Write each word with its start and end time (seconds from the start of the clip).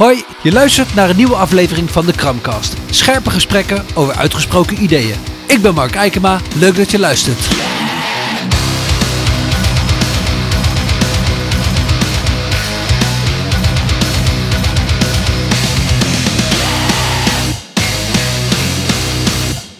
Hoi, 0.00 0.24
je 0.42 0.52
luistert 0.52 0.94
naar 0.94 1.10
een 1.10 1.16
nieuwe 1.16 1.34
aflevering 1.34 1.90
van 1.90 2.06
de 2.06 2.12
Kramcast. 2.12 2.76
Scherpe 2.90 3.30
gesprekken 3.30 3.84
over 3.94 4.14
uitgesproken 4.14 4.82
ideeën. 4.82 5.16
Ik 5.46 5.62
ben 5.62 5.74
Mark 5.74 5.94
Eikema, 5.94 6.40
leuk 6.58 6.76
dat 6.76 6.90
je 6.90 6.98
luistert. 6.98 7.48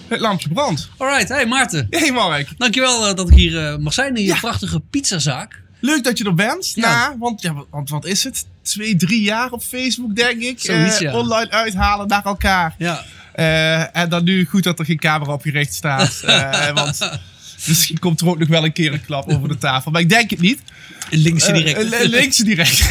Het 0.08 0.20
lampje 0.20 0.48
brandt. 0.48 0.88
Alright, 0.96 1.28
hey 1.28 1.46
Maarten. 1.46 1.86
Hey 1.90 2.12
Mark, 2.12 2.48
Dankjewel 2.58 3.08
uh, 3.08 3.14
dat 3.14 3.30
ik 3.30 3.36
hier 3.36 3.72
uh, 3.72 3.76
mag 3.76 3.92
zijn 3.92 4.16
in 4.16 4.22
je 4.22 4.28
Ja. 4.28 4.38
prachtige 4.38 4.80
pizzazaak. 4.80 5.62
leuk 5.80 6.04
dat 6.04 6.18
je 6.18 6.24
er 6.24 6.34
bent. 6.34 6.72
Ja. 6.74 7.08
Na, 7.08 7.16
want, 7.18 7.42
ja, 7.42 7.54
want 7.70 7.90
wat 7.90 8.04
is 8.04 8.24
het? 8.24 8.46
Twee, 8.70 8.96
drie 8.96 9.22
jaar 9.22 9.50
op 9.50 9.62
Facebook, 9.62 10.16
denk 10.16 10.40
ik. 10.42 10.60
Zoiets, 10.60 10.94
Eh, 10.94 11.00
ja. 11.00 11.12
Online 11.12 11.50
uithalen 11.50 12.08
naar 12.08 12.24
elkaar. 12.24 12.74
Ja. 12.78 13.04
Eh, 13.34 13.96
en 13.96 14.08
dan 14.08 14.24
nu 14.24 14.44
goed 14.44 14.62
dat 14.62 14.78
er 14.78 14.84
geen 14.84 14.98
camera 14.98 15.32
op 15.32 15.42
gericht 15.42 15.74
staat. 15.74 16.20
Eh, 16.26 16.70
want 16.72 17.10
misschien 17.66 17.98
komt 17.98 18.20
er 18.20 18.28
ook 18.28 18.38
nog 18.38 18.48
wel 18.48 18.64
een 18.64 18.72
keer 18.72 18.92
een 18.92 19.04
klap 19.04 19.28
over 19.30 19.48
de 19.48 19.58
tafel. 19.58 19.90
Maar 19.90 20.00
ik 20.00 20.08
denk 20.08 20.30
het 20.30 20.40
niet. 20.40 20.60
Links 21.10 21.46
en 21.46 21.54
direct. 21.54 22.06
Links 22.08 22.38
en 22.38 22.44
direct. 22.44 22.86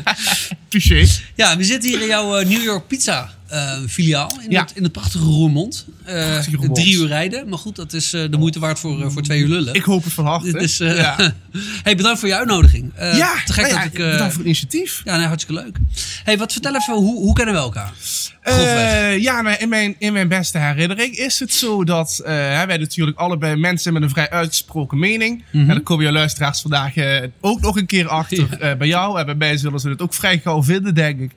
Touché. 0.68 1.06
Ja, 1.34 1.56
we 1.56 1.64
zitten 1.64 1.90
hier 1.90 2.00
in 2.00 2.06
jouw 2.06 2.40
New 2.42 2.62
York 2.62 2.86
Pizza 2.86 3.30
eh, 3.54 3.78
filiaal. 3.88 4.32
In, 4.44 4.50
Ja. 4.50 4.60
het, 4.60 4.72
in 4.74 4.82
het 4.82 4.92
prachtige 4.92 5.24
Roermond. 5.24 5.86
Eh, 6.04 6.14
Prachtige 6.14 6.56
Roermond. 6.56 6.74
Drie 6.78 6.94
uur 6.96 7.06
rijden. 7.06 7.48
Maar 7.48 7.58
goed, 7.58 7.76
dat 7.76 7.92
is 7.92 8.12
eh, 8.12 8.22
de 8.30 8.36
moeite 8.36 8.58
waard 8.58 8.78
voor, 8.78 9.10
voor 9.12 9.22
twee 9.22 9.40
uur 9.40 9.48
lullen. 9.48 9.74
Ik 9.74 9.82
hoop 9.82 10.04
het 10.04 10.12
van 10.12 10.26
harte. 10.26 10.52
Dit 10.52 10.62
is, 10.62 10.80
eh, 10.80 10.96
ja, 10.96 11.16
hey, 11.82 11.96
bedankt 11.96 12.18
voor 12.18 12.28
je 12.28 12.36
uitnodiging. 12.36 12.92
Ja, 12.98 13.34
te 13.44 13.52
gek 13.52 13.62
nou 13.62 13.74
ja, 13.74 13.82
dat 13.82 13.92
ik... 13.92 13.98
bedankt 13.98 14.18
voor 14.18 14.28
het 14.28 14.44
initiatief. 14.44 15.00
ja, 15.04 15.16
nee, 15.16 15.26
hartstikke 15.26 15.62
leuk. 15.62 15.76
Hey, 16.24 16.38
wat 16.38 16.52
vertel 16.52 16.74
even, 16.74 16.94
hoe, 16.94 17.20
hoe 17.20 17.34
kennen 17.34 17.54
we 17.54 17.60
elkaar? 17.60 17.92
Eh, 18.40 19.18
ja, 19.22 19.42
maar 19.42 19.60
in 19.60 19.68
mijn, 19.68 19.94
in 19.98 20.12
mijn 20.12 20.28
beste 20.28 20.58
herinnering 20.58 21.16
is 21.16 21.40
het 21.40 21.52
zo 21.52 21.84
dat 21.84 22.20
wij 22.24 22.76
natuurlijk 22.78 23.18
allebei 23.18 23.56
mensen 23.56 23.92
met 23.92 24.02
een 24.02 24.10
vrij 24.10 24.30
uitgesproken 24.30 24.98
mening. 24.98 25.44
Mhm. 25.52 25.68
En 25.68 25.74
dan 25.74 25.82
komen 25.82 26.04
jouw 26.04 26.12
luisteraars 26.14 26.60
vandaag 26.60 26.92
ook 27.40 27.60
nog 27.60 27.76
een 27.76 27.86
keer 27.86 28.08
achter 28.08 28.46
Ja. 28.60 28.76
bij 28.76 28.86
jou. 28.86 29.18
En 29.18 29.26
bij 29.26 29.34
mij 29.34 29.56
zullen 29.56 29.80
ze 29.80 29.88
het 29.88 30.02
ook 30.02 30.14
vrij 30.14 30.38
gauw 30.38 30.62
vinden, 30.62 30.94
denk 30.94 31.20
ik. 31.20 31.32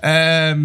Ehm, 0.00 0.60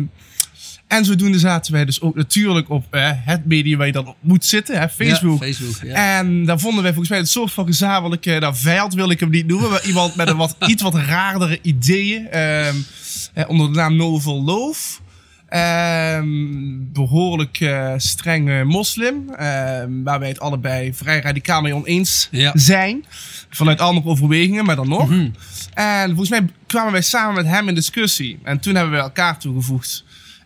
en 0.88 1.06
zodoende 1.06 1.40
zaten 1.40 1.74
wij 1.74 1.86
dus 1.86 2.02
ook 2.02 2.16
natuurlijk 2.16 2.70
op 2.70 2.86
eh, 2.90 3.10
het 3.14 3.46
medium 3.46 3.78
waar 3.78 3.88
je 3.88 3.94
dan 3.94 4.08
op 4.08 4.16
moet 4.20 4.46
zitten, 4.46 4.80
hè, 4.80 4.90
Facebook. 4.90 5.40
Ja, 5.44 5.46
Facebook, 5.54 5.90
ja. 5.90 6.18
En 6.20 6.46
daar 6.46 6.60
vonden 6.60 6.82
wij 6.84 6.92
volgens 6.92 7.10
mij 7.10 7.20
een 7.20 7.28
soort 7.28 7.52
van 7.52 7.66
gezamenlijke 7.66 8.38
nou, 8.40 8.56
vijand, 8.56 8.94
wil 8.94 9.10
ik 9.10 9.20
hem 9.20 9.30
niet 9.30 9.48
noemen. 9.48 9.70
Maar 9.70 9.86
iemand 9.86 10.16
met 10.16 10.28
een 10.30 10.38
wat, 10.38 10.56
iets 10.68 10.82
wat 10.82 10.96
raardere 10.96 11.60
ideeën. 11.62 12.28
ehm, 12.28 12.76
eh, 13.34 13.50
onder 13.50 13.68
de 13.68 13.74
naam 13.78 13.96
Novel 13.96 14.44
Loof. 14.44 15.02
Ehm, 15.48 16.28
behoorlijk 16.94 17.60
eh, 17.60 17.94
strenge 17.98 18.64
moslim. 18.64 19.30
ehm, 19.30 20.04
waar 20.04 20.20
wij 20.20 20.28
het 20.28 20.40
allebei 20.40 20.94
vrij 20.94 21.20
radicaal 21.22 21.62
mee 21.62 21.76
oneens 21.76 22.28
Ja. 22.32 22.52
zijn. 22.56 23.06
Vanuit 23.50 23.80
andere 23.80 24.08
overwegingen, 24.08 24.66
maar 24.66 24.76
dan 24.76 24.88
nog. 24.90 25.10
Mhm. 25.10 25.30
En 25.74 26.08
volgens 26.08 26.30
mij 26.30 26.46
kwamen 26.68 26.92
wij 26.92 27.02
samen 27.02 27.34
met 27.36 27.46
hem 27.46 27.68
in 27.68 27.76
discussie. 27.76 28.40
En 28.44 28.60
toen 28.60 28.76
hebben 28.76 28.94
we 28.94 29.00
elkaar 29.00 29.40
toegevoegd. 29.40 30.04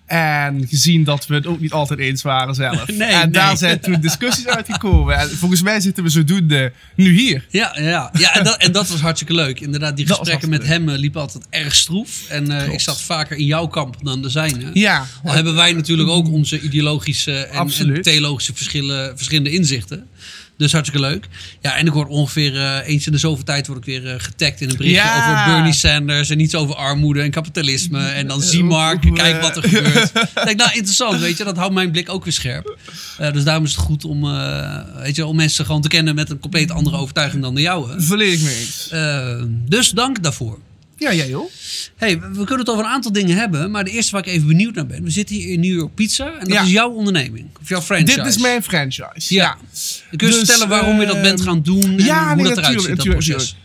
En 0.08 0.68
gezien 0.68 1.04
dat 1.04 1.28
we 1.28 1.36
het 1.36 1.48
ook 1.48 1.60
niet 1.60 1.72
altijd 1.72 2.00
eens 2.00 2.22
waren 2.22 2.56
zelf. 2.56 2.88
Nee, 2.98 3.08
en 3.08 3.32
daar 3.32 3.58
zijn 3.58 3.80
toen 3.80 4.00
discussies 4.02 4.48
uitgekomen. 4.48 5.18
En 5.18 5.30
volgens 5.30 5.62
mij 5.62 5.80
zitten 5.80 6.04
we 6.04 6.10
zodoende 6.10 6.72
nu 6.96 7.18
hier. 7.18 7.46
Ja, 7.50 7.76
ja, 7.80 8.10
ja. 8.14 8.34
en, 8.34 8.44
dat, 8.44 8.58
en 8.58 8.72
dat 8.72 8.88
was 8.88 9.02
hartstikke 9.02 9.34
leuk. 9.34 9.60
Inderdaad, 9.60 9.98
die 9.98 10.06
Dat 10.06 10.18
gesprekken 10.18 10.50
met 10.50 10.66
hem 10.66 10.90
eh, 10.90 10.98
liepen 10.98 11.22
altijd 11.22 11.46
erg 11.50 11.76
stroef. 11.76 12.30
En 12.30 12.52
eh, 12.52 12.74
ik 12.74 12.80
zat 12.80 13.02
vaker 13.02 13.38
in 13.38 13.46
jouw 13.46 13.68
kamp 13.68 13.96
dan 14.02 14.22
de 14.22 14.30
zijne. 14.30 14.70
Ja, 14.74 15.06
Al 15.24 15.34
hebben 15.34 15.56
wij 15.56 15.74
natuurlijk 15.74 16.10
ook 16.10 16.28
onze 16.28 16.60
ideologische 16.60 17.46
en, 17.46 17.72
en 17.78 18.02
theologische 18.02 18.54
verschillen, 18.54 19.18
verschillende 19.18 19.50
inzichten. 19.50 20.08
Dus 20.58 20.72
hartstikke 20.72 21.08
leuk. 21.08 21.28
Ja, 21.62 21.76
en 21.76 21.86
ik 21.88 21.94
word 21.94 22.08
ongeveer 22.10 22.56
eh, 22.56 22.88
eens 22.88 23.06
in 23.06 23.12
de 23.12 23.18
zoveel 23.18 23.44
tijd 23.44 23.68
word 23.68 23.80
ik 23.80 23.86
weer 23.86 24.08
eh, 24.14 24.16
getagd 24.18 24.62
in 24.62 24.70
een 24.70 24.78
berichtje 24.78 25.02
Ja. 25.02 25.18
over 25.46 25.54
Bernie 25.54 25.74
Sanders 25.74 26.30
en 26.30 26.40
iets 26.40 26.56
over 26.56 26.76
armoede 26.76 27.22
en 27.22 27.32
kapitalisme. 27.32 28.06
En 28.08 28.28
dan 28.28 28.42
zie 28.42 28.64
Mark, 28.64 29.04
Eh, 29.06 29.14
kijk 29.14 29.42
wat 29.42 29.56
er 29.58 29.64
gebeurt. 29.64 30.12
Ik 30.38 30.44
denk, 30.46 30.58
nou 30.58 30.72
interessant, 30.74 31.20
weet 31.20 31.38
je, 31.38 31.44
dat 31.44 31.58
houdt 31.58 31.74
mijn 31.74 31.92
blik 31.92 32.10
ook 32.10 32.24
weer 32.24 32.34
scherp. 32.34 32.78
Eh, 33.18 33.32
dus 33.34 33.44
daarom 33.44 33.64
is 33.64 33.72
het 33.72 33.80
goed 33.80 34.06
om, 34.06 34.24
eh, 34.24 34.80
weet 34.96 35.16
je, 35.16 35.26
om 35.26 35.36
mensen 35.36 35.66
gewoon 35.66 35.82
te 35.82 35.88
kennen 35.88 36.16
met 36.16 36.30
een 36.30 36.40
compleet 36.40 36.72
andere 36.72 36.98
overtuiging 36.98 37.42
dan 37.42 37.56
de 37.56 37.62
jouwe. 37.62 38.02
volledig 38.02 38.42
mee 38.42 38.56
eens. 38.60 38.90
Eh, 38.92 39.42
dus 39.50 39.90
dank 39.90 40.24
daarvoor. 40.24 40.60
Ja, 40.98 41.14
jij 41.14 41.30
joh. 41.30 41.50
Hey, 41.96 42.20
we 42.20 42.34
kunnen 42.36 42.60
het 42.60 42.70
over 42.70 42.84
een 42.86 42.90
aantal 42.92 43.12
dingen 43.12 43.38
hebben, 43.38 43.72
maar 43.72 43.84
de 43.84 43.92
eerste 43.92 44.12
waar 44.12 44.22
ik 44.28 44.34
even 44.34 44.48
benieuwd 44.48 44.76
naar 44.76 44.86
ben. 44.86 45.04
We 45.04 45.10
zitten 45.10 45.36
hier 45.36 45.52
in 45.52 45.60
New 45.60 45.74
York 45.76 45.94
Pizza 45.94 46.26
en 46.34 46.40
dat 46.40 46.48
Ja. 46.48 46.62
is 46.64 46.72
jouw 46.72 46.90
onderneming, 46.92 47.48
of 47.62 47.70
jouw 47.70 47.82
franchise. 47.82 48.18
Dit 48.18 48.26
is 48.26 48.38
mijn 48.38 48.64
franchise. 48.64 49.34
Ja. 49.34 49.44
Ja. 49.44 49.58
Kun 50.18 50.28
je 50.28 50.34
Dus, 50.34 50.36
vertellen 50.38 50.68
waarom 50.68 51.00
je 51.00 51.06
dat 51.06 51.22
bent 51.22 51.40
ehm, 51.40 51.48
gaan 51.48 51.62
doen 51.62 51.84
en 51.84 52.04
ja, 52.04 52.26
hoe 52.34 52.36
nee, 52.36 52.44
dat 52.54 52.58
eruit 52.58 52.82
ziet, 52.82 52.88
dat 52.88 52.98
natuurlijk, 52.98 53.26
proces? 53.28 53.56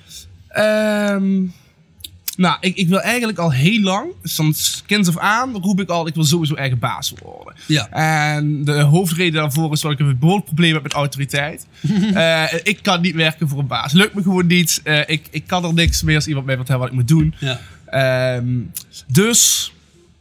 Nou, 2.37 2.57
ik, 2.61 2.77
ik 2.77 2.89
wil 2.89 3.01
eigenlijk 3.01 3.39
al 3.39 3.53
heel 3.53 3.81
lang, 3.81 4.11
van 4.23 4.55
kind 4.87 5.09
af 5.09 5.19
aan, 5.19 5.57
roep 5.57 5.81
ik 5.81 5.89
al, 5.89 6.07
ik 6.07 6.15
wil 6.15 6.25
sowieso 6.25 6.55
eigen 6.55 6.79
baas 6.79 7.13
worden. 7.23 7.55
Ja. 7.67 7.89
En 8.37 8.65
de 8.65 8.81
hoofdreden 8.81 9.33
daarvoor 9.33 9.73
is 9.73 9.81
dat 9.81 9.93
ik 9.93 9.99
een 9.99 10.19
behoorlijk 10.19 10.47
probleem 10.47 10.73
heb 10.73 10.83
met 10.83 10.93
autoriteit. 10.93 11.67
Eh, 12.13 12.53
ik 12.63 12.79
kan 12.83 13.01
niet 13.01 13.15
werken 13.15 13.49
voor 13.49 13.59
een 13.59 13.67
baas. 13.67 13.93
Lukt 13.93 14.15
me 14.15 14.23
gewoon 14.23 14.47
niet. 14.47 14.81
Eh, 14.85 15.01
ik, 15.07 15.27
ik 15.31 15.47
kan 15.47 15.65
er 15.65 15.75
niks 15.75 16.03
meer 16.03 16.15
als 16.15 16.27
iemand 16.27 16.47
mij 16.47 16.57
vertelt 16.57 16.79
wat 16.79 16.89
ik 16.89 16.95
moet 16.95 17.09
doen. 17.09 17.35
Ja. 17.39 17.61
Ehm, 17.87 18.59
dus, 19.07 19.73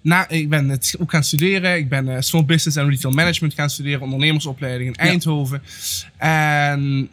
nou, 0.02 0.26
ik 0.30 0.50
ben 0.50 0.70
het 0.70 0.96
ook 1.00 1.12
gaan 1.12 1.24
studeren. 1.24 1.78
Ik 1.78 1.90
ben 1.90 2.16
eh, 2.16 2.22
Small 2.22 2.46
Business 2.46 2.78
en 2.78 2.90
Retail 2.90 3.14
Management 3.14 3.54
gaan 3.54 3.70
studeren, 3.70 4.02
ondernemersopleiding 4.02 4.90
in 4.90 4.96
Eindhoven. 4.96 5.62
En 6.18 7.10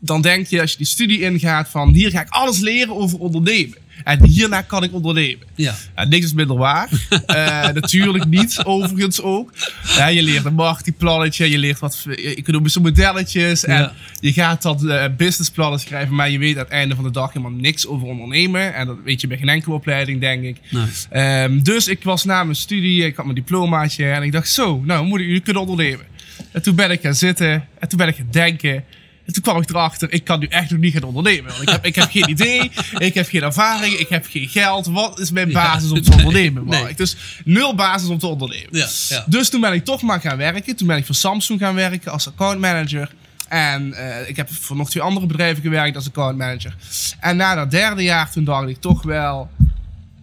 dan 0.00 0.22
denk 0.22 0.46
je, 0.46 0.60
als 0.60 0.70
je 0.70 0.76
die 0.76 0.86
studie 0.86 1.20
ingaat, 1.20 1.68
van 1.68 1.92
hier 1.92 2.10
ga 2.10 2.20
ik 2.20 2.28
alles 2.28 2.58
leren 2.58 2.96
over 2.96 3.18
ondernemen. 3.18 3.78
En 4.04 4.24
hierna 4.24 4.60
kan 4.60 4.82
ik 4.82 4.92
ondernemen. 4.92 5.46
Ja. 5.54 5.74
Ja, 5.96 6.04
niks 6.04 6.24
is 6.24 6.32
minder 6.32 6.56
waar. 6.56 6.88
Eh, 7.26 7.68
natuurlijk 7.72 8.26
niet, 8.26 8.60
overigens 8.64 9.20
ook. 9.22 9.52
Ja, 9.96 10.06
je 10.06 10.22
leert 10.22 10.44
een 10.44 10.54
marketingplannetje, 10.54 11.50
je 11.50 11.58
leert 11.58 11.78
wat 11.78 12.06
economische 12.16 12.80
modelletjes. 12.80 13.64
En 13.64 13.74
Ja. 13.78 13.92
je 14.20 14.32
gaat 14.32 14.62
dan 14.62 14.90
eh, 14.90 15.04
businessplannen 15.16 15.80
schrijven, 15.80 16.14
maar 16.14 16.30
je 16.30 16.38
weet 16.38 16.54
aan 16.56 16.62
het 16.62 16.72
einde 16.72 16.94
van 16.94 17.04
de 17.04 17.10
dag 17.10 17.32
helemaal 17.32 17.58
niks 17.58 17.86
over 17.86 18.06
ondernemen. 18.08 18.74
En 18.74 18.86
dat 18.86 18.96
weet 19.04 19.20
je 19.20 19.26
bij 19.26 19.36
geen 19.36 19.48
enkele 19.48 19.74
opleiding, 19.74 20.20
denk 20.20 20.42
ik. 20.44 20.56
Nee. 20.70 20.84
Ehm, 21.10 21.62
dus 21.62 21.88
ik 21.88 22.02
was 22.04 22.24
na 22.24 22.44
mijn 22.44 22.56
studie, 22.56 23.04
ik 23.04 23.16
had 23.16 23.24
mijn 23.24 23.36
diplomaatje 23.36 24.10
en 24.10 24.22
ik 24.22 24.32
dacht 24.32 24.48
zo, 24.50 24.82
nou 24.84 25.06
moet 25.06 25.20
ik 25.20 25.26
jullie 25.26 25.40
kunnen 25.40 25.62
ondernemen. 25.62 26.06
En 26.52 26.62
toen 26.62 26.74
ben 26.74 26.90
ik 26.90 27.00
gaan 27.00 27.14
zitten 27.14 27.50
en 27.78 27.88
toen 27.88 27.98
ben 27.98 28.08
ik 28.08 28.16
gaan 28.16 28.28
denken. 28.30 28.84
En 29.26 29.32
toen 29.32 29.42
kwam 29.42 29.60
ik 29.62 29.70
erachter, 29.70 30.12
ik 30.12 30.24
kan 30.24 30.38
nu 30.40 30.46
echt 30.46 30.70
nog 30.70 30.80
niet 30.80 30.92
gaan 30.92 31.02
ondernemen. 31.02 31.50
Want 31.50 31.62
ik 31.62 31.68
heb, 31.68 31.84
ik 31.84 31.94
heb 31.94 32.10
geen 32.10 32.30
idee, 32.30 32.70
ik 32.98 33.14
heb 33.14 33.28
geen 33.28 33.42
ervaring, 33.42 33.94
ik 33.94 34.08
heb 34.08 34.26
geen 34.30 34.48
geld. 34.48 34.86
Wat 34.86 35.20
is 35.20 35.30
mijn 35.30 35.48
Ja, 35.50 35.54
basis 35.54 35.90
om 35.90 36.02
te 36.02 36.12
ondernemen, 36.12 36.64
Mark? 36.64 36.84
nee. 36.84 36.94
Dus 36.94 37.16
nul 37.44 37.74
basis 37.74 38.08
om 38.08 38.18
te 38.18 38.26
ondernemen. 38.26 38.68
Ja, 38.70 38.88
ja. 39.08 39.24
Dus 39.28 39.48
toen 39.48 39.60
ben 39.60 39.72
ik 39.72 39.84
toch 39.84 40.02
maar 40.02 40.20
gaan 40.20 40.36
werken. 40.36 40.76
Toen 40.76 40.86
ben 40.86 40.96
ik 40.96 41.06
voor 41.06 41.14
Samsung 41.14 41.60
gaan 41.60 41.74
werken 41.74 42.12
als 42.12 42.26
accountmanager. 42.26 43.14
En 43.48 43.92
eh, 43.94 44.28
ik 44.28 44.36
heb 44.36 44.48
voor 44.52 44.76
nog 44.76 44.90
twee 44.90 45.02
andere 45.02 45.26
bedrijven 45.26 45.62
gewerkt 45.62 45.96
als 45.96 46.06
accountmanager. 46.06 46.76
En 47.20 47.36
na 47.36 47.54
dat 47.54 47.70
derde 47.70 48.02
jaar, 48.02 48.30
toen 48.30 48.44
dacht 48.44 48.68
ik 48.68 48.80
toch 48.80 49.02
wel... 49.02 49.50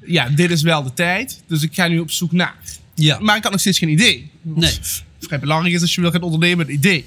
Ja, 0.05 0.29
dit 0.29 0.51
is 0.51 0.61
wel 0.61 0.83
de 0.83 0.93
tijd. 0.93 1.43
Dus 1.47 1.61
ik 1.61 1.73
ga 1.73 1.87
nu 1.87 1.99
op 1.99 2.11
zoek 2.11 2.31
naar. 2.31 2.55
Ja. 2.95 3.19
Maar 3.19 3.35
ik 3.37 3.43
had 3.43 3.51
nog 3.51 3.61
steeds 3.61 3.79
geen 3.79 3.89
idee. 3.89 4.31
Nee. 4.41 4.77
vrij 5.19 5.39
belangrijk 5.39 5.75
is 5.75 5.81
als 5.81 5.95
je 5.95 6.01
wil 6.01 6.11
gaan 6.11 6.21
ondernemen, 6.21 6.65
een 6.67 6.73
idee. 6.73 7.05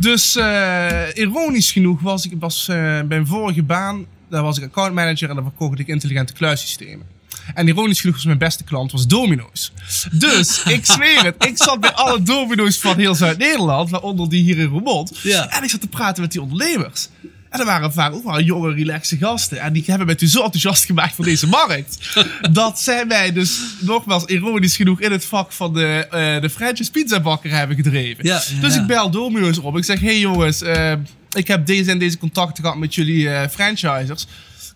Dus 0.00 0.36
eh, 0.36 1.02
ironisch 1.14 1.72
genoeg 1.72 2.00
was 2.00 2.24
ik 2.24 2.32
was, 2.38 2.68
eh, 2.68 2.76
bij 2.76 3.04
mijn 3.04 3.26
vorige 3.26 3.62
baan, 3.62 4.06
daar 4.28 4.42
was 4.42 4.58
ik 4.58 4.64
accountmanager 4.64 5.28
en 5.28 5.34
daar 5.34 5.44
verkocht 5.44 5.78
ik 5.78 5.86
intelligente 5.86 6.32
kluissystemen. 6.32 7.06
En 7.54 7.68
ironisch 7.68 8.00
genoeg 8.00 8.14
was 8.14 8.24
mijn 8.24 8.38
beste 8.38 8.64
klant 8.64 8.92
was 8.92 9.06
Domino's. 9.06 9.72
Dus 10.12 10.62
ik 10.76 10.84
zweer 10.84 11.24
het, 11.24 11.44
ik 11.44 11.56
zat 11.56 11.80
bij 11.80 11.92
alle 11.92 12.22
Domino's 12.22 12.78
van 12.78 12.96
heel 12.96 13.14
Zuid-Nederland, 13.14 13.90
waaronder 13.90 14.28
die 14.28 14.42
hier 14.42 14.58
in 14.58 14.66
Roermond. 14.66 15.18
Ja. 15.22 15.50
En 15.50 15.62
ik 15.62 15.70
zat 15.70 15.80
te 15.80 15.88
praten 15.88 16.22
met 16.22 16.32
die 16.32 16.42
ondernemers. 16.42 17.08
En 17.54 17.60
er 17.60 17.66
waren 17.66 17.92
vaak 17.92 18.14
ook 18.14 18.24
wel 18.24 18.40
jonge, 18.40 18.72
relaxe 18.72 19.16
gasten. 19.16 19.60
En 19.60 19.72
die 19.72 19.82
hebben 19.86 20.06
mij 20.06 20.14
toen 20.14 20.28
zo 20.28 20.42
enthousiast 20.42 20.84
gemaakt 20.84 21.14
voor 21.14 21.24
deze 21.24 21.46
markt. 21.46 22.16
dat 22.52 22.80
zij 22.80 23.04
mij 23.04 23.32
dus, 23.32 23.60
nogmaals 23.80 24.24
ironisch 24.24 24.76
genoeg, 24.76 25.00
in 25.00 25.12
het 25.12 25.24
vak 25.24 25.52
van 25.52 25.74
de, 25.74 26.06
eh 26.10 26.40
de 26.40 26.50
franchise 26.50 26.90
pizzabakker 26.90 27.50
hebben 27.50 27.76
gedreven. 27.76 28.26
Ja, 28.26 28.42
ja, 28.54 28.60
dus 28.60 28.76
ik 28.76 28.86
bel 28.86 29.10
Domino's 29.10 29.58
op. 29.58 29.76
Ik 29.76 29.84
zeg, 29.84 30.00
hey 30.00 30.18
jongens, 30.18 30.62
eh, 30.62 30.92
ik 31.32 31.48
heb 31.48 31.66
deze 31.66 31.90
en 31.90 31.98
deze 31.98 32.18
contacten 32.18 32.64
gehad 32.64 32.78
met 32.78 32.94
jullie 32.94 33.28
eh, 33.30 33.48
franchisers. 33.48 34.26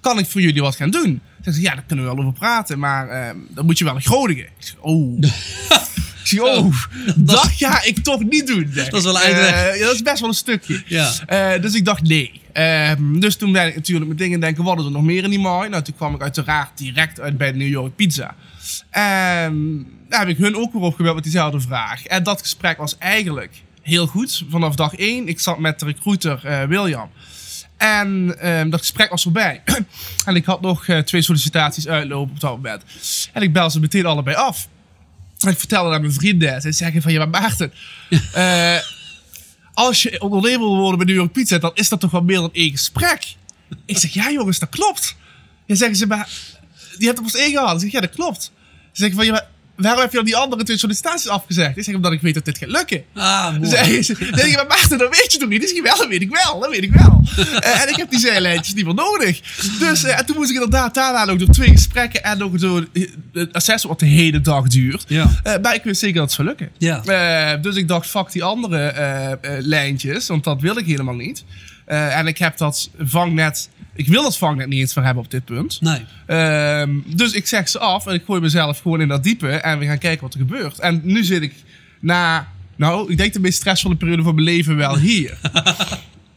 Kan 0.00 0.18
ik 0.18 0.26
voor 0.26 0.40
jullie 0.40 0.62
wat 0.62 0.76
gaan 0.76 0.90
doen? 0.90 1.20
Ze, 1.44 1.60
ja, 1.60 1.74
daar 1.74 1.84
kunnen 1.86 2.04
we 2.04 2.14
wel 2.14 2.24
over 2.24 2.38
praten, 2.38 2.78
maar 2.78 3.34
dan 3.48 3.66
moet 3.66 3.78
je 3.78 3.84
wel 3.84 3.92
naar 3.92 4.02
Groningen. 4.02 4.44
Ik 4.44 4.50
zeg, 4.58 4.76
oh. 4.80 5.20
Zeg, 6.22 6.40
oh, 6.40 6.74
dat 7.16 7.50
ga 7.56 7.82
ik 7.82 7.98
toch 7.98 8.24
niet 8.24 8.46
doen. 8.46 8.70
Dat 8.74 8.94
is 8.94 9.04
wel 9.04 9.20
ja, 9.20 9.78
dat 9.78 9.94
is 9.94 10.02
best 10.02 10.20
wel 10.20 10.28
een 10.28 10.34
stukje. 10.34 10.82
Ja. 10.86 11.58
Dus 11.58 11.74
ik 11.74 11.84
dacht, 11.84 12.02
nee. 12.02 12.37
Ehm, 12.52 13.20
dus 13.20 13.36
toen 13.36 13.52
ben 13.52 13.66
ik 13.66 13.74
natuurlijk 13.74 14.08
met 14.08 14.18
dingen 14.18 14.40
denken, 14.40 14.64
wat 14.64 14.78
is 14.78 14.84
er 14.84 14.90
nog 14.90 15.02
meer 15.02 15.24
in 15.24 15.30
die 15.30 15.38
markt? 15.38 15.70
Nou, 15.70 15.82
toen 15.82 15.94
kwam 15.94 16.14
ik 16.14 16.22
uiteraard 16.22 16.78
direct 16.78 17.20
uit 17.20 17.38
bij 17.38 17.52
New 17.52 17.68
York 17.68 17.96
Pizza. 17.96 18.34
En 18.90 19.86
daar 20.08 20.20
heb 20.20 20.28
ik 20.28 20.36
hun 20.36 20.56
ook 20.56 20.72
weer 20.72 20.82
opgebeld 20.82 21.14
met 21.14 21.24
diezelfde 21.24 21.60
vraag. 21.60 22.06
En 22.06 22.22
dat 22.22 22.40
gesprek 22.40 22.78
was 22.78 22.98
eigenlijk 22.98 23.62
heel 23.82 24.06
goed 24.06 24.44
vanaf 24.50 24.74
dag 24.74 24.94
één. 24.94 25.28
Ik 25.28 25.40
zat 25.40 25.58
met 25.58 25.78
de 25.78 25.86
recruiter 25.86 26.40
eh, 26.44 26.64
William. 26.64 27.10
En 27.76 28.34
ehm, 28.38 28.70
dat 28.70 28.80
gesprek 28.80 29.10
was 29.10 29.22
voorbij. 29.22 29.62
en 30.26 30.36
ik 30.36 30.44
had 30.44 30.60
nog 30.60 30.86
eh, 30.86 30.98
twee 30.98 31.22
sollicitaties 31.22 31.88
uitlopen 31.88 32.34
op 32.34 32.40
dat 32.40 32.50
moment. 32.50 32.82
En 33.32 33.42
ik 33.42 33.52
bel 33.52 33.70
ze 33.70 33.80
meteen 33.80 34.06
allebei 34.06 34.36
af. 34.36 34.68
En 35.38 35.50
ik 35.50 35.58
vertelde 35.58 35.94
aan 35.94 36.00
mijn 36.00 36.12
vrienden. 36.12 36.60
Ze 36.60 36.72
zeggen 36.72 37.02
van, 37.02 37.12
ja 37.12 37.18
maar 37.18 37.40
Maarten... 37.42 37.72
eh, 38.32 38.76
als 39.78 40.02
je 40.02 40.20
ondernemer 40.20 40.66
wil 40.66 40.76
worden 40.76 40.98
bij 40.98 41.06
New 41.06 41.16
York 41.16 41.32
Pizza... 41.32 41.58
dan 41.58 41.70
is 41.74 41.88
dat 41.88 42.00
toch 42.00 42.10
wel 42.10 42.22
meer 42.22 42.36
dan 42.36 42.52
één 42.52 42.70
gesprek? 42.70 43.34
Ik 43.84 43.98
zeg, 43.98 44.12
ja 44.12 44.30
jongens, 44.30 44.58
dat 44.58 44.68
klopt. 44.68 45.16
Dan 45.66 45.76
zeggen 45.76 45.96
ze, 45.96 46.06
maar... 46.06 46.28
Die 46.98 47.08
hebt 47.08 47.22
pas 47.22 47.34
één 47.34 47.52
gehad. 47.52 47.74
Ik 47.74 47.80
zeg, 47.80 47.92
ja 47.92 48.00
dat 48.00 48.10
klopt. 48.14 48.42
Ze 48.42 48.50
zeggen 48.92 49.16
van, 49.16 49.26
ja 49.26 49.32
maar... 49.32 49.48
Waarom 49.78 50.00
heb 50.00 50.10
je 50.10 50.16
dan 50.16 50.26
die 50.26 50.36
andere 50.36 50.62
twee 50.62 50.78
sollicitaties 50.78 51.28
afgezegd? 51.28 51.76
Ik 51.76 51.84
zeg, 51.84 51.94
omdat 51.94 52.12
ik 52.12 52.20
weet 52.20 52.34
dat 52.34 52.44
dit 52.44 52.58
gaat 52.58 52.68
lukken. 52.68 53.04
Ah, 53.14 53.48
mooi. 53.48 53.60
Dus 53.60 53.70
hij 53.70 54.02
zei, 54.02 54.30
nee, 54.30 54.54
maar 54.54 54.66
Maarten, 54.66 54.98
dat 54.98 55.16
weet 55.16 55.32
je 55.32 55.38
toch 55.38 55.48
niet? 55.48 55.60
Dus 55.60 55.80
wel, 55.80 55.96
dat 55.96 56.08
weet 56.08 56.22
ik 56.22 56.30
wel, 56.30 56.60
dat 56.60 56.70
weet 56.70 56.82
ik 56.82 56.92
wel. 56.92 57.16
Eh, 57.58 57.82
en 57.82 57.88
ik 57.88 57.96
heb 57.96 58.10
die 58.10 58.18
zijlijntjes 58.18 58.74
niet 58.74 58.84
meer 58.84 58.94
nodig. 58.94 59.40
Dus 59.78 60.04
eh, 60.04 60.18
en 60.18 60.26
toen 60.26 60.36
moest 60.36 60.48
ik 60.48 60.54
inderdaad 60.54 60.94
daarna 60.94 61.32
ook 61.32 61.38
door 61.38 61.48
twee 61.48 61.68
gesprekken 61.68 62.24
en 62.24 62.42
ook 62.42 62.58
door 62.60 62.86
eh, 62.92 63.08
het 63.32 63.52
assessment 63.52 63.82
wat 63.82 63.98
de 63.98 64.06
hele 64.06 64.40
dag 64.40 64.66
duurt. 64.68 65.04
Ja. 65.08 65.40
Eh, 65.42 65.54
maar 65.62 65.74
ik 65.74 65.82
wist 65.82 66.00
zeker 66.00 66.16
dat 66.16 66.24
het 66.24 66.32
zou 66.32 66.48
lukken. 66.48 66.70
Ja. 66.78 67.56
Dus 67.56 67.76
ik 67.76 67.88
dacht, 67.88 68.06
fuck 68.06 68.32
die 68.32 68.44
andere 68.44 69.38
lijntjes, 69.60 70.26
want 70.26 70.44
dat 70.44 70.60
wil 70.60 70.76
ik 70.76 70.86
helemaal 70.86 71.14
niet. 71.14 71.44
En 71.86 72.26
ik 72.26 72.38
heb 72.38 72.56
dat 72.56 72.90
vangnet, 72.98 73.68
ik 73.98 74.06
wil 74.08 74.22
dat 74.22 74.38
vangnet 74.38 74.68
niet 74.68 74.80
eens 74.80 74.92
voor 74.92 75.02
hebben 75.02 75.24
op 75.24 75.30
dit 75.30 75.44
punt. 75.44 75.80
Nee. 75.80 76.00
Ehm, 76.26 76.90
dus 77.06 77.32
ik 77.32 77.46
zeg 77.46 77.68
ze 77.68 77.78
af 77.78 78.06
en 78.06 78.14
ik 78.14 78.24
gooi 78.24 78.40
mezelf 78.40 78.80
gewoon 78.80 79.00
in 79.00 79.08
dat 79.08 79.22
diepe 79.22 79.48
en 79.50 79.78
we 79.78 79.86
gaan 79.86 79.98
kijken 79.98 80.22
wat 80.22 80.34
er 80.34 80.40
gebeurt. 80.40 80.78
En 80.78 81.00
nu 81.04 81.24
zit 81.24 81.42
ik 81.42 81.54
na, 82.00 82.48
nou, 82.76 83.10
ik 83.10 83.16
denk 83.16 83.32
de 83.32 83.40
meest 83.40 83.56
stressvolle 83.58 83.96
periode 83.96 84.22
van 84.22 84.34
mijn 84.34 84.46
leven 84.46 84.76
wel 84.76 84.96
hier. 85.08 85.38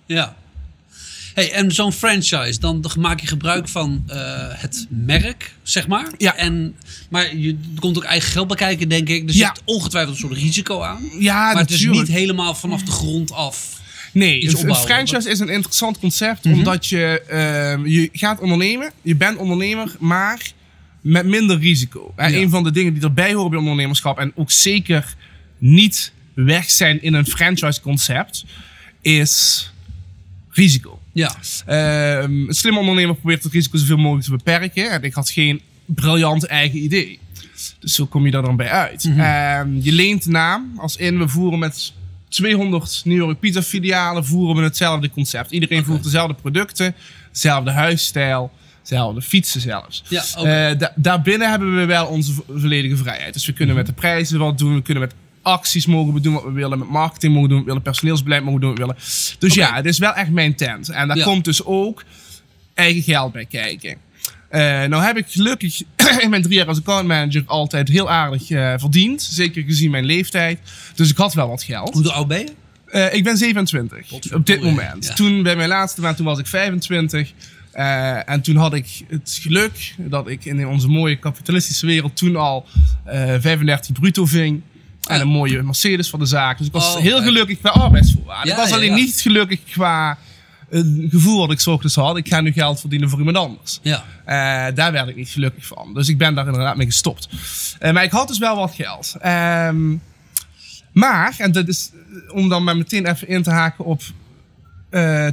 Ja. 0.05 0.35
Hey, 1.33 1.51
en 1.51 1.71
zo'n 1.71 1.93
franchise, 1.93 2.59
dan 2.59 2.85
maak 2.99 3.19
je 3.19 3.27
gebruik 3.27 3.67
van 3.67 4.03
eh, 4.07 4.17
het 4.49 4.85
merk, 4.89 5.53
zeg 5.63 5.87
maar. 5.87 6.07
Ja. 6.17 6.35
En, 6.35 6.75
maar 7.09 7.35
je 7.35 7.57
komt 7.79 7.97
ook 7.97 8.03
eigen 8.03 8.31
geld 8.31 8.47
bij 8.47 8.57
kijken, 8.57 8.89
denk 8.89 9.09
ik. 9.09 9.27
Dus 9.27 9.35
Ja. 9.35 9.41
je 9.41 9.45
hebt 9.47 9.61
ongetwijfeld 9.65 10.13
een 10.15 10.21
soort 10.21 10.33
risico 10.39 10.81
aan. 10.81 11.09
Ja, 11.19 11.53
maar 11.53 11.61
het 11.61 11.71
is 11.71 11.85
niet 11.85 12.07
helemaal 12.07 12.55
vanaf 12.55 12.83
de 12.83 12.91
grond 12.91 13.31
af. 13.31 13.79
Nee, 14.11 14.39
iets 14.39 14.63
een, 14.63 14.75
franchise 14.75 15.29
is 15.29 15.39
een 15.39 15.49
interessant 15.49 15.99
concept, 15.99 16.43
Mhm. 16.45 16.53
omdat 16.57 16.87
je, 16.87 17.21
ehm, 17.27 17.85
je 17.85 18.09
gaat 18.13 18.39
ondernemen, 18.39 18.91
je 19.01 19.15
bent 19.15 19.37
ondernemer, 19.37 19.95
maar 19.99 20.51
met 21.01 21.25
minder 21.25 21.57
risico. 21.59 22.13
En 22.15 22.31
Ja. 22.31 22.37
een 22.39 22.49
van 22.49 22.63
de 22.63 22.71
dingen 22.71 22.93
die 22.93 23.03
erbij 23.03 23.33
horen 23.33 23.49
bij 23.49 23.59
ondernemerschap, 23.59 24.19
en 24.19 24.31
ook 24.35 24.51
zeker 24.51 25.15
niet 25.57 26.11
weg 26.33 26.69
zijn 26.69 27.01
in 27.01 27.13
een 27.13 27.25
franchise 27.25 27.81
concept, 27.81 28.45
is 29.01 29.71
risico. 30.49 30.99
Ja. 31.13 31.35
Ehm, 31.65 32.47
een 32.47 32.53
slimme 32.53 32.79
ondernemer 32.79 33.15
probeert 33.15 33.43
het 33.43 33.53
risico 33.53 33.77
zoveel 33.77 33.97
mogelijk 33.97 34.25
te 34.25 34.31
beperken. 34.31 34.91
En 34.91 35.03
ik 35.03 35.13
had 35.13 35.29
geen 35.29 35.61
briljant 35.85 36.45
eigen 36.45 36.83
idee. 36.83 37.19
Dus 37.79 37.93
zo 37.95 38.05
kom 38.05 38.25
je 38.25 38.31
daar 38.31 38.41
dan 38.41 38.55
bij 38.55 38.69
uit. 38.69 39.05
Ehm, 39.17 39.69
je 39.81 39.91
leent 39.91 40.25
naam 40.25 40.73
als 40.77 40.95
in 40.95 41.17
we 41.17 41.27
voeren 41.27 41.59
met 41.59 41.93
200 42.31 43.01
New 43.05 43.17
York 43.17 43.39
Pizza 43.39 43.61
filialen 43.61 44.25
voeren 44.25 44.55
we 44.55 44.61
hetzelfde 44.63 45.09
concept. 45.09 45.51
Iedereen 45.51 45.83
voert 45.85 46.03
dezelfde 46.03 46.33
producten, 46.33 46.95
dezelfde 47.31 47.71
huisstijl, 47.71 48.51
dezelfde 48.81 49.21
fietsen 49.21 49.61
zelfs. 49.61 50.03
Ja, 50.07 50.23
oké. 50.37 50.49
Eh, 50.49 50.77
da- 50.77 50.93
daarbinnen 50.95 51.49
hebben 51.49 51.75
we 51.75 51.85
wel 51.85 52.05
onze 52.05 52.33
vo- 52.33 52.45
volledige 52.57 52.95
vrijheid. 52.95 53.33
Dus 53.33 53.45
we 53.45 53.53
kunnen 53.53 53.75
met 53.75 53.85
de 53.85 53.93
prijzen 53.93 54.39
wat 54.39 54.57
doen, 54.57 54.75
we 54.75 54.81
kunnen 54.81 55.03
met 55.03 55.13
acties 55.41 55.85
mogen 55.85 56.13
we 56.13 56.19
doen 56.21 56.33
wat 56.33 56.43
we 56.43 56.51
willen, 56.51 56.79
met 56.79 56.89
marketing 56.89 57.33
mogen 57.33 57.49
we 57.49 57.55
doen 57.55 57.57
wat 57.57 57.65
we 57.65 57.71
willen, 57.73 57.81
personeelsbeleid 57.81 58.43
mogen 58.43 58.59
we 58.59 58.65
doen 58.65 58.75
wat 58.75 58.79
we 58.79 58.85
willen. 58.85 59.37
Dus 59.39 59.53
ja, 59.53 59.75
het 59.75 59.85
is 59.85 59.97
wel 59.97 60.13
echt 60.13 60.29
mijn 60.29 60.55
tent. 60.55 60.89
En 60.89 61.07
daar 61.07 61.17
Ja. 61.17 61.23
komt 61.23 61.45
dus 61.45 61.65
ook 61.65 62.03
eigen 62.73 63.01
geld 63.03 63.31
bij 63.31 63.45
kijken. 63.45 63.97
Eh, 64.49 64.59
nou 64.61 65.03
heb 65.03 65.17
ik 65.17 65.25
gelukkig 65.27 65.81
in 66.23 66.29
mijn 66.29 66.41
drie 66.41 66.55
jaar 66.55 66.67
als 66.67 66.77
accountmanager 66.77 67.43
altijd 67.45 67.87
heel 67.87 68.09
aardig 68.09 68.49
eh, 68.49 68.73
verdiend. 68.77 69.21
Zeker 69.21 69.63
gezien 69.63 69.91
mijn 69.91 70.05
leeftijd. 70.05 70.59
Dus 70.95 71.09
ik 71.09 71.17
had 71.17 71.33
wel 71.33 71.47
wat 71.47 71.63
geld. 71.63 71.93
Hoe 71.93 72.11
oud 72.11 72.27
ben 72.27 72.39
je? 72.39 72.51
Eh, 72.85 73.13
ik 73.13 73.23
ben 73.23 73.37
27 73.37 73.97
Potverdorie, 74.07 74.35
op 74.39 74.45
dit 74.45 74.61
moment. 74.63 75.05
ja. 75.05 75.13
Toen 75.13 75.43
bij 75.43 75.55
mijn 75.55 75.69
laatste 75.69 76.01
maand, 76.01 76.17
toen 76.17 76.25
was 76.25 76.39
ik 76.39 76.47
25. 76.47 77.31
Eh, 77.71 78.29
en 78.29 78.41
toen 78.41 78.55
had 78.55 78.73
ik 78.73 78.87
het 79.07 79.39
geluk 79.41 79.93
dat 79.97 80.27
ik 80.27 80.45
in 80.45 80.67
onze 80.67 80.87
mooie 80.87 81.15
kapitalistische 81.15 81.85
wereld 81.85 82.15
toen 82.17 82.35
al 82.35 82.65
eh 83.05 83.35
35 83.39 83.91
bruto 83.99 84.25
ving. 84.25 84.61
En 85.01 85.21
een 85.21 85.27
mooie 85.27 85.63
Mercedes 85.63 86.09
van 86.09 86.19
de 86.19 86.25
zaak. 86.25 86.57
Dus 86.57 86.67
ik 86.67 86.73
was 86.73 86.95
Oh, 86.95 87.01
heel 87.01 87.21
gelukkig 87.21 87.59
qua 87.59 87.69
arbeidsvoorwaarden. 87.69 88.47
Ja, 88.47 88.53
ik 88.53 88.59
was 88.63 88.71
alleen 88.71 88.89
ja. 88.89 88.95
niet 88.95 89.21
gelukkig 89.21 89.59
qua 89.71 90.17
een 90.71 91.07
gevoel 91.11 91.37
wat 91.37 91.51
ik 91.51 91.59
's 91.59 91.67
ochtends 91.67 91.95
had. 91.95 92.17
Ik 92.17 92.27
ga 92.27 92.41
nu 92.41 92.51
geld 92.51 92.79
verdienen 92.79 93.09
voor 93.09 93.19
iemand 93.19 93.37
anders. 93.37 93.79
Ja. 93.81 94.05
Eh, 94.25 94.75
daar 94.75 94.91
werd 94.91 95.07
ik 95.07 95.15
niet 95.15 95.29
gelukkig 95.29 95.65
van. 95.65 95.93
Dus 95.93 96.09
ik 96.09 96.17
ben 96.17 96.35
daar 96.35 96.45
inderdaad 96.45 96.75
mee 96.75 96.85
gestopt. 96.85 97.29
Eh, 97.79 97.91
maar 97.91 98.03
ik 98.03 98.11
had 98.11 98.27
dus 98.27 98.37
wel 98.37 98.55
wat 98.55 98.73
geld. 98.75 99.15
Ehm, 99.19 99.95
maar, 100.91 101.35
en 101.37 101.51
dat 101.51 101.67
is 101.67 101.91
eh, 101.93 102.35
om 102.35 102.49
dan 102.49 102.63
maar 102.63 102.77
meteen 102.77 103.05
even 103.05 103.27
in 103.27 103.43
te 103.43 103.51
haken 103.51 103.85
op 103.85 104.01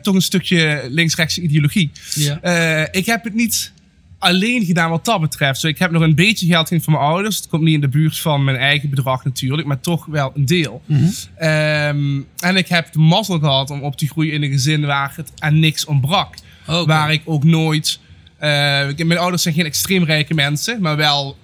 toch 0.02 0.14
een 0.14 0.22
stukje 0.22 0.86
links-rechtse 0.90 1.40
ideologie. 1.40 1.90
Ja. 2.14 2.88
Ik 2.90 3.06
heb 3.06 3.24
het 3.24 3.34
niet 3.34 3.72
alleen 4.18 4.64
gedaan 4.64 4.90
wat 4.90 5.04
dat 5.04 5.20
betreft. 5.20 5.60
Zo, 5.60 5.66
ik 5.66 5.78
heb 5.78 5.90
nog 5.90 6.02
een 6.02 6.14
beetje 6.14 6.46
geld 6.46 6.62
gekregen 6.62 6.84
van 6.84 6.92
mijn 6.92 7.04
ouders. 7.06 7.36
Het 7.36 7.48
komt 7.48 7.62
niet 7.62 7.74
in 7.74 7.80
de 7.80 7.88
buurt 7.88 8.18
van 8.18 8.44
mijn 8.44 8.56
eigen 8.56 8.90
bedrag 8.90 9.24
natuurlijk, 9.24 9.68
maar 9.68 9.80
toch 9.80 10.06
wel 10.06 10.32
een 10.34 10.46
deel. 10.46 10.82
Mhm. 10.86 11.04
Ehm, 11.36 12.20
en 12.38 12.56
ik 12.56 12.68
heb 12.68 12.92
de 12.92 12.98
mazzel 12.98 13.38
gehad 13.38 13.70
om 13.70 13.82
op 13.82 13.96
te 13.96 14.06
groeien 14.08 14.32
in 14.32 14.42
een 14.42 14.50
gezin 14.50 14.86
waar 14.86 15.12
het 15.16 15.32
aan 15.38 15.58
niks 15.58 15.84
ontbrak. 15.84 16.34
Waar 16.86 17.12
ik 17.12 17.22
ook 17.24 17.44
nooit. 17.44 18.00
eh, 18.38 18.48
mijn 18.96 19.18
ouders 19.18 19.42
zijn 19.42 19.54
geen 19.54 19.64
extreem 19.64 20.04
rijke 20.04 20.34
mensen, 20.34 20.80
maar 20.80 20.96
wel 20.96 21.36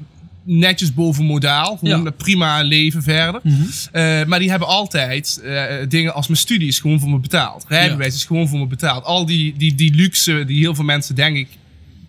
netjes 0.43 0.94
boven 0.94 1.25
modaal. 1.25 1.77
Gewoon 1.77 2.05
Ja. 2.05 2.11
prima 2.11 2.62
leven 2.62 3.03
verder. 3.03 3.41
Mhm. 3.43 3.62
Eh, 3.93 4.25
maar 4.25 4.38
die 4.38 4.50
hebben 4.50 4.69
altijd 4.69 5.41
eh, 5.44 5.65
dingen 5.88 6.15
als 6.15 6.27
mijn 6.27 6.38
studie 6.41 6.69
is 6.69 6.79
gewoon 6.79 7.00
voor 7.00 7.11
me 7.11 7.19
betaald. 7.19 7.65
Rijbewijs 7.69 8.15
is 8.15 8.25
gewoon 8.25 8.49
voor 8.49 8.59
me 8.59 8.67
betaald. 8.67 9.05
Al 9.05 9.27
die, 9.27 9.55
die, 9.56 9.75
die 9.75 9.94
luxe 9.94 10.44
die 10.47 10.59
heel 10.59 10.75
veel 10.75 10.85
mensen 10.85 11.15
denk 11.15 11.37
ik 11.37 11.49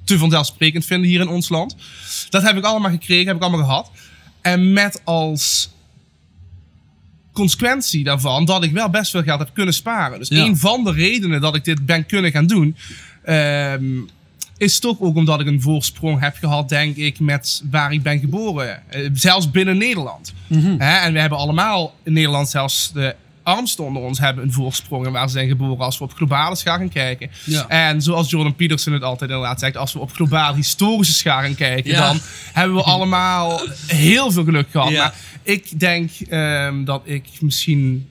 te 0.06 0.18
vanzelfsprekend 0.18 0.86
vinden 0.86 1.10
hier 1.10 1.19
in 1.22 1.28
ons 1.28 1.50
land. 1.50 1.75
Dat 2.30 2.42
heb 2.42 2.57
ik 2.57 2.63
allemaal 2.63 2.92
gekregen, 2.92 3.28
heb 3.28 3.36
ik 3.36 3.42
allemaal 3.42 3.66
gehad. 3.66 3.92
En 4.41 4.74
met 4.74 5.01
als 5.03 5.70
consequentie 7.34 8.03
daarvan 8.03 8.46
dat 8.46 8.63
ik 8.63 8.72
wel 8.72 8.89
best 8.89 9.12
veel 9.12 9.24
geld 9.24 9.39
heb 9.39 9.50
kunnen 9.53 9.74
sparen. 9.74 10.20
Dus 10.20 10.27
Ja. 10.27 10.44
een 10.46 10.58
van 10.58 10.84
de 10.84 10.91
redenen 10.91 11.41
dat 11.41 11.56
ik 11.56 11.63
dit 11.63 11.86
ben 11.86 12.06
kunnen 12.06 12.32
gaan 12.32 12.48
doen, 12.48 12.75
ehm, 13.24 13.84
is 14.58 14.80
toch 14.80 15.00
ook 15.00 15.15
omdat 15.15 15.39
ik 15.39 15.48
een 15.48 15.62
voorsprong 15.62 16.20
heb 16.20 16.36
gehad, 16.36 16.70
denk 16.70 16.96
ik, 16.96 17.20
met 17.20 17.63
waar 17.72 17.94
ik 17.94 18.03
ben 18.03 18.20
geboren. 18.20 18.91
Eh, 18.91 19.10
zelfs 19.13 19.51
binnen 19.51 19.77
Nederland. 19.77 20.34
Mhm. 20.48 20.82
En 20.82 21.13
we 21.13 21.20
hebben 21.20 21.38
allemaal 21.38 21.96
in 22.03 22.13
Nederland, 22.13 22.50
zelfs 22.50 22.91
de 22.94 23.15
armsten 23.46 23.84
onder 23.84 24.02
ons, 24.02 24.20
hebben 24.20 24.44
een 24.44 24.52
voorsprong 24.54 25.06
in 25.06 25.12
waar 25.12 25.28
ze 25.28 25.34
zijn 25.34 25.48
geboren 25.48 25.86
als 25.86 25.98
we 25.98 26.04
op 26.04 26.14
globale 26.14 26.56
schaal 26.56 26.78
gaan 26.78 26.90
kijken. 26.90 27.30
Ja. 27.46 27.68
En 27.68 28.02
zoals 28.02 28.30
Jordan 28.30 28.56
Peterson 28.56 28.94
het 28.94 29.04
altijd 29.04 29.30
inderdaad 29.30 29.60
zegt, 29.60 29.78
als 29.78 29.94
we 29.94 30.00
op 30.00 30.12
globaal 30.14 30.56
historische 30.56 31.14
schaal 31.14 31.42
gaan 31.42 31.56
kijken, 31.56 31.92
Ja. 31.92 32.08
dan 32.08 32.20
hebben 32.54 32.75
we 32.75 32.84
allemaal 32.84 33.62
heel 33.88 34.32
veel 34.32 34.44
geluk 34.44 34.68
gehad. 34.72 34.90
Ja. 34.90 35.04
Maar 35.04 35.16
ik 35.44 35.80
denk 35.80 36.12
ehm, 36.30 36.84
dat 36.84 37.02
ik 37.04 37.25
misschien 37.40 38.10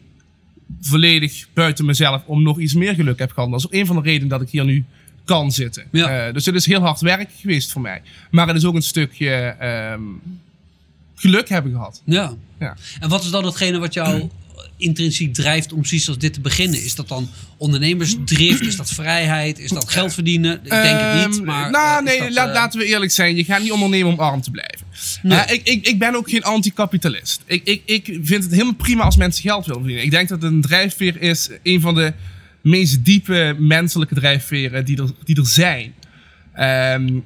volledig 0.81 1.47
buiten 1.55 1.85
mezelf 1.85 2.23
om 2.27 2.43
nog 2.43 2.59
iets 2.59 2.75
meer 2.75 2.95
geluk 2.95 3.19
heb 3.19 3.33
gehad. 3.33 3.51
Dat 3.51 3.59
is 3.59 3.67
ook 3.67 3.73
een 3.75 3.87
van 3.87 3.97
de 3.97 4.03
redenen 4.03 4.29
dat 4.29 4.41
ik 4.41 4.49
hier 4.51 4.65
nu 4.65 4.85
kan 5.25 5.53
zitten. 5.53 5.85
Ja. 5.93 6.27
Eh, 6.27 6.33
dus 6.35 6.47
het 6.47 6.55
is 6.55 6.67
heel 6.67 6.81
hard 6.81 7.01
werk 7.01 7.31
geweest 7.41 7.73
voor 7.73 7.81
mij. 7.81 8.03
Maar 8.31 8.47
het 8.47 8.57
is 8.57 8.65
ook 8.65 8.75
een 8.75 8.83
stukje 8.83 9.31
ehm, 9.59 10.01
geluk 11.15 11.49
hebben 11.49 11.73
gehad. 11.73 12.03
Ja. 12.05 12.33
Ja. 12.59 12.77
En 13.01 13.09
wat 13.09 13.25
is 13.25 13.31
dan 13.31 13.45
hetgene 13.45 13.79
wat 13.79 13.95
jou 13.95 14.29
intrinsiek 14.77 15.35
drijft 15.35 15.73
om 15.73 15.79
precies 15.81 16.09
als 16.09 16.19
dit 16.19 16.33
te 16.33 16.41
beginnen? 16.41 16.85
Is 16.85 16.95
dat 16.95 17.09
dan 17.09 17.29
ondernemersdrift? 17.57 18.61
Is 18.61 18.77
dat 18.77 18.91
vrijheid? 18.91 19.59
Is 19.59 19.71
dat 19.71 19.91
geld 19.91 20.15
verdienen? 20.15 20.61
Ik 20.63 20.71
denk 20.71 21.01
het 21.01 21.27
niet, 21.27 21.37
Ehm, 21.37 21.45
maar... 21.45 21.71
nou, 21.71 21.99
eh, 21.99 22.05
nee, 22.05 22.35
dat, 22.35 22.49
eh, 22.49 22.55
laten 22.55 22.79
we 22.81 22.87
eerlijk 22.87 23.11
zijn. 23.13 23.37
Je 23.37 23.45
gaat 23.45 23.63
niet 23.63 23.73
ondernemen 23.73 24.13
om 24.13 24.19
arm 24.19 24.41
te 24.43 24.51
blijven. 24.51 24.87
Nee. 25.23 25.39
Eh, 25.39 25.55
ik, 25.55 25.69
ik, 25.69 25.87
ik 25.87 25.99
ben 25.99 26.15
ook 26.15 26.31
geen 26.31 26.43
anticapitalist. 26.43 27.43
Ik, 27.47 27.65
ik, 27.65 27.83
ik 27.85 28.05
vind 28.23 28.43
het 28.43 28.53
helemaal 28.53 28.75
prima 28.75 29.03
als 29.03 29.17
mensen 29.17 29.43
geld 29.43 29.67
willen 29.67 29.81
verdienen. 29.81 30.05
Ik 30.05 30.11
denk 30.11 30.29
dat 30.29 30.43
een 30.43 30.61
drijfveer 30.61 31.21
is 31.21 31.51
een 31.63 31.81
van 31.81 31.95
de 31.95 32.13
meest 32.61 33.05
diepe 33.05 33.57
menselijke 33.59 34.15
drijfveren 34.15 34.85
die 34.85 34.97
er, 35.03 35.11
die 35.25 35.37
er 35.37 35.47
zijn. 35.47 35.95
Ehm, 36.55 37.19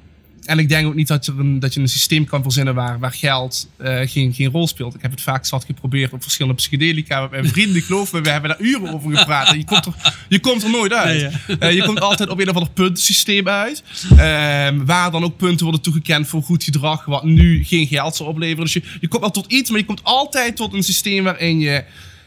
en 0.49 0.59
ik 0.59 0.69
denk 0.69 0.87
ook 0.87 0.95
niet 0.95 1.07
dat 1.07 1.25
je 1.25 1.31
een, 1.37 1.59
dat 1.59 1.73
je 1.73 1.79
een 1.79 1.87
systeem 1.89 2.25
kan 2.25 2.43
verzinnen 2.43 2.75
waar, 2.75 2.99
waar 2.99 3.11
geld 3.11 3.69
eh, 3.77 3.99
geen, 4.05 4.33
geen 4.33 4.49
rol 4.51 4.67
speelt. 4.67 4.95
Ik 4.95 5.01
heb 5.01 5.11
het 5.11 5.21
vaak 5.21 5.45
zat 5.45 5.65
geprobeerd 5.65 6.13
op 6.13 6.21
verschillende 6.21 6.57
psychedelica 6.57 7.21
met 7.21 7.31
mijn 7.31 7.47
vrienden. 7.47 7.81
Geloof 7.81 8.11
me, 8.13 8.21
we 8.21 8.29
hebben 8.29 8.49
daar 8.49 8.59
uren 8.61 8.93
over 8.93 9.17
gepraat. 9.17 9.47
En 9.51 9.57
je, 9.57 9.65
komt 9.65 9.85
er, 9.85 9.93
je 10.29 10.39
komt 10.39 10.63
er 10.63 10.69
nooit 10.69 10.93
uit. 10.93 11.31
Nee, 11.47 11.57
Eh, 11.57 11.73
je 11.73 11.83
komt 11.83 11.99
altijd 11.99 12.29
op 12.29 12.39
een 12.39 12.49
of 12.49 12.55
ander 12.55 12.71
puntensysteem 12.73 13.47
uit. 13.47 13.83
ehm, 14.17 14.85
waar 14.85 15.11
dan 15.11 15.23
ook 15.23 15.37
punten 15.37 15.63
worden 15.65 15.81
toegekend 15.81 16.27
voor 16.27 16.41
goed 16.43 16.63
gedrag. 16.63 17.05
Wat 17.05 17.23
nu 17.23 17.63
geen 17.63 17.87
geld 17.87 18.15
zal 18.15 18.25
opleveren. 18.25 18.63
Dus 18.63 18.73
je, 18.73 18.83
je 19.01 19.07
komt 19.07 19.21
wel 19.21 19.31
tot 19.31 19.51
iets, 19.51 19.69
maar 19.69 19.79
je 19.79 19.85
komt 19.85 20.03
altijd 20.03 20.55
tot 20.55 20.73
een 20.73 20.83
systeem 20.83 21.23
waarin 21.23 21.59
je 21.59 21.83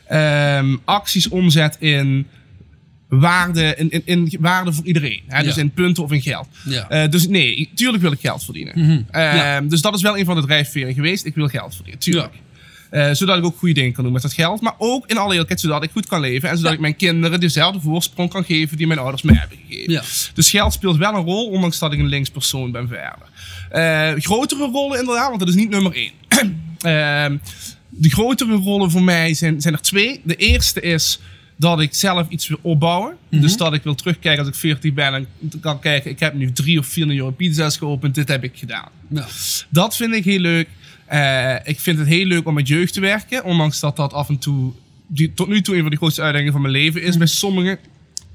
ehm, 0.08 0.76
acties 0.84 1.28
omzet 1.28 1.76
in 1.80 2.26
waarde, 3.20 3.74
in, 3.76 3.90
in, 3.90 4.02
in 4.04 4.36
waarde 4.40 4.72
voor 4.72 4.84
iedereen. 4.84 5.22
Hè? 5.26 5.42
Dus 5.42 5.54
Ja. 5.54 5.60
in 5.60 5.70
punten 5.70 6.02
of 6.02 6.12
in 6.12 6.22
geld. 6.22 6.48
Ja. 6.64 6.88
Eh, 6.88 7.10
dus 7.10 7.28
nee, 7.28 7.70
tuurlijk 7.74 8.02
wil 8.02 8.12
ik 8.12 8.20
geld 8.20 8.44
verdienen. 8.44 8.72
Mhm. 8.76 9.20
Ja. 9.20 9.60
Dus 9.60 9.80
dat 9.80 9.94
is 9.94 10.02
wel 10.02 10.18
een 10.18 10.24
van 10.24 10.36
de 10.36 10.42
drijfveren 10.46 10.94
geweest. 10.94 11.24
Ik 11.24 11.34
wil 11.34 11.48
geld 11.48 11.74
verdienen, 11.74 12.00
tuurlijk. 12.00 12.32
Eh, 12.90 13.12
zodat 13.12 13.38
ik 13.38 13.44
ook 13.44 13.58
goede 13.58 13.74
dingen 13.74 13.92
kan 13.92 14.04
doen 14.04 14.12
met 14.12 14.22
dat 14.22 14.32
geld. 14.32 14.60
Maar 14.60 14.74
ook 14.78 15.06
in 15.06 15.16
alle 15.18 15.30
eerlijkheid, 15.30 15.60
zodat 15.60 15.82
ik 15.82 15.90
goed 15.90 16.06
kan 16.06 16.20
leven. 16.20 16.48
En 16.48 16.56
zodat 16.56 16.72
ik 16.72 16.80
mijn 16.80 16.96
kinderen 16.96 17.40
dezelfde 17.40 17.80
voorsprong 17.80 18.30
kan 18.30 18.44
geven 18.44 18.76
die 18.76 18.86
mijn 18.86 18.98
ouders 18.98 19.22
mij 19.22 19.34
hebben 19.34 19.58
gegeven. 19.68 20.02
Dus 20.34 20.50
geld 20.50 20.72
speelt 20.72 20.96
wel 20.96 21.14
een 21.14 21.24
rol, 21.24 21.48
ondanks 21.48 21.78
dat 21.78 21.92
ik 21.92 21.98
een 21.98 22.06
linkspersoon 22.06 22.72
ben 22.72 22.88
verder. 22.88 23.28
Eh, 23.70 24.20
grotere 24.22 24.66
rollen 24.70 24.98
inderdaad, 24.98 25.26
want 25.28 25.38
dat 25.38 25.48
is 25.48 25.54
niet 25.54 25.70
nummer 25.70 25.92
één. 25.94 26.12
Ehm, 26.82 27.36
de 27.88 28.08
grotere 28.10 28.54
rollen 28.54 28.90
voor 28.90 29.02
mij 29.02 29.34
zijn, 29.34 29.60
zijn 29.60 29.74
er 29.74 29.80
twee. 29.82 30.20
De 30.24 30.36
eerste 30.36 30.80
is 30.80 31.20
dat 31.62 31.80
ik 31.80 31.94
zelf 31.94 32.28
iets 32.28 32.48
wil 32.48 32.58
opbouwen. 32.62 33.16
Mhm. 33.28 33.40
Dus 33.42 33.56
dat 33.56 33.74
ik 33.74 33.82
wil 33.82 33.94
terugkijken 33.94 34.38
als 34.44 34.48
ik 34.48 34.54
40 34.60 34.92
ben 34.92 35.14
en 35.14 35.26
kan 35.60 35.80
kijken. 35.80 36.10
Ik 36.10 36.20
heb 36.20 36.34
nu 36.34 36.52
drie 36.52 36.78
of 36.78 36.86
vier 36.86 37.06
miljoen 37.06 37.36
pizza's 37.36 37.76
geopend. 37.76 38.14
Dit 38.14 38.28
heb 38.28 38.44
ik 38.44 38.52
gedaan. 38.54 38.88
Ja. 39.08 39.26
Dat 39.68 39.96
vind 39.96 40.14
ik 40.14 40.24
heel 40.24 40.38
leuk. 40.38 40.68
Eh, 41.06 41.54
ik 41.64 41.80
vind 41.80 41.98
het 41.98 42.08
heel 42.08 42.24
leuk 42.26 42.46
om 42.46 42.54
met 42.54 42.68
jeugd 42.68 42.92
te 42.92 43.00
werken. 43.00 43.44
Ondanks 43.44 43.80
dat 43.80 43.96
dat 43.96 44.12
af 44.12 44.28
en 44.28 44.38
toe, 44.38 44.72
die, 45.06 45.32
tot 45.34 45.48
nu 45.48 45.60
toe, 45.62 45.74
een 45.74 45.80
van 45.82 45.90
de 45.90 45.96
grootste 45.96 46.22
uitdagingen 46.22 46.52
van 46.52 46.62
mijn 46.62 46.74
leven 46.74 47.02
is 47.02 47.16
bij 47.16 47.26
sommige 47.26 47.78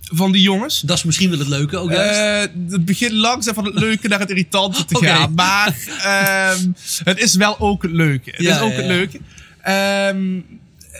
van 0.01 0.31
die 0.31 0.41
jongens. 0.41 0.81
Dat 0.81 0.97
is 0.97 1.03
misschien 1.03 1.29
wel 1.29 1.39
het 1.39 1.47
leuke 1.47 1.77
ook 1.77 1.91
juist. 1.91 2.19
Eh, 2.19 2.71
het 2.71 2.85
begint 2.85 3.11
langzaam 3.11 3.53
van 3.53 3.65
het 3.65 3.73
leuke 3.73 4.07
naar 4.07 4.19
het 4.19 4.29
irritante 4.29 4.85
te 4.85 4.95
gaan. 5.05 5.33
Maar 5.33 5.75
ehm, 6.03 6.71
het 7.03 7.19
is 7.19 7.35
wel 7.35 7.59
ook 7.59 7.81
het 7.81 7.91
leuke. 7.91 8.29
Het 8.31 8.41
Ja, 8.41 8.55
is 8.55 8.61
ook 8.61 8.71
ja, 8.71 8.75
het 8.77 8.85
leuke. 8.85 9.19
Ehm, 9.61 10.39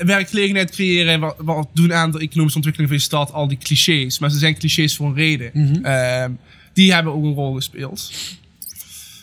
werkgelegenheid 0.05 0.71
creëren 0.71 1.13
en 1.13 1.19
wat, 1.19 1.35
wat 1.37 1.69
doen 1.73 1.93
aan 1.93 2.11
de 2.11 2.19
economische 2.19 2.57
ontwikkeling 2.57 2.89
van 2.89 2.97
je 2.99 3.05
stad. 3.05 3.33
Al 3.33 3.47
die 3.47 3.57
clichés. 3.57 4.19
Maar 4.19 4.29
ze 4.29 4.37
zijn 4.37 4.57
clichés 4.57 4.95
voor 4.95 5.07
een 5.07 5.15
reden. 5.15 5.49
Mhm. 5.53 5.85
Ehm, 5.85 6.31
die 6.73 6.93
hebben 6.93 7.13
ook 7.13 7.23
een 7.23 7.33
rol 7.33 7.53
gespeeld. 7.53 8.11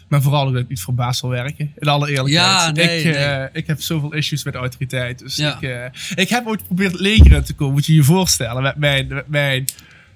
Maar 0.08 0.22
vooral 0.22 0.52
dat 0.52 0.62
ik 0.62 0.68
niet 0.68 0.80
voor 0.80 0.94
baas 0.94 1.20
wil 1.20 1.30
werken. 1.30 1.72
In 1.78 1.88
alle 1.88 2.10
eerlijkheid. 2.10 2.46
Ja, 2.46 2.70
nee, 2.70 3.02
ik, 3.02 3.14
eh, 3.14 3.44
ik 3.52 3.66
heb 3.66 3.80
zoveel 3.80 4.14
issues 4.14 4.44
met 4.44 4.54
autoriteit. 4.54 5.18
Dus 5.18 5.36
Ja. 5.36 5.54
ik, 5.56 5.62
eh, 5.62 5.84
ik 6.14 6.28
heb 6.28 6.46
ooit 6.46 6.60
geprobeerd 6.60 6.92
het 6.92 7.00
leger 7.00 7.32
in 7.32 7.42
te 7.42 7.52
komen. 7.54 7.74
Moet 7.74 7.86
je 7.86 7.94
je 7.94 8.02
voorstellen. 8.02 8.62
Met 8.62 8.76
mijn, 8.76 9.06
met 9.08 9.28
mijn 9.28 9.64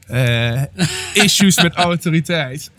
eh, 0.07 0.63
issues 1.25 1.63
met 1.63 1.75
autoriteit. 1.75 2.71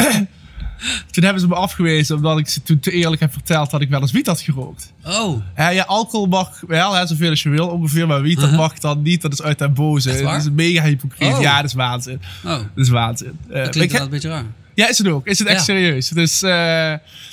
Toen 1.11 1.23
hebben 1.23 1.41
ze 1.41 1.47
me 1.47 1.55
afgewezen 1.55 2.15
omdat 2.15 2.37
ik 2.39 2.49
ze 2.49 2.63
toen 2.63 2.79
te 2.79 2.91
eerlijk 2.91 3.21
heb 3.21 3.33
verteld 3.33 3.71
dat 3.71 3.81
ik 3.81 3.89
wel 3.89 4.01
eens 4.01 4.11
wiet 4.11 4.27
had 4.27 4.41
gerookt. 4.41 4.93
oh, 5.05 5.41
Ja, 5.55 5.69
ja 5.69 5.83
alcohol 5.83 6.25
mag 6.27 6.61
wel, 6.67 6.93
hè, 6.93 7.07
zoveel 7.07 7.29
als 7.29 7.43
je 7.43 7.49
wil 7.49 7.67
ongeveer, 7.67 8.07
maar 8.07 8.21
wiet 8.21 8.35
dat 8.35 8.43
Uh-huh. 8.43 8.59
mag 8.59 8.79
dan 8.79 9.01
niet. 9.01 9.21
Dat 9.21 9.33
is 9.33 9.41
uit 9.41 9.59
den 9.59 9.73
boze. 9.73 10.21
Dat 10.21 10.35
is 10.41 10.49
mega 10.51 10.83
hypocriet. 10.83 11.33
Oh. 11.33 11.41
Ja, 11.41 11.55
dat 11.55 11.65
is 11.65 11.73
waanzin. 11.73 12.21
oh. 12.45 12.49
Dat 12.51 12.61
is 12.75 12.89
waanzin. 12.89 13.27
Eh, 13.49 13.63
Dat 13.63 13.69
klinkt 13.69 13.75
inderdaad 13.75 14.01
een 14.01 14.09
beetje 14.09 14.29
raar. 14.29 14.45
ja, 14.73 14.89
is 14.89 14.97
het 14.97 15.07
ook. 15.07 15.27
Is 15.27 15.39
het 15.39 15.47
echt 15.47 15.57
Ja. 15.57 15.63
serieus. 15.63 16.07
Dus 16.09 16.41
eh, 16.41 16.49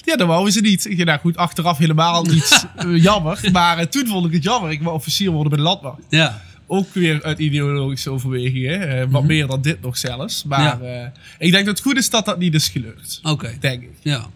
ja, 0.05 0.17
dat 0.17 0.27
wouden 0.27 0.53
ze 0.53 0.61
niet. 0.61 0.91
Ik 0.91 1.05
nou 1.05 1.19
goed, 1.19 1.37
achteraf 1.37 1.79
helemaal 1.79 2.23
niet 2.25 2.67
eh, 2.77 3.03
jammer. 3.03 3.49
Maar 3.53 3.89
toen 3.89 4.07
vond 4.07 4.27
ik 4.27 4.33
het 4.33 4.43
jammer. 4.43 4.71
Ik 4.71 4.81
wil 4.83 4.93
officier 4.93 5.31
worden 5.31 5.49
bij 5.49 5.59
de 5.59 5.65
landmacht. 5.65 5.99
Ja. 6.09 6.43
Ook 6.67 6.95
weer 6.95 7.23
uit 7.23 7.39
ideologische 7.39 8.11
overwegingen. 8.11 8.89
eh, 9.01 9.07
wat 9.09 9.25
meer 9.25 9.47
dan 9.47 9.63
dit 9.63 9.83
nog 9.83 9.97
zelfs. 9.99 10.45
Maar 10.45 10.77
Mhm. 10.77 10.85
Ja. 10.85 11.03
eh, 11.05 11.47
ik 11.47 11.53
denk 11.53 11.67
dat 11.67 11.77
het 11.77 11.87
goed 11.87 11.97
is 11.97 12.11
dat 12.11 12.25
dat 12.25 12.39
niet 12.39 12.55
is 12.55 12.69
gelukt. 12.69 13.21
Oké. 13.23 13.57
Denk 13.61 13.83
ik. 13.83 13.91
Ja. 14.03 14.27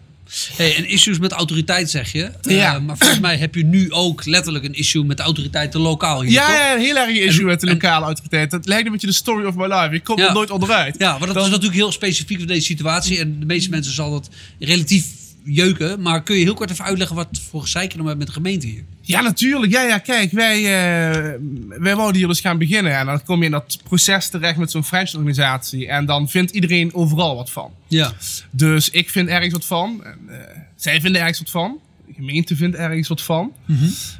Hey, 0.55 0.75
en 0.75 0.87
issues 0.89 1.19
met 1.19 1.31
autoriteit 1.31 1.89
zeg 1.89 2.11
je. 2.11 2.23
Eh, 2.41 2.55
Ja. 2.55 2.79
maar 2.79 2.97
volgens 2.97 3.19
mij 3.19 3.37
heb 3.37 3.55
je 3.55 3.63
nu 3.65 3.91
ook 3.91 4.25
letterlijk 4.25 4.65
een 4.65 4.73
issue 4.73 5.03
met 5.03 5.17
de 5.17 5.23
autoriteiten 5.23 5.79
lokaal 5.79 6.21
hier, 6.21 6.31
Ja, 6.31 6.45
toch? 6.45 6.55
ja, 6.55 6.73
een 6.73 6.79
heel 6.81 6.97
erg 6.97 7.09
issue 7.09 7.39
En- 7.39 7.45
met 7.45 7.59
de 7.59 7.67
lokale 7.67 8.05
autoriteit. 8.05 8.51
Dat 8.51 8.65
lijkt 8.67 8.85
een 8.85 8.91
beetje 8.91 9.07
de 9.07 9.13
story 9.13 9.45
of 9.45 9.55
my 9.55 9.65
life. 9.65 9.89
Je 9.91 9.99
komt 10.01 10.19
Ja. 10.19 10.27
er 10.27 10.33
nooit 10.33 10.51
onderuit. 10.51 10.95
Ja, 10.97 11.17
maar 11.17 11.27
dat 11.27 11.35
is 11.43 11.49
natuurlijk 11.49 11.73
heel 11.75 11.91
specifiek 11.91 12.37
voor 12.37 12.47
deze 12.47 12.65
situatie. 12.65 13.19
En 13.19 13.39
de 13.39 13.45
meeste 13.45 13.69
mensen 13.69 13.93
zal 13.93 14.11
dat 14.11 14.29
relatief 14.59 15.05
jeuken. 15.43 16.01
Maar 16.01 16.23
kun 16.23 16.35
je 16.35 16.43
heel 16.43 16.53
kort 16.53 16.71
even 16.71 16.85
uitleggen 16.85 17.15
wat 17.15 17.27
voor 17.49 17.61
gezeik 17.61 17.91
je 17.91 17.97
dan 17.97 18.05
hebt 18.05 18.17
met 18.17 18.27
de 18.27 18.33
gemeente 18.33 18.67
hier? 18.67 18.83
Ja, 19.01 19.21
natuurlijk. 19.21 19.71
Ja, 19.71 19.81
ja, 19.81 19.97
kijk, 19.97 20.31
wij, 20.31 20.57
eh, 20.57 21.31
wij 21.67 21.95
wouden 21.95 22.17
hier 22.17 22.27
dus 22.27 22.39
gaan 22.39 22.57
beginnen. 22.57 22.97
En 22.97 23.05
dan 23.05 23.23
kom 23.23 23.39
je 23.39 23.45
in 23.45 23.51
dat 23.51 23.79
proces 23.83 24.29
terecht 24.29 24.57
met 24.57 24.71
zo'n 24.71 24.83
franchise-organisatie. 24.83 25.87
En 25.87 26.05
dan 26.05 26.29
vindt 26.29 26.51
iedereen 26.51 26.93
overal 26.93 27.35
wat 27.35 27.51
van. 27.51 27.71
Ja. 27.87 28.13
Dus 28.51 28.89
ik 28.89 29.09
vind 29.09 29.29
ergens 29.29 29.53
wat 29.53 29.65
van. 29.65 30.03
En, 30.03 30.17
eh, 30.27 30.57
zij 30.75 31.01
vinden 31.01 31.21
ergens 31.21 31.39
wat 31.39 31.49
van. 31.49 31.79
De 32.07 32.13
gemeente 32.13 32.55
vindt 32.55 32.75
ergens 32.75 33.07
wat 33.07 33.21
van. 33.21 33.53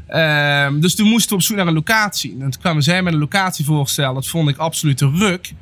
Ehm, 0.07 0.79
dus 0.79 0.95
toen 0.95 1.07
moesten 1.07 1.29
we 1.29 1.35
op 1.35 1.41
zoek 1.41 1.57
naar 1.57 1.67
een 1.67 1.73
locatie. 1.73 2.31
En 2.31 2.49
toen 2.49 2.61
kwamen 2.61 2.83
zij 2.83 3.03
met 3.03 3.13
een 3.13 3.19
locatievoorstel. 3.19 4.13
Dat 4.13 4.27
vond 4.27 4.49
ik 4.49 4.57
absoluut 4.57 4.97
te 4.97 5.09
ruk. 5.09 5.53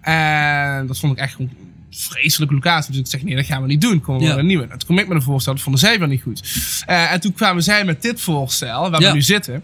En 0.00 0.86
dat 0.86 0.98
vond 0.98 1.12
ik 1.12 1.18
echt 1.18 1.36
vreselijke 1.96 2.54
locatie. 2.54 2.90
Dus 2.92 3.00
ik 3.00 3.06
zeg, 3.06 3.22
nee, 3.22 3.36
dat 3.36 3.44
gaan 3.46 3.62
we 3.62 3.68
niet 3.68 3.80
doen. 3.80 4.00
Komen 4.00 4.20
we 4.22 4.26
Ja. 4.28 4.36
een 4.38 4.46
nieuwe. 4.46 4.62
En 4.62 4.68
toen 4.70 4.78
kwam 4.78 4.98
ik 4.98 5.08
met 5.08 5.16
een 5.16 5.22
voorstel. 5.22 5.52
Dat 5.54 5.62
vonden 5.62 5.80
zij 5.80 5.98
wel 5.98 6.08
niet 6.08 6.22
goed. 6.22 6.42
Eh, 6.86 7.12
en 7.12 7.20
toen 7.20 7.32
kwamen 7.32 7.62
zij 7.62 7.84
met 7.84 8.02
dit 8.02 8.20
voorstel, 8.20 8.90
waar 8.90 9.00
Ja. 9.00 9.08
we 9.08 9.14
nu 9.14 9.22
zitten. 9.22 9.62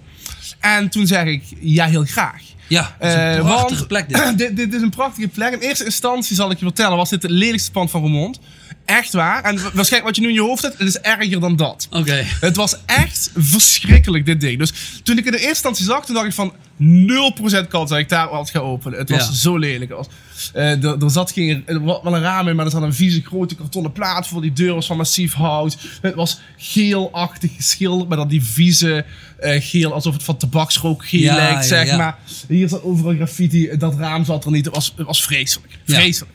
En 0.61 0.89
toen 0.89 1.07
zeg 1.07 1.25
ik, 1.25 1.43
ja, 1.61 1.87
heel 1.87 2.05
graag. 2.05 2.43
Ja, 2.69 2.97
is 3.01 3.13
een 3.13 3.19
Eh, 3.21 3.39
prachtige 3.41 3.75
want- 3.75 3.87
plek 3.89 4.09
dit. 4.09 4.39
dit, 4.39 4.57
dit 4.57 4.75
is 4.75 4.83
een 4.83 4.91
prachtige 4.91 5.29
plek. 5.29 5.53
In 5.53 5.59
eerste 5.59 5.85
instantie 5.85 6.37
zal 6.37 6.51
ik 6.51 6.59
je 6.59 6.65
vertellen, 6.65 6.97
was 6.97 7.11
dit 7.11 7.23
het 7.23 7.31
lelijkste 7.31 7.71
pand 7.71 7.91
van 7.91 8.01
Roermond. 8.01 8.41
Echt 8.85 9.13
waar. 9.13 9.43
En 9.45 9.57
wa- 9.57 9.63
waarschijnlijk 9.63 10.05
wat 10.05 10.17
je 10.17 10.21
nu 10.21 10.29
in 10.29 10.35
je 10.35 10.41
hoofd 10.41 10.63
hebt, 10.63 10.79
het 10.79 10.89
is 10.89 10.99
erger 10.99 11.41
dan 11.41 11.57
dat. 11.57 11.87
Oké. 11.91 12.23
Het 12.41 12.57
was 12.57 12.77
echt 12.87 13.31
verschrikkelijk, 13.37 14.27
dit 14.27 14.41
ding. 14.41 14.59
Dus 14.59 14.73
toen 15.03 15.19
ik 15.19 15.25
in 15.25 15.31
de 15.31 15.37
eerste 15.37 15.49
instantie 15.49 15.85
zag, 15.85 16.05
toen 16.07 16.15
dacht 16.15 16.27
ik 16.27 16.33
van 16.33 16.53
0% 16.77 17.69
kans 17.69 17.91
dat 17.91 17.99
ik 17.99 18.09
daar 18.09 18.29
wat 18.31 18.51
ga 18.51 18.59
openen. 18.59 18.99
Het 18.99 19.11
was 19.11 19.27
Ja. 19.27 19.33
zo 19.33 19.57
lelijk. 19.57 19.91
Het 19.91 19.99
was, 19.99 20.07
eh, 20.53 20.85
er, 20.85 21.11
zat 21.11 21.31
geen, 21.33 21.63
er 21.67 21.81
was 21.81 22.03
wel 22.03 22.17
een 22.17 22.23
raam 22.23 22.49
in, 22.49 22.57
maar 22.57 22.65
er 22.65 22.71
zat 22.71 22.83
een 22.83 22.95
vieze 22.95 23.23
grote 23.23 23.55
kartonnen 23.55 23.93
plaat 23.93 24.29
voor. 24.29 24.41
Die 24.41 24.53
deur 24.53 24.75
was 24.75 24.87
van 24.87 24.97
massief 24.97 25.33
hout. 25.33 25.77
Het 26.01 26.15
was 26.15 26.41
geelachtig 26.57 27.51
geschilderd, 27.57 28.09
met 28.09 28.19
dan 28.19 28.29
die 28.29 28.45
vieze 28.45 29.05
eh, 29.39 29.63
geel, 29.63 29.93
alsof 29.93 30.13
het 30.13 30.23
van 30.23 30.37
tabaksrook 30.37 31.07
geel 31.07 31.21
Ja, 31.21 31.35
lijkt, 31.35 31.67
zeg 31.67 31.87
ja. 31.87 31.97
maar. 31.97 32.19
Hier 32.49 32.69
zat 32.69 32.83
overal 32.83 33.15
graffiti, 33.15 33.77
dat 33.79 33.97
raam 33.97 34.25
zat 34.25 34.45
er 34.45 34.51
niet. 34.51 34.65
Het 34.65 34.75
was, 34.75 34.93
het 34.97 35.07
was 35.07 35.25
vreselijk. 35.25 35.79
Vreselijk. 35.85 36.33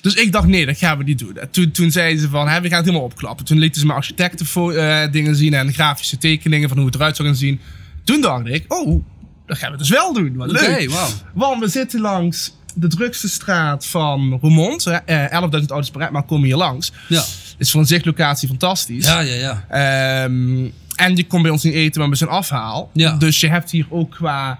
Dus 0.00 0.14
ik 0.14 0.32
dacht, 0.32 0.46
nee, 0.46 0.66
dat 0.66 0.78
gaan 0.78 0.98
we 0.98 1.04
niet 1.04 1.18
doen. 1.18 1.36
En 1.36 1.50
Toen, 1.50 1.70
toen 1.70 1.90
zeiden 1.90 2.20
ze 2.20 2.28
van, 2.28 2.48
hè, 2.48 2.60
we 2.60 2.68
gaan 2.68 2.76
het 2.76 2.86
helemaal 2.86 3.06
opklappen. 3.06 3.44
Toen 3.44 3.58
lieten 3.58 3.80
ze 3.80 3.86
me 3.86 3.92
architecten 3.92 4.46
eh, 4.76 5.12
dingen 5.12 5.36
zien 5.36 5.54
en 5.54 5.72
grafische 5.72 6.18
tekeningen 6.18 6.68
van 6.68 6.76
hoe 6.78 6.86
het 6.86 6.94
eruit 6.94 7.16
zou 7.16 7.28
gaan 7.28 7.36
zien. 7.36 7.60
Toen 8.04 8.20
dacht 8.20 8.46
ik, 8.46 8.64
oh, 8.72 9.04
dat 9.46 9.58
gaan 9.58 9.72
we 9.72 9.78
dus 9.78 9.88
wel 9.88 10.12
doen. 10.12 10.36
Wat 10.36 10.50
leuk. 10.50 10.90
wauw. 10.90 11.08
Want 11.34 11.60
we 11.60 11.68
zitten 11.68 12.00
langs 12.00 12.55
de 12.78 12.86
drukste 12.88 13.28
straat 13.28 13.86
van 13.86 14.38
Roermond. 14.42 14.84
hè, 14.84 14.92
eh, 14.96 15.32
11.000 15.32 15.70
auto's 15.70 15.90
per 15.90 16.12
maar 16.12 16.22
komen 16.22 16.46
hier 16.46 16.56
langs. 16.56 16.92
Ja. 17.08 17.24
Is 17.58 17.70
voor 17.70 17.80
een 17.80 17.86
zichtlocatie 17.86 18.48
fantastisch. 18.48 19.06
Ja, 19.06 19.20
ja, 19.20 19.34
ja. 19.34 19.64
Ehm, 19.68 20.64
en 20.96 21.16
je 21.16 21.26
komt 21.26 21.42
bij 21.42 21.50
ons 21.50 21.62
niet 21.62 21.74
eten, 21.74 22.00
maar 22.00 22.08
met 22.08 22.18
zijn 22.18 22.30
afhaal. 22.30 22.90
Ja. 22.92 23.12
Dus 23.12 23.40
je 23.40 23.48
hebt 23.48 23.70
hier 23.70 23.86
ook 23.90 24.10
qua 24.10 24.58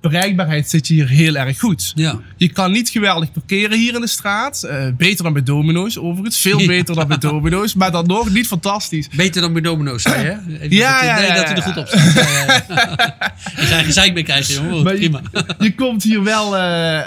bereikbaarheid 0.00 0.70
zit 0.70 0.86
je 0.88 0.94
hier 0.94 1.08
heel 1.08 1.34
erg 1.36 1.58
goed. 1.58 1.92
Ja. 1.94 2.18
Je 2.36 2.48
kan 2.48 2.72
niet 2.72 2.88
geweldig 2.88 3.32
parkeren 3.32 3.78
hier 3.78 3.94
in 3.94 4.00
de 4.00 4.06
straat. 4.06 4.62
Eh, 4.62 4.86
beter 4.96 5.24
dan 5.24 5.32
bij 5.32 5.42
Domino's 5.42 5.98
overigens. 5.98 6.38
Veel 6.38 6.60
Ja. 6.60 6.66
beter 6.66 6.94
dan 6.94 7.08
bij 7.08 7.18
Domino's. 7.30 7.74
Maar 7.74 7.90
dan 7.90 8.06
nog 8.06 8.30
niet 8.30 8.46
fantastisch. 8.46 9.08
Beter 9.08 9.40
dan 9.42 9.52
bij 9.52 9.62
Domino's, 9.62 10.02
zei 10.02 10.24
je? 10.24 10.30
Even 10.60 10.76
Ja, 10.76 10.92
dat, 11.00 11.04
ja, 11.08 11.14
nee, 11.16 11.26
ja, 11.26 11.34
dat 11.34 11.44
hij 11.44 11.56
er 11.56 11.56
ja. 11.56 11.62
goed 11.62 11.76
op 11.76 11.86
staat. 11.88 12.14
Ja, 12.14 12.44
ja, 12.46 12.64
ja. 12.68 13.34
Ik 13.62 13.66
ga 13.66 13.82
gezeik 13.82 14.14
mee 14.14 14.22
krijgen, 14.22 14.54
jongen. 14.54 14.82
Prima. 14.84 15.20
Je, 15.32 15.54
je 15.58 15.74
komt 15.74 16.02
hier 16.02 16.22
wel 16.22 16.56
eh, 16.56 17.00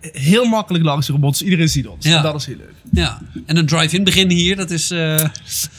heel 0.00 0.44
makkelijk 0.44 0.84
langs 0.84 1.06
de 1.06 1.12
robots. 1.12 1.42
Iedereen 1.42 1.68
ziet 1.68 1.86
ons. 1.86 2.06
Ja. 2.06 2.16
En 2.16 2.22
dat 2.22 2.34
is 2.34 2.46
heel 2.46 2.56
leuk. 2.56 2.74
Ja. 2.92 3.20
En 3.46 3.56
een 3.56 3.66
drive-in 3.66 4.04
beginnen 4.04 4.36
hier, 4.36 4.56
dat 4.56 4.70
is... 4.70 4.90
eh, 4.90 5.24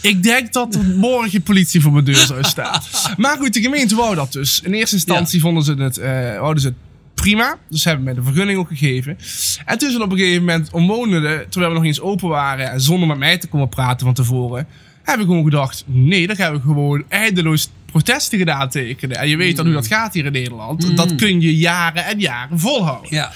Ik 0.02 0.24
denk 0.24 0.54
dat 0.54 0.76
er 0.76 0.84
morgen 1.10 1.42
politie 1.42 1.82
voor 1.82 1.92
mijn 1.92 2.06
deur 2.06 2.16
zou 2.16 2.44
staan. 2.44 2.82
maar 3.18 3.38
goed, 3.38 3.54
de 3.54 3.62
gemeente 3.62 3.96
wou 3.96 4.16
dat 4.16 4.32
dus. 4.32 4.62
In 4.64 4.74
eerste 4.74 4.96
instantie 4.96 5.40
vonden 5.42 5.64
ze 5.64 5.74
het, 5.74 5.98
eh, 5.98 6.40
wouden 6.40 6.62
ze 6.62 6.68
het 6.68 6.78
prima. 7.14 7.58
Dus 7.70 7.82
ze 7.82 7.88
hebben 7.88 8.06
mij 8.06 8.14
de 8.14 8.24
vergunning 8.24 8.60
ook 8.60 8.68
gegeven. 8.68 9.18
En 9.66 9.78
toen 9.78 9.90
zijn 9.90 10.02
op 10.04 10.12
een 10.12 10.18
gegeven 10.18 10.40
moment 10.46 10.72
omwonenden, 10.72 11.50
terwijl 11.50 11.72
we 11.72 11.78
nog 11.78 11.88
eens 11.88 12.00
open 12.02 12.30
waren 12.30 12.72
en 12.72 12.82
zonder 12.82 13.08
met 13.08 13.18
mij 13.18 13.38
te 13.38 13.48
komen 13.48 13.70
praten 13.70 14.06
van 14.06 14.14
tevoren, 14.16 14.68
hebben 15.04 15.26
we 15.26 15.32
gewoon 15.32 15.50
gedacht, 15.50 15.84
nee, 15.88 16.28
dan 16.28 16.36
gaan 16.36 16.54
we 16.54 16.60
gewoon 16.62 17.04
eindeloos 17.10 17.70
protesten 17.86 18.38
gedaan 18.38 18.70
tekenen. 18.70 19.18
En 19.18 19.30
je 19.30 19.38
weet 19.38 19.56
dan 19.56 19.66
hoe 19.66 19.74
dat 19.74 19.88
gaat 19.88 20.14
hier 20.14 20.26
in 20.26 20.32
Nederland. 20.32 20.96
Dat 20.98 21.16
kun 21.16 21.42
je 21.42 21.56
jaren 21.58 22.06
en 22.06 22.20
jaren 22.20 22.60
volhouden. 22.60 23.16
ja. 23.16 23.32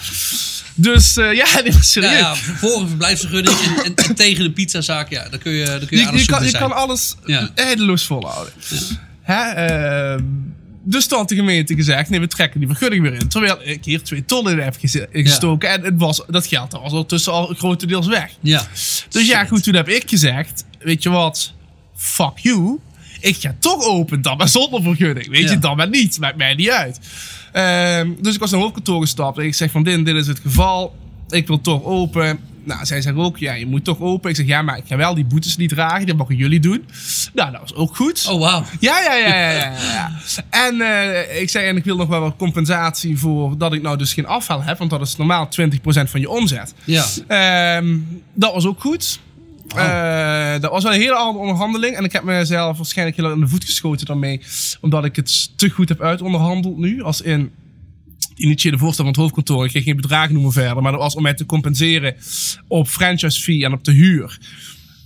Dus 0.75 1.17
eh, 1.17 1.33
ja, 1.33 1.45
nee, 1.63 1.71
maar 1.73 1.83
serieus. 1.83 2.17
Ja, 2.19 2.31
een 2.61 2.87
verblijfsvergunning 2.87 3.55
en, 3.57 3.83
en, 3.85 3.95
en 3.95 4.15
tegen 4.15 4.43
de 4.43 4.51
pizzazaak, 4.51 5.09
ja, 5.09 5.29
dan 5.29 5.39
kun 5.39 5.51
je, 5.51 5.65
dan 5.65 5.85
kun 5.85 5.97
je, 5.97 6.05
je, 6.11 6.17
je, 6.17 6.25
kan, 6.25 6.43
je 6.43 6.49
zijn. 6.49 6.61
kan 6.61 6.71
alles 6.71 7.15
Ja. 7.25 7.49
eindeloos 7.55 8.03
volhouden. 8.05 8.53
Hè, 9.21 9.41
ehm, 9.43 10.23
dus 10.83 11.07
toen 11.07 11.17
had 11.17 11.29
de 11.29 11.35
gemeente 11.35 11.75
gezegd, 11.75 12.09
nee, 12.09 12.19
we 12.19 12.27
trekken 12.27 12.59
die 12.59 12.69
vergunning 12.69 13.01
weer 13.01 13.13
in. 13.13 13.27
Terwijl 13.27 13.57
ik 13.63 13.85
hier 13.85 14.03
twee 14.03 14.25
ton 14.25 14.49
in 14.49 14.59
heb 14.59 14.75
gestoken. 15.11 15.69
En 15.69 15.81
het 15.83 15.93
was, 15.97 16.21
dat 16.27 16.47
geld 16.47 16.71
was 16.71 16.91
ondertussen 16.91 17.31
al 17.33 17.45
grotendeels 17.57 18.07
weg. 18.07 18.29
Ja. 18.41 18.67
Dus 19.09 19.27
ja, 19.27 19.45
goed, 19.45 19.63
toen 19.63 19.73
heb 19.75 19.89
ik 19.89 20.09
gezegd, 20.09 20.65
weet 20.79 21.03
je 21.03 21.09
wat, 21.09 21.53
fuck 21.95 22.37
you. 22.37 22.79
Ik 23.19 23.35
ga 23.39 23.55
toch 23.59 23.83
open, 23.83 24.21
dan 24.21 24.37
maar 24.37 24.49
zonder 24.49 24.81
vergunning. 24.81 25.27
Weet 25.29 25.43
Ja. 25.43 25.51
je, 25.51 25.59
dan 25.59 25.77
maar 25.77 25.89
niet. 25.89 26.19
Maakt 26.19 26.37
mij 26.37 26.53
niet 26.53 26.69
uit. 26.69 26.99
Ehm, 27.55 28.09
dus 28.21 28.33
ik 28.33 28.39
was 28.39 28.51
naar 28.51 28.59
het 28.59 28.69
hoofdkantoor 28.69 29.01
gestapt 29.01 29.37
en 29.37 29.45
ik 29.45 29.53
zeg 29.53 29.71
van, 29.71 29.83
dit, 29.83 30.05
dit 30.05 30.15
is 30.15 30.27
het 30.27 30.39
geval. 30.39 30.95
Ik 31.29 31.47
wil 31.47 31.61
toch 31.61 31.83
open. 31.83 32.39
Nou, 32.63 32.85
zij 32.85 33.01
zeggen 33.01 33.23
ook, 33.23 33.37
ja, 33.37 33.53
je 33.53 33.65
moet 33.65 33.83
toch 33.83 33.99
open. 33.99 34.29
Ik 34.29 34.35
zeg, 34.35 34.45
ja, 34.45 34.61
maar 34.61 34.77
ik 34.77 34.83
ga 34.87 34.95
wel 34.95 35.15
die 35.15 35.25
boetes 35.25 35.57
niet 35.57 35.69
dragen. 35.69 36.07
Dat 36.07 36.17
mogen 36.17 36.35
jullie 36.35 36.59
doen. 36.59 36.85
Nou, 37.33 37.51
dat 37.51 37.61
was 37.61 37.73
ook 37.73 37.95
goed. 37.95 38.27
Oh, 38.29 38.39
wauw. 38.39 38.63
Ja, 38.79 39.01
ja, 39.01 39.15
ja, 39.15 39.27
ja, 39.27 39.51
ja. 39.51 39.71
ja. 39.71 40.11
En 40.49 40.81
eh, 40.81 41.41
ik 41.41 41.49
zei, 41.49 41.67
en 41.67 41.77
ik 41.77 41.83
wil 41.83 41.95
nog 41.95 42.07
wel 42.07 42.19
wat 42.19 42.35
compensatie 42.37 43.17
voor 43.19 43.57
dat 43.57 43.73
ik 43.73 43.81
nou 43.81 43.97
dus 43.97 44.13
geen 44.13 44.27
afhaal 44.27 44.63
heb. 44.63 44.77
Want 44.77 44.89
dat 44.89 45.01
is 45.01 45.15
normaal 45.15 45.49
20% 45.61 45.69
van 45.83 46.19
je 46.19 46.29
omzet. 46.29 46.73
Ja. 46.83 47.05
Ehm, 47.27 47.97
dat 48.33 48.53
was 48.53 48.65
ook 48.65 48.81
goed. 48.81 49.19
Eh, 49.75 50.61
dat 50.61 50.71
was 50.71 50.83
wel 50.83 50.93
een 50.93 50.99
hele 50.99 51.15
andere 51.15 51.39
onderhandeling. 51.39 51.95
En 51.95 52.03
ik 52.03 52.11
heb 52.11 52.23
mezelf 52.23 52.77
waarschijnlijk 52.77 53.17
heel 53.17 53.25
erg 53.25 53.35
in 53.35 53.41
de 53.41 53.47
voet 53.47 53.65
geschoten 53.65 54.05
daarmee. 54.05 54.41
Omdat 54.81 55.05
ik 55.05 55.15
het 55.15 55.57
te 55.57 55.69
goed 55.69 55.89
heb 55.89 56.01
uitonderhandeld 56.01 56.77
nu. 56.77 57.01
Als 57.01 57.21
in 57.21 57.51
initiële 58.35 58.77
voorstel 58.77 59.03
van 59.03 59.13
het 59.13 59.21
hoofdkantoor. 59.21 59.65
Ik 59.65 59.71
ga 59.71 59.81
geen 59.81 59.95
bedragen 59.95 60.33
noemen 60.33 60.51
verder. 60.51 60.81
Maar 60.81 60.91
dat 60.91 61.01
was 61.01 61.15
om 61.15 61.21
mij 61.21 61.33
te 61.33 61.45
compenseren 61.45 62.15
op 62.67 62.87
franchise 62.87 63.41
fee 63.41 63.65
en 63.65 63.73
op 63.73 63.83
de 63.83 63.91
huur. 63.91 64.39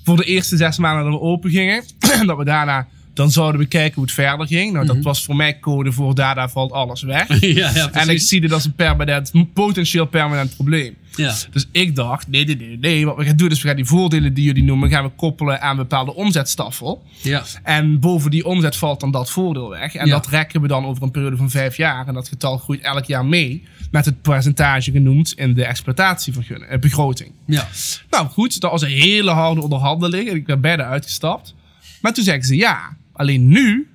Voor 0.03 0.17
de 0.17 0.23
eerste 0.23 0.57
zes 0.57 0.77
maanden 0.77 1.11
dat 1.11 1.19
we 1.19 1.25
open 1.25 1.49
gingen. 1.49 1.83
dat 2.27 2.37
we 2.37 2.45
daarna... 2.45 2.87
Dan 3.13 3.31
zouden 3.31 3.61
we 3.61 3.67
kijken 3.67 3.93
hoe 3.95 4.03
het 4.03 4.13
verder 4.13 4.47
ging. 4.47 4.73
Nou, 4.73 4.85
dat 4.85 4.97
was 5.01 5.23
voor 5.23 5.35
mij 5.35 5.59
code 5.59 5.91
voor 5.91 6.15
daarna 6.15 6.49
valt 6.49 6.71
alles 6.71 7.01
weg. 7.01 7.27
ja, 7.41 7.71
ja, 7.73 7.91
en 7.91 8.09
ik 8.09 8.21
zie 8.21 8.41
dit 8.41 8.51
als 8.51 8.65
een 8.65 8.73
permanent, 8.73 9.31
potentieel 9.53 10.05
permanent 10.05 10.55
probleem. 10.55 10.95
Ja. 11.15 11.35
Dus 11.51 11.67
ik 11.71 11.95
dacht, 11.95 12.27
nee, 12.27 12.45
nee, 12.45 12.55
nee, 12.55 12.77
nee. 12.77 13.05
Wat 13.05 13.15
we 13.17 13.25
gaan 13.25 13.35
doen 13.37 13.49
is, 13.49 13.61
we 13.61 13.67
gaan 13.67 13.75
die 13.75 13.85
voordelen 13.85 14.33
die 14.33 14.43
jullie 14.43 14.63
noemen, 14.63 14.89
gaan 14.89 15.03
we 15.03 15.09
koppelen 15.15 15.61
aan 15.61 15.69
een 15.69 15.77
bepaalde 15.77 16.13
omzetstaffel. 16.15 17.03
Ja. 17.21 17.43
En 17.63 17.99
boven 17.99 18.31
die 18.31 18.45
omzet 18.45 18.75
valt 18.75 18.99
dan 18.99 19.11
dat 19.11 19.29
voordeel 19.31 19.69
weg. 19.69 19.95
En 19.95 20.05
Ja. 20.05 20.11
dat 20.11 20.27
rekken 20.27 20.61
we 20.61 20.67
dan 20.67 20.85
over 20.85 21.03
een 21.03 21.11
periode 21.11 21.37
van 21.37 21.49
vijf 21.49 21.77
jaar. 21.77 22.07
En 22.07 22.13
dat 22.13 22.27
getal 22.27 22.57
groeit 22.57 22.81
elk 22.81 23.05
jaar 23.05 23.25
mee. 23.25 23.63
Met 23.91 24.05
het 24.05 24.21
percentage 24.21 24.91
genoemd 24.91 25.33
in 25.35 25.53
de 25.53 25.65
exploitatiebegroting. 25.65 27.31
Ja. 27.45 27.67
Nou 28.09 28.27
goed, 28.27 28.59
dat 28.59 28.71
was 28.71 28.81
een 28.81 28.89
hele 28.89 29.31
harde 29.31 29.61
onderhandeling. 29.61 30.29
En 30.29 30.35
ik 30.35 30.45
ben 30.45 30.61
bijna 30.61 30.83
uitgestapt. 30.83 31.53
Maar 32.01 32.13
toen 32.13 32.23
zeggen 32.23 32.43
ze 32.43 32.55
ja. 32.55 32.97
Alleen 33.13 33.47
nu 33.47 33.87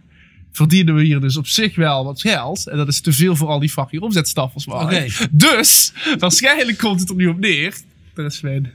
verdienen 0.56 0.94
we 0.94 1.02
hier 1.02 1.20
dus 1.20 1.36
op 1.36 1.46
zich 1.46 1.76
wel 1.76 2.04
wat 2.04 2.20
geld. 2.20 2.66
En 2.66 2.76
dat 2.76 2.88
is 2.88 3.00
te 3.00 3.12
veel 3.12 3.36
voor 3.36 3.48
al 3.48 3.58
die 3.58 3.70
fucking 3.70 4.02
omzetstaffels. 4.02 4.66
Oké. 4.66 5.06
Dus 5.30 5.92
waarschijnlijk 6.18 6.78
komt 6.78 7.00
het 7.00 7.08
er 7.08 7.16
nu 7.16 7.26
op 7.26 7.38
neer. 7.38 7.74
Dat 8.14 8.32
is 8.32 8.40
mijn 8.40 8.72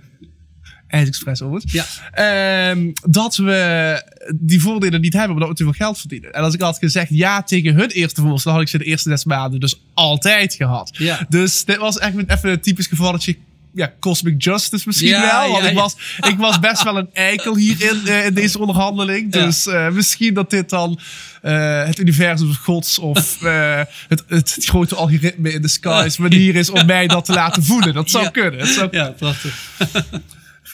ijsexpress 0.88 1.42
overigens. 1.42 1.74
Ja. 1.74 1.86
Ehm, 2.12 2.92
dat 3.02 3.36
we 3.36 4.04
die 4.36 4.62
voordelen 4.62 5.02
niet 5.02 5.14
hebben, 5.14 5.32
maar 5.32 5.40
dat 5.40 5.50
we 5.50 5.56
te 5.56 5.64
veel 5.64 5.86
geld 5.86 6.00
verdienen. 6.00 6.34
En 6.34 6.44
als 6.44 6.54
ik 6.54 6.62
had 6.62 6.78
gezegd 6.78 7.10
ja 7.10 7.44
tegen 7.44 7.76
hun 7.76 7.90
eerste 7.90 8.22
voorstel, 8.22 8.52
had 8.52 8.62
ik 8.62 8.68
ze 8.68 8.78
de 8.78 8.84
eerste 8.84 9.10
zes 9.10 9.26
maanden 9.26 9.60
dus 9.60 9.82
altijd 9.94 10.54
gehad. 10.54 10.90
Ja. 10.94 11.26
Dus 11.30 11.66
dit 11.66 11.78
was 11.78 11.98
echt 11.98 12.16
even 12.28 12.50
een 12.50 12.62
typisch 12.62 12.88
gevalletje. 12.88 13.38
Ja, 13.80 13.94
Cosmic 14.00 14.44
Justice 14.44 14.84
misschien 14.86 15.10
Ja, 15.10 15.22
wel. 15.22 15.52
Want 15.52 15.64
ja, 15.64 15.70
ik, 15.70 15.76
was, 15.78 15.96
ik 16.20 16.38
was 16.38 16.60
best 16.60 16.84
wel 16.84 16.98
een 16.98 17.10
eikel 17.14 17.56
hierin 17.56 18.08
eh, 18.08 18.26
in 18.26 18.34
deze 18.34 18.60
onderhandeling. 18.60 19.32
Dus 19.32 19.68
eh, 19.68 19.90
misschien 19.90 20.34
dat 20.34 20.50
dit 20.50 20.70
dan 20.70 21.00
eh, 21.42 21.86
het 21.86 22.00
universum 22.00 22.54
gods 22.54 23.00
of 23.00 23.40
het, 24.08 24.24
het, 24.28 24.58
grote 24.60 24.96
algoritme 24.96 25.54
in 25.54 25.62
the 25.62 25.68
skies 25.68 26.18
manier 26.18 26.56
is 26.56 26.70
om 26.70 26.86
mij 26.86 27.08
dat 27.08 27.26
te 27.26 27.34
laten 27.34 27.64
voelen. 27.64 27.94
Dat 27.94 28.10
zou 28.10 28.30
kunnen. 28.30 28.60
Dat 28.60 28.68
zou 28.68 28.88
Ja, 28.92 29.10
prachtig. 29.10 29.56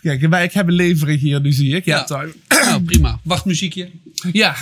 Kijk, 0.01 0.29
maar 0.29 0.43
ik 0.43 0.53
heb 0.53 0.67
een 0.67 0.73
levering 0.73 1.19
hier, 1.19 1.41
nu 1.41 1.51
zie 1.51 1.75
ik. 1.75 1.85
Ja. 1.85 2.05
Nou, 2.07 2.81
prima. 2.81 3.19
Wachtmuziekje. 3.23 3.89
ja. 4.31 4.55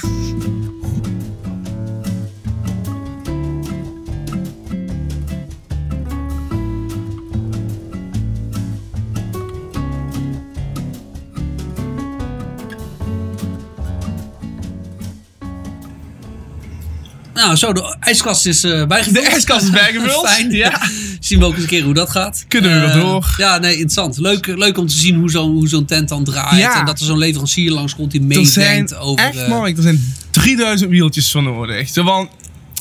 Nou, 17.44 17.56
zo, 17.56 17.74
de 17.74 17.96
ijskast 18.00 18.46
is 18.46 18.62
bijgevuld. 18.62 19.16
De 19.16 19.22
ijskast 19.32 19.64
is 19.64 19.70
bijgevuld. 19.84 20.28
Fijn. 20.28 20.52
Ja. 20.52 20.82
Zien 21.20 21.40
we 21.40 21.46
ook 21.46 21.54
eens 21.54 21.62
een 21.62 21.68
keer 21.70 21.84
hoe 21.84 21.94
dat 21.94 22.10
gaat. 22.10 22.46
Kunnen 22.48 22.74
we 22.74 22.80
weer 22.80 22.90
Eh, 22.96 23.02
door. 23.02 23.34
Ja, 23.38 23.58
nee, 23.58 23.72
interessant. 23.72 24.18
Leuk, 24.18 24.48
leuk 24.48 24.78
om 24.78 24.88
te 24.88 24.96
zien 24.98 25.16
hoe 25.16 25.30
zo'n 25.30 25.52
hoe 25.52 25.68
zo'n 25.68 25.86
tent 25.86 26.10
dan 26.10 26.24
draait. 26.24 26.60
Ja. 26.60 26.80
En 26.80 26.86
dat 26.86 27.00
er 27.00 27.06
zo'n 27.06 27.18
leverancier 27.18 27.72
langskomt 27.72 28.12
die 28.12 28.22
Er 28.28 28.46
zijn 28.46 28.68
meedenkt 28.70 28.96
over... 28.96 29.26
echt, 29.26 29.38
eh, 29.38 29.48
Mark, 29.48 29.78
er 29.78 29.84
zijn 29.84 30.16
3000 30.30 30.90
wieltjes 30.90 31.32
voor 31.32 31.44
nodig. 31.44 31.92
Van, 31.94 32.30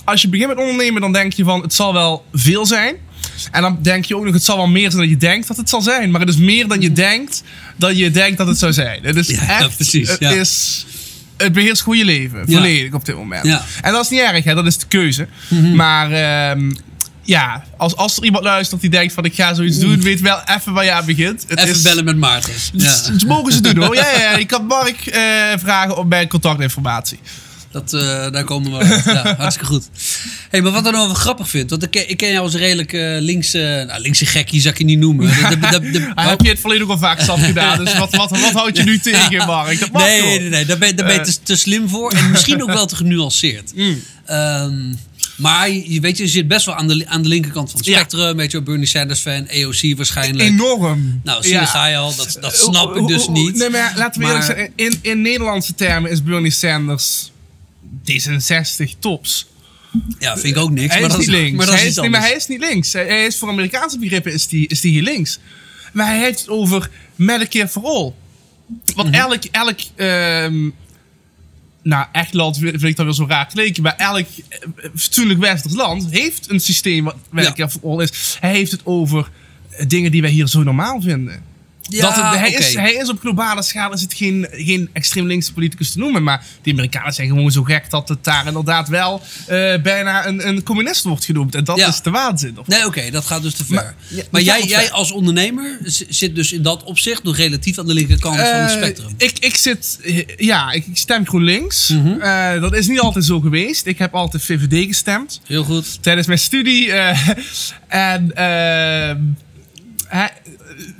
als 0.04 0.22
je 0.22 0.28
begint 0.28 0.48
met 0.48 0.58
ondernemen, 0.58 1.00
dan 1.00 1.12
denk 1.12 1.32
je 1.32 1.44
van, 1.44 1.62
het 1.62 1.74
zal 1.74 1.92
wel 1.92 2.24
veel 2.32 2.66
zijn. 2.66 2.94
En 3.50 3.62
dan 3.62 3.78
denk 3.82 4.04
je 4.04 4.16
ook 4.16 4.24
nog, 4.24 4.34
het 4.34 4.44
zal 4.44 4.56
wel 4.56 4.66
meer 4.66 4.90
zijn 4.90 5.02
dan 5.02 5.10
je 5.10 5.16
denkt 5.16 5.48
dat 5.48 5.56
het 5.56 5.68
zal 5.68 5.82
zijn. 5.82 6.10
Maar 6.10 6.20
het 6.20 6.30
is 6.30 6.36
meer 6.36 6.68
dan 6.68 6.80
je 6.80 6.92
denkt, 6.92 7.42
dan 7.76 7.96
je 7.96 8.10
denkt 8.10 8.38
dat 8.38 8.46
het 8.46 8.58
zou 8.58 8.72
zijn. 8.72 8.98
Het 9.02 9.16
is 9.16 9.28
Ja, 9.28 9.42
ja, 9.42 9.58
echt, 9.60 9.76
precies, 9.76 10.08
het 10.08 10.20
ja. 10.20 10.30
is... 10.30 10.84
Het 11.36 11.52
beheerst 11.52 11.82
gewoon 11.82 11.98
je 11.98 12.04
leven, 12.04 12.44
volledig 12.46 12.92
op 12.92 13.04
dit 13.04 13.14
moment. 13.16 13.44
En 13.82 13.92
dat 13.92 14.04
is 14.04 14.10
niet 14.10 14.20
erg, 14.20 14.44
hè? 14.44 14.54
dat 14.54 14.66
is 14.66 14.78
de 14.78 14.86
keuze. 14.86 15.26
Maar 15.74 16.12
ehm, 16.12 16.70
ja, 17.22 17.64
als, 17.76 17.96
als 17.96 18.16
er 18.16 18.24
iemand 18.24 18.44
luistert 18.44 18.80
die 18.80 18.90
denkt 18.90 19.12
van 19.12 19.24
ik 19.24 19.34
ga 19.34 19.54
zoiets 19.54 19.78
doen, 19.78 20.00
weet 20.00 20.20
wel 20.20 20.40
even 20.56 20.72
waar 20.72 20.84
je 20.84 20.92
aan 20.92 21.04
begint. 21.04 21.44
Het 21.48 21.58
Even 21.58 21.70
is, 21.70 21.82
bellen 21.82 22.04
met 22.04 22.16
Maarten. 22.16 22.52
Ja, 22.72 22.96
mogen 23.26 23.52
ze 23.52 23.60
doen 23.60 23.76
hoor. 23.76 23.94
Ja, 23.94 24.18
ja. 24.18 24.36
Je 24.36 24.44
kan 24.44 24.66
Mark 24.66 25.06
eh, 25.06 25.22
vragen 25.56 25.96
om 25.96 26.08
mijn 26.08 26.28
contactinformatie. 26.28 27.18
Dat, 27.72 27.92
eh, 27.92 28.00
daar 28.30 28.44
komen 28.44 28.70
we 28.70 28.76
uit. 28.84 29.04
Ja, 29.04 29.34
hartstikke 29.38 29.72
goed. 29.72 29.88
hey, 30.50 30.62
maar 30.62 30.72
wat 30.72 30.86
ik 30.86 30.92
nou 30.92 31.06
wel 31.06 31.14
grappig 31.14 31.48
vind. 31.48 31.70
Want 31.70 31.82
ik 31.82 31.90
ken, 31.90 32.10
ik 32.10 32.16
ken 32.16 32.30
jou 32.30 32.42
als 32.44 32.54
redelijk 32.54 32.92
eh, 32.92 33.16
linkse... 33.20 33.84
Nou, 33.86 34.00
linkse 34.00 34.26
gekkie 34.26 34.60
zou 34.60 34.72
ik 34.72 34.78
je 34.78 34.84
niet 34.86 34.98
noemen. 34.98 35.26
De, 35.26 35.58
de, 35.58 35.80
de, 35.80 35.90
de- 35.90 36.10
Ah, 36.14 36.28
heb 36.28 36.40
je 36.40 36.48
het 36.48 36.60
verleden 36.60 36.84
ook 36.84 36.90
al 36.90 36.98
vaak 36.98 37.20
gedaan. 37.20 37.84
Dus 37.84 37.98
wat, 37.98 38.14
wat, 38.16 38.30
wat 38.30 38.52
houd 38.52 38.76
je 38.76 38.82
nu 38.82 38.98
tegen, 39.10 39.46
Mark? 39.46 39.80
Dat 39.80 39.90
mag 39.92 40.02
nee, 40.02 40.22
nee, 40.22 40.38
nee, 40.38 40.48
nee, 40.48 40.64
daar 40.64 40.78
ben, 40.78 40.96
daar 40.96 41.06
ben 41.06 41.14
je 41.14 41.20
Eh. 41.20 41.26
te, 41.26 41.36
te 41.42 41.56
slim 41.56 41.88
voor. 41.88 42.10
En 42.12 42.30
misschien 42.30 42.62
ook 42.62 42.72
wel 42.72 42.86
te 42.86 42.96
genuanceerd. 42.96 43.72
Mm. 43.82 44.02
Ehm, 44.26 44.92
maar 45.36 45.70
je, 45.70 46.00
weet, 46.00 46.18
je 46.18 46.28
zit 46.28 46.48
best 46.48 46.66
wel 46.66 46.74
aan 46.74 46.88
de, 46.88 47.04
aan 47.08 47.22
de 47.22 47.28
linkerkant 47.28 47.70
van 47.70 47.78
het 47.80 47.88
Ja. 47.88 47.94
spectrum. 47.94 48.36
Weet 48.36 48.50
je, 48.50 48.56
wel, 48.56 48.66
Bernie 48.66 48.86
Sanders 48.86 49.20
fan, 49.20 49.48
AOC 49.50 49.96
waarschijnlijk. 49.96 50.48
Enorm. 50.48 51.20
Nou, 51.24 51.42
zie 51.42 51.52
je, 51.52 51.58
Ja. 51.58 51.64
ga 51.66 51.86
je 51.86 51.96
al. 51.96 52.14
Dat, 52.16 52.36
dat 52.40 52.56
snap 52.56 52.96
ik 52.96 53.06
dus 53.06 53.28
niet. 53.28 53.56
Nee, 53.56 53.70
maar 53.70 53.92
laten 53.96 54.20
we 54.20 54.26
eerlijk 54.26 54.44
zijn. 54.44 54.72
In, 54.76 54.98
in 55.02 55.22
Nederlandse 55.22 55.74
termen 55.74 56.10
is 56.10 56.22
Bernie 56.22 56.50
Sanders 56.50 57.30
D66 58.10 58.98
tops. 58.98 59.46
Ja, 60.18 60.36
vind 60.38 60.56
ik 60.56 60.62
ook 60.62 60.70
niks. 60.70 60.92
Hij 60.92 61.00
maar 61.00 61.10
is 61.10 61.16
dat 61.16 61.26
niet 61.26 61.36
links. 61.36 61.56
Maar 61.56 61.66
dat 61.66 61.74
hij, 61.74 61.86
is 61.86 61.96
nee, 61.96 62.10
maar 62.10 62.20
hij 62.20 62.32
is 62.32 62.46
niet 62.46 62.60
links. 62.60 62.92
Hij, 62.92 63.06
hij 63.06 63.24
is 63.26 63.38
voor 63.38 63.48
Amerikaanse 63.48 63.98
begrippen 63.98 64.32
is 64.32 64.48
die, 64.48 64.68
is 64.68 64.80
die 64.80 64.92
hier 64.92 65.02
links. 65.02 65.38
Maar 65.92 66.06
hij 66.06 66.18
heeft 66.18 66.40
het 66.40 66.48
over 66.48 66.90
Medicare 67.16 67.68
for 67.68 67.82
All. 67.84 68.12
Want 68.94 69.08
Mhm. 69.08 69.18
elk, 69.18 69.44
elk 69.44 69.78
ehm, 69.96 70.68
nou, 71.82 72.06
echt 72.12 72.34
land 72.34 72.58
vind 72.58 72.82
ik 72.82 72.96
dan 72.96 73.04
weer 73.04 73.14
zo 73.14 73.26
raar 73.28 73.46
klinken, 73.46 73.82
maar 73.82 73.96
elk 73.96 74.26
eh, 74.48 74.58
fatsoenlijk 74.96 75.40
westers 75.40 75.74
land 75.74 76.06
heeft 76.10 76.50
een 76.50 76.60
systeem 76.60 77.04
wat 77.04 77.16
Medicare 77.30 77.70
for 77.70 77.80
All 77.90 78.02
is. 78.02 78.36
Hij 78.40 78.50
heeft 78.50 78.70
het 78.72 78.80
over 78.84 79.30
eh, 79.70 79.88
dingen 79.88 80.10
die 80.10 80.20
wij 80.22 80.30
hier 80.30 80.46
zo 80.48 80.62
normaal 80.62 81.00
vinden. 81.00 81.42
Ja, 81.88 82.00
dat 82.02 82.14
het- 82.16 82.38
hij, 82.38 82.50
is, 82.52 82.74
hij 82.74 82.92
is 82.92 83.08
op 83.08 83.20
globale 83.20 83.62
schaal 83.62 83.92
is 83.92 84.00
het 84.00 84.14
geen, 84.14 84.46
geen 84.50 84.88
extreem 84.92 85.26
linkse 85.26 85.52
politicus 85.52 85.92
te 85.92 85.98
noemen. 85.98 86.22
Maar 86.22 86.44
die 86.62 86.72
Amerikanen 86.72 87.12
zijn 87.12 87.28
gewoon 87.28 87.50
zo 87.50 87.62
gek 87.62 87.90
dat 87.90 88.08
het 88.08 88.24
daar 88.24 88.46
inderdaad 88.46 88.88
wel 88.88 89.22
eh, 89.46 89.74
bijna 89.82 90.26
een, 90.26 90.48
een 90.48 90.62
communist 90.62 91.04
wordt 91.04 91.24
genoemd. 91.24 91.54
En 91.54 91.64
dat 91.64 91.78
Ja. 91.78 91.88
is 91.88 92.00
de 92.02 92.10
waanzin. 92.10 92.58
Of- 92.58 92.66
Nee, 92.66 92.86
oké, 92.86 93.10
dat 93.10 93.24
gaat 93.26 93.42
dus 93.42 93.54
te 93.54 93.64
ver. 93.64 93.94
Maar- 94.30 94.42
ja, 94.42 94.58
jij, 94.58 94.66
jij 94.68 94.82
ver. 94.84 94.92
als 94.92 95.10
ondernemer 95.12 95.78
zit 96.08 96.34
dus 96.34 96.52
in 96.52 96.62
dat 96.62 96.82
opzicht 96.84 97.22
nog 97.22 97.36
relatief 97.36 97.78
aan 97.78 97.86
de 97.86 97.94
linkerkant 97.94 98.36
van 98.36 98.44
het 98.44 98.70
Eh, 98.70 98.76
spectrum. 98.76 99.14
ik, 99.16 99.38
ik 99.38 99.56
zit, 99.56 99.98
eh, 100.02 100.22
ja, 100.36 100.70
ik 100.72 100.86
stem 100.92 101.26
GroenLinks. 101.26 101.94
Eh, 102.20 102.60
dat 102.60 102.74
is 102.74 102.86
niet 102.86 103.00
altijd 103.00 103.24
zo 103.24 103.40
geweest. 103.40 103.86
Ik 103.86 103.98
heb 103.98 104.14
altijd 104.14 104.42
VVD 104.42 104.86
gestemd. 104.86 105.40
Heel 105.46 105.64
goed. 105.64 106.02
tijdens 106.02 106.26
mijn 106.26 106.38
studie. 106.38 106.92
en 107.88 108.36
ehm, 108.36 109.18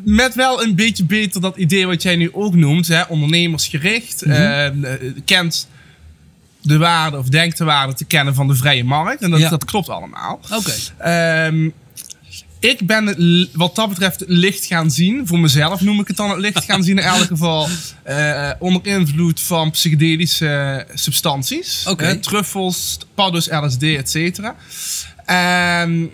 met 0.05 0.35
wel 0.35 0.62
een 0.62 0.75
beetje 0.75 1.05
beter 1.05 1.40
dat 1.40 1.57
idee 1.57 1.87
wat 1.87 2.03
jij 2.03 2.16
nu 2.16 2.31
ook 2.33 2.55
noemt, 2.55 2.88
hè, 2.88 3.03
ondernemersgericht. 3.03 4.25
Mhm. 4.27 4.35
ehm, 4.37 4.85
eh, 4.85 4.92
kent 5.25 5.68
de 6.62 6.79
waarde 6.79 7.18
of 7.18 7.29
denkt 7.29 7.59
de 7.59 7.64
waarde 7.64 7.95
te 7.95 8.05
kennen 8.05 8.35
van 8.35 8.47
de 8.49 8.55
vrije 8.55 8.85
markt. 8.85 9.23
En 9.23 9.31
dat, 9.31 9.40
Ja. 9.40 9.49
dat 9.49 9.64
klopt 9.64 9.88
allemaal. 9.88 10.40
Oké. 10.53 10.73
Ehm, 10.99 11.68
ik 12.61 12.87
ben 12.87 13.07
het 13.07 13.49
wat 13.53 13.75
dat 13.75 13.88
betreft 13.88 14.21
het 14.21 14.29
licht 14.29 14.64
gaan 14.64 14.90
zien. 14.90 15.27
Voor 15.27 15.38
mezelf 15.40 15.81
noem 15.81 16.01
ik 16.01 16.07
het 16.09 16.16
dan 16.16 16.31
het 16.31 16.38
licht 16.38 16.64
gaan 16.64 16.83
zien 16.83 16.99
in 16.99 17.05
elk 17.05 17.27
geval. 17.35 17.68
eh, 18.03 18.51
onder 18.59 18.87
invloed 18.87 19.40
van 19.40 19.71
psychedelische 19.71 20.87
substanties. 20.95 21.85
Oké. 21.88 22.05
Eh, 22.05 22.12
truffels, 22.14 22.99
paddo's, 23.14 23.49
LSD, 23.51 23.83
et 23.83 24.11
cetera. 24.11 24.57
En 25.25 26.11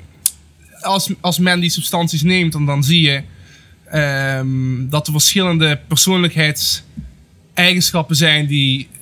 als, 0.80 1.08
als 1.20 1.38
men 1.38 1.60
die 1.60 1.70
substanties 1.70 2.22
neemt, 2.22 2.52
dan, 2.52 2.66
dan 2.66 2.84
zie 2.84 3.00
je 3.02 3.22
ehm, 3.90 4.88
dat 4.88 5.06
er 5.06 5.12
verschillende 5.12 5.80
persoonlijkheidseigenschappen 5.88 8.16
zijn 8.16 8.46
die 8.46 8.88
eh, 8.92 8.98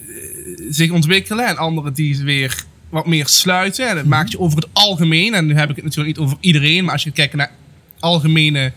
zich 0.71 0.91
ontwikkelen 0.91 1.47
en 1.47 1.57
andere 1.57 1.93
die 1.93 2.23
weer 2.23 2.65
wat 2.89 3.07
meer 3.07 3.29
sluiten. 3.29 3.89
En 3.89 3.97
dat 3.97 4.05
maakt 4.05 4.31
je 4.31 4.39
over 4.39 4.59
het 4.59 4.69
algemeen, 4.73 5.35
en 5.35 5.47
nu 5.47 5.55
heb 5.55 5.71
ik 5.71 5.77
het 5.77 5.85
natuurlijk 5.85 6.17
niet 6.17 6.27
over 6.27 6.39
iedereen, 6.41 6.85
maar 6.85 6.93
als 6.93 7.03
je 7.03 7.11
kijkt 7.11 7.35
naar 7.35 7.51
algemene 7.99 8.73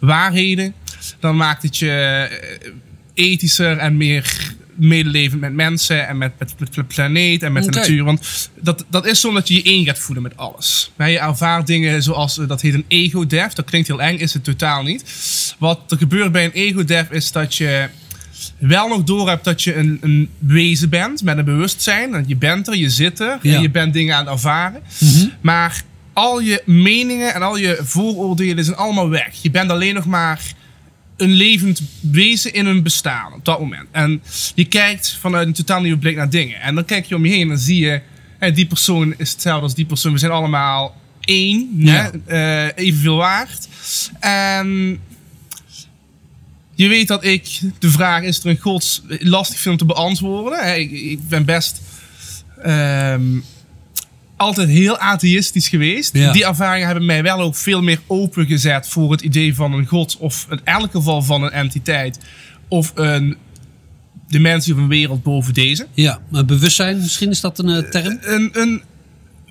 waarheden, 0.00 0.74
dan 1.20 1.36
maakt 1.36 1.62
het 1.62 1.78
je 1.78 1.90
eh, 1.90 2.70
ethischer 3.14 3.78
en 3.78 3.96
meer 3.96 4.54
medelevend 4.74 5.40
met 5.40 5.52
mensen 5.52 6.08
en 6.08 6.18
met, 6.18 6.32
met, 6.38 6.54
met 6.58 6.74
de 6.74 6.84
planeet 6.84 7.42
en 7.42 7.52
met 7.52 7.64
de 7.64 7.70
natuur. 7.70 8.04
Want 8.04 8.50
dat, 8.60 8.84
dat 8.88 9.06
is 9.06 9.20
zo 9.20 9.32
dat 9.32 9.48
je 9.48 9.54
je 9.54 9.62
één 9.62 9.84
gaat 9.84 9.98
voelen 9.98 10.22
met 10.22 10.36
alles. 10.36 10.92
Maar 10.96 11.10
je 11.10 11.18
ervaart 11.18 11.66
dingen 11.66 12.02
zoals, 12.02 12.38
eh, 12.38 12.48
dat 12.48 12.60
heet 12.60 12.74
een 12.74 12.84
ego-death. 12.88 13.56
Dat 13.56 13.64
klinkt 13.64 13.88
heel 13.88 14.02
eng, 14.02 14.16
is 14.18 14.32
het 14.34 14.44
totaal 14.44 14.82
niet. 14.82 15.04
Wat 15.58 15.80
er 15.88 15.96
gebeurt 15.96 16.32
bij 16.32 16.44
een 16.44 16.52
ego-death 16.52 17.10
is 17.10 17.32
dat 17.32 17.54
je 17.54 17.88
wel 18.58 18.88
nog 18.88 19.04
door 19.04 19.28
hebt 19.28 19.44
dat 19.44 19.62
je 19.62 19.74
een, 19.74 19.98
een 20.00 20.28
wezen 20.38 20.88
bent 20.90 21.22
met 21.22 21.38
een 21.38 21.44
bewustzijn. 21.44 22.14
En 22.14 22.24
je 22.26 22.36
bent 22.36 22.68
er, 22.68 22.76
je 22.76 22.90
zit 22.90 23.20
er, 23.20 23.38
Ja. 23.42 23.54
en 23.54 23.62
je 23.62 23.70
bent 23.70 23.92
dingen 23.92 24.16
aan 24.16 24.24
het 24.24 24.34
ervaren. 24.34 24.82
Maar 25.40 25.82
al 26.12 26.40
je 26.40 26.62
meningen 26.66 27.34
en 27.34 27.42
al 27.42 27.56
je 27.56 27.78
vooroordelen 27.82 28.64
zijn 28.64 28.76
allemaal 28.76 29.08
weg. 29.08 29.28
Je 29.42 29.50
bent 29.50 29.70
alleen 29.70 29.94
nog 29.94 30.06
maar 30.06 30.40
een 31.16 31.30
levend 31.32 31.82
wezen 32.00 32.52
in 32.52 32.66
een 32.66 32.82
bestaan 32.82 33.32
op 33.32 33.44
dat 33.44 33.58
moment. 33.60 33.88
En 33.90 34.22
je 34.54 34.64
kijkt 34.64 35.16
vanuit 35.20 35.46
een 35.46 35.52
totaal 35.52 35.80
nieuwe 35.80 35.98
blik 35.98 36.16
naar 36.16 36.30
dingen. 36.30 36.60
En 36.60 36.74
dan 36.74 36.84
kijk 36.84 37.06
je 37.06 37.14
om 37.14 37.24
je 37.24 37.32
heen 37.32 37.40
en 37.42 37.48
dan 37.48 37.58
zie 37.58 37.84
je, 37.84 38.00
hè, 38.38 38.52
die 38.52 38.66
persoon 38.66 39.14
is 39.16 39.30
hetzelfde 39.30 39.62
als 39.62 39.74
die 39.74 39.84
persoon. 39.84 40.12
We 40.12 40.18
zijn 40.18 40.32
allemaal 40.32 40.96
één, 41.20 41.70
Ja. 41.76 42.10
hè, 42.26 42.66
eh, 42.66 42.84
evenveel 42.84 43.16
waard. 43.16 43.68
En 44.20 44.98
je 46.74 46.88
weet 46.88 47.08
dat 47.08 47.24
ik 47.24 47.60
de 47.78 47.90
vraag 47.90 48.22
is 48.22 48.38
er 48.38 48.46
een 48.50 48.58
god 48.58 49.02
lastig 49.08 49.58
vind 49.58 49.80
om 49.80 49.88
te 49.88 49.94
beantwoorden. 49.94 50.58
Hè, 50.64 50.74
Ik, 50.74 50.90
ik 50.90 51.28
ben 51.28 51.44
best 51.44 51.80
ehm, 52.62 53.38
altijd 54.42 54.68
heel 54.68 54.98
atheïstisch 54.98 55.68
geweest. 55.68 56.16
Ja. 56.16 56.32
Die 56.32 56.44
ervaringen 56.44 56.86
hebben 56.86 57.06
mij 57.06 57.22
wel 57.22 57.40
ook 57.40 57.56
veel 57.56 57.82
meer 57.82 58.00
opengezet 58.06 58.88
voor 58.88 59.10
het 59.10 59.20
idee 59.20 59.54
van 59.54 59.72
een 59.72 59.86
god. 59.86 60.16
Of 60.18 60.46
in 60.50 60.60
elk 60.64 60.90
geval 60.90 61.22
van 61.22 61.42
een 61.42 61.50
entiteit. 61.50 62.18
Of 62.68 62.92
een 62.94 63.36
dimensie 64.28 64.74
of 64.74 64.78
een 64.78 64.88
wereld 64.88 65.22
boven 65.22 65.54
deze. 65.54 65.86
Ja, 65.92 66.20
maar 66.28 66.44
bewustzijn, 66.44 66.98
misschien 66.98 67.30
is 67.30 67.40
dat 67.40 67.58
een 67.58 67.68
eh, 67.68 67.90
term? 67.90 68.18
Een, 68.22 68.50
een, 68.52 68.82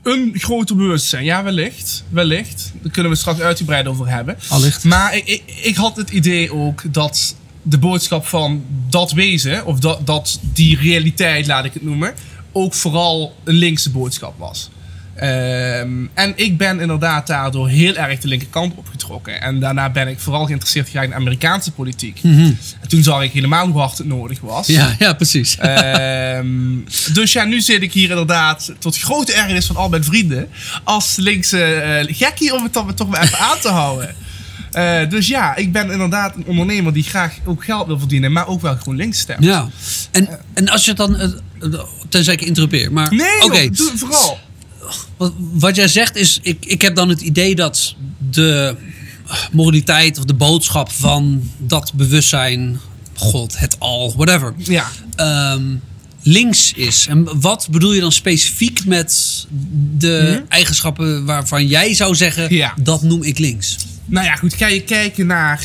een 0.04 0.32
groter 0.36 0.76
bewustzijn, 0.76 1.24
ja 1.24 1.44
wellicht. 1.44 2.04
Wellicht. 2.10 2.72
Daar 2.82 2.92
kunnen 2.92 3.12
we 3.12 3.18
straks 3.18 3.40
uitgebreid 3.40 3.88
over 3.88 4.10
hebben. 4.10 4.38
Allicht. 4.48 4.84
Maar 4.84 5.16
ik, 5.16 5.28
ik, 5.28 5.44
ik 5.62 5.76
had 5.76 5.96
het 5.96 6.10
idee 6.10 6.54
ook 6.54 6.94
dat 6.94 7.36
de 7.62 7.78
boodschap 7.78 8.26
van 8.26 8.66
dat 8.90 9.12
wezen, 9.12 9.66
of 9.66 9.80
dat, 9.80 10.06
dat 10.06 10.40
die 10.54 10.78
realiteit, 10.78 11.48
laat 11.48 11.66
ik 11.66 11.74
het 11.74 11.84
noemen, 11.84 12.14
ook 12.52 12.74
vooral 12.74 13.36
een 13.44 13.56
linkse 13.56 13.90
boodschap 13.90 14.40
was. 14.40 14.70
Ehm, 15.16 15.90
en 16.14 16.34
ik 16.36 16.58
ben 16.58 16.80
inderdaad 16.80 17.28
daardoor 17.28 17.68
heel 17.70 17.96
erg 17.96 18.20
de 18.20 18.28
linkerkant 18.28 18.76
opgetrokken. 18.76 19.42
En 19.42 19.60
daarna 19.60 19.90
ben 19.90 20.08
ik 20.08 20.20
vooral 20.20 20.46
geïnteresseerd 20.46 20.90
geraakt 20.90 21.08
in 21.10 21.16
Amerikaanse 21.16 21.72
politiek. 21.72 22.20
En 22.24 22.88
toen 22.88 23.04
zag 23.04 23.24
ik 23.24 23.32
helemaal 23.32 23.68
hoe 23.68 23.80
hard 23.80 23.98
het 23.98 24.08
nodig 24.08 24.40
was. 24.40 24.68
Mhm. 24.68 24.78
Ja, 24.80 24.96
ja, 25.00 25.14
precies. 25.14 25.58
Ehm, 25.58 26.48
dus 27.14 27.32
ja, 27.34 27.44
nu 27.44 27.62
zit 27.62 27.82
ik 27.82 27.94
hier 27.94 28.10
inderdaad 28.10 28.74
tot 28.80 28.98
grote 28.98 29.34
ergernis 29.34 29.66
van 29.66 29.76
al 29.76 29.90
mijn 29.90 30.04
vrienden 30.04 30.50
als 30.84 31.16
linkse 31.16 31.64
eh, 31.64 32.16
gekkie 32.18 32.54
om 32.56 32.64
het 32.64 32.74
dan 32.74 32.94
toch 32.94 33.10
maar 33.10 33.22
even 33.24 33.38
aan 33.40 33.60
te 33.60 33.70
houden. 33.70 34.16
Eh, 34.72 35.10
dus 35.10 35.28
ja, 35.28 35.56
ik 35.56 35.72
ben 35.72 35.92
inderdaad 35.92 36.36
een 36.36 36.46
ondernemer 36.46 36.94
die 36.94 37.04
graag 37.04 37.34
ook 37.46 37.66
geld 37.66 37.88
wil 37.88 38.00
verdienen, 38.00 38.32
maar 38.32 38.48
ook 38.48 38.62
wel 38.62 38.78
gewoon 38.78 38.96
links 38.96 39.20
stemt. 39.20 39.44
ja. 39.44 39.70
En, 40.12 40.30
en 40.54 40.70
als 40.70 40.86
je 40.86 40.94
dan, 40.94 41.18
eh, 41.18 41.30
tenzij 42.10 42.34
ik 42.34 42.42
interrupeer, 42.42 42.92
maar 42.94 43.14
Nee, 43.14 43.44
oké. 43.44 43.60
joh, 43.60 43.72
doe 43.74 43.90
het 43.90 44.00
vooral. 44.00 44.40
Wat, 45.18 45.34
wat 45.38 45.76
jij 45.76 45.88
zegt 45.88 46.16
is, 46.16 46.40
ik, 46.42 46.66
ik 46.66 46.82
heb 46.82 46.96
dan 46.96 47.10
het 47.10 47.22
idee 47.22 47.56
dat 47.56 47.96
de 48.30 48.76
moraliteit 49.52 50.18
of 50.18 50.24
de 50.26 50.34
boodschap 50.34 50.92
van 50.92 51.50
dat 51.58 51.94
bewustzijn, 51.94 52.80
God, 53.16 53.60
het 53.60 53.76
al, 53.80 54.14
whatever, 54.16 54.54
Ja. 54.58 54.88
ehm, 55.16 55.64
links 56.22 56.74
is. 56.74 57.08
En 57.08 57.40
wat 57.42 57.68
bedoel 57.72 57.94
je 57.94 58.02
dan 58.02 58.12
specifiek 58.12 58.86
met 58.86 59.46
de 59.98 60.44
eigenschappen 60.50 61.26
waarvan 61.26 61.68
jij 61.68 61.94
zou 61.94 62.16
zeggen. 62.16 62.54
Ja. 62.56 62.74
dat 62.82 63.02
noem 63.02 63.24
ik 63.24 63.38
links? 63.40 63.76
Nou 64.06 64.26
ja, 64.26 64.36
goed. 64.36 64.54
Ga 64.54 64.68
je 64.68 64.82
kijken 64.84 65.26
naar 65.28 65.64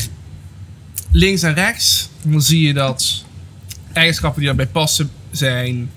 links 1.11 1.41
en 1.41 1.53
rechts, 1.53 2.09
dan 2.21 2.41
zie 2.41 2.61
je 2.61 2.73
dat 2.73 3.23
eigenschappen 3.93 4.39
die 4.39 4.47
daarbij 4.47 4.67
passen 4.67 5.09
zijn 5.31 5.89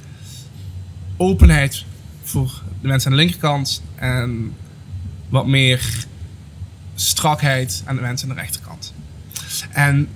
openheid 1.16 1.84
voor 2.22 2.59
de 2.80 2.88
mensen 2.88 3.10
aan 3.10 3.16
de 3.16 3.22
linkerkant 3.22 3.82
en 3.94 4.52
wat 5.28 5.46
meer 5.46 6.06
strakheid 6.94 7.82
aan 7.84 7.96
de 7.96 8.02
mensen 8.02 8.28
aan 8.28 8.34
de 8.34 8.40
rechterkant. 8.40 8.92
En 9.70 10.08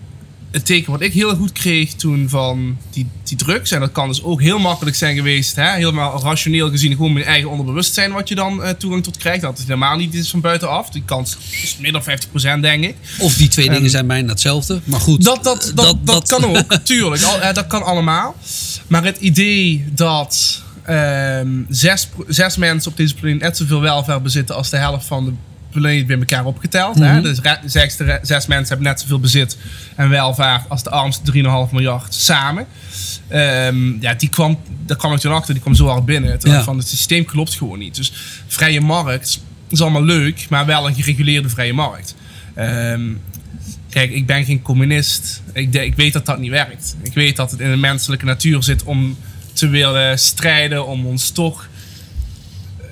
het 0.54 0.66
teken 0.66 0.92
wat 0.92 1.00
ik 1.00 1.12
heel 1.12 1.36
goed 1.36 1.52
kreeg 1.52 1.92
toen 1.92 2.28
van 2.28 2.76
die, 2.90 3.06
die 3.22 3.36
drugs, 3.36 3.70
en 3.70 3.80
dat 3.80 3.92
kan 3.92 4.08
dus 4.08 4.22
ook 4.22 4.40
heel 4.40 4.58
makkelijk 4.58 4.96
zijn 4.96 5.16
geweest, 5.16 5.56
hè, 5.56 5.72
helemaal 5.72 6.22
rationeel 6.22 6.70
gezien, 6.70 6.92
gewoon 6.92 7.14
je 7.14 7.24
eigen 7.24 7.50
onderbewustzijn 7.50 8.12
wat 8.12 8.28
je 8.28 8.34
dan 8.34 8.62
eh, 8.62 8.70
toegang 8.70 9.02
tot 9.02 9.16
krijgt. 9.16 9.40
Dat 9.40 9.58
is 9.58 9.64
helemaal 9.64 9.96
niet 9.96 10.14
iets 10.14 10.30
van 10.30 10.40
buitenaf. 10.40 10.90
Die 10.90 11.02
kans 11.04 11.36
is 11.62 11.76
meer 11.80 11.92
dan 11.92 12.02
50% 12.02 12.60
denk 12.60 12.84
ik. 12.84 12.96
Of 13.18 13.34
die 13.34 13.48
twee 13.48 13.70
dingen 13.70 13.90
zijn 13.90 14.06
bijna 14.06 14.28
hetzelfde, 14.28 14.80
maar 14.84 15.00
goed. 15.00 15.24
Dat, 15.24 15.44
dat, 15.44 15.72
dat, 15.74 16.06
dat, 16.06 16.28
kan 16.28 16.44
ook, 16.44 16.74
tuurlijk. 16.82 17.22
Al, 17.22 17.40
eh, 17.40 17.54
dat 17.54 17.66
kan 17.66 17.82
allemaal. 17.82 18.36
Maar 18.86 19.04
het 19.04 19.18
idee 19.18 19.84
dat 19.92 20.62
ehm, 20.86 21.48
zes, 21.68 22.08
zes 22.28 22.56
mensen 22.56 22.90
op 22.90 22.96
deze 22.96 23.14
planeet 23.14 23.40
net 23.40 23.56
zoveel 23.56 23.80
welvaart 23.80 24.22
bezitten 24.22 24.54
als 24.56 24.70
de 24.70 24.76
helft 24.76 25.06
van 25.06 25.24
de 25.24 25.32
planeet 25.70 26.06
bij 26.06 26.18
elkaar 26.18 26.44
opgeteld. 26.44 26.98
hè? 26.98 27.20
Dus 27.20 27.38
re- 27.40 27.58
zes, 27.64 27.96
zes 28.22 28.46
mensen 28.46 28.68
hebben 28.68 28.86
net 28.86 29.00
zoveel 29.00 29.20
bezit 29.20 29.56
en 29.96 30.08
welvaart 30.08 30.68
als 30.68 30.82
de 30.82 30.90
armste 30.90 31.32
3,5 31.32 31.72
miljard 31.72 32.14
samen. 32.14 32.66
Ehm, 33.28 34.00
ja, 34.00 34.14
die 34.14 34.28
kwam, 34.28 34.58
daar 34.86 34.96
kwam 34.96 35.12
ik 35.12 35.18
toen 35.18 35.32
achter, 35.32 35.52
die 35.54 35.62
kwam 35.62 35.74
zo 35.74 35.86
hard 35.86 36.04
binnen. 36.04 36.38
Ja. 36.40 36.62
Van, 36.62 36.78
het 36.78 36.88
systeem 36.88 37.24
klopt 37.24 37.54
gewoon 37.54 37.78
niet. 37.78 37.94
Dus 37.94 38.12
vrije 38.46 38.80
markt 38.80 39.40
is 39.68 39.80
allemaal 39.80 40.04
leuk, 40.04 40.46
maar 40.50 40.66
wel 40.66 40.86
een 40.88 40.94
gereguleerde 40.94 41.48
vrije 41.48 41.72
markt. 41.72 42.14
Ehm, 42.54 43.02
Kijk, 43.90 44.10
ik 44.10 44.26
ben 44.26 44.44
geen 44.44 44.62
communist. 44.62 45.42
Ik, 45.52 45.72
de- 45.72 45.84
ik 45.84 45.94
weet 45.96 46.12
dat 46.12 46.26
dat 46.26 46.38
niet 46.38 46.50
werkt. 46.50 46.96
Ik 47.02 47.14
weet 47.14 47.36
dat 47.36 47.50
het 47.50 47.60
in 47.60 47.70
de 47.70 47.76
menselijke 47.76 48.24
natuur 48.24 48.62
zit 48.62 48.82
om 48.82 49.16
te 49.54 49.68
willen 49.68 50.18
strijden, 50.18 50.86
om 50.86 51.06
ons 51.06 51.30
toch. 51.30 51.68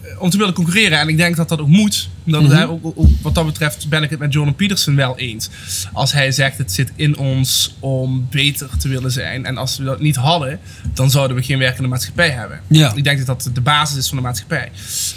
eh, 0.02 0.20
om 0.22 0.30
te 0.30 0.36
willen 0.38 0.54
concurreren. 0.54 0.98
En 0.98 1.08
ik 1.08 1.16
denk 1.16 1.36
dat 1.36 1.48
dat 1.48 1.60
ook 1.60 1.68
moet. 1.68 2.08
Dat 2.24 2.42
Mhm. 2.42 2.52
hij 2.52 2.66
ook, 2.66 2.84
ook- 2.86 2.98
ook- 2.98 3.08
wat 3.22 3.34
dat 3.34 3.46
betreft 3.46 3.88
ben 3.88 4.02
ik 4.02 4.10
het 4.10 4.18
met 4.18 4.32
Jordan 4.32 4.54
Peterson 4.54 4.94
wel 4.96 5.18
eens. 5.18 5.48
Als 5.92 6.12
hij 6.12 6.32
zegt: 6.32 6.58
het 6.58 6.72
zit 6.72 6.92
in 6.96 7.16
ons 7.18 7.74
om 7.78 8.26
beter 8.30 8.68
te 8.78 8.88
willen 8.88 9.10
zijn. 9.12 9.46
En 9.46 9.56
als 9.56 9.78
we 9.78 9.84
dat 9.84 10.00
niet 10.00 10.16
hadden, 10.16 10.60
dan 10.94 11.10
zouden 11.10 11.36
we 11.36 11.42
geen 11.42 11.58
werkende 11.58 11.88
maatschappij 11.88 12.30
hebben. 12.30 12.60
Ja. 12.66 12.92
Ik 12.94 13.04
denk 13.04 13.26
dat 13.26 13.42
dat 13.44 13.54
de 13.54 13.60
basis 13.60 13.96
is 13.96 14.08
van 14.08 14.16
de 14.16 14.22
maatschappij. 14.22 14.70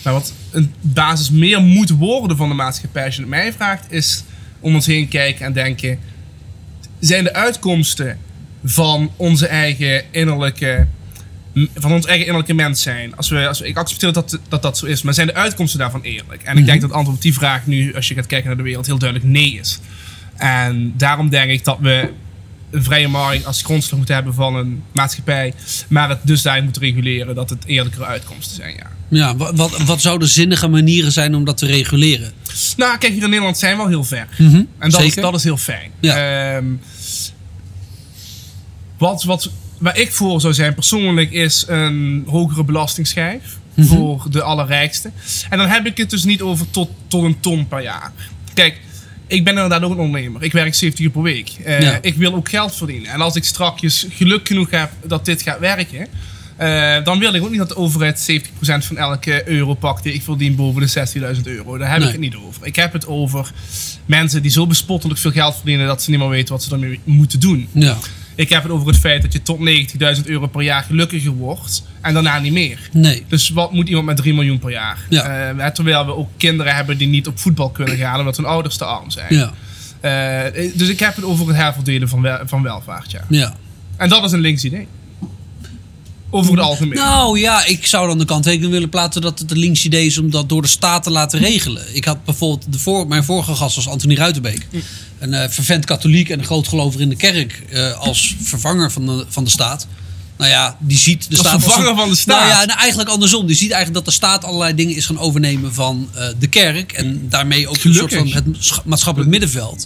Maar 0.03 0.13
wat 0.13 0.33
een 0.51 0.73
basis 0.81 1.29
meer 1.29 1.61
moet 1.61 1.89
worden 1.89 2.37
van 2.37 2.49
de 2.49 2.55
maatschappij, 2.55 3.05
als 3.05 3.15
je 3.15 3.21
het 3.21 3.29
mij 3.29 3.53
vraagt, 3.53 3.91
is 3.91 4.23
om 4.59 4.75
ons 4.75 4.85
heen 4.85 5.07
kijken 5.07 5.45
en 5.45 5.53
denken: 5.53 5.99
zijn 6.99 7.23
de 7.23 7.33
uitkomsten 7.33 8.17
van 8.63 9.11
onze 9.15 9.47
eigen 9.47 10.03
innerlijke. 10.11 10.87
Van 11.75 11.91
ons 11.91 12.05
eigen 12.05 12.25
innerlijke 12.25 12.53
mens 12.53 12.81
zijn. 12.81 13.15
Als 13.15 13.29
we, 13.29 13.47
als 13.47 13.59
we, 13.59 13.67
ik 13.67 13.77
accepteer 13.77 14.13
dat, 14.13 14.39
dat 14.49 14.61
dat 14.61 14.77
zo 14.77 14.85
is, 14.85 15.01
maar 15.01 15.13
zijn 15.13 15.27
de 15.27 15.33
uitkomsten 15.33 15.79
daarvan 15.79 16.01
eerlijk? 16.01 16.43
En 16.43 16.57
ik 16.57 16.65
denk 16.65 16.81
dat 16.81 16.89
het 16.89 16.97
antwoord 16.97 17.17
op 17.17 17.23
die 17.23 17.33
vraag 17.33 17.65
nu, 17.65 17.95
als 17.95 18.07
je 18.07 18.13
gaat 18.13 18.25
kijken 18.25 18.47
naar 18.47 18.57
de 18.57 18.63
wereld, 18.63 18.85
heel 18.85 18.97
duidelijk 18.97 19.31
nee 19.31 19.59
is. 19.59 19.79
En 20.35 20.93
daarom 20.97 21.29
denk 21.29 21.51
ik 21.51 21.63
dat 21.63 21.77
we 21.81 22.11
een 22.71 22.83
vrije 22.83 23.07
markt 23.07 23.45
als 23.45 23.61
grondslag 23.61 23.97
moeten 23.97 24.15
hebben 24.15 24.33
van 24.33 24.55
een 24.55 24.83
maatschappij, 24.91 25.53
maar 25.87 26.09
het 26.09 26.19
dusdanig 26.23 26.63
moeten 26.63 26.81
reguleren 26.81 27.35
dat 27.35 27.49
het 27.49 27.65
eerlijkere 27.65 28.05
uitkomsten 28.05 28.55
zijn. 28.55 28.75
Ja. 28.75 28.93
Ja, 29.09 29.35
wat, 29.35 29.55
wat, 29.55 29.77
wat 29.77 30.01
zouden 30.01 30.27
zinnige 30.27 30.67
manieren 30.67 31.11
zijn 31.11 31.35
om 31.35 31.45
dat 31.45 31.57
te 31.57 31.65
reguleren? 31.65 32.31
Nou, 32.77 32.97
kijk, 32.97 33.13
hier 33.13 33.23
in 33.23 33.29
Nederland 33.29 33.57
zijn 33.57 33.75
we 33.75 33.81
al 33.81 33.87
heel 33.87 34.03
ver. 34.03 34.27
Mhm, 34.37 34.63
En 34.77 34.89
dat, 34.89 35.01
is, 35.01 35.15
dat 35.15 35.35
is 35.35 35.43
heel 35.43 35.57
fijn. 35.57 35.91
Ja. 35.99 36.55
Ehm, 36.55 36.65
wat, 38.97 39.23
wat, 39.23 39.49
waar 39.77 39.97
ik 39.99 40.11
voor 40.11 40.41
zou 40.41 40.53
zijn 40.53 40.73
persoonlijk 40.73 41.31
is 41.31 41.65
een 41.67 42.23
hogere 42.27 42.63
belastingsschijf 42.63 43.57
Mhm. 43.73 43.87
voor 43.87 44.25
de 44.29 44.41
allerrijkste. 44.41 45.11
En 45.49 45.57
dan 45.57 45.67
heb 45.67 45.85
ik 45.85 45.97
het 45.97 46.09
dus 46.09 46.23
niet 46.23 46.41
over 46.41 46.69
tot, 46.71 46.89
tot 47.07 47.23
een 47.23 47.39
ton 47.39 47.67
per 47.67 47.81
jaar. 47.81 48.11
Kijk, 48.53 48.79
ik 49.27 49.43
ben 49.43 49.53
inderdaad 49.53 49.81
ook 49.83 49.91
een 49.91 49.97
ondernemer. 49.97 50.43
Ik 50.43 50.51
werk 50.51 50.75
70 50.75 51.05
uur 51.05 51.11
per 51.11 51.21
week. 51.21 51.49
Eh, 51.63 51.81
Ja. 51.81 51.97
Ik 52.01 52.15
wil 52.15 52.33
ook 52.35 52.49
geld 52.49 52.75
verdienen. 52.75 53.11
En 53.11 53.21
als 53.21 53.35
ik 53.35 53.43
strakjes 53.43 54.07
geluk 54.09 54.47
genoeg 54.47 54.69
heb 54.69 54.91
dat 55.05 55.25
dit 55.25 55.41
gaat 55.41 55.59
werken, 55.59 56.07
eh, 56.57 57.03
dan 57.03 57.19
wil 57.19 57.33
ik 57.33 57.43
ook 57.43 57.49
niet 57.49 57.59
dat 57.59 57.67
de 57.69 57.75
overheid 57.77 58.19
70% 58.19 58.85
van 58.85 58.97
elke 58.97 59.49
euro 59.49 59.73
pakt 59.73 60.03
die 60.03 60.13
ik 60.13 60.21
verdien 60.23 60.55
boven 60.55 60.81
de 60.81 60.87
16.000 60.87 61.47
euro. 61.47 61.77
Daar 61.77 61.89
heb 61.89 61.97
Nee. 61.99 62.07
ik 62.07 62.13
het 62.13 62.21
niet 62.21 62.35
over. 62.35 62.65
Ik 62.65 62.75
heb 62.75 62.93
het 62.93 63.07
over 63.07 63.51
mensen 64.05 64.41
die 64.41 64.51
zo 64.51 64.67
bespottelijk 64.67 65.19
veel 65.19 65.31
geld 65.31 65.55
verdienen 65.55 65.87
dat 65.87 66.03
ze 66.03 66.09
niet 66.09 66.19
meer 66.19 66.29
weten 66.29 66.53
wat 66.53 66.63
ze 66.63 66.71
ermee 66.71 66.99
moeten 67.03 67.39
doen. 67.39 67.67
Ja. 67.71 67.97
Ik 68.35 68.49
heb 68.49 68.63
het 68.63 68.71
over 68.71 68.87
het 68.87 68.97
feit 68.97 69.21
dat 69.21 69.33
je 69.33 69.41
tot 69.41 69.59
90.000 70.17 70.25
euro 70.25 70.47
per 70.47 70.61
jaar 70.61 70.83
gelukkiger 70.83 71.31
wordt 71.31 71.83
en 72.01 72.13
daarna 72.13 72.39
niet 72.39 72.51
meer. 72.53 72.89
Nee. 72.91 73.23
Dus 73.27 73.49
wat 73.49 73.71
moet 73.71 73.87
iemand 73.87 74.05
met 74.05 74.17
3 74.17 74.33
miljoen 74.33 74.59
per 74.59 74.71
jaar? 74.71 75.05
Ja. 75.09 75.49
Eh, 75.49 75.67
terwijl 75.67 76.05
we 76.05 76.15
ook 76.15 76.29
kinderen 76.37 76.75
hebben 76.75 76.97
die 76.97 77.07
niet 77.07 77.27
op 77.27 77.39
voetbal 77.39 77.69
kunnen 77.69 77.97
gaan 77.97 78.19
omdat 78.19 78.37
hun 78.37 78.45
ouders 78.45 78.77
te 78.77 78.85
arm 78.85 79.11
zijn. 79.11 79.35
Ja. 79.35 79.53
Eh, 80.01 80.71
dus 80.75 80.89
ik 80.89 80.99
heb 80.99 81.15
het 81.15 81.25
over 81.25 81.47
het 81.47 81.55
herverdelen 81.55 82.09
van, 82.09 82.21
wel- 82.21 82.39
van 82.45 82.61
welvaart. 82.63 83.11
Ja. 83.11 83.21
Ja. 83.29 83.55
En 83.97 84.09
dat 84.09 84.23
is 84.23 84.31
een 84.31 84.39
links 84.39 84.63
idee. 84.63 84.87
Over 86.29 86.51
het 86.51 86.61
algemeen. 86.61 86.93
Nou 86.97 87.39
ja, 87.39 87.65
ik 87.65 87.85
zou 87.85 88.07
dan 88.07 88.17
de 88.17 88.25
kanttekening 88.25 88.71
willen 88.71 88.89
plaatsen 88.89 89.21
dat 89.21 89.39
het 89.39 89.51
een 89.51 89.57
links 89.57 89.85
idee 89.85 90.05
is 90.05 90.17
om 90.17 90.29
dat 90.31 90.49
door 90.49 90.61
de 90.61 90.67
staat 90.67 91.03
te 91.03 91.09
laten 91.11 91.39
regelen. 91.39 91.95
Ik 91.95 92.05
had 92.05 92.23
bijvoorbeeld, 92.25 92.71
de 92.73 92.79
voor, 92.79 93.07
mijn 93.07 93.23
vorige 93.23 93.55
gast 93.55 93.75
was 93.75 93.87
Anthony 93.87 94.15
Ruitenbeek. 94.15 94.67
Een 95.25 95.33
eh 95.33 95.49
vervent 95.49 95.85
katholiek 95.85 96.29
en 96.29 96.39
een 96.39 96.45
groot 96.45 96.67
gelover 96.67 97.01
in 97.01 97.09
de 97.09 97.15
kerk 97.15 97.63
eh, 97.69 97.99
als 97.99 98.35
vervanger 98.41 98.91
van 98.91 99.05
de, 99.05 99.25
van 99.29 99.43
de 99.43 99.49
staat. 99.49 99.87
Nou 100.37 100.51
ja, 100.51 100.77
die 100.79 100.97
ziet 100.97 101.29
de 101.29 101.37
Als 101.37 101.47
staat... 101.47 101.61
vervanger 101.63 101.95
van 101.95 102.09
de 102.09 102.15
staat? 102.15 102.39
Nou 102.39 102.49
ja, 102.49 102.65
nou, 102.65 102.79
eigenlijk 102.79 103.09
andersom. 103.09 103.47
Die 103.47 103.55
ziet 103.55 103.71
eigenlijk 103.71 104.05
dat 104.05 104.13
de 104.13 104.19
staat 104.19 104.43
allerlei 104.43 104.75
dingen 104.75 104.95
is 104.95 105.05
gaan 105.05 105.19
overnemen 105.19 105.73
van 105.73 106.09
eh, 106.13 106.27
de 106.39 106.47
kerk. 106.47 106.91
En 106.91 107.25
daarmee 107.29 107.67
ook 107.67 107.83
een 107.83 107.93
soort 107.93 108.13
van 108.13 108.27
het 108.27 108.45
scha- 108.59 108.81
maatschappelijk 108.85 109.31
middenveld. 109.31 109.85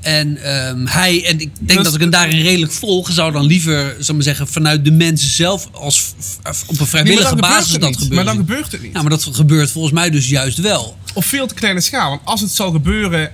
En 0.00 0.42
ehm, 0.42 0.86
hij, 0.86 1.24
en 1.24 1.40
ik 1.40 1.50
denk 1.60 1.84
dat 1.84 1.94
ik 1.94 2.00
hem 2.00 2.10
daarin 2.10 2.42
redelijk 2.42 2.72
volg, 2.72 3.12
zou 3.12 3.32
dan 3.32 3.44
liever, 3.44 3.96
zal 3.98 4.14
maar 4.14 4.24
zeggen, 4.24 4.48
vanuit 4.48 4.84
de 4.84 4.90
mensen 4.90 5.30
zelf 5.30 5.68
als 5.72 6.14
op 6.66 6.80
een 6.80 6.86
vrijwillige 6.86 7.36
basis 7.36 7.72
dat 7.72 7.80
niet. 7.80 7.98
gebeurt. 7.98 8.14
Maar 8.14 8.24
dan 8.24 8.36
gebeurt 8.36 8.72
het 8.72 8.82
niet. 8.82 8.92
Ja, 8.92 9.00
maar 9.00 9.10
dat 9.10 9.28
gebeurt 9.32 9.70
volgens 9.70 9.94
mij 9.94 10.10
dus 10.10 10.28
juist 10.28 10.58
wel. 10.58 10.96
Op 11.14 11.24
veel 11.24 11.46
te 11.46 11.54
kleine 11.54 11.80
schaal. 11.80 12.08
Want 12.08 12.20
als 12.24 12.40
het 12.40 12.50
zou 12.50 12.72
gebeuren 12.72 13.32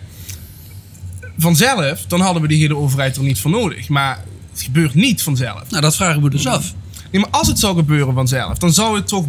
vanzelf, 1.39 2.05
dan 2.09 2.21
hadden 2.21 2.43
we 2.43 2.49
die 2.49 2.59
hele 2.61 2.77
overheid 2.77 3.17
er 3.17 3.23
niet 3.23 3.39
voor 3.41 3.51
nodig. 3.51 3.89
Maar 3.89 4.19
het 4.53 4.63
gebeurt 4.63 4.95
niet 4.95 5.23
vanzelf. 5.23 5.71
Nou, 5.71 5.83
dat 5.83 5.97
vraag 5.97 6.15
ik 6.17 6.23
me 6.23 6.31
dus 6.31 6.47
af. 6.47 6.73
Nee, 7.11 7.21
maar 7.21 7.31
als 7.31 7.49
het 7.49 7.59
zou 7.59 7.77
gebeuren 7.77 8.15
vanzelf, 8.15 8.59
dan 8.59 8.73
zou 8.73 8.97
het 8.97 9.09
toch. 9.09 9.27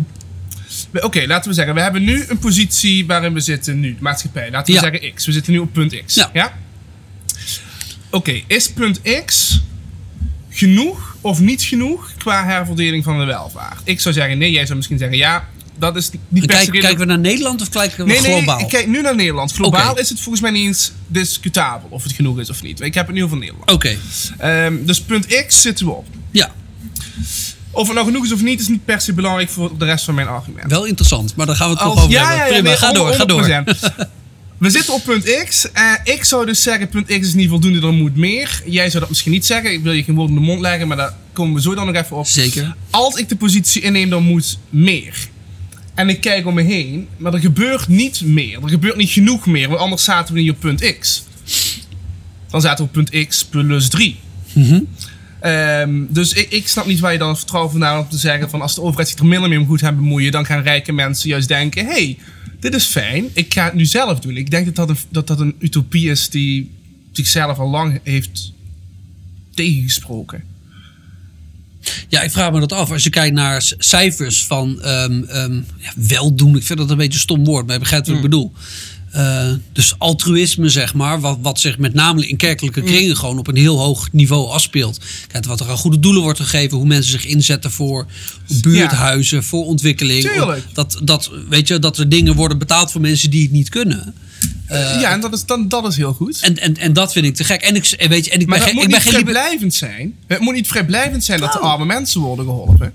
Oké, 1.01 1.23
laten 1.27 1.49
we 1.49 1.55
zeggen, 1.55 1.75
we 1.75 1.81
hebben 1.81 2.03
nu 2.03 2.25
een 2.27 2.39
positie 2.39 3.05
waarin 3.05 3.33
we 3.33 3.39
zitten 3.39 3.79
nu, 3.79 3.89
de 3.95 4.01
maatschappij. 4.01 4.51
Laten 4.51 4.73
we 4.73 4.81
Ja. 4.81 4.91
zeggen 4.91 5.13
X. 5.13 5.25
We 5.25 5.31
zitten 5.31 5.53
nu 5.53 5.59
op 5.59 5.73
punt 5.73 6.03
X. 6.05 6.27
Ja. 6.33 6.53
Oké, 8.09 8.41
is 8.47 8.71
punt 8.71 9.01
X 9.25 9.61
genoeg 10.49 11.15
of 11.21 11.39
niet 11.39 11.61
genoeg 11.61 12.11
qua 12.17 12.45
herverdeling 12.45 13.03
van 13.03 13.19
de 13.19 13.25
welvaart? 13.25 13.81
Ik 13.83 13.99
zou 13.99 14.13
zeggen 14.15 14.37
nee, 14.37 14.51
jij 14.51 14.63
zou 14.65 14.75
misschien 14.75 14.97
zeggen 14.97 15.17
ja, 15.17 15.47
dat 15.79 15.95
is 15.95 16.09
niet 16.27 16.45
kijk, 16.45 16.71
kijken 16.71 16.97
we 16.97 17.05
naar 17.05 17.19
Nederland 17.19 17.61
of 17.61 17.69
kijken 17.69 18.05
we 18.05 18.11
Nee, 18.11 18.21
nee, 18.21 18.31
globaal? 18.31 18.59
ik 18.59 18.67
kijk 18.67 18.87
nu 18.87 19.01
naar 19.01 19.15
Nederland. 19.15 19.51
Globaal 19.53 19.99
is 19.99 20.09
het 20.09 20.19
volgens 20.19 20.41
mij 20.41 20.51
niet 20.51 20.65
eens 20.65 20.91
discutabel 21.07 21.87
of 21.91 22.03
het 22.03 22.11
genoeg 22.11 22.39
is 22.39 22.49
of 22.49 22.61
niet. 22.61 22.81
Ik 22.81 22.93
heb 22.93 23.05
het 23.07 23.15
nu 23.15 23.23
over 23.23 23.37
Nederland. 23.37 23.71
Oké, 23.71 23.97
Ehm, 24.37 24.73
dus 24.85 25.01
punt 25.01 25.43
X 25.47 25.61
zitten 25.61 25.85
we 25.85 25.91
op. 25.91 26.07
ja, 26.31 26.51
Of 27.71 27.85
het 27.85 27.95
nou 27.95 28.07
genoeg 28.07 28.23
is 28.25 28.31
of 28.31 28.41
niet, 28.41 28.59
is 28.59 28.67
niet 28.67 28.85
per 28.85 29.01
se 29.01 29.13
belangrijk 29.13 29.49
voor 29.49 29.77
de 29.77 29.85
rest 29.85 30.05
van 30.05 30.13
mijn 30.15 30.27
argument. 30.27 30.71
wel 30.71 30.85
interessant, 30.85 31.35
maar 31.35 31.45
daar 31.45 31.55
gaan 31.55 31.67
we 31.69 31.73
het 31.75 31.83
toch 31.83 32.03
over 32.03 32.19
hebben. 32.27 32.47
Prima, 32.47 32.61
nee, 32.69 32.77
ga 32.77 32.91
door, 32.91 33.13
ga 33.13 33.25
door. 33.25 33.43
100%. 33.43 33.89
We 34.57 34.69
zitten 34.69 34.93
op 34.93 35.03
punt 35.03 35.43
X. 35.47 35.71
En 35.71 35.99
ik 36.03 36.23
zou 36.23 36.45
dus 36.45 36.61
zeggen, 36.61 36.89
punt 36.89 37.05
X 37.07 37.13
is 37.19 37.33
niet 37.33 37.49
voldoende, 37.49 37.87
er 37.87 37.93
moet 37.93 38.15
meer. 38.15 38.61
Jij 38.65 38.87
zou 38.89 38.99
dat 38.99 39.09
misschien 39.09 39.31
niet 39.31 39.45
zeggen. 39.45 39.71
Ik 39.73 39.83
wil 39.83 39.91
je 39.91 40.03
geen 40.03 40.15
woord 40.15 40.29
in 40.29 40.35
de 40.35 40.41
mond 40.41 40.59
leggen, 40.61 40.87
maar 40.87 40.97
daar 40.97 41.13
komen 41.33 41.53
we 41.55 41.61
zo 41.61 41.75
dan 41.75 41.85
nog 41.85 41.95
even 41.95 42.17
op. 42.17 42.25
Zeker. 42.27 42.75
Als 42.89 43.15
ik 43.15 43.29
de 43.29 43.35
positie 43.35 43.81
inneem, 43.81 44.09
dan 44.09 44.23
moet 44.23 44.57
meer. 44.69 45.27
En 45.93 46.09
ik 46.09 46.21
kijk 46.21 46.45
om 46.45 46.53
me 46.53 46.61
heen, 46.61 47.07
maar 47.17 47.33
er 47.33 47.39
gebeurt 47.39 47.87
niet 47.87 48.21
meer. 48.21 48.63
Er 48.63 48.69
gebeurt 48.69 48.95
niet 48.95 49.09
genoeg 49.09 49.45
meer, 49.45 49.67
want 49.67 49.79
anders 49.79 50.03
zaten 50.03 50.33
we 50.33 50.39
niet 50.39 50.49
op 50.49 50.59
punt 50.59 50.97
X. 50.99 51.23
Dan 52.49 52.61
zaten 52.61 52.77
we 52.77 52.89
op 52.89 52.91
punt 52.91 53.27
X 53.27 53.45
plus 53.45 53.89
3. 53.89 54.15
Mhm. 54.53 54.79
Ehm, 55.39 56.01
dus 56.09 56.33
ik, 56.33 56.49
ik 56.49 56.67
snap 56.67 56.85
niet 56.85 56.99
waar 56.99 57.11
je 57.11 57.17
dan 57.17 57.29
het 57.29 57.37
vertrouwen 57.37 57.71
vandaan 57.71 57.93
hebt 57.93 58.05
om 58.05 58.11
te 58.11 58.17
zeggen 58.17 58.49
van 58.49 58.61
als 58.61 58.75
de 58.75 58.81
overheid 58.81 59.07
zich 59.09 59.19
er 59.19 59.25
minder 59.25 59.49
mee 59.49 59.65
goed 59.65 59.79
gaan 59.79 59.95
bemoeien, 59.95 60.31
dan 60.31 60.45
gaan 60.45 60.61
rijke 60.61 60.91
mensen 60.91 61.29
juist 61.29 61.47
denken, 61.47 61.85
hey, 61.85 62.17
dit 62.59 62.73
is 62.73 62.85
fijn, 62.85 63.29
ik 63.33 63.53
ga 63.53 63.63
het 63.63 63.73
nu 63.73 63.85
zelf 63.85 64.19
doen. 64.19 64.37
Ik 64.37 64.51
denk 64.51 64.65
dat 64.65 64.75
dat 64.75 64.89
een, 64.89 64.97
dat, 65.09 65.27
dat 65.27 65.39
een 65.39 65.55
utopie 65.59 66.09
is 66.09 66.29
die 66.29 66.71
zichzelf 67.11 67.57
al 67.57 67.69
lang 67.69 67.99
heeft 68.03 68.53
tegengesproken. 69.53 70.43
Ja, 72.07 72.21
ik 72.21 72.31
vraag 72.31 72.51
me 72.51 72.59
dat 72.59 72.71
af. 72.71 72.91
Als 72.91 73.03
je 73.03 73.09
kijkt 73.09 73.35
naar 73.35 73.73
cijfers 73.77 74.45
van 74.45 74.81
ehm, 74.81 75.23
ehm, 75.23 75.55
ja, 75.55 75.91
weldoen, 75.95 76.55
ik 76.55 76.63
vind 76.63 76.79
dat 76.79 76.89
een 76.89 76.97
beetje 76.97 77.13
een 77.13 77.19
stom 77.19 77.43
woord, 77.43 77.65
maar 77.65 77.73
je 77.73 77.79
begrijpt 77.79 78.07
wat 78.07 78.15
ik 78.15 78.21
bedoel. 78.21 78.51
Eh, 79.13 79.51
dus 79.73 79.93
altruïsme, 79.97 80.69
zeg 80.69 80.93
maar, 80.93 81.19
wat, 81.19 81.37
wat 81.41 81.59
zich 81.59 81.77
met 81.77 81.93
name 81.93 82.27
in 82.27 82.37
kerkelijke 82.37 82.81
kringen 82.81 83.17
gewoon 83.17 83.39
op 83.39 83.47
een 83.47 83.55
heel 83.55 83.79
hoog 83.79 84.11
niveau 84.11 84.49
afspeelt. 84.49 84.99
Kijk, 85.27 85.45
wat 85.45 85.59
er 85.59 85.69
aan 85.69 85.77
goede 85.77 85.99
doelen 85.99 86.21
wordt 86.21 86.39
gegeven, 86.39 86.77
hoe 86.77 86.85
mensen 86.85 87.11
zich 87.11 87.25
inzetten 87.25 87.71
voor 87.71 88.05
buurthuizen, 88.61 89.43
voor 89.43 89.65
ontwikkeling. 89.65 90.21
Tuurlijk. 90.21 90.63
Dat, 90.73 90.99
dat, 91.03 91.31
weet 91.49 91.67
je, 91.67 91.79
dat 91.79 91.97
er 91.97 92.09
dingen 92.09 92.35
worden 92.35 92.57
betaald 92.57 92.91
voor 92.91 93.01
mensen 93.01 93.29
die 93.29 93.43
het 93.43 93.51
niet 93.51 93.69
kunnen. 93.69 94.13
Eh, 94.67 95.01
ja, 95.01 95.11
en 95.11 95.19
dat 95.19 95.33
is, 95.33 95.45
dan, 95.45 95.67
dat 95.67 95.87
is 95.87 95.95
heel 95.97 96.13
goed. 96.13 96.41
En, 96.41 96.57
en, 96.57 96.77
en 96.77 96.93
dat 96.93 97.11
vind 97.11 97.25
ik 97.25 97.35
te 97.35 97.43
gek. 97.43 97.61
En 97.61 97.75
ik, 97.75 97.95
weet 98.09 98.25
je, 98.25 98.31
en 98.31 98.39
ik 98.39 98.47
maar 98.47 98.57
ben, 98.57 98.67
geen- 98.67 98.75
moet 98.75 98.83
ik 98.83 98.89
niet 98.91 99.01
vrijblijvend 99.01 99.73
zijn. 99.73 100.15
Het 100.27 100.39
moet 100.39 100.53
niet 100.53 100.67
vrijblijvend 100.67 101.23
zijn 101.23 101.39
dat 101.39 101.51
de 101.53 101.59
Nou. 101.59 101.71
arme 101.71 101.85
mensen 101.85 102.21
worden 102.21 102.45
geholpen. 102.45 102.93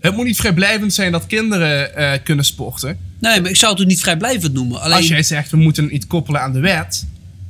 Het 0.00 0.16
moet 0.16 0.24
niet 0.24 0.36
vrijblijvend 0.36 0.94
zijn 0.94 1.12
dat 1.12 1.26
kinderen 1.26 1.96
eh, 1.96 2.12
kunnen 2.24 2.44
sporten. 2.44 2.98
Nee, 3.20 3.40
maar 3.40 3.50
ik 3.50 3.56
zou 3.56 3.72
het 3.72 3.80
ook 3.82 3.86
niet 3.88 4.00
vrijblijvend 4.00 4.52
noemen. 4.52 4.80
Alleen, 4.80 4.96
Als 4.96 5.08
jij 5.08 5.22
zegt 5.22 5.50
we 5.50 5.56
moeten 5.56 5.94
iets 5.94 6.06
koppelen 6.06 6.40
aan 6.40 6.52
de 6.52 6.60
wet, 6.60 7.04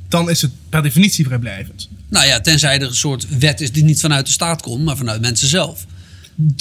dan 0.09 0.29
is 0.29 0.41
het 0.41 0.51
per 0.69 0.83
definitie 0.83 1.25
vrijblijvend. 1.25 1.89
Nou 2.09 2.25
ja, 2.27 2.39
tenzij 2.41 2.75
er 2.79 2.87
een 2.87 2.95
soort 2.95 3.37
wet 3.39 3.61
is 3.61 3.71
die 3.71 3.83
niet 3.83 3.99
vanuit 3.99 4.25
de 4.25 4.31
staat 4.31 4.61
komt, 4.61 4.83
maar 4.83 4.97
vanuit 4.97 5.21
mensen 5.21 5.47
zelf. 5.47 5.85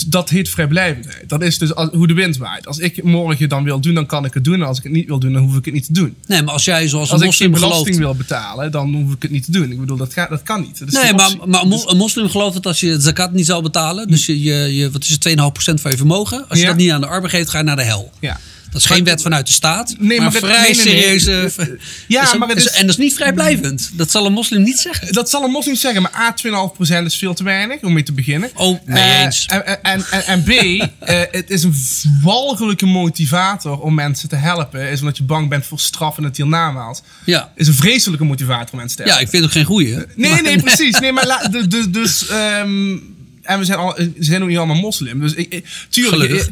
Dat 0.07 0.29
heet 0.31 0.49
vrijblijvendheid. 0.49 1.29
Dat 1.29 1.43
is 1.43 1.59
dus 1.59 1.75
als- 1.75 1.89
hoe 1.93 2.07
de 2.07 2.15
wind 2.15 2.37
waait. 2.37 2.67
Als 2.67 2.79
ik 2.79 3.03
morgen 3.03 3.49
dan 3.49 3.65
wil 3.65 3.81
doen, 3.81 3.95
dan 3.95 4.07
kan 4.07 4.25
ik 4.25 4.35
het 4.35 4.45
doen. 4.45 4.55
En 4.55 4.63
als 4.67 4.79
ik 4.79 4.83
het 4.85 4.93
niet 4.93 5.07
wil 5.07 5.19
doen, 5.19 5.33
dan 5.33 5.43
hoef 5.43 5.57
ik 5.57 5.65
het 5.65 5.75
niet 5.75 5.87
te 5.87 5.93
doen. 5.93 6.15
Nee, 6.27 6.43
maar 6.43 6.53
als 6.53 6.65
jij 6.65 6.89
zoals 6.89 7.11
Als 7.11 7.21
een 7.21 7.27
ik 7.29 7.35
geen 7.35 7.51
moslim 7.51 7.69
belasting 7.69 7.97
gelooft... 7.97 8.17
wil 8.17 8.27
betalen, 8.27 8.73
dan 8.73 8.95
hoef 8.95 9.13
ik 9.13 9.23
het 9.23 9.31
niet 9.31 9.45
te 9.45 9.51
doen. 9.51 9.71
Ik 9.73 9.81
bedoel, 9.81 9.97
dat, 9.97 10.13
gaat, 10.13 10.29
dat 10.31 10.43
kan 10.43 10.61
niet. 10.61 10.79
Dat 10.79 10.91
Nee, 10.91 11.13
maar, 11.15 11.31
maar 11.47 11.63
een 11.63 11.69
mos- 11.69 11.91
een 11.91 11.97
moslim 11.97 12.29
gelooft 12.29 12.55
dat 12.55 12.67
als 12.67 12.81
je 12.81 12.91
het 12.91 13.03
zakat 13.03 13.33
niet 13.33 13.47
zal 13.47 13.63
betalen, 13.63 14.09
dus 14.09 14.27
je, 14.27 14.43
je, 14.43 14.55
je 14.77 14.91
wat 14.91 15.03
is 15.05 15.11
het, 15.11 15.29
2,5% 15.29 15.81
van 15.81 15.91
je 15.91 15.97
vermogen, 15.97 16.49
als 16.49 16.59
je 16.59 16.65
Ja. 16.65 16.71
dat 16.71 16.81
niet 16.81 16.91
aan 16.91 17.01
de 17.01 17.07
arbeid 17.07 17.33
geeft, 17.33 17.51
ga 17.51 17.59
je 17.59 17.65
naar 17.65 17.77
de 17.77 17.83
hel. 17.83 18.11
Ja. 18.21 18.41
Dat 18.75 18.83
is 18.83 18.89
geen 18.89 19.05
wet 19.05 19.23
vanuit 19.23 19.47
de 19.47 19.53
staat, 19.53 19.95
Nee, 19.99 20.21
maar, 20.21 20.33
vrij 20.33 20.73
nee, 20.73 20.75
nee, 20.85 20.95
nee. 20.95 21.19
serieuze... 21.19 21.79
Ja, 22.09 22.33
een- 22.33 22.39
maar 22.39 22.49
het 22.49 22.59
is- 22.59 22.71
En 22.71 22.81
dat 22.81 22.91
is 22.91 22.97
niet 22.97 23.15
vrijblijvend. 23.15 23.91
Dat 23.93 24.11
zal 24.11 24.27
een 24.27 24.33
moslim 24.33 24.63
niet 24.63 24.79
zeggen. 24.79 25.13
Dat 25.13 25.31
zal 25.31 25.45
een 25.45 25.51
moslim 25.51 25.75
zeggen, 25.75 26.03
maar 26.03 26.15
A, 26.17 26.35
2,5% 26.35 27.05
is 27.07 27.17
veel 27.17 27.35
te 27.35 27.45
weinig 27.45 27.81
om 27.83 27.93
mee 27.93 28.03
te 28.03 28.13
beginnen. 28.13 28.51
Oh, 28.55 28.79
Eh, 28.87 29.21
eens. 29.21 29.47
En, 29.47 29.83
en, 29.85 30.05
en, 30.11 30.25
en 30.27 30.43
B, 30.43 30.49
eh, 30.49 31.21
het 31.31 31.51
is 31.51 31.63
een 31.63 31.75
walgelijke 32.23 32.87
motivator 32.87 33.79
om 33.81 33.95
mensen 33.95 34.29
te 34.29 34.37
helpen. 34.37 34.91
Is 34.91 35.01
omdat 35.01 35.17
je 35.17 35.23
bang 35.23 35.49
bent 35.49 35.67
voor 35.67 35.79
straf 35.81 36.17
en 36.17 36.25
het 36.25 36.37
hiernamaals. 36.37 37.01
Ja. 37.25 37.53
Is 37.57 37.69
een 37.69 37.75
vreselijke 37.75 38.25
motivator 38.25 38.69
om 38.73 38.79
mensen 38.79 38.97
te 38.97 39.03
ja, 39.03 39.09
helpen. 39.09 39.25
ik 39.27 39.31
vind 39.31 39.43
het 39.45 39.53
ook 39.53 39.59
geen 39.59 39.67
goeie. 39.77 39.97
Nee, 40.17 40.43
nee, 40.43 40.63
precies. 40.63 40.99
Nee, 40.99 41.13
maar 41.13 41.27
la- 41.33 41.49
dus. 41.91 42.27
ehm, 42.29 42.97
en 43.43 43.59
we 43.59 43.65
zijn, 43.65 43.79
al, 43.79 43.95
we 43.95 44.13
zijn 44.19 44.43
ook 44.43 44.49
niet 44.49 44.57
allemaal 44.57 44.77
moslim. 44.77 45.21
Dus 45.21 45.35
ik, 45.35 45.53
ik- 45.53 45.67
tuurlijk. 45.89 46.23
Gelukkig. 46.23 46.49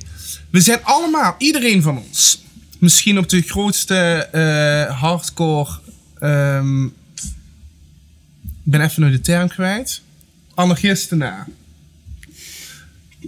We 0.53 0.61
zijn 0.61 0.79
allemaal, 0.83 1.35
iedereen 1.39 1.83
van 1.83 1.99
ons. 1.99 2.43
Misschien 2.79 3.19
op 3.19 3.29
de 3.29 3.43
grootste 3.43 3.95
eh, 4.33 5.01
hardcore. 5.01 5.79
ehm, 6.21 6.85
ik 6.85 8.71
ben 8.71 8.81
even 8.81 9.03
nu 9.03 9.11
de 9.11 9.21
term 9.21 9.49
kwijt. 9.49 10.01
Anarchisten 10.55 11.19
na. 11.19 11.47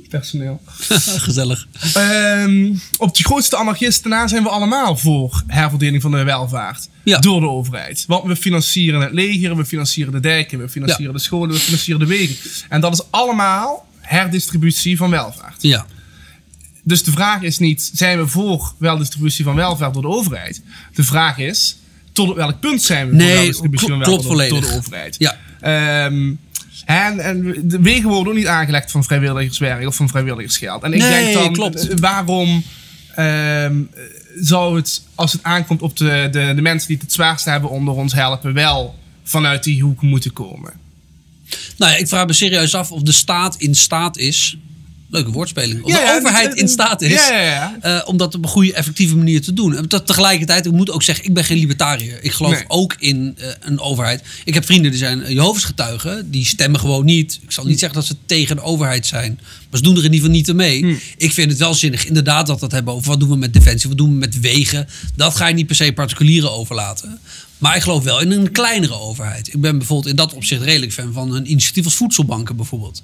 Personeel. 0.09 0.63
Gezellig. 1.27 1.67
Ehm, 1.95 2.75
op 2.99 3.17
de 3.17 3.25
grootste 3.25 3.57
anarchisten 3.57 4.11
na 4.11 4.29
zijn 4.29 4.43
we 4.43 4.49
allemaal 4.49 4.97
voor 4.97 5.43
herverdeling 5.47 6.03
van 6.03 6.11
de 6.11 6.23
welvaart. 6.23 6.89
Ja. 7.03 7.19
Door 7.19 7.41
de 7.41 7.49
overheid. 7.49 8.05
Want 8.07 8.25
we 8.25 8.37
financieren 8.37 9.01
het 9.01 9.13
leger, 9.13 9.57
we 9.57 9.65
financieren 9.65 10.13
de 10.13 10.21
dijken, 10.21 10.59
we 10.59 10.69
financieren 10.69 11.15
de 11.15 11.21
scholen, 11.21 11.55
we 11.55 11.61
financieren 11.61 12.01
de 12.01 12.15
wegen. 12.15 12.51
En 12.69 12.81
dat 12.81 12.93
is 12.93 13.03
allemaal 13.11 13.87
herdistributie 14.01 14.97
van 14.97 15.11
welvaart. 15.11 15.63
Ja. 15.63 15.87
Dus 16.85 17.03
de 17.05 17.11
vraag 17.11 17.43
is 17.43 17.59
niet, 17.59 17.91
zijn 17.95 18.19
we 18.19 18.27
voor 18.27 18.73
weldistributie 18.79 19.45
van 19.45 19.55
welvaart 19.55 19.93
door 19.93 20.03
de 20.03 20.09
overheid? 20.09 20.63
De 20.95 21.05
vraag 21.05 21.39
is, 21.39 21.77
tot 22.13 22.29
op 22.31 22.37
welk 22.37 22.61
punt 22.61 22.83
zijn 22.83 23.09
we 23.09 23.15
Nee, 23.15 23.27
voor 23.27 23.37
weldistributie 23.37 23.89
van 23.89 23.99
welvaart 23.99 24.49
door, 24.51 24.61
de 24.61 24.73
overheid? 24.77 25.17
Ja. 25.19 25.37
Ehm, 25.61 26.33
en, 26.85 27.21
en 27.21 27.63
de 27.69 27.81
wegen 27.81 28.09
worden 28.09 28.33
ook 28.33 28.39
niet 28.39 28.47
aangelegd 28.47 28.91
van 28.91 29.05
vrijwilligerswerk 29.05 29.87
of 29.87 29.97
van 29.97 30.09
vrijwilligersgeld. 30.09 30.83
En 30.83 30.93
ik 30.93 30.99
Nee, 30.99 31.11
denk 31.11 31.35
dan, 31.35 31.53
klopt. 31.53 31.89
eh, 31.89 31.97
waarom 31.99 32.63
ehm, 33.15 33.81
zou 34.41 34.77
het, 34.77 35.03
als 35.15 35.33
het 35.33 35.43
aankomt 35.43 35.83
op 35.83 35.97
de, 35.97 36.29
de, 36.31 36.53
de 36.55 36.63
mensen 36.63 36.87
die 36.89 36.97
het 36.97 37.05
het 37.07 37.15
zwaarst 37.15 37.45
hebben 37.45 37.71
onder 37.71 37.95
ons 37.95 38.13
helpen, 38.13 38.53
wel 38.53 38.99
vanuit 39.25 39.65
die 39.65 39.83
hoek 39.83 40.03
moeten 40.03 40.33
komen. 40.33 40.73
Nou 41.77 41.93
ja, 41.93 41.99
ik 41.99 42.09
vraag 42.09 42.27
me 42.27 42.33
serieus 42.33 42.75
af 42.75 42.91
of 42.91 43.03
de 43.03 43.13
staat 43.13 43.57
in 43.57 43.75
staat 43.75 44.17
is. 44.17 44.57
Leuke 45.15 45.31
woordspeling. 45.31 45.83
Of 45.83 45.91
Ja, 45.91 45.99
de 45.99 46.05
ja, 46.05 46.17
overheid 46.17 46.55
in 46.55 46.69
staat 46.69 47.03
is. 47.03 47.31
Eh, 47.81 48.01
om 48.05 48.17
dat 48.17 48.35
op 48.35 48.43
een 48.43 48.49
goede, 48.51 48.73
effectieve 48.73 49.17
manier 49.17 49.43
te 49.43 49.53
doen. 49.53 49.77
En 49.77 49.89
te- 49.89 50.03
tegelijkertijd, 50.03 50.67
ik 50.67 50.73
moet 50.73 50.91
ook 50.91 51.03
zeggen, 51.03 51.25
ik 51.25 51.35
ben 51.35 51.45
geen 51.45 51.59
libertariër. 51.59 52.19
Ik 52.23 52.33
geloof 52.33 52.53
Nee. 52.53 52.65
ook 52.69 52.95
in 52.99 53.35
eh, 53.39 53.49
een 53.61 53.81
overheid. 53.81 54.23
Ik 54.45 54.55
heb 54.55 54.65
vrienden 54.65 54.91
die 54.91 55.01
zijn 55.01 55.33
Jehovah's 55.33 55.65
getuigen. 55.65 56.31
Die 56.31 56.45
stemmen 56.47 56.81
gewoon 56.81 57.05
niet. 57.05 57.39
Ik 57.43 57.53
zal 57.53 57.65
niet 57.65 57.79
zeggen 57.79 57.99
dat 57.99 58.07
ze 58.09 58.17
tegen 58.27 58.57
de 58.57 58.63
overheid 58.63 59.07
zijn. 59.07 59.39
Maar 59.71 59.79
ze 59.79 59.83
doen 59.83 59.97
er 59.97 60.05
in 60.05 60.13
ieder 60.13 60.31
geval 60.31 60.35
niet 60.37 60.53
mee. 60.53 60.79
Hm. 60.93 60.95
Ik 61.17 61.33
vind 61.33 61.51
het 61.51 61.59
wel 61.59 61.75
zinnig 61.75 62.07
inderdaad 62.07 62.47
dat 62.47 62.59
we 62.59 62.65
het 62.65 62.75
hebben 62.75 62.95
over 62.95 63.09
wat 63.09 63.21
doen 63.21 63.29
we 63.29 63.37
met 63.37 63.53
defensie. 63.53 63.89
Wat 63.89 63.99
doen 63.99 64.09
we 64.11 64.15
met 64.17 64.41
wegen. 64.41 64.89
Dat 65.17 65.37
ga 65.37 65.47
je 65.49 65.55
niet 65.55 65.67
per 65.67 65.77
se 65.77 65.93
particulieren 65.93 66.53
overlaten. 66.53 67.19
Maar 67.59 67.77
ik 67.77 67.83
geloof 67.83 68.03
wel 68.05 68.21
in 68.21 68.31
een 68.31 68.53
kleinere 68.53 68.99
overheid. 69.01 69.47
Ik 69.55 69.61
ben 69.61 69.79
bijvoorbeeld 69.79 70.11
in 70.11 70.17
dat 70.17 70.35
opzicht 70.35 70.63
redelijk 70.63 70.93
fan 70.93 71.13
van 71.13 71.35
een 71.35 71.51
initiatief 71.51 71.85
als 71.85 71.95
voedselbanken 71.95 72.57
bijvoorbeeld. 72.57 73.03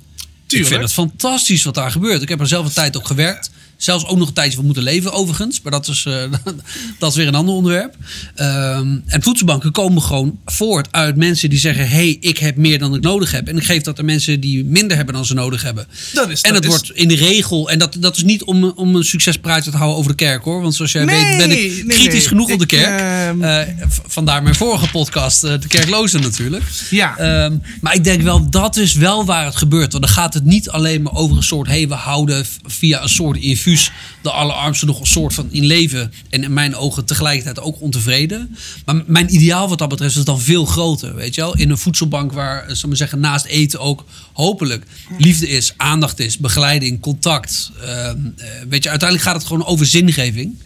Ik 0.53 0.67
vind 0.67 0.83
het 0.83 0.93
fantastisch 0.93 1.65
wat 1.65 1.75
daar 1.75 1.91
gebeurt. 1.91 2.23
Ik 2.23 2.29
heb 2.29 2.41
er 2.41 2.47
zelf 2.47 2.67
een 2.67 2.73
tijd 2.73 2.97
op 2.97 3.05
gewerkt. 3.05 3.51
Zelfs 3.81 4.07
ook 4.07 4.19
nog 4.19 4.29
een 4.29 4.35
tijdje 4.35 4.57
van 4.57 4.65
moeten 4.65 4.83
leven, 4.83 5.13
overigens. 5.13 5.61
Maar 5.63 5.73
dat 5.73 5.89
is, 5.89 6.05
eh, 6.07 6.23
dat 6.99 7.11
is 7.11 7.17
weer 7.17 7.27
een 7.27 7.35
ander 7.35 7.55
onderwerp. 7.55 7.95
Ehm, 8.35 8.97
en 9.07 9.23
voedselbanken 9.23 9.73
komen 9.73 10.03
gewoon 10.03 10.39
voort 10.45 10.89
uit 10.91 11.17
mensen 11.17 11.51
die 11.51 11.59
zeggen: 11.59 11.89
hé, 11.89 11.95
hey, 11.97 12.17
ik 12.21 12.39
heb 12.39 12.57
meer 12.57 12.79
dan 12.79 12.95
ik 12.95 13.03
nodig 13.03 13.31
heb. 13.33 13.49
En 13.49 13.57
ik 13.57 13.65
geef 13.65 13.83
dat 13.83 13.99
aan 13.99 14.05
mensen 14.05 14.41
die 14.41 14.65
minder 14.65 14.97
hebben 14.97 15.15
dan 15.15 15.25
ze 15.25 15.35
nodig 15.35 15.63
hebben. 15.63 15.87
Dat 16.15 16.31
is, 16.31 16.41
en 16.41 16.53
dat 16.55 16.65
wordt 16.65 16.91
in 16.91 17.09
de 17.09 17.15
regel, 17.17 17.71
en 17.71 17.79
dat, 17.79 17.97
dat 17.99 18.17
is 18.17 18.23
niet 18.23 18.43
om, 18.45 18.65
om 18.65 18.97
een 18.97 19.05
succespraatje 19.05 19.71
te 19.71 19.77
houden 19.77 19.99
over 19.99 20.11
de 20.11 20.17
kerk 20.17 20.45
hoor. 20.45 20.63
Want 20.63 20.75
zoals 20.75 20.93
jij 20.93 21.05
Nee, 21.05 21.25
weet, 21.25 21.37
ben 21.37 21.51
ik 21.51 21.57
nee, 21.59 21.97
kritisch 21.97 22.13
nee. 22.13 22.29
genoeg 22.29 22.51
op 22.53 22.59
de 22.59 22.67
kerk. 22.67 23.01
ehm, 23.01 23.43
Eh, 23.43 23.59
vandaar 24.07 24.43
mijn 24.43 24.55
vorige 24.55 24.91
podcast, 24.91 25.45
eh, 25.45 25.53
De 25.61 25.69
Kerklozen 25.69 26.21
natuurlijk. 26.21 26.65
Ja. 26.91 27.17
Ehm, 27.17 27.57
maar 27.81 27.95
ik 27.95 28.05
denk 28.05 28.23
wel, 28.23 28.51
dat 28.51 28.77
is 28.77 28.95
wel 28.95 29.25
waar 29.25 29.45
het 29.45 29.57
gebeurt. 29.57 29.93
Want 29.93 30.05
dan 30.05 30.13
gaat 30.15 30.35
het 30.35 30.45
niet 30.45 30.69
alleen 30.71 31.03
maar 31.03 31.15
over 31.15 31.37
een 31.37 31.43
soort... 31.43 31.67
hé, 31.69 31.73
hey, 31.73 31.89
we 31.89 31.95
houden 31.95 32.47
via 32.67 33.03
een 33.03 33.09
soort 33.09 33.37
infuus 33.71 33.93
de 34.23 34.31
allerarmsten 34.31 34.87
nog 34.87 35.01
een 35.01 35.07
soort 35.07 35.35
van 35.35 35.49
in 35.51 35.65
leven. 35.65 36.13
En 36.31 36.43
in 36.43 36.53
mijn 36.53 36.77
ogen 36.77 37.05
tegelijkertijd 37.05 37.61
ook 37.61 37.81
ontevreden. 37.81 38.57
Maar 38.85 39.03
mijn 39.07 39.35
ideaal 39.35 39.69
wat 39.69 39.79
dat 39.79 39.89
betreft 39.89 40.17
is 40.17 40.25
dan 40.25 40.41
veel 40.41 40.65
groter. 40.65 41.15
Weet 41.15 41.35
je 41.35 41.41
wel? 41.41 41.57
In 41.57 41.71
een 41.71 41.79
voedselbank 41.79 42.33
waar, 42.33 42.67
eh, 42.67 42.75
zal 42.75 42.89
maar 42.89 42.99
zeggen, 42.99 43.21
naast 43.21 43.45
eten 43.45 43.81
ook 43.81 44.05
hopelijk 44.33 44.85
liefde 45.19 45.49
is, 45.49 45.73
aandacht 45.77 46.19
is, 46.19 46.39
begeleiding, 46.39 47.01
contact. 47.01 47.71
Ehm, 47.81 48.17
eh, 48.37 48.47
weet 48.69 48.83
je, 48.83 48.91
uiteindelijk 48.91 49.29
gaat 49.29 49.37
het 49.37 49.47
gewoon 49.47 49.65
over 49.65 49.87
zingeving. 49.87 50.59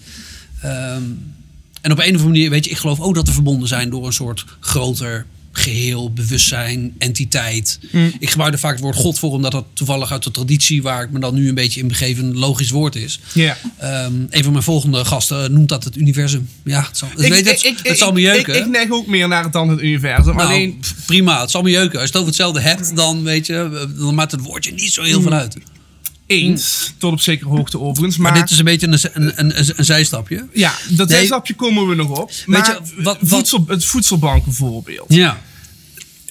Ehm, 0.61 1.03
en 1.81 1.93
op 1.93 1.99
een 1.99 2.05
of 2.05 2.07
andere 2.07 2.25
manier, 2.25 2.51
weet 2.51 2.65
je, 2.65 2.71
ik 2.71 2.77
geloof 2.77 3.01
ook 3.01 3.15
dat 3.15 3.27
we 3.27 3.33
verbonden 3.33 3.69
zijn 3.69 3.91
door 3.91 4.07
een 4.07 4.13
soort 4.13 4.45
groter 4.61 5.27
geheel, 5.59 6.13
bewustzijn, 6.13 6.95
entiteit. 6.99 7.79
Ik 8.19 8.31
gebruik 8.31 8.53
er 8.53 8.59
vaak 8.59 8.73
het 8.73 8.81
woord 8.81 8.97
God 8.97 9.19
voor, 9.19 9.31
omdat 9.31 9.53
dat 9.53 9.65
toevallig 9.73 10.13
uit 10.13 10.23
de 10.23 10.31
traditie 10.31 10.83
waar 10.83 11.03
ik 11.03 11.11
me 11.11 11.19
dan 11.19 11.35
nu 11.35 11.49
een 11.49 11.55
beetje 11.55 11.81
in 11.81 11.89
begeven 11.89 12.25
een 12.25 12.39
logisch 12.39 12.71
woord 12.71 12.97
is. 12.97 13.21
Ja. 13.33 13.57
Ehm, 13.79 14.13
een 14.31 14.43
van 14.43 14.53
mijn 14.53 14.65
volgende 14.65 15.05
gasten 15.05 15.53
noemt 15.53 15.69
dat 15.69 15.85
het 15.85 15.97
universum. 15.97 16.49
Ja, 16.65 16.85
het 16.89 16.99
zal, 16.99 17.09
Ik- 17.17 17.17
weet, 17.19 17.51
het, 17.51 17.65
ik- 17.65 17.77
het 17.77 17.87
ik- 17.87 17.97
zal 17.97 18.13
me 18.13 18.21
jeuken. 18.21 18.55
Ik, 18.55 18.65
ik 18.65 18.71
neig 18.71 18.91
ook 18.91 19.07
meer 19.07 19.29
naar 19.29 19.43
het 19.45 19.53
dan 19.53 19.69
het 19.69 19.81
universum. 19.83 20.37
Nou, 20.37 20.49
Alleen, 20.49 20.81
prima, 21.07 21.41
het 21.41 21.51
zal 21.51 21.63
me 21.63 21.71
jeuken. 21.71 21.93
Als 22.01 22.01
je 22.01 22.07
het 22.07 22.17
over 22.17 22.27
hetzelfde 22.27 22.61
hebt, 22.61 22.97
dan 22.97 23.23
weet 23.23 23.47
je, 23.47 23.87
dan 23.99 24.15
maakt 24.15 24.31
het 24.31 24.41
woordje 24.41 24.73
niet 24.73 24.93
zo 24.93 25.03
heel 25.03 25.21
veel 25.23 25.33
uit. 25.33 25.57
Eens, 26.27 26.93
tot 26.99 27.13
op 27.13 27.21
zekere 27.21 27.49
hoogte 27.49 27.81
overigens. 27.81 28.17
Maar, 28.17 28.33
Maar 28.33 28.41
dit 28.41 28.51
is 28.51 28.59
een 28.59 28.65
beetje 28.65 28.87
een, 28.87 28.99
een, 29.13 29.33
een, 29.37 29.79
een, 29.79 29.85
zijstapje. 29.85 30.47
ja, 30.53 30.73
dat 30.89 31.09
Nee. 31.09 31.17
zijstapje 31.19 31.55
komen 31.55 31.87
we 31.89 31.95
nog 31.95 32.21
op. 32.21 32.31
Maar 32.47 32.67
je, 32.67 33.03
wat- 33.03 33.19
wat- 33.21 33.29
voedsel, 33.31 33.65
het 33.69 33.85
voedselbank 33.85 34.45
bijvoorbeeld. 34.45 35.07
Ja. 35.15 35.41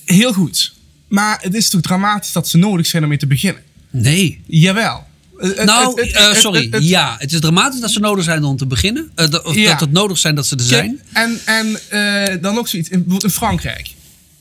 Heel 0.06 0.34
goed. 0.34 0.74
Maar 1.08 1.38
het 1.42 1.54
is 1.56 1.70
toch 1.70 1.82
dramatisch 1.82 2.32
dat 2.32 2.48
ze 2.50 2.58
nodig 2.58 2.86
zijn 2.86 3.04
om 3.04 3.10
mee 3.10 3.18
te 3.18 3.28
beginnen? 3.28 3.62
Nee. 3.90 4.42
Jawel. 4.48 5.04
Het- 5.38 5.64
Nou, 5.66 6.02
het- 6.02 6.14
het- 6.14 6.16
eh, 6.16 6.34
sorry. 6.42 6.70
ja, 6.80 7.16
het 7.20 7.34
is 7.34 7.40
dramatisch 7.40 7.80
dat 7.80 7.92
ze 7.92 8.00
nodig 8.00 8.24
zijn 8.24 8.44
om 8.44 8.58
te 8.58 8.66
beginnen. 8.66 9.12
Dat, 9.16 9.44
of 9.44 9.56
Ja. 9.56 9.70
dat 9.72 9.80
het 9.80 9.92
nodig 9.92 10.18
zijn 10.18 10.36
dat 10.36 10.46
ze 10.48 10.56
er 10.56 10.64
zijn. 10.64 11.02
En, 11.12 11.40
en 11.46 11.80
eh, 11.90 12.42
dan 12.42 12.54
nog 12.56 12.68
zoiets. 12.68 12.90
Bijvoorbeeld 12.90 13.24
in 13.24 13.30
Frankrijk. 13.30 13.90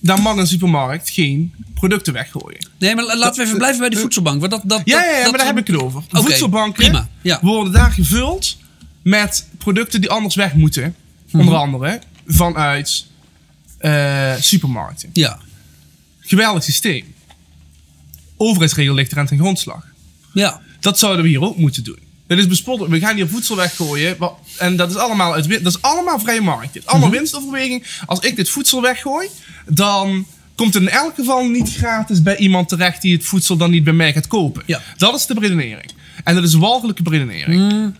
Daar 0.05 0.23
mag 0.23 0.37
een 0.37 0.47
supermarkt 0.47 1.11
geen 1.11 1.55
producten 1.75 2.13
weggooien. 2.13 2.67
Nee, 2.79 2.95
maar 2.95 3.05
la- 3.05 3.17
laten 3.17 3.37
we 3.41 3.47
even 3.47 3.59
blijven 3.59 3.81
bij 3.81 3.89
die 3.89 3.99
voedselbank. 3.99 4.41
Want 4.41 4.53
dat, 4.53 4.63
dat, 4.65 4.83
Ja, 4.85 5.05
ja, 5.05 5.11
ja 5.11 5.23
dat- 5.23 5.31
maar 5.31 5.39
daar 5.39 5.47
heb 5.55 5.59
ik 5.59 5.67
het 5.67 5.77
over. 5.83 5.99
Oké, 6.11 6.21
Voedselbanken 6.23 6.83
prima, 6.85 7.09
ja. 7.23 7.39
worden 7.43 7.73
daar 7.73 7.91
gevuld 7.91 8.57
met 9.03 9.49
producten 9.59 10.01
die 10.01 10.11
anders 10.11 10.35
weg 10.35 10.55
moeten. 10.55 10.95
Mhm. 11.31 11.39
Onder 11.41 11.55
andere 11.57 12.01
vanuit 12.27 13.07
eh, 13.79 14.35
supermarkten. 14.39 15.11
Ja, 15.13 15.39
Geweldig 16.21 16.63
systeem. 16.63 17.15
Overheidsregel 18.37 18.95
ligt 18.95 19.13
er 19.13 19.19
aan 19.19 19.27
ten 19.27 19.39
grondslag. 19.39 19.87
ja. 20.33 20.61
Dat 20.81 20.99
zouden 20.99 21.23
we 21.23 21.29
hier 21.29 21.41
ook 21.41 21.57
moeten 21.57 21.85
doen. 21.85 21.99
Het 22.37 22.45
is 22.45 22.47
bespottelijk. 22.51 22.95
We 22.95 23.01
gaan 23.01 23.15
hier 23.17 23.29
voedsel 23.29 23.57
weggooien. 23.57 24.17
En 24.59 24.77
dat 24.77 24.91
is 24.91 24.97
allemaal, 24.97 25.43
win- 25.43 25.63
dat 25.63 25.73
is 25.75 25.83
allemaal 25.83 26.19
vrije 26.21 26.41
markt. 26.41 26.73
Dit. 26.73 26.87
Allemaal 26.87 27.09
Mhm. 27.09 27.17
winstoverweging. 27.19 27.85
Als 28.07 28.19
ik 28.21 28.37
dit 28.37 28.49
voedsel 28.49 28.83
weggooi, 28.83 29.29
dan 29.67 30.27
komt 30.55 30.75
het 30.75 30.83
in 30.83 30.89
elk 30.89 31.15
geval 31.15 31.45
niet 31.49 31.75
gratis 31.77 32.23
bij 32.23 32.37
iemand 32.37 32.69
terecht 32.69 33.03
die 33.03 33.13
het 33.17 33.25
voedsel 33.25 33.57
dan 33.57 33.71
niet 33.71 33.85
bij 33.85 33.93
mij 33.93 34.13
gaat 34.13 34.27
kopen. 34.27 34.63
Ja. 34.67 34.81
Dat 34.97 35.15
is 35.15 35.27
de 35.27 35.35
redenering. 35.41 35.91
En 36.25 36.35
dat 36.35 36.45
is 36.45 36.55
walgelijke 36.55 37.03
redenering. 37.05 37.95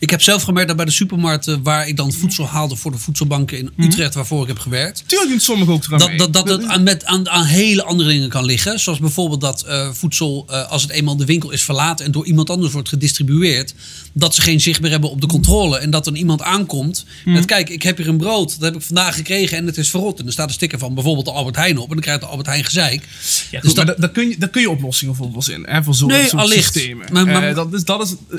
Ik 0.00 0.10
heb 0.10 0.22
zelf 0.22 0.42
gemerkt 0.42 0.68
dat 0.68 0.76
bij 0.76 0.84
de 0.86 0.90
supermarkten 0.92 1.62
waar 1.62 1.88
ik 1.88 1.96
dan 1.96 2.12
voedsel 2.12 2.46
haalde 2.46 2.76
voor 2.76 2.90
de 2.90 2.98
voedselbanken 2.98 3.58
in 3.58 3.70
Mhm. 3.76 3.86
Utrecht, 3.88 4.14
waarvoor 4.14 4.42
ik 4.42 4.48
heb 4.48 4.58
gewerkt. 4.58 5.02
Tuurlijk 5.06 5.30
doen 5.30 5.40
sommigen 5.40 5.72
ook 5.72 5.88
Dat, 5.98 6.10
dat, 6.16 6.32
dat 6.32 6.48
het 6.48 6.64
aan, 6.64 6.82
met, 6.82 7.04
aan, 7.04 7.28
aan 7.28 7.44
hele 7.44 7.82
andere 7.84 8.08
dingen 8.08 8.28
kan 8.28 8.44
liggen. 8.44 8.80
Zoals 8.80 8.98
bijvoorbeeld 8.98 9.40
dat 9.40 9.62
eh, 9.62 9.90
voedsel, 9.92 10.46
eh, 10.48 10.70
als 10.70 10.82
het 10.82 10.90
eenmaal 10.90 11.16
de 11.16 11.24
winkel 11.24 11.50
is 11.50 11.62
verlaten 11.62 12.04
en 12.06 12.12
door 12.12 12.26
iemand 12.26 12.50
anders 12.50 12.72
wordt 12.72 12.88
gedistribueerd, 12.88 13.74
dat 14.12 14.34
ze 14.34 14.40
geen 14.42 14.60
zicht 14.60 14.80
meer 14.80 14.90
hebben 14.90 15.10
op 15.10 15.20
de 15.20 15.26
controle. 15.26 15.78
En 15.78 15.90
dat 15.90 16.04
dan 16.04 16.14
iemand 16.14 16.42
aankomt 16.42 17.04
met: 17.24 17.44
kijk, 17.44 17.68
ik 17.68 17.82
heb 17.82 17.96
hier 17.96 18.08
een 18.08 18.16
brood, 18.18 18.48
dat 18.60 18.72
heb 18.72 18.74
ik 18.80 18.86
vandaag 18.86 19.14
gekregen 19.14 19.56
en 19.56 19.66
het 19.66 19.76
is 19.76 19.90
verrot. 19.90 20.20
En 20.20 20.26
er 20.26 20.32
staat 20.32 20.48
een 20.48 20.54
sticker 20.54 20.78
van 20.78 20.94
bijvoorbeeld 20.94 21.26
de 21.26 21.32
Albert 21.32 21.56
Heijn 21.56 21.78
op. 21.78 21.84
En 21.88 21.92
dan 21.94 22.00
krijgt 22.02 22.20
de 22.20 22.26
Albert 22.26 22.48
Heijn 22.48 22.64
gezeik. 22.64 23.02
Ja, 23.50 23.60
dus 23.60 23.68
goed, 23.68 23.76
dat, 23.76 23.86
da- 23.86 23.94
daar, 23.98 24.10
kun 24.10 24.28
je, 24.28 24.38
daar 24.38 24.48
kun 24.48 24.60
je 24.60 24.70
oplossingen 24.70 25.14
voor. 25.14 25.28
Hè, 25.62 25.82
voor 25.82 25.94
zo'n 25.94 26.08
Nee, 26.08 26.28
soort 26.28 26.42
allicht. 26.42 26.72
systemen. 26.74 27.06
Maar- 27.12 27.26
maar- 27.26 27.48
Eh, 27.48 27.54
dat 27.54 27.72
is, 27.74 27.84
dat 27.84 28.02
is, 28.06 28.14
eh, 28.30 28.38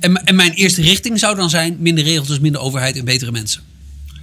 en, 0.00 0.24
en 0.24 0.34
mijn 0.34 0.52
eerste 0.52 0.82
richting 0.82 1.00
zou 1.18 1.36
dan 1.36 1.50
zijn: 1.50 1.76
minder 1.78 2.04
regels, 2.04 2.28
dus 2.28 2.38
minder 2.40 2.60
overheid 2.60 2.96
en 2.96 3.04
betere 3.04 3.30
mensen. 3.30 3.62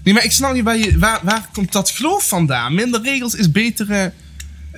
Nee, 0.03 0.13
maar 0.13 0.23
ik 0.23 0.31
snap 0.31 0.53
niet 0.53 0.63
waar, 0.63 0.77
je, 0.77 0.97
waar, 0.97 1.19
waar 1.23 1.49
komt 1.53 1.71
dat 1.71 1.89
geloof 1.89 2.27
vandaan? 2.27 2.73
Minder 2.73 3.01
regels 3.01 3.35
is 3.35 3.51
betere. 3.51 4.13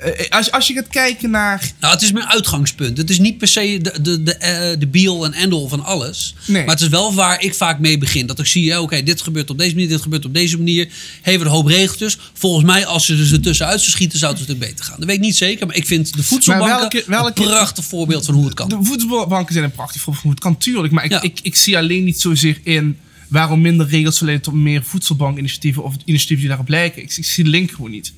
Eh, 0.01 0.29
als, 0.29 0.51
als 0.51 0.67
je 0.67 0.73
gaat 0.73 0.87
kijken 0.87 1.29
naar. 1.29 1.71
Nou, 1.79 1.93
het 1.93 2.01
is 2.01 2.11
mijn 2.11 2.25
uitgangspunt. 2.27 2.97
Het 2.97 3.09
is 3.09 3.19
niet 3.19 3.37
per 3.37 3.47
se 3.47 3.79
de, 3.81 4.01
de, 4.01 4.23
de, 4.23 4.35
eh, 4.35 4.79
de 4.79 5.19
en 5.25 5.33
end-all 5.33 5.67
van 5.67 5.83
alles. 5.83 6.35
Nee. 6.47 6.63
Maar 6.65 6.73
het 6.73 6.83
is 6.83 6.89
wel 6.89 7.13
waar 7.13 7.41
ik 7.43 7.53
vaak 7.55 7.79
mee 7.79 7.97
begin. 7.97 8.25
Dat 8.25 8.39
ik 8.39 8.45
zie, 8.45 8.81
oké, 8.81 9.03
dit 9.03 9.21
gebeurt 9.21 9.49
op 9.49 9.57
deze 9.57 9.73
manier, 9.73 9.87
dit 9.89 10.01
gebeurt 10.01 10.25
op 10.25 10.33
deze 10.33 10.57
manier. 10.57 10.87
Hebben 11.21 11.41
we 11.41 11.47
een 11.49 11.55
hoop 11.55 11.65
regeltjes. 11.65 12.17
Volgens 12.33 12.65
mij, 12.65 12.85
als 12.85 13.05
ze 13.05 13.29
er 13.31 13.41
tussenuit 13.41 13.79
zou 13.79 13.91
schieten, 13.91 14.19
zou 14.19 14.31
het 14.31 14.39
een 14.41 14.47
stuk 14.47 14.59
beter 14.59 14.85
gaan. 14.85 14.95
Dat 14.97 15.05
weet 15.07 15.15
ik 15.15 15.21
niet 15.21 15.35
zeker, 15.35 15.67
maar 15.67 15.75
ik 15.75 15.85
vind 15.85 16.15
de 16.15 16.23
voedselbanken 16.23 16.77
welke- 16.79 17.03
welke- 17.07 17.41
een 17.41 17.47
prachtig 17.47 17.85
voorbeeld 17.85 18.25
van 18.25 18.33
hoe 18.35 18.45
het 18.45 18.53
kan. 18.53 18.69
De 18.69 18.77
voedselbanken 18.81 19.53
zijn 19.53 19.65
een 19.65 19.71
prachtig 19.71 20.01
voorbeeld. 20.01 20.21
van 20.23 20.31
hoe 20.31 20.31
Het 20.31 20.39
kan 20.39 20.57
tuurlijk, 20.57 20.93
maar 20.93 21.03
ik, 21.03 21.11
Ja. 21.11 21.21
ik, 21.21 21.39
ik 21.41 21.55
zie 21.55 21.77
alleen 21.77 22.03
niet 22.03 22.21
zozeer 22.21 22.59
in 22.63 22.97
waarom 23.27 23.61
minder 23.61 23.87
regels 23.87 24.19
leiden 24.19 24.43
tot 24.45 24.53
meer 24.53 24.83
voedselbankinitiatieven 24.83 25.83
of 25.83 25.95
initiatieven 26.05 26.37
die 26.39 26.47
daarop 26.47 26.69
lijken. 26.69 27.01
Ik, 27.01 27.17
ik 27.17 27.25
zie 27.25 27.43
de 27.43 27.49
link 27.49 27.71
gewoon 27.71 27.91
niet. 27.91 28.13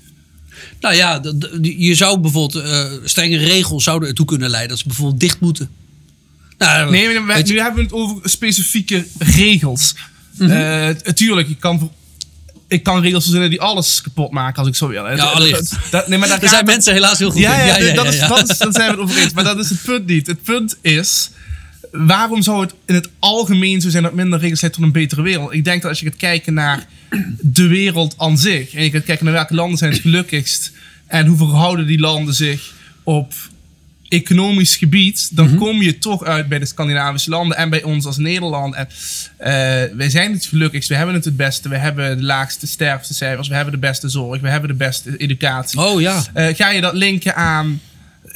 Nou 0.80 0.96
ja, 0.96 1.22
je 1.62 1.96
zou 1.96 2.20
bijvoorbeeld 2.20 2.66
eh, 2.66 2.86
strenge 3.04 3.38
regels 3.38 3.84
zouden 3.84 4.10
ertoe 4.10 4.26
kunnen 4.26 4.50
leiden 4.50 4.70
dat 4.70 4.80
ze 4.80 4.88
bijvoorbeeld 4.88 5.20
dicht 5.20 5.40
moeten. 5.40 5.70
Nou, 6.58 6.92
Nee, 6.92 7.20
maar 7.20 7.44
nu 7.44 7.60
hebben 7.60 7.76
we 7.76 7.82
het 7.82 7.94
over 7.94 8.30
specifieke 8.30 9.06
regels. 9.20 9.96
Mhm. 10.38 10.50
Eh, 10.52 10.90
tuurlijk, 10.90 11.50
ik 11.50 11.60
kan, 11.60 11.80
voor- 11.80 11.92
ik 12.68 12.84
kan 12.84 13.02
regels 13.02 13.24
verzinnen 13.24 13.50
die 13.50 13.62
alles 13.62 14.02
kapot 14.02 14.32
maken 14.32 14.60
als 14.60 14.68
ik 14.68 14.76
zo 14.76 14.88
wil. 14.88 15.08
Ja, 15.10 15.24
allicht. 15.24 15.76
dat- 15.92 16.08
nee, 16.08 16.20
maar 16.20 16.28
daar 16.28 16.42
er 16.44 16.50
zijn 16.50 16.66
mensen 16.66 16.94
helaas 16.94 17.20
heel 17.20 17.32
goed 17.32 17.40
Ja, 17.42 17.54
in. 17.62 17.86
ja, 17.86 17.94
dat, 17.94 18.14
is, 18.14 18.20
dat, 18.20 18.50
is, 18.50 18.58
dat 18.58 18.76
zijn 18.76 18.86
we 18.92 19.02
het 19.02 19.10
over 19.10 19.22
eens. 19.22 19.34
Maar 19.34 19.44
dat 19.44 19.60
is 19.60 19.70
het 19.70 19.82
punt 19.84 20.06
niet. 20.06 20.28
Het 20.28 20.44
punt 20.44 20.78
is, 20.82 21.30
waarom 21.92 22.42
zou 22.42 22.62
het 22.62 22.74
in 22.86 22.96
het 22.96 23.10
algemeen 23.20 23.82
zo 23.82 23.90
zijn 23.90 24.04
dat 24.04 24.14
minder 24.14 24.40
regels 24.40 24.62
leidt 24.62 24.76
tot 24.76 24.86
een 24.86 24.92
betere 24.92 25.22
wereld? 25.22 25.54
Ik 25.54 25.64
denk 25.64 25.82
dat 25.82 25.90
als 25.92 26.00
je 26.00 26.06
gaat 26.06 26.18
kijken 26.18 26.54
naar 26.54 26.88
de 27.40 27.68
wereld 27.68 28.16
aan 28.18 28.38
zich, 28.38 28.74
en 28.74 28.84
je 28.84 28.92
gaat 28.92 29.04
kijken 29.04 29.26
naar 29.26 29.34
welke 29.34 29.56
landen 29.56 29.78
zijn 29.78 29.92
het 29.92 30.02
gelukkigst, 30.02 30.72
en 31.08 31.26
hoe 31.26 31.38
verhouden 31.38 31.88
die 31.88 32.00
landen 32.00 32.34
zich 32.34 32.74
op 33.04 33.34
economisch 34.14 34.76
gebied, 34.76 35.36
dan 35.36 35.56
kom 35.56 35.82
je 35.82 35.98
toch 35.98 36.24
uit 36.24 36.48
bij 36.48 36.60
de 36.60 36.66
Scandinavische 36.66 37.30
landen 37.30 37.58
en 37.58 37.70
bij 37.70 37.84
ons 37.84 38.06
als 38.06 38.18
Nederland. 38.18 38.76
En, 38.76 38.88
eh, 39.38 39.52
wij 39.98 40.10
zijn 40.10 40.34
het 40.34 40.46
gelukkigst, 40.46 40.90
we 40.90 40.96
hebben 40.96 41.16
het 41.16 41.26
het 41.26 41.38
beste, 41.38 41.70
we 41.70 41.78
hebben 41.78 42.18
de 42.18 42.24
laagste 42.24 42.68
sterftecijfers, 42.68 43.48
we 43.48 43.56
hebben 43.56 43.74
de 43.74 43.80
beste 43.80 44.10
zorg, 44.10 44.42
we 44.42 44.50
hebben 44.50 44.70
de 44.70 44.76
beste 44.76 45.18
educatie. 45.18 45.80
Oh 45.80 46.02
ja. 46.02 46.24
Eh, 46.34 46.56
ga 46.56 46.70
je 46.70 46.82
dat 46.82 46.94
linken 46.94 47.36
aan 47.36 47.82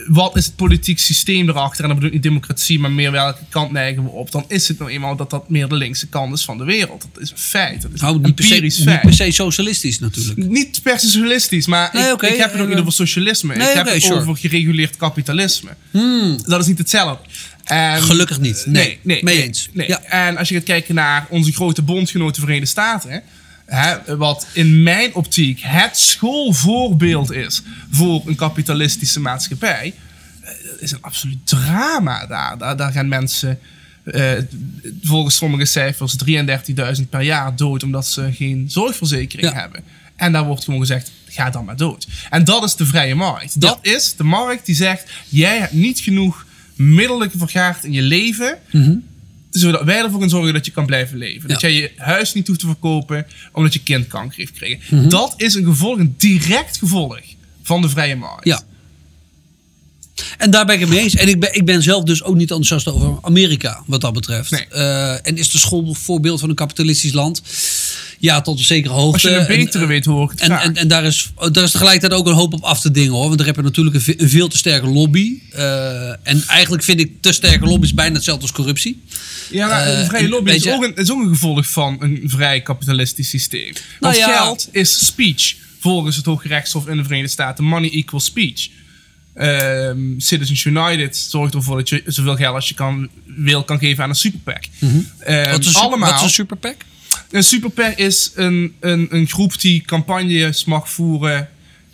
wat 0.08 0.36
is 0.36 0.46
het 0.46 0.56
politiek 0.56 1.00
systeem 1.00 1.50
erachter? 1.50 1.82
En 1.82 1.86
dan 1.88 1.96
bedoel 1.96 2.08
ik 2.10 2.14
niet 2.16 2.24
democratie, 2.24 2.80
maar 2.80 2.92
meer 2.92 3.12
welke 3.12 3.40
kant 3.50 3.72
neigen 3.72 4.04
we 4.04 4.10
op? 4.10 4.32
Dan 4.32 4.46
is 4.48 4.68
het 4.68 4.80
nou 4.80 4.92
eenmaal 4.92 5.16
dat 5.16 5.30
dat 5.30 5.50
meer 5.50 5.68
de 5.68 5.76
linkse 5.76 6.08
kant 6.08 6.34
is 6.34 6.44
van 6.46 6.58
de 6.58 6.64
wereld. 6.64 7.06
Dat 7.14 7.22
is 7.24 7.32
een 7.32 7.38
feit. 7.38 7.82
Dat 7.82 7.92
is 7.94 8.02
Nou, 8.02 8.20
niet 8.20 8.36
per, 8.36 8.44
se, 8.46 8.56
niet 8.56 9.02
per 9.02 9.14
se 9.14 9.32
socialistisch 9.32 10.00
natuurlijk. 10.00 10.50
Niet 10.50 10.80
per 10.84 11.00
se 11.00 11.08
socialistisch, 11.10 11.66
maar 11.68 11.90
Nee, 11.94 12.12
ik, 12.12 12.22
ik 12.22 12.38
heb 12.38 12.52
het 12.52 12.62
ook 12.62 12.68
eh, 12.68 12.72
niet 12.74 12.80
over 12.82 12.94
socialisme. 12.94 13.56
nee, 13.56 13.68
ik 13.68 13.74
heb 13.74 13.86
oké, 13.86 13.94
het 13.94 14.04
sure. 14.04 14.20
over 14.20 14.38
gereguleerd 14.38 14.98
kapitalisme. 14.98 15.70
Hmm, 15.92 16.38
Dat 16.46 16.60
is 16.62 16.68
niet 16.68 16.78
hetzelfde. 16.78 17.24
En- 17.64 18.02
Gelukkig 18.02 18.40
niet. 18.40 18.64
Nee, 18.66 18.84
nee, 18.86 19.00
nee, 19.04 19.24
mee 19.24 19.44
eens. 19.44 19.70
Ja. 19.74 20.02
En 20.04 20.38
als 20.38 20.50
je 20.50 20.56
gaat 20.56 20.64
kijken 20.64 20.96
naar 20.96 21.26
onze 21.30 21.52
grote 21.54 21.82
bondgenoten 21.82 22.42
Verenigde 22.42 22.68
Staten, 22.70 23.22
hè, 23.68 24.18
wat 24.18 24.48
in 24.54 24.84
mijn 24.84 25.16
optiek 25.16 25.60
het 25.62 25.98
schoolvoorbeeld 25.98 27.32
is 27.32 27.62
voor 27.92 28.22
een 28.26 28.36
kapitalistische 28.36 29.20
maatschappij, 29.20 29.94
eh, 30.42 30.52
is 30.80 30.92
een 30.92 31.02
absoluut 31.02 31.38
drama 31.48 32.26
daar. 32.26 32.58
Daar, 32.58 32.78
daar 32.78 32.92
gaan 32.92 33.08
mensen. 33.08 33.60
eh, 34.08 34.32
volgens 35.04 35.36
sommige 35.36 35.66
cijfers 35.66 36.16
33.000 36.16 37.10
per 37.10 37.22
jaar 37.22 37.56
dood 37.56 37.84
omdat 37.84 38.08
ze 38.08 38.30
geen 38.34 38.66
zorgverzekering 38.70 39.52
Ja. 39.54 39.60
hebben. 39.60 39.84
En 40.16 40.32
daar 40.32 40.46
wordt 40.46 40.64
gewoon 40.64 40.80
gezegd, 40.80 41.12
ga 41.30 41.50
dan 41.50 41.66
maar 41.66 41.76
dood. 41.76 42.08
En 42.30 42.44
dat 42.44 42.64
is 42.64 42.76
de 42.76 42.86
vrije 42.86 43.16
markt. 43.16 43.62
Dat 43.62 43.80
is 43.82 44.14
de 44.16 44.24
markt 44.24 44.66
die 44.66 44.76
zegt, 44.76 45.10
jij 45.30 45.60
hebt 45.60 45.72
niet 45.74 46.00
genoeg 46.00 46.46
middelen 46.76 47.32
vergaard 47.38 47.84
in 47.84 47.92
je 47.92 48.02
leven, 48.02 48.58
Mhm. 48.72 48.96
Zodat 49.50 49.84
wij 49.84 49.96
ervoor 49.96 50.12
kunnen 50.12 50.30
zorgen 50.30 50.54
dat 50.54 50.66
je 50.66 50.72
kan 50.72 50.86
blijven 50.86 51.18
leven. 51.18 51.50
Dat 51.50 51.62
jij 51.62 51.74
je 51.74 51.92
huis 51.98 52.34
niet 52.34 52.48
hoeft 52.48 52.60
te 52.60 52.66
verkopen 52.66 53.28
omdat 53.52 53.74
je 53.74 53.84
kind 53.84 54.08
kanker 54.08 54.38
heeft 54.38 54.52
gekregen. 54.52 54.98
Mhm. 54.98 55.10
Dat 55.10 55.34
is 55.38 55.54
een 55.54 55.66
gevolg, 55.66 56.00
een 56.00 56.16
direct 56.18 56.78
gevolg 56.78 57.20
van 57.64 57.82
de 57.82 57.90
vrije 57.90 58.16
markt. 58.16 58.46
Ja. 58.46 58.64
En 60.38 60.52
daar 60.52 60.66
ben 60.66 60.76
ik 60.76 60.82
het 60.82 60.90
mee 60.90 61.00
eens. 61.00 61.16
En 61.16 61.28
ik 61.28 61.40
ben, 61.40 61.56
ik 61.56 61.66
ben 61.66 61.84
zelf 61.84 62.04
dus 62.04 62.24
ook 62.24 62.36
niet 62.36 62.50
enthousiast 62.50 62.88
over 62.88 63.18
Amerika, 63.22 63.84
wat 63.86 64.02
dat 64.02 64.14
betreft. 64.14 64.52
Nee. 64.52 64.68
Eh, 64.68 65.28
en 65.28 65.38
is 65.38 65.52
de 65.52 65.58
schoolvoorbeeld 65.58 66.40
van 66.40 66.50
een 66.50 66.56
kapitalistisch 66.56 67.14
land? 67.14 67.42
Ja, 68.20 68.42
tot 68.42 68.58
een 68.60 68.66
zekere 68.66 68.94
hoogte. 68.94 69.14
Als 69.14 69.22
je 69.22 69.30
een 69.30 69.48
En- 69.48 69.58
betere 69.66 69.86
weet, 69.86 70.06
hoor 70.06 70.24
ik 70.24 70.30
het 70.32 70.40
En, 70.40 70.52
en, 70.60 70.76
en 70.76 70.88
daar, 70.88 71.04
is, 71.04 71.30
daar 71.52 71.64
is 71.64 71.72
tegelijkertijd 71.72 72.20
ook 72.20 72.28
een 72.28 72.34
hoop 72.34 72.54
op 72.54 72.64
af 72.64 72.82
te 72.82 72.92
dingen 72.92 73.12
hoor. 73.12 73.26
Want 73.26 73.38
daar 73.38 73.48
heb 73.48 73.56
je 73.56 73.62
natuurlijk 73.62 73.96
een, 73.96 74.02
ve- 74.02 74.22
een 74.22 74.30
veel 74.30 74.48
te 74.48 74.58
sterke 74.58 74.88
lobby. 74.88 75.40
Eh, 75.52 76.10
en 76.10 76.44
eigenlijk 76.48 76.84
vind 76.84 77.00
ik 77.00 77.12
te 77.22 77.32
sterke 77.32 77.66
lobby's 77.66 77.94
bijna 77.94 78.16
hetzelfde 78.16 78.42
als 78.42 78.52
corruptie. 78.52 79.02
Ja, 79.50 79.68
maar 79.68 79.88
Eh, 79.88 80.00
een 80.00 80.06
vrije 80.06 80.30
lobby 80.30 80.52
is 80.52 80.64
je- 80.64 80.72
ook, 80.74 80.84
een, 80.84 80.96
is 80.96 81.12
ook 81.12 81.22
een 81.22 81.30
gevolg 81.30 81.70
van 81.70 81.98
een 82.00 82.22
vrij 82.26 82.62
kapitalistisch 82.62 83.30
systeem. 83.30 83.74
Want 84.00 84.18
Nou 84.18 84.32
ja. 84.32 84.38
geld 84.38 84.70
is 84.72 85.06
speech. 85.06 85.56
Volgens 85.80 86.16
het 86.16 86.26
Hoge 86.26 86.48
Rechtshof 86.48 86.88
in 86.88 86.98
de 86.98 87.04
Verenigde 87.04 87.32
Staten. 87.32 87.64
Money 87.64 87.90
equals 87.92 88.26
speech. 88.26 88.68
Ehm, 89.34 89.98
Citizens 90.18 90.64
United 90.64 91.18
zorgt 91.18 91.54
ervoor 91.54 91.78
dat 91.78 91.90
je 91.90 92.04
zoveel 92.06 92.36
geld 92.36 92.56
als 92.56 92.68
je 92.68 92.74
kan, 92.76 93.10
wil 93.26 93.64
kan 93.64 93.80
geven 93.80 94.04
aan 94.04 94.10
een 94.10 94.16
superpack. 94.16 94.64
Mhm. 94.80 94.98
Wat 95.52 95.66
is, 95.66 95.76
allemaal. 95.76 96.10
wat 96.10 96.18
is 96.20 96.24
een 96.26 96.30
superpack? 96.30 96.76
Een 97.32 97.44
superpack 97.44 97.98
is 97.98 98.32
een, 98.36 98.76
een, 98.80 99.08
een 99.10 99.28
groep 99.28 99.62
die 99.62 99.82
campagnes 99.82 100.66
mag 100.66 100.90
voeren 100.90 101.50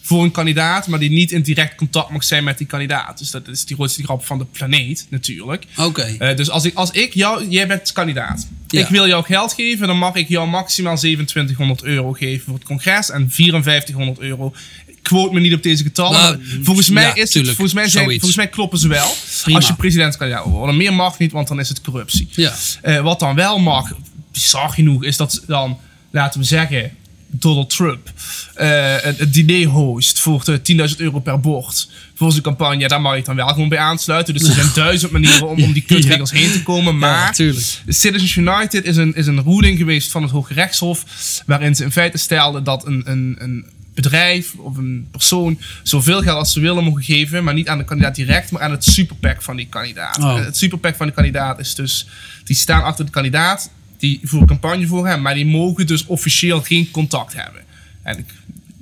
voor 0.05 0.23
een 0.23 0.31
kandidaat, 0.31 0.87
maar 0.87 0.99
die 0.99 1.09
niet 1.09 1.31
in 1.31 1.41
direct 1.41 1.75
contact 1.75 2.09
mag 2.09 2.23
zijn 2.23 2.43
met 2.43 2.57
die 2.57 2.67
kandidaat. 2.67 3.17
Dus 3.17 3.31
dat 3.31 3.47
is 3.47 3.65
die 3.65 3.75
grootste 3.75 4.03
grap 4.03 4.25
van 4.25 4.37
de 4.37 4.45
planeet, 4.45 5.05
natuurlijk. 5.09 5.65
Oké. 5.77 6.15
Eh, 6.19 6.35
dus 6.35 6.49
als 6.49 6.65
ik, 6.65 6.75
als 6.75 6.91
ik 6.91 7.13
jou, 7.13 7.47
jij 7.49 7.67
bent 7.67 7.91
kandidaat. 7.91 8.47
Ja. 8.67 8.81
Ik 8.81 8.87
wil 8.87 9.07
jou 9.07 9.23
geld 9.23 9.53
geven, 9.53 9.87
dan 9.87 9.97
mag 9.97 10.15
ik 10.15 10.27
jou 10.27 10.47
maximaal 10.47 10.97
2700 10.97 11.83
euro 11.83 12.11
geven 12.11 12.45
voor 12.45 12.53
het 12.53 12.63
congres 12.63 13.09
en 13.09 13.31
5400 13.31 14.19
euro. 14.19 14.53
Quote 15.01 15.33
me 15.33 15.39
niet 15.39 15.53
op 15.53 15.63
deze 15.63 15.83
getallen. 15.83 16.21
Nou, 16.21 16.63
volgens 16.63 16.89
mij, 16.89 17.03
ja, 17.03 17.15
is 17.15 17.33
het, 17.33 17.45
volgens, 17.45 17.73
mij 17.73 17.89
zijn, 17.89 18.09
volgens 18.09 18.35
mij 18.35 18.47
kloppen 18.47 18.79
ze 18.79 18.87
wel. 18.87 19.11
Prima. 19.43 19.57
Als 19.57 19.67
je 19.67 19.75
presidentskandidaat 19.75 20.45
worden. 20.45 20.77
Meer 20.77 20.93
mag 20.93 21.19
niet, 21.19 21.31
want 21.31 21.47
dan 21.47 21.59
is 21.59 21.69
het 21.69 21.81
corruptie. 21.81 22.27
Ja. 22.31 22.53
Eh, 22.81 23.01
wat 23.01 23.19
dan 23.19 23.35
wel 23.35 23.59
mag, 23.59 23.91
bizar 24.33 24.69
genoeg, 24.69 25.03
is 25.03 25.17
dat 25.17 25.43
dan, 25.47 25.79
laten 26.11 26.39
we 26.39 26.45
zeggen, 26.45 26.91
Donald 27.35 27.69
Trump 27.69 28.11
eh, 28.55 28.95
het, 29.01 29.19
het 29.19 29.33
diner 29.33 29.67
host 29.67 30.19
voor 30.19 30.43
de 30.45 30.89
10.000 30.91 30.97
euro 30.97 31.19
per 31.19 31.39
bord 31.39 31.89
voor 32.15 32.31
zijn 32.31 32.43
campagne. 32.43 32.87
Daar 32.87 33.01
mag 33.01 33.15
ik 33.15 33.25
dan 33.25 33.35
wel 33.35 33.47
gewoon 33.47 33.69
bij 33.69 33.77
aansluiten. 33.77 34.33
Dus 34.33 34.47
er 34.47 34.53
zijn 34.53 34.69
duizend 34.85 35.11
manieren 35.11 35.47
om, 35.47 35.63
om 35.63 35.73
die 35.73 35.81
kutregels 35.81 36.31
heen 36.31 36.51
te 36.51 36.63
komen. 36.63 36.97
Maar 36.97 37.41
Ja. 37.41 37.53
Citizens 37.87 38.35
United 38.35 38.83
is 38.85 38.97
een, 38.97 39.15
is 39.15 39.27
een 39.27 39.43
ruling 39.43 39.77
geweest 39.77 40.11
van 40.11 40.21
het 40.21 40.31
Hoge 40.31 40.53
Rechtshof. 40.53 41.05
Waarin 41.45 41.75
ze 41.75 41.83
in 41.83 41.91
feite 41.91 42.17
stelden 42.17 42.63
dat 42.63 42.85
een, 42.85 43.01
een, 43.05 43.35
een 43.39 43.65
bedrijf 43.93 44.53
of 44.53 44.77
een 44.77 45.07
persoon 45.11 45.59
zoveel 45.83 46.21
geld 46.21 46.37
als 46.37 46.53
ze 46.53 46.59
willen 46.59 46.83
mogen 46.83 47.03
geven. 47.03 47.43
Maar 47.43 47.53
niet 47.53 47.67
aan 47.67 47.77
de 47.77 47.83
kandidaat 47.85 48.15
direct, 48.15 48.51
maar 48.51 48.61
aan 48.61 48.71
het 48.71 48.83
superpack 48.83 49.41
van 49.41 49.55
die 49.55 49.67
kandidaat. 49.69 50.17
Oh. 50.19 50.37
Eh, 50.39 50.45
Het 50.45 50.57
superpack 50.57 50.95
van 50.95 51.07
de 51.07 51.13
kandidaat 51.13 51.59
is 51.59 51.75
dus, 51.75 52.07
die 52.43 52.55
staan 52.55 52.83
achter 52.83 53.05
de 53.05 53.11
kandidaat. 53.11 53.69
Die 53.97 54.19
voeren 54.23 54.47
campagne 54.47 54.87
voor 54.87 55.07
hem, 55.07 55.21
maar 55.21 55.33
die 55.33 55.45
mogen 55.45 55.87
dus 55.87 56.05
officieel 56.05 56.61
geen 56.61 56.91
contact 56.91 57.33
hebben. 57.33 57.61
En 58.03 58.17
ik 58.17 58.25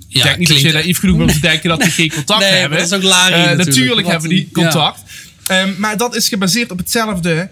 Ja, 0.07 0.23
denk 0.23 0.37
niet 0.37 0.47
dat 0.47 0.61
je 0.61 0.71
naïef 0.71 0.99
genoeg 0.99 1.17
bent 1.17 1.29
om 1.29 1.35
te 1.35 1.41
denken 1.41 1.69
dat 1.69 1.81
die 1.81 1.91
geen 1.91 2.11
contact 2.11 2.39
Nee, 2.39 2.49
hebben. 2.51 2.77
dat 2.77 2.87
is 2.87 2.93
ook 2.93 3.03
larie 3.03 3.35
Eh, 3.35 3.41
natuurlijk. 3.41 3.67
natuurlijk 3.67 4.07
hebben 4.07 4.29
die 4.29 4.49
ja. 4.53 4.61
contact. 4.61 5.01
Ehm, 5.47 5.69
maar 5.77 5.97
dat 5.97 6.15
is 6.15 6.27
gebaseerd 6.29 6.71
op 6.71 6.77
hetzelfde 6.77 7.49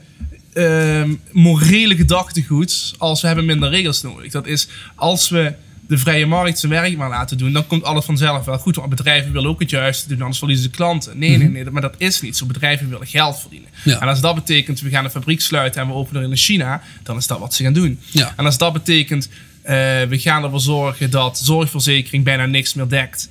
ehm, 0.54 1.14
morele 1.32 1.96
gedachtegoed 1.96 2.94
als 2.98 3.22
we 3.22 3.28
hebben 3.28 3.46
minder 3.46 3.70
regels 3.70 4.02
nodig. 4.02 4.32
Dat 4.32 4.48
is 4.48 4.68
als 4.96 5.30
we 5.30 5.54
de 5.90 5.98
vrije 5.98 6.26
markt 6.26 6.60
zijn 6.60 6.72
werk 6.72 6.98
maar 6.98 7.10
laten 7.10 7.38
doen, 7.38 7.54
dan 7.54 7.68
komt 7.68 7.84
alles 7.84 8.06
vanzelf 8.06 8.46
wel 8.46 8.58
goed. 8.58 8.76
Want 8.76 8.90
bedrijven 8.90 9.32
willen 9.32 9.50
ook 9.50 9.60
het 9.60 9.70
juiste 9.70 10.08
doen, 10.08 10.20
anders 10.20 10.38
verliezen 10.38 10.66
ze 10.66 10.72
klanten. 10.72 11.18
Nee, 11.20 11.38
nee, 11.38 11.48
nee, 11.50 11.64
maar 11.72 11.82
dat 11.82 11.96
is 11.98 12.22
niet 12.22 12.38
zo. 12.38 12.46
Bedrijven 12.46 12.90
willen 12.90 13.08
geld 13.08 13.40
verdienen. 13.40 13.70
Mhm. 13.80 13.90
Ja. 13.90 14.02
En 14.02 14.08
als 14.08 14.22
dat 14.22 14.36
betekent, 14.36 14.82
we 14.82 14.90
gaan 14.90 15.04
een 15.06 15.12
fabriek 15.12 15.42
sluiten 15.42 15.82
en 15.82 15.88
we 15.88 15.94
openen 15.94 16.22
er 16.24 16.30
in 16.30 16.36
China, 16.38 16.82
dan 17.04 17.18
is 17.18 17.28
dat 17.28 17.40
wat 17.40 17.54
ze 17.54 17.64
gaan 17.64 17.74
doen. 17.74 18.00
Ja. 18.12 18.34
En 18.38 18.46
als 18.46 18.58
dat 18.58 18.74
betekent, 18.74 19.30
eh, 19.62 19.76
we 20.10 20.20
gaan 20.20 20.44
ervoor 20.44 20.60
zorgen 20.62 21.10
dat 21.12 21.40
zorgverzekering 21.44 22.24
bijna 22.24 22.46
niks 22.46 22.74
meer 22.74 22.88
dekt. 22.88 23.30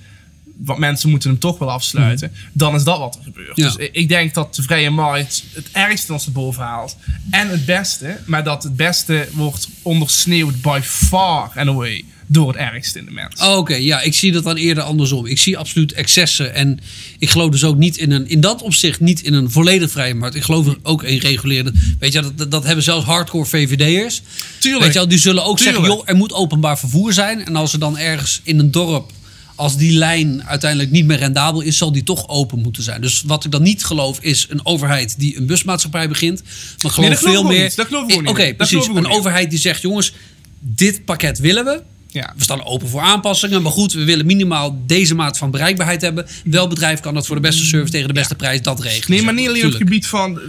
Want 0.65 0.79
mensen 0.79 1.11
moeten 1.11 1.31
hem 1.31 1.39
toch 1.39 1.59
wel 1.59 1.71
afsluiten. 1.71 2.33
Dan 2.53 2.75
is 2.75 2.85
dat 2.85 2.99
wat 2.99 3.15
er 3.17 3.23
gebeurt. 3.23 3.57
Ja. 3.57 3.65
Dus 3.65 3.77
ik- 3.77 3.95
ik 3.95 4.09
denk 4.09 4.35
dat 4.35 4.55
de 4.55 4.63
vrije 4.63 4.91
markt 4.91 5.45
het 5.53 5.69
ergste 5.73 6.13
ons 6.13 6.27
erboven 6.27 6.63
haalt. 6.63 6.97
En 7.31 7.49
het 7.49 7.65
beste. 7.67 8.17
Maar 8.27 8.45
dat 8.45 8.63
het 8.63 8.77
beste 8.77 9.29
wordt 9.33 9.69
ondersneeuwd 9.83 10.61
by 10.63 10.81
far 10.83 11.51
and 11.57 11.69
away 11.69 12.05
door 12.29 12.49
het 12.49 12.57
ergste 12.57 12.99
in 12.99 13.05
de 13.05 13.11
mens. 13.11 13.41
Oh, 13.43 13.57
Oké, 13.57 13.75
ja, 13.75 14.01
ik 14.01 14.15
zie 14.15 14.33
dat 14.33 14.45
dan 14.45 14.57
eerder 14.57 14.85
andersom. 14.85 15.27
Ik 15.27 15.39
zie 15.39 15.59
absoluut 15.59 15.93
excessen. 15.93 16.55
En 16.55 16.81
ik 17.19 17.31
geloof 17.31 17.51
dus 17.51 17.65
ook 17.65 17.77
niet 17.77 17.97
in 17.97 18.11
een, 18.11 18.29
in 18.29 18.41
dat 18.41 18.63
opzicht 18.63 19.01
niet 19.01 19.23
in 19.23 19.35
een 19.35 19.51
volledig 19.51 19.91
vrije 19.91 20.15
markt. 20.15 20.35
Ik 20.35 20.43
geloof 20.43 20.67
er 20.67 20.77
ook 20.83 21.03
in 21.03 21.19
reguleren. 21.19 21.75
Weet 21.99 22.13
je, 22.13 22.33
dat, 22.35 22.51
dat, 22.51 22.65
hebben 22.65 22.85
zelfs 22.85 23.05
hardcore 23.05 23.45
VVD'ers. 23.45 24.23
Tuurlijk. 24.59 24.85
Weet 24.85 25.03
je 25.03 25.07
die 25.07 25.19
zullen 25.19 25.45
ook 25.45 25.59
zeggen, 25.59 25.85
joh, 25.85 26.03
er 26.05 26.17
moet 26.17 26.33
openbaar 26.33 26.79
vervoer 26.79 27.13
zijn. 27.13 27.45
En 27.45 27.57
als 27.57 27.73
er 27.73 27.79
dan 27.79 27.99
ergens 27.99 28.41
in 28.45 28.59
een 28.59 28.71
dorp, 28.71 29.13
als 29.55 29.77
die 29.77 29.93
lijn 29.93 30.45
uiteindelijk 30.45 30.91
niet 30.91 31.05
meer 31.05 31.19
rendabel 31.19 31.61
is, 31.61 31.77
zal 31.77 31.93
die 31.93 32.03
toch 32.03 32.29
open 32.29 32.59
moeten 32.59 32.83
zijn. 32.83 33.01
Dus 33.01 33.23
wat 33.27 33.45
ik 33.45 33.51
dan 33.51 33.63
niet 33.63 33.85
geloof 33.85 34.19
is 34.21 34.47
een 34.49 34.67
overheid 34.67 35.19
die 35.19 35.37
een 35.37 35.47
busmaatschappij 35.47 36.09
begint. 36.09 36.43
Maar 36.83 36.93
geloof 36.93 37.11
dat 37.11 37.19
veel 37.19 37.43
meer. 37.43 37.73
Dat 37.75 37.87
geloof 37.87 38.11
ik 38.11 38.19
ook 38.19 38.29
Oké, 38.29 38.55
precies. 38.55 38.87
Een 38.87 39.11
overheid 39.11 39.51
die 39.51 39.59
zegt, 39.59 39.83
jongens, 39.83 40.13
dit 40.61 41.05
pakket 41.05 41.39
willen 41.39 41.65
we. 41.65 41.83
Ja. 42.11 42.33
We 42.37 42.43
staan 42.43 42.65
open 42.65 42.89
voor 42.89 43.01
aanpassingen. 43.01 43.63
Maar 43.63 43.73
goed, 43.73 43.93
we 43.93 44.05
willen 44.05 44.27
minimaal 44.27 44.83
deze 44.87 45.15
maat 45.15 45.39
van 45.39 45.51
bereikbaarheid 45.51 46.01
hebben. 46.03 46.27
Welk 46.45 46.69
bedrijf 46.71 47.01
kan 47.01 47.15
dat 47.15 47.27
voor 47.27 47.37
de 47.37 47.43
beste 47.43 47.65
service 47.65 47.93
tegen 47.93 48.09
de 48.09 48.15
beste 48.15 48.35
prijs 48.35 48.63
dat 48.63 48.81
regelen? 48.81 49.17
Nee, 49.17 49.23
maar 49.25 49.35
niet 49.35 49.49
alleen 49.49 49.65
op 49.65 49.69
het 49.73 49.81
gebied 49.83 50.07
van. 50.07 50.41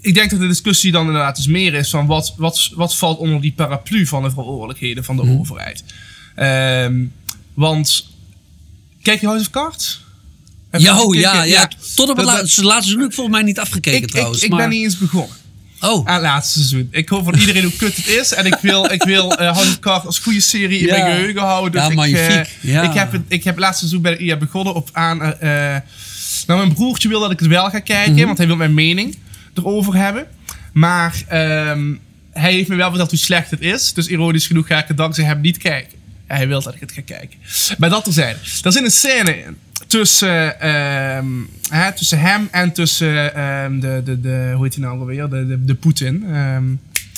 Ik 0.00 0.14
denk 0.14 0.30
dat 0.30 0.40
de 0.40 0.46
discussie 0.48 0.92
dan 0.92 1.06
inderdaad 1.06 1.36
dus 1.36 1.46
meer 1.46 1.74
is 1.74 1.90
van 1.90 2.06
wat, 2.06 2.34
wat, 2.36 2.70
wat 2.74 2.96
valt 2.96 3.18
onder 3.18 3.40
die 3.40 3.52
paraplu 3.52 4.06
van 4.06 4.22
de 4.22 4.30
verantwoordelijkheden 4.30 5.04
van 5.04 5.16
de 5.16 5.22
Mhm. 5.24 5.38
overheid. 5.38 5.84
Ehm, 6.34 7.04
want 7.54 8.06
kijk 9.02 9.20
je 9.20 9.26
House 9.26 9.44
of 9.44 9.50
Cards? 9.50 10.02
Heb 10.70 10.80
Ja, 10.80 11.04
ja, 11.12 11.42
ja. 11.42 11.68
Tot 11.94 12.08
op 12.10 12.16
het 12.16 12.26
Dat- 12.26 12.34
laatste, 12.36 12.62
laatste 12.64 12.82
seizoen 12.82 12.98
heb 13.00 13.08
ik 13.08 13.14
volgens 13.14 13.36
mij 13.36 13.44
niet 13.44 13.58
afgekeken 13.58 13.98
Ik, 13.98 14.04
ik, 14.04 14.10
trouwens. 14.10 14.42
ik 14.42 14.50
maar... 14.50 14.58
ben 14.58 14.68
niet 14.68 14.82
eens 14.84 14.98
begonnen 14.98 15.36
Oh, 15.84 16.06
aan 16.08 16.14
het 16.14 16.22
laatste 16.22 16.52
seizoen. 16.58 16.88
Ik 16.90 17.08
hoor 17.08 17.24
van 17.24 17.34
iedereen 17.34 17.62
hoe 17.62 17.76
kut 17.76 17.96
het 17.96 18.06
is. 18.08 18.32
En 18.32 18.46
ik 18.46 18.56
wil, 18.62 18.92
ik 18.92 19.02
wil 19.02 19.32
House 19.36 19.68
of 19.68 19.78
Cards 19.78 20.06
als 20.06 20.18
goede 20.18 20.40
serie 20.40 20.78
in 20.78 20.86
Ja. 20.86 20.96
mijn 20.96 21.14
geheugen 21.16 21.42
houden. 21.42 21.72
Dus 21.72 21.80
Ja, 21.82 21.88
ik, 21.88 21.94
magnifiek. 21.94 22.30
eh, 22.62 22.70
Ja. 22.72 22.82
ik, 22.82 22.94
heb 22.94 23.12
het, 23.12 23.22
ik 23.28 23.44
heb 23.44 23.58
laatste 23.58 23.78
seizoen 23.78 24.02
bij 24.02 24.16
de 24.16 24.22
IA 24.24 24.36
begonnen 24.36 24.74
op 24.74 24.88
aan... 24.92 25.22
eh, 25.22 25.48
nou, 26.46 26.60
mijn 26.60 26.72
broertje 26.74 27.08
wil 27.08 27.20
dat 27.20 27.30
ik 27.30 27.38
het 27.38 27.48
wel 27.48 27.70
ga 27.70 27.78
kijken. 27.80 28.14
Mhm. 28.14 28.24
Want 28.24 28.38
hij 28.38 28.46
wil 28.46 28.56
mijn 28.56 28.74
mening 28.74 29.16
erover 29.54 29.94
hebben. 29.96 30.26
Maar 30.72 31.22
ehm, 31.28 31.94
hij 32.32 32.52
heeft 32.52 32.68
me 32.68 32.74
wel 32.76 32.88
verteld 32.88 33.10
hoe 33.10 33.18
slecht 33.18 33.50
het 33.50 33.60
is. 33.60 33.92
Dus 33.92 34.06
ironisch 34.06 34.46
genoeg 34.46 34.66
ga 34.66 34.78
ik 34.78 34.88
het 34.88 34.96
dankzij 34.96 35.24
hem 35.24 35.40
niet 35.40 35.58
kijken. 35.58 35.98
Hij 36.26 36.48
wil 36.48 36.62
dat 36.62 36.74
ik 36.74 36.80
het 36.80 36.92
ga 36.92 37.00
kijken. 37.04 37.38
Maar 37.78 37.90
dat 37.90 38.04
terzijde. 38.04 38.38
Er 38.62 38.72
zit 38.72 38.84
een 38.84 38.90
scène 38.90 39.38
in. 39.44 39.56
Tussen, 39.94 40.60
ehm, 40.60 41.26
hè, 41.68 41.92
tussen 41.92 42.18
hem 42.18 42.48
en 42.50 42.72
tussen 42.72 43.34
ehm, 43.34 43.80
de, 43.80 44.02
de, 44.04 44.20
de... 44.20 44.52
Hoe 44.54 44.64
heet 44.64 44.74
hij 44.74 44.84
nou 44.84 45.00
alweer? 45.00 45.28
De, 45.28 45.46
de, 45.46 45.64
de 45.64 45.74
Poetin. 45.74 46.24
Ehm, 46.26 46.64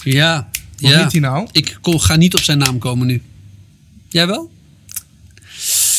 ja. 0.02 0.48
hoe 0.78 0.88
ja. 0.88 1.02
heet 1.02 1.12
hij 1.12 1.20
nou? 1.20 1.48
Ik 1.52 1.78
ga 1.82 2.16
niet 2.16 2.34
op 2.34 2.40
zijn 2.40 2.58
naam 2.58 2.78
komen 2.78 3.06
nu. 3.06 3.22
Jij 4.08 4.26
wel? 4.26 4.50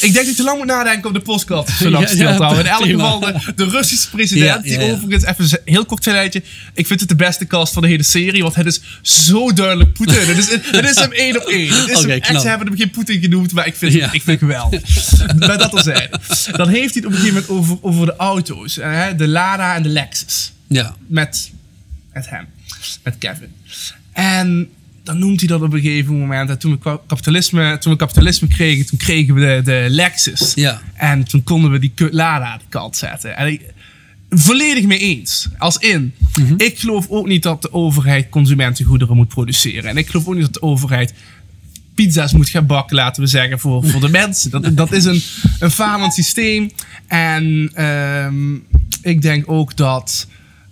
Ik 0.02 0.14
denk 0.14 0.16
dat 0.16 0.28
je 0.28 0.34
te 0.34 0.44
lang 0.44 0.58
moet 0.58 0.68
nadenken 0.68 1.08
op 1.10 1.14
de 1.16 1.20
podcast. 1.22 1.70
Zo 1.78 1.84
Ja, 1.90 1.90
lang 1.90 2.08
stil 2.10 2.28
houden. 2.28 2.60
In 2.66 2.72
elk 2.72 2.86
geval 2.86 3.20
de, 3.20 3.54
de 3.56 3.66
Russische 3.70 4.10
president. 4.10 4.64
Die 4.64 4.80
overigens, 4.80 5.24
even 5.26 5.44
een 5.44 5.74
heel 5.74 5.86
kort 5.86 6.04
verleidje. 6.04 6.44
Ik 6.74 6.88
vind 6.88 7.00
het 7.00 7.10
de 7.10 7.16
beste 7.16 7.48
cast 7.48 7.74
van 7.74 7.82
de 7.82 7.88
hele 7.88 8.04
serie. 8.04 8.42
Want 8.44 8.56
het 8.56 8.66
is 8.66 8.82
zo 9.02 9.54
duidelijk 9.54 9.94
Poetin. 9.94 10.28
Het 10.28 10.38
is, 10.38 10.50
het 10.72 10.90
is 10.90 10.96
hem 10.96 11.12
één 11.12 11.42
op 11.42 11.48
één. 11.48 11.68
Het 11.74 11.90
is 11.90 11.98
Oké, 11.98 12.12
hem, 12.12 12.22
echt, 12.22 12.42
ze 12.42 12.48
hebben 12.48 12.68
hem 12.68 12.78
geen 12.78 12.90
Poetin 12.90 13.22
genoemd. 13.22 13.52
Maar 13.52 13.68
ik 13.68 13.76
vind, 13.76 13.94
Ja. 13.94 14.06
ik 14.06 14.22
vind 14.22 14.26
het 14.26 14.40
geweldig. 14.40 14.82
maar 15.40 15.58
dat 15.58 15.72
al 15.74 15.84
zijn. 15.84 16.10
Dan 16.52 16.68
heeft 16.70 16.94
hij 16.94 17.04
het 17.04 17.06
op 17.06 17.12
een 17.12 17.18
gegeven 17.18 17.34
moment 17.34 17.50
over, 17.50 17.78
over 17.82 18.06
de 18.06 18.16
auto's. 18.16 18.78
eh, 18.78 18.92
hè, 18.92 19.16
de 19.16 19.28
Lada 19.28 19.76
en 19.76 19.84
de 19.84 19.90
Lexus 19.90 20.52
Ja. 20.68 20.96
met, 21.08 21.52
met 22.14 22.30
hem, 22.30 22.46
met 23.04 23.16
Kevin. 23.18 23.52
En 24.14 24.70
dan 25.08 25.20
noemt 25.20 25.40
hij 25.40 25.48
dat 25.48 25.62
op 25.62 25.74
een 25.74 25.82
gegeven 25.82 26.20
moment. 26.20 26.50
En 26.50 26.60
toen 26.60 26.80
we 26.82 27.00
kapitalisme, 27.08 27.78
toen 27.78 27.92
we 27.92 27.98
kapitalisme 27.98 28.48
kregen, 28.48 28.86
toen 28.86 28.98
kregen 28.98 29.34
we 29.34 29.42
de, 29.42 29.62
de 29.64 29.86
Lexus. 29.90 30.54
Ja. 30.54 30.82
En 30.94 31.24
toen 31.24 31.44
konden 31.44 31.72
we 31.72 31.80
die 31.80 31.94
Lada 31.96 32.46
aan 32.46 32.60
de 32.60 32.66
kant 32.70 32.98
zetten. 32.98 33.38
En 33.38 33.48
ik, 33.48 33.62
volledig 34.30 34.86
mee 34.86 35.00
eens. 35.00 35.48
Als 35.58 35.78
in, 35.78 36.14
ik 36.58 36.80
geloof 36.80 37.06
ook 37.10 37.28
niet 37.28 37.44
dat 37.44 37.62
de 37.62 37.74
overheid 37.74 38.30
consumentengoederen 38.30 39.16
moet 39.16 39.28
produceren. 39.28 39.90
En 39.90 39.98
ik 39.98 40.08
geloof 40.08 40.28
ook 40.28 40.34
niet 40.34 40.44
dat 40.44 40.54
de 40.54 40.62
overheid 40.62 41.14
pizza's 41.96 42.34
moet 42.34 42.50
gaan 42.50 42.66
bakken, 42.66 42.96
laten 42.96 43.24
we 43.24 43.30
zeggen, 43.30 43.60
voor, 43.60 43.88
voor 43.88 44.02
de 44.02 44.10
mensen. 44.10 44.52
Dat, 44.52 44.78
dat 44.78 44.92
is 44.92 45.06
een, 45.06 45.22
een 45.60 45.72
falend 45.72 46.14
systeem. 46.14 46.72
En 47.08 47.72
ehm, 47.74 48.56
ik 49.02 49.22
denk 49.22 49.52
ook 49.52 49.76
dat 49.76 50.28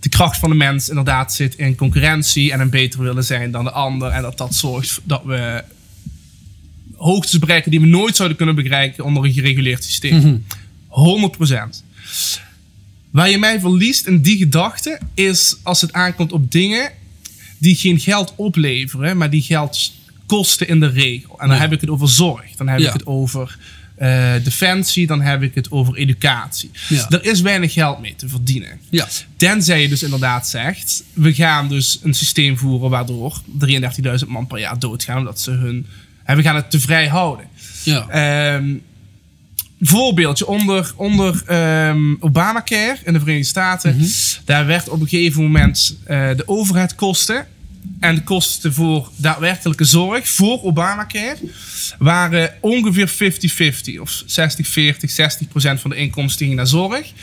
de 0.06 0.12
kracht 0.12 0.40
van 0.40 0.50
de 0.50 0.56
mens 0.56 0.90
inderdaad 0.90 1.34
zit 1.34 1.56
in 1.56 1.76
concurrentie 1.76 2.52
en 2.52 2.60
een 2.60 2.70
beter 2.70 3.02
willen 3.02 3.24
zijn 3.24 3.52
dan 3.52 3.64
de 3.64 3.72
ander. 3.72 4.10
En 4.12 4.22
dat 4.22 4.38
dat 4.38 4.56
zorgt 4.56 5.00
dat 5.04 5.24
we 5.24 5.64
hoogtes 6.96 7.40
bereiken 7.40 7.72
die 7.72 7.80
we 7.80 7.86
nooit 7.86 8.16
zouden 8.16 8.38
kunnen 8.38 8.56
bereiken 8.56 9.04
onder 9.04 9.24
een 9.26 9.34
gereguleerd 9.34 9.84
systeem. 9.84 10.46
100%. 10.90 11.84
Waar 13.10 13.30
je 13.30 13.38
mij 13.38 13.60
verliest 13.60 14.08
in 14.08 14.22
die 14.22 14.38
gedachte 14.38 15.00
is 15.14 15.56
als 15.64 15.82
het 15.82 15.94
aankomt 15.94 16.32
op 16.32 16.52
dingen 16.52 16.92
die 17.58 17.76
geen 17.76 18.00
geld 18.00 18.34
opleveren, 18.36 19.18
maar 19.18 19.30
die 19.30 19.42
geld 19.42 19.92
kosten 20.26 20.68
in 20.68 20.80
de 20.80 20.88
regel. 20.88 21.40
En 21.40 21.48
dan 21.48 21.56
Ja. 21.56 21.62
heb 21.62 21.72
ik 21.72 21.82
het 21.82 21.90
over 21.90 22.10
zorg, 22.10 22.52
dan 22.56 22.68
heb 22.68 22.80
Ja. 22.80 22.88
ik 22.88 22.94
het 22.94 23.06
over 23.06 23.58
eh, 23.96 24.34
defensie, 24.44 25.08
dan 25.08 25.22
heb 25.22 25.42
ik 25.42 25.56
het 25.56 25.72
over 25.72 25.96
educatie. 25.96 26.72
Ja. 26.90 27.10
Er 27.10 27.26
is 27.26 27.42
weinig 27.42 27.74
geld 27.74 28.00
mee 28.00 28.16
te 28.16 28.30
verdienen. 28.30 28.80
Ja. 28.90 29.08
Tenzij 29.38 29.82
je 29.82 29.90
dus 29.90 30.04
inderdaad 30.04 30.48
zegt, 30.48 31.04
we 31.14 31.34
gaan 31.34 31.70
dus 31.70 32.00
een 32.04 32.14
systeem 32.14 32.58
voeren 32.58 32.90
waardoor 32.90 33.42
33.000 33.60 34.28
man 34.28 34.48
per 34.48 34.60
jaar 34.60 34.80
doodgaan, 34.80 35.18
omdat 35.18 35.40
ze 35.42 35.52
hun. 35.52 35.86
En 36.24 36.36
we 36.38 36.44
gaan 36.44 36.56
het 36.56 36.70
te 36.72 36.80
vrij 36.80 37.08
houden. 37.08 37.46
Ja. 37.84 38.08
Ehm, 38.10 38.74
voorbeeldje, 39.82 40.48
onder, 40.48 40.92
onder 40.96 41.44
ehm, 41.46 42.16
Obamacare 42.20 42.98
in 43.04 43.14
de 43.14 43.20
Verenigde 43.20 43.48
Staten, 43.50 43.96
Mhm. 43.98 44.08
daar 44.46 44.66
werd 44.66 44.90
op 44.90 45.02
een 45.02 45.08
gegeven 45.08 45.42
moment 45.44 45.98
eh, 46.04 46.30
de 46.36 46.48
overheidkosten 46.48 47.48
en 48.00 48.16
de 48.16 48.24
kosten 48.24 48.74
voor 48.74 49.10
daadwerkelijke 49.16 49.84
zorg 49.86 50.28
voor 50.30 50.64
Obamacare 50.64 51.38
waren 51.98 52.54
ongeveer 52.62 53.10
50-50 53.98 54.00
of 54.00 54.24
60-40, 54.24 54.28
60% 54.28 55.80
van 55.80 55.90
de 55.90 55.96
inkomsten 55.96 56.46
ging 56.46 56.58
naar 56.58 56.68
zorg, 56.68 57.12
40% 57.12 57.14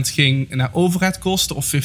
ging 0.00 0.48
naar 0.54 0.70
overheidskosten 0.72 1.56
of 1.56 1.72
50-50. 1.74 1.78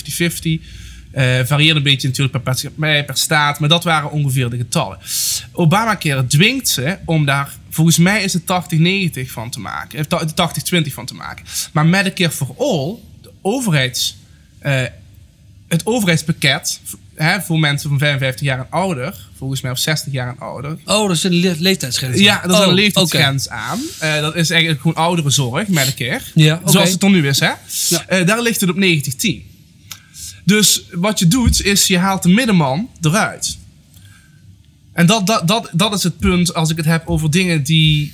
Eh 1.11 1.39
varieerde 1.45 1.77
een 1.77 1.83
beetje 1.83 2.07
natuurlijk 2.07 2.43
per, 2.43 2.71
per, 3.03 3.17
staat, 3.17 3.59
maar 3.59 3.69
dat 3.69 3.83
waren 3.83 4.11
ongeveer 4.11 4.49
de 4.49 4.57
getallen. 4.57 4.97
Obamacare 5.51 6.27
dwingt 6.27 6.67
ze 6.67 6.97
om 7.05 7.25
daar, 7.25 7.53
volgens 7.69 7.97
mij 7.97 8.23
is 8.23 8.33
het 8.33 8.43
80-90 8.43 9.31
van 9.31 9.49
te 9.49 9.59
maken, 9.59 9.99
eh, 9.99 10.05
ta- 10.05 10.25
80-20 10.33 10.93
van 10.93 11.05
te 11.05 11.13
maken. 11.13 11.45
Maar 11.73 11.85
Medicare 11.85 12.31
for 12.31 12.55
All, 12.57 12.95
de 13.21 13.31
overheids, 13.41 14.17
eh, 14.59 14.83
het 15.67 15.85
overheidspakket 15.85 16.79
hè, 17.15 17.41
voor 17.41 17.59
mensen 17.59 17.89
van 17.89 17.97
55 17.99 18.41
jaar 18.45 18.59
en 18.59 18.67
ouder, 18.69 19.27
volgens 19.37 19.61
mij 19.61 19.71
of 19.71 19.79
60 19.79 20.13
jaar 20.13 20.27
en 20.29 20.39
ouder, 20.39 20.77
Oh, 20.85 21.07
dat 21.07 21.15
is 21.17 21.23
een 21.23 21.33
le- 21.33 21.55
leeftijdsgrens. 21.59 22.19
ja, 22.19 22.43
er 22.43 22.49
is 22.49 22.55
oh, 22.59 22.67
een 22.67 22.73
leeftijdsgrens 22.73 23.49
aan. 23.49 23.79
Eh, 23.99 24.19
dat 24.19 24.35
is 24.35 24.49
eigenlijk 24.49 24.81
gewoon 24.81 24.97
ouderenzorg, 24.97 25.67
Medicare. 25.67 26.21
Ja, 26.33 26.55
oké. 26.55 26.71
Zoals 26.71 26.91
het 26.91 27.03
er 27.03 27.09
nu 27.09 27.27
is, 27.27 27.39
hè? 27.39 27.51
Ja. 27.89 28.05
Eh, 28.07 28.25
daar 28.25 28.41
ligt 28.41 28.61
het 28.61 28.69
op 28.69 28.75
90-10. 28.77 29.43
Dus 30.43 30.81
wat 30.91 31.19
je 31.19 31.27
doet, 31.27 31.61
is 31.63 31.87
je 31.87 31.97
haalt 31.97 32.23
de 32.23 32.29
middenman 32.29 32.89
eruit. 33.01 33.57
En 34.93 35.05
dat, 35.05 35.27
dat, 35.27 35.47
dat, 35.47 35.69
dat 35.73 35.93
is 35.93 36.03
het 36.03 36.17
punt 36.17 36.53
als 36.53 36.69
ik 36.69 36.77
het 36.77 36.85
heb 36.85 37.07
over 37.07 37.31
dingen 37.31 37.63
die 37.63 38.13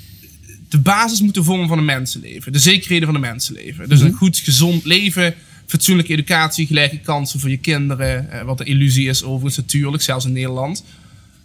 de 0.70 0.80
basis 0.80 1.22
moeten 1.22 1.44
vormen 1.44 1.68
van 1.68 1.78
een 1.78 1.86
mensenleven. 1.86 2.52
De 2.52 2.60
zekerheden 2.60 3.06
van 3.06 3.16
een 3.16 3.22
mensenleven. 3.22 3.90
Dus 3.90 4.00
Mhm. 4.00 4.08
een 4.08 4.14
goed, 4.14 4.38
gezond 4.38 4.86
leven, 4.86 5.34
fatsoenlijke 5.72 6.12
educatie, 6.12 6.66
gelijke 6.68 7.00
kansen 7.00 7.40
voor 7.40 7.50
je 7.50 7.58
kinderen. 7.58 8.32
eh, 8.32 8.42
wat 8.42 8.60
een 8.60 8.66
illusie 8.66 9.10
is 9.10 9.24
overigens 9.24 9.58
natuurlijk, 9.58 10.04
zelfs 10.04 10.26
in 10.26 10.32
Nederland. 10.32 10.84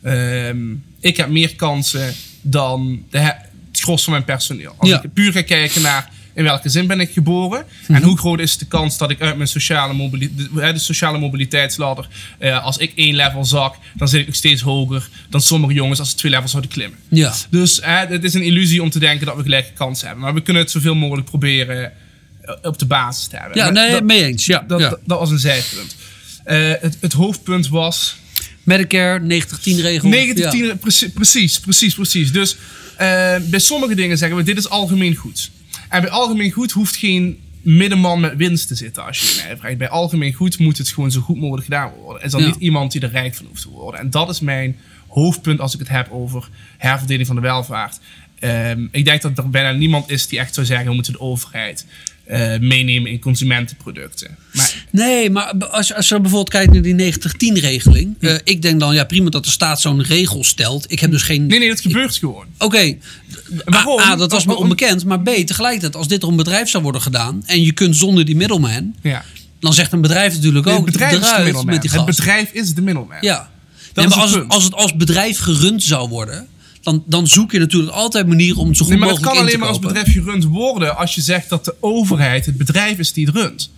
Ehm, 0.03 0.59
ik 1.01 1.17
heb 1.17 1.29
meer 1.29 1.55
kansen 1.57 2.15
dan 2.43 3.03
de, 3.11 3.19
he- 3.19 3.25
het 3.71 3.81
gros 3.81 4.03
van 4.05 4.13
mijn 4.13 4.25
personeel. 4.25 4.75
Als 4.79 4.89
Ja. 4.91 5.03
ik 5.03 5.13
puur 5.13 5.33
ga 5.33 5.43
kijken 5.43 5.83
naar 5.83 6.11
in 6.35 6.43
welke 6.45 6.69
zin 6.69 6.87
ben 6.87 7.01
ik 7.01 7.11
geboren 7.13 7.65
en 7.89 8.03
hoe 8.03 8.19
groot 8.19 8.41
is 8.41 8.59
de 8.59 8.67
kans 8.67 8.99
dat 8.99 9.11
ik 9.11 9.21
uit 9.21 9.37
mijn 9.37 9.49
sociale, 9.49 9.93
mobili 9.93 10.35
de, 10.37 10.73
de 10.73 10.79
sociale 10.79 11.19
mobiliteitsladder, 11.19 12.09
eh, 12.39 12.65
als 12.65 12.77
ik 12.77 12.93
één 12.95 13.15
level 13.15 13.45
zak, 13.45 13.75
dan 13.95 14.09
zit 14.09 14.21
ik 14.21 14.27
nog 14.27 14.35
steeds 14.35 14.63
hoger 14.63 15.09
dan 15.31 15.41
sommige 15.41 15.73
jongens 15.75 15.99
als 15.99 16.11
ze 16.11 16.17
twee 16.17 16.33
levels 16.33 16.51
zouden 16.51 16.71
klimmen. 16.73 16.99
Ja. 17.09 17.35
Dus 17.51 17.81
het 17.83 18.25
is 18.25 18.35
een 18.35 18.43
illusie 18.45 18.83
om 18.83 18.91
te 18.91 18.99
denken 18.99 19.27
dat 19.27 19.37
we 19.37 19.43
gelijke 19.43 19.73
kansen 19.73 20.07
hebben. 20.07 20.25
Maar 20.25 20.35
we 20.35 20.43
kunnen 20.43 20.63
het 20.63 20.71
zoveel 20.71 20.95
mogelijk 20.95 21.27
proberen 21.31 21.93
op 22.63 22.79
de 22.79 22.87
basis 22.87 23.27
te 23.27 23.37
hebben. 23.37 23.59
Ja, 23.59 23.71
nee, 23.71 23.91
dat, 23.91 24.03
mee 24.03 24.25
eens. 24.25 24.47
Ja. 24.47 24.65
dat, 24.69 24.81
ja. 24.81 24.89
dat, 24.89 25.01
dat 25.05 25.19
was 25.19 25.31
een 25.31 25.39
zijpunt. 25.39 25.97
Eh, 26.45 26.71
het, 26.81 26.97
het 27.01 27.13
hoofdpunt 27.13 27.69
was 27.69 28.17
Medicare, 28.63 29.21
90-10 29.21 29.25
regel. 29.63 30.09
19, 30.09 30.65
Ja. 30.65 30.75
precies, 30.75 31.11
precies, 31.13 31.61
precies, 31.61 31.95
precies. 31.95 32.33
Dus 32.33 32.57
eh, 32.97 33.37
bij 33.43 33.59
sommige 33.59 33.95
dingen 33.95 34.19
zeggen 34.19 34.37
we, 34.37 34.43
dit 34.43 34.57
is 34.59 34.69
algemeen 34.69 35.15
goed. 35.15 35.51
En 35.89 36.01
bij 36.01 36.11
algemeen 36.11 36.51
goed 36.51 36.73
hoeft 36.73 36.97
geen 36.97 37.39
middenman 37.63 38.21
met 38.21 38.37
winst 38.37 38.69
te 38.69 38.75
zitten, 38.75 39.05
als 39.07 39.19
je 39.19 39.43
mij 39.47 39.57
vraagt. 39.57 39.79
Bij 39.79 39.89
algemeen 39.89 40.33
goed 40.33 40.59
moet 40.59 40.79
het 40.79 40.89
gewoon 40.89 41.11
zo 41.11 41.21
goed 41.21 41.37
mogelijk 41.37 41.65
gedaan 41.65 41.93
worden. 41.93 42.21
Er 42.21 42.27
is 42.27 42.33
dan 42.33 42.41
Ja. 42.41 42.47
niet 42.47 42.57
iemand 42.59 42.93
die 42.93 43.01
er 43.01 43.11
rijk 43.11 43.35
van 43.35 43.47
hoeft 43.47 43.63
te 43.63 43.69
worden. 43.69 44.01
En 44.01 44.11
dat 44.11 44.29
is 44.29 44.41
mijn 44.41 44.77
hoofdpunt 45.09 45.61
als 45.61 45.73
ik 45.73 45.79
het 45.79 45.89
heb 45.89 46.09
over 46.11 46.49
herverdeling 46.79 47.27
van 47.27 47.37
de 47.37 47.43
welvaart. 47.43 47.99
Ehm, 48.39 48.87
ik 48.91 49.05
denk 49.05 49.23
dat 49.23 49.39
er 49.39 49.51
bijna 49.51 49.71
niemand 49.73 50.11
is 50.11 50.27
die 50.27 50.39
echt 50.39 50.55
zou 50.55 50.67
zeggen, 50.67 50.87
we 50.89 50.95
moeten 50.95 51.13
de 51.13 51.21
overheid 51.21 51.87
eh, 52.27 52.59
meenemen 52.61 53.11
in 53.11 53.19
consumentenproducten. 53.19 54.37
Maar 54.53 54.85
Nee, 54.91 55.31
maar 55.31 55.55
als, 55.55 55.95
als 55.95 56.09
je 56.09 56.21
bijvoorbeeld 56.21 56.49
kijkt 56.49 56.73
naar 56.73 56.83
die 56.83 57.15
90-10 57.15 57.61
regeling. 57.61 58.15
Hm. 58.21 58.27
eh, 58.27 58.39
ik 58.45 58.63
denk 58.63 58.81
dan, 58.81 58.95
ja 58.95 59.05
prima 59.05 59.31
dat 59.31 59.45
de 59.45 59.51
staat 59.51 59.81
zo'n 59.81 60.03
regel 60.03 60.45
stelt. 60.45 60.93
Ik 60.93 61.01
heb 61.01 61.11
dus 61.11 61.23
geen... 61.23 61.47
nee, 61.47 61.59
nee, 61.59 61.69
dat 61.69 61.81
gebeurt 61.81 62.17
gewoon. 62.17 62.47
Oké, 62.59 62.97
Waarom? 63.65 64.01
A, 64.01 64.11
A, 64.11 64.17
dat 64.17 64.33
was 64.33 64.47
me 64.47 64.57
onbekend. 64.57 65.05
Maar 65.05 65.21
B, 65.21 65.29
tegelijkertijd, 65.29 65.97
als 65.97 66.09
dit 66.09 66.21
door 66.21 66.31
een 66.31 66.37
bedrijf 66.37 66.69
zou 66.69 66.83
worden 66.83 67.03
gedaan... 67.03 67.43
en 67.47 67.63
je 67.63 67.73
kunt 67.73 67.97
zonder 67.97 68.25
die 68.25 68.37
middleman... 68.37 68.95
Ja. 69.03 69.25
dan 69.61 69.75
zegt 69.75 69.93
een 69.93 70.01
bedrijf 70.01 70.35
natuurlijk 70.35 70.65
Nee, 70.65 70.75
ook... 70.75 70.85
het 70.85 70.93
bedrijf 70.93 71.13
is 71.47 71.61
de 71.61 71.65
met 71.65 71.83
die 71.83 71.91
Het 71.91 72.05
bedrijf 72.05 72.51
is 72.53 72.75
de 72.75 72.83
middelman. 72.83 73.17
Ja. 73.21 73.51
Dat 73.93 73.95
Nee, 73.95 74.07
is 74.07 74.15
maar 74.15 74.23
als 74.25 74.35
het 74.35 74.49
als 74.49 74.65
het 74.65 74.75
als 74.75 74.97
bedrijf 74.97 75.39
gerund 75.39 75.83
zou 75.83 76.09
worden... 76.09 76.47
Dan, 76.87 77.03
dan 77.07 77.27
zoek 77.27 77.53
je 77.53 77.59
natuurlijk 77.59 77.93
altijd 77.93 78.27
manieren 78.27 78.57
om 78.57 78.69
het 78.69 78.77
zo 78.77 78.85
goed 78.85 78.93
Nee, 78.93 79.03
maar 79.03 79.09
mogelijk 79.09 79.35
kan 79.35 79.43
in 79.43 79.49
te 79.49 79.57
alleen 79.57 79.61
maar 79.61 79.79
als 79.79 79.93
bedrijf 79.93 80.13
gerund 80.13 80.45
worden 80.45 80.97
als 80.97 81.15
je 81.15 81.21
zegt 81.21 81.49
dat 81.49 81.65
de 81.65 81.75
overheid 81.81 82.47
het 82.47 82.57
bedrijf 82.57 82.99
is 82.99 83.13
die 83.13 83.27
het 83.27 83.35
runt. 83.35 83.71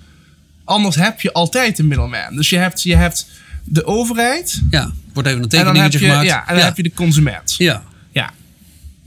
Anders 0.65 0.97
heb 0.97 1.21
je 1.21 1.33
altijd 1.33 1.79
een 1.79 1.89
middelman. 1.89 2.37
Dus 2.37 2.51
je 2.51 2.57
hebt, 2.57 2.83
je 2.83 2.97
hebt 2.97 3.27
de 3.65 3.85
overheid 3.85 4.61
Ja, 4.71 4.93
wordt 5.13 5.29
even 5.29 5.43
een 5.43 5.49
tekeningetje 5.49 5.99
je, 5.99 6.05
gemaakt. 6.05 6.27
ja, 6.27 6.49
en 6.49 6.55
dan 6.55 6.65
heb 6.65 6.77
je 6.77 6.83
de 6.83 6.93
consument. 6.93 7.55
Ja. 7.59 7.85
Ja. 8.13 8.31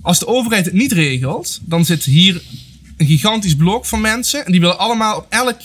Als 0.01 0.19
de 0.19 0.27
overheid 0.27 0.65
het 0.65 0.73
niet 0.73 0.91
regelt, 0.91 1.59
dan 1.63 1.85
zit 1.85 2.03
hier 2.03 2.41
een 2.97 3.05
gigantisch 3.05 3.55
blok 3.55 3.85
van 3.85 4.01
mensen. 4.01 4.45
En 4.45 4.51
die 4.51 4.61
willen 4.61 4.79
allemaal 4.79 5.17
op 5.17 5.25
elk 5.29 5.57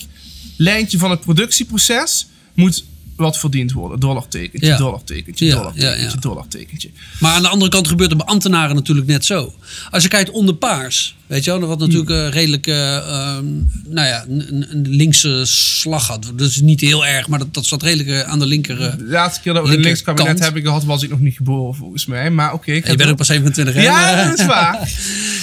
lijntje 0.56 0.98
van 0.98 1.10
het 1.10 1.20
productieproces 1.20 2.26
moet 2.54 2.84
wat 3.16 3.38
verdiend 3.38 3.72
worden. 3.72 4.00
Dollartekentje, 4.00 4.68
Ja. 4.68 4.76
dollartekentje, 4.76 5.50
dollartekentje, 5.50 6.04
ja. 6.14 6.20
dollartekentje. 6.20 6.90
Maar 7.20 7.32
aan 7.32 7.42
de 7.42 7.48
andere 7.48 7.70
kant 7.70 7.88
gebeurt 7.88 8.10
het 8.10 8.18
bij 8.18 8.26
ambtenaren 8.26 8.74
natuurlijk 8.74 9.06
net 9.06 9.24
zo. 9.24 9.54
Als 9.90 10.02
je 10.02 10.08
kijkt 10.08 10.30
onder 10.30 10.54
paars, 10.54 11.16
weet 11.26 11.44
je 11.44 11.50
wel, 11.58 11.68
wat 11.68 11.78
natuurlijk 11.78 12.08
Hmm. 12.10 12.18
eh, 12.18 12.28
redelijk, 12.32 12.66
eh, 12.66 12.96
ehm, 12.96 13.44
nou 13.88 14.06
ja, 14.06 14.24
een, 14.28 14.44
een- 14.54 14.66
een 14.70 14.88
linkse 14.88 15.40
slag 15.44 16.06
had. 16.06 16.32
Dat 16.36 16.48
is 16.48 16.60
niet 16.60 16.80
heel 16.80 17.06
erg, 17.06 17.28
maar 17.28 17.38
dat, 17.38 17.54
dat 17.54 17.66
zat 17.66 17.82
redelijk 17.82 18.08
eh, 18.08 18.20
aan 18.20 18.38
de 18.38 18.46
linker. 18.46 18.76
De 18.78 19.04
laatste 19.04 19.40
keer 19.40 19.52
dat 19.54 19.68
we 19.68 19.74
een 19.74 19.80
links 19.80 20.02
kabinet 20.02 20.38
hebben 20.38 20.62
gehad, 20.62 20.84
was 20.84 21.02
ik 21.02 21.10
nog 21.10 21.20
niet 21.20 21.36
geboren 21.36 21.74
volgens 21.74 22.06
mij. 22.06 22.30
Maar 22.30 22.52
oké. 22.52 22.72
ik 22.72 22.84
ga 22.84 22.90
je 22.90 22.96
bent 22.96 23.10
ook 23.10 23.16
pas 23.16 23.26
27, 23.26 23.74
hè? 23.74 23.82
Ja, 23.82 24.24
dat 24.28 24.38
is 24.38 24.46
waar. 24.46 24.88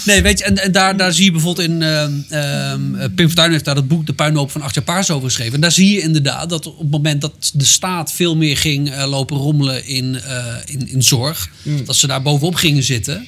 Nee, 0.05 0.21
weet 0.21 0.39
je, 0.39 0.45
en, 0.45 0.57
en 0.57 0.71
daar, 0.71 0.97
daar 0.97 1.13
zie 1.13 1.23
je 1.25 1.31
bijvoorbeeld 1.31 1.67
in. 1.69 1.81
ehm, 1.81 2.11
ehm, 2.29 2.95
eh, 2.95 3.07
Pim 3.15 3.27
Fortuyn 3.27 3.51
heeft 3.51 3.65
daar 3.65 3.75
het 3.75 3.88
boek 3.88 4.05
De 4.05 4.13
Puinhoop 4.13 4.51
van 4.51 4.61
acht 4.61 4.75
jaar 4.75 4.84
paars 4.84 5.11
over 5.11 5.27
geschreven. 5.27 5.53
En 5.53 5.61
daar 5.61 5.71
zie 5.71 5.93
je 5.93 6.01
inderdaad 6.01 6.49
dat 6.49 6.65
op 6.65 6.79
het 6.79 6.89
moment 6.91 7.21
dat 7.21 7.51
de 7.53 7.63
staat 7.65 8.11
veel 8.11 8.36
meer 8.36 8.57
ging 8.57 9.03
lopen 9.05 9.38
rommelen 9.38 9.88
in, 9.88 10.17
in, 10.65 10.88
in 10.89 11.03
zorg. 11.03 11.49
Mm. 11.61 11.86
dat 11.86 11.95
ze 11.95 12.07
daar 12.07 12.21
bovenop 12.21 12.55
gingen 12.55 12.84
zitten. 12.84 13.25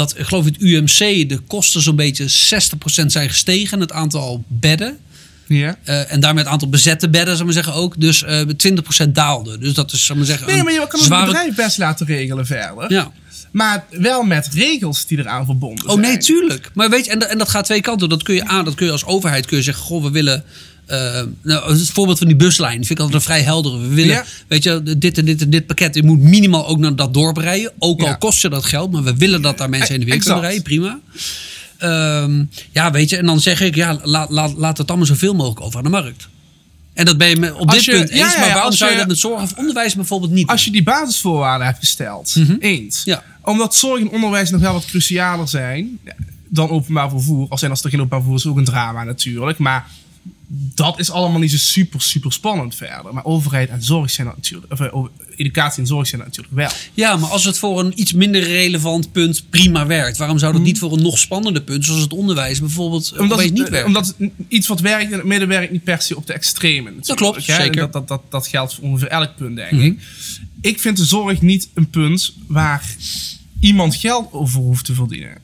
Dat, 0.00 0.18
ik 0.18 0.26
geloof 0.26 0.44
het 0.44 0.56
UMC, 0.58 1.28
de 1.28 1.38
kosten 1.46 1.80
zo'n 1.82 1.96
beetje 1.96 2.24
60% 2.28 3.06
zijn 3.06 3.28
gestegen. 3.28 3.80
Het 3.80 3.92
aantal 3.92 4.44
bedden. 4.48 4.98
Ja. 5.46 5.76
Eh, 5.84 6.12
en 6.12 6.20
daarmee 6.20 6.42
het 6.44 6.52
aantal 6.52 6.68
bezette 6.68 7.08
bedden, 7.08 7.36
zou 7.36 7.48
ik 7.48 7.54
maar 7.54 7.64
zeggen, 7.64 7.82
ook. 7.82 8.00
Dus 8.00 8.22
eh 8.22 8.40
20% 9.06 9.14
daalde. 9.14 9.58
Dus 9.58 9.74
dat 9.74 9.92
is, 9.92 10.04
zou 10.04 10.18
maar 10.18 10.26
zeggen, 10.26 10.46
Nee, 10.46 10.62
maar 10.62 10.72
je 10.72 10.86
kan 10.88 11.00
het 11.00 11.26
bedrijf 11.26 11.54
best 11.54 11.78
laten 11.78 12.06
regelen 12.06 12.46
verder. 12.46 12.92
Ja. 12.92 13.12
Maar 13.52 13.84
wel 13.90 14.22
met 14.22 14.48
regels 14.52 15.06
die 15.06 15.18
eraan 15.18 15.44
verbonden 15.44 15.84
Oh 15.84 15.90
zijn. 15.90 16.00
nee, 16.06 16.18
tuurlijk. 16.18 16.70
Maar 16.74 16.90
weet 16.90 17.04
je, 17.04 17.10
en, 17.10 17.18
dat- 17.18 17.28
en 17.28 17.38
dat 17.38 17.48
gaat 17.48 17.64
twee 17.64 17.80
kanten. 17.80 18.08
Dat 18.08 18.22
kun 18.22 18.34
je 18.34 18.44
aan, 18.46 18.64
dat 18.64 18.74
kun 18.74 18.86
je 18.86 18.92
als 18.92 19.04
overheid 19.04 19.46
kun 19.46 19.56
je 19.56 19.62
zeggen, 19.62 19.84
goh, 19.84 20.02
we 20.02 20.10
willen. 20.10 20.44
Eh, 20.90 21.22
nou, 21.42 21.70
het 21.78 21.90
voorbeeld 21.90 22.18
van 22.18 22.26
die 22.26 22.36
buslijn 22.36 22.76
vind 22.76 22.90
ik 22.90 22.98
altijd 22.98 23.14
een 23.16 23.20
vrij 23.22 23.42
heldere. 23.42 23.78
We 23.78 23.88
willen, 23.88 24.14
Ja. 24.14 24.24
weet 24.48 24.62
je, 24.62 24.82
dit 24.98 25.18
en 25.18 25.24
dit 25.24 25.42
en 25.42 25.50
dit 25.50 25.66
pakket. 25.66 25.94
Je 25.94 26.02
moet 26.02 26.20
minimaal 26.20 26.66
ook 26.66 26.78
naar 26.78 26.96
dat 26.96 27.14
dorp 27.14 27.36
rijden. 27.36 27.72
Ook 27.78 28.00
al 28.00 28.06
Ja. 28.06 28.14
kost 28.14 28.42
je 28.42 28.48
dat 28.48 28.64
geld, 28.64 28.90
maar 28.92 29.02
we 29.02 29.14
willen 29.16 29.42
dat 29.42 29.58
daar 29.58 29.68
mensen 29.68 29.88
heen 29.92 30.00
en 30.00 30.06
weer 30.06 30.14
Exact. 30.16 30.40
kunnen 30.40 30.50
rijden. 30.56 30.62
Prima. 30.62 31.00
Ehm, 31.78 32.44
ja, 32.72 32.90
weet 32.90 33.10
je, 33.10 33.16
en 33.16 33.26
dan 33.26 33.40
zeg 33.40 33.60
ik, 33.60 33.74
ja, 33.74 33.98
laat, 34.02 34.30
laat, 34.30 34.52
laat 34.56 34.78
het 34.78 34.88
allemaal 34.88 35.06
zoveel 35.06 35.34
mogelijk 35.34 35.60
over 35.60 35.78
aan 35.78 35.84
de 35.84 35.90
markt. 35.90 36.28
En 36.94 37.04
dat 37.04 37.18
ben 37.18 37.28
je 37.40 37.56
op 37.56 37.70
dit 37.70 37.84
je- 37.84 37.90
punt 37.92 38.08
eens. 38.10 38.32
ja, 38.34 38.38
maar 38.40 38.52
waarom 38.54 38.72
zou 38.72 38.90
je 38.90 38.96
dat 38.96 39.06
met 39.06 39.18
zorg 39.18 39.42
of 39.42 39.52
onderwijs 39.56 39.94
bijvoorbeeld 39.94 40.32
niet 40.32 40.46
Als 40.48 40.64
je 40.64 40.70
die 40.70 40.82
basisvoorwaarden 40.82 41.66
hebt 41.66 41.78
gesteld, 41.78 42.36
eens. 42.58 43.00
Mhm. 43.04 43.10
Ja. 43.10 43.22
Omdat 43.42 43.74
zorg 43.74 44.00
en 44.00 44.10
onderwijs 44.10 44.50
nog 44.50 44.60
wel 44.60 44.72
wat 44.72 44.84
crucialer 44.84 45.48
zijn 45.48 45.98
dan 46.48 46.68
openbaar 46.70 47.10
vervoer. 47.10 47.46
Als 47.48 47.58
zijn 47.60 47.70
als 47.72 47.82
er 47.82 47.90
geen 47.90 47.98
openbaar 47.98 48.20
vervoer 48.20 48.38
is, 48.38 48.46
ook 48.46 48.56
een 48.56 48.64
drama 48.64 49.04
natuurlijk. 49.04 49.58
Maar 49.58 49.86
dat 50.52 50.98
is 50.98 51.10
allemaal 51.10 51.40
niet 51.40 51.50
zo 51.50 51.56
super, 51.56 52.00
super 52.02 52.32
spannend 52.32 52.74
verder. 52.74 53.14
Maar 53.14 53.24
overheid 53.24 53.68
en 53.68 53.82
zorg 53.82 54.10
zijn 54.10 54.26
dat 54.26 54.36
natuurlijk. 54.36 54.72
Of, 54.72 54.80
eh, 54.80 55.04
educatie 55.36 55.80
en 55.80 55.86
zorg 55.88 56.06
zijn 56.06 56.20
dat 56.20 56.30
natuurlijk 56.30 56.56
wel. 56.56 56.70
Ja, 56.94 57.16
maar 57.16 57.30
als 57.30 57.44
het 57.44 57.58
voor 57.58 57.80
een 57.80 57.92
iets 58.00 58.12
minder 58.12 58.42
relevant 58.42 59.12
punt 59.12 59.44
prima 59.50 59.86
werkt, 59.86 60.16
waarom 60.16 60.38
zou 60.38 60.52
dat 60.52 60.62
niet 60.62 60.78
voor 60.78 60.92
een 60.92 61.02
nog 61.02 61.18
spannender 61.18 61.62
punt, 61.62 61.84
zoals 61.84 62.00
het 62.00 62.12
onderwijs 62.12 62.60
bijvoorbeeld, 62.60 63.10
Mhm. 63.12 63.22
Omdat, 63.22 63.38
opeens 63.38 63.50
het, 63.50 63.58
niet 63.58 63.66
eh, 63.66 63.72
werkt? 63.72 63.86
omdat 63.86 64.14
het 64.18 64.30
iets 64.48 64.66
wat 64.66 64.80
werkt 64.80 65.10
in 65.10 65.18
het 65.18 65.26
midden 65.26 65.48
werkt 65.48 65.72
niet 65.72 65.84
per 65.84 66.02
se 66.02 66.16
op 66.16 66.26
de 66.26 66.32
extreme. 66.32 66.90
natuurlijk, 66.90 67.16
klopt, 67.18 67.46
hè. 67.46 67.54
Zeker. 67.54 67.76
Dat, 67.80 67.92
dat, 67.92 68.08
dat, 68.08 68.22
dat 68.28 68.46
geldt 68.46 68.74
voor 68.74 68.84
ongeveer 68.84 69.08
elk 69.08 69.36
punt, 69.36 69.56
denk 69.56 69.70
Mhm. 69.72 69.82
ik. 69.84 69.98
Ik 70.60 70.80
vind 70.80 70.96
de 70.96 71.04
zorg 71.04 71.40
niet 71.40 71.68
een 71.74 71.90
punt 71.90 72.32
waar 72.46 72.84
iemand 73.60 73.94
geld 73.94 74.32
over 74.32 74.60
hoeft 74.60 74.84
te 74.84 74.94
verdienen. 74.94 75.38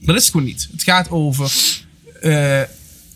Dat 0.00 0.16
is 0.16 0.22
het 0.22 0.30
gewoon 0.30 0.46
niet. 0.46 0.68
Het 0.72 0.82
gaat 0.82 1.10
over 1.10 1.52
eh, 2.22 2.60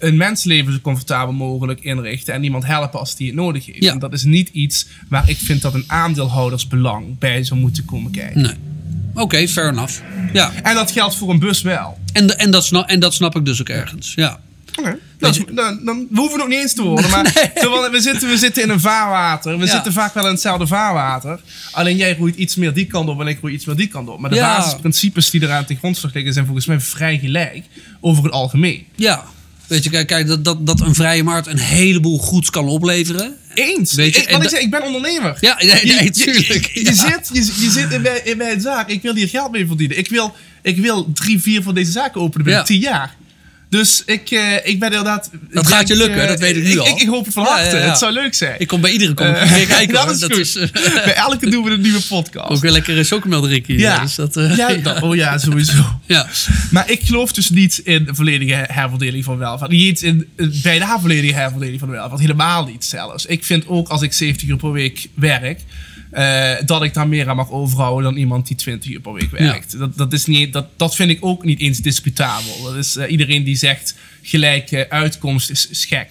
een 0.03 0.17
mensleven 0.17 0.73
zo 0.73 0.79
comfortabel 0.83 1.33
mogelijk 1.35 1.81
inrichten 1.81 2.35
en 2.35 2.45
iemand 2.45 2.67
helpen 2.67 2.99
als 3.01 3.17
die 3.17 3.27
het 3.27 3.37
nodig 3.37 3.67
heeft. 3.67 3.83
Ja. 3.85 3.93
En 3.93 3.99
dat 3.99 4.13
is 4.13 4.25
niet 4.25 4.49
iets 4.49 4.87
waar 5.09 5.29
ik 5.31 5.37
vind 5.39 5.63
dat 5.63 5.75
een 5.75 5.85
aandeelhoudersbelang 5.87 7.19
bij 7.19 7.45
zou 7.45 7.61
moeten 7.61 7.85
komen 7.85 8.11
kijken. 8.13 8.41
Nee. 8.43 8.55
Oké, 9.15 9.49
fair 9.49 9.69
enough. 9.69 10.01
Ja, 10.33 10.53
En 10.63 10.75
dat 10.75 10.91
geldt 10.91 11.17
voor 11.17 11.31
een 11.31 11.39
bus 11.39 11.63
wel. 11.63 11.99
en, 12.13 12.39
en, 12.39 12.51
dat 12.51 12.65
snap, 12.65 12.89
en 12.89 13.01
dat 13.01 13.15
snap 13.15 13.37
ik 13.37 13.45
dus 13.45 13.61
ook 13.61 13.69
ergens. 13.69 14.13
Ja. 14.15 14.41
Oké. 14.79 14.99
Is- 15.19 15.39
Dan, 15.55 15.81
dan 15.85 16.07
we 16.11 16.19
hoeven 16.21 16.31
het 16.31 16.37
nog 16.39 16.49
niet 16.49 16.59
eens 16.59 16.75
te 16.75 16.83
worden. 16.83 17.11
Maar 17.11 17.91
we, 17.91 18.01
zitten, 18.01 18.29
we 18.29 18.37
zitten 18.37 18.63
in 18.63 18.71
een 18.71 18.81
vaarwater. 18.81 19.59
We 19.59 19.65
Ja. 19.65 19.71
zitten 19.71 19.93
vaak 19.93 20.15
wel 20.15 20.25
in 20.25 20.31
hetzelfde 20.33 20.67
vaarwater. 20.67 21.41
Alleen 21.73 21.97
jij 21.97 22.17
roeit 22.17 22.37
iets 22.37 22.57
meer 22.57 22.73
die 22.75 22.87
kant 22.87 23.09
op 23.09 23.21
en 23.21 23.27
ik 23.27 23.39
roei 23.41 23.55
iets 23.55 23.65
meer 23.65 23.77
die 23.77 23.87
kant 23.87 24.09
op. 24.09 24.19
Maar 24.21 24.31
de 24.31 24.37
Ja. 24.37 24.57
basisprincipes 24.57 25.31
die 25.31 25.43
eraan 25.43 25.65
ten 25.65 25.77
grondslag 25.77 26.15
liggen 26.15 26.33
zijn 26.33 26.45
volgens 26.45 26.67
mij 26.67 26.81
vrij 26.81 27.19
gelijk 27.19 27.65
over 28.01 28.25
het 28.25 28.33
algemeen. 28.33 28.85
Ja. 28.95 29.25
Weet 29.73 29.85
je, 29.85 29.91
kijk, 29.91 30.07
kijk 30.07 30.27
dat, 30.27 30.45
dat, 30.45 30.67
dat 30.67 30.81
een 30.81 30.95
vrije 30.95 31.23
markt 31.23 31.47
een 31.47 31.59
heleboel 31.59 32.19
goeds 32.19 32.51
kan 32.51 32.69
opleveren. 32.69 33.37
Eens. 33.55 33.93
Weet 33.95 34.15
je, 34.15 34.23
ik, 34.23 34.31
wat 34.31 34.43
ik, 34.43 34.49
zeg, 34.49 34.61
ik 34.61 34.71
ben 34.71 34.83
ondernemer. 34.83 35.37
Ja, 35.41 35.57
nee, 35.59 35.67
nee, 35.75 35.87
je, 35.97 36.05
je- 36.05 36.11
tuurlijk, 36.11 36.71
Je, 36.75 36.85
je 36.85 36.95
zit, 36.95 37.31
je, 37.33 37.63
je 37.65 37.71
zit 37.71 37.93
in, 37.93 38.01
mijn, 38.03 38.27
in 38.27 38.37
mijn 38.37 38.61
zaak. 38.61 38.89
Ik 38.89 39.03
wil 39.03 39.15
hier 39.15 39.29
geld 39.29 39.51
mee 39.53 39.67
verdienen. 39.67 39.99
Ik 39.99 40.09
wil, 40.09 40.35
ik 40.63 40.77
wil 40.77 41.11
drie, 41.13 41.41
vier 41.41 41.63
van 41.63 41.75
deze 41.75 41.91
zaken 41.91 42.21
openen 42.21 42.45
binnen 42.45 42.63
Ja. 42.63 42.67
tien 42.69 42.81
jaar. 42.81 43.17
Dus 43.73 44.03
ik, 44.07 44.31
eh, 44.31 44.55
ik 44.55 44.79
ben 44.79 44.89
inderdaad... 44.89 45.31
Dat 45.51 45.63
ik 45.67 45.73
gaat 45.75 45.89
je 45.89 45.97
lukken, 45.97 46.23
eh, 46.23 46.29
dat 46.29 46.39
weet 46.41 46.57
ik 46.57 46.63
nu 46.63 46.79
al. 46.79 46.87
Ik, 46.87 47.01
ik 47.01 47.09
hoop 47.09 47.25
het 47.25 47.35
van 47.35 47.45
harte. 47.45 47.77
ja, 47.77 47.83
ja. 47.83 47.89
Het 47.89 47.99
zou 47.99 48.13
leuk 48.13 48.35
zijn. 48.35 48.55
Ik 48.59 48.67
kom 48.69 48.81
bij 48.81 48.91
iedere 48.91 49.15
kom 49.15 49.27
Eh, 49.27 49.53
weer 49.55 49.67
kijken. 49.77 49.95
dat 49.95 50.03
hoor. 50.05 50.13
is 50.13 50.19
dat 50.19 50.31
goed. 50.33 50.41
is 50.41 50.57
eh, 50.57 50.71
Bij 51.05 51.15
elke 51.15 51.51
doen 51.51 51.65
we 51.65 51.71
een 51.71 51.81
nieuwe 51.81 52.01
podcast. 52.09 52.51
ook 52.51 52.61
weer 52.61 52.71
lekker 52.71 53.05
chocomeldrikkie. 53.05 53.79
ja. 53.79 54.01
Dus 54.01 54.15
dat, 54.15 54.37
eh, 54.37 54.83
dat- 54.83 55.03
oh 55.07 55.15
ja, 55.15 55.39
sowieso. 55.39 56.01
Ja. 56.07 56.27
Maar 56.71 56.91
ik 56.91 57.01
geloof 57.05 57.33
dus 57.33 57.51
niet 57.51 57.79
in 57.85 58.09
volledige 58.11 58.65
herverdeling 58.69 59.25
van 59.25 59.39
welvaart. 59.39 59.71
Niet 59.71 60.03
in 60.03 60.29
bijna 60.63 61.01
volledige 61.01 61.35
herverdeling 61.35 61.79
van 61.81 61.91
welvaart. 61.91 62.21
Helemaal 62.21 62.65
niet 62.67 62.85
zelfs. 62.85 63.27
Ik 63.27 63.45
vind 63.45 63.67
ook 63.67 63.89
als 63.89 64.03
ik 64.03 64.13
70 64.13 64.49
uur 64.49 64.57
per 64.57 64.73
week 64.73 65.09
werk... 65.15 65.61
eh, 66.13 66.55
dat 66.65 66.83
ik 66.83 66.95
daar 66.95 67.09
meer 67.09 67.29
aan 67.29 67.37
mag 67.37 67.51
overhouden 67.51 68.05
dan 68.05 68.21
iemand 68.21 68.47
die 68.47 68.57
20 68.57 68.91
uur 68.91 69.01
per 69.01 69.13
week 69.13 69.31
werkt. 69.31 69.79
Dat, 69.79 69.97
dat, 69.97 70.13
is 70.13 70.27
niet, 70.27 70.53
dat, 70.53 70.67
dat 70.77 70.95
vind 70.95 71.11
ik 71.11 71.19
ook 71.21 71.45
niet 71.45 71.61
eens 71.61 71.79
discutabel. 71.79 72.63
Dat 72.63 72.75
is, 72.75 72.97
eh, 72.97 73.11
iedereen 73.11 73.45
die 73.45 73.57
zegt 73.57 73.95
gelijke 74.23 74.91
uitkomst 74.91 75.51
is, 75.51 75.69
is 75.69 75.85
gek. 75.85 76.09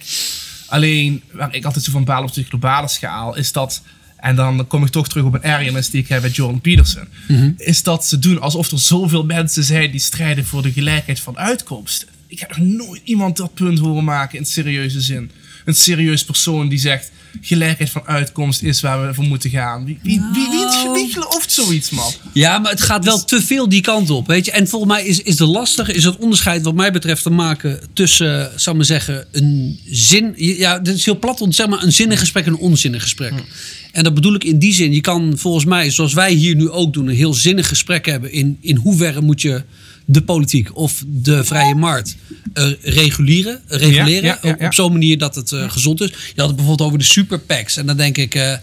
Alleen 0.66 1.22
waar 1.32 1.54
ik 1.54 1.64
altijd 1.64 1.84
zo 1.84 1.90
van 1.90 2.04
baal 2.04 2.22
op 2.22 2.32
de 2.32 2.44
globale 2.44 2.88
schaal 2.88 3.36
is 3.36 3.52
dat. 3.52 3.82
En 4.16 4.36
dan 4.36 4.66
kom 4.66 4.84
ik 4.84 4.90
toch 4.90 5.08
terug 5.08 5.24
op 5.24 5.34
een 5.34 5.42
ergernis 5.42 5.90
die 5.90 6.02
ik 6.02 6.08
heb 6.08 6.20
bij 6.20 6.30
Jordan 6.30 6.60
Peterson. 6.60 7.08
Is 7.56 7.82
dat 7.82 8.06
ze 8.06 8.18
doen 8.18 8.40
alsof 8.40 8.70
er 8.70 8.78
zoveel 8.78 9.24
mensen 9.24 9.64
zijn 9.64 9.90
die 9.90 10.00
strijden 10.00 10.44
voor 10.44 10.62
de 10.62 10.72
gelijkheid 10.72 11.20
van 11.20 11.38
uitkomsten. 11.38 12.08
Ik 12.26 12.40
heb 12.40 12.56
nog 12.56 12.66
nooit 12.66 13.00
iemand 13.04 13.36
dat 13.36 13.54
punt 13.54 13.78
horen 13.78 14.04
maken 14.04 14.38
in 14.38 14.46
serieuze 14.46 15.00
zin. 15.00 15.30
Een 15.64 15.74
serieus 15.74 16.24
persoon 16.24 16.68
die 16.68 16.78
zegt: 16.78 17.10
gelijkheid 17.40 17.90
van 17.90 18.02
uitkomst 18.06 18.62
is 18.62 18.80
waar 18.80 19.06
we 19.06 19.14
voor 19.14 19.24
moeten 19.24 19.50
gaan. 19.50 19.84
Wie, 19.84 19.98
wie, 20.02 20.20
wie, 20.32 20.48
wie, 20.48 20.90
wie 20.92 21.12
gelooft 21.12 21.52
zoiets, 21.52 21.90
man? 21.90 22.12
Ja, 22.32 22.58
maar 22.58 22.70
het 22.70 22.82
gaat 22.82 23.04
wel 23.04 23.24
te 23.24 23.42
veel 23.42 23.68
die 23.68 23.80
kant 23.80 24.10
op, 24.10 24.26
weet 24.26 24.44
je. 24.44 24.50
En 24.50 24.68
volgens 24.68 24.92
mij 24.92 25.04
is, 25.04 25.22
is 25.22 25.36
de 25.36 25.46
lastige, 25.46 25.92
is 25.92 26.04
het 26.04 26.16
onderscheid 26.16 26.62
wat 26.62 26.74
mij 26.74 26.92
betreft 26.92 27.22
te 27.22 27.30
maken 27.30 27.80
tussen, 27.92 28.50
zou 28.56 28.70
ik 28.70 28.76
maar 28.76 28.84
zeggen, 28.84 29.26
een 29.32 29.80
zin... 29.86 30.34
Ja, 30.36 30.78
dit 30.78 30.94
is 30.94 31.04
heel 31.04 31.18
plat, 31.18 31.38
want 31.38 31.54
zeg 31.54 31.66
maar 31.66 31.82
een 31.82 31.92
zinnig 31.92 32.18
gesprek 32.18 32.46
en 32.46 32.52
een 32.52 32.58
onzinnig 32.58 33.02
gesprek. 33.02 33.32
En 33.92 34.04
dat 34.04 34.14
bedoel 34.14 34.34
ik 34.34 34.44
in 34.44 34.58
die 34.58 34.72
zin, 34.72 34.92
je 34.92 35.00
kan 35.00 35.38
volgens 35.38 35.64
mij, 35.64 35.90
zoals 35.90 36.12
wij 36.12 36.32
hier 36.32 36.54
nu 36.54 36.70
ook 36.70 36.92
doen, 36.92 37.08
een 37.08 37.14
heel 37.14 37.34
zinnig 37.34 37.68
gesprek 37.68 38.06
hebben 38.06 38.32
in, 38.32 38.58
in 38.60 38.76
hoeverre 38.76 39.20
moet 39.20 39.42
je 39.42 39.62
de 40.04 40.22
politiek 40.22 40.76
of 40.76 41.04
de 41.06 41.44
vrije 41.44 41.74
markt 41.74 42.16
eh, 42.52 42.70
reguleren, 42.82 43.60
reguleren 43.66 44.22
ja, 44.22 44.38
ja, 44.42 44.50
op, 44.50 44.60
ja. 44.60 44.66
op 44.66 44.74
zo'n 44.74 44.92
manier 44.92 45.18
dat 45.18 45.34
het 45.34 45.52
eh, 45.52 45.70
gezond 45.70 46.00
is. 46.00 46.08
Je 46.08 46.32
had 46.36 46.46
het 46.46 46.56
bijvoorbeeld 46.56 46.88
over 46.88 46.98
de 46.98 47.04
superpacks. 47.04 47.76
En 47.76 47.86
dan 47.86 47.96
denk 47.96 48.16
ik, 48.16 48.34
eh, 48.34 48.54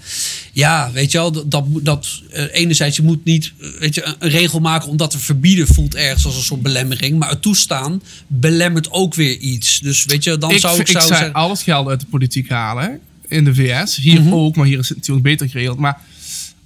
ja, 0.54 0.92
weet 0.92 1.12
je 1.12 1.18
wel, 1.18 1.32
dat, 1.50 1.66
dat, 1.82 2.22
eh, 2.32 2.44
enerzijds, 2.52 2.96
je 2.96 3.04
moet 3.04 3.26
niet 3.26 3.54
eh, 3.60 3.70
weet 3.80 3.96
je, 3.96 4.16
een, 4.20 4.30
regel 4.30 4.60
maken 4.60 4.90
omdat 4.90 5.14
het 5.14 5.22
verbieden 5.22 5.68
voelt 5.68 5.96
ergens 5.96 6.26
als 6.26 6.36
een 6.36 6.44
soort 6.44 6.62
belemmering. 6.62 7.20
Maar 7.20 7.30
het 7.30 7.42
toestaan 7.42 8.02
belemmert 8.28 8.92
ook 8.92 9.16
weer 9.16 9.38
iets. 9.38 9.80
Dus 9.80 10.06
weet 10.06 10.24
je, 10.24 10.38
dan 10.38 10.52
ik, 10.52 10.60
zou 10.60 10.74
ik, 10.74 10.80
ik 10.80 10.88
zou 10.88 11.04
zou 11.04 11.16
zeggen... 11.16 11.34
alles 11.34 11.64
geld 11.64 11.88
uit 11.88 12.00
de 12.00 12.06
politiek 12.06 12.50
halen. 12.50 12.84
hè, 12.84 13.36
In 13.36 13.44
de 13.44 13.54
VS. 13.56 13.96
Hier 13.96 14.22
Mhm. 14.22 14.34
ook, 14.34 14.56
maar 14.56 14.66
hier 14.66 14.80
is 14.80 14.88
het 14.88 14.98
natuurlijk 14.98 15.26
beter 15.26 15.50
geregeld. 15.50 15.78
Maar 15.78 16.02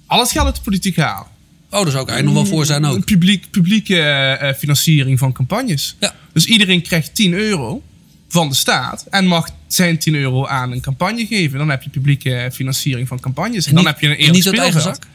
alles 0.06 0.32
geld 0.32 0.46
uit 0.46 0.54
de 0.54 0.62
politiek 0.62 0.96
halen. 0.96 1.32
Oh, 1.74 1.82
daar 1.82 1.90
zou 1.90 2.02
ik 2.02 2.08
eigenlijk 2.08 2.24
nog 2.24 2.48
wel 2.48 2.56
voor 2.56 2.66
zijn 2.66 2.84
ook. 2.84 3.04
Publiek, 3.04 3.50
publieke 3.50 3.98
eh, 4.00 4.54
financiering 4.54 5.18
van 5.18 5.32
campagnes. 5.32 5.96
Ja. 6.00 6.14
Dus 6.32 6.44
iedereen 6.46 6.82
krijgt 6.82 7.14
10 7.14 7.32
euro 7.32 7.82
van 8.28 8.48
de 8.48 8.54
staat 8.54 9.06
en 9.10 9.26
mag 9.26 9.48
zijn 9.66 9.98
10 9.98 10.14
euro 10.14 10.46
aan 10.46 10.72
een 10.72 10.80
campagne 10.80 11.26
geven. 11.26 11.58
Dan 11.58 11.70
heb 11.70 11.82
je 11.82 11.90
publieke 11.90 12.50
financiering 12.52 13.08
van 13.08 13.20
campagnes. 13.20 13.66
En, 13.66 13.74
dan 13.74 13.84
niet- 13.84 13.92
heb 13.92 14.00
je 14.00 14.06
een 14.06 14.12
en 14.12 14.18
eerlijk 14.18 14.36
niet 14.36 14.46
uit 14.46 14.58
eigen 14.58 14.80
speelveld. 14.80 15.04
zak? 15.04 15.12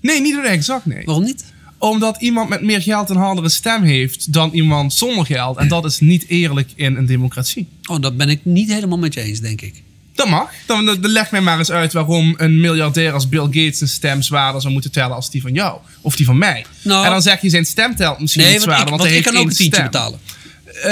Nee, 0.00 0.20
niet 0.20 0.36
uit 0.36 0.46
eigen 0.46 0.64
zak, 0.64 0.86
nee. 0.86 1.04
Waarom 1.04 1.24
niet? 1.24 1.44
Omdat 1.78 2.16
iemand 2.20 2.48
met 2.48 2.62
meer 2.62 2.82
geld 2.82 3.10
een 3.10 3.16
hardere 3.16 3.48
stem 3.48 3.82
heeft 3.82 4.32
dan 4.32 4.50
iemand 4.52 4.92
zonder 4.94 5.26
geld. 5.26 5.56
En 5.56 5.68
dat 5.68 5.84
is 5.84 6.00
niet 6.00 6.28
eerlijk 6.28 6.70
in 6.74 6.96
een 6.96 7.06
democratie. 7.06 7.66
Oh, 7.90 8.00
dat 8.00 8.16
ben 8.16 8.28
ik 8.28 8.40
niet 8.44 8.72
helemaal 8.72 8.98
met 8.98 9.14
je 9.14 9.20
eens, 9.20 9.40
denk 9.40 9.60
ik. 9.60 9.82
Dat 10.14 10.28
mag. 10.28 10.50
Dan, 10.66 10.84
dan 10.86 10.98
leg 11.00 11.30
mij 11.30 11.40
maar 11.40 11.58
eens 11.58 11.70
uit 11.70 11.92
waarom 11.92 12.34
een 12.36 12.60
miljardair 12.60 13.12
als 13.12 13.28
Bill 13.28 13.42
Gates 13.44 13.80
een 13.80 13.88
stem 13.88 14.22
zwaarder 14.22 14.60
zou 14.60 14.72
moeten 14.72 14.90
tellen 14.92 15.14
als 15.14 15.30
die 15.30 15.42
van 15.42 15.52
jou. 15.52 15.78
Of 16.00 16.16
die 16.16 16.26
van 16.26 16.38
mij. 16.38 16.64
Nou- 16.82 17.04
en 17.04 17.10
dan 17.10 17.22
zeg 17.22 17.40
je 17.40 17.48
zijn 17.50 17.64
stem 17.66 17.96
telt 17.96 18.18
misschien 18.20 18.42
Nee, 18.42 18.52
niet 18.52 18.64
want 18.64 18.70
zwaarder, 18.76 18.94
ik, 18.94 19.00
want, 19.00 19.00
want 19.00 19.10
hij 19.10 19.18
ik 19.18 19.24
kan 19.34 19.36
ook 19.42 19.50
een 19.50 19.56
tientje 19.56 19.74
stem. 19.74 19.90
betalen. 19.90 20.18
Eh, 20.82 20.90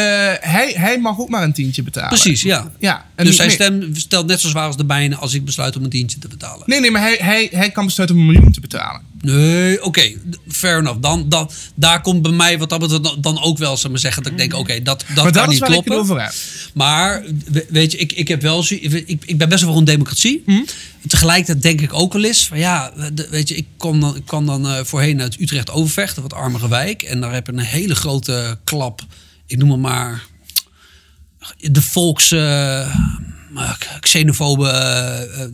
hij, 0.51 0.73
hij 0.77 0.99
mag 1.01 1.19
ook 1.19 1.29
maar 1.29 1.43
een 1.43 1.53
tientje 1.53 1.83
betalen. 1.83 2.09
Precies, 2.09 2.43
ja. 2.43 2.71
Ja, 2.79 3.07
en 3.15 3.25
Dus 3.25 3.39
meer. 3.39 3.51
stem 3.51 3.91
stelt 3.97 4.27
net 4.27 4.41
zo 4.41 4.49
zwaar 4.49 4.67
als 4.67 4.77
de 4.77 4.85
mijne 4.85 5.17
als 5.17 5.35
ik 5.35 5.45
besluit 5.45 5.77
om 5.77 5.85
een 5.85 5.91
tientje 5.91 6.19
te 6.19 6.29
betalen. 6.29 6.63
Nee, 6.67 6.81
nee, 6.81 6.91
maar 6.91 7.01
hij, 7.03 7.19
hij, 7.21 7.49
hij 7.53 7.71
kan 7.71 7.85
besluiten 7.87 8.19
om 8.19 8.23
een 8.27 8.33
miljoen 8.33 8.53
te 8.53 8.61
betalen. 8.61 9.01
Nee, 9.21 9.85
oké, 9.85 10.13
fair 10.49 10.79
enough. 10.79 11.01
Dan, 11.01 11.29
dan, 11.29 11.51
daar 11.75 12.01
komt 12.01 12.23
bij 12.23 12.33
mij 12.33 12.59
wat 12.59 12.69
dat 12.69 12.81
betreft 12.81 13.23
dan- 13.23 13.43
ook 13.43 13.59
wel, 13.59 13.77
zeg 13.77 13.91
maar 13.91 14.01
zeggen, 14.01 14.23
dat 14.23 14.33
ik 14.33 14.39
denk, 14.39 14.55
oké, 14.55 14.83
dat, 14.83 15.05
dat 15.15 15.25
maar 15.25 15.25
kan 15.25 15.33
dat 15.33 15.47
niet 15.49 15.59
waar 15.59 15.69
ik 15.73 15.83
kloppen. 15.85 15.93
het 15.93 16.03
over 16.03 16.23
heb. 16.23 16.33
Maar 16.75 17.23
we- 17.53 17.67
weet 17.69 17.93
je, 17.93 17.99
ik, 17.99 18.13
ik 18.13 18.29
heb 18.29 18.43
wel, 18.43 18.65
ik, 18.69 19.07
ik 19.25 19.39
ben 19.39 19.49
best 19.49 19.61
wel 19.63 19.71
voor 19.71 19.79
een 19.81 19.85
democratie. 19.87 20.43
Hm? 20.47 20.61
Tegelijkertijd 21.07 21.63
denk 21.63 21.81
ik 21.81 21.93
ook 21.95 22.13
wel 22.13 22.25
eens 22.25 22.47
van 22.47 22.59
ja, 22.59 22.93
weet 23.31 23.49
je, 23.49 23.55
ik 23.55 23.67
kwam 23.77 24.01
dan, 24.01 24.17
ik 24.17 24.27
kwam 24.27 24.47
dan 24.47 24.69
eh, 24.69 24.85
voorheen 24.85 25.21
uit 25.21 25.41
Utrecht 25.41 25.71
Overvecht, 25.71 26.17
een 26.17 26.23
wat 26.23 26.33
armere 26.35 26.69
wijk, 26.69 27.03
en 27.03 27.21
daar 27.21 27.33
heb 27.33 27.47
je 27.47 27.53
een 27.53 27.59
hele 27.59 27.95
grote 27.95 28.59
klap, 28.65 29.01
ik 29.49 29.59
noem 29.59 29.71
het 29.71 29.81
maar 29.81 30.23
de 31.61 31.83
volks, 31.83 32.33
eh, 32.33 32.97
uh, 33.55 33.73
xenofobe, 34.01 34.65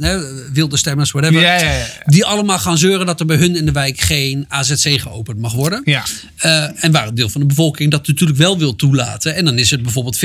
uh, 0.01 0.21
wilde 0.53 0.77
stemmers, 0.77 1.11
whatever. 1.11 1.41
Ja, 1.41 1.55
ja, 1.61 1.73
ja. 1.73 1.87
Die 2.05 2.25
allemaal 2.25 2.59
gaan 2.59 2.79
zeuren 2.79 3.07
dat 3.07 3.21
er 3.21 3.27
bij 3.27 3.37
hun 3.37 3.57
in 3.57 3.65
de 3.65 3.73
wijk 3.73 4.01
geen 4.01 4.45
AZC 4.49 5.01
geopend 5.01 5.39
mag 5.39 5.53
worden. 5.53 5.83
Ja. 5.85 6.05
Uh, 6.45 6.85
en 6.85 6.93
waar 6.93 7.09
een 7.09 7.15
deel 7.15 7.29
van 7.29 7.41
de 7.41 7.47
bevolking 7.47 7.91
dat 7.91 8.07
natuurlijk 8.07 8.39
wel 8.39 8.59
wil 8.59 8.77
toelaten. 8.77 9.35
En 9.35 9.45
dan 9.45 9.59
is 9.59 9.71
het 9.71 9.83
bijvoorbeeld 9.83 10.17
50-50. 10.17 10.19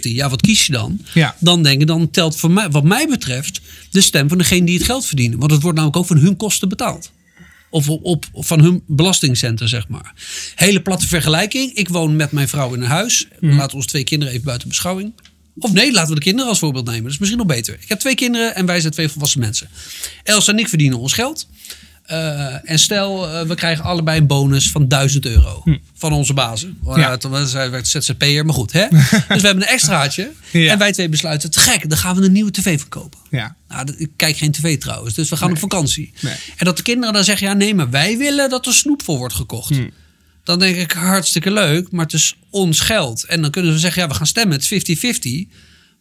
Ja, 0.00 0.28
wat 0.28 0.40
kies 0.40 0.66
je 0.66 0.72
dan? 0.72 1.00
Ja. 1.14 1.36
Dan 1.38 1.62
denken, 1.62 1.86
dan 1.86 2.10
telt 2.10 2.36
voor 2.36 2.50
mij, 2.50 2.70
wat 2.70 2.84
mij 2.84 3.06
betreft 3.08 3.60
de 3.90 4.00
stem 4.00 4.28
van 4.28 4.38
degene 4.38 4.66
die 4.66 4.76
het 4.76 4.86
geld 4.86 5.06
verdienen. 5.06 5.38
Want 5.38 5.50
het 5.50 5.62
wordt 5.62 5.76
namelijk 5.76 6.00
ook 6.00 6.06
van 6.06 6.18
hun 6.18 6.36
kosten 6.36 6.68
betaald. 6.68 7.10
Of 7.74 7.88
op, 7.88 8.02
op, 8.02 8.26
van 8.46 8.60
hun 8.60 8.82
belastingcentrum, 8.86 9.68
zeg 9.68 9.88
maar. 9.88 10.14
Hele 10.54 10.82
platte 10.82 11.06
vergelijking. 11.06 11.72
Ik 11.72 11.88
woon 11.88 12.16
met 12.16 12.32
mijn 12.32 12.48
vrouw 12.48 12.74
in 12.74 12.80
een 12.82 12.88
huis. 12.88 13.26
We 13.40 13.46
Mhm. 13.46 13.56
laten 13.56 13.74
onze 13.76 13.88
twee 13.88 14.04
kinderen 14.04 14.32
even 14.34 14.46
buiten 14.46 14.68
beschouwing. 14.68 15.12
Of 15.58 15.72
nee, 15.72 15.92
laten 15.92 16.08
we 16.08 16.14
de 16.14 16.20
kinderen 16.20 16.48
als 16.48 16.58
voorbeeld 16.58 16.84
nemen. 16.86 17.02
Dat 17.02 17.12
is 17.12 17.18
misschien 17.18 17.38
nog 17.38 17.48
beter. 17.48 17.74
Ik 17.80 17.88
heb 17.88 17.98
twee 17.98 18.14
kinderen 18.14 18.54
en 18.54 18.66
wij 18.66 18.80
zijn 18.80 18.92
twee 18.92 19.08
volwassen 19.08 19.40
mensen. 19.40 19.68
Els 20.22 20.48
en 20.48 20.58
ik 20.58 20.68
verdienen 20.68 20.98
ons 20.98 21.12
geld. 21.12 21.48
Uh, 22.10 22.70
en 22.70 22.78
stel, 22.78 23.28
uh, 23.28 23.42
we 23.42 23.54
krijgen 23.54 23.84
allebei 23.84 24.20
een 24.20 24.26
bonus 24.26 24.70
van 24.70 24.88
1000 24.88 25.26
euro. 25.26 25.60
Hm. 25.64 25.76
Van 25.94 26.12
onze 26.12 26.34
bazen. 26.34 26.78
Ja. 26.96 27.18
Zij 27.46 27.70
werkt 27.70 27.88
ZZP'er, 27.88 28.44
maar 28.44 28.54
goed. 28.54 28.72
Hè? 28.72 28.86
dus 28.90 29.00
we 29.10 29.46
hebben 29.46 29.56
een 29.56 29.68
extraatje. 29.68 30.32
Ja. 30.52 30.70
En 30.72 30.78
wij 30.78 30.92
twee 30.92 31.08
besluiten, 31.08 31.50
te 31.50 31.60
gek, 31.60 31.88
dan 31.88 31.98
gaan 31.98 32.16
we 32.16 32.24
een 32.24 32.32
nieuwe 32.32 32.50
tv 32.50 32.78
verkopen. 32.78 33.18
Ja. 33.30 33.56
Nou, 33.68 33.94
ik 33.96 34.10
kijk 34.16 34.36
geen 34.36 34.52
tv 34.52 34.78
trouwens, 34.78 35.14
dus 35.14 35.28
we 35.28 35.36
gaan 35.36 35.46
Nee. 35.46 35.54
op 35.62 35.70
vakantie. 35.70 36.12
Nee. 36.20 36.34
En 36.56 36.64
dat 36.64 36.76
de 36.76 36.82
kinderen 36.82 37.14
dan 37.14 37.24
zeggen, 37.24 37.46
ja 37.46 37.52
nee, 37.52 37.74
maar 37.74 37.90
wij 37.90 38.18
willen 38.18 38.50
dat 38.50 38.66
er 38.66 38.74
snoep 38.74 39.02
voor 39.02 39.18
wordt 39.18 39.34
gekocht. 39.34 39.68
Hm. 39.68 39.88
Dan 40.44 40.58
denk 40.58 40.76
ik, 40.76 40.92
hartstikke 40.92 41.50
leuk, 41.50 41.90
maar 41.90 42.04
het 42.04 42.14
is 42.14 42.36
ons 42.50 42.80
geld. 42.80 43.24
En 43.24 43.42
dan 43.42 43.50
kunnen 43.50 43.72
we 43.72 43.78
zeggen, 43.78 44.02
ja 44.02 44.08
we 44.08 44.14
gaan 44.14 44.26
stemmen, 44.26 44.56
het 44.56 44.70
is 44.70 45.48
50-50. 45.48 45.48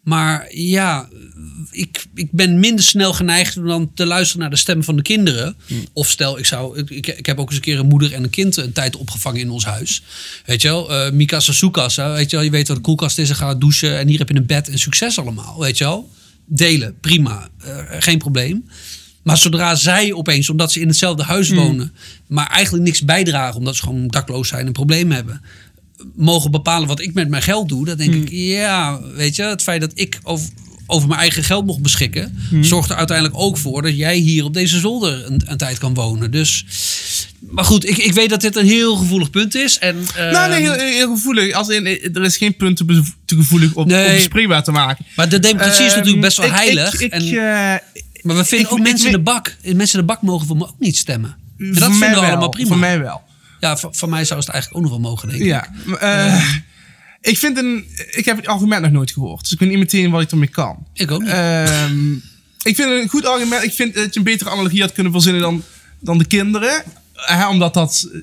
Maar 0.03 0.45
ja, 0.55 1.07
ik, 1.71 2.05
ik 2.15 2.27
ben 2.31 2.59
minder 2.59 2.85
snel 2.85 3.13
geneigd 3.13 3.57
om 3.57 3.67
dan 3.67 3.91
te 3.93 4.05
luisteren 4.05 4.41
naar 4.41 4.49
de 4.49 4.55
stem 4.55 4.83
van 4.83 4.95
de 4.95 5.01
kinderen. 5.01 5.55
Hm. 5.67 5.73
Of 5.93 6.09
stel, 6.09 6.37
ik, 6.39 6.45
zou, 6.45 6.79
ik- 6.79 7.07
ik, 7.07 7.25
heb 7.25 7.39
ook 7.39 7.47
eens 7.47 7.55
een 7.55 7.61
keer 7.61 7.79
een 7.79 7.87
moeder 7.87 8.13
en 8.13 8.23
een 8.23 8.29
kind 8.29 8.57
een 8.57 8.71
tijd 8.73 8.95
opgevangen 8.95 9.39
in 9.39 9.49
ons 9.49 9.65
huis. 9.65 10.03
Weet 10.45 10.61
je 10.61 10.67
wel, 10.67 10.93
eh 10.93 11.11
Mikasa 11.11 11.53
Sukasa, 11.53 12.11
weet 12.13 12.29
je 12.29 12.35
wel, 12.35 12.45
je 12.45 12.51
weet 12.51 12.67
wat 12.67 12.77
de 12.77 12.83
koelkast 12.83 13.17
is 13.17 13.29
en 13.29 13.35
gaat 13.35 13.59
douchen. 13.61 13.97
En 13.99 14.07
hier 14.07 14.19
heb 14.19 14.29
je 14.29 14.35
een 14.35 14.45
bed 14.45 14.69
en 14.69 14.79
succes 14.79 15.19
allemaal, 15.19 15.59
weet 15.59 15.77
je 15.77 15.83
wel. 15.83 16.09
Delen, 16.45 16.95
prima, 17.01 17.47
eh, 17.59 17.77
geen 17.89 18.17
probleem. 18.17 18.65
Maar 19.23 19.37
zodra 19.37 19.75
zij 19.75 20.13
opeens, 20.13 20.49
omdat 20.49 20.71
ze 20.71 20.79
in 20.79 20.87
hetzelfde 20.87 21.23
huis 21.23 21.49
wonen, 21.49 21.93
maar 22.27 22.47
eigenlijk 22.47 22.83
niks 22.85 23.05
bijdragen, 23.05 23.57
omdat 23.59 23.75
ze 23.75 23.83
gewoon 23.83 24.07
dakloos 24.07 24.47
zijn 24.47 24.65
en 24.65 24.71
problemen 24.71 25.15
hebben, 25.15 25.41
mogen 26.15 26.51
bepalen 26.51 26.87
wat 26.87 26.99
ik 27.01 27.13
met 27.13 27.29
mijn 27.29 27.41
geld 27.43 27.69
doe, 27.69 27.85
dan 27.85 27.97
denk 27.97 28.13
ik, 28.13 28.29
ja, 28.31 28.99
weet 29.15 29.35
je, 29.35 29.43
het 29.43 29.61
feit 29.63 29.81
dat 29.81 29.91
ik 29.93 30.19
over, 30.23 30.49
over 30.87 31.07
mijn 31.07 31.19
eigen 31.19 31.43
geld 31.43 31.65
mocht 31.65 31.81
beschikken, 31.81 32.37
zorgt 32.61 32.89
er 32.89 32.95
uiteindelijk 32.95 33.37
ook 33.39 33.57
voor 33.57 33.81
dat 33.81 33.97
jij 33.97 34.17
hier 34.17 34.43
op 34.43 34.53
deze 34.53 34.79
zolder 34.79 35.25
een, 35.25 35.41
een 35.45 35.57
tijd 35.57 35.77
kan 35.77 35.93
wonen. 35.93 36.31
Dus, 36.31 36.65
maar 37.39 37.63
goed, 37.65 37.89
ik, 37.89 37.97
ik 37.97 38.13
weet 38.13 38.29
dat 38.29 38.41
dit 38.41 38.55
een 38.55 38.65
heel 38.65 38.95
gevoelig 38.95 39.29
punt 39.29 39.55
is. 39.55 39.77
En, 39.79 39.95
nou, 40.15 40.49
nee, 40.49 40.59
ehm, 40.69 40.79
heel, 40.79 40.87
heel 40.87 41.15
gevoelig. 41.15 41.53
Als 41.53 41.67
in, 41.69 41.85
eh, 41.85 42.15
er 42.15 42.23
is 42.23 42.37
geen 42.37 42.55
punt 42.55 42.77
te, 42.77 43.03
gevoelig 43.25 43.73
op, 43.73 43.87
Nee. 43.87 44.15
bespreekbaar 44.15 44.63
te 44.63 44.71
maken. 44.71 45.05
maar 45.15 45.29
de 45.29 45.39
democratie 45.39 45.85
is 45.85 45.89
Ehm, 45.91 45.97
natuurlijk 45.97 46.21
best 46.25 46.37
wel 46.37 46.45
ik- 46.45 46.51
heilig. 46.53 46.93
Ik, 46.93 46.99
ik, 46.99 47.11
en, 47.11 47.21
eh, 47.27 47.79
maar 48.21 48.35
we 48.35 48.45
vinden 48.45 48.71
ook 48.71 48.79
mensen 48.79 49.05
in 49.05 49.11
de 49.11 49.19
bak. 49.19 49.55
Mensen 49.63 49.99
in 49.99 50.05
de 50.05 50.13
bak 50.13 50.21
mogen 50.21 50.47
voor 50.47 50.57
me 50.57 50.63
ook 50.67 50.79
niet 50.79 50.97
stemmen. 50.97 51.35
En 51.57 51.73
dat 51.73 51.89
vinden 51.91 52.09
we 52.09 52.15
wel, 52.15 52.23
allemaal 52.23 52.49
prima. 52.49 52.67
Voor 52.67 52.77
mij 52.77 52.99
wel. 52.99 53.21
Ja, 53.63 53.77
van, 53.77 53.95
van 53.95 54.09
mij 54.09 54.25
zou 54.25 54.39
het 54.39 54.49
eigenlijk 54.49 54.77
ook 54.83 54.91
nog 54.91 55.01
wel 55.01 55.09
mogen, 55.09 55.29
denk 55.29 55.41
ik. 55.41 55.47
Ja. 55.47 55.67
eh, 55.99 56.55
ik 57.21 57.37
vind 57.37 57.57
een... 57.57 57.85
Ik 58.11 58.25
heb 58.25 58.37
het 58.37 58.47
argument 58.47 58.81
nog 58.81 58.91
nooit 58.91 59.11
gehoord. 59.11 59.41
Dus 59.41 59.51
ik 59.51 59.59
weet 59.59 59.69
niet 59.69 59.77
meteen 59.77 60.11
wat 60.11 60.21
ik 60.21 60.31
ermee 60.31 60.47
kan. 60.47 60.87
Ik 60.93 61.11
ook 61.11 61.21
niet. 61.21 61.29
Ehm, 61.29 62.13
ik 62.63 62.75
vind 62.75 62.79
een 62.79 63.09
goed 63.09 63.25
argument. 63.25 63.63
Ik 63.63 63.73
vind 63.73 63.95
dat 63.95 64.13
je 64.13 64.19
een 64.19 64.25
betere 64.25 64.49
analogie 64.49 64.81
had 64.81 64.91
kunnen 64.91 65.11
verzinnen 65.11 65.41
dan, 65.41 65.63
dan 65.99 66.17
de 66.17 66.25
kinderen. 66.25 66.83
Hè, 67.13 67.47
omdat 67.47 67.73
dat 67.73 68.09
eh, 68.13 68.19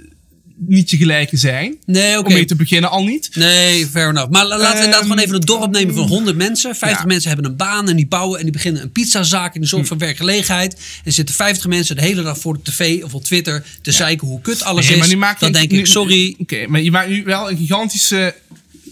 niet 0.67 0.91
je 0.91 0.97
gelijke 0.97 1.37
zijn. 1.37 1.77
nee, 1.87 2.19
oké. 2.19 2.27
Om 2.29 2.33
mee 2.35 2.45
te 2.45 2.57
beginnen 2.57 2.91
al 2.91 3.05
niet. 3.05 3.31
Nee, 3.35 3.87
fair 3.87 4.09
enough. 4.09 4.31
Maar 4.31 4.47
la- 4.47 4.57
laten 4.59 4.67
we 4.69 4.75
inderdaad 4.75 4.95
Ehm, 5.01 5.03
gewoon 5.11 5.19
even 5.25 5.35
een 5.35 5.41
dorp 5.41 5.71
nemen 5.73 5.95
van 5.95 6.07
100 6.09 6.37
mensen. 6.37 6.77
50 6.77 7.01
ja. 7.01 7.07
mensen 7.07 7.31
hebben 7.31 7.51
een 7.51 7.57
baan 7.57 7.89
en 7.89 7.97
die 7.97 8.07
bouwen 8.07 8.37
en 8.39 8.45
die 8.45 8.53
beginnen 8.53 8.83
een 8.83 8.93
pizzazaak 8.93 9.55
en 9.55 9.61
die 9.61 9.69
zorgen 9.69 9.89
voor 9.89 9.99
werkgelegenheid. 9.99 10.81
En 11.05 11.13
zitten 11.13 11.35
50 11.35 11.67
mensen 11.67 11.97
de 11.97 12.03
hele 12.03 12.23
dag 12.23 12.39
voor 12.39 12.55
de 12.63 12.71
tv 12.71 13.03
of 13.03 13.15
op 13.15 13.25
Twitter 13.25 13.65
te 13.83 13.93
zeiken 13.93 14.27
hoe 14.27 14.41
kut 14.41 14.63
alles 14.63 14.85
Nee, 14.85 14.95
is. 14.95 15.01
maar 15.01 15.09
nu 15.09 15.17
maak 15.17 15.35
je 15.35 15.45
dan 15.45 15.49
een- 15.49 15.61
denk 15.61 15.71
nu- 15.71 15.79
ik, 15.79 15.87
sorry. 15.87 16.35
Oké, 16.39 16.67
maar 16.67 16.81
je 16.81 16.91
maakt 16.91 17.09
nu 17.09 17.23
wel 17.25 17.51
een 17.51 17.57
gigantische 17.57 18.35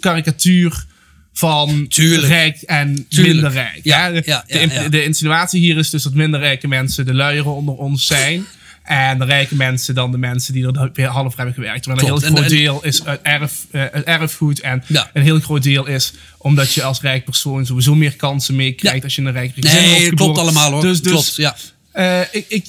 karikatuur 0.00 0.86
van 1.32 1.86
Tuurlijk. 1.88 2.26
rijk 2.28 2.62
en 2.62 3.06
Tuurlijk. 3.08 3.32
minder 3.34 3.52
rijk. 3.52 3.80
Ja? 3.82 4.10
De, 4.10 4.22
ja, 4.24 4.44
ja, 4.46 4.54
de, 4.54 4.60
imp- 4.60 4.72
ja. 4.72 4.88
de 4.88 5.04
insinuatie 5.04 5.60
hier 5.60 5.76
is 5.76 5.90
dus 5.90 6.02
dat 6.02 6.14
minder 6.14 6.40
rijke 6.40 6.68
mensen 6.68 7.06
de 7.06 7.14
luieren 7.14 7.54
onder 7.54 7.74
ons 7.74 8.06
zijn. 8.06 8.44
En 8.88 9.18
de 9.18 9.24
rijke 9.24 9.54
mensen 9.54 9.94
dan 9.94 10.10
de 10.10 10.18
mensen 10.18 10.52
die 10.52 10.66
er 10.66 10.90
weer 10.92 11.06
half 11.06 11.36
hebben 11.36 11.54
gewerkt. 11.54 11.82
Terwijl 11.82 12.04
een 12.04 12.10
Klopt. 12.10 12.24
heel 12.26 12.34
groot 12.36 12.50
en- 12.50 12.56
deel 12.56 12.84
is 12.84 13.04
uit, 13.04 13.20
erf, 13.22 13.52
eh, 13.70 13.84
uit 13.84 14.04
erfgoed. 14.04 14.60
En 14.60 14.82
Ja. 14.86 15.10
een 15.12 15.22
heel 15.22 15.40
groot 15.40 15.62
deel 15.62 15.86
is 15.86 16.12
omdat 16.38 16.72
je 16.72 16.82
als 16.82 17.00
rijk 17.00 17.24
persoon 17.24 17.66
sowieso 17.66 17.94
meer 17.94 18.16
kansen 18.16 18.56
meekrijgt 18.56 18.98
Ja. 18.98 19.04
als 19.04 19.14
je 19.14 19.20
in 19.20 19.26
een 19.26 19.32
rijk 19.32 19.52
gezin 19.54 19.70
wordt 19.70 19.86
Nee, 19.86 19.98
klopt 20.06 20.20
geboren. 20.20 20.40
allemaal 20.42 20.70
hoor. 20.70 20.80
Dus, 20.82 21.02
dus 21.02 21.12
klopt, 21.12 21.34
ja. 21.36 21.56
eh, 21.92 22.20
ik, 22.32 22.44
ik, 22.48 22.66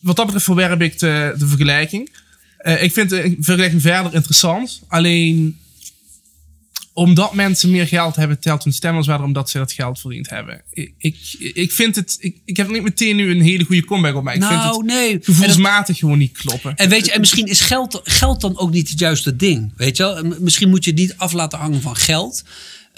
wat 0.00 0.16
dat 0.16 0.24
betreft 0.24 0.44
verwerp 0.44 0.80
ik 0.82 0.98
de, 0.98 1.34
de 1.38 1.46
vergelijking. 1.46 2.10
Eh, 2.58 2.82
ik 2.82 2.92
vind 2.92 3.10
de 3.10 3.36
vergelijking 3.40 3.82
verder 3.82 4.14
interessant. 4.14 4.80
Alleen 4.88 5.58
omdat 7.00 7.34
mensen 7.34 7.70
meer 7.70 7.86
geld 7.86 8.16
hebben, 8.16 8.40
telt 8.40 8.64
hun 8.64 8.72
stem 8.72 8.96
als 8.96 9.06
waarder 9.06 9.26
omdat 9.26 9.50
ze 9.50 9.58
dat 9.58 9.72
geld 9.72 10.00
verdiend 10.00 10.30
hebben. 10.30 10.62
Ik, 10.72 10.92
ik, 10.98 11.16
ik 11.54 11.72
vind 11.72 11.96
het. 11.96 12.16
Ik, 12.20 12.36
ik 12.44 12.56
heb 12.56 12.70
niet 12.70 12.82
meteen 12.82 13.16
nu 13.16 13.30
een 13.30 13.40
hele 13.40 13.64
goede 13.64 13.84
comeback 13.84 14.14
op 14.16 14.22
mij. 14.22 14.34
Ik 14.34 14.42
vind 14.42 14.54
Nou, 14.54 14.76
het 14.76 14.86
nee. 14.86 15.12
Dat- 15.12 15.24
gevoelsmatig 15.24 15.98
gewoon 15.98 16.18
niet 16.18 16.38
kloppen. 16.38 16.76
En 16.76 16.88
weet 16.88 17.06
je, 17.06 17.12
en 17.12 17.20
misschien 17.20 17.46
is 17.46 17.60
geld, 17.60 18.00
geld 18.04 18.40
dan 18.40 18.58
ook 18.58 18.70
niet 18.70 18.88
het 18.90 18.98
juiste 18.98 19.36
ding. 19.36 19.72
Weet 19.76 19.96
je 19.96 20.02
wel? 20.02 20.16
En 20.16 20.36
Misschien 20.38 20.68
moet 20.68 20.84
je 20.84 20.90
het 20.90 21.00
niet 21.00 21.14
af 21.16 21.32
laten 21.32 21.58
hangen 21.58 21.80
van 21.82 21.96
geld. 21.96 22.44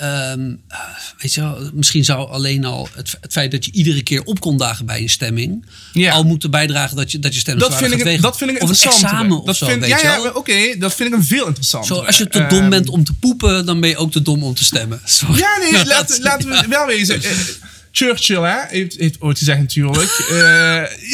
Ehm, 0.02 0.54
eh, 0.68 0.78
weet 1.18 1.34
je 1.34 1.40
wel, 1.40 1.70
misschien 1.74 2.04
zou 2.04 2.28
alleen 2.30 2.64
al 2.64 2.88
het, 2.94 3.16
het 3.20 3.32
feit 3.32 3.50
dat 3.50 3.64
je 3.64 3.72
iedere 3.72 4.02
keer 4.02 4.22
op 4.22 4.40
kon 4.40 4.56
dagen 4.56 4.86
bij 4.86 5.00
een 5.00 5.08
stemming. 5.10 5.66
Ja. 5.92 6.12
al 6.12 6.24
moeten 6.24 6.50
bijdragen 6.50 6.96
dat 6.96 7.12
je, 7.12 7.18
dat 7.18 7.34
je 7.34 7.40
stem 7.40 7.58
dat 7.58 7.76
vind, 7.76 7.92
ik, 8.06 8.22
dat 8.22 8.36
vind 8.36 8.50
ik 8.50 8.56
Of 8.56 8.62
een 8.62 8.68
interessant. 8.74 9.02
examen 9.02 9.38
of 9.40 9.44
dat 9.46 9.56
zo, 9.56 9.66
vind, 9.66 9.80
weet 9.80 9.88
ja, 9.88 9.98
ja, 10.02 10.30
oké, 10.34 10.78
dat 10.78 10.94
vind 10.94 11.08
ik 11.12 11.14
een 11.18 11.24
veel 11.24 11.46
interessanter. 11.46 11.96
Zo, 11.96 12.02
als 12.02 12.18
je 12.18 12.26
te 12.28 12.46
dom 12.46 12.58
Ehm, 12.60 12.70
bent 12.70 12.88
om 12.88 13.04
te 13.04 13.12
poepen, 13.12 13.66
dan 13.66 13.80
ben 13.80 13.88
je 13.88 13.96
ook 13.96 14.12
te 14.12 14.22
dom 14.22 14.42
om 14.42 14.54
te 14.54 14.64
stemmen. 14.64 15.00
Sorry. 15.18 15.38
Ja, 15.38 15.58
nee, 15.60 15.72
Nou, 15.72 15.86
laten, 15.86 16.06
dat- 16.14 16.24
laten 16.24 16.48
we 16.48 16.54
ja. 16.54 16.68
wel 16.68 16.86
wezen. 16.86 17.22
Eh, 17.22 17.30
Churchill 17.90 18.42
hè, 18.42 18.58
heeft, 18.68 18.96
heeft 18.98 19.20
ooit 19.20 19.38
gezegd 19.38 19.60
natuurlijk. 19.60 20.10
eh, 20.30 20.36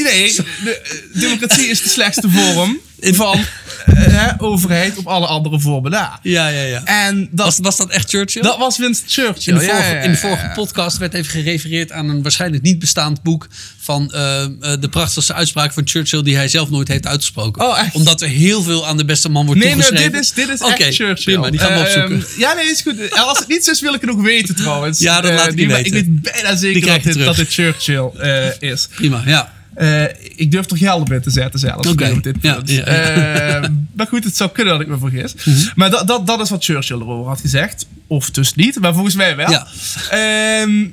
nee, 0.03 0.35
de, 0.35 0.77
eh, 1.15 1.21
democratie 1.21 1.67
is 1.67 1.83
de 1.83 1.89
slechtste 1.89 2.29
vorm 2.31 2.79
van 3.01 3.45
eh, 3.87 4.27
overheid 4.39 4.97
op 4.97 5.07
alle 5.07 5.27
andere 5.27 5.61
vormen. 5.61 5.91
Ja, 5.91 6.21
ja, 6.23 6.49
ja. 6.49 6.85
En 6.85 7.29
dat, 7.31 7.47
Was, 7.47 7.59
was 7.63 7.77
dat 7.77 7.91
echt 7.91 8.09
Churchill? 8.11 8.43
dat 8.43 8.59
was 8.59 8.79
Winston 8.79 9.09
Churchill. 9.09 9.53
In 9.53 9.59
de, 9.59 9.65
vorige, 9.65 9.89
ja, 9.89 9.95
ja, 9.95 10.01
in 10.01 10.11
de 10.11 10.17
vorige 10.17 10.51
podcast 10.55 10.99
werd 10.99 11.15
even 11.15 11.31
gerefereerd 11.31 11.93
aan 11.93 12.09
een 12.09 12.23
waarschijnlijk 12.23 12.63
niet 12.63 12.79
bestaand 12.79 13.23
boek 13.23 13.47
van 13.81 14.13
eh, 14.13 14.43
eh, 14.43 14.51
de 14.81 14.89
prachtigste 14.91 15.35
uitspraak 15.35 15.73
van 15.73 15.89
Churchill 15.89 16.23
die 16.23 16.37
hij 16.37 16.49
zelf 16.49 16.71
nooit 16.71 16.89
heeft 16.89 17.07
uitgesproken. 17.07 17.63
Oh, 17.63 17.79
echt? 17.79 17.95
Omdat 17.95 18.21
er 18.23 18.29
heel 18.29 18.63
veel 18.63 18.87
aan 18.87 18.97
de 18.97 19.05
beste 19.05 19.29
man 19.29 19.47
wordt 19.47 19.61
Nee, 19.61 19.75
nee, 19.75 19.79
toegeschreven. 19.85 20.13
dit 20.13 20.23
is, 20.23 20.33
dit 20.33 20.49
is 20.49 20.61
echt 20.61 20.95
Churchill. 20.95 21.15
prima, 21.35 21.51
die 21.51 21.61
gaan 21.61 21.69
we 21.73 21.87
Ehm, 21.89 22.05
opzoeken. 22.13 22.39
ja, 22.41 22.53
nee, 22.53 22.65
is 22.71 22.81
goed. 22.81 23.11
Als 23.13 23.39
het 23.39 23.49
niet 23.49 23.65
zo 23.65 23.71
is, 23.71 23.81
wil 23.81 23.95
ik 23.95 24.01
het 24.01 24.11
nog 24.11 24.23
weten 24.23 24.55
trouwens. 24.57 24.99
Ja, 24.99 25.21
dat 25.21 25.33
laat 25.33 25.49
ik 25.49 25.57
die- 25.57 25.67
weten. 25.69 25.85
Ik 25.87 25.93
weet 25.93 26.23
bijna 26.23 26.57
zeker 26.57 26.87
dat 26.87 27.03
dit, 27.03 27.19
dat 27.19 27.37
dit 27.37 27.53
Churchill 27.53 28.11
is. 28.59 28.89
Prima, 28.95 29.23
ja. 29.27 29.53
Eh, 29.79 30.05
ik 30.37 30.51
durf 30.51 30.71
er 30.71 30.77
geld 30.77 31.09
bij 31.09 31.21
te 31.21 31.31
zetten 31.31 31.61
zelfs. 31.61 31.89
Oké, 31.89 32.11
op 32.11 32.23
dit 32.23 32.37
ja, 32.41 32.55
punt. 32.55 32.71
ja, 32.71 32.77
ja. 32.77 33.61
Eh, 33.63 33.69
maar 33.97 34.07
goed, 34.07 34.25
het 34.25 34.37
zou 34.37 34.51
kunnen 34.51 34.73
dat 34.73 34.83
ik 34.83 34.89
me 34.89 34.99
vergis. 34.99 35.35
Mhm. 35.35 35.69
Maar 35.75 35.91
dat, 35.91 36.07
dat, 36.07 36.27
dat 36.27 36.41
is 36.41 36.51
wat 36.51 36.65
Churchill 36.65 36.97
erover 36.97 37.29
had 37.29 37.41
gezegd. 37.41 37.87
Of 38.07 38.31
dus 38.31 38.55
niet, 38.55 38.81
maar 38.81 38.95
volgens 38.95 39.15
mij 39.15 39.37
wel. 39.37 39.51
Ja. 39.51 39.67
Ehm, 40.11 40.87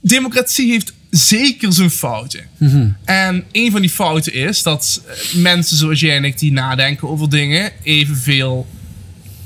democratie 0.00 0.70
heeft 0.70 0.92
zeker 1.10 1.72
zijn 1.72 1.90
fouten. 1.90 2.40
Mhm. 2.56 2.88
En 3.04 3.44
een 3.52 3.70
van 3.70 3.80
die 3.80 3.90
fouten 3.90 4.32
is 4.32 4.62
dat 4.62 5.02
eh, 5.06 5.34
mensen 5.34 5.76
zoals 5.76 6.00
jij 6.00 6.16
en 6.16 6.24
ik 6.24 6.38
die 6.38 6.52
nadenken 6.52 7.08
over 7.08 7.30
dingen 7.30 7.72
evenveel 7.82 8.66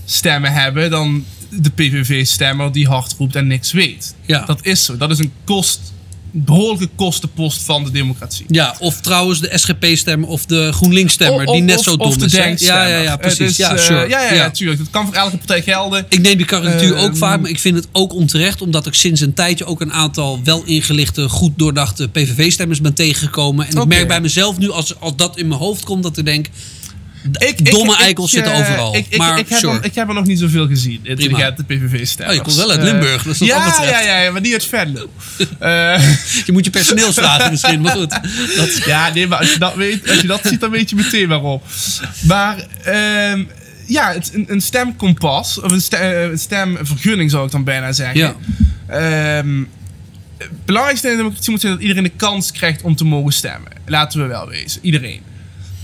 stemmen 0.04 0.52
hebben 0.52 0.90
dan 0.90 1.24
de 1.50 1.70
PVV-stemmer 1.70 2.72
die 2.72 2.86
hard 2.86 3.14
roept 3.18 3.36
en 3.36 3.46
niks 3.46 3.72
weet. 3.72 4.14
Ja. 4.26 4.44
Dat 4.44 4.66
is 4.66 4.84
zo. 4.84 4.96
Dat 4.96 5.10
is 5.10 5.18
een 5.18 5.32
kost, 5.44 5.93
behoorlijke 6.36 6.88
kostenpost 6.94 7.62
van 7.62 7.84
de 7.84 7.90
democratie. 7.90 8.44
Ja, 8.48 8.76
of 8.78 9.00
trouwens 9.00 9.40
de 9.40 9.50
SGP-stemmer 9.54 10.28
of 10.28 10.46
de 10.46 10.72
GroenLinks-stemmer, 10.72 11.46
die 11.46 11.62
net 11.62 11.80
zo 11.80 11.96
dom 11.96 12.06
of 12.06 12.16
de 12.16 12.24
is. 12.24 12.60
Ja, 12.60 12.86
ja, 12.86 12.98
ja, 12.98 13.16
precies. 13.16 13.38
dus, 13.38 13.56
ja, 13.56 13.76
sure. 13.76 14.08
ja, 14.08 14.22
ja, 14.22 14.32
ja, 14.32 14.50
tuurlijk. 14.50 14.78
Dat 14.78 14.90
kan 14.90 15.06
voor 15.06 15.14
elke 15.14 15.36
partij 15.36 15.62
gelden. 15.62 16.06
Ik 16.08 16.20
neem 16.20 16.36
die 16.36 16.46
karikatuur 16.46 16.96
ook 16.96 17.08
Ehm, 17.08 17.16
vaak, 17.16 17.40
maar 17.40 17.50
ik 17.50 17.58
vind 17.58 17.76
het 17.76 17.88
ook 17.92 18.12
onterecht. 18.12 18.62
Omdat 18.62 18.86
ik 18.86 18.94
sinds 18.94 19.20
een 19.20 19.34
tijdje 19.34 19.64
ook 19.64 19.80
een 19.80 19.92
aantal 19.92 20.40
wel 20.44 20.64
ingelichte, 20.64 21.28
goed 21.28 21.52
doordachte 21.56 22.08
PVV-stemmers 22.08 22.80
ben 22.80 22.94
tegengekomen. 22.94 23.66
En 23.66 23.76
ik 23.76 23.86
merk 23.86 24.08
bij 24.08 24.20
mezelf 24.20 24.58
nu, 24.58 24.70
als, 24.70 25.00
als 25.00 25.16
dat 25.16 25.38
in 25.38 25.48
mijn 25.48 25.60
hoofd 25.60 25.84
komt, 25.84 26.02
dat 26.02 26.16
ik 26.16 26.24
denk... 26.24 26.46
Domme 27.62 27.96
eikels 27.96 28.30
zitten 28.30 28.52
eh, 28.52 28.58
overal. 28.60 28.96
Ik, 28.96 29.06
ik, 29.08 29.18
maar 29.18 29.38
ik, 29.38 29.48
heb 29.48 29.58
sure. 29.58 29.78
er, 29.78 29.84
ik 29.84 29.94
heb 29.94 30.08
er 30.08 30.14
nog 30.14 30.24
niet 30.26 30.38
zoveel 30.38 30.66
gezien. 30.66 31.00
Intelligente 31.02 31.64
PVV-stemmers. 31.64 32.38
Oh, 32.38 32.44
je 32.44 32.50
komt 32.50 32.56
wel 32.56 32.70
uit 32.70 32.78
Eh, 32.78 32.84
Limburg, 32.84 33.22
dus 33.22 33.38
dat 33.38 33.48
ja, 33.48 33.76
ja, 33.82 34.00
ja, 34.00 34.20
ja, 34.20 34.30
maar 34.30 34.40
niet 34.40 34.52
uit 34.52 34.64
Venlo. 34.66 35.10
Eh, 35.58 36.16
Je 36.46 36.52
moet 36.52 36.64
je 36.64 36.70
personeel 36.70 37.12
vragen 37.12 37.50
misschien, 37.50 37.80
maar 37.80 37.92
goed. 37.96 38.10
Dat, 38.56 38.76
ja, 38.86 39.12
nee, 39.12 39.26
maar 39.26 39.38
als 39.38 39.52
je 39.52 39.58
dat, 39.58 39.74
weet, 39.74 40.10
als 40.10 40.20
je 40.20 40.26
dat 40.26 40.40
ziet, 40.44 40.60
dan 40.60 40.70
weet 40.70 40.90
je 40.90 40.96
meteen 40.96 41.28
waarom. 41.28 41.60
Maar 42.26 42.66
ehm, 42.84 43.44
ja, 43.86 44.12
het, 44.12 44.30
een, 44.34 44.44
een 44.48 44.60
stemkompas, 44.60 45.60
of 45.60 45.70
een, 45.72 45.80
ste- 45.80 46.14
een 46.30 46.38
stemvergunning 46.38 47.30
zou 47.30 47.44
ik 47.46 47.50
dan 47.52 47.64
bijna 47.64 47.92
zeggen. 47.92 48.18
Ja. 48.20 48.34
Ehm, 49.38 49.62
het 50.38 50.64
belangrijkste 50.64 51.06
in 51.08 51.12
de 51.16 51.18
democratie 51.22 51.50
moet 51.50 51.60
zijn 51.60 51.72
dat 51.72 51.82
iedereen 51.82 52.02
de 52.02 52.08
kans 52.16 52.52
krijgt 52.52 52.82
om 52.82 52.96
te 52.96 53.04
mogen 53.04 53.32
stemmen. 53.32 53.72
Laten 53.86 54.20
we 54.20 54.26
wel 54.26 54.48
wezen. 54.48 54.80
Iedereen. 54.82 55.20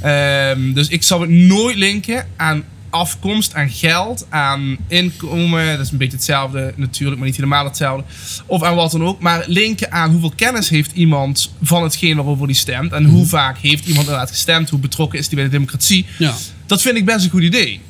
Ehm, 0.01 0.72
dus 0.72 0.88
ik 0.88 1.03
zou 1.03 1.20
het 1.20 1.30
nooit 1.30 1.76
linken 1.76 2.26
aan 2.36 2.64
afkomst, 2.90 3.55
aan 3.55 3.70
geld, 3.70 4.26
aan 4.28 4.76
inkomen. 4.88 5.76
Dat 5.76 5.86
is 5.86 5.92
een 5.92 5.98
beetje 5.98 6.16
hetzelfde 6.16 6.72
natuurlijk, 6.76 7.18
maar 7.18 7.26
niet 7.26 7.36
helemaal 7.36 7.64
hetzelfde. 7.64 8.05
Of 8.46 8.62
aan 8.62 8.74
wat 8.74 8.90
dan 8.90 9.05
ook. 9.05 9.20
Maar 9.20 9.44
linken 9.46 9.92
aan 9.92 10.11
hoeveel 10.11 10.32
kennis 10.36 10.68
heeft 10.68 10.92
iemand 10.92 11.55
van 11.62 11.82
hetgeen 11.82 12.16
waarover 12.16 12.46
die 12.46 12.57
stemt. 12.57 12.92
En 12.92 13.05
hoe 13.05 13.26
vaak 13.26 13.59
heeft 13.59 13.86
iemand 13.86 14.07
inderdaad 14.07 14.30
gestemd. 14.30 14.70
Hoe 14.70 14.78
betrokken 14.78 15.18
is 15.18 15.28
die 15.28 15.34
bij 15.36 15.44
de 15.44 15.51
democratie. 15.51 16.07
ja. 16.18 16.34
Dat 16.66 16.82
vind 16.82 16.96
ik 16.96 17.05
best 17.05 17.24
een 17.24 17.30
goed 17.30 17.42
idee. 17.42 17.80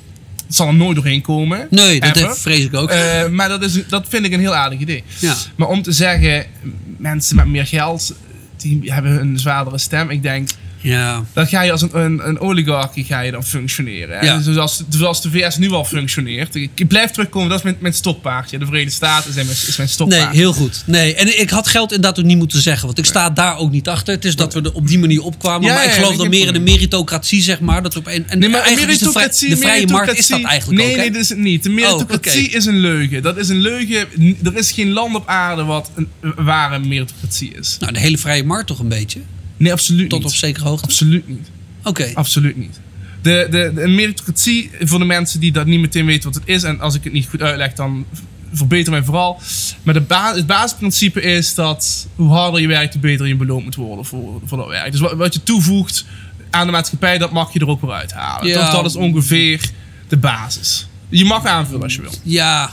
Het 0.46 0.54
zal 0.54 0.66
er 0.66 0.74
nooit 0.74 0.96
doorheen 0.96 1.20
komen. 1.20 1.66
Nee, 1.70 2.00
dat 2.00 2.16
Ever. 2.16 2.36
vrees 2.36 2.64
ik 2.64 2.74
ook. 2.74 2.90
Eh, 2.90 3.28
maar 3.28 3.48
dat, 3.48 3.62
is, 3.62 3.86
dat 3.88 4.06
vind 4.08 4.26
ik 4.26 4.32
een 4.32 4.40
heel 4.40 4.54
aardig 4.54 4.78
idee. 4.78 5.02
Ja. 5.18 5.34
Maar 5.56 5.68
om 5.68 5.82
te 5.82 5.92
zeggen, 5.92 6.46
mensen 6.96 7.36
met 7.36 7.46
meer 7.46 7.66
geld, 7.66 8.14
die 8.56 8.92
hebben 8.92 9.20
een 9.20 9.38
zwaardere 9.38 9.78
stem. 9.78 10.10
Ik 10.10 10.22
denk, 10.22 10.48
ja. 10.80 11.24
dan 11.32 11.46
ga 11.46 11.62
je 11.62 11.72
als 11.72 11.82
een, 11.82 11.98
een, 11.98 12.28
een 12.28 12.38
oligarchie 12.38 13.04
ga 13.04 13.20
je 13.20 13.30
dan 13.30 13.44
functioneren. 13.44 14.18
hè. 14.18 14.24
Ja. 14.26 14.40
Zoals, 14.40 14.82
zoals 14.88 15.22
de 15.22 15.30
VS 15.30 15.56
nu 15.56 15.70
al 15.70 15.84
functioneert. 15.84 16.54
Ik, 16.54 16.88
blijf 16.88 17.10
terugkomen, 17.10 17.48
dat 17.48 17.58
is 17.58 17.64
mijn, 17.64 17.76
mijn 17.80 17.94
stokpaardje. 17.94 18.58
De 18.58 18.64
Verenigde 18.64 18.92
Staten 18.94 19.32
zijn 19.32 19.46
mijn, 19.46 19.58
is 19.58 19.66
mijn 19.76 19.78
Nee, 19.78 19.88
stokpaardje. 19.88 20.38
heel 20.38 20.52
goed. 20.52 20.82
Nee, 20.86 21.14
en 21.14 21.40
ik 21.40 21.50
had 21.50 21.68
geld 21.68 21.92
inderdaad 21.92 22.18
ook 22.18 22.24
niet 22.26 22.38
moeten 22.38 22.62
zeggen, 22.62 22.86
want 22.86 22.98
ik 22.98 23.04
sta 23.04 23.30
daar 23.30 23.56
ook 23.56 23.70
niet 23.70 23.88
achter. 23.88 24.14
Het 24.14 24.24
is 24.24 24.36
dat 24.36 24.54
we 24.54 24.60
er 24.62 24.72
op 24.72 24.86
die 24.88 24.98
manier 24.98 25.22
opkwamen. 25.22 25.68
Ja, 25.68 25.74
maar 25.74 25.84
ik 25.84 25.90
geloof 25.90 26.08
nee, 26.08 26.18
dan 26.18 26.28
meer 26.28 26.46
in 26.46 26.52
de 26.52 26.60
meritocratie, 26.60 27.42
zeg 27.42 27.60
maar. 27.60 27.82
Dat 27.82 27.96
op 27.96 28.06
een, 28.06 28.28
en 28.28 28.38
Nee, 28.38 28.48
maar 28.48 28.60
eigenlijk 28.62 28.90
de, 28.98 28.98
vrij- 28.98 29.12
meritocratie, 29.14 29.48
de 29.48 29.56
vrije 29.56 29.86
markt 29.86 30.18
is 30.18 30.26
dat 30.26 30.40
meritocratie- 30.40 30.46
eigenlijk 30.50 30.80
nee, 30.82 30.90
ook. 30.90 30.96
hè? 30.96 31.02
Nee, 31.02 31.10
dat 31.12 31.22
is 31.22 31.28
het 31.28 31.38
niet. 31.38 31.62
De 31.62 31.70
meritocratie 31.70 32.40
Oh, 32.40 32.46
oké. 32.46 32.56
is 32.56 32.64
een 32.66 32.78
leugen. 32.78 33.22
Dat 33.22 33.36
is 33.36 33.48
een 33.48 33.60
leugen. 33.60 34.06
Er 34.44 34.56
is 34.56 34.72
geen 34.72 34.90
land 34.92 35.14
op 35.14 35.28
aarde 35.28 35.64
wat 35.64 35.90
een 35.94 36.08
ware 36.36 36.78
meritocratie 36.78 37.52
is. 37.58 37.76
Nou, 37.80 37.92
de 37.92 37.98
hele 37.98 38.18
vrije 38.18 38.44
markt 38.44 38.66
toch 38.66 38.78
een 38.78 38.88
beetje? 38.88 39.20
Nee, 39.60 39.72
absoluut 39.72 40.10
Tot 40.10 40.18
niet. 40.18 40.28
op 40.28 40.34
zekere 40.34 40.68
hoogte? 40.68 40.84
Absoluut 40.84 41.28
niet. 41.28 41.48
Oké. 41.84 42.10
Absoluut 42.14 42.56
niet. 42.56 42.80
De, 43.22 43.46
de, 43.50 43.72
de 43.74 43.88
meritocratie, 43.88 44.70
voor 44.80 44.98
de 44.98 45.04
mensen 45.04 45.40
die 45.40 45.52
dat 45.52 45.66
niet 45.66 45.80
meteen 45.80 46.06
weten 46.06 46.32
wat 46.32 46.34
het 46.34 46.48
is, 46.48 46.62
en 46.62 46.80
als 46.80 46.94
ik 46.94 47.04
het 47.04 47.12
niet 47.12 47.26
goed 47.28 47.42
uitleg, 47.42 47.72
dan 47.72 48.04
verbeter 48.52 48.92
mij 48.92 49.02
vooral. 49.02 49.40
Maar 49.82 49.94
de 49.94 50.00
ba 50.00 50.34
het 50.34 50.46
basisprincipe 50.46 51.22
is 51.22 51.54
dat 51.54 52.08
hoe 52.14 52.30
harder 52.30 52.60
je 52.60 52.66
werkt, 52.66 52.92
hoe 52.92 53.02
beter 53.02 53.26
je 53.26 53.36
beloond 53.36 53.64
moet 53.64 53.74
worden 53.74 54.04
voor, 54.04 54.40
voor 54.44 54.58
dat 54.58 54.68
werk. 54.68 54.92
Dus 54.92 55.00
wat, 55.00 55.12
wat 55.12 55.34
je 55.34 55.42
toevoegt 55.42 56.04
aan 56.50 56.66
de 56.66 56.72
maatschappij, 56.72 57.18
dat 57.18 57.32
mag 57.32 57.52
je 57.52 57.58
er 57.58 57.68
ook 57.68 57.80
weer 57.80 57.92
uithalen. 57.92 58.48
Ja. 58.48 58.70
Toch, 58.70 58.82
dat 58.82 58.90
is 58.90 58.96
ongeveer 58.96 59.70
de 60.08 60.16
basis. 60.16 60.88
Je 61.08 61.24
mag 61.24 61.46
aanvullen 61.46 61.82
als 61.82 61.94
je 61.94 62.00
wil. 62.00 62.12
Ja. 62.22 62.70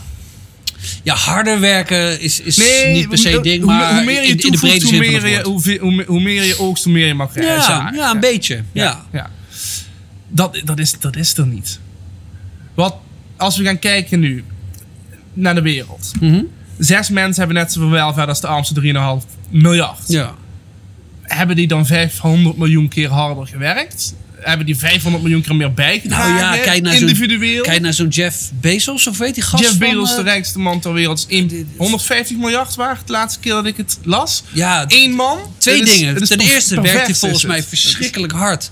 Ja, 1.04 1.16
harder 1.16 1.60
werken 1.60 2.22
is, 2.22 2.40
is 2.40 2.58
Nee, 2.58 2.94
niet 2.94 3.10
per 3.10 3.18
se 3.18 3.40
ding, 3.42 3.64
maar 3.66 3.94
hoe 3.96 4.04
meer 4.04 4.22
je 4.22 4.28
in, 4.28 4.38
in 4.40 4.52
de 4.52 4.58
brede 4.58 4.86
hoe 4.86 4.98
meer 4.98 5.28
je, 5.28 5.42
hoe, 5.44 5.78
hoe, 5.80 5.92
me- 5.96 6.04
hoe 6.08 6.22
meer 6.22 6.44
je 6.44 6.60
oogst, 6.60 6.84
hoe 6.84 6.94
meer 6.94 7.08
je 7.08 7.14
mag 7.14 7.36
Ja, 7.36 7.62
zagen. 7.62 7.96
ja, 7.98 8.12
een 8.12 8.20
beetje. 8.20 8.64
Ja. 8.72 9.06
ja. 9.12 9.30
Dat, 10.28 10.62
dat, 10.66 10.80
is, 10.80 11.00
dat 11.00 11.16
is 11.16 11.38
er 11.38 11.48
niet. 11.48 11.80
Wat, 12.74 12.96
als 13.38 13.58
we 13.58 13.64
gaan 13.64 13.80
kijken 13.80 14.20
nu 14.20 14.44
naar 15.34 15.56
de 15.56 15.62
wereld. 15.62 16.12
Mhm. 16.20 16.42
Zes 16.78 17.10
mensen 17.10 17.44
hebben 17.44 17.64
net 17.64 17.72
zoveel 17.72 17.90
welvaart 17.90 18.28
als 18.30 18.42
de 18.42 18.48
armste 18.48 18.82
3,5 19.22 19.26
miljard. 19.50 20.00
ja. 20.08 20.36
Hebben 21.22 21.56
die 21.56 21.68
dan 21.68 21.86
500 21.86 22.58
miljoen 22.58 22.88
keer 22.88 23.10
harder 23.10 23.48
gewerkt? 23.48 24.16
Hebben 24.40 24.66
die 24.66 24.78
500 24.78 25.24
miljoen 25.24 25.42
keer 25.42 25.56
meer 25.56 25.74
bijgedragen? 25.74 26.34
Nou 26.34 26.56
ja, 26.56 26.62
kijk 26.64 26.82
naar 26.82 26.96
individueel. 26.96 27.64
Kijk 27.64 27.82
naar 27.82 27.94
zo'n 27.94 28.08
Jeff 28.08 28.52
Bezos, 28.62 29.08
of 29.08 29.18
weet 29.18 29.34
die 29.36 29.44
gast 29.44 29.64
Jeff 29.64 29.78
Bezos, 29.78 30.10
eh, 30.10 30.16
de 30.16 30.22
rijkste 30.22 30.60
man 30.60 30.80
ter 30.80 30.94
wereld, 30.94 31.18
is 31.18 31.26
één- 31.28 31.70
150 31.78 32.38
miljard 32.38 32.76
waard. 32.76 33.08
De 33.08 33.12
laatste 33.14 33.40
keer 33.40 33.52
dat 33.54 33.66
ik 33.66 33.78
het 33.78 33.98
las. 34.04 34.44
Ja, 34.52 34.86
Eén 34.88 35.12
man. 35.12 35.40
Twee 35.58 35.86
dingen. 35.86 36.24
Ten 36.24 36.40
eerste 36.40 36.82
werkt 36.82 37.06
hij 37.06 37.16
volgens 37.16 37.46
mij 37.46 37.64
verschrikkelijk 37.64 38.34
hard. 38.34 38.72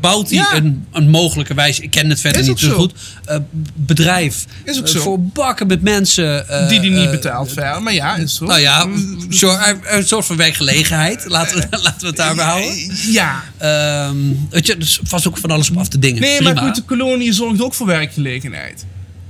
Bouwt 0.00 0.28
hij 0.30 0.38
Ja. 0.38 0.54
een, 0.54 0.86
een 0.92 1.08
mogelijke 1.10 1.54
wijze, 1.54 1.82
ik 1.82 1.90
ken 1.90 2.10
het 2.10 2.20
verder 2.20 2.42
niet 2.42 2.58
zo 2.58 2.66
zo. 2.68 2.74
goed, 2.74 2.92
eh, 3.24 3.36
bedrijf. 3.74 4.44
Is 4.64 4.78
ook 4.78 4.86
eh, 4.86 4.92
zo. 4.92 5.00
voor 5.00 5.20
bakken 5.22 5.66
met 5.66 5.82
mensen. 5.82 6.48
eh, 6.48 6.68
Die 6.68 6.80
die 6.80 6.90
niet 6.90 7.10
betaalt 7.10 7.52
verder. 7.52 7.82
Maar 7.82 7.92
ja, 7.94 8.16
is 8.16 8.34
zo. 8.34 8.44
Nou 8.44 8.60
ja, 8.60 8.86
sure, 9.28 9.78
een 9.84 10.06
soort 10.06 10.26
van 10.26 10.36
werkgelegenheid. 10.36 11.24
Laten 11.26 11.56
we, 11.58 11.66
laten 11.82 12.00
we 12.00 12.06
het 12.06 12.16
daarbij 12.16 12.44
houden. 12.44 12.90
Ja. 13.06 13.42
Ehm, 13.58 14.16
weet 14.50 14.66
je, 14.66 14.76
dus 14.76 15.00
vast 15.02 15.28
ook 15.28 15.38
van 15.38 15.50
alles 15.50 15.70
op 15.70 15.76
af 15.76 15.88
te 15.88 15.98
dingen. 15.98 16.20
Nee, 16.20 16.36
Prima. 16.36 16.52
maar 16.52 16.62
goed, 16.62 16.74
de 16.74 16.82
kolonie 16.82 17.32
zorgt 17.32 17.62
ook 17.62 17.74
voor 17.74 17.86
werkgelegenheid. 17.86 18.84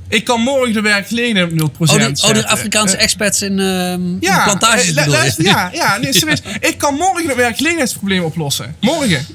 Ik 0.09 0.24
kan 0.24 0.40
morgen 0.40 0.72
de 0.72 0.80
werkgelegenheid 0.80 1.53
op 1.53 1.72
0% 1.78 1.78
Oh, 1.78 1.99
de, 1.99 2.12
oh, 2.22 2.34
de. 2.34 2.49
Afrikaanse 2.49 2.97
Eh, 2.97 3.03
expats 3.03 3.43
in, 3.43 3.59
ehm 3.59 4.01
ja, 4.20 4.43
plantages 4.45 4.88
ja, 5.36 5.70
ja, 5.72 5.97
nee, 5.97 6.12
serieus. 6.18 6.43
ik 6.61 6.74
kan 6.78 6.95
morgen 6.95 7.26
het 7.28 7.36
werkgelegenheidsprobleem 7.36 8.22
oplossen. 8.22 8.74
Morgen. 8.80 9.26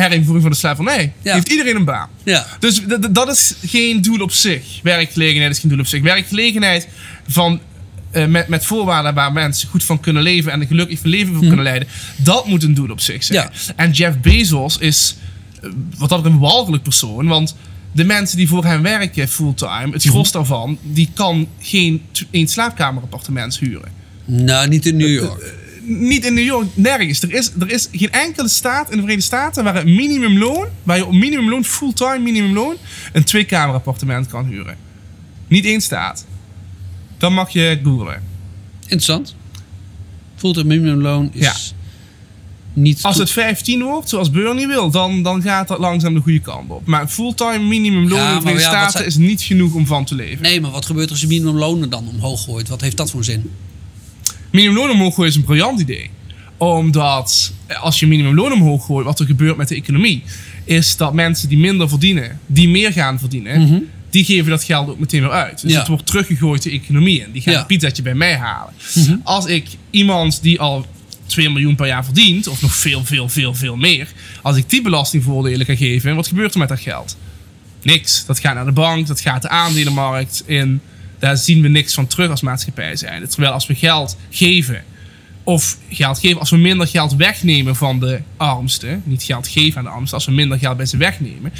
Herinvoering 0.00 0.42
van 0.42 0.50
de 0.50 0.58
slavernij. 0.58 1.12
Ja. 1.22 1.34
Heeft 1.34 1.48
iedereen 1.48 1.76
een 1.76 1.84
baan. 1.84 2.08
Ja. 2.22 2.46
Dus 2.58 2.82
dat 3.10 3.28
is 3.28 3.54
geen 3.64 4.02
doel 4.02 4.20
op 4.20 4.32
zich. 4.32 4.80
Werkgelegenheid 4.82 5.50
is 5.52 5.58
geen 5.58 5.70
doel 5.70 5.80
op 5.80 5.86
zich. 5.86 6.02
Werkgelegenheid 6.02 6.88
van, 7.28 7.60
eh, 8.10 8.26
met, 8.26 8.48
met 8.48 8.64
voorwaarden 8.64 9.14
waar 9.14 9.32
mensen 9.32 9.68
goed 9.68 9.84
van 9.84 10.00
kunnen 10.00 10.22
leven 10.22 10.52
en 10.52 10.60
een 10.60 10.66
gelukkig 10.66 11.02
leven 11.02 11.32
van 11.34 11.46
kunnen 11.46 11.62
leiden. 11.62 11.88
Dat 12.16 12.46
moet 12.46 12.62
een 12.62 12.74
doel 12.74 12.90
op 12.90 13.00
zich 13.00 13.24
zijn. 13.24 13.38
Ja. 13.38 13.72
En 13.76 13.90
Jeff 13.90 14.18
Bezos 14.18 14.78
is 14.78 15.16
eh, 15.62 15.70
wat 15.98 16.08
dat 16.08 16.24
een 16.24 16.38
walgelijk 16.38 16.82
persoon. 16.82 17.26
Want 17.26 17.56
de 17.92 18.04
mensen 18.04 18.36
die 18.36 18.48
voor 18.48 18.64
hem 18.64 18.82
werken 18.82 19.28
fulltime, 19.28 19.92
het 19.92 20.02
gros 20.02 20.32
daarvan, 20.32 20.78
die 20.82 21.10
kan 21.14 21.48
geen 21.60 22.02
één 22.30 22.48
slaapkamerappartement 22.48 23.58
huren. 23.58 23.98
Nou, 24.24 24.68
niet 24.68 24.86
in 24.86 24.96
New 24.96 25.12
York. 25.12 25.54
Niet 25.82 26.24
in 26.24 26.34
New 26.34 26.44
York, 26.44 26.66
nergens. 26.74 27.22
Er 27.22 27.32
is, 27.34 27.50
er 27.60 27.70
is 27.70 27.88
geen 27.92 28.10
enkele 28.10 28.48
staat 28.48 28.84
in 28.90 28.96
de 28.96 29.02
Verenigde 29.02 29.22
Staten 29.26 29.64
waar 29.64 29.76
een 29.76 29.94
minimumloon, 29.94 30.66
waar 30.82 30.96
je 30.96 31.06
op 31.06 31.12
minimumloon, 31.12 31.64
fulltime 31.64 32.18
minimumloon, 32.18 32.76
een 33.12 33.24
tweekamerappartement 33.24 34.26
kan 34.26 34.46
huren. 34.46 34.76
Niet 35.48 35.64
één 35.64 35.80
staat. 35.80 36.26
Dan 37.18 37.32
mag 37.34 37.50
je 37.50 37.80
googlen. 37.84 38.22
Interessant. 38.82 39.34
Voelt 40.36 40.56
het 40.56 40.66
minimumloon 40.66 41.30
is 41.32 41.40
Ja. 41.40 41.52
niet... 42.72 43.02
Als 43.02 43.16
het 43.16 43.30
15 43.30 43.82
wordt, 43.82 44.08
zoals 44.08 44.30
Bernie 44.30 44.66
wil, 44.66 44.90
dan, 44.90 45.22
dan 45.22 45.42
gaat 45.42 45.68
dat 45.68 45.78
langzaam 45.78 46.14
de 46.14 46.20
goede 46.20 46.40
kant 46.40 46.70
op. 46.70 46.86
Maar 46.86 47.08
fulltime 47.08 47.58
minimumloon 47.58 48.18
Ja, 48.18 48.28
in 48.28 48.34
de 48.34 48.40
Verenigde 48.40 48.70
ja, 48.70 48.88
Staten 48.88 49.06
is 49.06 49.16
niet 49.16 49.42
genoeg 49.42 49.74
om 49.74 49.86
van 49.86 50.04
te 50.04 50.14
leven. 50.14 50.42
Nee, 50.42 50.60
maar 50.60 50.70
wat 50.70 50.86
gebeurt 50.86 51.06
er 51.06 51.12
als 51.12 51.20
je 51.20 51.26
minimumlonen 51.26 51.90
dan 51.90 52.08
omhoog 52.08 52.44
gooit? 52.44 52.68
Wat 52.68 52.80
heeft 52.80 52.96
dat 52.96 53.10
voor 53.10 53.24
zin? 53.24 53.50
Minimumloon 54.52 54.90
omhoog 54.90 55.14
gooien 55.14 55.30
is 55.30 55.36
een 55.36 55.44
briljant 55.44 55.80
idee. 55.80 56.10
Omdat 56.56 57.52
als 57.80 58.00
je 58.00 58.06
minimumloon 58.06 58.52
omhoog 58.52 58.84
gooit, 58.86 59.04
wat 59.06 59.20
er 59.20 59.26
gebeurt 59.26 59.56
met 59.56 59.68
de 59.68 59.74
economie, 59.74 60.22
is 60.64 60.96
dat 60.96 61.14
mensen 61.14 61.48
die 61.48 61.58
minder 61.58 61.88
verdienen, 61.88 62.40
die 62.46 62.68
meer 62.68 62.92
gaan 62.92 63.18
verdienen, 63.18 63.88
die 64.10 64.24
geven 64.24 64.50
dat 64.50 64.64
geld 64.64 64.88
ook 64.88 64.98
meteen 64.98 65.20
weer 65.20 65.30
uit. 65.30 65.52
Dus 65.52 65.62
Mhm. 65.62 65.72
Ja. 65.72 65.78
het 65.78 65.88
wordt 65.88 66.06
teruggegooid 66.06 66.62
de 66.62 66.70
economie 66.70 67.20
in. 67.20 67.32
Die 67.32 67.42
gaan 67.42 67.52
Ja. 67.52 67.60
een 67.60 67.66
pizzaatje 67.66 68.02
bij 68.02 68.14
mij 68.14 68.36
halen. 68.36 68.72
Mhm. 68.94 69.16
Als 69.24 69.46
ik 69.46 69.66
iemand 69.90 70.42
die 70.42 70.60
al 70.60 70.86
2 71.26 71.50
miljoen 71.50 71.74
per 71.74 71.86
jaar 71.86 72.04
verdient, 72.04 72.46
of 72.48 72.62
nog 72.62 72.74
veel, 72.74 73.04
veel, 73.04 73.28
veel, 73.28 73.54
veel 73.54 73.76
meer, 73.76 74.08
als 74.42 74.56
ik 74.56 74.70
die 74.70 74.82
belastingvoordelen 74.82 75.66
ga 75.66 75.76
geven, 75.76 76.14
wat 76.14 76.26
gebeurt 76.26 76.52
er 76.52 76.58
met 76.58 76.68
dat 76.68 76.80
geld? 76.80 77.16
Niks. 77.82 78.26
Dat 78.26 78.38
gaat 78.40 78.54
naar 78.54 78.64
de 78.64 78.72
bank, 78.72 79.06
dat 79.06 79.20
gaat 79.20 79.42
de 79.42 79.48
aandelenmarkt 79.48 80.42
in. 80.46 80.80
Daar 81.20 81.36
zien 81.36 81.62
we 81.62 81.68
niks 81.68 81.94
van 81.94 82.06
terug 82.06 82.30
als 82.30 82.40
maatschappij 82.40 82.96
zijn. 82.96 83.28
Terwijl 83.28 83.52
als 83.52 83.66
we 83.66 83.74
geld 83.74 84.16
geven, 84.30 84.84
of 85.44 85.76
geld 85.90 86.18
geven, 86.18 86.40
als 86.40 86.50
we 86.50 86.56
minder 86.56 86.86
geld 86.86 87.14
wegnemen 87.14 87.76
van 87.76 88.00
de 88.00 88.20
armsten, 88.36 89.02
niet 89.04 89.22
geld 89.22 89.48
geven 89.48 89.78
aan 89.78 89.84
de 89.84 89.90
armsten, 89.90 90.14
als 90.14 90.26
we 90.26 90.32
minder 90.32 90.58
geld 90.58 90.76
bij 90.76 90.86
ze 90.86 90.96
wegnemen, 90.96 91.52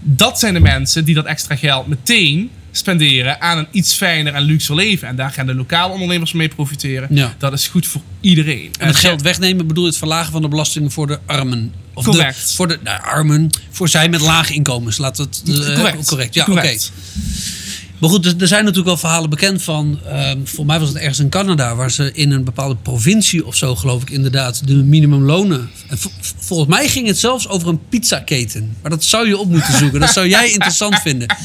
dat 0.00 0.38
zijn 0.38 0.54
de 0.54 0.60
mensen 0.60 1.04
die 1.04 1.14
dat 1.14 1.24
extra 1.24 1.56
geld 1.56 1.86
meteen 1.86 2.50
spenderen 2.70 3.40
aan 3.40 3.58
een 3.58 3.66
iets 3.70 3.94
fijner 3.94 4.34
en 4.34 4.42
luxer 4.42 4.74
leven. 4.74 5.08
En 5.08 5.16
daar 5.16 5.30
gaan 5.30 5.46
de 5.46 5.54
lokale 5.54 5.92
ondernemers 5.92 6.32
mee 6.32 6.48
profiteren. 6.48 7.08
Ja. 7.10 7.34
Dat 7.38 7.52
is 7.52 7.68
goed 7.68 7.86
voor 7.86 8.00
iedereen. 8.20 8.70
En 8.78 8.86
het 8.86 8.96
geld 8.96 9.22
wegnemen 9.22 9.66
bedoel 9.66 9.82
je 9.82 9.88
het 9.88 9.98
verlagen 9.98 10.32
van 10.32 10.42
de 10.42 10.48
belastingen 10.48 10.90
voor 10.90 11.06
de 11.06 11.18
armen? 11.26 11.72
Of 11.94 12.04
Correct. 12.04 12.48
De, 12.48 12.54
voor 12.54 12.68
de 12.68 12.78
nou, 12.82 13.02
armen, 13.02 13.50
voor 13.70 13.88
zij 13.88 14.08
met 14.08 14.20
lage 14.20 14.54
inkomens. 14.54 14.98
Laat 14.98 15.18
het 15.18 15.42
eh, 15.46 15.54
Correct. 15.54 16.06
correct. 16.06 16.34
Ja, 16.34 16.44
Correct. 16.44 16.92
oké. 16.92 17.55
Maar 18.00 18.10
goed, 18.10 18.40
er, 18.40 18.48
zijn 18.48 18.60
natuurlijk 18.60 18.86
wel 18.86 18.96
verhalen 18.96 19.30
bekend 19.30 19.62
van. 19.62 19.98
ehm 20.06 20.38
voor 20.44 20.66
mij 20.66 20.78
was 20.78 20.88
het 20.88 20.96
ergens 20.98 21.18
in 21.18 21.28
Canada, 21.28 21.74
waar 21.74 21.90
ze 21.90 22.10
in 22.12 22.30
een 22.30 22.44
bepaalde 22.44 22.76
provincie 22.82 23.46
of 23.46 23.56
zo, 23.56 23.76
geloof 23.76 24.02
ik, 24.02 24.10
inderdaad, 24.10 24.66
de 24.66 24.74
minimumlonen. 24.74 25.70
En 25.88 25.98
vo- 25.98 26.10
volgens 26.38 26.68
mij 26.68 26.88
ging 26.88 27.06
het 27.06 27.18
zelfs 27.18 27.48
over 27.48 27.68
een 27.68 27.80
pizzaketen. 27.88 28.76
Maar 28.82 28.90
dat 28.90 29.04
zou 29.04 29.28
je 29.28 29.38
op 29.38 29.48
moeten 29.50 29.78
zoeken. 29.78 30.00
Dat 30.00 30.12
zou 30.12 30.28
jij 30.28 30.50
interessant 30.52 30.94
vinden. 31.00 31.36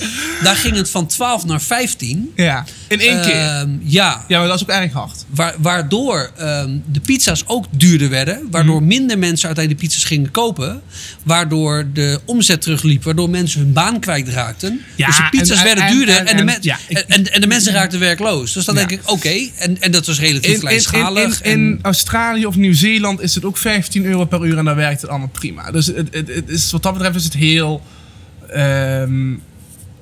Daar 0.43 0.55
ging 0.55 0.75
het 0.75 0.89
van 0.89 1.07
12 1.07 1.45
naar 1.45 1.61
15. 1.61 2.31
Ja, 2.35 2.65
in 2.87 2.99
één 2.99 3.21
keer. 3.21 3.35
Ehm, 3.35 3.69
ja, 3.83 4.25
Ja, 4.27 4.39
maar 4.39 4.47
dat 4.47 4.55
is 4.55 4.61
ook 4.61 4.69
erg 4.69 4.91
hard. 4.93 5.25
Wa- 5.29 5.53
waardoor 5.57 6.31
ehm, 6.37 6.69
de 6.91 6.99
pizza's 6.99 7.43
ook 7.47 7.65
duurder 7.71 8.09
werden. 8.09 8.47
Waardoor 8.51 8.75
Mhm. 8.79 8.87
minder 8.87 9.17
mensen 9.17 9.45
uiteindelijk 9.47 9.83
de 9.83 9.87
pizza's 9.89 10.07
gingen 10.09 10.31
kopen. 10.31 10.81
Waardoor 11.23 11.87
de 11.93 12.19
omzet 12.25 12.61
terugliep. 12.61 13.03
Waardoor 13.03 13.29
mensen 13.29 13.59
hun 13.61 13.73
baan 13.73 13.99
kwijtraakten. 13.99 14.81
Ja, 14.95 15.07
dus 15.07 15.15
de 15.15 15.27
pizza's 15.29 15.57
en- 15.57 15.63
werden 15.63 15.83
en- 15.83 15.93
duurder. 15.93 16.15
en- 16.17 16.27
En, 16.27 16.40
de, 16.45 16.51
en- 16.53 16.59
men- 16.61 16.63
ja, 16.71 16.77
ik- 16.87 16.97
en, 17.07 17.33
en, 17.33 17.41
de 17.41 17.47
mensen 17.47 17.73
raakten 17.73 17.99
werkloos. 17.99 18.53
Dus 18.53 18.65
dan 18.65 18.75
Ja. 18.75 18.85
denk 18.85 19.01
ik, 19.01 19.09
oké. 19.11 19.49
En, 19.57 19.81
en 19.81 19.91
dat 19.91 20.05
was 20.05 20.19
relatief 20.19 20.43
In, 20.45 20.49
in, 20.49 20.55
in, 20.55 20.59
kleinschalig. 20.61 21.41
in, 21.41 21.51
en- 21.51 21.79
Australië 21.81 22.45
of 22.45 22.55
Nieuw-Zeeland 22.55 23.21
is 23.21 23.35
het 23.35 23.45
ook 23.45 23.57
15 23.57 24.05
euro 24.05 24.25
per 24.25 24.45
uur 24.45 24.57
en 24.57 24.65
dan 24.65 24.75
werkt 24.75 25.01
het 25.01 25.09
allemaal 25.09 25.27
prima. 25.31 25.71
Dus 25.71 25.85
het, 25.85 26.07
het, 26.11 26.27
het 26.27 26.49
is, 26.49 26.71
wat 26.71 26.83
dat 26.83 26.93
betreft 26.93 27.15
is 27.15 27.23
het 27.23 27.33
heel 27.33 27.81
ehm 28.49 29.33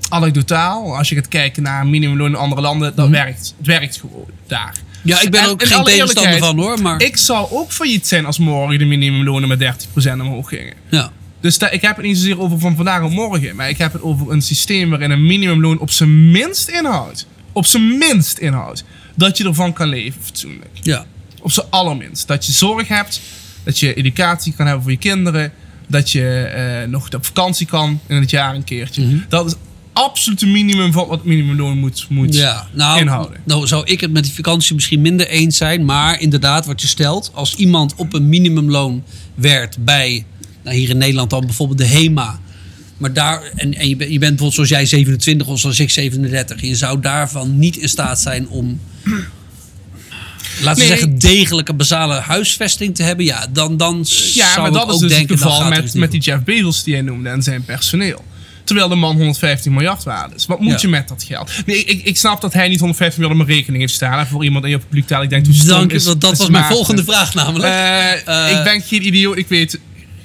anekdotaal. 0.09 0.97
Als 0.97 1.09
je 1.09 1.15
gaat 1.15 1.27
kijken 1.27 1.63
naar 1.63 1.87
minimumloon 1.87 2.27
in 2.29 2.35
andere 2.35 2.61
landen, 2.61 2.95
dan 2.95 3.11
werkt 3.11 3.53
het 3.57 3.67
werkt 3.67 3.97
gewoon 3.99 4.25
daar. 4.47 4.75
ja, 5.03 5.21
ik 5.21 5.29
ben 5.31 5.41
En- 5.41 5.49
ook 5.49 5.61
in 5.61 5.67
geen 5.67 5.83
tegenstander 5.83 6.37
van 6.37 6.57
hoor. 6.59 6.81
Maar 6.81 7.01
Ik 7.01 7.17
zou 7.17 7.47
ook 7.51 7.71
failliet 7.71 8.07
zijn 8.07 8.25
als 8.25 8.37
morgen 8.37 8.79
de 8.79 8.85
minimumlonen 8.85 9.47
met 9.49 9.59
30% 9.59 10.21
omhoog 10.21 10.49
gingen. 10.49 10.73
ja. 10.89 11.11
Dus 11.41 11.57
ik 11.57 11.81
heb 11.81 11.95
het 11.95 12.05
niet 12.05 12.17
zozeer 12.17 12.39
over 12.39 12.59
van 12.59 12.75
vandaag 12.75 13.03
op 13.03 13.11
morgen. 13.11 13.55
Maar 13.55 13.69
ik 13.69 13.77
heb 13.77 13.93
het 13.93 14.01
over 14.01 14.31
een 14.31 14.41
systeem 14.41 14.89
waarin 14.89 15.11
een 15.11 15.25
minimumloon 15.25 15.79
op 15.79 15.89
zijn 15.91 16.31
minst 16.31 16.67
inhoudt. 16.67 17.27
Op 17.51 17.65
zijn 17.65 17.97
minst 17.97 18.37
inhoudt. 18.37 18.83
Dat 19.15 19.37
je 19.37 19.43
ervan 19.43 19.73
kan 19.73 19.87
leven 19.87 20.21
fatsoenlijk. 20.23 20.69
ja. 20.81 21.05
Op 21.41 21.51
zijn 21.51 21.65
allerminst. 21.69 22.27
Dat 22.27 22.45
je 22.45 22.51
zorg 22.51 22.87
hebt. 22.87 23.21
Dat 23.63 23.79
je 23.79 23.93
educatie 23.93 24.53
kan 24.53 24.65
hebben 24.65 24.83
voor 24.83 24.91
je 24.91 24.97
kinderen. 24.97 25.51
Dat 25.87 26.11
je 26.11 26.29
eh, 26.29 26.87
nog 26.89 27.13
op 27.13 27.25
vakantie 27.25 27.65
kan 27.65 27.99
in 28.07 28.15
het 28.15 28.29
jaar 28.29 28.55
een 28.55 28.63
keertje. 28.63 29.05
Mhm. 29.05 29.17
Dat 29.29 29.45
is 29.45 29.53
absoluut 29.93 30.39
het 30.41 30.49
minimum 30.49 30.91
van 30.91 31.07
wat 31.07 31.23
minimumloon 31.25 31.77
moet, 31.77 32.05
moet 32.09 32.35
Ja, 32.35 32.67
nou, 32.73 32.99
inhouden. 32.99 33.39
nou 33.43 33.67
zou 33.67 33.85
ik 33.85 34.01
het 34.01 34.11
met 34.11 34.23
die 34.23 34.33
vakantie 34.33 34.75
misschien 34.75 35.01
minder 35.01 35.27
eens 35.27 35.57
zijn. 35.57 35.85
Maar 35.85 36.19
inderdaad, 36.21 36.65
wat 36.65 36.81
je 36.81 36.87
stelt, 36.87 37.31
als 37.33 37.55
iemand 37.55 37.95
op 37.95 38.13
een 38.13 38.29
minimumloon 38.29 39.03
werkt 39.35 39.83
bij, 39.83 40.25
nou 40.69 40.81
hier 40.81 40.89
in 40.89 40.97
Nederland 40.97 41.29
dan 41.29 41.45
bijvoorbeeld 41.45 41.77
de 41.79 41.85
HEMA. 41.87 42.39
Maar 42.97 43.13
daar, 43.13 43.41
en, 43.55 43.73
en 43.73 43.89
je, 43.89 43.95
bent, 43.95 44.11
je 44.11 44.19
bent 44.19 44.35
bijvoorbeeld 44.37 44.53
zoals 44.53 44.69
jij 44.69 44.85
27 44.85 45.47
of 45.47 45.59
zoals 45.59 45.79
ik 45.79 45.89
37. 45.89 46.61
En 46.61 46.67
je 46.67 46.75
zou 46.75 46.99
daarvan 47.01 47.59
niet 47.59 47.77
in 47.77 47.89
staat 47.89 48.19
zijn 48.21 48.47
om, 48.49 48.79
laten 50.61 50.83
we 50.83 50.87
Nee. 50.87 50.87
zeggen, 50.87 51.19
degelijke 51.19 51.73
basale 51.73 52.13
huisvesting 52.19 52.95
te 52.95 53.03
hebben. 53.03 53.25
Ja, 53.25 53.47
dan, 53.51 53.77
dan 53.77 53.97
Ja, 54.33 54.51
zou 54.53 54.57
maar 54.57 54.67
ik 54.67 54.73
dat 54.73 54.87
is 54.87 54.93
ook 54.93 54.99
dus 55.01 55.09
denken, 55.11 55.35
het 55.35 55.43
geval 55.43 55.69
met, 55.69 55.93
met 55.93 56.11
die. 56.11 56.21
Jeff 56.21 56.43
Bezos 56.43 56.83
die 56.83 56.93
jij 56.93 57.01
noemde 57.01 57.29
en 57.29 57.43
zijn 57.43 57.63
personeel. 57.65 58.23
Terwijl 58.63 58.89
de 58.89 58.95
man 58.95 59.15
115 59.15 59.73
miljard 59.73 60.03
waard 60.03 60.35
is. 60.35 60.45
Wat 60.45 60.59
moet 60.59 60.71
Ja. 60.71 60.77
je 60.81 60.87
met 60.87 61.07
dat 61.07 61.23
geld? 61.23 61.51
Nee, 61.65 61.83
ik, 61.83 62.03
ik 62.05 62.17
snap 62.17 62.41
dat 62.41 62.53
hij 62.53 62.67
niet 62.67 62.79
115 62.79 63.21
miljard 63.21 63.41
op 63.41 63.45
mijn 63.47 63.57
rekening 63.57 63.81
heeft 63.83 63.93
staan. 63.93 64.19
En 64.19 64.27
voor 64.27 64.43
iemand 64.43 64.63
in 64.65 64.69
je 64.69 64.77
publiek 64.79 65.07
taal, 65.07 65.23
ik 65.23 65.29
denk 65.29 65.65
Dank 65.67 65.91
is, 65.91 66.03
dat 66.03 66.31
is 66.31 66.37
was 66.37 66.49
mijn 66.49 66.63
volgende 66.65 67.03
vraag 67.03 67.33
namelijk. 67.33 67.73
Eh, 67.73 68.47
Eh, 68.51 68.57
ik 68.57 68.63
ben 68.63 68.81
geen 68.81 69.05
idioot, 69.05 69.37
ik 69.37 69.47
weet... 69.47 69.79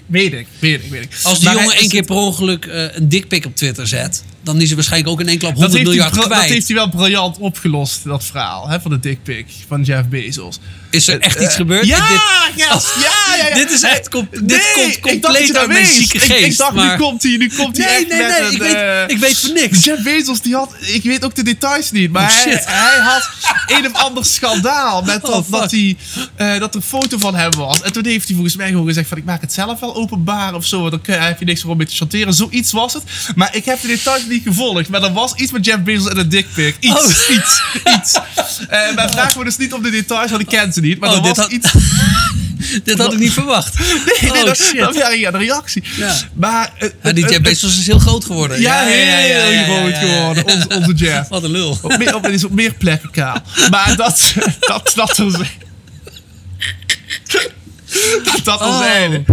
Weet 0.06 0.32
ik, 0.32 0.46
weet 0.58 0.84
ik, 0.84 0.90
weet 0.90 1.02
ik. 1.02 1.18
Als 1.22 1.38
die 1.38 1.48
Maar 1.48 1.56
jongen 1.58 1.76
één 1.76 1.88
keer 1.88 1.98
het- 1.98 2.08
per 2.08 2.16
ongeluk 2.16 2.64
eh, 2.66 2.84
een 2.96 3.08
dikpik 3.08 3.46
op 3.46 3.56
Twitter 3.56 3.86
zet, 3.86 4.24
dan 4.42 4.60
is 4.60 4.66
hij 4.66 4.74
waarschijnlijk 4.74 5.12
ook 5.12 5.20
in 5.20 5.28
één 5.28 5.38
klap 5.38 5.50
dat 5.56 5.60
100 5.62 5.78
heeft, 5.82 5.86
hij, 5.90 5.96
miljard 5.96 6.14
br- 6.22 6.28
dat 6.28 6.38
kwijt. 6.38 6.52
heeft 6.52 6.66
hij 6.66 6.76
wel 6.76 6.88
briljant 6.88 7.38
opgelost, 7.38 8.04
dat 8.04 8.24
verhaal. 8.24 8.68
Hè, 8.68 8.80
van 8.80 8.90
de 8.90 9.00
dickpic 9.00 9.46
van 9.68 9.82
Jeff 9.82 10.08
Bezos. 10.08 10.58
Is 10.94 11.08
er 11.08 11.20
echt 11.20 11.34
iets 11.40 11.44
Eh, 11.52 11.56
gebeurd? 11.56 11.86
Ja, 11.86 12.08
Dit- 12.08 12.20
ja, 12.56 12.80
ja, 13.00 13.36
ja, 13.36 13.46
ja. 13.48 13.54
Dit 13.54 13.70
is 13.70 13.82
echt 13.82 14.08
com- 14.08 14.28
dit 14.30 14.40
Nee, 14.46 14.60
komt 14.72 15.00
compleet 15.00 15.56
uit 15.56 15.68
mijn 15.68 15.86
zieke 15.86 16.16
Ik- 16.16 16.22
Ik, 16.22 16.32
geest, 16.32 16.58
dacht, 16.58 16.72
maar- 16.72 16.90
nu 16.90 16.96
komt 17.04 17.22
hij, 17.22 17.36
nu 17.36 17.50
komt 17.56 17.76
hij 17.76 17.86
Nee, 17.86 17.96
echt 17.96 18.08
nee, 18.08 18.18
met 18.22 18.28
nee, 18.28 18.40
een, 18.46 18.52
ik 18.52 18.58
weet- 18.62 18.74
eh, 18.74 19.02
ik 19.06 19.18
weet 19.18 19.38
van 19.38 19.52
niks. 19.52 19.84
Jeff 19.84 20.02
Bezos, 20.02 20.40
die 20.40 20.54
had, 20.54 20.70
ik 20.80 21.02
weet 21.02 21.24
ook 21.24 21.34
de 21.34 21.42
details 21.42 21.90
niet, 21.90 22.12
maar 22.12 22.30
Oh, 22.30 22.42
hij, 22.44 22.62
hij 22.66 23.00
had 23.00 23.28
een 23.66 23.86
of 23.86 23.92
ander 23.92 24.24
schandaal 24.24 25.02
met 25.02 25.22
Oh, 25.24 25.30
dat, 25.30 25.46
dat, 25.50 25.70
hij, 25.70 25.96
eh, 26.36 26.58
dat 26.58 26.74
er 26.74 26.80
een 26.80 26.86
foto 26.86 27.18
van 27.18 27.34
hem 27.34 27.50
was. 27.54 27.82
En 27.82 27.92
toen 27.92 28.06
heeft 28.06 28.24
hij 28.26 28.34
volgens 28.34 28.56
mij 28.56 28.68
gewoon 28.68 28.86
gezegd 28.86 29.08
van, 29.08 29.18
ik 29.18 29.24
maak 29.24 29.40
het 29.40 29.52
zelf 29.52 29.80
wel 29.80 29.94
openbaar 29.96 30.54
of 30.54 30.64
zo, 30.66 30.90
dan 30.90 31.00
heb 31.06 31.38
je 31.38 31.44
niks 31.44 31.60
voor 31.60 31.70
om 31.70 31.76
mee 31.76 31.86
te 31.86 31.94
chanteren. 31.94 32.34
Zoiets 32.34 32.72
was 32.72 32.92
het. 32.92 33.02
Maar 33.34 33.56
ik 33.56 33.64
heb 33.64 33.80
de 33.80 33.86
details 33.86 34.22
niet 34.28 34.42
gevolgd, 34.42 34.88
maar 34.88 35.02
er 35.02 35.12
was 35.12 35.32
iets 35.34 35.52
met 35.52 35.64
Jeff 35.64 35.82
Bezos 35.82 36.08
en 36.10 36.18
een 36.18 36.28
dickpic. 36.28 36.76
Iets, 36.80 36.94
Oh. 36.94 37.36
iets, 37.36 37.62
iets. 37.96 38.12
Eh 38.68 38.94
mijn 38.94 39.10
vraag 39.10 39.34
wordt 39.34 39.48
dus 39.48 39.58
niet 39.58 39.72
om 39.72 39.82
de 39.82 39.90
details, 39.90 40.30
want 40.30 40.42
ik 40.42 40.48
ken 40.48 40.72
ze 40.72 40.80
niet, 40.84 40.98
maar 41.00 41.10
Oh, 41.10 41.16
er 41.16 41.22
dit 41.22 41.36
was 41.36 41.44
had- 41.46 41.54
iets... 41.54 41.72
Dit 42.84 42.98
had 42.98 43.12
ik 43.12 43.18
niet 43.18 43.32
verwacht. 43.32 43.78
Nee, 43.78 44.30
nee, 44.30 44.40
oh, 44.40 44.44
dat, 44.46 44.56
shit. 44.56 44.78
dat 44.78 44.94
ja, 45.18 45.30
de 45.30 45.38
reactie. 45.38 45.82
Ja. 45.96 46.14
Maar... 46.34 46.72
eh, 46.78 46.88
Ja, 47.02 47.12
die 47.12 47.24
eh, 47.24 47.30
Jeff 47.30 47.42
eh, 47.44 47.50
Bezos 47.50 47.78
is 47.78 47.86
heel 47.86 47.98
groot 47.98 48.24
geworden. 48.24 48.60
Ja, 48.60 48.80
heel 48.84 49.64
groot 49.64 49.94
geworden. 49.98 50.44
Onze, 50.44 50.68
onze 50.68 50.92
Jeff. 50.92 51.28
Wat 51.28 51.42
een 51.42 51.50
lul. 51.50 51.78
Op 51.82 51.98
meer, 51.98 52.14
op, 52.14 52.26
is 52.28 52.44
op 52.44 52.50
meer 52.52 52.74
plekken 52.74 53.10
kaal. 53.10 53.42
Maar 53.70 53.96
dat, 53.96 54.34
dat, 54.60 54.92
dat. 54.94 55.16
Dat, 58.24 58.44
dat 58.44 58.60
er 58.60 58.66
Oh. 58.66 58.78
zijn. 58.78 59.24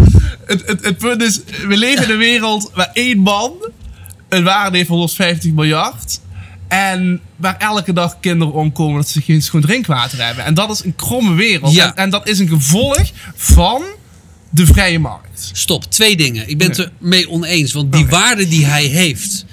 Het, 0.45 0.63
het, 0.65 0.83
het 0.85 0.97
punt 0.97 1.21
is, 1.21 1.39
we 1.67 1.77
leven 1.77 2.03
in 2.03 2.09
een 2.09 2.17
wereld 2.17 2.71
waar 2.73 2.89
één 2.93 3.17
man 3.17 3.51
een 4.29 4.43
waarde 4.43 4.75
heeft 4.77 4.87
van 4.87 4.95
150 4.97 5.51
miljard. 5.51 6.19
En 6.71 7.21
waar 7.35 7.57
elke 7.57 7.93
dag 7.93 8.19
kinderen 8.19 8.53
omkomen 8.53 8.95
dat 8.95 9.09
ze 9.09 9.21
geen 9.21 9.41
schoon 9.41 9.61
drinkwater 9.61 10.25
hebben. 10.25 10.45
En 10.45 10.53
dat 10.53 10.69
is 10.69 10.83
een 10.83 10.95
kromme 10.95 11.33
wereld. 11.33 11.73
Ja. 11.73 11.85
En, 11.85 11.95
en 11.95 12.09
dat 12.09 12.27
is 12.27 12.39
een 12.39 12.47
gevolg 12.47 13.11
van 13.35 13.83
de 14.49 14.65
vrije 14.65 14.99
markt. 14.99 15.49
Stop, 15.53 15.83
twee 15.83 16.15
dingen. 16.15 16.49
Ik 16.49 16.57
ben 16.57 16.67
het 16.67 16.77
er 16.77 16.91
mee 16.97 17.29
oneens. 17.29 17.73
Want 17.73 17.91
die 17.91 18.01
Oké. 18.01 18.11
waarde 18.11 18.47
die 18.47 18.65
hij 18.65 18.85
heeft, 18.85 19.45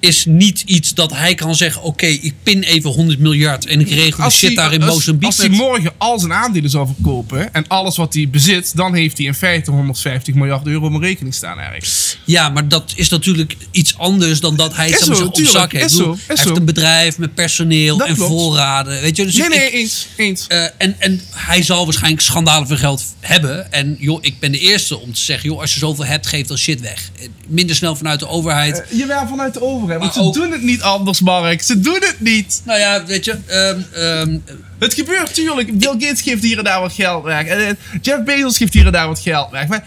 is 0.00 0.24
niet 0.24 0.62
iets 0.66 0.94
dat 0.94 1.12
hij 1.12 1.34
kan 1.34 1.54
zeggen: 1.54 1.82
Oké, 1.82 2.06
ik 2.06 2.34
pin 2.42 2.62
even 2.62 2.90
100 2.90 3.18
miljard 3.18 3.66
en 3.66 3.80
ik 3.80 3.90
regel 3.90 4.24
de 4.24 4.30
shit 4.30 4.46
hij- 4.46 4.54
daar 4.54 4.72
in 4.72 4.82
als- 4.82 4.94
Mozambique. 4.94 5.26
Als 5.26 5.36
hij 5.36 5.48
morgen 5.48 5.92
al 5.98 6.18
zijn 6.18 6.32
aandelen 6.32 6.70
zou 6.70 6.86
verkopen 6.86 7.54
en 7.54 7.64
alles 7.68 7.96
wat 7.96 8.14
hij 8.14 8.28
bezit, 8.30 8.76
dan 8.76 8.94
heeft 8.94 9.16
hij 9.18 9.26
in 9.26 9.34
feite 9.34 9.70
150 9.70 10.34
miljard 10.34 10.66
euro 10.66 10.86
op 10.86 10.92
een 10.92 11.00
rekening 11.00 11.34
staan 11.34 11.58
ergens. 11.58 12.18
Ja, 12.24 12.48
maar 12.48 12.68
dat 12.68 12.92
is 12.96 13.08
natuurlijk 13.08 13.56
iets 13.70 13.98
anders 13.98 14.40
dan 14.40 14.56
dat 14.56 14.76
hij 14.76 14.88
zo, 14.98 15.24
op 15.24 15.36
zak 15.42 15.72
heeft. 15.72 15.96
bedoel, 15.96 16.16
hij 16.26 16.36
zo. 16.36 16.42
heeft 16.42 16.56
een 16.58 16.64
bedrijf 16.64 17.18
met 17.18 17.34
personeel 17.34 17.96
Dat 17.96 18.08
en 18.08 18.14
klopt. 18.14 18.30
voorraden. 18.30 19.00
Weet 19.00 19.16
je, 19.16 19.24
dus 19.24 19.34
nee, 19.36 19.46
ik- 19.48 19.54
nee, 19.54 19.70
eens. 19.70 20.06
eens. 20.16 20.46
Eh, 20.46 20.64
en, 20.78 20.96
en 20.98 21.20
hij 21.30 21.62
zal 21.62 21.84
waarschijnlijk 21.84 22.22
schandalen 22.22 22.68
van 22.68 22.78
geld 22.78 23.04
hebben. 23.20 23.72
En 23.72 23.96
joh, 23.98 24.18
ik 24.20 24.38
ben 24.38 24.52
de 24.52 24.58
eerste 24.58 24.98
om 24.98 25.12
te 25.12 25.20
zeggen: 25.20 25.48
joh, 25.50 25.60
als 25.60 25.72
je 25.72 25.78
zoveel 25.78 26.04
hebt, 26.04 26.26
geef 26.26 26.46
dan 26.46 26.58
shit 26.58 26.80
weg. 26.80 27.10
Eh, 27.20 27.26
Minder 27.46 27.76
snel 27.76 27.96
vanuit 27.96 28.20
de 28.20 28.28
overheid. 28.28 28.82
Eh, 28.90 28.98
jawel, 28.98 29.26
vanuit 29.28 29.54
de 29.54 29.62
overheid. 29.62 29.89
Want 29.98 30.14
Maar 30.14 30.22
ze 30.22 30.28
ook- 30.28 30.34
doen 30.34 30.50
het 30.52 30.62
niet 30.62 30.82
anders, 30.82 31.20
Mark. 31.20 31.62
Ze 31.62 31.80
doen 31.80 31.98
het 32.00 32.16
niet. 32.18 32.62
nou 32.64 32.78
ja, 32.78 33.04
weet 33.04 33.24
je. 33.24 33.36
ehm, 33.46 33.80
ehm, 33.94 34.38
Het 34.78 34.94
gebeurt, 34.94 35.34
tuurlijk. 35.34 35.78
Bill 35.78 35.90
Gates 35.98 36.20
geeft 36.22 36.42
hier 36.42 36.58
en 36.58 36.64
daar 36.64 36.80
wat 36.80 36.92
geld 36.92 37.24
weg. 37.24 37.46
En, 37.46 37.66
eh, 37.66 37.74
Jeff 38.02 38.24
Bezos 38.24 38.56
geeft 38.56 38.72
hier 38.74 38.86
en 38.86 38.92
daar 38.92 39.06
wat 39.06 39.20
geld 39.20 39.50
weg. 39.50 39.66
Maar 39.68 39.86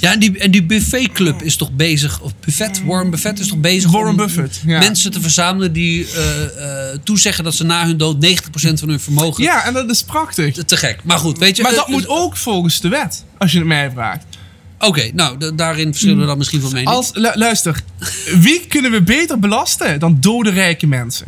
ja, 0.00 0.12
en 0.12 0.18
die, 0.18 0.38
en 0.38 0.50
die 0.50 0.62
buffetclub 0.62 1.42
is 1.42 1.56
toch 1.56 1.72
bezig. 1.72 2.20
Of 2.20 2.32
buffet, 2.44 2.82
Warren 2.84 3.10
Buffett 3.10 3.38
is 3.38 3.48
toch 3.48 3.58
bezig 3.58 3.90
Warren 3.90 4.10
om 4.10 4.16
Buffett, 4.16 4.60
ja. 4.66 4.78
mensen 4.78 5.10
te 5.10 5.20
verzamelen 5.20 5.72
die 5.72 6.06
eh, 6.14 6.90
eh, 6.90 6.98
toezeggen 7.04 7.44
dat 7.44 7.54
ze 7.54 7.64
na 7.64 7.86
hun 7.86 7.96
dood 7.96 8.20
90% 8.20 8.78
van 8.78 8.88
hun 8.88 9.00
vermogen. 9.00 9.42
ja, 9.44 9.64
en 9.66 9.72
dat 9.72 9.90
is 9.90 10.02
prachtig. 10.02 10.54
Te, 10.54 10.64
te 10.64 10.76
gek. 10.76 10.98
Maar 11.04 11.18
goed, 11.18 11.38
weet 11.38 11.56
je. 11.56 11.62
Maar 11.62 11.70
eh, 11.72 11.76
dat 11.78 11.88
moet 11.88 12.04
eh, 12.04 12.10
ook 12.10 12.36
volgens 12.36 12.80
de 12.80 12.88
wet, 12.88 13.24
als 13.38 13.52
je 13.52 13.58
het 13.58 13.66
mij 13.66 13.90
vraagt. 13.90 14.24
Oké, 14.78 15.10
nou, 15.14 15.38
da- 15.38 15.50
daarin 15.50 15.90
verschillen 15.90 16.18
we 16.20 16.26
dan 16.26 16.38
misschien 16.38 16.60
van 16.60 16.72
mening. 16.72 16.88
Als, 16.88 17.10
lu- 17.14 17.30
luister, 17.34 17.82
wie 18.40 18.66
kunnen 18.66 18.90
we 18.90 19.02
beter 19.02 19.38
belasten 19.38 19.98
dan 19.98 20.16
dode 20.20 20.50
rijke 20.50 20.86
mensen? 20.86 21.26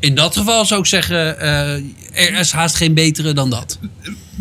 In 0.00 0.14
dat 0.14 0.36
geval 0.36 0.64
zou 0.64 0.80
ik 0.80 0.86
zeggen, 0.86 1.38
eh, 1.40 1.72
er 2.28 2.38
is 2.38 2.50
haast 2.52 2.74
geen 2.76 2.94
betere 2.94 3.32
dan 3.32 3.50
dat. 3.50 3.78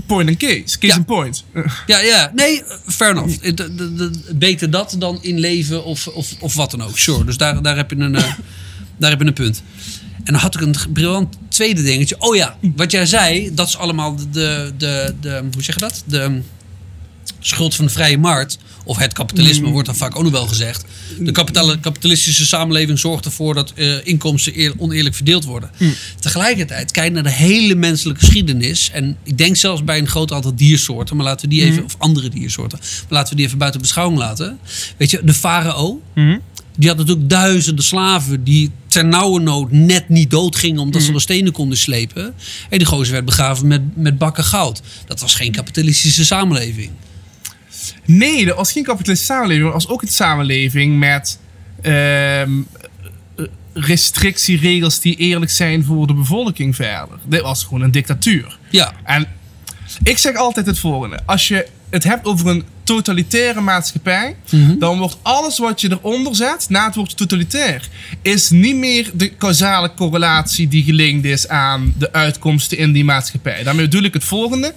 Point 0.08 0.30
and 0.30 0.38
case. 0.38 0.62
Case 0.64 0.78
Ja. 0.88 0.96
in 0.96 1.06
point. 1.06 1.44
Eh, 1.54 1.64
Ja, 1.88 2.00
ja, 2.00 2.32
nee, 2.36 2.64
eh, 2.64 2.76
fair 2.88 3.12
enough. 3.12 3.42
De- 3.42 3.54
de- 3.54 3.94
de- 3.96 4.22
beter 4.36 4.70
dat 4.72 4.96
dan 5.00 5.20
inleven 5.24 5.84
of, 5.84 6.08
of, 6.08 6.36
of 6.40 6.54
wat 6.54 6.72
dan 6.72 6.82
ook. 6.84 6.98
Sure, 6.98 7.26
dus 7.26 7.38
daar, 7.38 7.62
daar, 7.62 7.76
heb 7.76 7.90
je 7.90 7.96
een, 7.98 8.16
eh, 8.16 8.24
daar 8.98 9.10
heb 9.10 9.20
je 9.22 9.26
een 9.28 9.34
punt. 9.34 9.64
En 10.24 10.34
dan 10.34 10.42
had 10.42 10.56
ik 10.56 10.62
een 10.62 10.76
briljant 10.94 11.38
tweede 11.50 11.84
dingetje. 11.84 12.16
Oh 12.20 12.36
ja, 12.36 12.58
wat 12.76 12.92
jij 12.92 13.06
zei, 13.06 13.54
dat 13.54 13.68
is 13.68 13.78
allemaal 13.78 14.16
de, 14.32 14.74
de, 14.78 15.16
de 15.22 15.44
hoe 15.54 15.64
zeg 15.64 15.76
je 15.76 15.82
dat? 15.82 16.04
De, 16.06 16.42
schuld 17.42 17.76
van 17.76 17.86
de 17.86 17.92
vrije 17.92 18.18
markt, 18.18 18.58
of 18.84 18.98
het 18.98 19.14
kapitalisme 19.14 19.70
wordt 19.70 19.88
dan 19.88 19.96
vaak 19.96 20.16
ook 20.16 20.24
nog 20.24 20.32
wel 20.32 20.48
gezegd. 20.48 20.86
De 21.20 21.32
kapitalistische 21.82 22.46
samenleving 22.46 23.00
zorgt 23.00 23.26
ervoor 23.26 23.54
dat 23.54 23.74
eh, 23.76 24.06
inkomsten 24.06 24.60
eer- 24.60 24.74
oneerlijk 24.78 25.16
verdeeld 25.16 25.44
worden. 25.44 25.72
Tegelijkertijd, 26.20 26.92
kijk 26.92 27.12
naar 27.14 27.24
de 27.24 27.32
hele 27.32 27.76
menselijke 27.76 28.20
geschiedenis. 28.20 28.90
En 28.94 29.18
ik 29.24 29.38
denk 29.38 29.56
zelfs 29.56 29.84
bij 29.84 29.98
een 29.98 30.08
groot 30.08 30.32
aantal 30.32 30.56
diersoorten, 30.56 31.16
maar 31.16 31.26
laten 31.26 31.50
we 31.50 31.56
die 31.56 31.64
even, 31.64 31.84
of 31.84 31.96
andere 31.98 32.30
diersoorten, 32.30 32.80
maar 32.80 33.08
laten 33.10 33.30
we 33.30 33.36
die 33.36 33.46
even 33.46 33.58
buiten 33.58 33.82
beschouwing 33.82 34.20
laten. 34.20 34.60
Weet 34.98 35.12
je, 35.12 35.20
de 35.24 35.34
farao, 35.34 36.02
die 36.78 36.90
had 36.90 36.98
natuurlijk 36.98 37.30
duizenden 37.30 37.86
slaven 37.86 38.44
die 38.44 38.72
ter 38.88 39.06
nauwe 39.06 39.40
nood 39.40 39.72
net 39.72 40.10
niet 40.10 40.30
doodgingen 40.30 40.82
omdat 40.82 41.02
ze 41.02 41.12
de 41.12 41.20
stenen 41.20 41.52
konden 41.52 41.78
slepen. 41.78 42.34
En 42.70 42.78
die 42.78 42.88
gozer 42.88 43.14
werd 43.14 43.26
begraven 43.26 43.68
met, 43.68 43.82
met 43.96 44.18
bakken 44.18 44.44
goud. 44.44 44.82
Dat 45.06 45.20
was 45.20 45.36
geen 45.36 45.52
kapitalistische 45.52 46.26
samenleving. 46.26 46.92
Nee, 48.06 48.46
dat 48.46 48.56
was 48.56 48.72
geen 48.72 48.84
kapitalistische 48.84 49.34
samenleving. 49.34 49.72
Was 49.72 49.88
ook 49.88 50.02
een 50.02 50.08
samenleving 50.08 51.00
met 51.00 51.40
ehm, 51.82 52.52
eh, 53.36 53.46
restrictieregels 53.74 55.00
die 55.00 55.16
eerlijk 55.16 55.52
zijn 55.52 55.84
voor 55.84 56.08
de 56.08 56.14
bevolking 56.14 56.76
verder. 56.76 57.20
Dit 57.26 57.42
was 57.42 57.64
gewoon 57.64 57.82
een 57.82 57.92
dictatuur. 57.92 58.58
Ja, 58.70 58.94
En 59.04 59.28
ik 60.04 60.18
zeg 60.18 60.36
altijd 60.36 60.66
het 60.66 60.80
volgende. 60.80 61.20
Als 61.26 61.48
je 61.48 61.68
het 61.90 62.04
hebt 62.04 62.26
over 62.26 62.48
een 62.48 62.64
totalitaire 62.96 63.62
maatschappij, 63.62 64.36
dan 64.80 64.98
wordt 64.98 65.18
alles 65.22 65.58
wat 65.58 65.82
je 65.82 65.92
eronder 65.92 66.36
zet, 66.36 66.66
na 66.70 66.86
het 66.86 66.96
woord 66.96 67.18
totalitair, 67.18 67.90
is 68.22 68.50
niet 68.50 68.76
meer 68.76 69.10
de 69.14 69.38
causale 69.38 69.94
correlatie 69.94 70.68
die 70.68 70.84
gelinkt 70.84 71.26
is 71.26 71.48
aan 71.48 71.94
de 71.98 72.14
uitkomsten 72.14 72.78
in 72.78 72.92
die 72.92 73.04
maatschappij. 73.04 73.64
Daarmee 73.64 73.86
bedoel 73.86 74.04
ik 74.04 74.14
het 74.14 74.24
volgende. 74.24 74.74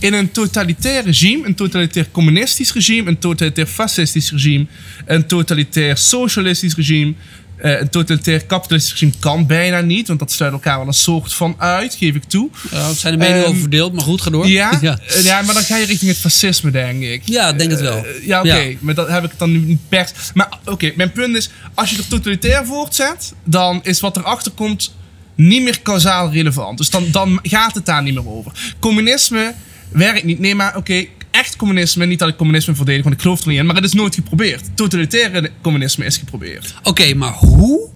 In 0.00 0.12
een 0.12 0.30
totalitair 0.30 1.04
regime, 1.04 1.46
een 1.46 1.54
totalitair 1.54 2.08
communistisch 2.10 2.72
regime, 2.72 3.08
een 3.08 3.18
totalitair 3.18 3.66
fascistisch 3.66 4.30
regime, 4.30 4.66
een 5.06 5.26
totalitair 5.26 5.96
socialistisch 5.96 6.74
regime, 6.74 7.14
eh, 7.56 7.80
een 7.80 7.88
totalitair 7.90 8.44
kapitalistisch 8.44 8.92
regime 8.92 9.12
kan 9.18 9.46
bijna 9.46 9.80
niet, 9.80 10.08
want 10.08 10.18
dat 10.18 10.32
sluit 10.32 10.52
elkaar 10.52 10.78
wel 10.78 10.86
een 10.86 10.92
soort 10.94 11.32
van 11.34 11.54
uit, 11.58 11.94
geef 11.94 12.14
ik 12.14 12.24
toe. 12.24 12.50
uh, 12.72 12.88
zijn 12.88 13.12
de 13.12 13.18
meningen 13.18 13.40
Ehm, 13.40 13.48
over 13.48 13.60
verdeeld, 13.60 13.92
maar 13.92 14.04
goed, 14.04 14.20
ga 14.22 14.30
door. 14.30 14.46
Ja, 14.48 14.78
ja. 14.80 14.98
eh, 15.08 15.24
ja, 15.24 15.42
maar 15.42 15.54
dan 15.54 15.62
ga 15.62 15.76
je 15.76 15.86
richting 15.86 16.10
het 16.10 16.20
fascisme, 16.20 16.70
denk 16.70 17.02
ik. 17.02 17.22
Ja, 17.24 17.48
ik 17.48 17.58
denk 17.58 17.70
het 17.70 17.80
wel. 17.80 18.04
Eh, 18.06 18.26
ja, 18.26 18.38
oké, 18.40 18.54
Ja. 18.56 18.76
maar 18.80 18.94
dat 18.94 19.08
heb 19.08 19.24
ik 19.24 19.30
dan 19.36 19.52
nu 19.52 19.58
niet 19.58 19.88
per. 19.88 20.10
Maar 20.34 20.48
oké, 20.64 20.92
mijn 20.96 21.12
punt 21.12 21.36
is: 21.36 21.50
als 21.74 21.90
je 21.90 21.96
er 21.96 22.08
totalitair 22.08 22.66
voortzet, 22.66 23.32
dan 23.44 23.80
is 23.82 24.00
wat 24.00 24.16
erachter 24.16 24.52
komt 24.52 24.94
niet 25.34 25.62
meer 25.62 25.82
causaal 25.82 26.32
relevant. 26.32 26.78
Dus 26.78 26.90
dan, 26.90 27.06
dan 27.10 27.38
gaat 27.42 27.74
het 27.74 27.86
daar 27.86 28.02
niet 28.02 28.14
meer 28.14 28.28
over. 28.28 28.52
Communisme 28.78 29.54
werkt 29.88 30.24
niet. 30.24 30.38
Nee, 30.38 30.54
maar 30.54 30.76
oké. 30.76 31.06
Echt 31.36 31.56
communisme, 31.56 32.06
niet 32.06 32.18
dat 32.18 32.28
ik 32.28 32.36
communisme 32.36 32.74
verdedig, 32.74 33.02
want 33.02 33.14
ik 33.14 33.20
geloof 33.20 33.40
er 33.40 33.48
niet 33.48 33.58
in, 33.58 33.66
maar 33.66 33.74
het 33.76 33.84
is 33.84 33.92
nooit 33.92 34.14
geprobeerd. 34.14 34.62
Totalitaire 34.74 35.50
communisme 35.62 36.04
is 36.04 36.16
geprobeerd. 36.16 36.74
Oké, 36.82 37.14
maar 37.14 37.32
hoe 37.32 37.88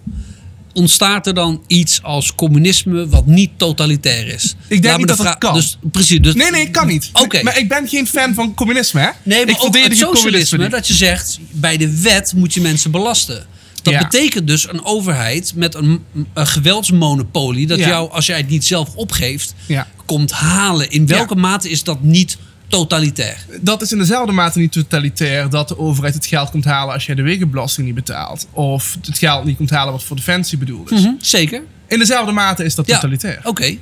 ontstaat 0.73 1.27
er 1.27 1.33
dan 1.33 1.63
iets 1.67 2.03
als 2.03 2.35
communisme 2.35 3.07
wat 3.07 3.25
niet 3.25 3.49
totalitair 3.57 4.27
is? 4.27 4.55
denk 4.67 4.83
Laat 4.83 4.91
me 4.93 4.97
niet 4.97 5.07
de 5.07 5.15
dat 5.15 5.17
het 5.17 5.27
vra- 5.27 5.35
kan. 5.37 5.53
Dus, 5.53 5.77
precies. 5.91 6.19
Dus, 6.21 6.33
Nee, 6.33 6.51
nee, 6.51 6.69
kan 6.69 6.87
niet. 6.87 7.09
Oké. 7.13 7.43
Maar 7.43 7.57
ik 7.57 7.69
ben 7.69 7.87
geen 7.87 8.07
fan 8.07 8.33
van 8.33 8.53
communisme, 8.53 8.99
hè? 8.99 9.09
Nee, 9.23 9.45
maar 9.45 9.55
ik 9.55 9.61
ook 9.61 9.63
het 9.63 9.75
verdedig 9.77 9.97
socialisme, 9.97 10.69
dat 10.69 10.87
je 10.87 10.93
zegt, 10.93 11.39
bij 11.51 11.77
de 11.77 12.01
wet 12.01 12.33
moet 12.35 12.53
je 12.53 12.61
mensen 12.61 12.91
belasten. 12.91 13.45
Dat 13.81 13.93
Ja. 13.93 13.99
betekent 13.99 14.47
dus 14.47 14.69
een 14.69 14.85
overheid 14.85 15.53
met 15.55 15.75
een, 15.75 16.03
een 16.33 16.47
geweldsmonopolie, 16.47 17.67
dat 17.67 17.79
Ja. 17.79 17.87
jou, 17.87 18.11
als 18.11 18.25
jij 18.25 18.37
het 18.37 18.49
niet 18.49 18.65
zelf 18.65 18.95
opgeeft, 18.95 19.53
Ja. 19.65 19.87
komt 20.05 20.31
halen. 20.31 20.89
In 20.91 21.07
welke 21.07 21.35
mate 21.35 21.69
is 21.69 21.83
dat 21.83 22.01
niet 22.03 22.37
totalitair? 22.71 23.45
dat 23.61 23.81
is 23.81 23.91
in 23.91 23.97
dezelfde 23.97 24.31
mate 24.31 24.59
niet 24.59 24.71
totalitair 24.71 25.49
dat 25.49 25.67
de 25.67 25.77
overheid 25.77 26.13
het 26.13 26.25
geld 26.25 26.49
komt 26.49 26.65
halen 26.65 26.93
als 26.93 27.05
jij 27.05 27.15
de 27.15 27.21
wegenbelasting 27.21 27.85
niet 27.85 27.95
betaalt. 27.95 28.47
Of 28.51 28.97
het 29.05 29.17
geld 29.17 29.45
niet 29.45 29.57
komt 29.57 29.69
halen 29.69 29.91
wat 29.93 30.03
voor 30.03 30.15
defensie 30.15 30.57
bedoeld 30.57 30.91
is. 30.91 31.03
Hm, 31.03 31.11
Zeker. 31.19 31.63
In 31.87 31.99
dezelfde 31.99 32.31
mate 32.31 32.63
is 32.63 32.75
dat 32.75 32.87
Ja, 32.87 32.93
totalitair. 32.95 33.39
Oké. 33.43 33.77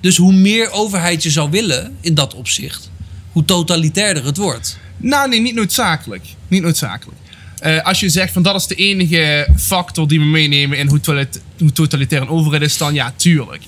Dus 0.00 0.16
hoe 0.16 0.32
meer 0.32 0.70
overheid 0.70 1.22
je 1.22 1.30
zou 1.30 1.50
willen 1.50 1.96
in 2.00 2.14
dat 2.14 2.34
opzicht, 2.34 2.90
hoe 3.32 3.44
totalitairder 3.44 4.24
het 4.24 4.36
wordt. 4.36 4.78
Nou, 4.96 5.28
nee, 5.28 5.40
niet 5.40 5.54
noodzakelijk. 5.54 6.24
Niet 6.48 6.62
noodzakelijk. 6.62 7.18
Eh, 7.58 7.84
als 7.84 8.00
je 8.00 8.08
zegt 8.08 8.32
van 8.32 8.42
dat 8.42 8.54
is 8.54 8.66
de 8.66 8.74
enige 8.74 9.48
factor 9.56 10.08
die 10.08 10.18
we 10.18 10.24
meenemen 10.24 10.78
in 10.78 10.88
hoe, 10.88 11.26
hoe 11.58 11.72
totalitair 11.72 12.22
een 12.22 12.28
overheid 12.28 12.62
is, 12.62 12.78
dan 12.78 12.94
ja, 12.94 13.12
tuurlijk. 13.16 13.62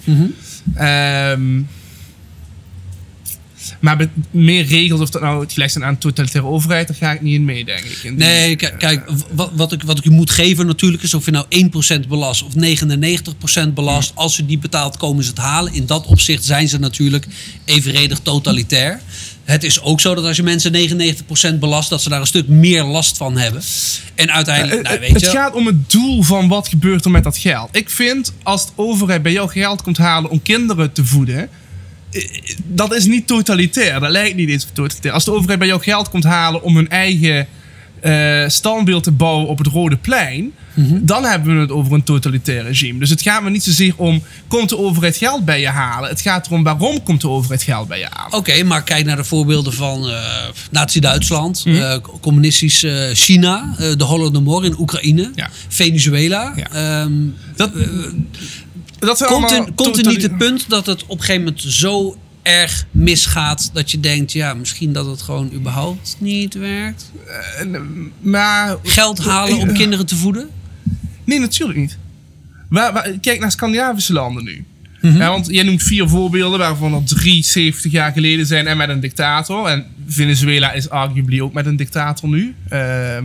Ehm, 0.74 1.60
maar 3.80 3.96
met 3.96 4.08
meer 4.30 4.64
regels, 4.66 5.00
of 5.00 5.10
dat 5.10 5.22
nou 5.22 5.40
het 5.40 5.52
gelijk 5.52 5.70
zijn 5.70 5.84
aan 5.84 5.90
een 5.90 5.98
totalitaire 5.98 6.48
overheid, 6.50 6.86
daar 6.88 6.96
ga 6.96 7.12
ik 7.12 7.20
niet 7.22 7.34
in 7.34 7.44
mee, 7.44 7.64
denk 7.64 7.78
ik. 7.84 7.98
In 8.02 8.16
die- 8.16 8.26
Nee, 8.26 8.56
kijk, 8.56 8.78
kijk 8.78 9.02
wat, 9.30 9.50
wat, 9.54 9.72
ik, 9.72 9.82
wat 9.82 9.98
ik 9.98 10.04
je 10.04 10.10
moet 10.10 10.30
geven 10.30 10.66
natuurlijk 10.66 11.02
is 11.02 11.14
of 11.14 11.24
je 11.24 11.30
nou 11.30 11.46
1% 11.48 12.08
belast 12.08 12.42
of 12.42 12.52
99% 12.54 13.74
belast. 13.74 14.12
Als 14.14 14.34
ze 14.34 14.46
die 14.46 14.58
betaalt, 14.58 14.96
komen 14.96 15.24
ze 15.24 15.30
het 15.30 15.38
halen. 15.38 15.72
In 15.74 15.86
dat 15.86 16.06
opzicht 16.06 16.44
zijn 16.44 16.68
ze 16.68 16.78
natuurlijk 16.78 17.26
evenredig 17.64 18.18
totalitair. 18.18 19.00
Het 19.44 19.64
is 19.64 19.80
ook 19.80 20.00
zo 20.00 20.14
dat 20.14 20.24
als 20.24 20.36
je 20.36 20.42
mensen 20.42 20.72
99% 20.72 21.58
belast, 21.60 21.88
dat 21.90 22.02
ze 22.02 22.08
daar 22.08 22.20
een 22.20 22.26
stuk 22.26 22.48
meer 22.48 22.82
last 22.84 23.16
van 23.16 23.36
hebben. 23.36 23.62
En 24.14 24.30
uiteindelijk, 24.32 24.76
Eh, 24.76 24.82
nou, 24.84 24.94
eh, 24.94 25.00
weet 25.00 25.10
het 25.12 25.20
je, 25.20 25.26
gaat 25.38 25.54
om 25.54 25.66
het 25.66 25.90
doel 25.90 26.22
van 26.22 26.48
wat 26.48 26.68
gebeurt 26.68 27.04
er 27.04 27.10
met 27.10 27.24
dat 27.24 27.38
geld. 27.38 27.68
Ik 27.72 27.90
vind 27.90 28.32
als 28.42 28.66
de 28.66 28.72
overheid 28.76 29.22
bij 29.22 29.32
jou 29.32 29.50
geld 29.50 29.82
komt 29.82 29.96
halen 29.98 30.30
om 30.30 30.42
kinderen 30.42 30.92
te 30.92 31.04
voeden. 31.04 31.48
Dat 32.66 32.94
is 32.94 33.04
niet 33.06 33.26
totalitair. 33.26 34.00
Dat 34.00 34.10
lijkt 34.10 34.36
niet 34.36 34.48
eens 34.48 34.66
totalitair. 34.72 35.14
Als 35.14 35.24
de 35.24 35.32
overheid 35.32 35.58
bij 35.58 35.68
jou 35.68 35.82
geld 35.82 36.08
komt 36.10 36.24
halen 36.24 36.62
om 36.62 36.76
hun 36.76 36.88
eigen 36.88 37.46
eh, 38.00 38.44
standbeeld 38.48 39.02
te 39.02 39.10
bouwen 39.10 39.48
op 39.48 39.58
het 39.58 39.66
Rode 39.66 39.96
Plein. 39.96 40.52
Mhm. 40.74 40.98
Dan 41.02 41.24
hebben 41.24 41.54
we 41.54 41.60
het 41.60 41.70
over 41.70 41.92
een 41.92 42.02
totalitair 42.02 42.62
regime. 42.62 42.98
Dus 42.98 43.10
het 43.10 43.22
gaat 43.22 43.42
me 43.42 43.50
niet 43.50 43.62
zozeer 43.62 43.92
om. 43.96 44.22
Komt 44.48 44.68
de 44.68 44.78
overheid 44.78 45.16
geld 45.16 45.44
bij 45.44 45.60
je 45.60 45.68
halen? 45.68 46.08
Het 46.08 46.20
gaat 46.20 46.46
erom 46.46 46.62
waarom 46.62 47.02
komt 47.02 47.20
de 47.20 47.28
overheid 47.28 47.62
geld 47.62 47.88
bij 47.88 47.98
je 47.98 48.06
halen? 48.10 48.38
Oké, 48.38 48.62
maar 48.62 48.82
kijk 48.82 49.04
naar 49.04 49.16
de 49.16 49.24
voorbeelden 49.24 49.72
van 49.72 50.08
eh 50.10 50.22
Nazi-Duitsland, 50.70 51.62
eh, 51.66 51.96
communistisch 52.20 52.84
China, 53.12 53.74
de 53.96 54.04
Holodomor 54.04 54.64
in 54.64 54.78
Oekraïne, 54.80 55.30
Ja. 55.34 55.50
Venezuela. 55.68 56.52
Ja. 56.56 56.70
Ehm, 57.02 57.12
Dat, 57.56 57.70
dat 59.04 59.18
zijn 59.18 59.30
komt, 59.30 59.50
er, 59.50 59.72
komt 59.74 59.98
er 59.98 60.06
niet 60.06 60.22
het 60.22 60.38
punt 60.38 60.68
dat 60.68 60.86
het 60.86 61.02
op 61.02 61.10
een 61.18 61.24
gegeven 61.24 61.42
moment 61.42 61.62
zo 61.62 62.16
erg 62.42 62.86
misgaat 62.90 63.70
dat 63.72 63.90
je 63.90 64.00
denkt, 64.00 64.32
ja, 64.32 64.54
misschien 64.54 64.92
dat 64.92 65.06
het 65.06 65.22
gewoon 65.22 65.52
überhaupt 65.52 66.16
niet 66.18 66.54
werkt? 66.54 67.12
Maar 68.20 68.76
Geld 68.82 69.18
halen 69.18 69.58
om 69.58 69.72
kinderen 69.72 70.06
te 70.06 70.16
voeden? 70.16 70.48
Nee, 71.24 71.38
natuurlijk 71.38 71.78
niet. 71.78 71.98
Waar, 72.68 72.92
waar- 72.92 73.10
kijk 73.20 73.40
naar 73.40 73.50
Scandinavische 73.50 74.12
landen 74.12 74.44
nu. 74.44 74.64
Mhm. 75.00 75.16
Ja, 75.16 75.28
want 75.30 75.46
jij 75.46 75.62
noemt 75.62 75.82
vier 75.82 76.08
voorbeelden 76.08 76.58
waarvan 76.58 76.94
er 76.94 77.04
drie 77.04 77.44
70 77.44 77.92
jaar 77.92 78.12
geleden 78.12 78.46
zijn 78.46 78.66
en 78.66 78.76
met 78.76 78.88
een 78.88 79.00
dictator. 79.00 79.66
En 79.66 79.86
Venezuela 80.06 80.72
is 80.72 80.90
arguably 80.90 81.40
ook 81.40 81.52
met 81.52 81.66
een 81.66 81.76
dictator 81.76 82.28
nu. 82.28 82.54
Ehm, 82.68 83.24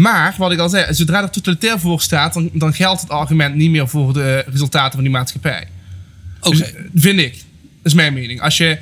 maar, 0.00 0.34
wat 0.38 0.52
ik 0.52 0.58
al 0.58 0.68
zei, 0.68 0.94
zodra 0.94 1.22
er 1.22 1.30
totalitair 1.30 1.80
voor 1.80 2.00
staat, 2.00 2.34
dan, 2.34 2.50
dan 2.52 2.74
geldt 2.74 3.00
het 3.00 3.10
argument 3.10 3.54
niet 3.54 3.70
meer 3.70 3.88
voor 3.88 4.12
de 4.12 4.44
resultaten 4.46 4.92
van 4.92 5.02
die 5.02 5.10
maatschappij. 5.10 5.68
Oké. 6.40 6.56
Dus, 6.56 6.72
vind 6.94 7.18
ik. 7.20 7.32
Dat 7.32 7.42
is 7.82 7.94
mijn 7.94 8.12
mening. 8.12 8.40
Als 8.40 8.56
je 8.56 8.78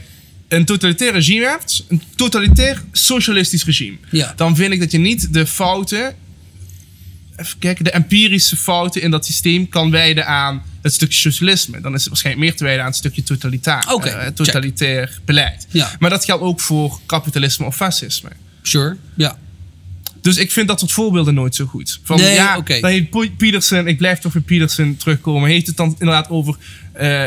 een 0.49 0.65
totalitair 0.65 1.13
regime 1.13 1.47
hebt, 1.47 1.85
een 1.89 2.03
totalitair 2.17 2.83
socialistisch 2.93 3.65
regime, 3.65 3.97
Ja. 4.11 4.33
dan 4.37 4.57
vind 4.57 4.73
ik 4.73 4.81
dat 4.81 4.91
je 4.93 4.99
niet 4.99 5.33
de 5.33 5.47
fouten, 5.47 6.15
even 7.37 7.59
kijken, 7.59 7.85
de 7.85 7.91
empirische 7.91 8.57
fouten 8.57 9.03
in 9.03 9.11
dat 9.11 9.27
systeem 9.27 9.69
kan 9.69 9.91
wijden 9.91 10.27
aan 10.27 10.63
het 10.83 10.93
stukje 10.93 11.19
socialisme. 11.19 11.81
Dan 11.81 11.95
is 11.95 12.01
het 12.01 12.09
waarschijnlijk 12.09 12.47
meer 12.47 12.57
te 12.57 12.65
wijden 12.65 12.83
aan 12.83 12.89
het 12.89 12.99
stukje 12.99 13.23
totalitair, 13.23 13.93
Oké, 13.93 14.09
eh, 14.09 14.25
check. 14.25 14.35
totalitair 14.35 15.21
beleid. 15.25 15.67
Ja. 15.71 15.91
Maar 15.99 16.11
dat 16.11 16.25
geldt 16.25 16.43
ook 16.43 16.61
voor 16.61 17.01
kapitalisme 17.07 17.67
of 17.67 17.77
fascisme. 17.77 18.29
Sure, 18.63 18.97
ja. 19.15 19.39
Dus 20.29 20.37
ik 20.37 20.53
vind 20.53 20.69
dat 20.69 20.79
soort 20.81 20.93
voorbeelden 20.93 21.35
nooit 21.35 21.55
zo 21.55 21.65
goed. 21.65 22.01
Van, 22.03 22.17
Nee, 22.17 22.35
ja, 22.35 22.61
dan 22.81 22.91
heeft 22.91 23.11
Po- 23.11 23.25
Peterson, 23.37 23.87
ik 23.87 23.99
blijf 23.99 24.19
toch 24.19 24.33
weer 24.33 24.43
Peterson 24.43 24.97
terugkomen, 24.97 25.51
heeft 25.51 25.67
het 25.67 25.77
dan 25.77 25.97
inderdaad 25.99 26.29
over 26.31 26.57
eh, 26.93 27.23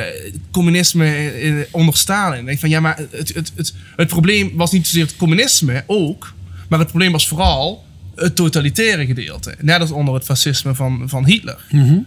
communisme 0.52 1.40
in, 1.42 1.66
onder 1.72 1.98
Stalin. 1.98 2.40
Ik 2.40 2.46
denk 2.46 2.60
van 2.60 2.70
ja, 2.70 2.80
maar 2.80 2.98
het, 3.12 3.34
het, 3.34 3.52
het, 3.56 3.74
het 3.96 4.08
probleem 4.08 4.52
was 4.56 4.72
niet 4.72 4.88
zozeer 4.88 5.04
het 5.06 5.16
communisme, 5.16 5.84
ook, 5.88 6.34
maar 6.70 6.80
het 6.80 6.88
probleem 6.88 7.12
was 7.12 7.28
vooral 7.28 7.86
het 8.16 8.36
totalitaire 8.36 9.06
gedeelte. 9.06 9.56
Net 9.62 9.80
als 9.80 9.92
onder 9.92 10.14
het 10.14 10.24
fascisme 10.24 10.76
van, 10.76 11.04
van 11.06 11.26
Hitler. 11.26 11.58
Mhm. 11.72 11.98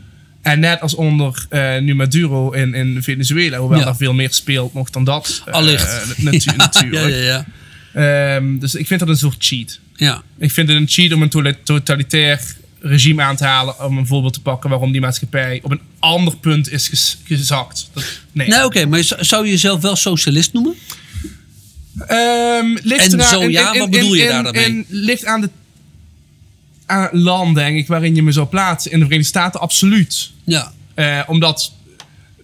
En 0.42 0.60
net 0.60 0.80
als 0.80 0.94
onder 0.94 1.46
eh, 1.48 1.78
nu 1.78 1.94
Maduro 1.94 2.50
in, 2.50 2.74
in 2.74 3.02
Venezuela, 3.02 3.58
hoewel 3.58 3.78
Ja. 3.78 3.84
daar 3.84 3.96
veel 3.96 4.14
meer 4.14 4.32
speelt 4.32 4.74
nog 4.74 4.90
dan 4.90 5.04
dat. 5.04 5.42
eh, 5.46 5.54
Allicht. 5.54 5.86
natu- 6.16 6.38
Ja, 6.50 6.56
natuurlijk. 6.56 7.08
Ja, 7.14 7.16
ja, 7.22 7.44
Ehm, 7.94 8.58
dus 8.58 8.74
ik 8.74 8.86
vind 8.86 9.00
dat 9.00 9.08
een 9.08 9.16
soort 9.16 9.36
cheat. 9.38 9.78
ja. 9.96 10.22
Ik 10.38 10.50
vind 10.52 10.68
het 10.68 10.76
een 10.76 10.88
cheat 10.88 11.12
om 11.12 11.22
een 11.22 11.28
totali- 11.28 11.56
totalitair 11.62 12.40
regime 12.80 13.22
aan 13.22 13.36
te 13.36 13.44
halen. 13.44 13.84
Om 13.84 13.98
een 13.98 14.06
voorbeeld 14.06 14.32
te 14.32 14.40
pakken 14.42 14.70
waarom 14.70 14.92
die 14.92 15.00
maatschappij 15.00 15.60
op 15.62 15.70
een 15.70 15.80
ander 15.98 16.36
punt 16.36 16.70
is 16.70 17.16
gezakt. 17.24 17.88
Dat, 17.92 18.04
nee. 18.32 18.48
Nee, 18.48 18.64
oké, 18.64 18.86
maar 18.86 19.02
zou- 19.18 19.44
je 19.44 19.50
jezelf 19.50 19.80
wel 19.80 19.96
socialist 19.96 20.52
noemen? 20.52 20.74
Ehm, 22.06 22.66
ligt 22.82 23.12
En 23.14 23.22
zo 23.22 23.48
ja, 23.48 23.78
wat 23.78 23.90
bedoel 23.90 24.14
je 24.14 24.26
daar 24.28 24.42
dan 24.42 24.52
mee? 24.52 24.64
en 24.64 24.84
ligt 24.88 25.24
aan 25.24 25.40
de 25.40 25.50
aan 26.86 27.08
land, 27.12 27.54
denk 27.54 27.76
ik, 27.76 27.86
waarin 27.86 28.14
je 28.14 28.22
me 28.22 28.32
zou 28.32 28.46
plaatsen. 28.46 28.90
In 28.90 28.98
de 28.98 29.04
Verenigde 29.04 29.30
Staten, 29.30 29.60
absoluut. 29.60 30.30
Ja. 30.44 30.72
Eh, 30.94 31.20
omdat, 31.26 31.72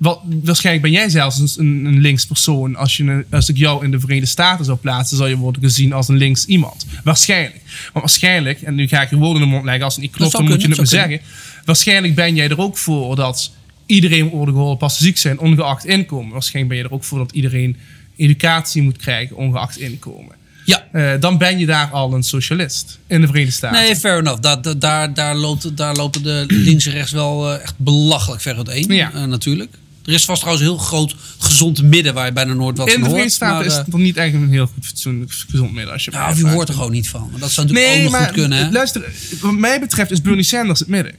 wat, 0.00 0.20
waarschijnlijk 0.42 0.84
ben 0.84 0.94
jij 1.00 1.08
zelfs 1.08 1.58
een, 1.58 1.84
een 1.84 2.00
links 2.00 2.26
persoon. 2.26 2.76
Als, 2.76 2.96
je, 2.96 3.02
een- 3.04 3.24
als 3.30 3.48
ik 3.48 3.56
jou 3.56 3.84
in 3.84 3.90
de 3.90 4.00
Verenigde 4.00 4.28
Staten 4.28 4.64
zou 4.64 4.78
plaatsen, 4.78 5.16
zou 5.16 5.28
je 5.28 5.36
worden 5.36 5.62
gezien 5.62 5.92
als 5.92 6.08
een 6.08 6.16
links 6.16 6.44
iemand. 6.44 6.86
Waarschijnlijk. 7.04 7.60
Maar 7.92 8.02
waarschijnlijk, 8.02 8.62
en 8.62 8.74
nu 8.74 8.88
ga 8.88 9.02
ik 9.02 9.10
je 9.10 9.16
woorden 9.16 9.42
in 9.42 9.48
de 9.48 9.54
mond 9.54 9.64
leggen, 9.64 9.84
als 9.84 9.94
het 9.94 10.02
niet 10.02 10.12
klopt, 10.12 10.32
dan 10.32 10.44
moet 10.44 10.62
je 10.62 10.68
het 10.68 10.78
me 10.78 10.86
zeggen. 10.86 11.20
Waarschijnlijk 11.64 12.14
ben 12.14 12.34
jij 12.34 12.48
er 12.48 12.58
ook 12.60 12.78
voor 12.78 13.16
dat 13.16 13.52
iedereen 13.86 14.22
moet 14.24 14.32
worden 14.32 14.54
geholpen 14.54 14.82
als 14.82 14.96
ze 14.96 15.04
ziek 15.04 15.18
zijn, 15.18 15.38
ongeacht 15.38 15.84
inkomen. 15.86 16.32
Waarschijnlijk 16.32 16.68
ben 16.74 16.82
je 16.82 16.88
er 16.88 16.94
ook 16.94 17.04
voor 17.04 17.18
dat 17.18 17.32
iedereen 17.32 17.76
educatie 18.16 18.82
moet 18.82 18.96
krijgen, 18.96 19.36
ongeacht 19.36 19.78
inkomen. 19.78 20.38
Ja. 20.64 20.86
Eh, 20.92 21.20
dan 21.20 21.38
ben 21.38 21.58
je 21.58 21.66
daar 21.66 21.88
al 21.90 22.12
een 22.14 22.22
socialist 22.22 22.98
in 23.06 23.20
de 23.20 23.26
Verenigde 23.26 23.54
Staten. 23.54 23.80
Nee, 23.82 23.96
fair 23.96 24.18
enough. 24.18 24.40
Daar, 24.40 24.62
daar- 24.62 24.78
daar, 24.78 25.14
daar, 25.14 25.34
loopt, 25.36 25.76
daar 25.76 25.94
lopen 25.96 26.22
de 26.22 26.44
links 26.68 26.86
en 26.86 26.92
rechts 26.92 27.12
wel 27.12 27.52
eh, 27.54 27.62
echt 27.62 27.74
belachelijk 27.76 28.40
ver 28.42 28.56
uiteen. 28.56 28.94
Ja. 28.94 29.12
eh, 29.12 29.24
natuurlijk. 29.24 29.74
Er 30.10 30.16
is 30.16 30.24
vast 30.24 30.40
trouwens 30.40 30.66
een 30.68 30.72
heel 30.74 30.84
groot 30.84 31.14
gezond 31.38 31.82
midden 31.82 32.14
waar 32.14 32.26
je 32.26 32.32
bijna 32.32 32.52
nooit 32.52 32.76
wat 32.76 32.86
in 32.86 32.92
van 32.92 33.02
de 33.02 33.08
hoort. 33.08 33.20
Verenigde 33.20 33.34
Staten 33.36 33.56
maar, 33.56 33.66
is 33.66 33.72
eh, 33.72 33.78
het 33.78 33.86
nog 33.92 34.00
niet 34.00 34.16
echt 34.16 34.34
een 34.34 34.48
heel 34.50 34.66
goed 34.66 34.86
fatsoenlijk 34.86 35.32
gezond 35.48 35.72
midden. 35.72 35.92
Als 35.92 36.04
je 36.04 36.10
ja, 36.10 36.20
mij 36.20 36.30
of 36.30 36.38
je 36.38 36.46
hoort 36.46 36.68
er 36.68 36.74
gewoon 36.74 36.90
niet 36.90 37.08
van. 37.08 37.28
Maar 37.30 37.40
dat 37.40 37.50
zou 37.50 37.66
natuurlijk 37.66 37.94
Nee, 37.94 38.04
ook 38.06 38.10
nog 38.10 38.20
maar 38.20 38.28
goed 38.28 38.38
kunnen. 38.38 38.58
Hè? 38.58 38.70
luister, 38.70 39.12
wat 39.40 39.52
mij 39.52 39.80
betreft 39.80 40.10
is 40.10 40.20
Bernie 40.22 40.44
Sanders 40.44 40.78
het 40.78 40.88
midden. 40.88 41.14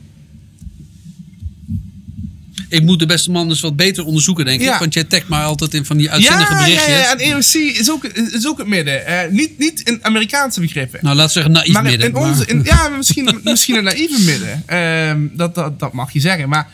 Ik 2.70 2.84
moet 2.84 3.00
de 3.00 3.06
beste 3.06 3.32
man 3.32 3.48
dus 3.48 3.60
wat 3.60 3.76
beter 3.76 4.06
onderzoeken, 4.06 4.46
denk 4.46 4.62
Ja. 4.62 4.74
ik. 4.74 4.80
Want 4.80 4.94
jij 4.94 5.04
tagt 5.04 5.28
mij 5.28 5.44
altijd 5.44 5.74
in 5.74 5.86
van 5.86 5.98
die 5.98 6.12
uitzinnige 6.12 6.54
ja, 6.54 6.60
berichtjes. 6.64 6.88
ja, 6.96 7.12
en 7.12 7.20
EOC 7.20 7.54
is 7.80 7.92
ook, 7.92 8.06
is 8.06 8.48
ook 8.48 8.58
het 8.58 8.68
midden. 8.68 9.06
Eh, 9.06 9.30
niet, 9.32 9.58
niet 9.60 9.80
in 9.82 10.00
Amerikaanse 10.02 10.60
begrippen. 10.60 11.00
Nou, 11.02 11.16
laat 11.16 11.32
zeggen 11.32 11.52
naïef 11.52 11.74
maar 11.74 11.84
in, 11.84 11.90
midden. 11.90 12.08
in 12.08 12.14
maar- 12.14 12.22
onze, 12.30 12.46
in, 12.46 12.62
ja, 12.64 12.88
misschien, 12.88 13.40
misschien 13.44 13.76
een 13.76 13.84
naïeve 13.84 14.22
midden. 14.22 14.64
Ehm, 14.66 15.28
dat, 15.34 15.56
dat, 15.56 15.80
dat 15.80 15.94
mag 15.94 16.14
je 16.14 16.20
zeggen. 16.20 16.50
Maar 16.50 16.70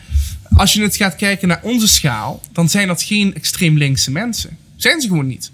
als 0.56 0.72
je 0.72 0.82
het 0.82 0.96
gaat 0.96 1.16
kijken 1.16 1.48
naar 1.48 1.60
onze 1.62 1.88
schaal, 1.88 2.42
dan 2.52 2.68
zijn 2.68 2.88
dat 2.88 3.02
geen 3.02 3.34
extreem 3.34 3.76
linkse 3.78 4.10
mensen. 4.10 4.56
Zijn 4.76 5.00
ze 5.00 5.08
gewoon 5.08 5.26
niet. 5.26 5.50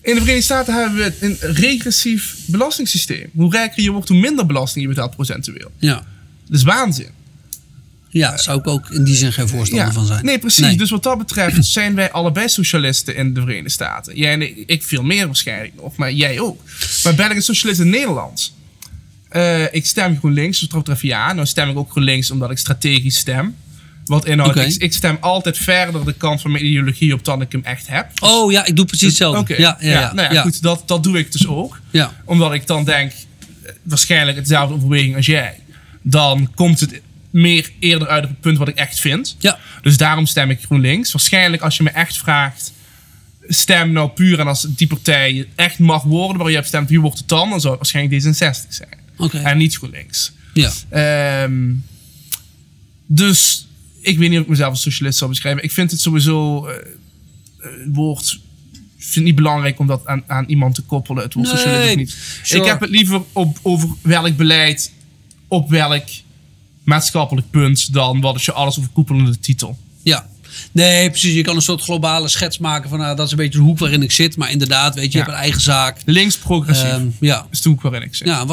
In 0.00 0.14
de 0.14 0.20
Verenigde 0.20 0.42
Staten 0.44 0.74
hebben 0.74 0.98
we 0.98 1.14
een 1.20 1.36
regressief 1.40 2.36
belastingssysteem. 2.46 3.30
Hoe 3.34 3.50
rijker 3.52 3.82
je 3.82 3.90
wordt, 3.90 4.08
hoe 4.08 4.18
minder 4.20 4.46
belasting 4.46 4.84
je 4.84 4.90
betaalt 4.90 5.14
procentueel. 5.14 5.70
ja. 5.78 6.04
Dat 6.46 6.56
is 6.58 6.62
waanzin. 6.62 7.08
ja, 8.08 8.36
zou 8.36 8.58
ik 8.58 8.66
ook 8.66 8.90
in 8.90 9.04
die 9.04 9.14
zin 9.14 9.32
geen 9.32 9.48
voorstander 9.48 9.92
van 9.92 10.06
zijn. 10.06 10.24
Nee, 10.24 10.38
precies. 10.38 10.76
Dus 10.76 10.90
wat 10.90 11.02
dat 11.02 11.18
betreft 11.18 11.64
zijn 11.78 11.94
wij 11.94 12.10
allebei 12.12 12.48
socialisten 12.48 13.16
in 13.16 13.34
de 13.34 13.40
Verenigde 13.40 13.70
Staten. 13.70 14.16
Jij 14.16 14.32
en 14.32 14.42
ik, 14.42 14.62
ik 14.66 14.82
veel 14.82 15.02
meer 15.02 15.26
waarschijnlijk 15.26 15.72
nog, 15.74 15.96
maar 15.96 16.12
jij 16.12 16.40
ook. 16.40 16.60
Maar 17.04 17.14
ben 17.14 17.30
ik 17.30 17.36
een 17.36 17.42
socialist 17.42 17.80
in 17.80 17.90
Nederland? 17.90 18.54
Eh, 19.34 19.74
ik 19.74 19.86
stem 19.86 20.18
GroenLinks, 20.18 20.58
dus 20.58 20.68
wat 20.68 20.78
betreft 20.78 21.00
ja. 21.00 21.32
Nou 21.32 21.46
stem 21.46 21.70
ik 21.70 21.76
ook 21.76 21.90
GroenLinks 21.90 22.30
omdat 22.30 22.50
ik 22.50 22.58
strategisch 22.58 23.16
stem. 23.16 23.56
Wat 24.04 24.26
inhoudt, 24.26 24.56
Oké. 24.56 24.66
ik, 24.66 24.82
ik 24.82 24.92
stem 24.92 25.16
altijd 25.20 25.58
verder 25.58 26.04
de 26.04 26.12
kant 26.12 26.40
van 26.40 26.50
mijn 26.50 26.64
ideologie 26.64 27.14
op 27.14 27.24
dan 27.24 27.40
ik 27.40 27.52
hem 27.52 27.64
echt 27.64 27.86
heb. 27.86 28.06
Oh 28.20 28.52
ja, 28.52 28.64
ik 28.64 28.76
doe 28.76 28.84
precies 28.84 29.06
hetzelfde. 29.06 29.40
Oké. 29.40 29.54
Ja, 29.56 29.76
ja, 29.80 29.90
ja, 29.90 30.12
nou 30.12 30.28
ja, 30.28 30.32
ja. 30.32 30.42
goed, 30.42 30.62
dat, 30.62 30.82
dat 30.86 31.02
doe 31.02 31.18
ik 31.18 31.32
dus 31.32 31.46
ook. 31.46 31.80
Ja. 31.90 32.12
Omdat 32.24 32.52
ik 32.52 32.66
dan 32.66 32.84
denk, 32.84 33.12
eh, 33.12 33.72
waarschijnlijk 33.82 34.36
hetzelfde 34.36 34.74
overweging 34.74 35.16
als 35.16 35.26
jij. 35.26 35.60
Dan 36.02 36.50
komt 36.54 36.80
het 36.80 37.00
meer 37.30 37.70
eerder 37.78 38.08
uit 38.08 38.24
op 38.24 38.30
het 38.30 38.40
punt 38.40 38.58
wat 38.58 38.68
ik 38.68 38.76
echt 38.76 39.00
vind. 39.00 39.36
Ja. 39.38 39.58
Dus 39.82 39.96
daarom 39.96 40.26
stem 40.26 40.50
ik 40.50 40.62
GroenLinks. 40.62 41.12
Waarschijnlijk 41.12 41.62
als 41.62 41.76
je 41.76 41.82
me 41.82 41.90
echt 41.90 42.18
vraagt, 42.18 42.72
stem 43.48 43.92
nou 43.92 44.08
puur 44.08 44.40
en 44.40 44.46
als 44.46 44.66
die 44.68 44.86
partij 44.86 45.48
echt 45.54 45.78
mag 45.78 46.02
worden 46.02 46.38
waar 46.38 46.50
je 46.50 46.56
hebt 46.56 46.68
stemt, 46.68 46.88
wie 46.88 47.00
wordt 47.00 47.18
het 47.18 47.28
dan? 47.28 47.50
Dan 47.50 47.60
zou 47.60 47.76
het 47.78 47.92
waarschijnlijk 47.92 48.22
D66 48.22 48.68
zijn. 48.68 49.03
En 49.32 49.58
niet 49.58 49.76
GroenLinks. 49.76 50.32
Ja. 50.54 50.72
Ehm, 50.88 51.72
dus 53.06 53.66
ik 54.00 54.18
weet 54.18 54.28
niet 54.28 54.38
of 54.38 54.44
ik 54.44 54.50
mezelf 54.50 54.70
als 54.70 54.82
socialist 54.82 55.18
zou 55.18 55.30
beschrijven. 55.30 55.62
Ik 55.62 55.72
vind 55.72 55.90
het 55.90 56.00
sowieso 56.00 56.66
een 57.58 57.92
woord. 57.94 58.40
Ik 58.72 59.10
vind 59.10 59.14
het 59.14 59.24
niet 59.24 59.34
belangrijk 59.34 59.78
om 59.78 59.86
dat 59.86 60.06
aan, 60.06 60.22
aan 60.26 60.44
iemand 60.46 60.74
te 60.74 60.82
koppelen. 60.82 61.22
Het 61.22 61.34
woord 61.34 61.46
Nee, 61.46 61.56
socialist 61.56 61.96
niet. 61.96 62.16
sure. 62.42 62.60
Ik 62.60 62.68
heb 62.68 62.80
het 62.80 62.90
liever 62.90 63.22
op, 63.32 63.58
over 63.62 63.88
welk 64.02 64.36
beleid, 64.36 64.92
op 65.48 65.70
welk 65.70 66.04
maatschappelijk 66.84 67.50
punt, 67.50 67.92
dan 67.92 68.20
wat 68.20 68.36
is 68.36 68.44
je 68.44 68.52
alles 68.52 68.78
overkoepelende 68.78 69.38
titel. 69.38 69.78
Ja. 70.02 70.28
Nee, 70.72 71.10
precies. 71.10 71.34
Je 71.34 71.42
kan 71.42 71.56
een 71.56 71.62
soort 71.62 71.82
globale 71.82 72.28
schets 72.28 72.58
maken 72.58 72.88
van 72.90 72.98
nou, 72.98 73.16
dat 73.16 73.26
is 73.26 73.32
een 73.32 73.38
beetje 73.38 73.58
de 73.58 73.64
hoek 73.64 73.78
waarin 73.78 74.02
ik 74.02 74.12
zit. 74.12 74.36
Maar 74.36 74.50
inderdaad, 74.50 74.94
weet 74.94 75.04
je, 75.04 75.10
je 75.10 75.18
hebt 75.18 75.30
een 75.30 75.40
eigen 75.40 75.60
zaak. 75.60 75.98
Links 76.04 76.36
progressief 76.38 76.82
Ehm, 76.84 77.06
ja. 77.20 77.46
is 77.50 77.60
de 77.62 77.68
hoek 77.68 77.82
waarin 77.82 78.02
ik 78.02 78.14
zit. 78.14 78.26
Ja, 78.28 78.46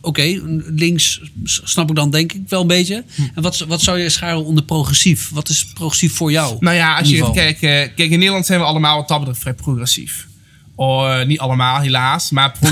oké, 0.00 0.40
links 0.74 1.20
snap 1.44 1.88
ik 1.90 1.96
dan 1.96 2.10
denk 2.10 2.32
ik 2.32 2.42
wel 2.48 2.60
een 2.60 2.66
beetje. 2.66 3.04
Hm. 3.14 3.22
En 3.34 3.42
wat, 3.42 3.58
wat 3.58 3.82
zou 3.82 3.98
je 3.98 4.08
scharen 4.08 4.44
onder 4.44 4.64
progressief? 4.64 5.30
Wat 5.30 5.48
is 5.48 5.64
progressief 5.66 6.14
voor 6.14 6.30
jou? 6.30 6.56
Nou 6.60 6.76
ja, 6.76 6.98
als 6.98 7.08
je 7.08 7.16
gaat 7.16 7.26
geval. 7.26 7.42
kijken. 7.42 7.94
Kijk, 7.94 8.10
in 8.10 8.18
Nederland 8.18 8.46
zijn 8.46 8.60
we 8.60 8.66
allemaal 8.66 8.96
wat 8.96 9.08
dat 9.08 9.18
betreft 9.18 9.40
vrij 9.40 9.54
progressief. 9.54 10.26
Oh, 10.74 11.20
eh, 11.20 11.26
niet 11.26 11.38
allemaal, 11.38 11.80
helaas. 11.80 12.30
Maar 12.30 12.54
eh, 12.60 12.70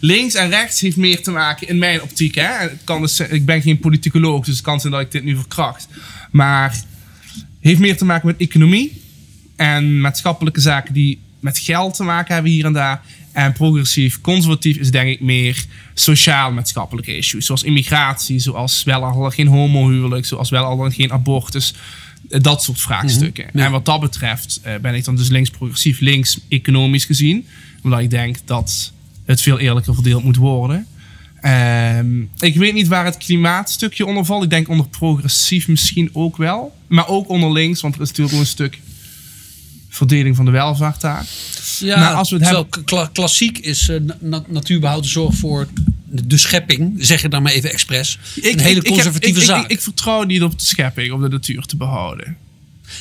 links 0.00 0.34
en 0.34 0.48
rechts 0.50 0.80
heeft 0.80 0.96
meer 0.96 1.22
te 1.22 1.30
maken 1.30 1.68
in 1.68 1.78
mijn 1.78 2.02
optiek. 2.02 2.34
Hè? 2.34 2.42
Het 2.42 2.80
kan 2.84 3.00
dus, 3.02 3.20
ik 3.20 3.46
ben 3.46 3.62
geen 3.62 3.78
politicoloog, 3.78 4.44
dus 4.44 4.54
het 4.54 4.64
kan 4.64 4.80
zijn 4.80 4.92
dat 4.92 5.02
ik 5.02 5.10
dit 5.12 5.24
nu 5.24 5.34
verkracht. 5.36 5.88
Maar 6.30 6.80
heeft 7.66 7.80
meer 7.80 7.96
te 7.96 8.04
maken 8.04 8.26
met 8.26 8.36
economie 8.36 9.02
en 9.56 10.00
maatschappelijke 10.00 10.60
zaken 10.60 10.94
die 10.94 11.18
met 11.40 11.58
geld 11.58 11.94
te 11.94 12.02
maken 12.02 12.34
hebben 12.34 12.52
hier 12.52 12.64
en 12.64 12.72
daar. 12.72 13.02
En 13.32 13.52
progressief, 13.52 14.20
conservatief 14.20 14.76
is 14.76 14.90
denk 14.90 15.08
ik 15.08 15.20
meer 15.20 15.64
sociaal-maatschappelijke 15.94 17.16
issues. 17.16 17.46
Zoals 17.46 17.62
immigratie, 17.62 18.38
zoals 18.38 18.84
wel 18.84 19.04
al 19.04 19.30
geen 19.30 19.46
homohuwelijk, 19.46 20.26
zoals 20.26 20.50
wel 20.50 20.64
al 20.64 20.90
geen 20.90 21.12
abortus. 21.12 21.74
Eh, 22.28 22.40
Dat 22.40 22.62
soort 22.62 22.80
vraagstukken. 22.80 23.44
Mhm, 23.46 23.58
ja. 23.58 23.64
En 23.64 23.70
wat 23.70 23.84
dat 23.84 24.00
betreft 24.00 24.60
eh, 24.62 24.74
ben 24.82 24.94
ik 24.94 25.04
dan 25.04 25.16
dus 25.16 25.28
links-progressief, 25.28 26.00
links 26.00 26.38
economisch 26.48 27.04
gezien. 27.04 27.46
Omdat 27.82 28.00
ik 28.00 28.10
denk 28.10 28.36
dat 28.44 28.92
het 29.24 29.42
veel 29.42 29.58
eerlijker 29.58 29.94
verdeeld 29.94 30.24
moet 30.24 30.36
worden. 30.36 30.86
Ehm, 31.46 32.20
ik 32.38 32.56
weet 32.56 32.74
niet 32.74 32.88
waar 32.88 33.04
het 33.04 33.16
klimaatstukje 33.16 34.06
onder 34.06 34.24
valt. 34.24 34.42
Ik 34.42 34.50
denk 34.50 34.68
onder 34.68 34.88
progressief 34.88 35.68
misschien 35.68 36.10
ook 36.12 36.36
wel. 36.36 36.76
Maar 36.86 37.08
ook 37.08 37.28
onder 37.28 37.52
links, 37.52 37.80
want 37.80 37.94
er 37.94 38.00
is 38.00 38.08
natuurlijk 38.08 38.34
ook 38.34 38.42
een 38.42 38.48
stuk 38.48 38.80
verdeling 39.88 40.36
van 40.36 40.44
de 40.44 40.50
welvaart 40.50 41.00
daar. 41.00 41.26
Ja, 41.78 41.98
maar 41.98 42.14
als 42.14 42.30
we 42.30 42.36
het 42.36 42.44
terwijl 42.44 42.66
kla- 42.84 43.10
klassiek 43.12 43.58
is 43.58 43.88
eh, 43.88 44.00
na- 44.00 44.16
na- 44.20 44.44
natuurbehoud 44.48 45.06
zorg 45.06 45.34
voor 45.34 45.66
de 46.04 46.36
schepping, 46.36 46.94
zeg 46.98 47.22
je 47.22 47.28
dan 47.28 47.42
maar 47.42 47.52
even 47.52 47.72
expres. 47.72 48.18
een 48.42 48.60
hele 48.60 48.82
conservatieve 48.82 49.40
ik, 49.40 49.46
zaak. 49.46 49.64
Ik, 49.64 49.70
ik, 49.70 49.80
vertrouw 49.80 50.22
niet 50.22 50.42
op 50.42 50.58
de 50.58 50.64
schepping, 50.64 51.12
op 51.12 51.20
de 51.20 51.28
natuur 51.28 51.62
te 51.62 51.76
behouden. 51.76 52.36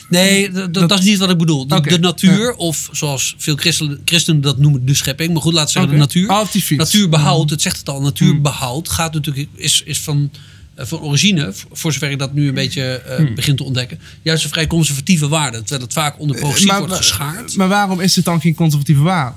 Nee, 0.10 0.52
d- 0.52 0.74
dat, 0.74 1.00
is 1.00 1.06
niet 1.06 1.18
wat 1.18 1.30
ik 1.30 1.38
bedoel. 1.38 1.68
De, 1.68 2.00
natuur, 2.00 2.54
of 2.56 2.90
zoals 2.92 3.36
veel 3.38 3.56
christenen, 3.56 4.02
christenen 4.06 4.42
dat 4.42 4.58
noemen, 4.58 4.86
de 4.86 4.94
schepping. 4.94 5.34
Maar 5.34 5.42
goed, 5.42 5.54
laten 5.54 5.66
we 5.68 5.72
zeggen 5.80 5.92
de 5.92 5.98
natuur. 5.98 6.30
Oh, 6.30 6.46
fiets. 6.46 6.70
Natuurbehoud, 6.70 7.50
het 7.50 7.62
zegt 7.62 7.78
het 7.78 7.90
al, 7.90 8.02
natuurbehoud 8.02 8.90
gaat 8.90 9.14
natuurlijk, 9.14 9.48
is, 9.56 9.82
is 9.86 10.02
van, 10.02 10.32
eh, 10.76 10.86
van 10.86 11.00
origine, 11.00 11.54
voor 11.72 11.94
zover 11.94 12.12
ik 12.12 12.20
dat 12.20 12.34
nu 12.34 12.48
een 12.48 12.54
beetje 12.54 12.84
eh, 12.84 13.34
begin 13.36 13.56
te 13.56 13.64
ontdekken, 13.64 14.00
juist 14.22 14.44
een 14.44 14.50
vrij 14.50 14.68
conservatieve 14.68 15.28
waarde. 15.28 15.58
Terwijl 15.60 15.82
het 15.82 15.94
vaak 15.94 16.20
onder 16.20 16.36
progressief 16.38 16.78
wordt 16.78 16.94
geschaard. 16.96 17.56
maar 17.56 17.68
waarom 17.68 18.00
is 18.00 18.16
het 18.16 18.26
dan 18.26 18.42
geen 18.42 18.56
conservatieve 18.56 19.02
waarde? 19.02 19.36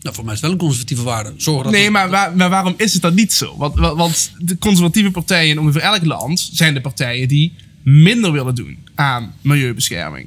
Nou, 0.00 0.16
voor 0.16 0.24
mij 0.24 0.34
is 0.34 0.40
het 0.40 0.50
wel 0.50 0.58
een 0.58 0.64
conservatieve 0.64 1.02
waarde. 1.02 1.32
Dat 1.62 1.70
Nee, 1.70 1.82
het- 1.82 1.92
maar, 1.92 2.10
waar- 2.10 2.36
maar 2.36 2.50
waarom 2.50 2.74
is 2.76 2.92
het 2.92 3.02
dan 3.02 3.14
niet 3.14 3.32
zo? 3.32 3.56
Want- 3.56 3.74
want 3.74 4.30
de 4.38 4.58
conservatieve 4.58 5.10
partijen 5.10 5.50
in 5.50 5.58
ongeveer 5.60 5.80
elk 5.80 6.04
land 6.04 6.48
zijn 6.52 6.74
de 6.74 6.80
partijen 6.80 7.28
die 7.28 7.52
minder 7.84 8.32
willen 8.32 8.54
doen 8.54 8.78
aan 8.94 9.34
milieubescherming. 9.40 10.26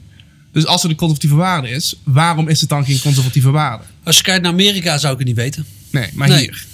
Dus 0.51 0.65
als 0.65 0.83
er 0.83 0.89
de 0.89 0.95
conservatieve 0.95 1.35
waarde 1.35 1.69
is, 1.69 1.95
waarom 2.03 2.47
is 2.47 2.59
het 2.59 2.69
dan 2.69 2.85
geen 2.85 2.99
conservatieve 3.01 3.51
waarde? 3.51 3.83
Als 4.03 4.17
je 4.17 4.23
kijkt 4.23 4.41
naar 4.43 4.51
Amerika 4.51 4.97
zou 4.97 5.13
ik 5.13 5.19
het 5.19 5.27
niet 5.27 5.37
weten. 5.37 5.65
Nee, 5.91 6.09
maar 6.13 6.27
Nee. 6.29 6.39
hier. 6.39 6.65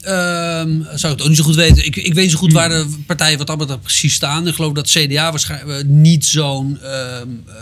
Ehm, 0.00 0.82
zou 0.94 1.12
ik 1.12 1.18
het 1.18 1.22
ook 1.22 1.28
niet 1.28 1.36
zo 1.36 1.44
goed 1.44 1.54
weten. 1.54 1.84
Ik, 1.84 1.96
ik 1.96 2.14
weet 2.14 2.22
niet 2.22 2.32
zo 2.32 2.38
goed 2.38 2.52
waar 2.52 2.68
de 2.68 2.86
partijen 3.06 3.38
wat 3.46 3.68
dat 3.68 3.82
precies 3.82 4.14
staan. 4.14 4.48
Ik 4.48 4.54
geloof 4.54 4.72
dat 4.72 4.88
CDA 4.90 5.30
waarschijnlijk 5.30 5.80
eh, 5.80 5.86
niet 5.88 6.26
zo'n 6.26 6.78
ehm, 6.82 7.28
eh, 7.46 7.54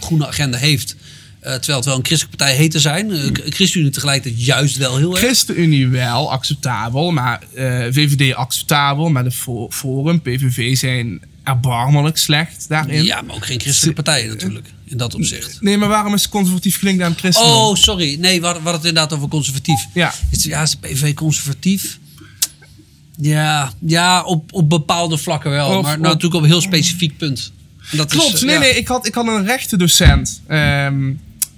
groene 0.00 0.26
agenda 0.26 0.58
heeft. 0.58 0.96
Eh, 1.40 1.52
terwijl 1.54 1.76
het 1.78 1.86
wel 1.86 1.96
een 1.96 2.04
christelijke 2.04 2.36
partij 2.38 2.56
heet 2.56 2.70
te 2.70 2.80
zijn. 2.80 3.32
K- 3.32 3.42
ChristenUnie 3.48 3.92
tegelijkertijd 3.92 4.44
juist 4.44 4.76
wel 4.76 4.96
heel 4.96 5.10
erg. 5.10 5.24
ChristenUnie 5.24 5.88
wel 5.88 6.30
acceptabel, 6.32 7.10
maar 7.10 7.42
VVD 7.90 8.34
acceptabel, 8.34 9.08
maar 9.10 9.24
de 9.24 9.30
Fo- 9.30 9.70
Forum, 9.70 10.20
PVV 10.20 10.76
zijn 10.76 11.20
erbarmelijk 11.44 12.16
slecht 12.16 12.68
daarin. 12.68 13.04
Ja, 13.04 13.22
maar 13.22 13.36
ook 13.36 13.46
geen 13.46 13.60
christelijke 13.60 14.02
partijen 14.02 14.28
natuurlijk. 14.28 14.66
In 14.84 14.96
dat 14.96 15.14
opzicht. 15.14 15.60
Nee, 15.60 15.78
maar 15.78 15.88
waarom 15.88 16.14
is 16.14 16.28
conservatief 16.28 16.78
gelinkt 16.78 17.02
aan 17.02 17.14
christen? 17.16 17.44
Oh, 17.44 17.74
sorry. 17.74 18.16
Nee, 18.20 18.40
we 18.40 18.44
hadden 18.44 18.62
we 18.62 18.68
hadden 18.68 18.72
het 18.72 18.84
inderdaad 18.84 19.12
over 19.12 19.28
conservatief. 19.28 19.86
Ja. 19.94 20.14
Is, 20.30 20.44
ja, 20.44 20.62
is 20.62 20.70
de 20.70 20.76
PV 20.88 21.14
conservatief? 21.14 21.98
Ja, 23.16 23.72
ja 23.78 24.22
op, 24.22 24.52
op 24.52 24.68
bepaalde 24.68 25.18
vlakken 25.18 25.50
wel. 25.50 25.78
Of 25.78 25.82
maar 25.82 25.98
nou, 25.98 26.00
natuurlijk 26.00 26.34
op 26.34 26.42
een 26.42 26.48
heel 26.48 26.60
specifiek 26.60 27.16
punt. 27.16 27.52
En 27.90 27.96
dat 27.96 28.10
Klopt, 28.10 28.34
is, 28.34 28.42
nee, 28.42 28.54
ja. 28.54 28.60
nee, 28.60 28.76
ik 28.76 28.88
had, 28.88 29.06
ik 29.06 29.14
had 29.14 29.26
een 29.26 29.44
rechtendocent 29.44 30.42
ehm 30.46 31.10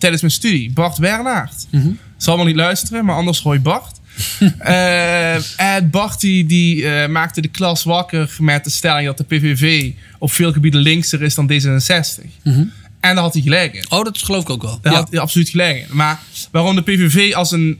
tijdens 0.04 0.22
mijn 0.22 0.34
studie, 0.34 0.70
Bart 0.70 0.98
Wernaert. 0.98 1.66
Mhm. 1.70 1.90
Zal 2.16 2.36
wel 2.36 2.44
niet 2.44 2.56
luisteren, 2.56 3.04
maar 3.04 3.16
anders 3.16 3.40
hoor 3.40 3.54
je 3.54 3.60
Bart. 3.60 4.00
Eh, 4.58 5.60
en 5.76 5.90
Bart 5.90 6.20
die, 6.20 6.46
die 6.46 6.88
eh, 6.88 7.08
maakte 7.08 7.40
de 7.40 7.48
klas 7.48 7.82
wakker 7.82 8.36
met 8.38 8.64
de 8.64 8.70
stelling 8.70 9.06
dat 9.06 9.18
de 9.18 9.24
PVV 9.24 9.90
op 10.18 10.32
veel 10.32 10.52
gebieden 10.52 10.80
linkser 10.80 11.22
is 11.22 11.34
dan 11.34 11.50
D66. 11.52 12.24
Mhm. 12.42 12.64
En 13.00 13.14
daar 13.14 13.24
had 13.24 13.32
hij 13.32 13.42
gelijk 13.42 13.74
in. 13.74 13.84
Oh, 13.90 14.04
dat 14.04 14.18
geloof 14.18 14.42
ik 14.42 14.50
ook 14.50 14.62
wel. 14.62 14.78
Daar 14.82 14.92
Ja. 14.92 14.98
had 14.98 15.10
hij 15.10 15.20
absoluut 15.20 15.48
gelijk 15.48 15.76
in. 15.76 15.96
Maar 15.96 16.20
waarom 16.50 16.74
de 16.74 16.82
PVV 16.82 17.34
als 17.34 17.52
een, 17.52 17.78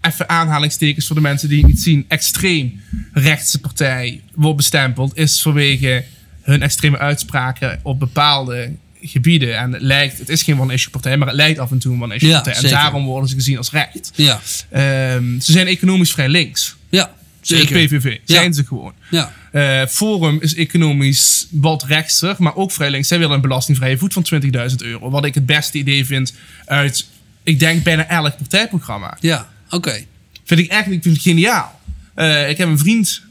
even 0.00 0.28
aanhalingstekens 0.28 1.06
voor 1.06 1.16
de 1.16 1.22
mensen 1.22 1.48
die 1.48 1.58
het 1.58 1.66
niet 1.66 1.80
zien, 1.82 2.04
extreem 2.08 2.80
rechtse 3.12 3.60
partij 3.60 4.20
wordt 4.34 4.56
bestempeld, 4.56 5.16
is 5.16 5.42
vanwege 5.42 6.04
hun 6.42 6.62
extreme 6.62 6.98
uitspraken 6.98 7.80
op 7.82 7.98
bepaalde 7.98 8.70
gebieden. 9.02 9.58
En 9.58 9.72
het 9.72 9.82
lijkt, 9.82 10.18
het 10.18 10.28
is 10.28 10.42
geen 10.42 10.60
one-issue 10.60 10.90
partij, 10.90 11.16
maar 11.16 11.28
het 11.28 11.36
lijkt 11.36 11.58
af 11.58 11.70
en 11.70 11.78
toe 11.78 11.94
een 11.94 12.02
one-issue 12.02 12.28
Ja, 12.28 12.34
partij. 12.34 12.54
En 12.54 12.60
zeker. 12.60 12.76
daarom 12.76 13.04
worden 13.04 13.28
ze 13.28 13.34
gezien 13.34 13.56
als 13.56 13.70
recht. 13.70 14.10
Ja, 14.14 14.40
Ehm, 14.70 15.40
ze 15.40 15.52
zijn 15.52 15.66
economisch 15.66 16.12
vrij 16.12 16.28
links. 16.28 16.76
ja 16.88 17.04
De 17.40 17.56
zeker. 17.56 17.86
PVV 17.86 18.16
zijn 18.24 18.54
ze 18.54 18.64
gewoon. 18.64 18.92
Ja. 19.10 19.32
Eh, 19.52 19.86
Forum 19.86 20.38
is 20.40 20.54
economisch 20.54 21.46
wat 21.50 21.84
rechtser, 21.84 22.34
maar 22.38 22.54
ook 22.56 22.72
vrij 22.72 22.90
links. 22.90 23.08
Zij 23.08 23.18
willen 23.18 23.34
een 23.34 23.40
belastingvrije 23.40 23.98
voet 23.98 24.12
van 24.12 24.22
20.000 24.22 24.82
euro. 24.82 25.10
Wat 25.10 25.24
ik 25.24 25.34
het 25.34 25.46
beste 25.46 25.78
idee 25.78 26.06
vind 26.06 26.34
uit, 26.66 27.06
ik 27.42 27.58
denk, 27.58 27.82
bijna 27.82 28.08
elk 28.08 28.36
partijprogramma. 28.36 29.16
Ja, 29.20 29.48
oké. 29.70 30.04
Vind 30.44 30.60
ik 30.60 30.70
echt 30.70 30.86
ik 30.90 31.02
vind 31.02 31.14
het 31.14 31.22
geniaal. 31.22 31.80
Eh, 32.14 32.48
ik 32.48 32.58
heb 32.58 32.68
een 32.68 32.78
vriend, 32.78 33.22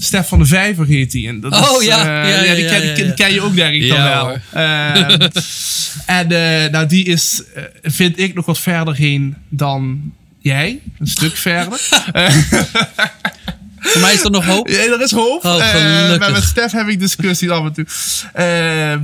Stef 0.00 0.28
van 0.28 0.38
de 0.38 0.46
Vijver 0.46 0.86
heet 0.86 1.12
hij. 1.12 1.26
En 1.28 1.40
dat 1.40 1.52
Oh, 1.52 1.80
is, 1.82 1.86
ja. 1.86 1.98
eh, 2.22 2.30
Ja, 2.30 2.42
ja, 2.42 2.54
die, 2.54 2.66
ken, 2.66 2.80
die 3.06 3.14
die 3.14 3.34
je 3.34 3.40
ook 3.40 3.54
denk 3.54 3.74
ik 3.74 3.88
dan 3.88 4.02
wel. 4.02 4.36
Eh, 4.50 4.96
en 6.18 6.30
eh, 6.64 6.70
nou, 6.70 6.86
die 6.86 7.04
is, 7.04 7.42
vind 7.82 8.18
ik, 8.18 8.34
nog 8.34 8.46
wat 8.46 8.58
verder 8.58 8.94
heen 8.94 9.36
dan 9.48 10.12
jij. 10.38 10.80
Een 10.98 11.06
stuk 11.06 11.36
verder. 11.36 11.78
Voor 13.78 14.00
mij 14.00 14.14
is 14.14 14.22
er 14.24 14.30
nog 14.30 14.44
hoop. 14.44 14.68
Ja, 14.68 14.74
er 14.76 15.02
is 15.02 15.10
hoop. 15.10 15.44
Oh, 15.44 15.58
maar 16.18 16.32
met 16.32 16.42
Stef 16.44 16.72
heb 16.72 16.88
ik 16.88 16.98
discussies 17.00 17.48
af 17.48 17.64
en 17.64 17.72
toe. 17.72 17.86
Ehm, 18.32 19.00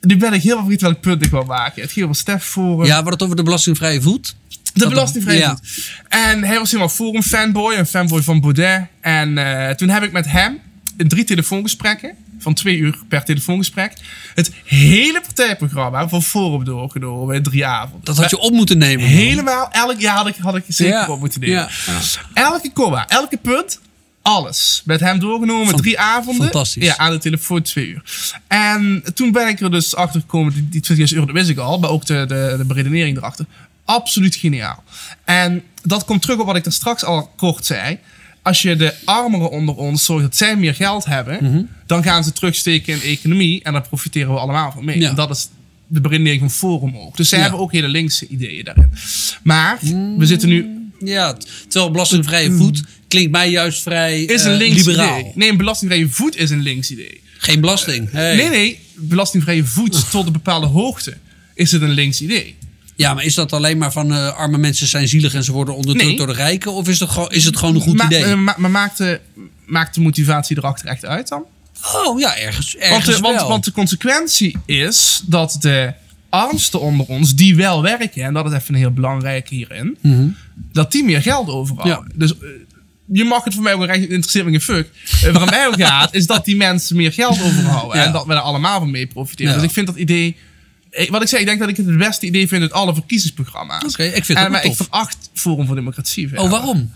nu 0.00 0.16
ben 0.16 0.32
ik 0.32 0.42
helemaal 0.42 0.62
vergeten 0.64 0.86
welk 0.86 1.00
punt 1.00 1.24
ik 1.24 1.30
wil 1.30 1.44
maken. 1.44 1.82
Het 1.82 1.92
ging 1.92 2.04
over 2.04 2.16
Stef 2.16 2.44
voor 2.44 2.86
Ja, 2.86 2.94
hadden 2.94 3.12
het 3.12 3.22
over 3.22 3.36
de 3.36 3.42
belastingvrije 3.42 4.02
voet. 4.02 4.34
De 4.74 5.20
voet. 5.20 5.90
En 6.08 6.44
hij 6.44 6.58
was 6.58 6.70
helemaal 6.70 6.94
Forum 6.94 7.22
fanboy, 7.22 7.74
een 7.74 7.86
fanboy 7.86 8.22
van 8.22 8.40
Baudet. 8.40 8.86
En 9.00 9.38
eh, 9.38 9.74
toen 9.74 9.88
heb 9.88 10.02
ik 10.02 10.12
met 10.12 10.26
hem 10.30 10.58
in 10.96 11.08
drie 11.08 11.24
telefoongesprekken, 11.24 12.14
van 12.38 12.54
twee 12.54 12.76
uur 12.76 12.98
per 13.08 13.24
telefoongesprek, 13.24 13.92
het 14.34 14.50
hele 14.64 15.20
partijprogramma 15.20 16.08
van 16.08 16.22
Forum 16.22 16.64
doorgenomen 16.64 17.34
in 17.36 17.42
drie 17.42 17.66
avonden. 17.66 18.04
Dat 18.04 18.16
had 18.16 18.30
je 18.30 18.38
op 18.38 18.52
moeten 18.52 18.78
nemen. 18.78 19.04
man. 19.04 19.14
Helemaal, 19.14 19.68
elk 19.70 20.00
jaar 20.00 20.16
had 20.16 20.26
ik, 20.26 20.34
had 20.40 20.56
ik 20.56 20.64
zeker 20.68 20.94
Ja, 20.94 21.08
op 21.08 21.18
moeten 21.20 21.40
nemen. 21.40 21.54
ja, 21.56 21.68
ja. 21.86 22.00
Elke 22.50 22.72
komma, 22.72 23.08
elke 23.08 23.36
punt, 23.36 23.80
alles. 24.22 24.82
Met 24.84 25.00
hem 25.00 25.18
doorgenomen, 25.18 25.66
Fan- 25.68 25.76
drie 25.80 25.98
avonden. 25.98 26.42
fantastisch. 26.42 26.84
Ja, 26.84 26.96
aan 26.96 27.10
de 27.12 27.18
telefoon 27.18 27.62
twee 27.62 27.86
uur. 27.88 28.02
En 28.48 29.02
toen 29.14 29.32
ben 29.32 29.48
ik 29.48 29.60
er 29.60 29.70
dus 29.70 29.94
achter 29.96 30.20
gekomen, 30.20 30.52
die, 30.52 30.68
die 30.68 30.80
20 30.80 31.12
euro, 31.12 31.26
dat 31.26 31.34
wist 31.34 31.48
ik 31.48 31.58
al, 31.58 31.78
maar 31.78 31.90
ook 31.90 32.06
de, 32.06 32.24
de, 32.28 32.54
de 32.58 32.64
beredenering 32.64 33.16
erachter. 33.16 33.46
Absoluut 33.84 34.34
geniaal. 34.34 34.82
En 35.24 35.62
dat 35.82 36.04
komt 36.04 36.22
terug 36.22 36.38
op 36.38 36.46
wat 36.46 36.56
ik 36.56 36.64
daar 36.64 36.72
straks 36.72 37.04
al 37.04 37.32
kort 37.36 37.66
zei. 37.66 37.98
Als 38.42 38.62
je 38.62 38.76
de 38.76 38.94
armeren 39.04 39.50
onder 39.50 39.74
ons 39.76 40.04
zorgt 40.04 40.22
dat 40.22 40.36
zij 40.36 40.56
meer 40.56 40.74
geld 40.74 41.04
hebben, 41.04 41.38
Mhm. 41.44 41.62
dan 41.86 42.02
gaan 42.02 42.24
ze 42.24 42.32
terugsteken 42.32 42.92
in 42.92 42.98
de 42.98 43.04
economie 43.06 43.62
en 43.62 43.72
daar 43.72 43.88
profiteren 43.88 44.32
we 44.32 44.38
allemaal 44.40 44.72
van 44.72 44.84
mee. 44.84 44.98
Ja. 45.00 45.08
En 45.08 45.14
dat 45.14 45.30
is 45.30 45.48
de 45.86 46.00
beredenering 46.00 46.40
van 46.40 46.50
Forum 46.50 46.96
ook. 46.96 47.16
Dus 47.16 47.28
zij 47.28 47.38
Ja. 47.38 47.44
hebben 47.44 47.62
ook 47.62 47.72
hele 47.72 47.88
linkse 47.88 48.26
ideeën 48.26 48.64
daarin. 48.64 48.90
Maar 49.42 49.78
we 50.18 50.26
zitten 50.26 50.48
nu 50.48 50.78
Ja, 51.04 51.36
terwijl 51.68 51.90
belastingvrije 51.92 52.50
voet 52.52 52.82
klinkt 53.08 53.30
mij 53.30 53.50
juist 53.50 53.82
vrij 53.82 54.20
Mm. 54.20 54.28
is 54.34 54.44
een 54.44 54.50
eh, 54.52 54.56
links 54.58 54.76
liberaal. 54.84 55.18
idee. 55.18 55.32
Nee, 55.34 55.48
een 55.50 55.56
belastingvrije 55.56 56.08
voet 56.08 56.36
is 56.36 56.50
een 56.50 56.60
links 56.60 56.90
idee. 56.90 57.20
Geen 57.38 57.60
belasting. 57.60 58.10
Hey. 58.10 58.36
Nee, 58.36 58.48
nee, 58.48 58.78
belastingvrije 58.94 59.64
voet 59.64 60.10
tot 60.10 60.26
een 60.26 60.32
bepaalde 60.32 60.66
hoogte 60.66 61.16
is 61.54 61.72
het 61.72 61.82
een 61.82 61.90
links 61.90 62.20
idee. 62.20 62.56
Ja, 62.96 63.14
maar 63.14 63.24
is 63.24 63.34
dat 63.34 63.52
alleen 63.52 63.78
maar 63.78 63.92
van 63.92 64.12
eh, 64.12 64.36
arme 64.36 64.58
mensen 64.58 64.86
zijn 64.86 65.08
zielig 65.08 65.34
en 65.34 65.44
ze 65.44 65.52
worden 65.52 65.74
onderdrukt 65.76 66.08
Nee. 66.08 66.16
door 66.16 66.26
de 66.26 66.32
rijken? 66.32 66.72
Of 66.72 66.88
is, 66.88 66.98
dat 66.98 67.10
gewoon, 67.10 67.30
is 67.30 67.44
het 67.44 67.56
gewoon 67.56 67.74
een 67.74 67.80
goed 67.80 67.96
Ma- 67.96 68.04
idee? 68.04 68.24
eh, 68.24 68.34
ma- 68.34 68.54
maar 68.58 68.70
maakt 68.70 68.98
de, 68.98 69.20
maakt 69.66 69.94
de 69.94 70.00
motivatie 70.00 70.56
erachter 70.58 70.86
echt 70.86 71.04
uit 71.04 71.28
dan? 71.28 71.44
oh 71.94 72.18
ja, 72.20 72.36
ergens, 72.36 72.72
Want 72.72 72.84
ergens 72.92 73.16
de, 73.16 73.22
want, 73.22 73.36
wel. 73.36 73.48
want 73.48 73.64
de 73.64 73.72
consequentie 73.72 74.56
is 74.66 75.22
dat 75.26 75.56
de 75.60 75.92
armsten 76.28 76.80
onder 76.80 77.06
ons, 77.06 77.34
die 77.34 77.56
wel 77.56 77.82
werken, 77.82 78.22
en 78.24 78.34
dat 78.34 78.46
is 78.46 78.52
even 78.52 78.74
een 78.74 78.80
heel 78.80 78.90
belangrijk 78.92 79.48
hierin, 79.48 79.98
dat 80.72 80.92
die 80.92 81.04
meer 81.04 81.22
geld 81.22 81.48
overhouden. 81.48 81.94
Mhm. 82.02 82.10
Ja. 82.12 82.18
Dus 82.18 82.38
eh, 82.38 82.48
je 83.12 83.24
mag 83.24 83.44
het 83.44 83.54
voor 83.54 83.62
mij 83.62 83.74
ook 83.74 83.84
recht, 83.84 84.00
interesseert 84.00 84.44
me 84.44 84.50
geen 84.50 84.60
fuck. 84.60 84.88
Eh, 85.22 85.32
waar 85.32 85.40
het 85.40 85.76
mij 85.76 85.86
gaat, 85.86 86.14
is 86.14 86.26
dat 86.26 86.44
die 86.44 86.56
mensen 86.56 86.96
meer 86.96 87.12
geld 87.12 87.42
overhouden. 87.42 87.96
Ja. 88.00 88.04
En 88.04 88.12
dat 88.12 88.26
we 88.26 88.32
er 88.32 88.38
allemaal 88.40 88.78
van 88.78 88.90
mee 88.90 89.06
profiteren. 89.06 89.52
Ja. 89.52 89.58
Dus 89.58 89.66
ik 89.66 89.72
vind 89.74 89.86
dat 89.86 89.96
idee. 89.96 90.36
Eh, 90.94 91.10
Wat 91.10 91.22
ik 91.22 91.28
zei, 91.28 91.40
ik 91.40 91.46
denk 91.46 91.58
dat 91.60 91.68
ik 91.68 91.76
het 91.76 91.86
het 91.86 91.98
beste 91.98 92.26
idee 92.26 92.48
vind 92.48 92.62
uit 92.62 92.72
alle 92.72 92.94
verkiezingsprogramma's. 92.94 93.84
Oké, 93.92 94.02
ik 94.04 94.24
vind 94.24 94.28
het 94.28 94.36
en, 94.38 94.44
ook 94.44 94.50
maar 94.50 94.64
ik 94.64 94.74
tof. 94.76 94.86
veracht 94.90 95.16
Forum 95.34 95.66
voor 95.66 95.74
Democratie. 95.74 96.38
Oh, 96.40 96.50
waarom? 96.50 96.92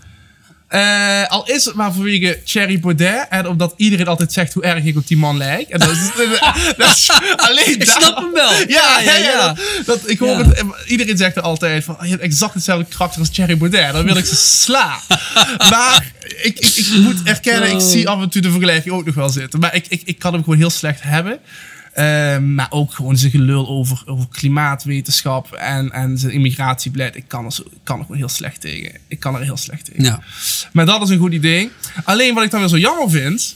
Eh, 0.67 1.27
al 1.27 1.47
is 1.47 1.65
het 1.65 1.75
maar 1.75 1.93
vanwege 1.93 2.39
Thierry 2.45 2.79
Baudet. 2.79 3.25
En 3.29 3.47
omdat 3.47 3.73
iedereen 3.77 4.07
altijd 4.07 4.33
zegt 4.33 4.53
hoe 4.53 4.63
erg 4.63 4.83
ik 4.83 4.97
op 4.97 5.07
die 5.07 5.17
man 5.17 5.37
lijk. 5.37 5.69
En 5.69 5.79
dat 5.79 5.89
is, 5.91 5.99
dat 6.77 6.95
is 6.95 7.09
alleen 7.35 7.79
Ik 7.79 7.89
snap 7.89 8.15
hem 8.17 8.33
wel. 8.33 8.51
Ja, 8.67 8.99
Ja, 8.99 9.15
ja. 9.15 9.47
Dat, 9.47 9.85
dat- 9.85 10.09
ik 10.09 10.19
hoor 10.19 10.29
Ja. 10.29 10.37
het, 10.47 10.53
eh, 10.53 10.65
iedereen 10.87 11.17
zegt 11.17 11.35
er 11.35 11.41
altijd 11.41 11.83
van, 11.83 11.95
"Oh, 11.95 12.03
je 12.03 12.09
hebt 12.09 12.21
exact 12.21 12.53
hetzelfde 12.53 12.85
karakter 12.95 13.19
als 13.19 13.29
Thierry 13.29 13.57
Baudet. 13.57 13.93
Dan 13.93 14.03
wil 14.05 14.17
ik 14.17 14.25
ze 14.25 14.35
slaan. 14.35 14.99
maar 15.69 16.11
ik, 16.41 16.59
ik, 16.59 16.75
ik 16.75 16.87
moet 16.97 17.23
erkennen, 17.23 17.69
ik 17.69 17.75
Oh. 17.81 17.89
zie 17.89 18.09
af 18.09 18.21
en 18.21 18.29
toe 18.29 18.41
de 18.41 18.51
vergelijking 18.51 18.93
ook 18.95 19.05
nog 19.05 19.15
wel 19.15 19.29
zitten. 19.29 19.59
Maar 19.59 19.75
ik, 19.75 19.85
ik, 19.87 20.01
ik 20.05 20.19
kan 20.19 20.33
hem 20.33 20.43
gewoon 20.43 20.59
heel 20.59 20.69
slecht 20.69 21.01
hebben. 21.03 21.39
Ehm, 21.99 22.55
maar 22.55 22.67
ook 22.69 22.93
gewoon 22.93 23.17
zijn 23.17 23.31
gelul 23.31 23.67
over, 23.67 24.01
over 24.05 24.27
klimaatwetenschap 24.31 25.51
en, 25.51 25.91
en 25.91 26.17
zijn 26.17 26.31
immigratiebeleid. 26.33 27.15
Ik 27.15 27.27
kan 27.27 27.45
er, 27.45 27.51
zo, 27.51 27.61
ik 27.71 27.77
kan 27.83 27.97
er 27.97 28.01
gewoon 28.01 28.17
heel 28.17 28.29
slecht 28.29 28.61
tegen. 28.61 28.91
Ik 29.07 29.19
kan 29.19 29.35
er 29.35 29.41
heel 29.41 29.57
slecht 29.57 29.85
tegen. 29.85 30.03
Ja. 30.03 30.19
Maar 30.71 30.85
dat 30.85 31.01
is 31.01 31.09
een 31.09 31.17
goed 31.17 31.33
idee. 31.33 31.71
Alleen 32.03 32.33
wat 32.33 32.43
ik 32.43 32.51
dan 32.51 32.59
weer 32.59 32.69
zo 32.69 32.77
jammer 32.77 33.09
vind, 33.09 33.55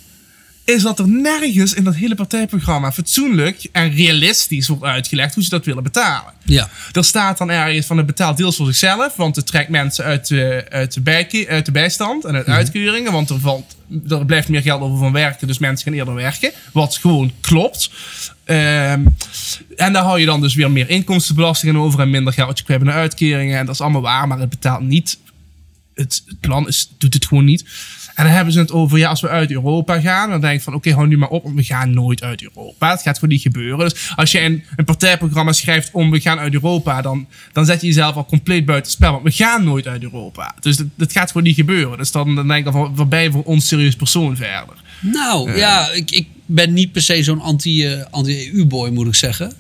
is 0.65 0.81
dat 0.81 0.99
er 0.99 1.07
nergens 1.07 1.73
in 1.73 1.83
dat 1.83 1.95
hele 1.95 2.15
partijprogramma 2.15 2.91
fatsoenlijk 2.91 3.67
en 3.71 3.95
realistisch 3.95 4.67
wordt 4.67 4.83
uitgelegd 4.83 5.35
hoe 5.35 5.43
ze 5.43 5.49
dat 5.49 5.65
willen 5.65 5.83
betalen. 5.83 6.33
Ja. 6.43 6.69
Er 6.91 7.03
staat 7.03 7.37
dan 7.37 7.49
ergens 7.49 7.85
van 7.85 7.97
het 7.97 8.05
betaalt 8.05 8.37
deels 8.37 8.55
voor 8.55 8.65
zichzelf, 8.65 9.15
want 9.15 9.35
het 9.35 9.47
trekt 9.47 9.69
mensen 9.69 10.05
uit 10.05 10.27
de, 10.27 10.65
uit 10.69 10.93
de, 10.93 11.01
bijke- 11.01 11.47
uit 11.49 11.65
de 11.65 11.71
bijstand 11.71 12.25
en 12.25 12.35
uit 12.35 12.45
uitkeringen, 12.47 13.11
want 13.11 13.29
er, 13.29 13.39
valt, 13.39 13.75
er 14.09 14.25
blijft 14.25 14.47
meer 14.47 14.61
geld 14.61 14.81
over 14.81 14.97
van 14.97 15.11
werken, 15.11 15.47
dus 15.47 15.57
mensen 15.57 15.85
gaan 15.87 15.97
eerder 15.99 16.13
werken. 16.13 16.51
Wat 16.71 16.97
gewoon 16.97 17.31
klopt. 17.41 17.89
Ehm, 18.45 19.05
en 19.75 19.93
daar 19.93 20.03
hou 20.03 20.19
je 20.19 20.25
dan 20.25 20.41
dus 20.41 20.55
weer 20.55 20.71
meer 20.71 20.89
inkomstenbelasting 20.89 21.75
aan 21.75 21.81
over 21.81 21.99
en 21.99 22.09
minder 22.09 22.33
geld 22.33 22.63
kwijt 22.63 22.83
naar 22.83 22.93
uitkeringen. 22.93 23.59
En 23.59 23.65
dat 23.65 23.75
is 23.75 23.81
allemaal 23.81 24.01
waar, 24.01 24.27
maar 24.27 24.39
het 24.39 24.49
betaalt 24.49 24.81
niet 24.81 25.17
het, 25.93 26.23
het 26.25 26.39
plan 26.39 26.67
is, 26.67 26.91
doet 26.97 27.13
het 27.13 27.25
gewoon 27.25 27.45
niet. 27.45 27.65
En 28.15 28.23
dan 28.23 28.33
hebben 28.33 28.53
ze 28.53 28.59
het 28.59 28.71
over, 28.71 28.97
ja, 28.97 29.09
als 29.09 29.21
we 29.21 29.29
uit 29.29 29.51
Europa 29.51 29.99
gaan, 29.99 30.29
dan 30.29 30.41
denk 30.41 30.55
ik 30.55 30.61
van, 30.61 30.73
oké, 30.73 30.91
hou 30.91 31.07
nu 31.07 31.17
maar 31.17 31.29
op, 31.29 31.43
want 31.43 31.55
we 31.55 31.63
gaan 31.63 31.93
nooit 31.93 32.23
uit 32.23 32.41
Europa. 32.41 32.91
Het 32.91 33.01
gaat 33.01 33.15
gewoon 33.15 33.33
niet 33.33 33.41
gebeuren. 33.41 33.79
Dus 33.89 34.13
als 34.15 34.31
je 34.31 34.41
een, 34.41 34.63
een 34.75 34.85
partijprogramma 34.85 35.51
schrijft 35.51 35.89
om, 35.91 36.11
we 36.11 36.19
gaan 36.19 36.39
uit 36.39 36.53
Europa, 36.53 37.01
dan, 37.01 37.27
dan 37.51 37.65
zet 37.65 37.81
je 37.81 37.87
jezelf 37.87 38.15
al 38.15 38.25
compleet 38.25 38.65
buiten 38.65 38.91
spel, 38.91 39.11
want 39.11 39.23
we 39.23 39.31
gaan 39.31 39.63
nooit 39.63 39.87
uit 39.87 40.03
Europa. 40.03 40.55
Dus 40.59 40.77
dat, 40.77 40.87
dat 40.95 41.11
gaat 41.11 41.27
gewoon 41.31 41.47
niet 41.47 41.55
gebeuren. 41.55 41.97
Dus 41.97 42.11
dan, 42.11 42.35
dan 42.35 42.47
denk 42.47 42.65
ik 42.65 42.71
van, 42.71 42.95
wat 42.95 43.09
ben 43.09 43.21
je 43.21 43.31
voor 43.31 43.39
een 43.39 43.45
onserieus 43.45 43.95
persoon 43.95 44.35
verder? 44.35 44.75
Nou, 44.99 45.57
ja, 45.57 45.91
ik, 45.91 46.11
ik 46.11 46.27
ben 46.45 46.73
niet 46.73 46.91
per 46.91 47.01
se 47.01 47.23
zo'n 47.23 47.41
anti, 47.41 47.87
eh, 47.87 48.05
anti-EU-boy, 48.09 48.89
moet 48.89 49.07
ik 49.07 49.15
zeggen. 49.15 49.53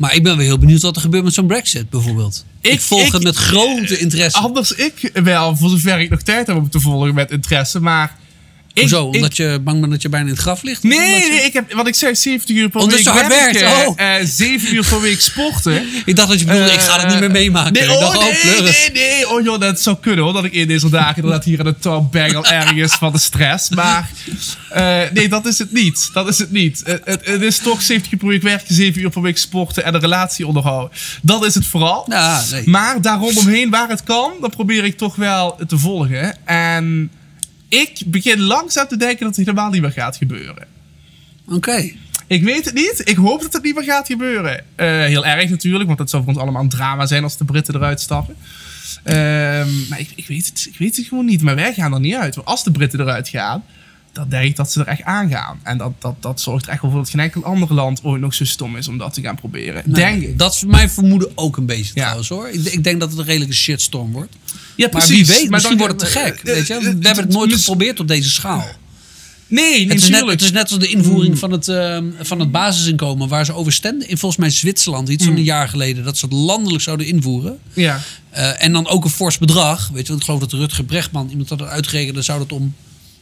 Maar 0.00 0.14
ik 0.14 0.22
ben 0.22 0.36
wel 0.36 0.44
heel 0.46 0.58
benieuwd 0.58 0.82
wat 0.82 0.96
er 0.96 1.02
gebeurt 1.02 1.24
met 1.24 1.34
zo'n 1.34 1.46
Brexit 1.46 1.90
bijvoorbeeld. 1.90 2.44
Ik, 2.60 2.72
Ik- 2.72 2.80
volg 2.80 3.06
ik- 3.06 3.12
het 3.12 3.22
met 3.22 3.36
grote 3.36 3.98
interesse. 3.98 4.38
Anders 4.38 4.72
ik 4.74 5.10
wel, 5.22 5.56
voor 5.56 5.68
zover 5.68 6.00
ik 6.00 6.10
nog 6.10 6.22
tijd 6.22 6.46
heb 6.46 6.56
om 6.56 6.70
te 6.70 6.80
volgen 6.80 7.14
met 7.14 7.30
interesse, 7.30 7.80
maar... 7.80 8.16
Ik- 8.80 8.92
Omdat 8.98 9.36
je 9.36 9.60
bang 9.64 9.80
bent 9.80 9.92
dat 9.92 10.02
je 10.02 10.08
bijna 10.08 10.26
in 10.26 10.32
het 10.32 10.40
graf 10.42 10.62
ligt? 10.62 10.82
Nee, 10.82 10.98
omdat 10.98 11.22
je- 11.22 11.28
nee, 11.28 11.42
ik 11.44 11.52
heb, 11.52 11.72
wat 11.72 11.86
ik 11.86 11.94
zei, 11.94 12.14
70 12.14 12.56
uur 12.56 12.68
per 12.68 12.80
Omdat 12.80 12.94
week 12.96 13.04
je 13.04 13.10
hard 13.10 13.26
werkt, 13.26 13.60
werken, 13.60 13.88
oh. 13.88 14.00
eh, 14.00 14.24
7 14.24 14.74
uur 14.74 14.86
per 14.88 15.00
week 15.00 15.20
sporten. 15.20 15.82
Ik 16.04 16.16
dacht 16.16 16.28
dat 16.28 16.38
je 16.40 16.44
bedoelde, 16.44 16.70
ik 16.72 16.80
ga 16.80 17.00
het 17.00 17.08
niet 17.08 17.20
meer 17.20 17.30
meemaken. 17.30 17.72
Nee, 17.72 17.90
oh, 17.92 18.00
dacht, 18.00 18.16
oh, 18.16 18.24
nee, 18.24 18.62
nee, 18.62 18.90
nee. 18.92 19.28
Oh 19.30 19.42
joh, 19.44 19.60
dat 19.60 19.80
zou 19.80 19.96
kunnen 20.00 20.24
hoor. 20.24 20.32
Dat 20.32 20.44
ik 20.44 20.52
in 20.52 20.68
deze 20.68 20.88
dagen 20.90 21.16
inderdaad 21.16 21.44
hier 21.44 21.58
aan 21.58 21.64
de 21.64 21.78
top 21.78 22.12
bengel 22.12 22.44
ergens 22.46 22.92
van 22.94 23.12
de 23.12 23.18
stress. 23.18 23.68
Maar 23.68 24.10
eh, 24.70 24.98
nee, 25.12 25.28
dat 25.28 25.46
is 25.46 25.58
het 25.58 25.72
niet. 25.72 26.10
Dat 26.12 26.28
is 26.28 26.38
het 26.38 26.50
niet. 26.52 26.82
Het, 26.84 27.00
het, 27.04 27.26
het 27.26 27.42
is 27.42 27.58
toch 27.58 27.82
70 27.82 28.12
uur 28.12 28.18
per 28.18 28.28
week 28.28 28.42
werken, 28.42 28.74
7 28.74 29.02
uur 29.02 29.10
per 29.10 29.22
week 29.22 29.38
sporten 29.38 29.84
en 29.84 29.94
een 29.94 30.00
relatie 30.00 30.46
onderhouden. 30.46 30.98
Dat 31.22 31.44
is 31.46 31.54
het 31.54 31.66
vooral. 31.66 32.06
Ja, 32.08 32.42
nee. 32.50 32.62
Maar 32.68 33.00
daar 33.02 33.18
rondomheen 33.18 33.70
waar 33.70 33.88
het 33.88 34.02
kan, 34.02 34.32
dan 34.40 34.50
probeer 34.50 34.84
ik 34.84 34.96
toch 34.96 35.16
wel 35.16 35.58
te 35.66 35.78
volgen. 35.78 36.36
En 36.46 37.10
ik 37.70 38.02
begin 38.06 38.40
langzaam 38.40 38.88
te 38.88 38.96
denken 38.96 39.26
dat 39.26 39.36
het 39.36 39.46
helemaal 39.46 39.70
niet 39.70 39.80
meer 39.82 39.92
gaat 39.92 40.16
gebeuren. 40.16 40.66
Oké. 41.48 41.90
Ik 42.26 42.42
weet 42.42 42.64
het 42.64 42.74
niet. 42.74 43.02
Ik 43.04 43.16
hoop 43.16 43.40
dat 43.42 43.52
het 43.52 43.62
niet 43.62 43.74
meer 43.74 43.84
gaat 43.84 44.06
gebeuren. 44.06 44.64
Eh, 44.74 44.86
heel 44.86 45.26
erg 45.26 45.50
natuurlijk, 45.50 45.86
want 45.86 45.98
dat 45.98 46.10
zou 46.10 46.22
voor 46.22 46.32
ons 46.32 46.42
allemaal 46.42 46.62
een 46.62 46.68
drama 46.68 47.06
zijn 47.06 47.22
als 47.22 47.36
de 47.36 47.44
Britten 47.44 47.74
eruit 47.74 48.00
stappen. 48.00 48.36
Ehm, 49.04 49.88
maar 49.88 50.00
ik, 50.00 50.12
ik, 50.14 50.26
weet 50.26 50.46
het, 50.46 50.66
ik 50.72 50.78
weet 50.78 50.96
het 50.96 51.06
gewoon 51.06 51.24
niet. 51.24 51.42
Maar 51.42 51.54
wij 51.54 51.74
gaan 51.74 51.92
er 51.92 52.00
niet 52.00 52.14
uit. 52.14 52.34
Want 52.34 52.46
als 52.46 52.64
de 52.64 52.70
Britten 52.70 53.00
eruit 53.00 53.28
gaan, 53.28 53.64
dan 54.12 54.28
denk 54.28 54.44
ik 54.44 54.56
dat 54.56 54.72
ze 54.72 54.80
er 54.80 54.86
echt 54.86 55.02
aan 55.02 55.30
gaan. 55.30 55.60
En 55.62 55.78
dat, 55.78 55.92
dat, 55.98 56.14
dat 56.22 56.40
zorgt 56.40 56.66
er 56.66 56.72
echt 56.72 56.82
wel 56.82 56.90
voor 56.90 57.00
dat 57.00 57.10
geen 57.10 57.20
enkel 57.20 57.44
ander 57.44 57.74
land 57.74 58.04
ooit 58.04 58.20
nog 58.20 58.34
zo 58.34 58.44
stom 58.44 58.76
is 58.76 58.88
om 58.88 58.98
dat 58.98 59.14
te 59.14 59.20
gaan 59.20 59.36
proberen. 59.36 59.92
denk 59.92 60.22
ik. 60.22 60.38
Dat 60.38 60.54
is 60.54 60.64
mijn 60.64 60.90
vermoeden 60.90 61.32
ook 61.34 61.56
een 61.56 61.66
beetje 61.66 61.92
Ja. 61.94 62.00
trouwens 62.00 62.28
hoor. 62.28 62.48
Ik, 62.48 62.64
ik 62.64 62.84
denk 62.84 63.00
dat 63.00 63.10
het 63.10 63.18
een 63.18 63.24
redelijke 63.24 63.54
shitstorm 63.54 64.12
wordt. 64.12 64.36
Ja, 64.80 64.88
Maar 64.92 65.06
wie 65.06 65.26
weet, 65.26 65.40
Maar 65.42 65.50
misschien 65.50 65.78
dan- 65.78 65.86
wordt 65.86 66.02
het 66.02 66.12
te 66.12 66.18
gek. 66.18 66.34
eh, 66.36 66.42
weet 66.54 66.66
je? 66.66 66.74
eh, 66.74 66.80
We 66.80 66.86
hebben 66.86 67.24
het 67.24 67.28
nooit 67.32 67.52
geprobeerd 67.54 68.00
op 68.00 68.08
deze 68.08 68.30
schaal. 68.30 68.64
Nee, 69.46 69.88
Het 69.88 70.02
is, 70.02 70.08
net, 70.08 70.26
het 70.26 70.42
is 70.42 70.50
net 70.52 70.70
als 70.70 70.78
de 70.78 70.86
invoering 70.88 71.38
van 71.38 71.50
het, 71.50 71.68
ehm, 71.68 72.04
van 72.20 72.40
het 72.40 72.50
basisinkomen, 72.50 73.28
waar 73.28 73.44
ze 73.44 73.52
over 73.52 73.72
stemden 73.72 74.08
in 74.08 74.18
volgens 74.18 74.40
mij 74.40 74.50
Zwitserland, 74.50 75.08
iets 75.08 75.24
van 75.24 75.36
een 75.36 75.42
jaar 75.44 75.68
geleden, 75.68 76.04
dat 76.04 76.18
ze 76.18 76.24
het 76.24 76.34
landelijk 76.34 76.82
zouden 76.82 77.06
invoeren. 77.06 77.58
Ja. 77.72 78.00
Eh, 78.30 78.62
en 78.64 78.72
dan 78.72 78.86
ook 78.88 79.04
een 79.04 79.10
fors 79.10 79.38
bedrag. 79.38 79.88
Weet 79.92 80.02
je, 80.02 80.08
want 80.08 80.18
ik 80.20 80.24
geloof 80.24 80.40
dat 80.40 80.52
Rutger 80.52 80.84
Brechtman, 80.84 81.28
iemand 81.30 81.48
had 81.48 81.60
het 81.60 81.68
uitgerekend, 81.68 82.14
dan 82.14 82.24
zou 82.24 82.38
dat 82.38 82.52
om 82.52 82.74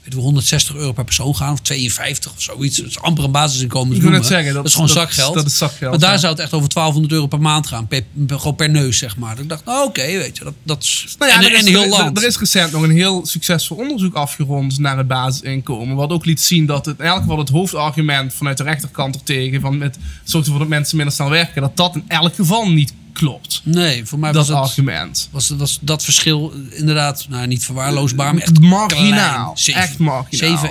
weet 0.08 0.16
je, 0.18 0.24
160 0.24 0.74
euro 0.76 0.92
per 0.92 1.04
persoon 1.04 1.36
gaan, 1.36 1.52
of 1.52 1.60
52 1.60 2.32
of 2.32 2.42
zoiets. 2.42 2.76
Het 2.76 2.86
is 2.86 3.00
amper 3.00 3.24
een 3.24 3.30
basisinkomen. 3.30 3.94
Ik 3.96 4.00
wil 4.02 4.10
noemen. 4.10 4.28
zeggen, 4.28 4.46
dat 4.46 4.54
dat 4.54 4.66
is 4.66 4.72
gewoon 4.72 4.86
dat- 4.88 4.96
zakgeld. 4.96 5.34
dat 5.34 5.46
is 5.46 5.58
zakgeld, 5.58 5.90
Maar 5.90 6.00
daar 6.00 6.12
ja. 6.12 6.18
zou 6.18 6.32
het 6.32 6.42
echt 6.42 6.52
over 6.52 6.68
1200 6.68 7.12
euro 7.14 7.26
per 7.26 7.40
maand 7.40 7.66
gaan, 7.66 7.86
per, 7.86 8.02
gewoon 8.28 8.54
per 8.54 8.70
neus, 8.70 8.98
zeg 8.98 9.16
maar. 9.16 9.34
Dat 9.34 9.42
ik 9.42 9.48
dacht, 9.48 9.64
nou, 9.64 9.86
oké, 9.88 10.02
weet 10.06 10.36
je, 10.38 10.44
dat, 10.44 10.54
dat 10.62 10.82
is. 10.82 11.14
Nou 11.18 11.30
ja, 11.30 11.38
en, 11.38 11.44
er, 11.44 11.52
is, 11.52 11.58
en 11.60 11.66
heel 11.66 11.82
er- 11.82 11.88
land. 11.88 12.18
er 12.18 12.26
is 12.26 12.38
recent 12.38 12.72
nog 12.72 12.82
een 12.82 12.90
heel 12.90 13.26
succesvol 13.26 13.76
onderzoek 13.76 14.14
afgerond 14.14 14.78
naar 14.78 14.96
het 14.98 15.06
basisinkomen. 15.08 15.96
Wat 15.96 16.10
ook 16.10 16.24
liet 16.24 16.40
zien 16.40 16.66
dat 16.66 16.86
het 16.86 16.98
in 16.98 17.04
elk 17.04 17.20
geval 17.20 17.38
het 17.38 17.48
hoofdargument 17.48 18.34
vanuit 18.34 18.56
de 18.56 18.62
rechterkant 18.62 19.14
er 19.14 19.22
tegen, 19.22 19.60
van 19.60 19.80
het 19.80 19.98
zorgt 20.24 20.46
ervoor 20.46 20.60
dat 20.62 20.70
mensen 20.70 20.96
minder 20.96 21.14
snel 21.14 21.30
werken, 21.30 21.62
dat 21.62 21.76
dat 21.76 21.94
in 21.94 22.04
elk 22.08 22.34
geval 22.34 22.68
niet 22.70 22.92
klopt. 23.18 23.60
nee, 23.64 24.04
voor 24.04 24.18
mij 24.18 24.32
Dat 24.32 24.46
was 24.48 24.56
het, 24.60 24.66
argument. 24.68 25.28
was, 25.32 25.48
was 25.48 25.78
dat 25.80 26.04
verschil 26.04 26.52
inderdaad, 26.70 27.26
nou 27.28 27.46
niet 27.46 27.64
verwaarloosbaar, 27.64 28.34
maar 28.34 28.42
echt 28.42 28.60
Marginaal. 28.60 29.42
klein. 29.44 29.56
Zeven- 29.58 29.80
Echt 29.82 29.98
marginaal. 29.98 30.58
7, 30.58 30.70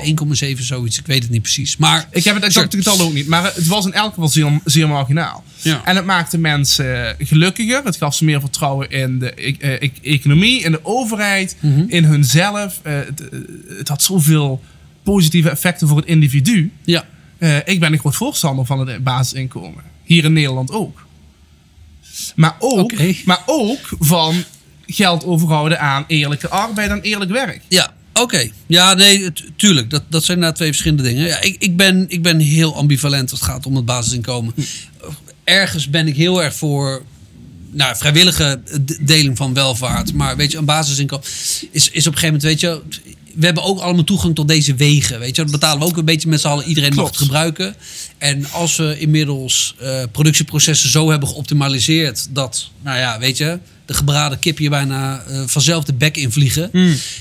1,7 0.57 0.63
zoiets. 0.63 0.99
Ik 0.99 1.05
weet 1.05 1.21
het 1.23 1.31
niet 1.31 1.41
precies. 1.41 1.77
Maar 1.77 2.07
Ik 2.11 2.23
heb 2.23 2.35
het 2.35 2.43
exact 2.43 2.71
Sure. 2.73 2.83
getal 2.89 3.05
ook 3.05 3.13
niet, 3.13 3.27
maar 3.27 3.43
het 3.43 3.67
was 3.67 3.85
in 3.85 3.93
elk 3.93 4.13
geval 4.13 4.27
zeer, 4.29 4.59
zeer 4.65 4.87
marginaal. 4.87 5.43
Ja. 5.61 5.81
En 5.85 5.95
het 5.95 6.05
maakte 6.05 6.37
mensen 6.37 7.15
gelukkiger. 7.19 7.83
Het 7.83 7.97
gaf 7.97 8.15
ze 8.15 8.25
meer 8.25 8.39
vertrouwen 8.39 8.89
in 8.89 9.19
de 9.19 9.33
e- 9.35 9.55
eh, 9.59 9.71
e- 9.81 9.91
economie, 10.01 10.61
in 10.63 10.71
de 10.71 10.79
overheid, 10.85 11.55
Mhm. 11.59 11.83
in 11.87 12.03
hunzelf. 12.03 12.79
Eh, 12.83 12.93
het, 12.95 13.29
eh, 13.29 13.39
het 13.77 13.87
had 13.87 14.03
zoveel 14.03 14.61
positieve 15.03 15.49
effecten 15.49 15.87
voor 15.87 15.97
het 15.97 16.05
individu. 16.05 16.71
ja, 16.85 17.05
Eh, 17.37 17.55
ik 17.65 17.79
ben 17.79 17.93
een 17.93 17.99
groot 17.99 18.15
voorstander 18.15 18.65
van 18.65 18.87
het 18.87 19.03
basisinkomen. 19.03 19.83
Hier 20.03 20.23
in 20.23 20.33
Nederland 20.33 20.71
ook. 20.71 21.05
Maar 22.35 22.55
ook, 22.59 22.91
maar 23.25 23.43
ook 23.45 23.89
van 23.99 24.43
geld 24.85 25.25
overhouden 25.25 25.79
aan 25.79 26.03
eerlijke 26.07 26.49
arbeid 26.49 26.89
en 26.89 27.01
eerlijk 27.01 27.31
werk. 27.31 27.61
Ja, 27.67 27.93
oké. 28.13 28.49
Ja, 28.67 28.93
nee, 28.93 29.33
tu- 29.33 29.49
tuurlijk. 29.55 29.89
Dat, 29.89 30.03
dat 30.09 30.23
zijn 30.23 30.39
nou 30.39 30.53
twee 30.53 30.67
verschillende 30.67 31.03
dingen. 31.03 31.27
Ja, 31.27 31.41
ik, 31.41 31.55
ik, 31.59 31.77
ben, 31.77 32.05
ik 32.07 32.21
ben 32.21 32.39
heel 32.39 32.75
ambivalent 32.75 33.31
als 33.31 33.39
het 33.39 33.49
gaat 33.49 33.65
om 33.65 33.75
het 33.75 33.85
basisinkomen. 33.85 34.53
Ergens 35.43 35.89
ben 35.89 36.07
ik 36.07 36.15
heel 36.15 36.43
erg 36.43 36.55
voor 36.55 37.03
nou, 37.71 37.95
vrijwillige 37.97 38.61
deling 39.01 39.37
van 39.37 39.53
welvaart. 39.53 40.13
Maar 40.13 40.35
weet 40.35 40.51
je, 40.51 40.57
een 40.57 40.65
basisinkomen 40.65 41.25
is, 41.71 41.89
is 41.89 42.07
op 42.07 42.13
een 42.13 42.19
gegeven 42.19 42.25
moment, 42.25 42.43
weet 42.43 42.59
je... 42.59 42.81
We 43.37 43.45
hebben 43.45 43.63
ook 43.63 43.79
allemaal 43.79 44.03
toegang 44.03 44.35
tot 44.35 44.47
deze 44.47 44.75
wegen. 44.75 45.19
Weet 45.19 45.35
je, 45.35 45.41
dat 45.41 45.51
betalen 45.51 45.79
we 45.79 45.85
ook 45.85 45.97
een 45.97 46.05
beetje 46.05 46.29
met 46.29 46.41
z'n 46.41 46.47
allen. 46.47 46.65
Iedereen 46.65 46.89
mag 46.89 46.99
Klopt. 46.99 47.15
het 47.15 47.23
gebruiken. 47.23 47.75
En 48.17 48.51
als 48.51 48.75
we 48.75 48.99
inmiddels 48.99 49.75
eh, 49.79 50.03
productieprocessen 50.11 50.89
zo 50.89 51.09
hebben 51.09 51.29
geoptimaliseerd 51.29 52.27
dat, 52.29 52.69
nou 52.83 52.97
ja, 52.97 53.19
weet 53.19 53.37
je, 53.37 53.59
de 53.85 53.93
gebraden 53.93 54.39
kip 54.39 54.59
je 54.59 54.69
bijna 54.69 55.23
eh, 55.23 55.43
vanzelf 55.45 55.83
de 55.83 55.93
bek 55.93 56.17
invliegen. 56.17 56.71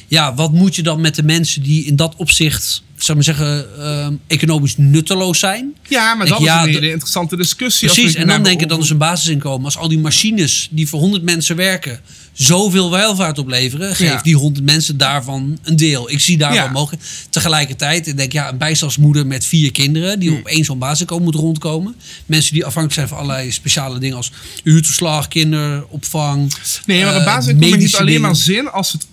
Ja, 0.08 0.34
wat 0.34 0.52
moet 0.52 0.76
je 0.76 0.82
dan 0.82 1.00
met 1.00 1.14
de 1.14 1.22
mensen 1.22 1.62
die 1.62 1.84
in 1.84 1.96
dat 1.96 2.14
opzicht, 2.16 2.82
zou 2.96 3.16
maar 3.16 3.24
zeggen, 3.24 3.66
ehm, 3.78 4.14
economisch 4.26 4.76
nutteloos 4.76 5.38
zijn? 5.38 5.74
Ja, 5.88 6.14
maar 6.14 6.26
dat 6.26 6.40
is 6.40 6.46
een 6.46 6.58
hele 6.58 6.90
interessante 6.90 7.36
discussie. 7.36 7.88
Precies, 7.88 8.14
en 8.14 8.26
dan 8.26 8.42
denk 8.42 8.60
ik 8.60 8.68
dan 8.68 8.80
is 8.80 8.90
een 8.90 8.98
basisinkomen. 8.98 9.64
Als 9.64 9.76
al 9.76 9.88
die 9.88 9.98
machines 9.98 10.68
die 10.70 10.88
voor 10.88 11.00
100 11.00 11.22
mensen 11.22 11.56
werken, 11.56 12.00
zoveel 12.36 12.90
welvaart 12.90 13.38
opleveren, 13.38 13.94
geef 13.96 14.08
Ja. 14.08 14.22
die 14.22 14.34
100 14.36 14.64
mensen 14.64 14.96
daarvan 14.96 15.58
een 15.62 15.76
deel. 15.76 16.10
Ik 16.10 16.20
zie 16.20 16.36
daar 16.38 16.54
Ja. 16.54 16.62
wel 16.62 16.70
mogelijk. 16.72 17.02
Tegelijkertijd, 17.30 18.06
ik 18.06 18.16
denk 18.16 18.32
ja, 18.32 18.48
een 18.48 18.58
bijstandsmoeder 18.58 19.26
met 19.26 19.44
vier 19.46 19.70
kinderen, 19.72 20.12
Hm. 20.12 20.18
die 20.18 20.32
op 20.32 20.46
één 20.46 20.64
zo'n 20.64 20.78
basisinkomen 20.78 21.24
moet 21.24 21.34
rondkomen. 21.34 21.94
Mensen 22.26 22.52
die 22.52 22.64
afhankelijk 22.64 22.94
zijn 22.94 23.08
van 23.08 23.18
allerlei 23.18 23.52
speciale 23.52 23.98
dingen 23.98 24.16
als 24.16 24.32
huurtoeslag, 24.64 25.28
kinderopvang. 25.28 26.52
Nee, 26.86 27.04
maar 27.04 27.14
een 27.14 27.20
eh, 27.20 27.26
basisinkomen 27.26 27.78
heeft 27.78 27.96
alleen 27.96 28.20
maar 28.20 28.36
zin 28.36 28.70
als 28.70 28.92
het, 28.92 29.06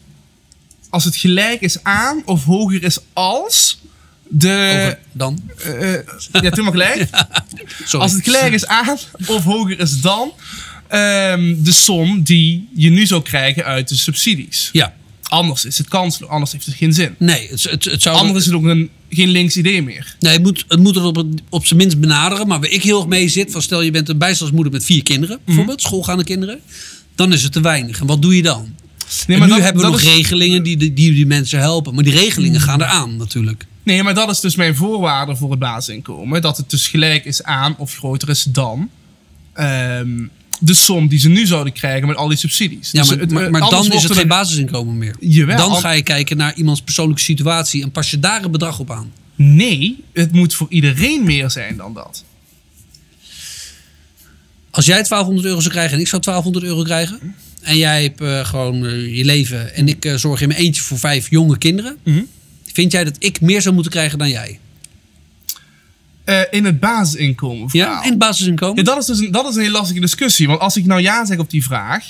als 0.89 1.03
het 1.03 1.15
gelijk 1.15 1.61
is 1.61 1.83
aan 1.83 2.21
of 2.25 2.43
hoger 2.43 2.83
is 2.83 2.97
als 3.13 3.79
de... 4.27 4.47
Over- 4.85 4.99
dan? 5.11 5.39
eh, 5.57 5.93
ja, 6.41 6.49
toen 6.49 6.63
maar 6.63 6.71
gelijk. 6.73 7.07
Sorry. 7.85 7.99
Als 8.05 8.11
het 8.13 8.23
gelijk 8.23 8.53
is 8.53 8.67
aan 8.81 8.97
of 9.25 9.43
hoger 9.43 9.79
is 9.79 10.01
dan 10.01 10.31
ehm, 10.94 11.56
de 11.64 11.72
som 11.72 12.22
die 12.24 12.68
je 12.76 12.90
nu 12.90 13.06
zou 13.06 13.22
krijgen 13.22 13.64
uit 13.65 13.88
de 13.90 13.95
subsidies. 13.95 14.70
Ja, 14.72 14.94
Anders 15.24 15.65
is 15.65 15.78
het 15.78 15.88
kansloos, 15.88 16.30
anders 16.30 16.52
heeft 16.52 16.65
het 16.65 16.76
geen 16.76 16.94
zin. 16.94 17.15
nee, 17.20 17.48
het, 17.49 17.64
het, 17.64 17.84
het 17.86 18.02
zou... 18.02 18.18
Anders 18.18 18.40
is 18.40 18.45
het 18.45 18.56
ook 18.56 18.64
een, 18.65 18.90
geen 19.10 19.30
links 19.30 19.57
idee 19.57 19.82
meer. 19.84 20.15
Nee, 20.20 20.34
het 20.34 20.41
moet 20.44 20.65
het, 20.68 20.80
moet 20.80 20.95
het 20.95 21.03
op, 21.03 21.26
op 21.49 21.65
zijn 21.65 21.80
minst 21.80 21.99
benaderen. 21.99 22.48
Maar 22.48 22.60
waar 22.60 22.70
ik 22.70 22.84
heel 22.84 22.98
erg 22.99 23.07
mee 23.07 23.28
zit, 23.28 23.52
van 23.52 23.61
stel 23.61 23.82
je 23.82 23.91
bent 23.91 24.10
een 24.10 24.18
bijstandsmoeder 24.18 24.72
met 24.74 24.86
vier 24.86 25.03
kinderen, 25.03 25.36
Mhm. 25.36 25.45
bijvoorbeeld, 25.45 25.82
schoolgaande 25.82 26.24
kinderen. 26.24 26.60
Dan 27.15 27.34
is 27.34 27.44
het 27.44 27.52
te 27.52 27.61
weinig. 27.61 27.99
En 27.99 28.06
wat 28.07 28.22
doe 28.22 28.36
je 28.36 28.41
dan? 28.41 28.76
Nee, 29.28 29.38
en 29.38 29.44
nu 29.44 29.49
dat- 29.49 29.60
hebben 29.60 29.76
we 29.84 29.91
dat 29.91 29.91
nog 29.91 30.02
is- 30.02 30.15
regelingen 30.15 30.64
die, 30.64 30.78
die 30.78 30.94
die 30.94 31.14
die 31.14 31.26
mensen 31.26 31.60
helpen. 31.60 31.95
Maar 31.95 32.03
die 32.03 32.14
regelingen 32.14 32.61
gaan 32.61 32.82
eraan 32.82 33.18
natuurlijk. 33.18 33.65
Nee, 33.84 34.03
maar 34.03 34.14
dat 34.14 34.30
is 34.30 34.40
dus 34.40 34.56
mijn 34.56 34.76
voorwaarde 34.76 35.36
voor 35.36 35.49
het 35.52 35.60
basisinkomen. 35.60 36.41
Dat 36.41 36.57
het 36.57 36.70
dus 36.70 36.88
gelijk 36.88 37.26
is 37.26 37.44
aan 37.44 37.76
of 37.78 37.95
groter 37.98 38.30
is 38.30 38.44
dan 38.49 38.90
ehm, 39.53 40.10
de 40.65 40.73
som 40.73 41.07
die 41.07 41.19
ze 41.19 41.30
nu 41.30 41.45
zouden 41.45 41.73
krijgen 41.73 42.07
met 42.07 42.18
al 42.18 42.27
die 42.27 42.38
subsidies. 42.38 42.91
Ja, 42.91 42.99
Dus 43.02 43.10
maar, 43.10 43.19
het- 43.19 43.31
maar, 43.31 43.49
maar 43.52 43.61
anders 43.61 43.88
dan 43.88 43.95
is 43.95 44.02
het 44.02 44.10
er 44.11 44.15
geen 44.18 44.23
een- 44.23 44.30
basisinkomen 44.30 44.98
meer. 44.98 45.15
Jawel, 45.19 45.57
dan 45.57 45.76
ga 45.76 45.91
je 45.91 46.02
kijken 46.02 46.38
naar 46.38 46.56
iemands 46.56 46.81
persoonlijke 46.81 47.22
situatie 47.22 47.84
en 47.84 47.91
pas 47.91 48.11
je 48.11 48.19
daar 48.19 48.44
een 48.44 48.52
bedrag 48.52 48.80
op 48.80 48.91
aan. 48.91 49.11
Nee, 49.35 50.03
het 50.14 50.31
moet 50.31 50.53
voor 50.53 50.68
iedereen 50.69 51.23
meer 51.23 51.52
zijn 51.52 51.77
dan 51.77 51.94
dat. 51.94 52.23
Als 54.72 54.85
jij 54.85 55.03
1200 55.03 55.48
euro 55.48 55.60
zou 55.60 55.73
krijgen 55.73 55.94
en 55.95 55.99
ik 55.99 56.07
zou 56.07 56.22
1200 56.22 56.65
euro 56.65 56.84
krijgen. 56.84 57.35
En 57.61 57.77
jij 57.77 58.03
hebt 58.03 58.22
eh, 58.22 58.45
gewoon 58.45 58.85
eh, 58.85 59.18
je 59.18 59.26
leven 59.26 59.76
en 59.76 59.88
ik 59.88 60.06
eh, 60.06 60.15
zorg 60.15 60.41
in 60.41 60.48
mijn 60.48 60.60
eentje 60.60 60.81
voor 60.81 60.99
vijf 60.99 61.30
jonge 61.30 61.57
kinderen. 61.57 61.98
Mhm. 62.03 62.22
Vind 62.73 62.91
jij 62.91 63.03
dat 63.03 63.15
ik 63.19 63.41
meer 63.41 63.61
zou 63.61 63.73
moeten 63.73 63.91
krijgen 63.91 64.18
dan 64.18 64.30
jij? 64.30 64.60
Eh, 66.23 66.41
in 66.51 66.65
het 66.65 66.79
basisinkomen 66.79 67.69
Ja, 67.71 68.03
in 68.03 68.09
het 68.09 68.19
basisinkomen? 68.19 68.77
Ja, 68.77 68.83
dat 68.83 68.97
is 68.97 69.05
dus 69.05 69.19
een, 69.19 69.31
dat 69.31 69.49
is 69.49 69.55
een 69.55 69.61
heel 69.61 69.71
lastige 69.71 69.99
discussie. 69.99 70.47
Want 70.47 70.59
als 70.59 70.77
ik 70.77 70.85
nou 70.85 71.01
ja 71.01 71.25
zeg 71.25 71.37
op 71.37 71.49
die 71.49 71.63
vraag, 71.63 72.05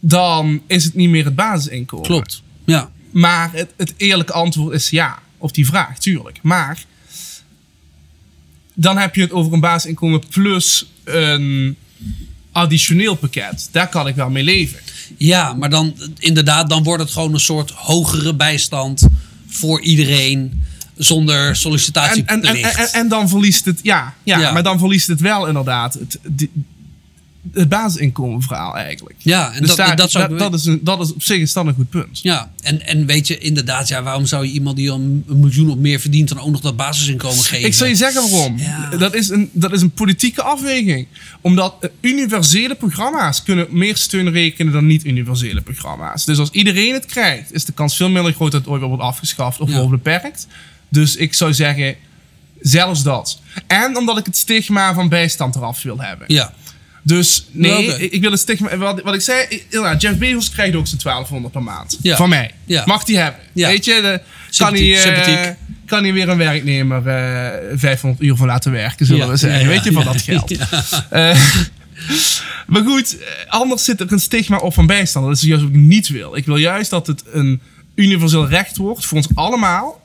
dan 0.00 0.62
is 0.66 0.84
het 0.84 0.94
niet 0.94 1.08
meer 1.08 1.24
het 1.24 1.34
basisinkomen. 1.34 2.06
Klopt. 2.06 2.42
Ja. 2.64 2.90
Maar 3.10 3.50
het, 3.52 3.72
het 3.76 3.94
eerlijke 3.96 4.32
antwoord 4.32 4.74
is 4.74 4.90
ja 4.90 5.18
op 5.38 5.54
die 5.54 5.66
vraag, 5.66 5.98
tuurlijk. 5.98 6.38
Maar 6.42 6.84
dan 8.74 8.98
heb 8.98 9.14
je 9.14 9.20
het 9.22 9.32
over 9.32 9.52
een 9.52 9.60
basisinkomen 9.60 10.22
plus 10.28 10.86
een 11.04 11.76
additioneel 12.52 13.14
pakket. 13.14 13.68
Daar 13.72 13.88
kan 13.88 14.08
ik 14.08 14.14
wel 14.14 14.30
mee 14.30 14.42
leven. 14.42 14.78
ja, 15.16 15.52
maar 15.52 15.70
dan 15.70 15.96
inderdaad, 16.18 16.68
dan 16.68 16.82
wordt 16.82 17.02
het 17.02 17.12
gewoon 17.12 17.34
een 17.34 17.40
soort 17.40 17.70
hogere 17.70 18.34
bijstand 18.34 19.06
voor 19.46 19.80
iedereen 19.80 20.64
zonder 20.96 21.58
En, 21.92 22.26
en, 22.26 22.42
en, 22.42 22.56
en, 22.56 22.92
en 22.92 23.08
dan 23.08 23.28
verliest 23.28 23.64
het, 23.64 23.80
ja, 23.82 24.14
ja, 24.22 24.38
Ja. 24.38 24.52
maar 24.52 24.62
dan 24.62 24.78
verliest 24.78 25.06
het 25.06 25.20
wel 25.20 25.46
inderdaad 25.46 25.94
het, 25.94 26.18
die- 26.28 26.50
het 27.52 27.68
basisinkomen 27.68 28.42
verhaal 28.42 28.76
eigenlijk. 28.76 29.14
ja, 29.18 29.52
en 29.52 29.60
Dus 29.60 29.68
dat, 29.68 29.76
daar, 29.76 29.96
dat 29.96 30.10
zou 30.10 30.38
dat, 30.38 30.54
is 30.54 30.64
een, 30.64 30.80
dat 30.82 31.00
is 31.00 31.12
op 31.12 31.22
zich 31.22 31.38
is 31.38 31.52
dat 31.52 31.66
een 31.66 31.74
goed 31.74 31.90
punt. 31.90 32.20
Ja, 32.22 32.50
en, 32.60 32.86
en 32.86 33.06
weet 33.06 33.26
je, 33.26 33.38
inderdaad, 33.38 33.88
ja, 33.88 34.02
waarom 34.02 34.26
zou 34.26 34.46
je 34.46 34.52
iemand 34.52 34.76
die 34.76 34.90
al 34.90 34.96
een 34.98 35.24
een 35.28 35.40
miljoen 35.40 35.70
of 35.70 35.76
meer 35.76 36.00
verdient 36.00 36.28
dan 36.28 36.40
ook 36.40 36.50
nog 36.50 36.60
dat 36.60 36.76
basisinkomen 36.76 37.44
geven? 37.44 37.66
Ik 37.66 37.74
zal 37.74 37.86
je 37.86 37.94
zeggen 37.94 38.30
waarom. 38.30 38.58
Ja. 38.58 38.88
Dat, 38.96 39.14
is 39.14 39.28
een, 39.28 39.50
dat 39.52 39.72
is 39.72 39.80
een 39.82 39.90
politieke 39.90 40.42
afweging. 40.42 41.06
Omdat 41.40 41.74
eh, 41.80 41.90
universele 42.00 42.74
programma's 42.74 43.42
kunnen 43.42 43.66
meer 43.70 43.96
steun 43.96 44.30
rekenen 44.30 44.72
dan 44.72 44.86
niet-universele 44.86 45.60
programma's. 45.60 46.24
Dus 46.24 46.38
als 46.38 46.50
iedereen 46.50 46.92
het 46.92 47.06
krijgt, 47.06 47.52
is 47.52 47.64
de 47.64 47.72
kans 47.72 47.96
veel 47.96 48.10
minder 48.10 48.32
groot 48.32 48.52
dat 48.52 48.60
het 48.60 48.70
ooit 48.70 48.82
wordt 48.82 49.02
afgeschaft 49.02 49.60
of 49.60 49.68
Ja. 49.70 49.74
wordt 49.76 49.90
beperkt. 49.90 50.46
Dus 50.88 51.16
ik 51.16 51.34
zou 51.34 51.54
zeggen, 51.54 51.94
zelfs 52.60 53.02
dat. 53.02 53.40
En 53.66 53.96
omdat 53.96 54.18
ik 54.18 54.26
het 54.26 54.36
stigma 54.36 54.94
van 54.94 55.08
bijstand 55.08 55.54
eraf 55.56 55.82
wil 55.82 56.00
hebben. 56.00 56.26
Ja, 56.34 56.52
Dus 57.02 57.46
nee, 57.50 58.10
ik, 58.10 58.20
wil 58.20 58.30
het 58.30 58.40
stigma. 58.40 58.76
Wat, 58.76 59.02
wat 59.02 59.14
ik 59.14 59.20
zei, 59.20 59.62
inderdaad, 59.68 60.00
Jeff 60.02 60.18
Bezos 60.18 60.50
krijgt 60.50 60.74
ook 60.76 60.86
zijn 60.86 61.00
1200 61.02 61.52
per 61.52 61.62
maand. 61.62 61.98
Ja. 62.02 62.16
Van 62.16 62.28
mij. 62.28 62.50
Ja. 62.64 62.82
Mag 62.86 63.04
die 63.04 63.18
hebben. 63.18 63.40
Ja. 63.52 63.68
Weet 63.68 63.84
je, 63.84 64.00
de, 64.02 64.20
kan 64.56 64.74
hij. 64.74 65.44
eh, 65.46 65.50
kan 65.86 66.02
hij 66.02 66.12
weer 66.12 66.28
een 66.28 66.36
werknemer 66.38 67.06
eh 67.08 67.78
500 67.78 68.22
uur 68.22 68.36
voor 68.36 68.46
laten 68.46 68.72
werken, 68.72 69.06
zullen 69.06 69.28
we 69.28 69.36
zeggen. 69.36 69.68
Weet 69.68 69.84
je, 69.84 69.92
van 69.92 70.04
dat 70.04 70.22
geld. 70.22 70.52
Eh, 71.10 71.42
maar 72.66 72.82
goed, 72.82 73.16
anders 73.48 73.84
zit 73.84 74.00
er 74.00 74.12
een 74.12 74.20
stigma 74.20 74.56
op 74.56 74.74
van 74.74 74.86
bijstander. 74.86 75.30
Dat 75.30 75.40
is 75.42 75.48
juist 75.48 75.64
wat 75.64 75.72
ik 75.72 75.78
niet 75.78 76.08
wil. 76.08 76.36
Ik 76.36 76.46
wil 76.46 76.56
juist 76.56 76.90
dat 76.90 77.06
het 77.06 77.22
een 77.32 77.60
universeel 77.94 78.48
recht 78.48 78.76
wordt 78.76 79.06
voor 79.06 79.16
ons 79.16 79.26
allemaal. 79.34 80.00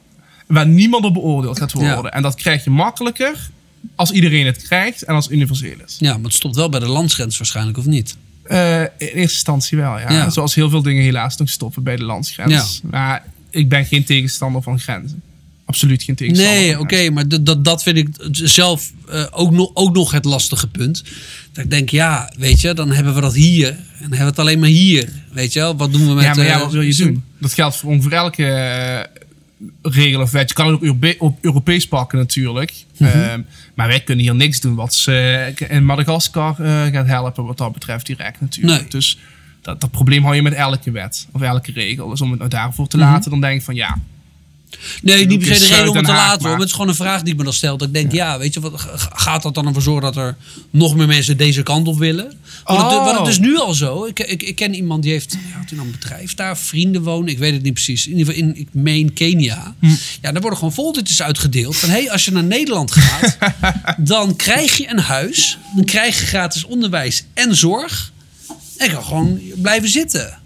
Waar 0.53 0.67
niemand 0.67 1.05
op 1.05 1.13
beoordeeld 1.13 1.57
gaat 1.57 1.71
worden. 1.73 2.03
Ja. 2.03 2.11
En 2.11 2.21
dat 2.21 2.35
krijg 2.35 2.63
je 2.63 2.69
makkelijker 2.69 3.49
als 3.95 4.11
iedereen 4.11 4.45
het 4.45 4.61
krijgt 4.63 5.03
en 5.03 5.15
als 5.15 5.25
het 5.25 5.33
universeel 5.33 5.75
is. 5.85 5.95
Ja, 5.99 6.13
maar 6.13 6.23
het 6.23 6.33
stopt 6.33 6.55
wel 6.55 6.69
bij 6.69 6.79
de 6.79 6.87
landsgrens 6.87 7.37
waarschijnlijk, 7.37 7.77
of 7.77 7.85
niet? 7.85 8.15
Eh, 8.43 8.81
in 8.81 8.87
eerste 8.97 9.17
instantie 9.21 9.77
wel, 9.77 9.99
ja. 9.99 10.11
Ja. 10.11 10.29
Zoals 10.29 10.55
heel 10.55 10.69
veel 10.69 10.81
dingen 10.81 11.03
helaas 11.03 11.37
nog 11.37 11.49
stoppen 11.49 11.83
bij 11.83 11.95
de 11.95 12.03
landsgrens. 12.03 12.81
Maar 12.89 13.23
ik 13.49 13.69
ben 13.69 13.85
geen 13.85 14.03
tegenstander 14.03 14.61
van 14.61 14.79
grenzen. 14.79 15.21
Absoluut 15.65 16.03
geen 16.03 16.15
tegenstander. 16.15 16.55
Nee, 16.55 16.79
oké, 16.79 17.09
maar 17.09 17.27
dat- 17.27 17.45
dat, 17.45 17.65
dat 17.65 17.83
vind 17.83 17.97
ik 17.97 18.07
zelf 18.31 18.91
eh, 19.09 19.25
ook, 19.31 19.51
nog, 19.51 19.71
ook 19.73 19.95
nog 19.95 20.11
het 20.11 20.25
lastige 20.25 20.67
punt. 20.67 21.03
Dat 21.51 21.63
ik 21.63 21.69
denk, 21.69 21.89
ja, 21.89 22.31
weet 22.37 22.61
je, 22.61 22.73
dan 22.73 22.91
hebben 22.91 23.13
we 23.15 23.21
dat 23.21 23.33
hier. 23.33 23.67
En 23.67 23.77
dan 23.99 23.99
hebben 23.99 24.17
we 24.19 24.23
het 24.25 24.39
alleen 24.39 24.59
maar 24.59 24.69
hier. 24.69 25.09
Weet 25.31 25.53
je 25.53 25.59
wel, 25.59 25.75
wat 25.75 25.91
doen 25.91 26.07
we 26.07 26.13
met... 26.13 26.23
ja, 26.23 26.33
maar 26.33 26.45
ja, 26.45 26.53
eh, 26.53 26.59
wat 26.61 26.71
wil 26.71 26.81
je 26.81 26.95
doen? 26.95 27.23
Dat 27.37 27.53
geldt 27.53 27.75
voor 27.77 27.89
ongeveer 27.89 28.13
elke 28.13 29.09
regel 29.81 30.21
of 30.21 30.31
wet. 30.31 30.49
Je 30.49 30.55
kan 30.55 30.65
het 30.65 30.75
ook 30.75 30.81
Europe- 30.83 31.15
op 31.19 31.37
Europees 31.41 31.87
pakken 31.87 32.17
natuurlijk. 32.17 32.73
Mhm. 32.97 33.09
Ehm, 33.09 33.41
maar 33.73 33.87
wij 33.87 33.99
kunnen 34.01 34.23
hier 34.25 34.35
niks 34.35 34.59
doen 34.59 34.75
wat 34.75 34.93
ze 34.93 35.13
eh, 35.57 35.69
in 35.75 35.85
Madagaskar 35.85 36.59
eh, 36.59 36.85
gaat 36.93 37.07
helpen 37.07 37.45
wat 37.45 37.57
dat 37.57 37.71
betreft 37.73 38.05
direct 38.05 38.41
natuurlijk. 38.41 38.79
Nee. 38.81 38.89
Dus 38.89 39.17
dat, 39.61 39.81
dat 39.81 39.91
probleem 39.91 40.23
hou 40.23 40.35
je 40.35 40.41
met 40.41 40.53
elke 40.53 40.91
wet 40.91 41.27
of 41.31 41.41
elke 41.41 41.71
regel. 41.71 42.09
Dus 42.09 42.21
om 42.21 42.29
het 42.29 42.37
nou 42.39 42.49
daarvoor 42.51 42.87
te 42.87 42.97
Mhm. 42.97 43.05
laten, 43.05 43.31
dan 43.31 43.41
denk 43.41 43.55
ik 43.59 43.63
van 43.65 43.75
ja, 43.75 43.99
Nee, 45.01 45.25
niet 45.25 45.39
per 45.39 45.55
se 45.55 45.59
de 45.69 45.75
reden 45.75 45.89
om 45.89 45.95
het 45.95 46.05
te 46.05 46.11
laten 46.11 46.39
hoor. 46.41 46.49
maar- 46.49 46.59
het 46.59 46.67
is 46.67 46.71
gewoon 46.73 46.87
een 46.87 46.95
vraag 46.95 47.21
die 47.21 47.31
ik 47.31 47.37
me 47.37 47.43
dan 47.43 47.53
stel. 47.53 47.77
Dat 47.77 47.87
ik 47.87 47.93
denk, 47.93 48.11
ja, 48.11 48.37
weet 48.39 48.53
je, 48.53 48.59
wat, 48.59 48.87
gaat 49.13 49.41
dat 49.43 49.53
dan 49.53 49.67
ervoor 49.67 49.81
zorgen 49.81 50.01
dat 50.13 50.15
er 50.17 50.35
nog 50.69 50.95
meer 50.95 51.07
mensen 51.07 51.37
deze 51.37 51.63
kant 51.63 51.87
op 51.87 51.97
willen? 51.97 52.33
Het, 52.63 52.77
Oh. 52.77 53.05
want 53.05 53.17
het 53.17 53.27
is 53.27 53.39
nu 53.39 53.57
al 53.57 53.73
zo. 53.73 54.05
Ik, 54.05 54.19
ik, 54.19 54.43
ik 54.43 54.55
ken 54.55 54.73
iemand 54.73 55.03
die 55.03 55.11
heeft, 55.11 55.37
ja, 55.69 55.77
een 55.77 55.91
bedrijf 55.91 56.33
daar, 56.33 56.57
vrienden 56.57 57.03
wonen, 57.03 57.29
ik 57.29 57.37
weet 57.37 57.53
het 57.53 57.63
niet 57.63 57.73
precies. 57.73 58.07
In 58.07 58.17
ieder 58.17 58.33
geval 58.33 58.49
in, 58.49 58.57
ik 58.57 58.67
meen 58.71 59.13
Kenia. 59.13 59.75
Hm. 59.79 59.87
Ja, 60.21 60.31
daar 60.31 60.41
worden 60.41 60.57
gewoon 60.59 60.73
foldertjes 60.73 61.21
uitgedeeld 61.21 61.75
van, 61.75 61.89
hé, 61.89 61.95
hey, 62.01 62.11
als 62.11 62.25
je 62.25 62.31
naar 62.31 62.43
Nederland 62.43 62.91
gaat, 62.91 63.37
dan 63.97 64.35
krijg 64.35 64.77
je 64.77 64.89
een 64.89 64.99
huis, 64.99 65.57
dan 65.75 65.85
krijg 65.85 66.19
je 66.19 66.25
gratis 66.25 66.63
onderwijs 66.65 67.23
en 67.33 67.55
zorg. 67.55 68.11
En 68.77 68.91
kan 68.91 69.03
gewoon 69.03 69.41
blijven 69.55 69.89
zitten. 69.89 70.40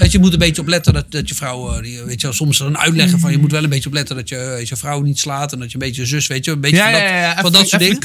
Weet 0.00 0.12
je, 0.12 0.18
je 0.18 0.24
moet 0.24 0.32
een 0.32 0.38
beetje 0.38 0.60
opletten 0.62 0.92
dat, 0.92 1.10
dat 1.12 1.28
je 1.28 1.34
vrouw, 1.34 1.72
eh, 1.72 1.82
die, 1.82 2.02
weet 2.02 2.20
je 2.20 2.26
wel, 2.26 2.36
soms 2.36 2.60
een 2.60 2.78
uitleggen 2.78 3.18
van 3.20 3.30
je 3.30 3.38
moet 3.38 3.50
wel 3.52 3.62
een 3.64 3.68
beetje 3.70 3.88
opletten 3.88 4.16
dat 4.16 4.28
je, 4.28 4.36
weet 4.36 4.68
je 4.68 4.76
vrouw 4.76 5.00
niet 5.00 5.18
slaat 5.18 5.52
en 5.52 5.58
dat 5.58 5.68
je 5.68 5.74
een 5.74 5.86
beetje 5.86 6.06
zus, 6.06 6.26
weet 6.26 6.44
je, 6.44 6.50
een 6.50 6.60
beetje 6.60 6.76
ja, 6.76 6.82
van 6.84 6.92
dat, 6.92 7.00
ja, 7.02 7.16
ja, 7.16 7.28
van 7.28 7.38
even- 7.38 7.52
dat 7.52 7.68
soort 7.68 7.82
dingen. 7.82 7.98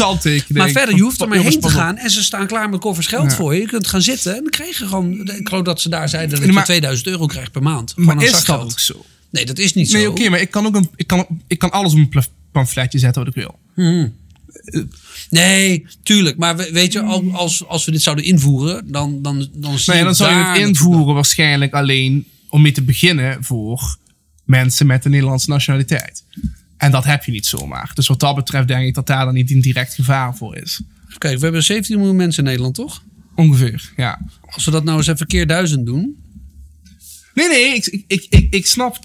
Maar 0.57 0.69
verder, 0.69 0.95
je 0.95 1.01
hoeft 1.01 1.21
er 1.21 1.27
maar 1.27 1.37
heen 1.37 1.59
te 1.59 1.69
gaan 1.69 1.97
en 1.97 2.09
ze 2.09 2.23
staan 2.23 2.47
klaar 2.47 2.69
met 2.69 2.79
koffers 2.79 3.07
geld 3.07 3.33
voor 3.33 3.53
je. 3.55 3.61
Je 3.61 3.67
kunt 3.67 3.87
gaan 3.87 4.01
zitten 4.01 4.35
en 4.35 4.41
dan 4.41 4.49
krijg 4.51 4.77
je 4.77 4.85
gewoon, 4.87 5.29
ik 5.29 5.47
geloof 5.49 5.63
dat 5.63 5.81
ze 5.81 5.89
daar 5.89 6.09
zeiden 6.09 6.39
dat 6.39 6.47
Maar- 6.47 6.57
je 6.57 6.63
2000 6.63 7.07
euro 7.07 7.25
krijgt 7.25 7.51
per 7.51 7.61
maand. 7.63 7.93
Maar 7.95 8.23
is 8.23 8.31
dat 8.31 8.59
ook 8.73 8.79
zo? 8.79 9.05
Nee, 9.29 9.45
dat 9.45 9.57
is 9.57 9.73
niet 9.73 9.91
Nee, 9.91 10.01
zo. 10.03 10.09
oké, 10.09 10.29
maar 10.29 10.41
ik 10.41 10.51
kan 10.51 10.65
ook 10.65 10.75
een, 10.75 10.89
ik 10.95 11.07
kan, 11.07 11.25
ik 11.47 11.59
kan 11.59 11.71
alles 11.71 11.93
op 11.93 11.97
een 11.97 12.23
pamfletje 12.51 12.99
zetten 12.99 13.23
wat 13.25 13.35
ik 13.35 13.41
wil. 13.43 13.59
Nee, 15.29 15.85
tuurlijk. 16.03 16.37
Maar 16.37 16.57
we- 16.57 16.69
weet 16.71 16.93
je, 16.93 17.01
al- 17.01 17.31
als, 17.33 17.65
als 17.67 17.85
we 17.85 17.91
dit 17.91 18.01
zouden 18.01 18.25
invoeren, 18.25 18.91
dan, 18.91 19.21
dan, 19.21 19.49
dan 19.53 19.79
zie 19.79 19.93
Nee, 19.93 20.03
dan 20.03 20.15
zou 20.15 20.35
je 20.35 20.43
het 20.43 20.57
invoeren 20.57 21.13
waarschijnlijk 21.13 21.73
alleen 21.73 22.27
om 22.49 22.61
mee 22.61 22.71
te 22.71 22.81
beginnen 22.83 23.43
voor 23.43 23.97
mensen 24.45 24.87
met 24.87 25.05
een 25.05 25.11
Nederlandse 25.11 25.49
nationaliteit. 25.49 26.23
En 26.77 26.91
dat 26.91 27.03
heb 27.03 27.23
je 27.23 27.31
niet 27.31 27.45
zomaar. 27.45 27.91
Dus 27.93 28.07
wat 28.07 28.19
dat 28.19 28.35
betreft 28.35 28.67
denk 28.67 28.85
ik 28.87 28.93
dat 28.93 29.07
daar 29.07 29.25
dan 29.25 29.33
niet 29.33 29.51
een 29.51 29.61
direct 29.61 29.93
gevaar 29.93 30.35
voor 30.35 30.57
is. 30.57 30.81
Kijk, 31.17 31.37
we 31.37 31.43
hebben 31.43 31.63
17 31.63 31.97
miljoen 31.97 32.15
mensen 32.15 32.39
in 32.43 32.49
Nederland, 32.49 32.75
toch? 32.75 33.03
Ongeveer, 33.35 33.91
ja. 33.95 34.21
Als 34.49 34.65
we 34.65 34.71
dat 34.71 34.83
nou 34.83 34.97
eens 34.97 35.07
even 35.07 35.27
keer 35.27 35.47
duizend 35.47 35.85
doen. 35.85 36.23
Nee, 37.33 37.47
nee, 37.47 37.75
ik, 37.75 37.85
ik, 37.85 38.03
ik, 38.07 38.25
ik, 38.29 38.53
ik 38.53 38.65
snap 38.65 38.99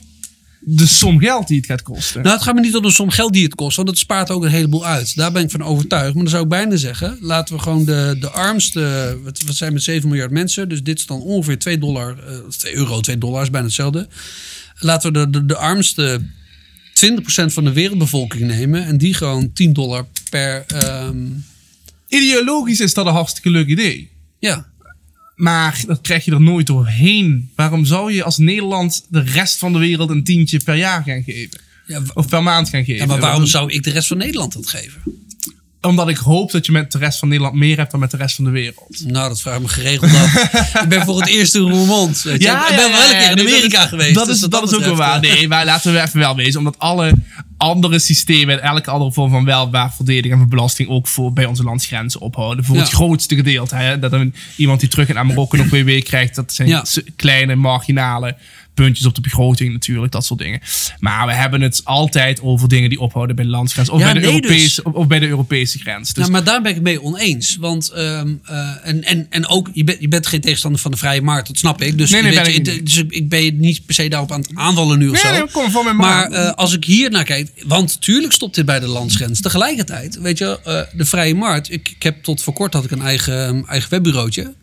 de 0.61 0.87
som 0.87 1.19
geld 1.19 1.49
die 1.49 1.57
het 1.57 1.66
gaat 1.66 1.82
kosten. 1.82 2.23
Nou, 2.23 2.35
het 2.35 2.45
gaat 2.45 2.55
me 2.55 2.61
niet 2.61 2.77
om 2.77 2.82
de 2.82 2.91
som 2.91 3.11
geld 3.11 3.32
die 3.32 3.45
het 3.45 3.55
kost, 3.55 3.77
want 3.77 3.89
het 3.89 3.99
spaart 3.99 4.31
ook 4.31 4.45
een 4.45 4.51
heleboel 4.51 4.87
uit. 4.87 5.16
Daar 5.16 5.32
ben 5.32 5.43
ik 5.43 5.51
van 5.51 5.62
overtuigd. 5.62 6.15
Maar 6.15 6.23
dan 6.23 6.32
zou 6.32 6.43
ik 6.43 6.49
bijna 6.49 6.77
zeggen, 6.77 7.19
laten 7.20 7.55
we 7.55 7.62
gewoon 7.62 7.85
de, 7.85 8.16
de 8.20 8.31
armste, 8.31 9.16
wat, 9.23 9.43
wat 9.43 9.57
zijn 9.57 9.73
met 9.73 9.82
7 9.82 10.09
miljard 10.09 10.31
mensen, 10.31 10.69
dus 10.69 10.82
dit 10.82 10.99
is 10.99 11.07
dan 11.07 11.20
ongeveer 11.20 11.59
2 11.59 11.78
dollar, 11.78 12.19
eh, 12.27 12.39
2 12.49 12.74
euro, 12.74 13.01
2 13.01 13.19
dollar 13.19 13.43
is 13.43 13.51
bijna 13.51 13.66
hetzelfde. 13.66 14.09
Laten 14.78 15.12
we 15.12 15.19
de, 15.19 15.31
de, 15.31 15.47
de 15.47 15.57
armste 15.57 16.20
20% 16.20 17.53
van 17.53 17.65
de 17.65 17.73
wereldbevolking 17.73 18.43
nemen 18.43 18.85
en 18.85 18.99
die 18.99 19.15
gewoon 19.15 19.53
10 19.53 19.73
dollar 19.73 20.07
per, 20.31 20.65
ehm, 20.66 21.27
Ideologisch 22.09 22.81
is 22.81 22.95
dat 22.95 23.07
een 23.07 23.12
hartstikke 23.12 23.51
leuk 23.51 23.66
idee. 23.66 24.11
ja. 24.39 24.69
Maar 25.41 25.83
dat 25.87 26.01
krijg 26.01 26.25
je 26.25 26.31
er 26.31 26.41
nooit 26.41 26.67
doorheen. 26.67 27.51
Waarom 27.55 27.85
zou 27.85 28.12
je 28.12 28.23
als 28.23 28.39
Nederland 28.39 29.07
de 29.09 29.21
rest 29.21 29.59
van 29.59 29.73
de 29.73 29.79
wereld 29.79 30.11
een 30.11 30.25
tientje 30.25 30.61
per 30.65 30.75
jaar 30.77 31.03
gaan 31.03 31.23
geven? 31.23 31.61
Ja, 31.87 32.03
Of 32.15 32.29
per 32.29 32.43
maand 32.43 32.69
gaan 32.69 32.85
geven? 32.85 33.01
ja, 33.01 33.07
maar 33.07 33.21
waarom 33.21 33.47
zou 33.47 33.73
ik 33.73 33.83
de 33.83 33.91
rest 33.91 34.09
van 34.09 34.17
Nederland 34.17 34.53
dat 34.53 34.69
geven? 34.69 35.01
Omdat 35.82 36.09
ik 36.09 36.16
hoop 36.16 36.51
dat 36.51 36.66
je 36.66 36.73
met 36.73 36.93
de 36.93 36.98
rest 36.98 37.19
van 37.19 37.28
Nederland 37.28 37.55
meer 37.57 37.77
hebt 37.77 37.90
dan 37.90 38.01
met 38.01 38.11
de 38.11 38.16
rest 38.16 38.36
van 38.36 38.44
de 38.44 38.51
wereld. 38.51 39.02
Nou, 39.07 39.28
dat 39.28 39.40
vraag 39.40 39.55
ik 39.57 39.61
me 39.62 39.69
geregeld 39.69 40.11
af. 40.15 40.35
ik 40.82 40.89
ben 40.89 41.05
voor 41.05 41.20
het 41.20 41.28
eerst 41.28 41.55
in 41.55 41.61
Roermond. 41.61 42.20
je. 42.23 42.31
ik 42.32 42.39
ben 42.77 42.90
wel 42.90 43.05
een 43.05 43.19
keer 43.19 43.31
in 43.31 43.36
nee, 43.36 43.47
Amerika 43.47 43.78
dat 43.81 43.89
geweest. 43.89 44.15
Dat 44.15 44.27
dus 44.27 44.43
is, 44.43 44.48
dat 44.48 44.62
is 44.70 44.74
ook 44.74 44.85
wel 44.85 44.97
waar. 44.97 45.15
eh, 45.23 45.32
Nee, 45.35 45.48
maar 45.48 45.65
laten 45.65 45.93
we 45.93 46.01
even 46.01 46.19
wel 46.19 46.36
wezen. 46.36 46.59
Omdat 46.59 46.78
alle 46.78 47.12
andere 47.57 47.98
systemen 47.98 48.61
en 48.62 48.69
elke 48.69 48.90
andere 48.90 49.12
vorm 49.12 49.31
van 49.31 49.44
welvaartverdeling 49.44 50.32
en 50.32 50.39
van 50.39 50.48
belasting 50.48 50.89
ook 50.89 51.09
voor 51.09 51.32
bij 51.32 51.44
onze 51.44 51.62
landsgrenzen 51.62 52.20
ophouden. 52.20 52.65
Voor 52.65 52.77
Ja. 52.77 52.82
het 52.82 52.90
grootste 52.90 53.35
gedeelte. 53.35 53.74
Hè? 53.74 53.98
Dat 53.98 54.12
een, 54.12 54.35
iemand 54.57 54.81
die 54.81 54.89
terug 54.89 55.09
in 55.09 55.27
Marokko 55.27 55.57
nog 55.57 55.70
WW 55.70 56.02
krijgt, 56.02 56.35
dat 56.35 56.52
zijn 56.52 56.69
Ja. 56.69 56.85
kleine, 57.16 57.55
marginale 57.55 58.36
puntjes 58.82 59.07
op 59.07 59.15
de 59.15 59.20
begroting 59.20 59.73
natuurlijk, 59.73 60.12
dat 60.12 60.24
soort 60.24 60.40
dingen. 60.40 60.61
Maar 60.98 61.27
we 61.27 61.35
hebben 61.35 61.61
het 61.61 61.81
altijd 61.85 62.40
over 62.43 62.69
dingen 62.69 62.89
die 62.89 63.01
ophouden 63.01 63.36
bij 63.36 63.44
de 63.44 63.51
landsgrens 63.51 63.89
of, 63.89 63.98
Ja, 63.98 64.05
bij, 64.05 64.15
de 64.15 64.20
nee, 64.20 64.28
Europese, 64.35 64.82
dus. 64.82 64.93
of, 64.94 65.07
bij 65.07 65.19
de 65.19 65.27
Europese 65.28 65.78
grens. 65.78 66.09
Dus 66.12 66.19
Nou, 66.19 66.31
maar 66.31 66.44
daar 66.44 66.62
ben 66.62 66.74
ik 66.77 66.82
mee 66.82 67.02
oneens. 67.02 67.57
Want, 67.57 67.89
ehm, 67.90 68.35
eh, 68.44 68.69
en, 68.82 69.05
en, 69.05 69.27
en 69.31 69.47
ook, 69.48 69.70
je, 69.73 69.85
bent 69.85 70.01
je 70.01 70.09
bent 70.09 70.27
geen 70.27 70.40
tegenstander 70.40 70.81
van 70.81 70.90
de 70.90 70.97
vrije 70.97 71.23
markt, 71.23 71.47
dat 71.47 71.59
snap 71.59 71.82
ik. 71.82 71.98
Dus, 71.98 72.11
Nee, 72.11 72.23
nee, 72.23 72.31
weet 72.35 72.43
ben 72.43 72.52
je, 72.52 72.59
ik 72.78 72.86
dus 72.86 73.05
ik- 73.09 73.28
ben 73.28 73.44
je 73.44 73.52
niet 73.52 73.86
per 73.86 73.94
se 73.94 74.09
daarop 74.09 74.32
aan 74.32 74.40
het 74.40 74.51
aanvallen 74.55 74.98
nu 74.98 75.09
of 75.09 75.19
zo. 75.19 75.31
nee, 75.31 75.51
kom 75.51 75.70
van 75.70 75.85
mijn 75.85 75.97
maar 75.97 76.31
eh, 76.31 76.52
als 76.52 76.73
ik 76.74 76.85
hier 76.85 77.11
naar 77.11 77.24
kijk, 77.24 77.51
want 77.66 78.01
tuurlijk 78.01 78.32
stopt 78.32 78.55
dit 78.55 78.65
bij 78.65 78.81
de 78.81 78.86
landsgrens. 78.86 79.40
Tegelijkertijd, 79.40 80.19
weet 80.20 80.39
je, 80.39 80.61
eh, 80.65 80.81
de 80.98 81.05
vrije 81.05 81.35
markt. 81.35 81.73
Ik, 81.73 81.89
ik 81.97 82.02
heb 82.02 82.23
tot 82.23 82.43
voor 82.43 82.52
kort 82.52 82.73
had 82.73 82.85
ik 82.85 82.90
een 82.90 83.02
eigen, 83.02 83.65
eigen 83.66 83.90
webbureautje. 83.90 84.55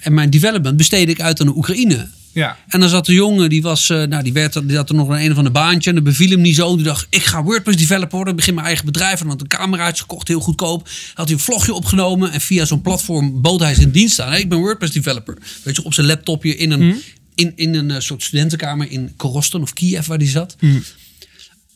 En 0.00 0.14
mijn 0.14 0.30
development 0.30 0.76
besteedde 0.76 1.12
ik 1.12 1.20
uit 1.20 1.40
aan 1.40 1.46
de 1.46 1.56
Oekraïne. 1.56 2.08
Ja. 2.32 2.58
En 2.68 2.80
dan 2.80 2.88
zat 2.88 3.06
de 3.06 3.12
jongen, 3.12 3.48
die, 3.48 3.62
was, 3.62 3.90
eh, 3.90 4.02
nou, 4.02 4.22
die, 4.22 4.32
werd, 4.32 4.68
die 4.68 4.76
had 4.76 4.88
er 4.88 4.94
nog 4.94 5.08
een 5.08 5.24
een 5.24 5.30
of 5.30 5.36
ander 5.36 5.52
baantje. 5.52 5.88
En 5.90 5.96
dat 5.96 6.04
beviel 6.04 6.30
hem 6.30 6.40
niet 6.40 6.54
zo. 6.54 6.74
Die 6.76 6.84
dacht, 6.84 7.06
ik 7.10 7.22
ga 7.22 7.42
WordPress 7.42 7.78
developer 7.78 8.14
worden. 8.16 8.30
Ik 8.30 8.36
begin 8.38 8.54
mijn 8.54 8.66
eigen 8.66 8.84
bedrijf. 8.84 9.20
En 9.20 9.26
had 9.26 9.40
een 9.40 9.46
cameraatje 9.46 10.02
gekocht, 10.02 10.28
heel 10.28 10.40
goedkoop. 10.40 10.88
Had 11.14 11.28
hij 11.28 11.34
een 11.34 11.42
vlogje 11.42 11.74
opgenomen. 11.74 12.32
En 12.32 12.40
via 12.40 12.64
zo'n 12.64 12.82
platform 12.82 13.42
bood 13.42 13.60
hij 13.60 13.74
zijn 13.74 13.90
dienst 13.90 14.20
aan. 14.20 14.30
Hey, 14.30 14.40
ik 14.40 14.48
ben 14.48 14.58
WordPress 14.58 14.92
developer. 14.92 15.38
Weet 15.62 15.76
je, 15.76 15.84
op 15.84 15.94
zijn 15.94 16.06
laptopje 16.06 16.56
in 16.56 16.70
een, 16.70 17.02
in, 17.34 17.52
in 17.56 17.74
een 17.74 17.90
eh, 17.90 18.00
soort 18.00 18.22
studentenkamer 18.22 18.90
in 18.90 19.12
Korostan 19.16 19.62
of 19.62 19.72
Kiev 19.72 20.06
waar 20.06 20.18
die 20.18 20.28
zat. 20.28 20.56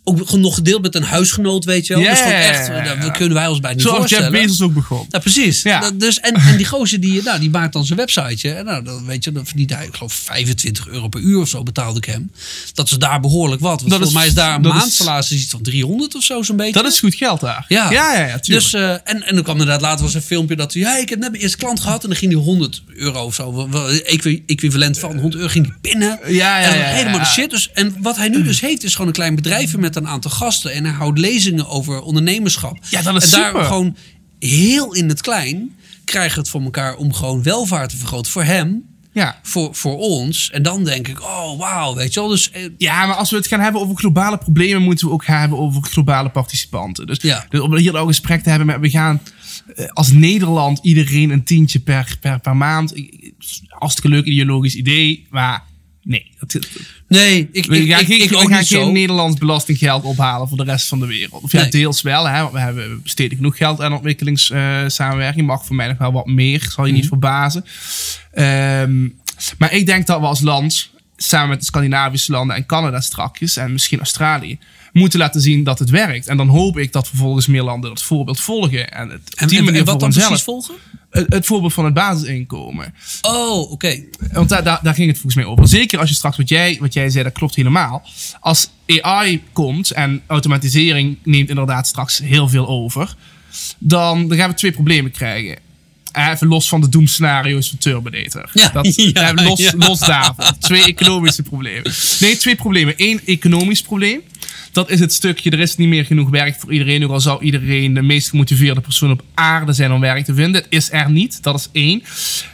Ook 0.06 0.32
nog 0.32 0.54
gedeeld 0.54 0.82
met 0.82 0.94
een 0.94 1.02
huisgenoot, 1.02 1.64
weet 1.64 1.86
je 1.86 1.94
wel. 1.94 2.02
Ja, 2.02 2.10
dus 2.10 2.18
gewoon 2.18 2.34
echt, 2.34 2.66
dat 2.66 3.04
ja. 3.04 3.10
kunnen 3.10 3.34
wij 3.34 3.46
ons 3.46 3.60
bij 3.60 3.72
niet 3.72 3.82
Zoals 3.82 3.96
voorstellen. 3.96 4.32
Jeff 4.32 4.42
Bezos 4.44 4.60
ook 4.62 4.74
begon. 4.74 5.06
Precies. 5.08 5.62
Ja. 5.62 5.80
Dat- 5.80 6.00
dus, 6.00 6.20
en, 6.20 6.34
en 6.34 6.56
die 6.56 6.66
gozer 6.66 7.00
die, 7.00 7.22
nou, 7.22 7.40
die 7.40 7.50
maakt 7.50 7.72
dan 7.72 7.86
zijn 7.86 7.98
websiteje. 7.98 8.54
En 8.54 8.64
nou, 8.64 8.84
dan 8.84 9.06
weet 9.06 9.24
je, 9.24 9.32
dan 9.32 9.46
verdient 9.46 9.70
hij, 9.74 9.86
ik 9.86 9.94
geloof 9.94 10.12
25 10.12 10.88
euro 10.88 11.08
per 11.08 11.20
uur 11.20 11.40
of 11.40 11.48
zo 11.48 11.62
betaalde 11.62 11.98
ik 11.98 12.04
hem. 12.04 12.30
Dat 12.74 12.90
is 12.90 12.98
daar 12.98 13.20
behoorlijk 13.20 13.60
wat. 13.60 13.80
Want 13.80 13.92
volgens 13.92 14.12
mij 14.12 14.26
is 14.26 14.34
daar 14.34 14.54
een 14.54 14.60
maandsalaris 14.60 15.32
iets 15.32 15.50
van 15.50 15.62
300 15.62 16.14
of 16.14 16.22
zo, 16.22 16.42
zo'n 16.42 16.56
beetje. 16.56 16.72
Dat 16.82 16.92
is 16.92 16.98
goed 16.98 17.14
geld 17.14 17.40
daar. 17.40 17.64
Ja, 17.68 17.90
ja, 17.90 18.14
ja, 18.14 18.26
ja. 18.26 18.38
Dus, 18.42 18.72
eh, 18.72 18.90
en, 18.90 19.02
en 19.04 19.34
dan 19.34 19.42
kwam 19.42 19.54
inderdaad 19.60 19.80
later 19.80 20.04
was 20.04 20.14
een 20.14 20.22
filmpje 20.22 20.56
dat 20.56 20.72
hij, 20.72 20.82
ja, 20.82 20.96
ik 20.96 21.08
heb 21.08 21.18
net 21.18 21.30
mijn 21.30 21.42
eerste 21.42 21.58
klant 21.58 21.80
gehad. 21.80 22.02
En 22.02 22.08
dan 22.08 22.18
ging 22.18 22.30
die 22.30 22.40
100 22.40 22.82
euro 22.96 23.24
of 23.24 23.34
zo, 23.34 23.68
equivalent 24.46 24.98
van 24.98 25.12
100 25.12 25.34
euro, 25.34 25.48
ging 25.48 25.64
die 25.64 25.74
pinnen. 25.80 26.18
Ja, 26.26 26.58
ja, 26.58 26.72
en 26.72 26.94
helemaal 26.94 27.18
de 27.18 27.24
shit. 27.24 27.50
Dus, 27.50 27.70
en 27.72 27.96
wat 28.00 28.16
hij 28.16 28.28
nu 28.28 28.42
dus 28.42 28.60
heeft, 28.60 28.84
is 28.84 28.92
gewoon 28.92 29.06
een 29.06 29.12
klein 29.12 29.34
bedrijfje 29.34 29.78
met 29.78 29.93
een 29.96 30.08
aantal 30.08 30.30
gasten. 30.30 30.72
En 30.72 30.84
hij 30.84 30.92
houdt 30.94 31.18
lezingen 31.18 31.68
over 31.68 32.00
ondernemerschap. 32.02 32.78
Ja, 32.88 33.02
dat 33.02 33.22
is 33.22 33.32
en 33.32 33.38
daar 33.40 33.48
super. 33.50 33.64
gewoon 33.64 33.96
heel 34.38 34.94
in 34.94 35.08
het 35.08 35.20
klein 35.20 35.76
krijgen 36.04 36.38
het 36.40 36.48
voor 36.48 36.62
elkaar 36.62 36.96
om 36.96 37.12
gewoon 37.12 37.42
welvaart 37.42 37.90
te 37.90 37.96
vergroten 37.96 38.32
voor 38.32 38.44
hem. 38.44 38.82
ja. 39.12 39.38
Voor, 39.42 39.74
voor 39.74 39.96
ons. 39.96 40.50
En 40.50 40.62
dan 40.62 40.84
denk 40.84 41.08
ik, 41.08 41.22
oh 41.22 41.58
wauw, 41.58 41.94
weet 41.94 42.14
je 42.14 42.20
wel. 42.20 42.28
Dus 42.28 42.50
eh, 42.50 42.62
Ja, 42.78 43.06
maar 43.06 43.16
als 43.16 43.30
we 43.30 43.36
het 43.36 43.46
gaan 43.46 43.60
hebben 43.60 43.80
over 43.80 43.96
globale 43.96 44.38
problemen, 44.38 44.82
moeten 44.82 45.06
we 45.06 45.12
ook 45.12 45.24
gaan 45.24 45.40
hebben 45.40 45.58
over 45.58 45.82
globale 45.82 46.28
participanten. 46.28 47.06
Dus, 47.06 47.18
Ja. 47.22 47.46
dus 47.48 47.60
om 47.60 47.76
hier 47.76 47.94
een 47.94 48.06
gesprek 48.06 48.42
te 48.42 48.48
hebben 48.48 48.66
met, 48.66 48.80
we 48.80 48.90
gaan 48.90 49.20
eh, 49.76 49.86
als 49.88 50.10
Nederland 50.12 50.78
iedereen 50.82 51.30
een 51.30 51.44
tientje 51.44 51.78
per, 51.80 52.16
per, 52.20 52.40
per 52.40 52.56
maand. 52.56 52.96
Ik- 52.96 53.14
ik- 53.20 53.32
Hartstikke 53.68 54.08
leuk 54.10 54.24
ideologisch 54.24 54.74
idee, 54.74 55.26
maar 55.30 55.62
Nee. 56.04 56.30
Dat, 56.38 56.58
Nee, 57.08 57.48
ik, 57.52 57.66
we 57.66 57.78
ik, 57.78 58.30
we 58.30 58.36
ook 58.36 58.48
niet 58.48 58.56
geen 58.56 58.64
zo. 58.64 58.90
Nederlands 58.92 59.38
belastinggeld 59.38 60.04
ophalen 60.04 60.48
voor 60.48 60.56
de 60.56 60.64
rest 60.64 60.88
van 60.88 61.00
de 61.00 61.06
wereld. 61.06 61.42
Of 61.42 61.52
ja, 61.52 61.60
Nee. 61.60 61.70
deels 61.70 62.02
wel. 62.02 62.28
Hè, 62.28 62.40
want 62.40 62.52
we, 62.52 62.58
hebben, 62.60 62.90
we 62.90 62.96
besteden 63.02 63.36
genoeg 63.36 63.56
geld 63.56 63.80
aan 63.80 63.92
ontwikkelingssamenwerking. 63.92 65.46
Mag 65.46 65.64
voor 65.66 65.76
mij 65.76 65.88
nog 65.88 65.98
wel 65.98 66.12
wat 66.12 66.26
meer. 66.26 66.60
Zal 66.70 66.84
je 66.84 66.90
Mhm. 66.90 67.00
niet 67.00 67.08
verbazen. 67.08 67.64
Ehm, 68.32 69.02
maar 69.58 69.72
ik 69.72 69.86
denk 69.86 70.06
dat 70.06 70.20
we 70.20 70.26
als 70.26 70.40
land, 70.40 70.90
samen 71.16 71.48
met 71.48 71.58
de 71.58 71.64
Scandinavische 71.64 72.32
landen 72.32 72.56
en 72.56 72.66
Canada 72.66 73.00
strakjes, 73.00 73.56
en 73.56 73.72
misschien 73.72 73.98
Australië, 73.98 74.58
moeten 74.94 75.18
laten 75.18 75.40
zien 75.40 75.64
dat 75.64 75.78
het 75.78 75.90
werkt. 75.90 76.26
En 76.26 76.36
dan 76.36 76.48
hoop 76.48 76.78
ik 76.78 76.92
dat 76.92 77.08
vervolgens 77.08 77.46
meer 77.46 77.62
landen 77.62 77.90
dat 77.90 78.02
voorbeeld 78.02 78.40
volgen. 78.40 78.90
En 78.92 79.10
het, 79.10 79.34
En, 79.34 79.48
die 79.48 79.72
en, 79.72 79.84
wat 79.84 80.00
dan 80.00 80.10
precies 80.10 80.42
volgen? 80.42 80.74
Het, 81.10 81.32
het 81.32 81.46
voorbeeld 81.46 81.72
van 81.72 81.84
het 81.84 81.94
basisinkomen. 81.94 82.94
Oh, 83.22 83.70
oké. 83.70 84.04
Want 84.32 84.48
daar, 84.48 84.64
daar, 84.64 84.80
daar 84.82 84.94
ging 84.94 85.06
het 85.06 85.18
volgens 85.18 85.34
mij 85.34 85.52
over. 85.52 85.68
Zeker 85.68 85.98
als 85.98 86.08
je 86.08 86.14
straks, 86.14 86.36
wat 86.36 86.48
jij, 86.48 86.76
wat 86.80 86.94
jij 86.94 87.10
zei, 87.10 87.24
dat 87.24 87.32
klopt 87.32 87.54
helemaal. 87.54 88.06
Als 88.40 88.68
AI 88.86 89.42
komt 89.52 89.90
en 89.90 90.22
automatisering 90.26 91.18
neemt 91.22 91.48
inderdaad 91.48 91.86
straks 91.86 92.18
heel 92.18 92.48
veel 92.48 92.68
over, 92.68 93.14
dan, 93.78 94.28
dan 94.28 94.38
gaan 94.38 94.50
we 94.50 94.56
twee 94.56 94.72
problemen 94.72 95.10
krijgen. 95.10 95.56
Eh, 96.12 96.28
Even 96.28 96.46
los 96.46 96.68
van 96.68 96.80
de 96.80 96.88
doemscenario's 96.88 97.68
van 97.68 97.78
Terminator. 97.78 98.50
Ja, 98.52 98.68
dat, 98.68 98.94
ja, 98.94 99.34
eh, 99.34 99.44
los, 99.44 99.60
ja. 99.60 99.72
los 99.76 99.98
daarvan. 99.98 100.58
Twee 100.58 100.84
economische 100.84 101.42
problemen. 101.42 101.92
Nee, 102.20 102.36
twee 102.36 102.54
problemen. 102.54 102.94
Eén 102.96 103.20
economisch 103.24 103.82
probleem. 103.82 104.22
Dat 104.74 104.90
is 104.90 105.00
het 105.00 105.12
stukje, 105.12 105.50
er 105.50 105.60
is 105.60 105.76
niet 105.76 105.88
meer 105.88 106.04
genoeg 106.04 106.30
werk 106.30 106.54
voor 106.58 106.72
iedereen. 106.72 107.04
Ook 107.04 107.10
al 107.10 107.20
zou 107.20 107.44
iedereen 107.44 107.94
de 107.94 108.02
meest 108.02 108.28
gemotiveerde 108.28 108.80
persoon 108.80 109.10
op 109.10 109.22
aarde 109.34 109.72
zijn 109.72 109.92
om 109.92 110.00
werk 110.00 110.24
te 110.24 110.34
vinden. 110.34 110.62
Het 110.62 110.70
is 110.70 110.92
er 110.92 111.10
niet, 111.10 111.42
dat 111.42 111.54
is 111.54 111.68
één. 111.72 112.02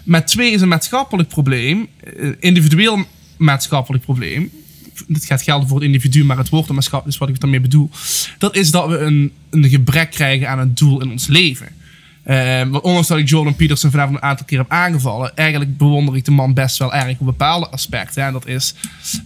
Maar 0.05 0.27
twee 0.27 0.53
is 0.53 0.61
een 0.61 0.69
maatschappelijk 0.69 1.29
probleem. 1.29 1.89
eh, 2.05 2.29
Individueel 2.41 3.05
maatschappelijk 3.37 4.05
probleem. 4.05 4.51
Dit 5.07 5.25
gaat 5.25 5.43
gelden 5.43 5.69
voor 5.69 5.77
het 5.77 5.87
individu, 5.87 6.25
maar 6.25 6.37
het 6.37 6.49
woord 6.49 6.69
maatschappelijk 6.69 7.15
is 7.15 7.19
wat 7.19 7.29
ik 7.29 7.41
daarmee 7.41 7.61
bedoel. 7.61 7.91
Dat 8.39 8.57
is 8.57 8.71
dat 8.71 8.89
we 8.89 8.99
een, 8.99 9.33
een 9.51 9.69
gebrek 9.69 10.11
krijgen 10.11 10.49
aan 10.49 10.59
een 10.59 10.75
doel 10.75 11.01
in 11.01 11.11
ons 11.11 11.27
leven. 11.27 11.69
Eh, 12.23 12.63
want 12.69 12.83
ondanks 12.83 13.09
dat 13.09 13.19
ik 13.19 13.29
Jordan 13.29 13.57
Peterson 13.57 13.91
vanavond 13.91 14.17
een 14.17 14.23
aantal 14.23 14.47
keer 14.47 14.59
heb 14.59 14.71
aangevallen, 14.71 15.37
eigenlijk 15.37 15.77
bewonder 15.77 16.17
ik 16.17 16.25
de 16.25 16.31
man 16.31 16.55
best 16.55 16.79
wel 16.79 16.95
erg 16.95 17.19
op 17.19 17.27
bepaalde 17.27 17.69
aspecten. 17.69 18.25
En 18.25 18.33
dat 18.33 18.47
is 18.47 18.75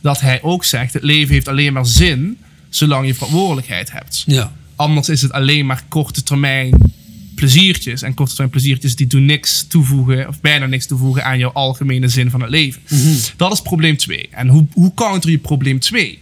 dat 0.02 0.20
hij 0.20 0.42
ook 0.42 0.64
zegt: 0.64 0.92
het 0.92 1.02
leven 1.02 1.34
heeft 1.34 1.48
alleen 1.48 1.72
maar 1.72 1.86
zin 1.86 2.38
zolang 2.76 3.06
je 3.06 3.14
verantwoordelijkheid 3.14 3.92
hebt. 3.92 4.22
Ja. 4.26 4.52
Anders 4.76 5.08
is 5.08 5.22
het 5.22 5.32
alleen 5.32 5.66
maar 5.66 5.84
korte 5.88 6.22
termijn 6.22 6.92
pleziertjes. 7.34 8.02
En 8.02 8.14
korte 8.14 8.30
termijn 8.30 8.52
pleziertjes 8.52 8.96
die 8.96 9.06
doen 9.06 9.24
niks 9.24 9.64
toevoegen, 9.68 10.28
of 10.28 10.40
bijna 10.40 10.66
niks 10.66 10.86
toevoegen 10.86 11.24
aan 11.24 11.38
jouw 11.38 11.52
algemene 11.52 12.08
zin 12.08 12.30
van 12.30 12.40
het 12.40 12.50
leven. 12.50 12.82
Dat 13.36 13.52
is 13.52 13.60
probleem 13.60 13.96
2. 13.96 14.28
En 14.30 14.48
hoe, 14.48 14.66
hoe 14.72 14.94
counter 14.94 15.30
je 15.30 15.38
probleem 15.38 15.78
2? 15.78 16.18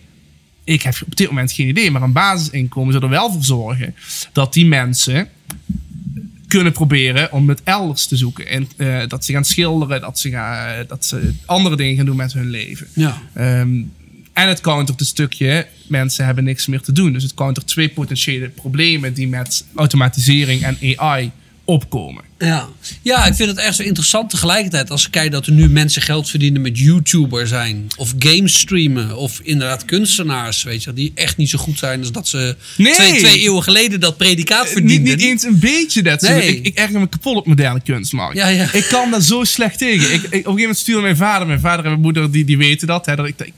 Ik 0.65 0.83
heb 0.83 0.95
op 1.07 1.17
dit 1.17 1.29
moment 1.29 1.53
geen 1.53 1.69
idee, 1.69 1.91
maar 1.91 2.03
een 2.03 2.13
basisinkomen 2.13 2.93
zou 2.93 3.05
er 3.05 3.11
wel 3.11 3.33
voor 3.33 3.45
zorgen 3.45 3.95
dat 4.33 4.53
die 4.53 4.67
mensen 4.67 5.29
kunnen 6.49 6.73
proberen 6.73 7.33
om 7.33 7.49
het 7.49 7.61
elders 7.65 8.07
te 8.07 8.17
zoeken. 8.17 8.47
En 8.47 8.69
eh, 8.77 9.09
dat 9.09 9.25
ze 9.25 9.33
gaan 9.33 9.45
schilderen, 9.45 10.01
dat 10.01 10.19
ze, 10.19 10.31
gaan, 10.31 10.85
dat 10.89 11.05
ze 11.05 11.33
andere 11.47 11.77
dingen 11.77 11.97
gaan 11.97 12.07
doen 12.07 12.17
met 12.17 12.33
hun 12.33 12.51
leven. 12.51 12.87
Ja. 12.93 13.23
Ehm, 13.33 13.81
en 14.33 14.49
het 14.49 14.61
countert 14.61 15.01
een 15.01 15.07
stukje, 15.07 15.67
mensen 15.87 16.25
hebben 16.25 16.45
niks 16.45 16.67
meer 16.67 16.81
te 16.81 16.93
doen. 16.93 17.13
Dus 17.13 17.23
het 17.23 17.35
countert 17.35 17.67
twee 17.67 17.89
potentiële 17.89 18.49
problemen 18.49 19.15
die 19.15 19.29
met 19.29 19.65
automatisering 19.75 20.63
en 20.63 20.79
AI 20.97 21.31
opkomen. 21.65 22.25
Ja. 22.39 22.69
ja, 23.03 23.27
ik 23.27 23.35
vind 23.35 23.49
het 23.49 23.59
echt 23.59 23.77
zo 23.77 23.83
interessant 23.83 24.31
tegelijkertijd 24.31 24.91
als 24.91 25.05
ik 25.05 25.11
kijk 25.11 25.31
dat 25.31 25.47
er 25.47 25.53
nu 25.53 25.69
mensen 25.69 26.03
geld 26.03 26.31
verdienen 26.31 26.61
met 26.61 26.79
YouTuber 26.79 27.47
zijn. 27.47 27.87
Of 27.97 28.15
games 28.19 28.59
streamen. 28.59 29.17
Of 29.17 29.41
inderdaad 29.43 29.85
kunstenaars, 29.85 30.63
weet 30.63 30.83
je 30.83 30.93
die 30.93 31.13
echt 31.15 31.37
niet 31.37 31.51
zo 31.51 31.59
goed 31.59 31.79
zijn 31.79 32.01
als 32.01 32.13
dat 32.13 32.29
ze 32.29 32.57
Nee. 32.77 32.95
twee, 32.95 33.19
twee 33.19 33.41
eeuwen 33.41 33.63
geleden 33.63 34.01
dat 34.01 34.17
predicaat 34.17 34.65
Niet, 34.65 34.73
verdienden. 34.73 35.17
niet 35.17 35.27
eens 35.27 35.43
een 35.45 35.59
beetje 35.59 36.03
dat. 36.03 36.21
Nee. 36.21 36.57
Ik, 36.57 36.67
ik 36.67 36.79
erger 36.79 37.01
me 37.01 37.09
kapot 37.09 37.37
op 37.37 37.47
moderne 37.47 37.81
kunst, 37.81 38.13
Mark. 38.13 38.35
Ja, 38.35 38.49
ja. 38.49 38.73
Ik 38.73 38.87
kan 38.91 39.11
daar 39.11 39.23
zo 39.23 39.45
slecht 39.45 39.79
tegen. 39.79 40.13
Ik, 40.13 40.23
ik, 40.23 40.25
op 40.25 40.33
een 40.33 40.33
gegeven 40.33 40.61
moment 40.61 40.79
stuurde 40.79 41.03
mijn 41.03 41.17
vader, 41.17 41.47
mijn 41.47 41.61
vader 41.61 41.85
en 41.85 41.91
mijn 41.91 42.03
moeder, 42.03 42.31
die, 42.31 42.45
die 42.45 42.59
weten 42.59 42.87
dat. 42.87 43.07
Hè, 43.07 43.17
dat 43.17 43.27
ik, 43.27 43.41
ik, 43.41 43.53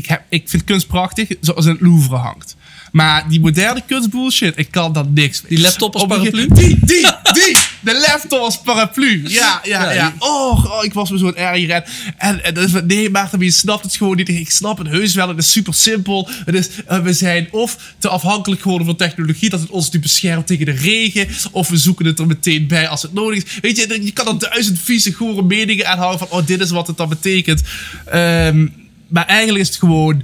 ik, 0.00 0.06
heb, 0.06 0.22
ik 0.28 0.48
vind 0.48 0.64
kunst 0.64 0.86
prachtig, 0.86 1.28
zoals 1.40 1.66
in 1.66 1.72
het 1.72 1.80
Louvre 1.80 2.16
hangt. 2.16 2.56
Maar 2.92 3.28
die 3.28 3.40
moderne 3.40 3.82
kunst 3.86 4.10
bullshit, 4.10 4.58
ik 4.58 4.70
kan 4.70 4.92
dat 4.92 5.10
niks. 5.10 5.42
Die 5.48 5.60
laptop 5.60 5.94
als 5.94 6.06
paraplu? 6.06 6.48
Die, 6.48 6.78
die, 6.84 7.06
die! 7.32 7.56
De 7.80 8.06
laptop 8.08 8.40
als 8.40 8.60
paraplu. 8.60 9.22
Ja, 9.28 9.60
ja, 9.64 9.92
Ja, 9.92 10.14
Oh, 10.18 10.64
oh, 10.64 10.84
ik 10.84 10.92
was 10.92 11.10
me 11.10 11.18
zo'n 11.18 11.36
erger. 11.36 11.70
En, 12.16 12.44
en, 12.44 12.56
en 12.56 12.70
van, 12.70 12.86
nee, 12.86 13.10
Maarten, 13.10 13.40
je 13.40 13.50
snapt 13.50 13.84
het 13.84 13.96
gewoon 13.96 14.16
niet. 14.16 14.28
Ik 14.28 14.50
snap 14.50 14.78
het 14.78 14.86
heus 14.86 15.14
wel. 15.14 15.28
Het 15.28 15.38
is 15.38 15.52
super 15.52 15.74
simpel. 15.74 16.28
Het 16.44 16.54
is, 16.54 16.68
eh, 16.86 16.98
we 16.98 17.12
zijn 17.12 17.48
of 17.50 17.94
te 17.98 18.08
afhankelijk 18.08 18.62
geworden 18.62 18.86
van 18.86 18.96
technologie, 18.96 19.50
dat 19.50 19.60
het 19.60 19.70
ons 19.70 19.90
nu 19.90 20.00
beschermt 20.00 20.46
tegen 20.46 20.66
de 20.66 20.72
regen. 20.72 21.28
Of 21.50 21.68
we 21.68 21.76
zoeken 21.76 22.06
het 22.06 22.18
er 22.18 22.26
meteen 22.26 22.66
bij 22.66 22.88
als 22.88 23.02
het 23.02 23.12
nodig 23.12 23.44
is. 23.44 23.58
Weet 23.60 23.76
je, 23.76 24.04
je 24.04 24.12
kan 24.12 24.26
er 24.28 24.38
duizend 24.38 24.78
vieze, 24.78 25.12
gore 25.12 25.42
meningen 25.42 25.88
aan 25.88 25.98
houden 25.98 26.18
van, 26.18 26.38
oh, 26.38 26.46
dit 26.46 26.60
is 26.60 26.70
wat 26.70 26.86
het 26.86 26.96
dan 26.96 27.08
betekent. 27.08 27.62
Ehm, 28.06 28.66
maar 29.10 29.26
eigenlijk 29.26 29.60
is 29.60 29.68
het 29.68 29.76
gewoon 29.76 30.22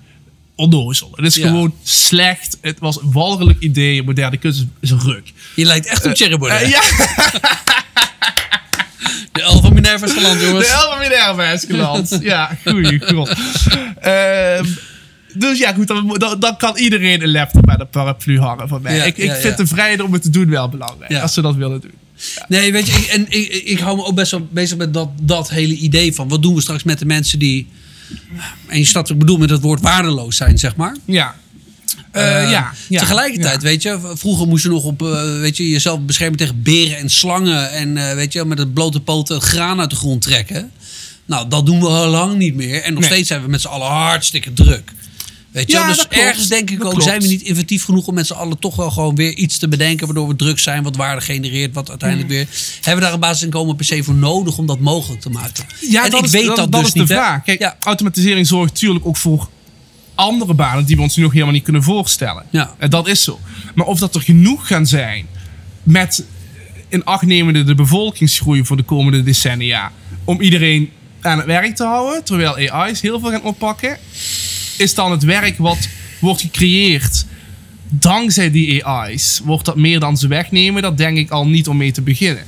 onnozel. 0.54 1.10
Het 1.14 1.26
is 1.26 1.34
Ja. 1.34 1.46
gewoon 1.46 1.74
slecht. 1.82 2.58
Het 2.60 2.78
was 2.78 3.00
een 3.00 3.12
walgelijk 3.12 3.60
idee. 3.60 4.02
Moderne 4.02 4.36
kunst 4.36 4.64
is- 4.80 4.90
een 4.90 5.00
ruk. 5.00 5.32
Je 5.54 5.64
lijkt 5.64 5.86
echt 5.86 6.06
op 6.06 6.12
Thierry 6.14 6.38
Baudet. 6.38 6.62
Eh, 6.62 6.70
ja, 6.70 6.80
De 9.32 9.42
elf 9.42 9.60
van 9.62 9.74
Minerva 9.74 10.06
is 10.06 10.12
geland, 10.12 10.40
jongens. 10.40 10.66
de 10.66 10.72
Elva 10.72 10.98
Minerva 10.98 11.44
is 11.52 11.64
geland. 11.68 12.18
ja, 12.22 12.58
goeie 12.66 13.00
god. 13.06 13.32
Ehm, 14.00 14.64
dus 15.34 15.58
ja, 15.58 15.72
goed, 15.72 15.86
dan, 15.86 16.14
dan, 16.18 16.40
dan 16.40 16.56
kan 16.56 16.76
iedereen 16.76 17.22
een 17.22 17.30
laptop 17.30 17.62
bij 17.62 17.76
de 17.76 17.84
paraplu 17.84 18.38
hangen 18.40 18.68
van 18.68 18.82
mij. 18.82 18.96
Ja, 18.96 19.04
ik 19.04 19.16
ik 19.16 19.24
ja, 19.26 19.34
vind 19.34 19.56
de 19.56 19.66
vrijheid 19.66 20.00
om 20.02 20.12
het 20.12 20.22
te 20.22 20.30
doen 20.30 20.50
wel 20.50 20.68
belangrijk. 20.68 21.14
Als 21.22 21.34
ze 21.34 21.40
dat 21.42 21.54
willen 21.54 21.80
doen. 21.80 21.92
Nee, 22.48 22.72
weet 22.72 22.86
je, 22.86 22.92
ik, 22.92 23.06
en 23.06 23.26
ik, 23.28 23.46
ik 23.64 23.78
hou 23.78 23.96
me 23.96 24.04
ook 24.04 24.14
best 24.14 24.30
wel 24.30 24.48
bezig 24.50 24.76
met 24.76 24.94
dat, 24.94 25.08
dat 25.22 25.50
hele 25.50 25.74
idee 25.74 26.14
van 26.14 26.28
wat 26.28 26.42
doen 26.42 26.54
we 26.54 26.60
straks 26.60 26.82
met 26.82 26.98
de 26.98 27.06
mensen 27.06 27.38
die. 27.38 27.66
En 28.66 28.78
je 28.78 28.84
snapt 28.84 29.10
ik 29.10 29.18
bedoel 29.18 29.36
met 29.38 29.50
het 29.50 29.60
woord 29.60 29.80
waardeloos 29.80 30.36
zijn, 30.36 30.58
zeg 30.58 30.76
maar. 30.76 30.96
Ja. 31.04 31.34
Eh, 32.10 32.42
Eh, 32.44 32.50
ja, 32.50 32.72
ja. 32.88 33.00
Tegelijkertijd, 33.00 33.62
ja. 33.62 33.68
weet 33.68 33.82
je, 33.82 33.98
vroeger 34.14 34.46
moest 34.46 34.62
je 34.62 34.68
nog 34.68 34.84
op, 34.84 35.02
eh, 35.02 35.38
weet 35.40 35.56
je, 35.56 35.68
jezelf 35.70 36.00
beschermen 36.00 36.38
tegen 36.38 36.62
beren 36.62 36.96
en 36.98 37.10
slangen. 37.10 37.70
En 37.72 38.16
weet 38.16 38.32
je, 38.32 38.44
met 38.44 38.58
het 38.58 38.74
blote 38.74 39.00
poten 39.00 39.40
graan 39.40 39.80
uit 39.80 39.90
de 39.90 39.96
grond 39.96 40.22
trekken. 40.22 40.70
Nou, 41.26 41.48
dat 41.48 41.66
doen 41.66 41.80
we 41.80 41.86
al 41.86 42.08
lang 42.08 42.36
niet 42.36 42.54
meer. 42.54 42.82
En 42.82 42.92
nog 42.92 43.02
Nee. 43.02 43.10
steeds 43.10 43.28
zijn 43.28 43.42
we 43.42 43.48
met 43.48 43.60
z'n 43.60 43.66
allen 43.66 43.86
hartstikke 43.86 44.52
druk. 44.52 44.92
Weet 45.56 45.70
je, 45.70 45.76
Ja, 45.76 45.86
dus 45.86 46.08
ergens 46.08 46.48
denk 46.48 46.70
ik 46.70 46.76
Dat 46.76 46.86
ook, 46.86 46.90
klopt. 46.92 47.06
zijn 47.08 47.20
we 47.20 47.26
niet 47.28 47.42
inventief 47.42 47.84
genoeg 47.84 48.06
om 48.06 48.14
met 48.14 48.26
z'n 48.26 48.32
allen 48.32 48.58
toch 48.58 48.76
wel 48.76 48.90
gewoon 48.90 49.14
weer 49.14 49.32
iets 49.34 49.58
te 49.58 49.68
bedenken. 49.68 50.06
Waardoor 50.06 50.28
we 50.28 50.36
druk 50.36 50.58
zijn, 50.58 50.82
wat 50.82 50.96
waarde 50.96 51.20
genereert, 51.20 51.74
wat 51.74 51.88
uiteindelijk 51.88 52.28
Mm. 52.30 52.34
weer. 52.36 52.46
Hebben 52.74 52.94
we 52.94 53.00
daar 53.00 53.12
een 53.12 53.20
basisinkomen 53.20 53.76
per 53.76 53.84
se 53.84 54.02
voor 54.02 54.14
nodig 54.14 54.58
om 54.58 54.66
dat 54.66 54.80
mogelijk 54.80 55.20
te 55.20 55.30
maken? 55.30 55.64
Ja, 55.80 56.04
en 56.04 56.10
dat 56.10 56.18
ik 56.18 56.24
is, 56.26 56.32
weet 56.32 56.46
dat, 56.46 56.56
dat, 56.56 56.72
dat 56.72 56.80
dus 56.80 56.88
is 56.88 56.92
de 56.94 56.98
niet. 57.00 57.08
hè. 57.08 57.14
vraag. 57.14 57.42
Kijk, 57.42 57.58
ja. 57.60 57.76
automatisering 57.82 58.46
zorgt 58.46 58.72
natuurlijk 58.72 59.06
ook 59.06 59.16
voor 59.16 59.48
andere 60.14 60.54
banen 60.54 60.84
die 60.84 60.96
we 60.96 61.02
ons 61.02 61.16
nu 61.16 61.22
nog 61.22 61.32
helemaal 61.32 61.52
niet 61.54 61.62
kunnen 61.62 61.82
voorstellen. 61.82 62.44
Ja. 62.50 62.74
En 62.78 62.90
dat 62.90 63.08
is 63.08 63.22
zo. 63.22 63.40
Maar 63.74 63.86
of 63.86 63.98
dat 63.98 64.14
er 64.14 64.20
genoeg 64.22 64.66
gaan 64.66 64.86
zijn 64.86 65.26
met 65.82 66.24
in 66.88 67.04
acht 67.04 67.22
nemende 67.26 67.64
de 67.64 67.74
bevolkingsgroei 67.74 68.64
voor 68.64 68.76
de 68.76 68.82
komende 68.82 69.22
decennia 69.22 69.92
om 70.24 70.40
iedereen 70.40 70.90
aan 71.20 71.36
het 71.38 71.46
werk 71.46 71.76
te 71.76 71.84
houden, 71.84 72.24
terwijl 72.24 72.70
AI's 72.70 73.00
heel 73.00 73.20
veel 73.20 73.30
gaan 73.30 73.42
oppakken, 73.42 73.98
is 74.76 74.94
dan 74.94 75.10
het 75.10 75.22
werk 75.22 75.58
wat 75.58 75.88
wordt 76.20 76.40
gecreëerd 76.40 77.26
dankzij 77.88 78.50
die 78.50 78.84
AI's, 78.84 79.40
wordt 79.44 79.64
dat 79.64 79.76
meer 79.76 80.00
dan 80.00 80.16
ze 80.16 80.28
wegnemen? 80.28 80.82
Dat 80.82 80.98
denk 80.98 81.16
ik 81.16 81.30
al 81.30 81.46
niet 81.46 81.68
om 81.68 81.76
mee 81.76 81.92
te 81.92 82.02
beginnen. 82.02 82.44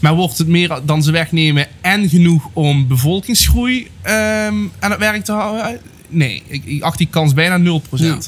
Maar 0.00 0.14
wordt 0.14 0.38
het 0.38 0.46
meer 0.46 0.80
dan 0.84 1.02
ze 1.02 1.10
wegnemen 1.10 1.66
en 1.80 2.08
genoeg 2.08 2.48
om 2.52 2.88
bevolkingsgroei 2.88 3.88
ehm, 4.02 4.54
aan 4.78 4.90
het 4.90 4.98
werk 4.98 5.24
te 5.24 5.32
houden? 5.32 5.80
Nee, 6.08 6.42
ik, 6.46 6.64
ik 6.64 6.82
acht 6.82 6.98
die 6.98 7.06
kans 7.06 7.34
bijna 7.34 7.80
0%. 7.80 7.82
Ja. 7.90 8.18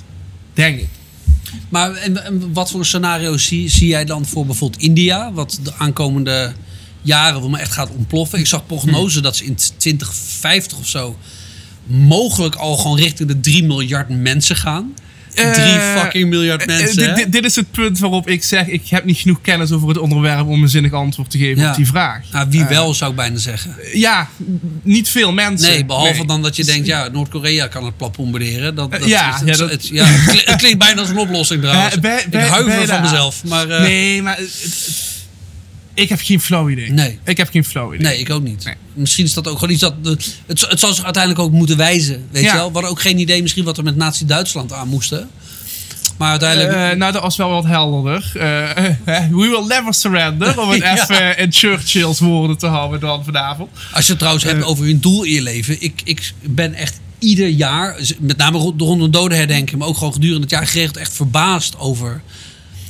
Denk 0.55 0.79
ik. 0.79 0.89
Maar 1.69 1.95
en, 1.95 2.25
en 2.25 2.53
wat 2.53 2.71
voor 2.71 2.85
scenario's 2.85 3.45
zie, 3.45 3.69
zie 3.69 3.89
jij 3.89 4.05
dan 4.05 4.27
voor 4.27 4.47
bijvoorbeeld 4.47 4.83
India? 4.83 5.33
Wat 5.33 5.59
de 5.63 5.73
aankomende 5.79 6.53
jaren 7.03 7.51
me 7.51 7.59
echt 7.59 7.73
gaat 7.73 7.91
ontploffen. 7.91 8.39
Ik 8.39 8.47
zag 8.47 8.67
prognose 8.67 9.21
dat 9.21 9.37
ze 9.37 9.45
in 9.45 9.57
2050 9.77 10.79
of 10.79 10.87
zo 10.87 11.17
mogelijk 11.87 12.55
al 12.55 12.77
gewoon 12.77 12.99
richting 12.99 13.29
de 13.29 13.41
3 13.41 13.65
miljard 13.65 14.09
mensen 14.09 14.57
gaan. 14.57 14.95
3 15.35 15.47
Eh, 15.49 16.01
fucking 16.01 16.29
miljard 16.29 16.61
Eh, 16.61 16.67
mensen. 16.67 16.97
dit- 16.97 17.17
dit, 17.17 17.33
dit 17.33 17.45
is 17.45 17.57
het 17.57 17.71
punt 17.71 17.99
waarop 17.99 18.29
ik 18.29 18.45
zeg: 18.45 18.67
ik 18.67 18.89
heb 18.89 19.05
niet 19.05 19.19
genoeg 19.19 19.41
kennis 19.41 19.73
over 19.73 19.89
het 19.89 19.99
onderwerp 19.99 20.47
om 20.47 20.63
een 20.63 20.69
zinnig 20.69 20.93
antwoord 20.93 21.31
te 21.31 21.39
geven 21.39 21.63
Ja. 21.63 21.71
op 21.71 21.77
die 21.77 21.87
vraag. 21.87 22.21
Nou, 22.33 22.47
wie 22.51 22.61
Eh, 22.63 22.69
wel 22.69 22.95
zou 22.95 23.11
ik 23.11 23.17
bijna 23.17 23.39
zeggen. 23.39 23.75
Ja, 23.93 24.29
niet 24.83 25.09
veel 25.09 25.33
mensen. 25.33 25.71
Nee, 25.71 25.85
behalve 25.85 26.13
Nee. 26.17 26.27
dan 26.27 26.43
dat 26.43 26.57
je 26.57 26.65
denkt, 26.65 26.87
ja, 26.87 27.09
Noord-Korea 27.09 27.67
kan 27.67 27.85
het 27.85 27.97
plat 27.97 28.17
bombarderen. 28.17 28.75
Dat, 28.75 28.91
dat, 28.91 29.05
Ja, 29.05 29.35
is- 29.35 29.41
ja, 29.41 29.47
het, 29.47 29.59
dat- 29.59 29.71
het- 29.71 29.89
ja, 29.89 30.05
het 30.05 30.57
klinkt- 30.57 30.79
bijna 30.79 31.01
als 31.01 31.09
een 31.11 31.19
oplossing 31.19 31.63
trouwens. 31.63 31.99
Bij- 32.01 32.27
bij- 32.31 32.45
ik 32.45 32.49
huiver 32.51 32.87
van 32.87 33.01
mezelf. 33.03 33.45
Maar, 33.45 33.67
Nee, 33.67 34.23
maar 34.23 34.37
het- 34.37 35.16
Ik 35.97 36.09
heb 36.09 36.21
geen 36.23 36.41
flauw 36.41 36.69
idee. 36.71 36.91
Nee. 36.93 37.19
Ik 37.25 37.37
heb 37.37 37.51
geen 37.51 37.65
flauw 37.65 37.95
idee. 37.95 38.07
Nee, 38.07 38.19
ik 38.19 38.31
ook 38.31 38.43
niet. 38.43 38.65
Nee. 38.65 38.75
Misschien 38.95 39.25
is 39.25 39.35
dat 39.35 39.49
ook 39.49 39.59
gewoon 39.59 39.71
iets 39.75 39.81
dat. 39.81 39.95
Het, 40.03 40.37
het 40.69 40.81
zal 40.81 40.95
zich 40.95 41.05
uiteindelijk 41.05 41.43
ook 41.43 41.53
moeten 41.53 41.77
wijzen. 41.77 42.27
Weet 42.31 42.43
Ja. 42.43 42.51
je 42.51 42.57
wel? 42.57 42.67
We 42.67 42.73
hadden 42.73 42.91
ook 42.91 43.01
geen 43.01 43.19
idee 43.19 43.43
misschien 43.43 43.65
wat 43.65 43.79
er 43.79 43.85
met 43.85 43.97
Nazi-Duitsland 43.97 44.73
aan 44.73 44.89
moesten. 44.89 45.29
Maar 46.19 46.31
uiteindelijk. 46.31 46.73
Eh, 46.93 46.99
nou, 46.99 47.13
dat 47.13 47.23
was 47.23 47.37
wel 47.37 47.51
wat 47.51 47.65
helderder. 47.65 48.33
Eh, 48.35 48.85
eh, 48.89 49.29
we 49.31 49.37
will 49.37 49.65
never 49.69 49.95
surrender. 49.95 50.61
Om 50.61 50.69
het 50.71 50.83
Ja. 50.83 51.03
even 51.03 51.39
in 51.39 51.53
Churchill's 51.53 52.19
woorden 52.21 52.59
te 52.59 52.67
houden 52.67 53.01
dan 53.01 53.25
vanavond. 53.25 53.71
als 53.93 54.03
je 54.05 54.09
het 54.11 54.19
trouwens 54.19 54.45
hebt 54.45 54.65
over 54.65 54.85
hun 54.85 55.01
doel 55.01 55.23
in 55.25 55.33
je 55.33 55.43
leven. 55.43 55.83
Ik, 55.83 56.01
ik 56.05 56.33
ben 56.43 56.75
echt 56.75 57.01
ieder 57.19 57.49
jaar, 57.49 58.01
met 58.19 58.37
name 58.37 58.59
rond 58.59 59.01
de 59.01 59.11
doden 59.11 59.39
herdenking, 59.39 59.79
maar 59.79 59.89
ook 59.89 59.97
gewoon 59.97 60.13
gedurende 60.13 60.41
het 60.43 60.51
jaar 60.51 60.67
geregeld 60.67 60.97
echt 60.97 61.13
verbaasd 61.13 61.79
over 61.79 62.23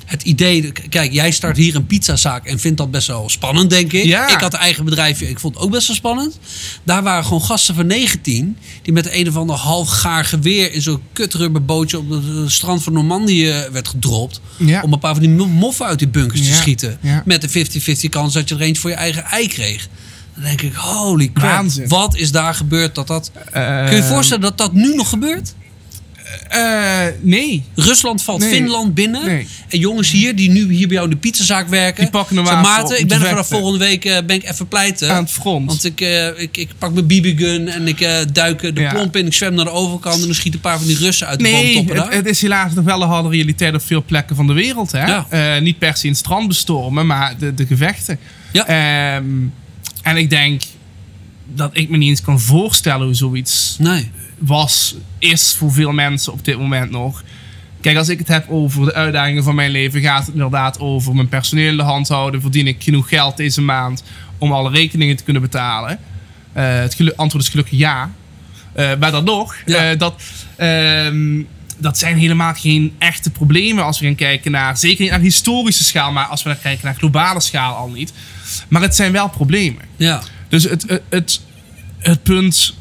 het 0.06 0.22
idee. 0.22 0.72
Kijk, 0.88 1.12
jij 1.12 1.30
start 1.30 1.56
hier 1.56 1.74
een 1.74 1.86
pizzazaak 1.86 2.46
en 2.46 2.58
vindt 2.58 2.76
dat 2.78 2.90
best 2.90 3.06
wel 3.06 3.28
spannend, 3.28 3.70
denk 3.70 3.92
ik. 3.92 4.04
Ja. 4.04 4.28
Ik 4.28 4.40
had 4.40 4.52
een 4.52 4.58
eigen 4.58 4.84
bedrijfje, 4.84 5.28
ik 5.28 5.38
vond 5.40 5.54
het 5.54 5.62
ook 5.64 5.70
best 5.70 5.86
wel 5.86 5.96
spannend. 5.96 6.38
Daar 6.84 7.02
waren 7.02 7.24
gewoon 7.24 7.42
gasten 7.42 7.74
van 7.74 7.86
19 7.86 8.56
die 8.82 8.92
met 8.92 9.12
een 9.12 9.28
of 9.28 9.36
ander 9.36 9.56
half 9.56 9.88
gaar 9.88 10.24
geweer 10.24 10.72
in 10.72 10.82
zo'n 10.82 11.00
kutrubberbootje 11.12 11.98
op 11.98 12.10
het 12.10 12.22
eh, 12.24 12.42
strand 12.46 12.82
van 12.82 12.92
Normandië 12.92 13.48
eh, 13.50 13.70
werd 13.72 13.88
gedropt. 13.88 14.40
Ja. 14.56 14.82
Om 14.82 14.92
een 14.92 14.98
paar 14.98 15.14
van 15.14 15.22
die 15.22 15.32
mo- 15.32 15.46
moffen 15.46 15.86
uit 15.86 15.98
die 15.98 16.08
bunkers 16.08 16.40
te 16.40 16.46
Ja, 16.48 16.54
schieten. 16.54 16.98
Met 17.24 17.40
de 17.52 17.66
50-50 18.06 18.08
kans 18.10 18.32
dat 18.32 18.48
je 18.48 18.54
er 18.54 18.60
eentje 18.60 18.80
voor 18.80 18.90
je 18.90 18.96
eigen 18.96 19.24
ei 19.24 19.48
kreeg. 19.48 19.88
Dan 20.34 20.44
denk 20.44 20.60
ik, 20.62 20.74
holy 20.74 21.30
crap. 21.32 21.50
Waanzin. 21.50 21.88
Wat 21.88 22.16
is 22.16 22.32
daar 22.32 22.54
gebeurd 22.54 22.94
dat 22.94 23.06
dat... 23.06 23.30
Eh, 23.52 23.84
Kun 23.84 23.90
je 23.90 23.96
je 23.96 24.02
voorstellen 24.08 24.42
dat 24.42 24.58
dat 24.58 24.72
nu 24.72 24.94
nog 24.94 25.08
gebeurt? 25.08 25.54
Eh, 26.48 27.00
nee. 27.20 27.64
Rusland 27.74 28.22
valt 28.22 28.40
Nee. 28.40 28.48
Finland 28.50 28.94
binnen. 28.94 29.26
Nee. 29.26 29.46
En 29.68 29.78
jongens 29.78 30.10
hier, 30.10 30.36
die 30.36 30.50
nu 30.50 30.72
hier 30.72 30.86
bij 30.86 30.96
jou 30.96 31.08
in 31.08 31.14
de 31.14 31.20
pizzazaak 31.20 31.68
werken. 31.68 32.02
Die 32.02 32.10
pakken 32.10 32.36
hem 32.36 32.48
aan 32.48 32.62
Maarten, 32.62 33.00
ik 33.00 33.08
ben 33.08 33.20
er 33.20 33.26
vanaf 33.26 33.36
vechten." 33.46 33.56
volgende 33.56 33.84
week 33.84 34.04
eh, 34.04 34.18
ben 34.26 34.36
ik 34.36 34.50
even 34.50 34.68
pleiten. 34.68 35.10
Aan 35.12 35.22
het 35.22 35.32
front. 35.32 35.66
Want 35.66 35.84
ik, 35.84 36.00
eh, 36.00 36.26
ik, 36.40 36.56
ik 36.56 36.68
pak 36.78 36.92
mijn 36.92 37.06
BB-gun 37.06 37.68
en 37.68 37.88
ik 37.88 38.00
eh, 38.00 38.16
duik 38.32 38.60
de 38.74 38.80
Ja. 38.80 38.92
plomp 38.92 39.16
in. 39.16 39.26
Ik 39.26 39.32
zwem 39.34 39.54
naar 39.54 39.64
de 39.64 39.70
overkant 39.70 40.20
en 40.20 40.26
dan 40.26 40.34
schiet 40.34 40.54
een 40.54 40.60
paar 40.60 40.78
van 40.78 40.86
die 40.86 40.98
Russen 40.98 41.26
uit 41.26 41.38
de 41.38 41.44
Nee, 41.44 41.74
boomtoppen 41.74 42.04
het, 42.04 42.14
het 42.14 42.26
is 42.26 42.42
helaas 42.42 42.74
nog 42.74 42.84
wel 42.84 43.02
een 43.02 43.08
harde 43.08 43.28
realiteit 43.28 43.74
op 43.74 43.82
veel 43.82 44.04
plekken 44.06 44.36
van 44.36 44.46
de 44.46 44.52
wereld. 44.52 44.92
Hè? 44.92 45.06
Ja. 45.06 45.26
Eh, 45.28 45.60
niet 45.62 45.78
per 45.78 45.96
se 45.96 46.02
in 46.04 46.10
het 46.10 46.18
strand 46.18 46.48
bestormen, 46.48 47.06
maar 47.06 47.38
de, 47.38 47.54
de 47.54 47.66
gevechten. 47.66 48.18
Ja. 48.52 48.66
Ehm, 48.66 49.24
en 50.02 50.16
ik 50.16 50.30
denk 50.30 50.62
dat 51.54 51.70
ik 51.72 51.88
me 51.88 51.96
niet 51.96 52.08
eens 52.08 52.22
kan 52.22 52.40
voorstellen 52.40 53.06
hoe 53.06 53.14
zoiets 53.14 53.76
nee. 53.78 54.10
Was, 54.38 54.94
is 55.18 55.54
voor 55.58 55.72
veel 55.72 55.92
mensen 55.92 56.32
op 56.32 56.44
dit 56.44 56.58
moment 56.58 56.90
nog. 56.90 57.22
Kijk, 57.80 57.96
als 57.96 58.08
ik 58.08 58.18
het 58.18 58.28
heb 58.28 58.48
over 58.48 58.84
de 58.84 58.94
uitdagingen 58.94 59.42
van 59.42 59.54
mijn 59.54 59.70
leven, 59.70 60.00
gaat 60.00 60.26
het 60.26 60.34
inderdaad 60.34 60.78
over 60.80 61.14
mijn 61.14 61.28
personeel 61.28 61.70
in 61.70 61.76
de 61.76 61.82
hand 61.82 62.08
houden. 62.08 62.40
Verdien 62.40 62.66
ik 62.66 62.82
genoeg 62.82 63.08
geld 63.08 63.36
deze 63.36 63.62
maand 63.62 64.02
om 64.38 64.52
alle 64.52 64.70
rekeningen 64.70 65.16
te 65.16 65.24
kunnen 65.24 65.42
betalen? 65.42 65.98
Eh, 66.52 66.64
het 66.78 67.16
antwoord 67.16 67.44
is 67.44 67.50
gelukkig 67.50 67.78
ja. 67.78 68.10
Eh, 68.72 68.90
maar 69.00 69.10
dan 69.10 69.24
nog, 69.24 69.56
Ja. 69.66 69.90
eh, 69.90 69.98
dat, 69.98 70.22
ehm, 70.56 71.42
dat 71.78 71.98
zijn 71.98 72.16
helemaal 72.18 72.54
geen 72.54 72.94
echte 72.98 73.30
problemen 73.30 73.84
als 73.84 73.98
we 74.00 74.06
gaan 74.06 74.14
kijken 74.14 74.50
naar, 74.50 74.76
zeker 74.76 75.00
niet 75.02 75.10
naar 75.10 75.20
historische 75.20 75.84
schaal, 75.84 76.12
maar 76.12 76.26
als 76.26 76.42
we 76.42 76.48
naar 76.48 76.58
kijken 76.58 76.84
naar 76.84 76.94
globale 76.94 77.40
schaal 77.40 77.74
al 77.74 77.88
niet. 77.88 78.12
Maar 78.68 78.82
het 78.82 78.96
zijn 78.96 79.12
wel 79.12 79.28
problemen. 79.28 79.82
Ja. 79.96 80.22
Dus 80.48 80.64
het, 80.64 80.82
het, 80.88 81.02
het, 81.08 81.40
het 81.98 82.22
punt. 82.22 82.74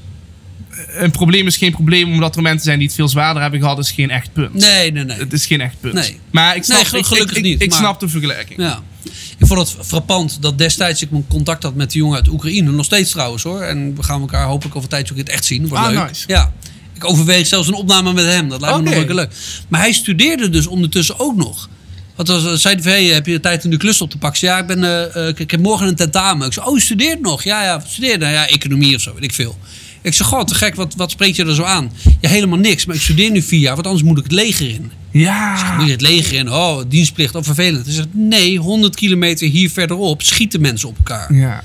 Een 0.88 1.12
probleem 1.12 1.48
is 1.48 1.58
geen 1.58 1.72
probleem 1.72 2.12
omdat 2.12 2.36
er 2.36 2.42
mensen 2.42 2.64
zijn 2.64 2.78
die 2.78 2.88
het 2.88 2.96
veel 2.96 3.08
zwaarder 3.08 3.42
hebben 3.42 3.60
gehad, 3.60 3.80
is 3.80 3.92
geen 3.92 4.10
echt 4.10 4.34
punt. 4.34 4.54
Nee, 4.54 4.92
nee, 4.92 5.04
nee. 5.04 5.18
Het 5.18 5.34
is 5.34 5.46
geen 5.46 5.62
echt 5.62 5.76
punt. 5.80 5.94
Nee. 5.94 6.20
Maar 6.32 6.56
ik 6.56 6.64
snap, 6.64 6.92
Nee, 6.92 7.04
gelukkig 7.04 7.32
ik, 7.32 7.38
ik, 7.38 7.44
niet, 7.44 7.62
Ik, 7.62 7.70
maar- 7.70 7.78
snap 7.80 8.00
de 8.00 8.10
vergelijking. 8.10 8.60
Ja. 8.62 8.82
Ik 9.38 9.48
vond 9.48 9.60
het 9.60 9.86
frappant 9.88 10.42
dat 10.42 10.58
destijds 10.58 11.02
ik 11.02 11.12
mijn 11.12 11.28
contact 11.28 11.64
had 11.64 11.76
met 11.76 11.92
de 11.92 11.98
jongen 11.98 12.16
uit 12.16 12.28
Oekraïne. 12.28 12.72
Nog 12.72 12.86
steeds 12.86 13.12
trouwens 13.12 13.44
hoor. 13.44 13.62
En 13.62 13.96
we 13.96 14.04
gaan 14.04 14.22
elkaar 14.22 14.46
hopelijk 14.46 14.76
over 14.76 14.90
tijdje 14.90 15.12
ook 15.14 15.20
in 15.20 15.26
het 15.26 15.34
echt 15.34 15.46
zien. 15.46 15.68
Wordt 15.68 15.84
Ah, 15.86 15.92
leuk. 15.94 16.08
nice. 16.08 16.24
Ja. 16.28 16.54
Ik 16.94 17.06
overweeg 17.06 17.48
zelfs 17.48 17.68
een 17.68 17.74
opname 17.74 18.14
met 18.14 18.26
hem. 18.26 18.50
Dat 18.50 18.62
lijkt 18.62 18.78
me 18.78 18.84
nog 18.84 19.06
wel 19.06 19.16
leuk. 19.16 19.32
Maar 19.68 19.80
hij 19.80 19.94
studeerde 19.94 20.50
dus 20.50 20.68
ondertussen 20.68 21.20
ook 21.20 21.36
nog. 21.36 21.70
Want 22.16 22.30
als 22.30 22.62
zei 22.62 22.76
hij 22.82 22.92
hey, 22.92 23.04
heb 23.06 23.26
je 23.26 23.40
tijd 23.40 23.64
om 23.66 23.70
de 23.72 23.78
klus 23.78 24.02
op 24.02 24.10
te 24.10 24.18
pakken? 24.18 24.48
Ja, 24.48 24.58
ik, 24.58 24.68
ben, 24.68 24.84
eh, 24.84 25.28
eh, 25.28 25.38
ik 25.38 25.52
heb 25.52 25.60
morgen 25.60 25.88
een 25.88 25.96
tentamen. 25.96 26.48
Ik 26.48 26.54
zei, 26.54 26.66
oh, 26.68 26.76
je 26.76 26.82
studeert 26.82 27.22
nog? 27.22 27.44
Ja, 27.44 27.64
ja, 27.64 27.78
wat 27.80 27.88
studeer 27.90 28.12
je? 28.12 28.18
Nou 28.18 28.32
ja, 28.34 28.48
economie 28.48 28.96
of 28.96 29.02
zo, 29.02 29.14
weet 29.14 29.24
ik 29.24 29.34
veel. 29.34 29.58
Ik 30.06 30.14
zei, 30.14 30.30
god, 30.30 30.48
te 30.48 30.56
gek, 30.56 30.76
wat, 30.76 30.94
wat 30.96 31.12
spreekt 31.12 31.36
je 31.36 31.46
er 31.46 31.56
zo 31.56 31.64
aan? 31.64 31.92
Ja, 32.22 32.30
helemaal 32.30 32.60
niks, 32.60 32.86
maar 32.86 32.96
ik 32.96 33.02
studeer 33.02 33.32
nu 33.32 33.42
vier 33.42 33.60
jaar, 33.60 33.76
want 33.76 33.88
anders 33.88 34.06
moet 34.06 34.18
ik 34.18 34.24
het 34.24 34.32
leger 34.32 34.70
in. 34.70 34.92
Ja. 35.12 35.76
Moet 35.78 35.86
je 35.86 35.92
het 35.92 36.02
leger 36.02 36.38
in? 36.38 36.52
Oh, 36.52 36.82
dienstplicht, 36.88 37.36
oh 37.36 37.44
vervelend. 37.44 37.86
Hij 37.86 37.94
zegt, 37.94 38.08
nee, 38.12 38.58
100 38.58 38.96
kilometer 38.96 39.48
hier 39.50 39.70
verderop 39.70 40.22
schieten 40.22 40.62
mensen 40.62 40.90
op 40.90 40.98
elkaar. 40.98 41.34
ja. 41.34 41.64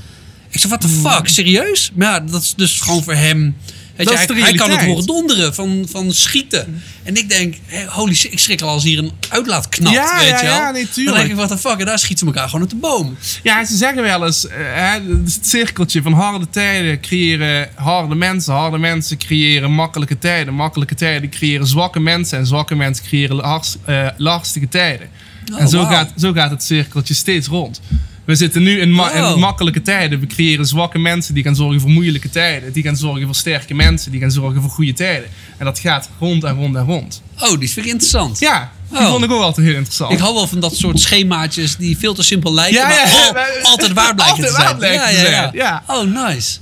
Ik 0.51 0.61
zeg, 0.61 0.71
what 0.71 0.81
the 0.81 0.89
fuck, 0.89 1.29
serieus? 1.29 1.91
Maar 1.95 2.09
ja, 2.09 2.21
dat 2.21 2.43
is 2.43 2.55
dus 2.55 2.81
gewoon 2.81 3.03
voor 3.03 3.15
hem... 3.15 3.57
Weet 4.01 4.09
Dat 4.09 4.19
je, 4.19 4.21
is 4.21 4.27
de 4.27 4.35
hij, 4.35 4.43
hij 4.43 4.59
kan 4.59 4.71
het 4.71 4.81
horen 4.85 5.07
donderen 5.07 5.55
van, 5.55 5.87
van 5.91 6.13
schieten. 6.13 6.83
En 7.03 7.17
ik 7.17 7.29
denk, 7.29 7.55
hey, 7.67 7.87
holy 7.89 8.15
shit, 8.15 8.33
ik 8.33 8.39
schrik 8.39 8.61
al 8.61 8.69
als 8.69 8.83
hier 8.85 8.99
een 8.99 9.11
uitlaat 9.29 9.69
knapt, 9.69 9.95
Ja, 9.95 10.19
weet 10.19 10.29
ja, 10.29 10.41
je 10.41 10.47
wel. 10.47 10.55
ja, 10.57 10.71
nee, 10.71 10.89
Dan 11.05 11.15
denk 11.15 11.29
ik, 11.31 11.35
what 11.37 11.49
the 11.49 11.59
fuck, 11.59 11.79
en 11.79 11.87
daar 11.87 11.99
schieten 11.99 12.27
ze 12.27 12.33
elkaar 12.33 12.47
gewoon 12.49 12.61
uit 12.61 12.71
de 12.71 12.77
boom. 12.77 13.17
Ja, 13.43 13.65
ze 13.65 13.77
zeggen 13.77 14.03
wel 14.03 14.27
eens, 14.27 14.47
eh, 14.47 14.57
hè, 14.59 15.01
het 15.25 15.39
cirkeltje 15.43 16.03
van 16.03 16.13
harde 16.13 16.47
tijden 16.51 17.01
creëren 17.01 17.69
harde 17.75 18.15
mensen. 18.15 18.55
Harde 18.55 18.79
mensen 18.79 19.19
creëren 19.19 19.71
makkelijke 19.73 20.19
tijden. 20.19 20.55
Makkelijke 20.55 20.95
tijden 20.95 21.31
creëren 21.31 21.67
zwakke 21.67 22.01
mensen. 22.01 22.39
En 22.39 22.47
zwakke 22.47 22.75
mensen 22.75 23.05
creëren 23.05 23.37
lars- 23.37 23.77
eh, 23.85 24.07
lastige 24.17 24.69
tijden. 24.69 25.09
Oh, 25.53 25.61
en 25.61 25.69
zo, 25.69 25.85
gaat, 25.85 26.13
zo 26.17 26.33
gaat 26.33 26.51
het 26.51 26.63
cirkeltje 26.63 27.15
steeds 27.15 27.47
rond. 27.49 27.81
We 28.31 28.37
zitten 28.37 28.63
nu 28.63 28.81
in, 28.81 28.91
ma- 28.93 29.11
in 29.13 29.23
Wow. 29.23 29.39
makkelijke 29.39 29.83
tijden. 29.83 30.21
We 30.21 30.27
creëren 30.27 30.67
zwakke 30.67 30.99
mensen 30.99 31.35
die 31.35 31.43
gaan 31.43 31.55
zorgen 31.57 31.81
voor 31.81 31.91
moeilijke 31.91 32.31
tijden. 32.31 32.73
Die 32.73 32.83
gaan 32.83 32.97
zorgen 32.97 33.25
voor 33.27 33.35
sterke 33.35 33.75
mensen. 33.75 34.11
Die 34.11 34.21
gaan 34.21 34.31
zorgen 34.31 34.61
voor 34.61 34.71
goede 34.71 34.93
tijden. 34.93 35.29
En 35.59 35.65
dat 35.65 35.79
gaat 35.79 36.11
rond 36.19 36.45
en 36.45 36.55
rond 36.55 36.77
en 36.77 36.85
rond. 36.85 37.23
Oh, 37.39 37.59
die 37.59 37.71
vind 37.71 37.87
ik 37.87 37.93
interessant. 37.93 38.39
Ja, 38.39 38.73
die 38.91 38.99
Oh. 38.99 39.11
vond 39.11 39.25
ik 39.25 39.31
ook 39.31 39.43
altijd 39.43 39.67
heel 39.67 39.75
interessant. 39.77 40.13
Ik 40.13 40.19
hou 40.19 40.35
wel 40.35 40.47
van 40.47 40.61
dat 40.61 40.77
soort 40.77 41.01
schemaatjes 41.01 41.77
die 41.77 41.99
veel 41.99 42.15
te 42.15 42.23
simpel 42.23 42.55
lijken, 42.55 42.79
Ja, 42.81 42.87
maar 42.89 42.97
ja, 42.97 43.29
oh, 43.63 43.65
altijd 43.71 43.93
waar 43.93 44.15
blijken 44.15 44.37
altijd 44.37 44.47
te 44.47 44.53
zijn. 44.55 44.67
waar 44.67 44.77
blijken 44.77 45.09
te 45.09 45.15
zijn, 45.31 45.51
ja. 45.55 45.83
Oh, 45.87 46.27
nice. 46.27 46.59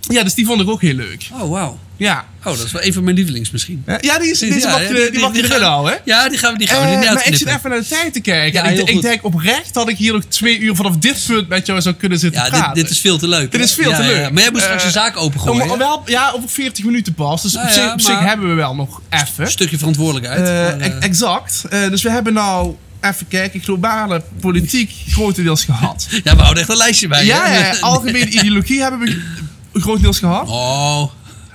Ja, 0.00 0.22
dus 0.22 0.34
die 0.34 0.46
vond 0.46 0.60
ik 0.60 0.68
ook 0.68 0.80
heel 0.82 0.94
leuk. 0.94 1.28
Oh, 1.32 1.50
wauw. 1.50 1.78
Ja, 1.96 2.24
Oh, 2.44 2.56
dat 2.56 2.64
is 2.66 2.72
wel 2.72 2.84
een 2.84 2.92
van 2.92 3.04
mijn 3.04 3.16
lievelings 3.16 3.50
misschien. 3.50 3.84
ja 4.00 4.18
die, 4.18 4.30
is, 4.30 4.38
deze 4.38 4.58
Ja, 4.58 4.70
mag 4.70 4.80
je, 4.88 5.08
die, 5.12 5.20
mag 5.20 5.34
je 5.36 5.42
hè? 5.88 5.94
Ja, 6.04 6.28
die 6.28 6.38
gaan 6.38 6.52
we, 6.52 6.58
die 6.58 6.68
gaan 6.68 6.80
we 7.00 7.06
Eh, 7.06 7.12
maar 7.14 7.26
ik 7.26 7.36
zit 7.36 7.48
even 7.48 7.70
naar 7.70 7.80
de 7.80 7.86
tijd 7.88 8.12
te 8.12 8.20
kijken. 8.20 8.64
Ja, 8.64 8.68
ik, 8.70 8.88
ik 8.88 9.02
denk 9.02 9.24
oprecht 9.24 9.74
dat 9.74 9.88
ik 9.88 9.96
hier 9.96 10.12
nog 10.12 10.22
twee 10.28 10.58
uur 10.58 10.74
vanaf 10.76 10.96
dit 10.96 11.24
punt 11.26 11.48
met 11.48 11.66
jou 11.66 11.80
zou 11.80 11.94
kunnen 11.94 12.18
zitten 12.18 12.42
Ja, 12.42 12.48
praten. 12.48 12.74
dit, 12.74 12.82
dit 12.82 12.92
is 12.92 13.00
veel 13.00 13.18
te 13.18 13.28
leuk. 13.28 13.50
Dit 13.50 13.60
hè? 13.60 13.66
is 13.66 13.74
veel 13.74 13.90
Ja, 13.90 13.96
te 13.96 14.02
leuk. 14.02 14.32
Maar 14.32 14.42
jij 14.42 14.50
moet 14.50 14.60
straks 14.60 14.80
Eh, 14.80 14.86
een 14.86 14.92
zaak 14.92 15.16
opengooien. 15.16 15.70
Om- 15.70 15.78
wel, 15.78 16.02
ja, 16.06 16.30
over 16.36 16.48
40 16.48 16.84
minuten 16.84 17.14
pas. 17.14 17.42
Dus 17.42 17.52
Nou 17.52 17.66
op, 17.92 18.00
zich, 18.00 18.14
op 18.18 18.20
hebben 18.20 18.48
we 18.48 18.54
wel 18.54 18.74
nog 18.74 19.00
even. 19.10 19.44
Een 19.44 19.50
stukje 19.50 19.78
verantwoordelijkheid. 19.78 20.40
Eh, 20.40 20.46
Maar, 20.54 20.78
eh, 20.90 21.02
exact. 21.04 21.64
Eh, 21.70 21.88
dus 21.88 22.02
we 22.02 22.10
hebben 22.10 22.32
nou, 22.32 22.74
even 23.00 23.28
kijken, 23.28 23.60
globale 23.60 24.22
politiek 24.40 24.92
grotendeels 25.08 25.64
gehad. 25.64 26.06
ja, 26.24 26.36
we 26.36 26.40
houden 26.42 26.62
echt 26.62 26.70
een 26.72 26.76
lijstje 26.76 27.08
bij. 27.08 27.24
ja, 27.24 27.74
algemene 27.80 28.28
ideologie 28.38 28.80
hebben 28.82 29.00
we 29.00 29.80
grotendeels 29.80 30.18
gehad. 30.18 30.48
Oh, 30.48 31.10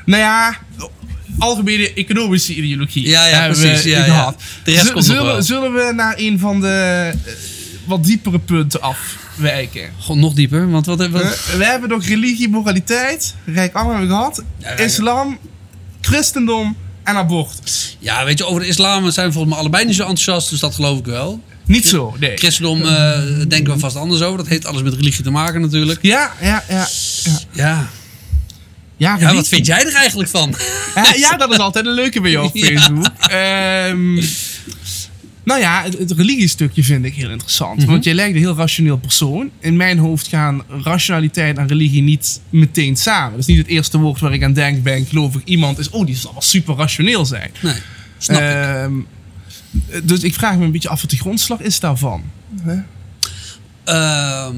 Nou 0.08 0.22
ja, 0.22 0.58
algemene 1.40 1.94
economische 1.94 2.54
ideologie 2.56 3.08
Ja, 3.08 3.26
ja, 3.26 3.40
hebben 3.40 3.60
precies, 3.60 3.84
we 3.84 3.90
ja, 3.90 4.06
ja. 4.06 4.36
De 4.64 4.72
rest 4.72 4.86
Z- 4.86 4.92
komt 4.92 5.08
nog 5.08 5.16
zullen, 5.18 5.44
zullen 5.44 5.74
we 5.74 5.92
naar 5.96 6.14
een 6.18 6.40
van 6.40 6.62
de 6.62 7.12
eh, 7.26 7.32
wat 7.86 8.04
diepere 8.04 8.40
punten 8.40 8.82
afwijken? 8.82 9.90
gewoon 10.00 10.20
nog 10.20 10.34
dieper. 10.34 10.70
Want 10.70 10.86
wat, 10.86 11.02
Eh, 11.02 11.10
we 11.58 11.66
hebben 11.66 11.90
nog 11.90 12.06
religie, 12.06 12.50
moraliteit, 12.50 13.36
rijk 13.46 13.74
hebben 13.74 14.00
we 14.00 14.08
gehad, 14.08 14.44
Ja, 14.58 14.70
islam, 14.78 15.38
christendom 16.02 16.76
en 17.04 17.16
abortus. 17.16 17.98
ja, 18.00 18.26
weet 18.26 18.38
je, 18.38 18.46
over 18.46 18.62
de 18.62 18.68
islam 18.68 19.12
zijn 19.12 19.26
we 19.28 19.32
volgens 19.34 19.54
mij 19.54 19.62
allebei 19.62 19.86
niet 19.86 19.96
zo 19.96 20.02
enthousiast. 20.02 20.50
Dus 20.50 20.60
dat 20.60 20.76
geloof 20.76 21.00
ik 21.00 21.06
wel. 21.06 21.42
Niet 21.66 21.88
zo, 21.88 22.16
nee. 22.20 22.38
Christendom 22.38 22.82
eh, 22.86 23.20
denken 23.48 23.74
we 23.74 23.80
vast 23.80 23.96
anders 23.96 24.22
over. 24.22 24.38
Dat 24.38 24.48
heeft 24.48 24.66
alles 24.66 24.82
met 24.82 24.94
religie 24.94 25.24
te 25.24 25.30
maken 25.32 25.62
natuurlijk. 25.62 26.00
Ja, 26.02 26.32
ja, 26.42 26.64
ja. 26.70 26.88
Ja, 27.24 27.40
Ja, 27.52 27.90
ja, 28.98 29.18
ja 29.19 29.34
wat 29.34 29.48
vind 29.48 29.65
jij 29.65 29.86
er 29.86 29.94
eigenlijk 29.94 30.30
van? 30.30 30.56
Ja, 30.95 31.14
ja, 31.30 31.38
dat 31.38 31.52
is 31.52 31.57
altijd 31.57 31.86
een 31.86 31.94
leuke 31.94 32.22
bij 32.22 32.32
jou 32.32 32.45
op 32.45 32.56
Ja. 32.57 32.65
Facebook. 32.65 33.14
Ehm, 33.19 34.15
nou 35.44 35.60
ja, 35.60 35.84
het, 35.84 35.98
het 35.98 36.11
religiestukje 36.11 36.84
vind 36.84 37.06
ik 37.06 37.14
heel 37.14 37.30
interessant. 37.30 37.78
Mhm. 37.80 37.91
Want 37.91 38.03
jij 38.03 38.14
lijkt 38.14 38.36
een 38.36 38.41
heel 38.41 38.56
rationeel 38.56 38.98
persoon. 38.98 39.49
In 39.60 39.76
mijn 39.76 39.98
hoofd 39.98 40.28
gaan 40.28 40.64
rationaliteit 40.84 41.57
en 41.57 41.68
religie 41.68 42.02
niet 42.02 42.41
meteen 42.49 42.95
samen. 42.95 43.32
Dat 43.32 43.40
is 43.40 43.45
niet 43.45 43.57
het 43.57 43.68
eerste 43.68 43.98
woord 43.98 44.19
waar 44.19 44.34
ik 44.34 44.44
aan 44.44 44.53
denk 44.53 44.84
bij 44.84 44.98
een 44.98 45.06
gelovig 45.06 45.41
iemand. 45.44 45.80
Is, 45.80 45.90
oh, 45.90 46.06
die 46.06 46.15
zal 46.15 46.32
wel 46.32 46.41
super 46.41 46.76
rationeel 46.76 47.26
zijn. 47.26 47.52
Nee, 47.61 47.74
snap 48.18 48.38
ik. 48.38 48.44
Ehm, 48.44 48.94
dus 50.03 50.24
ik 50.24 50.34
vraag 50.34 50.57
me 50.57 50.65
een 50.65 50.72
beetje 50.72 50.90
af 50.90 51.02
wat 51.02 51.10
de 51.10 51.18
grondslag 51.18 51.60
is 51.60 51.80
daarvan. 51.80 52.24
Ehm, 53.84 54.56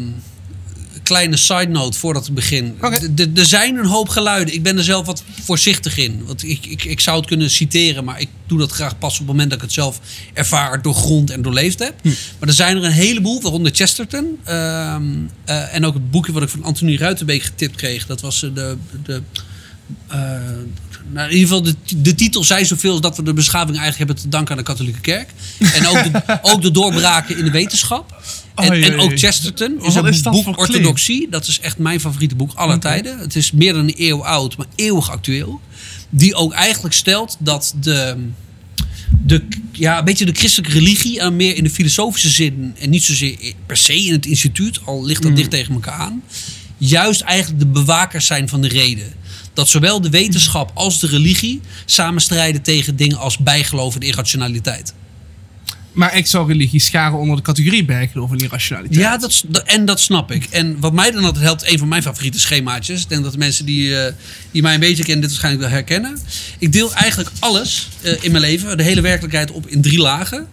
kleine 1.10 1.38
side 1.38 1.68
note 1.68 1.98
voordat. 1.99 2.30
Oké. 2.81 2.98
D- 2.98 3.18
d- 3.18 3.38
Er 3.38 3.45
zijn 3.45 3.76
een 3.76 3.86
hoop 3.86 4.10
geluiden. 4.10 4.53
Ik 4.53 4.64
ben 4.64 4.77
er 4.77 4.84
zelf 4.84 5.06
wat 5.06 5.23
voorzichtig 5.44 5.98
in. 5.98 6.23
Want 6.26 6.44
ik, 6.44 6.65
ik, 6.65 6.84
ik 6.84 6.99
zou 6.99 7.18
het 7.18 7.26
kunnen 7.27 7.49
citeren, 7.49 8.03
maar 8.03 8.19
ik 8.19 8.30
doe 8.48 8.60
dat 8.60 8.72
graag 8.72 8.98
pas 8.98 9.11
op 9.14 9.18
het 9.19 9.27
moment 9.27 9.49
dat 9.49 9.57
ik 9.57 9.64
het 9.64 9.73
zelf 9.73 9.99
ervaar, 10.34 10.81
doorgrond 10.81 11.30
en 11.30 11.41
doorleefd 11.41 11.80
heb. 11.80 12.03
Maar 12.40 12.48
er 12.49 12.53
zijn 12.53 12.77
er 12.77 12.84
een 12.84 12.91
heleboel, 12.91 13.41
waaronder 13.41 13.72
Chesterton. 13.76 14.40
ehm, 14.44 15.03
eh, 15.45 15.73
en 15.76 15.86
ook 15.86 15.94
het 15.94 16.11
boekje 16.11 16.31
wat 16.31 16.44
ik 16.44 16.49
van 16.49 16.64
Anthony 16.64 16.95
Ruitenbeek 16.98 17.44
getipt 17.44 17.76
kreeg. 17.76 18.06
Dat 18.06 18.22
was 18.22 18.44
eh, 18.44 18.49
de. 18.53 18.77
de 19.03 19.22
eh, 20.07 20.18
nou, 21.11 21.30
in 21.30 21.36
ieder 21.38 21.48
geval, 21.48 21.61
de, 21.61 21.76
de 22.02 22.15
titel 22.15 22.44
zei 22.44 22.65
zoveel 22.65 22.91
als 22.91 23.02
dat 23.02 23.18
we 23.18 23.23
de 23.23 23.34
beschaving 23.34 23.77
eigenlijk 23.77 23.98
hebben 23.98 24.15
te 24.15 24.30
danken 24.30 24.52
aan 24.52 24.57
de 24.57 24.64
katholieke 24.64 24.99
kerk. 25.02 25.30
En 25.73 25.88
ook 25.88 26.03
de, 26.03 26.40
ook 26.52 26.61
de 26.61 26.72
doorbraken 26.72 27.38
in 27.38 27.44
de 27.45 27.52
wetenschap. 27.52 28.22
En, 28.60 28.84
en 28.84 28.99
ook. 28.99 29.19
Chesterton 29.19 29.77
Wat 29.77 29.88
is 29.88 29.95
een 29.95 30.06
is 30.06 30.22
boek? 30.22 30.57
Orthodoxie. 30.57 31.27
Dat 31.30 31.48
is 31.48 31.60
echt 31.60 31.77
mijn 31.77 31.99
favoriete 31.99 32.36
boek 32.36 32.53
aller 32.53 32.80
tijden. 32.80 33.19
Het 33.19 33.36
is 33.36 33.52
meer 33.52 33.73
dan 33.73 33.84
een 33.84 33.94
eeuw 33.98 34.26
oud, 34.26 34.57
maar 34.57 34.68
eeuwig 34.76 35.11
actueel. 35.11 35.61
Die 36.10 36.36
ook 36.36 36.53
eigenlijk 36.53 36.95
stelt 36.95 37.38
dat 37.40 37.76
de, 37.81 38.15
de, 39.23 39.44
ja, 39.72 39.99
een 39.99 40.06
beetje 40.06 40.26
de 40.26 40.36
christelijke 40.36 40.73
religie, 40.73 41.19
en 41.19 41.36
meer 41.36 41.56
in 41.56 41.64
de 41.64 41.69
filosofische 41.69 42.30
zin 42.30 42.76
en 42.80 42.90
niet 42.90 43.03
zozeer 43.03 43.53
per 43.65 43.77
se 43.77 44.06
in 44.06 44.14
het 44.14 44.26
instituut, 44.26 44.80
al 44.86 45.06
ligt 45.06 45.23
dat 45.23 45.36
dicht 45.36 45.49
tegen 45.49 45.73
elkaar 45.73 45.99
aan, 45.99 46.23
juist 46.77 47.22
eigenlijk 47.22 47.60
de 47.60 47.68
bewakers 47.68 48.26
zijn 48.26 48.49
van 48.49 48.61
de 48.61 48.68
reden. 48.68 49.14
Dat 49.53 49.69
zowel 49.69 50.02
de 50.02 50.10
wetenschap 50.10 50.72
als 50.73 50.99
de 50.99 51.07
religie 51.07 51.61
samen 51.86 52.22
strijden 52.22 52.61
tegen 52.61 52.95
dingen 52.95 53.18
als 53.18 53.38
bijgeloof 53.38 53.95
en 53.95 54.02
irrationaliteit. 54.02 54.94
Maar 55.91 56.18
ik 56.18 56.28
zou 56.28 56.48
religie 56.48 56.80
scharen 56.80 57.18
onder 57.18 57.36
de 57.36 57.41
categorie 57.41 57.86
bijgeloof 57.86 58.32
en 58.32 58.38
irrationaliteit. 58.38 59.02
Ja, 59.02 59.18
dat, 59.18 59.44
en 59.66 59.86
dat 59.86 59.99
snap 59.99 60.32
ik. 60.32 60.45
En 60.45 60.80
wat 60.80 60.94
mij 60.94 61.11
dan 61.11 61.24
altijd 61.24 61.44
helpt, 61.44 61.72
een 61.72 61.78
van 61.78 61.88
mijn 61.88 62.02
favoriete 62.02 62.40
schemaatjes. 62.40 63.02
Ik 63.02 63.10
denk 63.10 63.24
dat 63.24 63.32
de 63.32 63.38
mensen 63.38 63.66
die, 63.66 63.99
eh, 63.99 64.14
die 64.52 64.61
mij 64.61 64.74
een 64.74 64.80
beetje 64.80 65.03
kennen, 65.03 65.22
dit 65.22 65.30
waarschijnlijk 65.30 65.64
wel 65.64 65.74
herkennen. 65.74 66.18
Ik 66.60 66.72
deel 66.72 66.94
eigenlijk 66.94 67.30
alles 67.40 67.88
eh, 68.02 68.24
in 68.24 68.32
mijn 68.32 68.44
leven, 68.44 68.78
de 68.78 68.84
hele 68.84 69.02
werkelijkheid, 69.02 69.52
op 69.52 69.68
in 69.68 69.82
drie 69.82 69.99
lagen. 69.99 70.48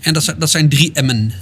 En 0.00 0.12
dat 0.12 0.34
dat 0.38 0.50
zijn 0.50 0.68
drie 0.68 1.02
M'en. 1.02 1.32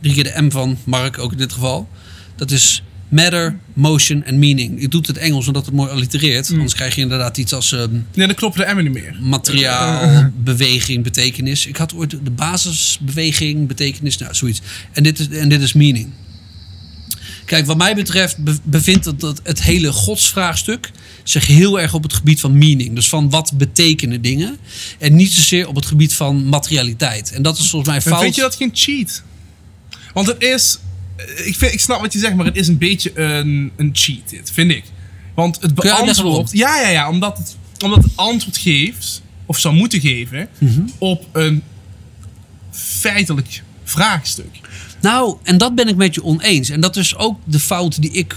Drie 0.00 0.14
keer 0.14 0.24
de 0.24 0.42
M 0.42 0.50
van 0.50 0.78
Mark, 0.84 1.18
ook 1.18 1.32
in 1.32 1.38
dit 1.38 1.52
geval. 1.52 1.88
Dat 2.36 2.50
is 2.50 2.82
matter, 3.08 3.56
motion 3.72 4.24
en 4.24 4.38
meaning. 4.38 4.80
Ik 4.80 4.90
doe 4.90 5.02
het 5.06 5.16
Engels 5.16 5.46
omdat 5.46 5.66
het 5.66 5.74
mooi 5.74 5.90
allitereert. 5.90 6.50
Anders 6.50 6.74
krijg 6.74 6.94
je 6.94 7.00
inderdaad 7.00 7.36
iets 7.36 7.52
als 7.52 7.72
ehm, 7.72 7.92
Nee, 8.14 8.26
dan 8.26 8.34
kloppen 8.34 8.60
de 8.60 8.66
emmen 8.66 8.84
niet 8.84 8.92
meer. 8.92 9.16
materiaal, 9.20 10.30
beweging, 10.44 11.02
betekenis. 11.02 11.66
Ik 11.66 11.76
had 11.76 11.94
ooit 11.94 12.10
de 12.10 12.30
basisbeweging, 12.30 13.66
betekenis, 13.68 14.16
nou 14.18 14.34
zoiets. 14.34 14.60
En 14.92 15.02
dit 15.02 15.18
is, 15.18 15.28
en 15.28 15.48
dit 15.48 15.62
is 15.62 15.72
meaning. 15.72 16.08
Kijk, 17.44 17.66
wat 17.66 17.76
mij 17.76 17.94
betreft 17.94 18.38
be- 18.38 18.58
bevindt 18.62 19.04
het, 19.04 19.20
dat 19.20 19.40
het 19.42 19.62
hele 19.62 19.92
godsvraagstuk 19.92 20.90
zich 21.22 21.46
heel 21.46 21.80
erg 21.80 21.94
op 21.94 22.02
het 22.02 22.12
gebied 22.12 22.40
van 22.40 22.58
meaning. 22.58 22.94
Dus 22.94 23.08
van 23.08 23.30
wat 23.30 23.52
betekenen 23.54 24.22
dingen. 24.22 24.56
En 24.98 25.14
niet 25.16 25.32
zozeer 25.32 25.68
op 25.68 25.74
het 25.74 25.86
gebied 25.86 26.14
van 26.14 26.48
materialiteit. 26.48 27.32
En 27.32 27.42
dat 27.42 27.58
is 27.58 27.70
volgens 27.70 27.90
mij 27.92 28.02
fout. 28.02 28.22
vind 28.22 28.34
je 28.34 28.40
dat 28.40 28.54
geen 28.54 28.70
cheat? 28.72 29.22
Want 30.12 30.26
het 30.26 30.42
is... 30.42 30.78
Ik, 31.44 31.56
vind, 31.56 31.72
ik 31.72 31.80
snap 31.80 32.00
wat 32.00 32.12
je 32.12 32.18
zegt, 32.18 32.34
maar 32.34 32.46
het 32.46 32.56
is 32.56 32.68
een 32.68 32.78
beetje 32.78 33.18
een, 33.20 33.72
een 33.76 33.90
cheat, 33.92 34.28
dit, 34.30 34.50
vind 34.50 34.70
ik. 34.70 34.84
Want 35.34 35.58
het 35.60 35.74
beantwoordt... 35.74 36.52
Ja, 36.52 36.80
ja, 36.80 36.88
ja. 36.88 37.08
Omdat 37.08 37.38
het, 37.38 37.56
omdat 37.84 38.02
het 38.02 38.12
antwoord 38.14 38.56
geeft, 38.56 39.22
of 39.46 39.58
zou 39.58 39.74
moeten 39.74 40.00
geven, 40.00 40.48
Mhm. 40.58 40.80
op 40.98 41.26
een 41.32 41.62
feitelijk 42.70 43.62
vraagstuk. 43.84 44.60
Nou, 45.00 45.36
en 45.42 45.58
dat 45.58 45.74
ben 45.74 45.88
ik 45.88 45.96
met 45.96 46.14
je 46.14 46.24
oneens. 46.24 46.68
En 46.70 46.80
dat 46.80 46.96
is 46.96 47.16
ook 47.16 47.38
de 47.44 47.58
fout 47.60 48.00
die 48.02 48.10
ik 48.10 48.36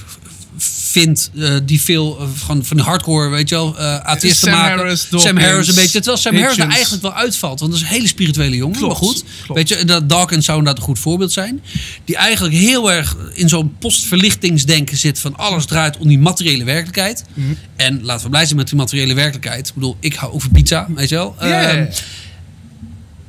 vind, 0.92 1.32
eh, 1.38 1.56
die 1.64 1.82
veel 1.82 2.20
eh, 2.20 2.28
van, 2.34 2.66
van 2.66 2.78
de 2.78 2.84
hardcore, 2.84 3.30
weet 3.30 3.50
je 3.50 3.56
wel, 3.56 3.78
eh 3.78 3.96
atheïsten 3.96 4.50
Sam 4.50 4.60
maken. 4.60 4.78
Harris, 4.78 5.02
Sam 5.02 5.20
Dawkins, 5.20 5.46
Harris 5.46 5.68
een 5.68 5.76
beetje. 5.76 5.98
Terwijl 6.00 6.18
Sam 6.18 6.36
Harris 6.36 6.58
er 6.58 6.70
eigenlijk 6.70 7.02
wel 7.04 7.14
uitvalt. 7.14 7.60
Want 7.60 7.72
dat 7.72 7.82
is 7.82 7.88
een 7.88 7.94
hele 7.94 8.08
spirituele 8.08 8.56
jongen. 8.56 8.78
Klopt, 8.78 8.94
maar 8.94 9.10
goed, 9.10 9.24
klopt. 9.44 9.70
weet 9.70 9.80
je, 9.80 9.86
dat 9.86 10.10
Dawkins 10.10 10.46
zou 10.46 10.58
inderdaad 10.58 10.82
een 10.82 10.90
goed 10.90 11.00
voorbeeld 11.00 11.32
zijn. 11.32 11.62
Die 12.06 12.16
eigenlijk 12.16 12.56
heel 12.56 12.92
erg 12.92 13.16
in 13.34 13.50
zo'n 13.50 13.76
postverlichtingsdenken 13.80 14.98
zit 14.98 15.20
van 15.20 15.38
alles 15.38 15.66
draait 15.66 15.98
om 15.98 16.08
die 16.08 16.20
materiële 16.20 16.64
werkelijkheid. 16.64 17.24
Mhm. 17.34 17.54
En 17.76 18.04
laten 18.04 18.24
we 18.24 18.30
blij 18.30 18.46
zijn 18.46 18.58
met 18.58 18.68
die 18.68 18.78
materiële 18.78 19.14
werkelijkheid. 19.14 19.68
Ik 19.68 19.74
bedoel, 19.74 19.98
ik 20.00 20.14
hou 20.14 20.34
over 20.34 20.50
pizza, 20.50 20.88
weet 20.96 21.10
je 21.10 21.16
wel. 21.16 21.36
Ehm, 21.40 21.86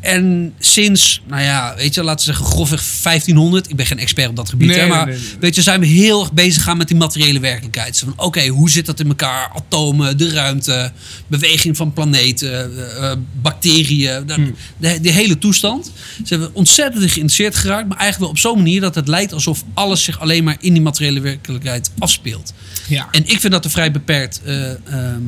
en 0.03 0.55
sinds, 0.59 1.23
nou 1.27 1.43
ja, 1.43 1.75
weet 1.77 1.95
je, 1.95 2.03
laten 2.03 2.27
we 2.27 2.33
zeggen 2.35 2.53
grofweg 2.53 2.83
1500. 3.03 3.71
Ik 3.71 3.77
ben 3.77 3.87
geen 3.87 3.99
expert 3.99 4.29
op 4.29 4.37
dat 4.37 4.49
gebied, 4.49 4.69
Nee, 4.69 4.79
hè, 4.79 4.87
maar 4.87 5.07
nee, 5.07 5.15
nee, 5.15 5.25
nee. 5.25 5.37
weet 5.41 5.55
je, 5.55 5.63
zijn 5.63 5.81
we 5.81 5.87
heel 5.87 6.21
erg 6.21 6.33
bezig 6.33 6.63
gaan 6.63 6.77
met 6.77 6.89
die 6.89 6.97
materiële 6.97 7.41
werkelijkheid. 7.41 7.97
Zo 7.97 8.07
van, 8.07 8.25
oké, 8.27 8.47
hoe 8.47 8.71
zit 8.71 8.87
dat 8.87 9.01
in 9.01 9.09
elkaar? 9.09 9.51
Atomen, 9.55 10.19
de 10.19 10.31
ruimte, 10.33 10.93
beweging 11.27 11.77
van 11.77 11.93
planeten, 11.93 12.77
eh, 12.77 13.11
eh, 13.11 13.19
bacteriën, 13.43 14.27
de, 14.27 14.35
Hmm. 14.35 14.55
de, 14.77 15.01
de 15.01 15.11
hele 15.11 15.39
toestand. 15.39 15.93
Ze 16.25 16.35
hebben 16.35 16.55
ontzettend 16.55 17.03
geïnteresseerd 17.05 17.55
geraakt, 17.57 17.89
maar 17.89 17.99
eigenlijk 17.99 18.19
wel 18.21 18.29
op 18.29 18.39
zo'n 18.39 18.63
manier 18.63 18.81
dat 18.81 18.95
het 18.95 19.09
lijkt 19.09 19.33
alsof 19.33 19.65
alles 19.75 20.05
zich 20.05 20.21
alleen 20.21 20.45
maar 20.45 20.57
in 20.61 20.73
die 20.73 20.83
materiële 20.83 21.21
werkelijkheid 21.21 21.91
afspeelt. 21.99 22.53
ja. 22.89 23.09
En 23.11 23.23
ik 23.27 23.41
vind 23.41 23.53
dat 23.53 23.65
een 23.65 23.71
vrij 23.71 23.91
beperkt, 23.91 24.41
eh, 24.45 24.71
ehm, 24.71 25.23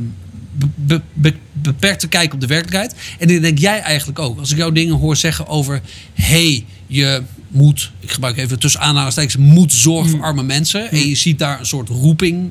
be- 0.54 0.68
be- 0.74 1.00
be- 1.12 1.34
beperkte 1.52 2.08
kijk 2.08 2.34
op 2.34 2.40
de 2.40 2.46
werkelijkheid. 2.46 2.94
En 3.18 3.28
dat 3.28 3.42
denk 3.42 3.58
jij 3.58 3.80
eigenlijk 3.80 4.18
ook. 4.18 4.38
Als 4.38 4.50
ik 4.50 4.56
jou 4.56 4.72
dingen 4.72 4.94
hoor 4.94 5.16
zeggen 5.16 5.46
over... 5.46 5.80
hey, 6.14 6.64
je 6.86 7.22
moet, 7.48 7.90
ik 8.00 8.10
gebruik 8.10 8.36
even 8.36 8.58
tussen 8.58 8.80
aanhalingstekens... 8.80 9.36
moet 9.36 9.72
zorgen 9.72 10.10
voor 10.10 10.22
arme 10.22 10.42
mensen. 10.42 10.90
En 10.90 11.08
je 11.08 11.14
ziet 11.14 11.38
daar 11.38 11.60
een 11.60 11.66
soort 11.66 11.88
roeping, 11.88 12.50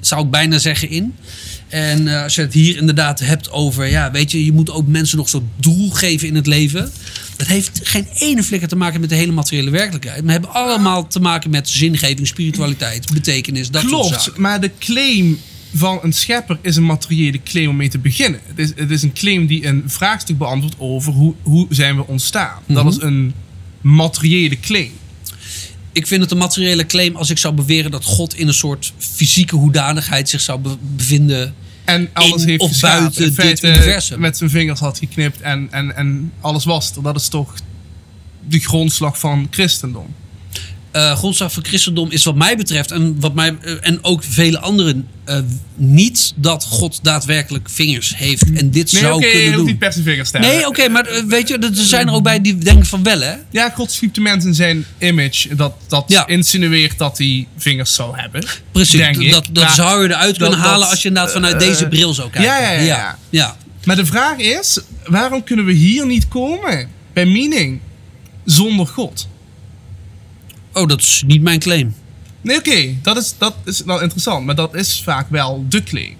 zou 0.00 0.24
ik 0.24 0.30
bijna 0.30 0.58
zeggen, 0.58 0.90
in. 0.90 1.14
En 1.68 2.08
eh, 2.08 2.22
als 2.22 2.34
je 2.34 2.40
het 2.40 2.52
hier 2.52 2.76
inderdaad 2.76 3.20
hebt 3.20 3.50
over... 3.50 3.86
ja, 3.86 4.10
weet 4.10 4.30
je, 4.30 4.44
je 4.44 4.52
moet 4.52 4.70
ook 4.70 4.86
mensen 4.86 5.16
nog 5.16 5.28
zo'n 5.28 5.48
doel 5.56 5.90
geven 5.90 6.28
in 6.28 6.34
het 6.34 6.46
leven... 6.46 6.90
Dat 7.36 7.46
heeft 7.46 7.80
geen 7.82 8.06
ene 8.18 8.42
flikker 8.42 8.68
te 8.68 8.76
maken 8.76 9.00
met 9.00 9.08
de 9.08 9.14
hele 9.14 9.32
materiële 9.32 9.70
werkelijkheid. 9.70 10.22
Maar 10.22 10.32
hebben 10.32 10.52
allemaal 10.52 11.06
te 11.06 11.20
maken 11.20 11.50
met 11.50 11.68
zingeving, 11.68 12.26
spiritualiteit, 12.26 13.12
betekenis, 13.12 13.70
dat 13.70 13.82
soort 13.82 13.92
Klopt, 13.92 14.22
zaken. 14.22 14.42
maar 14.42 14.60
de 14.60 14.70
claim 14.78 15.38
van 15.74 15.98
een 16.02 16.12
schepper 16.12 16.58
is 16.62 16.76
een 16.76 16.86
materiële 16.86 17.42
claim 17.42 17.68
om 17.68 17.76
mee 17.76 17.88
te 17.88 17.98
beginnen. 17.98 18.40
Het 18.44 18.58
is, 18.58 18.72
het 18.76 18.90
is 18.90 19.02
een 19.02 19.12
claim 19.12 19.46
die 19.46 19.66
een 19.66 19.82
vraagstuk 19.86 20.38
beantwoordt 20.38 20.76
over 20.78 21.12
hoe, 21.12 21.34
hoe 21.42 21.66
zijn 21.70 21.96
we 21.96 22.06
ontstaan. 22.06 22.58
Dat 22.66 22.84
Mhm. 22.84 22.92
is 22.92 23.00
een 23.02 23.34
materiële 23.80 24.60
claim. 24.60 24.90
Ik 25.92 26.06
vind 26.06 26.22
het 26.22 26.30
een 26.30 26.38
materiële 26.38 26.86
claim 26.86 27.16
als 27.16 27.30
ik 27.30 27.38
zou 27.38 27.54
beweren 27.54 27.90
dat 27.90 28.04
God 28.04 28.34
in 28.34 28.48
een 28.48 28.54
soort 28.54 28.92
fysieke 28.98 29.56
hoedanigheid 29.56 30.28
zich 30.28 30.40
zou 30.40 30.60
be- 30.60 30.76
bevinden. 30.96 31.54
En 31.84 32.08
alles 32.12 32.42
In 32.42 32.48
heeft 32.48 32.60
of 32.62 32.80
buiten 32.80 33.22
In 33.22 33.28
dit 33.28 33.40
feite 33.40 33.68
universum. 33.68 34.20
met 34.20 34.36
zijn 34.36 34.50
vingers 34.50 34.80
had 34.80 34.98
geknipt 34.98 35.40
en, 35.40 35.68
en, 35.70 35.96
en 35.96 36.32
alles 36.40 36.64
was 36.64 36.96
er. 36.96 37.02
Dat 37.02 37.16
is 37.16 37.28
toch 37.28 37.54
de 38.48 38.58
grondslag 38.58 39.18
van 39.18 39.46
christendom. 39.50 40.06
Eh 40.92 41.16
grondslag 41.16 41.52
van 41.52 41.64
christendom 41.64 42.10
is 42.10 42.24
wat 42.24 42.34
mij 42.34 42.56
betreft 42.56 42.90
en, 42.90 43.20
wat 43.20 43.34
mij, 43.34 43.56
eh, 43.62 43.72
en 43.80 44.04
ook 44.04 44.22
vele 44.24 44.58
anderen 44.58 45.08
eh, 45.24 45.38
niet 45.74 46.32
dat 46.36 46.64
God 46.64 46.98
daadwerkelijk 47.02 47.70
vingers 47.70 48.16
heeft 48.16 48.52
en 48.52 48.70
dit 48.70 48.92
Nee, 48.92 49.02
zou 49.02 49.14
oké, 49.14 49.26
je 49.26 49.30
kunnen 49.32 49.46
hoeft 49.46 49.56
doen. 49.56 49.66
niet 49.66 49.78
per 49.78 49.92
se 49.92 50.02
vingers 50.02 50.30
te 50.30 50.36
hebben. 50.38 50.56
Nee, 50.56 50.66
oké, 50.66 50.88
maar 50.88 51.06
weet 51.26 51.48
je, 51.48 51.58
er 51.58 51.70
zijn 51.72 52.08
er 52.08 52.14
ook 52.14 52.22
bij 52.22 52.40
die 52.40 52.58
denken 52.58 52.86
van 52.86 53.02
wel 53.02 53.20
hè. 53.20 53.34
Ja, 53.50 53.70
God 53.70 53.92
schiep 53.92 54.14
de 54.14 54.20
mens 54.20 54.44
in 54.44 54.54
zijn 54.54 54.84
image. 54.98 55.54
Dat, 55.54 55.74
dat 55.88 56.04
Ja. 56.06 56.26
insinueert 56.26 56.98
dat 56.98 57.18
hij 57.18 57.46
vingers 57.56 57.94
zou 57.94 58.18
hebben. 58.18 58.44
Precies, 58.72 58.96
Denk 59.00 59.16
ik. 59.16 59.30
dat, 59.30 59.48
dat 59.52 59.64
Maar- 59.64 59.74
zou 59.74 60.02
je 60.02 60.08
eruit 60.08 60.36
kunnen 60.36 60.58
dat- 60.58 60.66
halen 60.66 60.80
dat- 60.80 60.90
als 60.90 61.02
je 61.02 61.08
inderdaad 61.08 61.32
vanuit 61.32 61.60
deze 61.60 61.88
bril 61.88 62.14
zou 62.14 62.30
kijken. 62.30 62.50
ja, 62.52 62.58
ja, 62.60 62.70
ja, 62.70 62.78
ja. 62.80 62.84
ja. 62.86 63.16
ja. 63.30 63.56
Maar 63.84 63.96
de 63.96 64.06
vraag 64.06 64.36
is, 64.38 64.78
waarom 65.04 65.44
kunnen 65.44 65.64
we 65.64 65.72
hier 65.72 66.06
niet 66.06 66.28
komen? 66.28 66.88
Bij 67.12 67.26
meaning. 67.26 67.80
Zonder 68.44 68.86
God. 68.86 69.28
Oh, 70.72 70.88
dat 70.88 71.00
is 71.00 71.22
niet 71.26 71.42
mijn 71.42 71.58
claim. 71.58 71.94
Nee, 72.40 72.56
oké, 72.56 72.94
dat, 73.02 73.16
is, 73.16 73.34
dat 73.38 73.54
is 73.64 73.82
wel 73.84 74.00
interessant. 74.00 74.44
Maar 74.44 74.54
dat 74.54 74.74
is 74.74 75.00
vaak 75.04 75.30
wel 75.30 75.66
de 75.68 75.82
claim. 75.82 76.14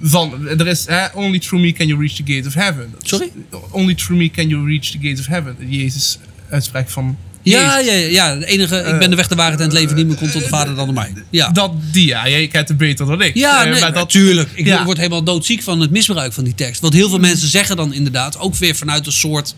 Van, 0.00 0.48
er 0.48 0.66
is, 0.66 0.86
hè, 0.86 1.06
only 1.14 1.38
through 1.38 1.64
me 1.64 1.72
can 1.72 1.86
you 1.86 2.00
reach 2.00 2.12
the 2.12 2.22
gate 2.32 2.48
of 2.48 2.54
heaven. 2.54 2.94
Sorry? 3.02 3.32
Only 3.70 3.94
through 3.94 4.20
me 4.20 4.30
can 4.30 4.48
you 4.48 4.66
reach 4.66 4.90
the 4.90 4.98
gate 5.00 5.20
of 5.20 5.26
heaven. 5.26 5.56
Jezus 5.68 6.18
uitspraak 6.50 6.90
van 6.90 7.16
Ja, 7.42 7.78
ja, 7.78 7.92
ja, 7.92 8.08
ja. 8.08 8.36
De 8.36 8.46
enige, 8.46 8.76
ik 8.76 8.98
ben 8.98 9.10
de 9.10 9.16
weg, 9.16 9.28
de 9.28 9.34
waarheid 9.34 9.60
en 9.60 9.66
het 9.66 9.74
leven. 9.74 9.96
Niemand 9.96 10.18
komt 10.18 10.32
tot 10.32 10.42
de 10.42 10.48
vader 10.48 10.74
dan 10.74 10.84
door 10.84 10.94
mij. 10.94 11.12
Ja, 11.30 11.50
Dat, 11.50 11.72
die 11.92 12.06
ja, 12.06 12.28
jij 12.28 12.48
kent 12.48 12.68
het 12.68 12.76
beter 12.76 13.06
dan 13.06 13.22
ik. 13.22 13.34
ja 13.34 13.64
Eh, 13.64 13.70
nee, 13.70 13.80
maar 13.80 13.92
dat, 13.92 14.02
natuurlijk. 14.02 14.50
Ik 14.54 14.66
ja. 14.66 14.84
word 14.84 14.96
helemaal 14.96 15.22
doodziek 15.22 15.62
van 15.62 15.80
het 15.80 15.90
misbruik 15.90 16.32
van 16.32 16.44
die 16.44 16.54
tekst. 16.54 16.80
Want 16.80 16.92
heel 16.92 17.08
veel 17.08 17.18
mensen 17.18 17.48
zeggen 17.48 17.76
dan 17.76 17.92
inderdaad, 17.92 18.38
ook 18.38 18.54
weer 18.54 18.74
vanuit 18.74 19.06
een 19.06 19.12
soort... 19.12 19.54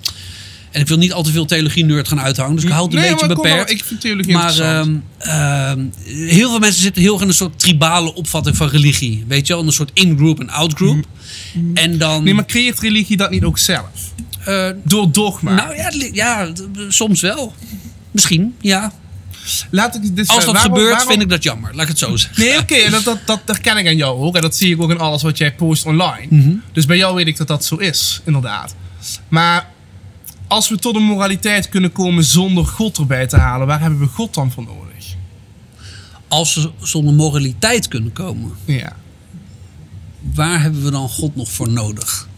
En 0.70 0.81
ik 0.81 0.89
wil 0.89 0.97
niet 0.97 1.12
al 1.12 1.23
te 1.23 1.32
veel 1.32 1.45
theologie-nerd 1.47 2.09
gaan 2.09 2.20
uithangen, 2.20 2.55
dus 2.55 2.65
ik 2.65 2.70
hou 2.70 2.85
het 2.85 2.95
een 2.95 3.01
Nee, 3.01 3.11
beetje 3.11 3.27
maar 3.27 3.36
kom 3.36 3.45
maar, 3.45 3.53
beperkt. 3.57 3.81
ik 3.81 3.85
vind 3.85 4.01
theologie 4.01 4.32
Maar 4.32 4.59
ehm, 4.59 4.95
ehm, 5.19 5.85
heel 6.05 6.51
veel 6.51 6.59
mensen 6.59 6.82
zitten 6.82 7.03
heel 7.03 7.12
erg 7.12 7.23
in 7.23 7.28
een 7.28 7.35
soort 7.35 7.59
tribale 7.59 8.15
opvatting 8.15 8.57
van 8.57 8.69
religie. 8.69 9.24
Weet 9.28 9.47
je 9.47 9.55
wel, 9.55 9.65
een 9.65 9.73
soort 9.73 9.90
in-group 9.95 10.40
en 10.40 10.49
out-group. 10.51 11.05
En 11.74 11.99
dan... 11.99 12.24
Nee, 12.24 12.35
maar 12.35 12.47
creëert 12.47 12.81
religie 12.81 13.16
dat 13.16 13.31
niet 13.31 13.45
ook 13.45 13.59
zelf? 13.59 13.89
eh, 14.45 14.69
Door 14.85 15.12
dogma. 15.12 15.55
nou 15.55 15.74
ja, 15.77 15.93
ja, 16.12 16.53
soms 16.89 17.20
wel. 17.20 17.55
Misschien, 18.11 18.55
ja. 18.61 18.93
laat 19.70 19.95
ik 19.95 20.16
dit 20.16 20.28
Als 20.28 20.45
dat 20.45 20.55
waarom- 20.55 20.73
gebeurt, 20.73 20.90
waarom- 20.90 21.09
vind 21.11 21.23
ik 21.23 21.28
dat 21.28 21.43
jammer. 21.43 21.70
Laat 21.74 21.82
ik 21.82 21.89
het 21.89 21.99
zo 21.99 22.16
zeggen. 22.16 22.43
Nee, 22.45 22.59
oké, 22.59 22.90
dat, 22.90 23.05
dat, 23.05 23.19
dat 23.24 23.40
herken 23.47 23.77
ik 23.77 23.86
aan 23.86 23.97
jou 23.97 24.20
ook. 24.20 24.36
En 24.36 24.43
dat 24.43 24.57
zie 24.57 24.74
ik 24.74 24.82
ook 24.82 24.90
in 24.90 24.99
alles 24.99 25.23
wat 25.23 25.39
jij 25.39 25.55
post 25.55 25.85
online. 25.86 26.27
Mhm. 26.31 26.51
Dus 26.73 26.86
bij 26.86 26.97
jou 26.97 27.15
weet 27.15 27.27
ik 27.27 27.36
dat 27.36 27.47
dat 27.49 27.65
zo 27.65 27.77
is, 27.77 28.20
inderdaad. 28.24 28.74
Maar 29.28 29.69
als 30.49 30.69
we 30.69 30.77
tot 30.79 30.95
een 30.97 31.03
moraliteit 31.03 31.69
kunnen 31.69 31.93
komen 31.93 32.25
zonder 32.25 32.66
God 32.66 32.99
erbij 32.99 33.27
te 33.27 33.37
halen, 33.37 33.66
waar 33.66 33.81
hebben 33.81 33.99
we 33.99 34.07
God 34.07 34.35
dan 34.35 34.51
voor 34.53 34.62
nodig? 34.65 34.87
Als 36.29 36.55
we 36.55 36.70
zonder 36.83 37.15
moraliteit 37.15 37.89
kunnen 37.89 38.12
komen, 38.12 38.53
Ja. 38.65 38.97
waar 40.35 40.61
hebben 40.62 40.85
we 40.85 40.91
dan 40.91 41.09
God 41.09 41.37
nog 41.37 41.51
voor 41.51 41.69
nodig? 41.70 42.29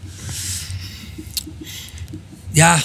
Ja, 2.51 2.81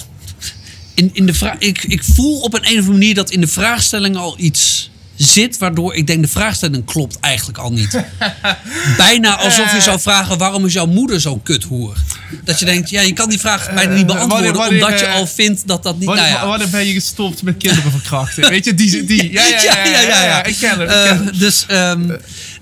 in, 0.93 1.09
in 1.13 1.25
de 1.25 1.33
vraag, 1.33 1.57
ik, 1.57 1.83
ik 1.83 2.03
voel 2.03 2.39
op 2.39 2.53
een, 2.53 2.59
een 2.59 2.71
of 2.71 2.75
andere 2.77 2.91
manier 2.91 3.15
dat 3.15 3.31
in 3.31 3.41
de 3.41 3.47
vraagstelling 3.47 4.15
al 4.15 4.35
iets 4.39 4.89
zit, 5.17 5.57
waardoor 5.57 5.95
ik 5.95 6.07
denk 6.07 6.21
de 6.21 6.27
vraagstelling 6.27 6.85
klopt 6.85 7.19
eigenlijk 7.19 7.57
al 7.57 7.71
niet. 7.71 8.03
Bijna 8.97 9.35
alsof 9.37 9.73
je 9.73 9.81
zou 9.81 9.99
vragen 9.99 10.37
waarom 10.37 10.65
is 10.65 10.73
jouw 10.73 10.85
moeder 10.85 11.21
zo'n 11.21 11.43
kuthoer? 11.43 11.95
Dat 12.43 12.59
je 12.59 12.65
denkt, 12.65 12.89
ja, 12.89 13.01
je 13.01 13.13
kan 13.13 13.29
die 13.29 13.39
vraag 13.39 13.73
bijna 13.73 13.93
niet 13.93 14.01
Eh, 14.01 14.05
beantwoorden, 14.15 14.53
wanneer- 14.53 14.73
omdat 14.83 14.99
je 14.99 15.05
wanneer, 15.05 15.21
al 15.21 15.27
vindt 15.27 15.67
dat 15.67 15.83
dat 15.83 15.97
niet. 15.97 16.05
Wanneer, 16.05 16.25
nou 16.25 16.37
ja. 16.39 16.47
wanneer 16.47 16.69
ben 16.69 16.85
je 16.85 16.93
gestopt 16.93 17.43
met 17.43 17.57
kinderen 17.57 17.91
verkrachten? 17.91 18.49
Weet 18.49 18.65
je, 18.65 18.73
die, 18.73 19.03
die. 19.05 19.31
Ja, 19.37 19.45
ja, 19.47 19.61
ja. 19.63 19.85
ja, 19.85 20.01
ja, 20.01 20.23
ja. 20.23 20.43
Ik 20.43 20.55
ken 20.59 20.69
hem, 20.69 20.81
ik 20.81 20.87
ken 20.87 21.03
Eh, 21.03 21.09
hem. 21.09 21.37
dus 21.37 21.65
ehm, 21.67 22.05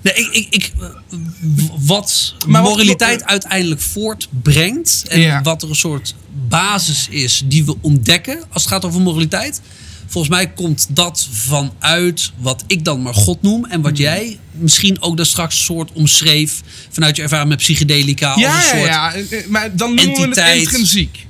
nee, 0.02 0.14
ik, 0.14 0.28
ik, 0.32 0.46
ik, 0.54 0.72
eh, 0.80 0.86
wat 1.86 2.34
moraliteit 2.46 3.24
uiteindelijk 3.24 3.80
voortbrengt 3.80 5.04
en 5.08 5.20
Ja. 5.20 5.42
wat 5.42 5.62
er 5.62 5.68
een 5.68 5.74
soort 5.76 6.14
basis 6.48 7.06
is 7.10 7.42
die 7.44 7.64
we 7.64 7.76
ontdekken 7.80 8.38
als 8.50 8.62
het 8.62 8.72
gaat 8.72 8.84
over 8.84 9.00
moraliteit. 9.00 9.60
Volgens 10.06 10.34
mij 10.34 10.50
komt 10.50 10.86
dat 10.90 11.28
vanuit 11.32 12.32
wat 12.36 12.64
ik 12.66 12.84
dan 12.84 13.02
maar 13.02 13.14
God 13.14 13.42
noem. 13.42 13.64
En 13.64 13.70
Hmm. 13.72 13.82
wat 13.82 13.98
jij 13.98 14.38
misschien 14.50 15.00
ook 15.02 15.16
daar 15.16 15.26
straks 15.26 15.56
een 15.58 15.64
soort 15.64 15.92
omschreef. 15.92 16.60
Vanuit 16.90 17.16
je 17.16 17.22
ervaring 17.22 17.48
met 17.48 17.58
psychedelica. 17.58 18.30
als 18.32 18.40
Ja, 18.40 18.48
een 18.48 18.62
ja, 18.62 18.76
soort 18.78 18.90
ja. 18.90 19.14
Eh, 19.14 19.38
eh, 19.38 19.46
Maar 19.48 19.76
dan 19.76 19.94
noemen 19.94 20.04
we 20.14 20.20
het 20.20 20.22
entiteit. 20.22 20.60
intrinsiek. 20.62 21.26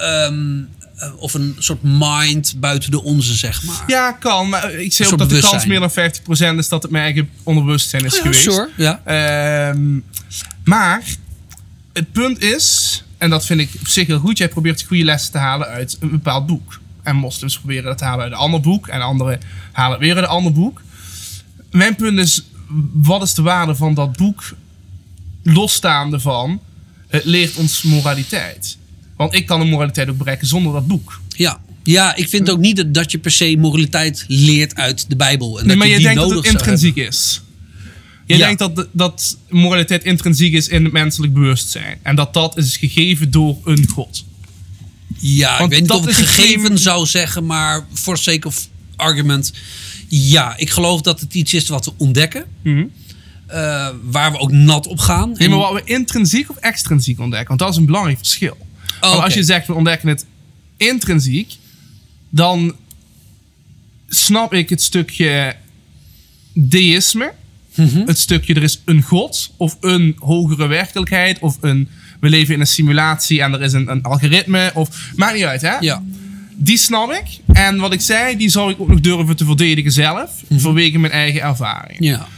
ehm, 0.00 0.58
eh, 0.96 1.12
of 1.16 1.34
een 1.34 1.56
soort 1.58 1.78
mind 1.82 2.54
buiten 2.56 2.90
de 2.90 3.02
onze, 3.02 3.34
zeg 3.34 3.62
maar. 3.62 3.82
Ja, 3.86 4.12
kan. 4.12 4.48
Maar 4.48 4.72
ik 4.74 4.92
zeg 4.92 5.12
ook 5.12 5.18
dat 5.18 5.30
de 5.30 5.40
kans 5.40 5.66
meer 5.66 5.80
dan 5.80 5.90
50% 5.90 6.58
is 6.58 6.68
dat 6.68 6.82
het 6.82 6.90
mijn 6.90 7.04
eigen 7.04 7.30
onderbewustzijn 7.42 8.04
is 8.04 8.12
Oh 8.12 8.16
ja, 8.16 8.22
geweest. 8.22 8.42
sure, 8.42 8.68
ja. 8.76 9.00
Ehm, 9.04 9.98
maar 10.64 11.02
het 11.92 12.12
punt 12.12 12.42
is, 12.42 13.02
en 13.18 13.30
dat 13.30 13.46
vind 13.46 13.60
ik 13.60 13.70
op 13.80 13.88
zich 13.88 14.06
heel 14.06 14.18
goed, 14.18 14.38
jij 14.38 14.48
probeert 14.48 14.82
goede 14.82 15.04
lessen 15.04 15.32
te 15.32 15.38
halen 15.38 15.66
uit 15.66 15.96
een 16.00 16.10
bepaald 16.10 16.46
boek. 16.46 16.79
En 17.02 17.16
moslims 17.16 17.58
proberen 17.58 17.84
dat 17.84 17.98
te 17.98 18.04
halen 18.04 18.22
uit 18.24 18.32
een 18.32 18.38
ander 18.38 18.60
boek. 18.60 18.88
En 18.88 19.00
anderen 19.00 19.40
halen 19.72 19.92
het 19.92 20.00
weer 20.06 20.14
uit 20.14 20.24
een 20.24 20.30
ander 20.30 20.52
boek. 20.52 20.82
Mijn 21.70 21.94
punt 21.96 22.18
is, 22.18 22.42
wat 22.92 23.22
is 23.22 23.34
de 23.34 23.42
waarde 23.42 23.74
van 23.74 23.94
dat 23.94 24.16
boek 24.16 24.44
losstaande 25.42 26.20
van 26.20 26.60
het 27.08 27.24
leert 27.24 27.56
ons 27.56 27.82
moraliteit? 27.82 28.78
Want 29.16 29.34
ik 29.34 29.46
kan 29.46 29.60
de 29.60 29.66
moraliteit 29.66 30.08
ook 30.08 30.18
bereiken 30.18 30.46
zonder 30.46 30.72
dat 30.72 30.86
boek. 30.86 31.20
Ja. 31.28 31.60
ja, 31.82 32.16
ik 32.16 32.28
vind 32.28 32.50
ook 32.50 32.58
niet 32.58 32.76
dat, 32.76 32.94
dat 32.94 33.10
je 33.10 33.18
per 33.18 33.30
se 33.30 33.56
moraliteit 33.58 34.24
leert 34.28 34.74
uit 34.74 35.04
de 35.10 35.16
Bijbel. 35.16 35.48
En 35.48 35.66
Nee, 35.66 35.68
dat 35.68 35.76
maar 35.76 35.86
je 35.86 35.94
die 35.94 36.02
denkt 36.04 36.20
dat 36.20 36.28
nodig 36.28 36.44
het 36.44 36.52
intrinsiek 36.54 36.96
is. 36.96 37.42
Je 38.26 38.36
Ja. 38.36 38.46
denkt 38.46 38.58
dat, 38.58 38.88
dat 38.92 39.38
moraliteit 39.48 40.04
intrinsiek 40.04 40.52
is 40.52 40.68
in 40.68 40.84
het 40.84 40.92
menselijk 40.92 41.32
bewustzijn. 41.34 41.98
En 42.02 42.16
dat 42.16 42.34
dat 42.34 42.56
is 42.56 42.76
gegeven 42.76 43.30
door 43.30 43.58
een 43.64 43.88
God. 43.88 44.24
Ja, 45.22 45.52
ik 45.52 45.58
Want 45.58 45.70
weet 45.70 45.80
niet 45.80 45.88
dat 45.88 45.98
of 45.98 46.04
het 46.06 46.14
gegeven 46.14 46.60
claim- 46.60 46.76
zou 46.76 47.06
zeggen, 47.06 47.46
maar 47.46 47.84
for 47.94 48.18
sake 48.18 48.46
of 48.46 48.68
argument. 48.96 49.52
Ja, 50.08 50.56
ik 50.56 50.70
geloof 50.70 51.00
dat 51.00 51.20
het 51.20 51.34
iets 51.34 51.54
is 51.54 51.68
wat 51.68 51.84
we 51.84 51.92
ontdekken. 51.96 52.44
eh, 53.46 53.88
waar 54.02 54.32
we 54.32 54.38
ook 54.38 54.52
nat 54.52 54.86
op 54.86 54.98
gaan. 54.98 55.28
Mhm. 55.30 55.38
Nee, 55.38 55.48
maar 55.48 55.58
wat 55.58 55.72
we 55.72 55.82
intrinsiek 55.84 56.50
of 56.50 56.56
extrinsiek 56.56 57.20
ontdekken. 57.20 57.48
Want 57.48 57.60
dat 57.60 57.70
is 57.70 57.76
een 57.76 57.86
belangrijk 57.86 58.18
verschil. 58.18 58.56
Want 59.00 59.12
Oh, 59.12 59.12
oké. 59.14 59.24
als 59.24 59.34
je 59.34 59.42
zegt 59.42 59.66
we 59.66 59.74
ontdekken 59.74 60.08
het 60.08 60.26
intrinsiek. 60.76 61.56
Dan 62.28 62.76
snap 64.08 64.52
ik 64.54 64.68
het 64.68 64.82
stukje 64.82 65.56
deïsme. 66.54 67.32
Mhm. 67.74 68.02
Het 68.06 68.18
stukje 68.18 68.54
er 68.54 68.62
is 68.62 68.80
een 68.84 69.02
god. 69.02 69.50
Of 69.56 69.76
een 69.80 70.16
hogere 70.18 70.66
werkelijkheid. 70.66 71.38
Of 71.38 71.56
een, 71.60 71.88
we 72.20 72.28
leven 72.28 72.54
in 72.54 72.60
een 72.60 72.66
simulatie 72.66 73.42
en 73.42 73.52
er 73.52 73.62
is 73.62 73.72
een, 73.72 73.90
een 73.90 74.02
algoritme. 74.02 74.70
Of, 74.74 74.88
maakt 75.16 75.34
niet 75.34 75.44
uit 75.44 75.60
hè. 75.60 75.76
Ja, 75.80 76.02
Die 76.54 76.76
snap 76.76 77.12
ik. 77.12 77.38
En 77.52 77.76
wat 77.76 77.92
ik 77.92 78.00
zei, 78.00 78.36
die 78.36 78.48
zou 78.48 78.70
ik 78.70 78.80
ook 78.80 78.88
nog 78.88 79.00
durven 79.00 79.36
te 79.36 79.44
verdedigen 79.44 79.92
zelf. 79.92 80.30
Vanwege 80.50 80.98
mijn 80.98 81.12
eigen 81.12 81.40
ervaring. 81.42 81.98
ja. 82.00 82.28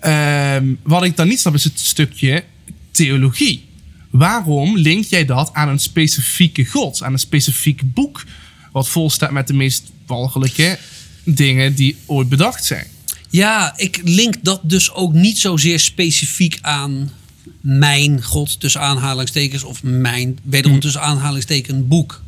Ehm, 0.00 0.66
wat 0.82 1.04
ik 1.04 1.16
dan 1.16 1.28
niet 1.28 1.40
snap 1.40 1.54
is 1.54 1.64
het 1.64 1.80
stukje 1.80 2.44
theologie. 2.90 3.64
Waarom 4.10 4.76
link 4.76 5.04
jij 5.04 5.24
dat 5.24 5.50
aan 5.52 5.68
een 5.68 5.78
specifieke 5.78 6.64
god, 6.64 7.02
aan 7.02 7.12
een 7.12 7.18
specifiek 7.18 7.80
boek, 7.94 8.24
wat 8.72 8.88
vol 8.88 9.10
staat 9.10 9.30
met 9.30 9.46
de 9.46 9.54
meest 9.54 9.90
walgelijke 10.06 10.78
dingen 11.24 11.74
die 11.74 11.96
ooit 12.06 12.28
bedacht 12.28 12.64
zijn? 12.64 12.86
Ja, 13.30 13.72
ik 13.76 14.00
link 14.04 14.34
dat 14.42 14.60
dus 14.62 14.92
ook 14.92 15.12
niet 15.12 15.38
zozeer 15.38 15.80
specifiek 15.80 16.58
aan 16.60 17.10
mijn 17.62 18.22
God 18.22 18.60
tussen 18.60 18.80
aanhalingstekens 18.80 19.62
of 19.64 19.82
mijn 19.82 20.38
wederom 20.42 20.80
tussen 20.80 21.00
aanhalingstekens 21.00 21.86
boek. 21.86 22.22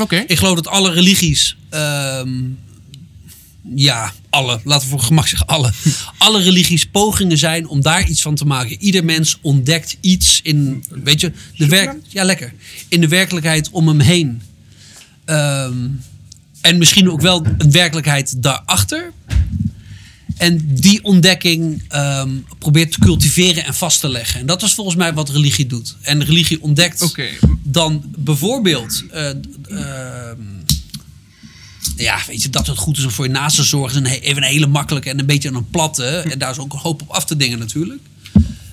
Oké. 0.00 0.24
Ik 0.26 0.38
geloof 0.38 0.54
dat 0.54 0.66
alle 0.66 0.92
religies, 0.92 1.56
ehm, 1.68 2.30
ja, 3.74 4.12
alle, 4.30 4.60
laten 4.64 4.84
we 4.84 4.90
voor 4.90 5.00
gemak 5.00 5.26
zeggen 5.26 5.46
alle, 5.46 5.72
alle 6.18 6.42
religies 6.42 6.86
pogingen 6.86 7.38
zijn 7.38 7.68
om 7.68 7.80
daar 7.80 8.08
iets 8.08 8.22
van 8.22 8.34
te 8.34 8.44
maken. 8.44 8.82
Ieder 8.82 9.04
mens 9.04 9.38
ontdekt 9.40 9.96
iets 10.00 10.40
in, 10.42 10.84
weet 10.88 11.20
je, 11.20 11.32
de 11.56 11.66
werk, 11.66 11.96
ja 12.08 12.24
lekker, 12.24 12.52
in 12.88 13.00
de 13.00 13.08
werkelijkheid 13.08 13.70
om 13.70 13.88
hem 13.88 14.00
heen. 14.00 14.42
Ehm, 15.24 15.76
en 16.60 16.78
misschien 16.78 17.10
ook 17.10 17.20
wel 17.20 17.46
een 17.58 17.70
werkelijkheid 17.70 18.42
daarachter. 18.42 19.12
En 20.36 20.74
die 20.74 21.04
ontdekking 21.04 21.82
ehm, 21.88 22.30
probeert 22.58 22.92
te 22.92 22.98
cultiveren 22.98 23.64
en 23.64 23.74
vast 23.74 24.00
te 24.00 24.08
leggen. 24.08 24.40
En 24.40 24.46
dat 24.46 24.62
is 24.62 24.74
volgens 24.74 24.96
mij 24.96 25.14
wat 25.14 25.30
religie 25.30 25.66
doet. 25.66 25.96
En 26.00 26.24
religie 26.24 26.62
ontdekt 26.62 27.02
dan 27.62 28.02
bijvoorbeeld. 28.16 29.04
eh, 29.10 29.28
ehm, 29.28 30.38
ja, 31.96 32.18
weet 32.26 32.42
je, 32.42 32.50
dat 32.50 32.66
het 32.66 32.78
goed 32.78 32.98
is 32.98 33.04
om 33.04 33.10
voor 33.10 33.24
je 33.24 33.30
naasten 33.30 33.62
te 33.62 33.68
zorgen. 33.68 34.04
Is 34.04 34.10
een, 34.12 34.18
even 34.20 34.42
een 34.42 34.48
hele 34.48 34.66
makkelijke 34.66 35.10
en 35.10 35.18
een 35.18 35.26
beetje 35.26 35.48
een 35.48 35.70
platte. 35.70 36.06
En 36.06 36.38
daar 36.38 36.50
is 36.50 36.58
ook 36.58 36.72
een 36.72 36.78
hoop 36.78 37.02
op 37.02 37.08
af 37.10 37.24
te 37.24 37.36
dingen 37.36 37.58
natuurlijk. 37.58 38.00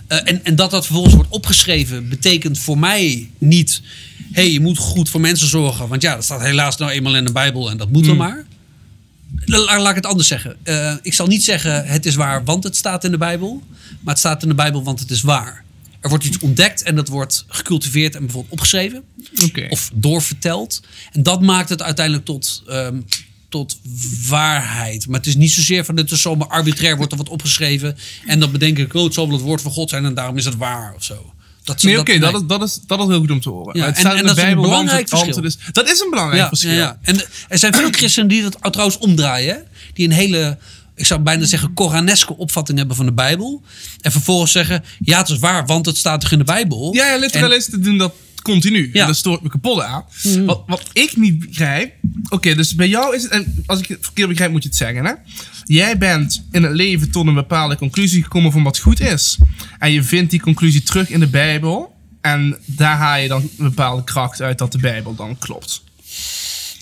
Eh, 0.07 0.17
en, 0.23 0.45
en 0.45 0.55
dat 0.55 0.71
dat 0.71 0.85
vervolgens 0.85 1.15
wordt 1.15 1.29
opgeschreven, 1.29 2.09
betekent 2.09 2.59
voor 2.59 2.77
mij 2.77 3.29
niet. 3.37 3.81
hé, 4.17 4.41
hey, 4.41 4.51
je 4.51 4.59
moet 4.59 4.77
goed 4.77 5.09
voor 5.09 5.21
mensen 5.21 5.47
zorgen. 5.47 5.87
Want 5.87 6.01
ja, 6.01 6.15
dat 6.15 6.23
staat 6.23 6.41
helaas 6.41 6.77
nou 6.77 6.91
eenmaal 6.91 7.15
in 7.15 7.25
de 7.25 7.31
Bijbel 7.31 7.69
en 7.69 7.77
dat 7.77 7.91
moet 7.91 8.05
wel 8.05 8.15
maar. 8.15 8.45
La- 9.45 9.57
la- 9.57 9.79
laat 9.79 9.89
ik 9.89 9.95
het 9.95 10.05
anders 10.05 10.27
zeggen. 10.27 10.55
Eh, 10.63 10.95
ik 11.01 11.13
zal 11.13 11.27
niet 11.27 11.43
zeggen 11.43 11.85
het 11.85 12.05
is 12.05 12.15
waar, 12.15 12.43
want 12.43 12.63
het 12.63 12.75
staat 12.75 13.03
in 13.03 13.11
de 13.11 13.17
Bijbel. 13.17 13.63
Maar 13.99 14.13
het 14.13 14.19
staat 14.19 14.41
in 14.43 14.47
de 14.49 14.55
Bijbel, 14.55 14.83
want 14.83 14.99
het 14.99 15.11
is 15.11 15.21
waar. 15.21 15.63
Er 15.99 16.09
wordt 16.09 16.23
iets 16.25 16.39
ontdekt 16.39 16.83
en 16.83 16.95
dat 16.95 17.07
wordt 17.07 17.45
gecultiveerd 17.47 18.15
en 18.15 18.21
bijvoorbeeld 18.21 18.53
opgeschreven. 18.53 19.03
Of 19.69 19.91
doorverteld. 19.93 20.81
En 21.11 21.23
dat 21.23 21.41
maakt 21.41 21.69
het 21.69 21.81
uiteindelijk 21.81 22.25
tot, 22.25 22.63
ehm, 22.67 23.01
tot 23.49 23.79
waarheid. 24.27 25.07
Maar 25.07 25.17
het 25.19 25.27
is 25.27 25.35
niet 25.35 25.51
zozeer 25.51 25.85
van 25.85 25.97
het 25.97 26.11
is 26.11 26.21
zomaar 26.21 26.47
arbitrair 26.47 26.97
wordt 26.97 27.11
er 27.11 27.17
wat 27.17 27.29
opgeschreven. 27.29 27.97
En 28.25 28.39
dan 28.39 28.51
bedenk 28.51 28.77
ik, 28.77 28.93
oh, 28.93 29.03
het 29.03 29.13
zal 29.13 29.25
wel 29.27 29.35
het 29.35 29.45
woord 29.45 29.61
van 29.61 29.71
God 29.71 29.89
zijn 29.89 30.05
en 30.05 30.13
daarom 30.13 30.37
is 30.37 30.45
het 30.45 30.55
waar 30.57 30.93
of 30.95 31.03
zo. 31.03 31.33
Dat, 31.63 31.83
Nee, 31.83 31.99
oké, 31.99 32.19
dat, 32.19 32.31
nee. 32.33 32.45
dat, 32.45 32.61
is, 32.61 32.79
dat 32.87 32.99
is 32.99 33.05
heel 33.07 33.19
goed 33.19 33.31
om 33.31 33.41
te 33.41 33.49
horen. 33.49 33.79
Ja, 33.79 33.85
het 33.85 33.97
staat 33.97 34.13
en 34.13 34.19
in 34.19 34.25
de 34.25 34.33
Bijbel, 34.33 34.69
want 34.69 34.91
het 34.91 35.43
is... 35.43 35.57
Dat 35.71 35.89
is 35.89 35.99
een 35.99 36.09
belangrijk 36.09 36.41
ja, 36.41 36.47
verschil. 36.47 36.71
Ja, 36.71 36.77
ja. 36.77 36.97
En 37.01 37.17
de- 37.17 37.27
er 37.47 37.57
zijn 37.57 37.73
veel 37.73 37.89
christenen 37.91 38.29
die 38.29 38.41
dat 38.41 38.57
trouwens 38.71 38.97
omdraaien. 38.97 39.55
hè? 39.55 39.61
Die 39.93 40.05
een 40.07 40.13
hele, 40.13 40.57
ik 40.95 41.05
zou 41.05 41.19
bijna 41.19 41.45
zeggen, 41.45 41.73
Koraneske 41.73 42.37
opvatting 42.37 42.77
hebben 42.77 42.95
van 42.95 43.05
de 43.05 43.13
Bijbel. 43.13 43.61
En 44.01 44.11
vervolgens 44.11 44.51
zeggen, 44.51 44.83
ja, 44.99 45.17
het 45.17 45.29
is 45.29 45.39
waar, 45.39 45.65
want 45.65 45.85
het 45.85 45.97
staat 45.97 46.21
toch 46.21 46.31
in 46.31 46.37
de 46.37 46.43
Bijbel. 46.43 46.93
Ja, 46.93 47.05
ja 47.13 47.17
literalisten 47.17 47.83
doen 47.83 47.97
dat 47.97 48.13
continu. 48.41 48.81
Ja. 48.81 48.87
Mhm. 48.87 48.97
En 48.97 49.07
dat 49.07 49.15
stoort 49.15 49.41
me 49.41 49.49
kapot 49.49 49.81
aan. 49.81 50.03
Wat, 50.45 50.63
wat 50.67 50.89
ik 50.93 51.15
niet 51.15 51.39
begrijp... 51.39 51.93
Oké, 52.29 52.55
dus 52.55 52.75
bij 52.75 52.87
jou 52.87 53.15
is 53.15 53.23
het... 53.23 53.31
En 53.31 53.63
als 53.65 53.79
ik 53.79 53.87
het 53.87 53.97
verkeerd 54.01 54.27
begrijp, 54.29 54.51
moet 54.51 54.63
je 54.63 54.69
het 54.69 54.77
zeggen, 54.77 55.05
hè? 55.05 55.13
Jij 55.65 55.97
bent 55.97 56.45
in 56.51 56.63
het 56.63 56.73
leven 56.73 57.11
tot 57.11 57.27
een 57.27 57.33
bepaalde 57.33 57.75
conclusie 57.77 58.23
gekomen 58.23 58.51
van 58.51 58.63
wat 58.63 58.77
goed 58.77 58.99
is. 58.99 59.37
En 59.79 59.91
je 59.91 60.03
vindt 60.03 60.31
die 60.31 60.41
conclusie 60.41 60.83
terug 60.83 61.09
in 61.09 61.19
de 61.19 61.27
Bijbel. 61.27 61.95
En 62.21 62.57
daar 62.65 62.97
haal 62.97 63.19
je 63.19 63.27
dan 63.27 63.41
een 63.41 63.65
bepaalde 63.65 64.03
kracht 64.03 64.41
uit 64.41 64.57
dat 64.57 64.71
de 64.71 64.77
Bijbel 64.77 65.15
dan 65.15 65.37
klopt. 65.37 65.83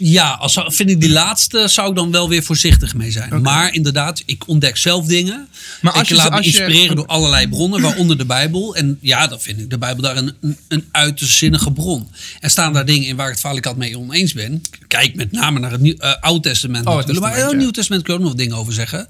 Ja, 0.01 0.31
als, 0.31 0.53
vind 0.65 0.89
ik 0.89 1.01
die 1.01 1.09
laatste 1.09 1.67
zou 1.67 1.89
ik 1.89 1.95
dan 1.95 2.11
wel 2.11 2.29
weer 2.29 2.43
voorzichtig 2.43 2.95
mee 2.95 3.11
zijn. 3.11 3.41
Maar 3.41 3.73
inderdaad, 3.73 4.23
ik 4.25 4.47
ontdek 4.47 4.77
zelf 4.77 5.05
dingen. 5.05 5.47
Maar 5.81 5.93
als 5.93 6.01
ik 6.01 6.07
je- 6.07 6.15
laat 6.15 6.29
me 6.31 6.37
je- 6.37 6.43
inspireren 6.43 6.95
door 6.95 7.05
allerlei 7.05 7.47
bronnen, 7.47 7.81
waaronder 7.81 8.17
de 8.17 8.25
Bijbel. 8.25 8.75
En 8.75 8.97
ja, 9.01 9.27
dan 9.27 9.39
vind 9.39 9.59
ik 9.59 9.69
de 9.69 9.77
Bijbel 9.77 10.03
daar 10.03 10.17
een, 10.17 10.33
een, 10.41 10.57
een 10.67 10.87
uiterst 10.91 11.37
zinnige 11.37 11.71
bron. 11.71 12.09
En 12.39 12.49
staan 12.49 12.73
daar 12.73 12.85
dingen 12.85 13.07
in 13.07 13.15
waar 13.15 13.27
ik 13.27 13.31
het 13.31 13.41
vaak 13.63 13.75
mee 13.75 13.97
oneens 13.97 14.33
ben. 14.33 14.61
Kijk 14.87 15.15
met 15.15 15.31
name 15.31 15.59
naar 15.59 15.71
het 15.71 15.97
eh, 15.99 16.13
Oude 16.19 16.49
Testament 16.49 16.85
natuurlijk. 16.85 17.07
maar 17.19 17.29
Testament, 17.29 17.43
het 17.43 17.51
ja. 17.51 17.57
Nieuw 17.57 17.71
Testament 17.71 18.03
kun 18.03 18.13
je 18.13 18.19
ook 18.19 18.25
nog 18.25 18.35
dingen 18.35 18.55
over 18.57 18.73
zeggen. 18.73 19.07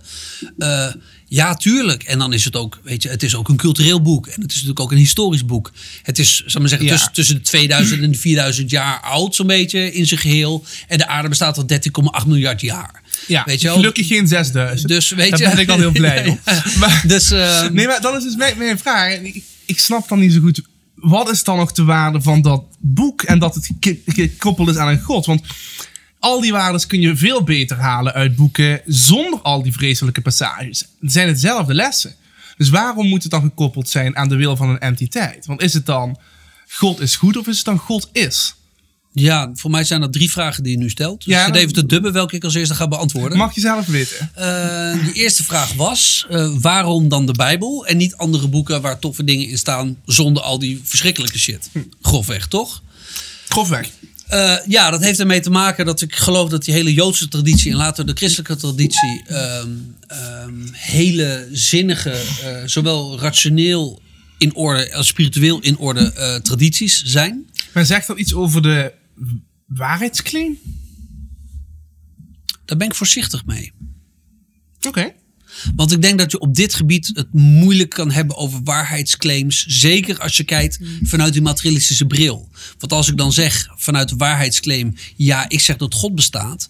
Eh, 0.58 0.88
ja, 1.30 1.54
tuurlijk. 1.56 2.04
En 2.04 2.20
dan 2.20 2.34
is 2.34 2.46
het 2.46 2.56
ook, 2.56 2.80
weet 2.84 3.04
je, 3.04 3.10
het 3.10 3.24
is 3.24 3.36
ook 3.36 3.50
een 3.50 3.56
cultureel 3.58 4.02
boek. 4.02 4.28
En 4.28 4.42
het 4.42 4.50
is 4.50 4.54
natuurlijk 4.56 4.80
ook 4.80 4.92
een 4.92 4.98
historisch 4.98 5.46
boek. 5.46 5.72
Het 6.04 6.20
is, 6.20 6.44
zal 6.46 6.62
maar 6.62 6.70
zeggen, 6.70 6.88
Ja. 6.88 6.94
tussen, 6.94 7.14
tussen 7.14 7.36
de 7.36 7.42
2000 7.42 8.02
en 8.04 8.12
de 8.12 8.18
4000 8.18 8.70
jaar 8.70 9.00
oud, 9.02 9.36
zo'n 9.36 9.48
beetje 9.48 9.94
in 9.94 10.08
zijn 10.08 10.20
geheel. 10.20 10.66
En 10.88 10.98
de 10.98 11.08
aarde 11.08 11.30
bestaat 11.30 11.58
al 11.58 11.66
13,8 12.22 12.28
miljard 12.28 12.62
jaar. 12.62 13.02
Ja, 13.28 13.44
weet 13.46 13.62
je 13.62 13.68
wel? 13.68 13.76
gelukkig 13.76 14.08
geen 14.08 14.28
6000. 14.28 14.88
Dus 14.90 15.10
weet 15.10 15.30
Daar 15.32 15.40
je. 15.40 15.50
ben 15.50 15.58
ik 15.60 15.70
al 15.70 15.78
heel 15.78 15.92
blij 16.02 16.28
om. 16.28 16.40
Ja. 16.46 16.64
Maar, 16.80 17.04
Dus, 17.08 17.32
ehm, 17.32 17.74
nee, 17.74 17.88
maar 17.88 18.02
dan 18.02 18.18
is 18.18 18.24
dus 18.24 18.36
mijn, 18.36 18.58
mijn 18.58 18.80
vraag. 18.80 19.14
Ik, 19.14 19.44
ik 19.66 19.80
snap 19.80 20.08
dan 20.10 20.20
niet 20.20 20.34
zo 20.34 20.40
goed. 20.40 20.62
Wat 20.96 21.32
is 21.32 21.44
dan 21.44 21.58
nog 21.58 21.72
de 21.72 21.84
waarde 21.84 22.22
van 22.22 22.42
dat 22.42 22.64
boek 22.80 23.22
en 23.24 23.40
dat 23.40 23.56
het 23.56 23.70
ge- 23.80 24.00
gekoppeld 24.06 24.70
is 24.70 24.76
aan 24.76 24.88
een 24.88 25.02
god? 25.02 25.26
Want 25.26 25.42
al 26.20 26.42
die 26.42 26.52
waardes 26.52 26.88
kun 26.88 27.02
je 27.02 27.16
veel 27.16 27.44
beter 27.44 27.78
halen 27.78 28.14
uit 28.14 28.36
boeken 28.36 28.82
zonder 28.86 29.40
al 29.42 29.64
die 29.64 29.74
vreselijke 29.74 30.22
passages. 30.22 30.86
Het 31.02 31.12
zijn 31.12 31.28
hetzelfde 31.28 31.74
lessen. 31.74 32.16
Dus 32.58 32.70
waarom 32.70 33.08
moet 33.08 33.22
het 33.24 33.32
dan 33.32 33.42
gekoppeld 33.42 33.90
zijn 33.90 34.16
aan 34.18 34.30
de 34.30 34.36
wil 34.36 34.56
van 34.56 34.70
een 34.70 34.80
entiteit? 34.80 35.46
Want 35.46 35.62
is 35.62 35.74
het 35.74 35.86
dan 35.86 36.18
God 36.70 37.00
is 37.00 37.16
goed 37.16 37.38
of 37.38 37.48
is 37.48 37.56
het 37.56 37.66
dan 37.66 37.78
God 37.78 38.10
is? 38.12 38.54
ja, 39.14 39.50
voor 39.54 39.72
mij 39.72 39.84
zijn 39.84 40.02
dat 40.02 40.14
drie 40.14 40.32
vragen 40.32 40.64
die 40.64 40.72
je 40.72 40.78
nu 40.78 40.90
stelt. 40.90 41.26
Dus 41.26 41.34
Ja, 41.34 41.46
dan- 41.46 41.56
even 41.56 41.74
te 41.74 41.86
dubben 41.86 42.14
welke 42.14 42.36
ik 42.36 42.44
als 42.44 42.54
eerste 42.54 42.76
ga 42.76 42.88
beantwoorden. 42.88 43.38
Mag 43.38 43.56
je 43.56 43.62
zelf 43.62 43.86
weten. 43.86 44.32
Eh, 44.36 45.04
die 45.04 45.14
eerste 45.14 45.44
vraag 45.44 45.74
was, 45.74 46.26
eh, 46.30 46.50
waarom 46.60 47.10
dan 47.10 47.26
de 47.26 47.32
Bijbel 47.34 47.86
en 47.86 47.98
niet 47.98 48.16
andere 48.16 48.48
boeken 48.48 48.82
waar 48.82 49.00
toffe 49.00 49.24
dingen 49.24 49.48
in 49.48 49.58
staan 49.58 49.98
zonder 50.06 50.44
al 50.44 50.60
die 50.60 50.82
verschrikkelijke 50.84 51.40
shit? 51.40 51.70
Grofweg, 52.02 52.48
toch? 52.48 52.82
Grofweg. 53.48 53.90
Eh, 54.30 54.56
ja, 54.68 54.90
dat 54.90 55.04
heeft 55.04 55.20
ermee 55.20 55.40
te 55.40 55.50
maken 55.50 55.86
dat 55.86 56.02
ik 56.02 56.16
geloof 56.16 56.50
dat 56.50 56.64
die 56.64 56.74
hele 56.74 56.94
Joodse 56.94 57.28
traditie 57.28 57.72
en 57.72 57.78
later 57.78 58.06
de 58.06 58.14
christelijke 58.14 58.56
traditie 58.56 59.24
ehm, 59.28 59.70
hele 60.72 61.48
zinnige, 61.52 62.12
eh, 62.12 62.62
zowel 62.66 63.20
rationeel 63.20 64.02
in 64.38 64.56
orde 64.56 64.94
als 64.94 65.08
spiritueel 65.08 65.60
in 65.60 65.78
orde 65.78 66.14
eh, 66.14 66.36
tradities 66.36 67.04
zijn. 67.04 67.50
Maar 67.74 67.86
zegt 67.86 68.08
dat 68.08 68.20
iets 68.20 68.34
over 68.34 68.62
de 68.62 68.94
waarheidsclaim? 69.66 70.60
Daar 72.66 72.78
ben 72.78 72.88
ik 72.88 72.96
voorzichtig 72.96 73.46
mee. 73.46 73.72
Oké. 74.88 75.14
Want 75.76 75.92
ik 75.92 76.02
denk 76.02 76.18
dat 76.20 76.32
je 76.32 76.40
op 76.40 76.56
dit 76.56 76.74
gebied 76.74 77.12
het 77.14 77.34
moeilijk 77.34 77.90
kan 77.90 78.12
hebben 78.12 78.36
over 78.36 78.60
waarheidsclaims. 78.64 79.66
Zeker 79.68 80.20
als 80.20 80.38
je 80.38 80.44
kijkt 80.44 80.80
vanuit 81.04 81.34
die 81.34 81.42
materialistische 81.42 82.06
bril. 82.06 82.50
Want 82.78 82.92
als 82.92 83.08
ik 83.10 83.18
dan 83.18 83.32
zeg 83.34 83.68
vanuit 83.76 84.10
de 84.10 84.16
waarheidsclaim, 84.16 84.94
ja, 85.16 85.50
ik 85.50 85.60
zeg 85.60 85.78
dat 85.78 85.94
God 85.94 86.16
bestaat. 86.16 86.70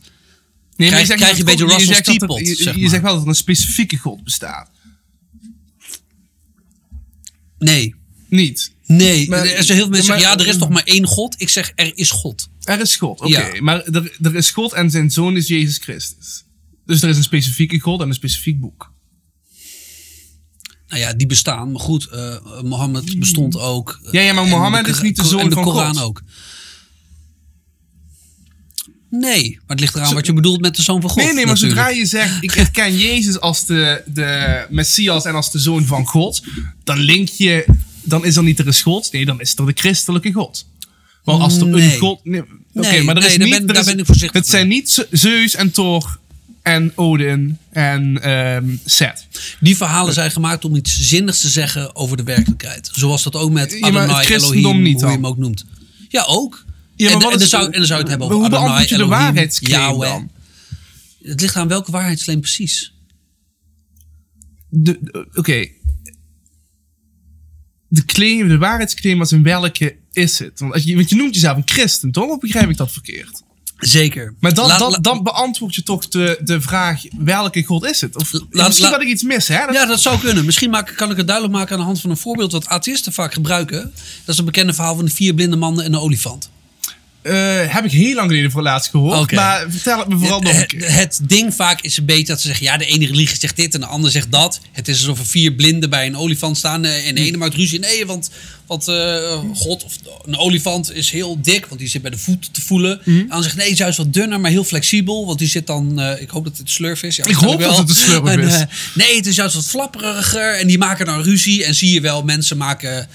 Nee, 0.75 0.87
Krijg- 0.89 1.05
zegt 1.07 1.19
krijg 1.19 1.37
je 1.37 1.43
dat 1.43 1.53
een 1.53 1.59
beetje 1.59 1.75
Russell 1.77 1.93
zegt 1.93 2.05
dat 2.05 2.15
er- 2.15 2.27
Steepled, 2.37 2.57
Je, 2.57 2.63
zeg 2.63 2.75
je 2.75 2.89
zegt 2.89 3.01
wel 3.03 3.13
dat 3.13 3.21
er 3.21 3.27
een 3.27 3.35
specifieke 3.35 3.97
God 3.97 4.23
bestaat. 4.23 4.69
Nee. 7.59 7.95
Niet. 8.29 8.71
Nee, 8.85 9.29
Maar- 9.29 9.39
er 9.39 9.45
zijn 9.45 9.55
heel 9.55 9.63
veel 9.77 9.87
mensen 9.89 9.89
maar- 10.09 10.19
zeggen, 10.19 10.37
ja, 10.37 10.43
er 10.43 10.49
is 10.49 10.57
toch 10.57 10.69
maar 10.69 10.83
één 10.83 11.05
God. 11.05 11.35
Ik 11.37 11.49
zeg, 11.49 11.71
er 11.75 11.91
is 11.97 12.09
God. 12.11 12.49
Er 12.63 12.79
is 12.79 12.95
God, 12.95 13.19
oké. 13.19 13.27
Ja. 13.29 13.61
Maar 13.61 13.83
er, 13.85 14.17
er 14.21 14.35
is 14.35 14.51
God 14.51 14.73
en 14.73 14.91
zijn 14.91 15.11
zoon 15.11 15.37
is 15.37 15.47
Jezus 15.47 15.77
Christus. 15.77 16.43
Dus 16.89 17.01
er 17.01 17.09
is 17.09 17.17
een 17.17 17.23
specifieke 17.23 17.79
God 17.79 18.01
en 18.01 18.07
een 18.07 18.13
specifiek 18.13 18.59
boek. 18.59 18.91
Nou 20.87 21.01
ja, 21.01 21.13
die 21.13 21.27
bestaan. 21.27 21.71
Maar 21.71 21.81
goed, 21.81 22.07
eh, 22.07 22.35
Mohammed 22.63 23.19
bestond 23.19 23.57
ook. 23.59 23.99
Ja, 24.11 24.21
ja, 24.21 24.33
maar 24.33 24.43
En 24.43 24.49
Mohammed 24.49 24.85
de- 24.85 24.91
is 24.91 25.01
niet 25.01 25.15
de 25.15 25.25
zoon 25.25 25.49
de 25.49 25.55
van 25.55 25.63
Koran 25.63 25.95
God. 25.95 26.03
ook. 26.03 26.21
Nee, 29.09 29.51
maar 29.51 29.61
het 29.67 29.79
ligt 29.79 29.95
eraan 29.95 30.13
wat 30.13 30.25
je 30.25 30.33
bedoelt 30.33 30.61
met 30.61 30.75
de 30.75 30.81
zoon 30.81 31.01
van 31.01 31.09
God. 31.09 31.17
nee, 31.23 31.33
nee, 31.33 31.45
maar 31.45 31.53
natuurlijk. 31.53 31.79
zodra 31.79 31.89
je 31.97 32.05
zegt, 32.05 32.43
ik 32.43 32.51
herken 32.61 32.97
Jezus 32.97 33.39
als 33.39 33.65
de, 33.65 34.03
de 34.05 34.65
Messias 34.69 35.25
en 35.25 35.35
als 35.35 35.51
de 35.51 35.59
zoon 35.59 35.85
van 35.85 36.05
God, 36.05 36.43
dan 36.83 36.97
link 36.99 37.27
je, 37.29 37.65
dan 38.03 38.25
is 38.25 38.35
er 38.35 38.43
niet 38.43 38.59
er 38.59 38.67
is 38.67 38.81
God, 38.81 39.11
nee, 39.11 39.25
dan 39.25 39.41
is 39.41 39.55
er 39.55 39.65
de 39.65 39.71
christelijke 39.75 40.31
God. 40.31 40.67
Want 41.23 41.41
als 41.41 41.57
er 41.57 41.67
Nee. 41.67 41.93
een 41.93 41.99
God, 41.99 42.25
nee, 42.25 42.41
oké, 42.73 43.01
maar 43.01 43.17
er 43.17 43.23
is 43.25 43.29
daar 43.29 43.37
niet, 43.47 43.49
ben- 43.57 43.67
er 43.67 43.73
daar 43.73 43.83
ben 43.85 43.99
ik 43.99 44.05
voorzichtig 44.05 44.41
Het 44.41 44.49
zijn 44.49 44.67
niet 44.67 44.89
Ze- 44.89 45.07
Zeus 45.11 45.55
en 45.55 45.71
Thor 45.71 46.19
en 46.69 46.91
Odin 46.95 47.57
en 47.71 48.21
ehm 48.21 48.75
Seth. 48.85 49.27
Die 49.59 49.77
verhalen 49.77 50.13
zijn 50.13 50.31
gemaakt 50.31 50.65
om 50.65 50.75
iets 50.75 51.07
zinnigs 51.07 51.41
te 51.41 51.49
zeggen 51.49 51.95
over 51.95 52.17
de 52.17 52.23
werkelijkheid. 52.23 52.89
Zoals 52.91 53.23
dat 53.23 53.35
ook 53.35 53.51
met 53.51 53.71
Ja, 53.71 53.89
maar 53.89 54.01
het 54.01 54.11
Adonai, 54.11 54.33
Elohim, 54.33 54.81
niet 54.81 55.01
hoe 55.01 55.09
je 55.09 55.15
hem 55.15 55.25
ook 55.25 55.37
noemt. 55.37 55.65
Ja, 56.09 56.23
ook. 56.23 56.65
Ja, 56.95 57.07
en, 57.07 57.13
en, 57.13 57.19
dan 57.19 57.39
zou, 57.39 57.65
en 57.65 57.71
dan 57.71 57.85
zou 57.85 57.99
je 57.99 58.05
het 58.05 58.07
hebben 58.07 58.27
over 58.27 58.49
Hoe 58.49 58.57
Adonai, 58.57 58.87
de 58.87 59.05
waarheidsclaim 59.05 59.99
dan? 59.99 60.31
Het 61.21 61.41
ligt 61.41 61.55
aan 61.55 61.67
welke 61.67 61.91
waarheidsclaim 61.91 62.39
precies. 62.39 62.93
oké. 65.33 65.67
De 67.87 68.05
claim, 68.05 68.47
de 68.47 68.57
waarheidsclaim 68.57 69.17
was 69.17 69.31
in 69.31 69.43
welke 69.43 69.97
is 70.11 70.39
het? 70.39 70.59
Want, 70.59 70.73
als 70.73 70.83
je, 70.83 70.95
want 70.95 71.09
je 71.09 71.15
noemt 71.15 71.33
jezelf 71.33 71.57
een 71.57 71.63
christen, 71.65 72.11
toch? 72.11 72.29
Of 72.29 72.39
begrijp 72.39 72.69
ik 72.69 72.77
dat 72.77 72.91
verkeerd? 72.91 73.43
Zeker. 73.79 74.33
Maar 74.39 74.53
dan, 74.53 74.67
Laat- 74.67 74.79
dan, 74.79 74.97
dan 75.01 75.23
beantwoord 75.23 75.75
je 75.75 75.83
toch 75.83 76.07
de, 76.07 76.39
de 76.43 76.61
vraag, 76.61 77.01
welke 77.17 77.63
God 77.63 77.85
is 77.85 78.01
het? 78.01 78.15
Of 78.15 78.31
Laat- 78.49 78.67
misschien 78.67 78.91
dat 78.91 79.01
ik 79.01 79.07
iets 79.07 79.23
mis, 79.23 79.47
hè? 79.47 79.65
Dat- 79.65 79.75
Ja, 79.75 79.85
dat 79.85 80.01
zou 80.01 80.19
kunnen. 80.19 80.45
Misschien 80.45 80.69
maak, 80.69 80.93
kan 80.95 81.11
ik 81.11 81.17
het 81.17 81.27
duidelijk 81.27 81.57
maken 81.57 81.71
aan 81.73 81.79
de 81.79 81.85
hand 81.85 82.01
van 82.01 82.09
een 82.09 82.17
voorbeeld 82.17 82.51
wat 82.51 82.67
atheïsten 82.67 83.13
vaak 83.13 83.33
gebruiken. 83.33 83.81
Dat 84.25 84.33
is 84.33 84.37
een 84.37 84.45
bekende 84.45 84.73
verhaal 84.73 84.95
van 84.95 85.05
de 85.05 85.11
vier 85.11 85.33
blinde 85.33 85.55
mannen 85.55 85.85
en 85.85 85.91
de 85.91 85.99
olifant. 85.99 86.49
eh, 87.21 87.33
heb 87.73 87.85
ik 87.85 87.91
heel 87.91 88.15
lang 88.15 88.27
geleden 88.29 88.51
voor 88.51 88.61
laatst 88.61 88.89
gehoord. 88.89 89.31
Maar 89.31 89.65
vertel 89.69 89.99
het 89.99 90.07
me 90.07 90.17
vooral 90.17 90.41
nog 90.41 90.51
een 90.51 90.57
het, 90.57 90.67
keer. 90.67 90.93
het 90.93 91.19
ding 91.23 91.53
vaak 91.53 91.81
is 91.81 91.97
een 91.97 92.05
beetje 92.05 92.25
dat 92.25 92.41
ze 92.41 92.47
zeggen: 92.47 92.65
ja, 92.65 92.77
de 92.77 92.85
ene 92.85 93.05
religie 93.05 93.37
zegt 93.39 93.55
dit 93.55 93.73
en 93.73 93.79
de 93.79 93.85
ander 93.85 94.11
zegt 94.11 94.31
dat. 94.31 94.59
Het 94.71 94.87
is 94.87 94.97
alsof 94.99 95.19
er 95.19 95.25
vier 95.25 95.53
blinden 95.53 95.89
bij 95.89 96.05
een 96.05 96.17
olifant 96.17 96.57
staan. 96.57 96.85
eh, 96.85 97.07
En 97.07 97.15
de 97.15 97.21
ene 97.21 97.37
maakt 97.37 97.55
ruzie. 97.55 97.79
Nee, 97.79 98.05
want, 98.05 98.29
want 98.69 98.87
eh, 98.87 99.39
God 99.53 99.83
of 99.83 99.95
een 100.25 100.37
olifant 100.37 100.93
is 100.93 101.11
heel 101.11 101.41
dik, 101.41 101.65
want 101.65 101.79
die 101.79 101.89
zit 101.89 102.01
bij 102.01 102.11
de 102.11 102.17
voet 102.17 102.53
te 102.53 102.61
voelen. 102.61 103.01
Mhm. 103.05 103.19
En 103.19 103.27
dan 103.27 103.43
zegt 103.43 103.55
nee, 103.55 103.75
juist 103.75 103.97
wat 103.97 104.13
dunner, 104.13 104.39
maar 104.39 104.51
heel 104.51 104.63
flexibel. 104.63 105.25
Want 105.25 105.39
die 105.39 105.47
zit 105.47 105.67
dan, 105.67 105.99
eh, 105.99 106.21
ik 106.21 106.29
hoop 106.29 106.43
dat 106.43 106.57
het 106.57 106.69
slurf 106.69 107.03
is. 107.03 107.15
Ja, 107.15 107.25
Ik 107.25 107.35
hoop 107.35 107.41
waarschijnlijk 107.61 107.87
dat 107.87 107.95
het 107.95 107.97
een 107.97 108.03
slurf 108.03 108.25
En, 108.27 108.39
is. 108.39 108.53
eh, 108.53 108.61
nee, 108.95 109.15
het 109.15 109.25
is 109.25 109.35
juist 109.35 109.55
wat 109.55 109.65
flapperiger. 109.65 110.59
En 110.59 110.67
die 110.67 110.77
maken 110.77 111.05
dan 111.05 111.21
ruzie. 111.21 111.65
En 111.65 111.75
zie 111.75 111.91
je 111.93 112.01
wel, 112.01 112.23
mensen 112.23 112.57
maken 112.57 113.07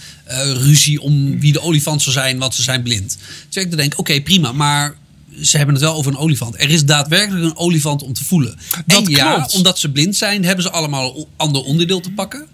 ruzie 0.55 1.01
om 1.01 1.41
wie 1.41 1.53
de 1.53 1.61
olifant 1.61 2.03
zou 2.03 2.15
zijn, 2.15 2.39
want 2.39 2.55
ze 2.55 2.63
zijn 2.63 2.83
blind. 2.83 3.17
Dus 3.49 3.63
ik 3.65 3.77
denk, 3.77 3.99
oké, 3.99 4.21
prima, 4.21 4.53
maar 4.53 4.95
ze 5.43 5.57
hebben 5.57 5.75
het 5.75 5.85
wel 5.85 5.95
over 5.95 6.13
een 6.13 6.19
olifant. 6.19 6.55
Er 6.61 6.71
is 6.71 6.85
daadwerkelijk 6.85 7.45
een 7.45 7.57
olifant 7.57 8.03
om 8.03 8.13
te 8.13 8.25
voelen. 8.25 8.59
Dat 8.87 9.05
en 9.05 9.11
ja, 9.11 9.35
klopt. 9.35 9.55
omdat 9.55 9.79
ze 9.79 9.91
blind 9.91 10.17
zijn, 10.17 10.45
hebben 10.45 10.65
ze 10.65 10.71
allemaal 10.71 11.17
een 11.17 11.27
ander 11.37 11.63
onderdeel 11.63 12.01
te 12.01 12.11
pakken. 12.11 12.47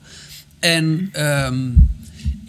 En 0.58 1.08
ehm, 1.12 1.68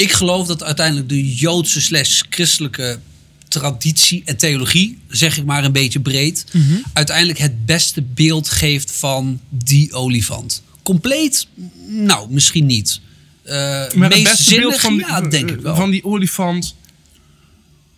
ik 0.02 0.12
geloof 0.12 0.48
dat 0.48 0.64
uiteindelijk 0.64 1.10
de 1.10 1.34
Joodse 1.36 1.82
slash 1.82 2.22
christelijke 2.30 3.00
traditie 3.48 4.22
en 4.26 4.38
theologie, 4.38 4.98
zeg 5.08 5.38
ik 5.38 5.46
maar 5.46 5.64
een 5.64 5.72
beetje 5.72 6.00
breed, 6.00 6.46
Mhm. 6.52 6.74
uiteindelijk 6.94 7.40
het 7.40 7.66
beste 7.66 8.02
beeld 8.02 8.50
geeft 8.50 8.92
van 8.92 9.40
die 9.50 9.94
olifant. 9.94 10.64
Compleet? 10.84 11.48
Nou, 11.88 12.32
misschien 12.34 12.66
niet. 12.66 13.00
Eh 13.44 13.54
Maar 13.56 13.88
het 13.88 14.24
meest 14.24 14.24
beeld 14.24 14.38
zinnig? 14.40 14.82
van, 14.82 14.96
ja, 14.98 15.22
denk 15.22 15.52
ik 15.52 15.60
wel. 15.60 15.76
van 15.76 15.90
die 15.92 16.04
olifant. 16.04 16.76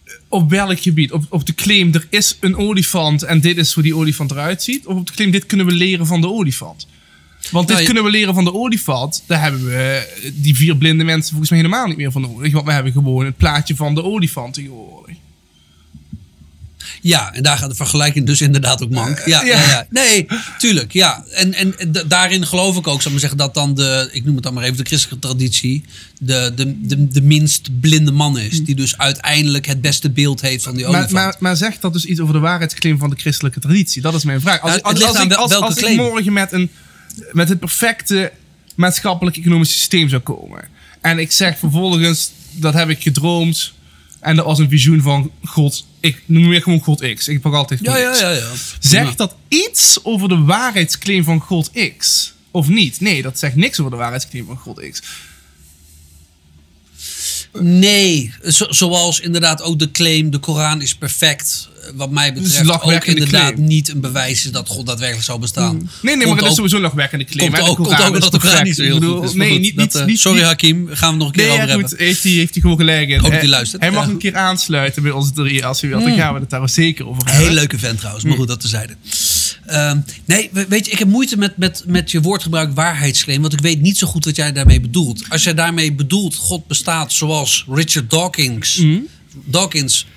eh, 0.05 0.13
Op 0.29 0.49
welk 0.49 0.79
gebied? 0.79 1.11
Op, 1.11 1.25
op 1.29 1.45
de 1.45 1.55
claim, 1.55 1.93
er 1.93 2.07
is 2.09 2.37
een 2.39 2.55
olifant 2.55 3.23
en 3.23 3.41
dit 3.41 3.57
is 3.57 3.73
hoe 3.73 3.83
die 3.83 3.95
olifant 3.95 4.31
eruit 4.31 4.63
ziet? 4.63 4.85
Of 4.87 4.95
op 4.95 5.07
de 5.07 5.13
claim, 5.13 5.31
dit 5.31 5.45
kunnen 5.45 5.65
we 5.65 5.71
leren 5.71 6.05
van 6.05 6.21
de 6.21 6.27
olifant? 6.29 6.87
Want 7.51 7.67
dit 7.67 7.75
Nou, 7.75 7.85
kunnen 7.85 8.03
we 8.03 8.09
leren 8.09 8.33
van 8.33 8.43
de 8.43 8.53
olifant. 8.53 9.23
Daar 9.25 9.41
hebben 9.41 9.65
we 9.65 10.07
eh, 10.23 10.31
die 10.33 10.55
vier 10.55 10.75
blinde 10.75 11.03
mensen 11.03 11.29
volgens 11.29 11.49
mij 11.49 11.59
helemaal 11.59 11.87
niet 11.87 11.97
meer 11.97 12.11
van 12.11 12.21
nodig. 12.21 12.53
Want 12.53 12.65
we 12.65 12.71
hebben 12.71 12.91
gewoon 12.91 13.25
het 13.25 13.37
plaatje 13.37 13.75
van 13.75 13.95
de 13.95 14.03
olifant 14.03 14.53
tegenwoordig. 14.53 15.15
Ja, 17.01 17.33
en 17.33 17.43
daar 17.43 17.57
gaat 17.57 17.69
de 17.69 17.75
vergelijking 17.75 18.25
dus 18.25 18.41
inderdaad 18.41 18.83
ook 18.83 18.89
mank. 18.89 19.21
Ja, 19.25 19.43
ja. 19.43 19.61
ja. 19.61 19.87
Nee, 19.89 20.27
tuurlijk, 20.57 20.93
ja. 20.93 21.25
En, 21.31 21.53
en 21.53 21.75
daarin 22.07 22.47
geloof 22.47 22.77
ik 22.77 22.87
ook, 22.87 23.01
zal 23.01 23.05
ik 23.05 23.09
maar 23.11 23.19
zeggen, 23.19 23.37
dat 23.37 23.53
dan 23.53 23.73
de, 23.73 24.09
ik 24.11 24.25
noem 24.25 24.35
het 24.35 24.43
dan 24.43 24.53
maar 24.53 24.63
even 24.63 24.77
de 24.77 24.83
christelijke 24.83 25.27
traditie, 25.27 25.83
de, 26.19 26.51
de, 26.55 26.87
de, 26.87 27.07
de 27.07 27.21
minst 27.21 27.79
blinde 27.79 28.11
man 28.11 28.39
is. 28.39 28.63
Die 28.63 28.75
dus 28.75 28.97
uiteindelijk 28.97 29.65
het 29.65 29.81
beste 29.81 30.09
beeld 30.09 30.41
heeft 30.41 30.63
van 30.63 30.75
die 30.75 30.85
olifant. 30.85 31.11
maar, 31.11 31.35
maar 31.39 31.55
zegt 31.55 31.81
dat 31.81 31.93
dus 31.93 32.05
iets 32.05 32.19
over 32.19 32.33
de 32.33 32.39
waarheidsclaim 32.39 32.97
van 32.97 33.09
de 33.09 33.15
christelijke 33.15 33.59
traditie? 33.59 34.01
Dat 34.01 34.13
is 34.13 34.23
mijn 34.23 34.41
vraag. 34.41 34.61
Als, 34.61 34.71
Nou, 34.71 34.83
als, 34.83 35.03
als, 35.03 35.23
ik, 35.23 35.33
als, 35.33 35.53
als 35.53 35.95
morgen 35.95 36.33
met, 36.33 36.51
een, 36.51 36.69
met 37.31 37.49
het 37.49 37.59
perfecte 37.59 38.31
maatschappelijk-economische 38.75 39.75
systeem 39.75 40.09
zou 40.09 40.21
komen. 40.21 40.67
En 41.01 41.19
ik 41.19 41.31
zeg 41.31 41.57
vervolgens, 41.57 42.31
dat 42.51 42.73
heb 42.73 42.89
ik 42.89 43.01
gedroomd. 43.01 43.73
En 44.19 44.35
dat 44.35 44.45
was 44.45 44.59
een 44.59 44.69
visioen 44.69 45.01
van 45.01 45.31
God. 45.43 45.85
Ik 45.99 46.21
noem 46.25 46.47
meer 46.47 46.61
gewoon 46.61 46.79
God 46.79 47.13
X. 47.13 47.27
Ik 47.27 47.41
pak 47.41 47.53
altijd 47.53 47.79
God 47.79 47.89
Ja, 47.89 47.97
ja, 47.97 48.11
X. 48.11 48.19
ja. 48.19 48.29
ja. 48.31 48.51
Zegt 48.79 49.17
dat 49.17 49.35
iets 49.47 49.99
over 50.03 50.29
de 50.29 50.37
waarheidsclaim 50.37 51.23
van 51.23 51.39
God 51.39 51.71
X? 51.97 52.33
Of 52.51 52.67
niet? 52.67 52.99
Nee, 52.99 53.21
dat 53.21 53.39
zegt 53.39 53.55
niks 53.55 53.79
over 53.79 53.91
de 53.91 53.97
waarheidsclaim 53.97 54.45
van 54.45 54.57
God 54.57 54.89
X. 54.91 55.01
Nee, 57.59 58.33
zo- 58.47 58.65
zoals 58.71 59.19
inderdaad 59.19 59.61
ook 59.61 59.79
de 59.79 59.91
claim, 59.91 60.29
de 60.31 60.37
Koran 60.37 60.81
is 60.81 60.95
perfect. 60.95 61.67
eh, 61.81 61.89
Wat 61.95 62.11
mij 62.11 62.33
Dus 62.33 62.41
betreft 62.43 62.61
ook 62.63 62.67
lachwekkende 62.67 63.21
inderdaad 63.21 63.53
claim. 63.53 63.67
niet 63.67 63.89
een 63.89 64.01
bewijs 64.01 64.45
is 64.45 64.51
dat 64.51 64.67
God 64.67 64.85
daadwerkelijk 64.85 65.25
zou 65.25 65.39
bestaan. 65.39 65.89
Nee, 66.01 66.15
nee, 66.17 66.27
maar 66.27 66.37
dat 66.37 66.49
is 66.49 66.55
sowieso 66.55 66.79
nog 66.79 66.93
werkende 66.93 67.25
claim. 67.25 67.51
Komt 67.51 67.63
ook, 67.63 67.77
De 67.77 67.83
komt 67.83 68.01
ook 68.01 68.21
dat 68.21 68.31
de 68.31 68.39
Koran 68.39 68.63
niet 68.63 68.75
zo 68.75 68.81
heel 68.83 68.99
bedoel, 68.99 69.15
goed 69.17 69.29
is. 69.29 69.33
Nee, 69.33 69.51
goed, 69.51 69.59
niet, 69.59 69.75
dat, 69.75 69.85
niet, 69.85 69.95
eh, 69.95 70.05
niet, 70.05 70.19
Sorry 70.19 70.41
Hakim, 70.43 70.87
gaan 70.91 71.11
we 71.11 71.17
nog 71.17 71.27
een 71.27 71.33
keer 71.33 71.43
Nee, 71.43 71.51
over 71.51 71.63
ja, 71.65 71.69
hebben. 71.71 71.89
goed, 71.89 71.99
heeft 71.99 72.23
hij 72.23 72.31
heeft 72.31 72.53
hij 72.53 72.61
gewoon 72.61 72.77
gelijk 72.77 73.09
in. 73.09 73.19
Hij 73.23 73.47
luistert. 73.47 73.81
Hij 73.81 73.91
mag 73.91 74.07
een 74.07 74.17
keer 74.17 74.35
aansluiten 74.35 75.03
bij 75.03 75.11
ons 75.11 75.31
drie 75.33 75.65
als 75.65 75.81
hij 75.81 75.89
wil. 75.89 75.99
Dan 76.01 76.15
gaan 76.15 76.33
we 76.33 76.39
het 76.39 76.49
daar 76.49 76.69
zeker 76.69 77.07
over 77.07 77.23
hebben. 77.25 77.43
Heel 77.45 77.53
leuke 77.53 77.79
vent 77.79 77.97
trouwens, 77.97 78.25
maar 78.25 78.35
goed, 78.35 78.47
dat 78.47 78.59
tezijde. 78.61 78.95
Ehm 79.65 79.99
nee, 80.25 80.49
we- 80.51 80.65
weet 80.69 80.85
je, 80.85 80.91
ik 80.91 80.99
heb 80.99 81.07
moeite 81.07 81.37
met, 81.37 81.57
met, 81.57 81.83
met 81.87 82.11
je 82.11 82.21
woordgebruik 82.21 82.73
waarheidsclaim, 82.73 83.41
want 83.41 83.53
ik 83.53 83.59
weet 83.61 83.81
niet 83.81 83.97
zo 83.97 84.07
goed 84.07 84.25
wat 84.25 84.35
jij 84.35 84.51
daarmee 84.51 84.79
bedoelt. 84.81 85.23
Als 85.29 85.43
jij 85.43 85.53
daarmee 85.53 85.93
bedoelt, 85.93 86.35
God 86.35 86.67
bestaat 86.67 87.13
zoals 87.13 87.65
Richard 87.69 88.09
Dawkins, 88.09 88.83
Dawkins 89.45 90.07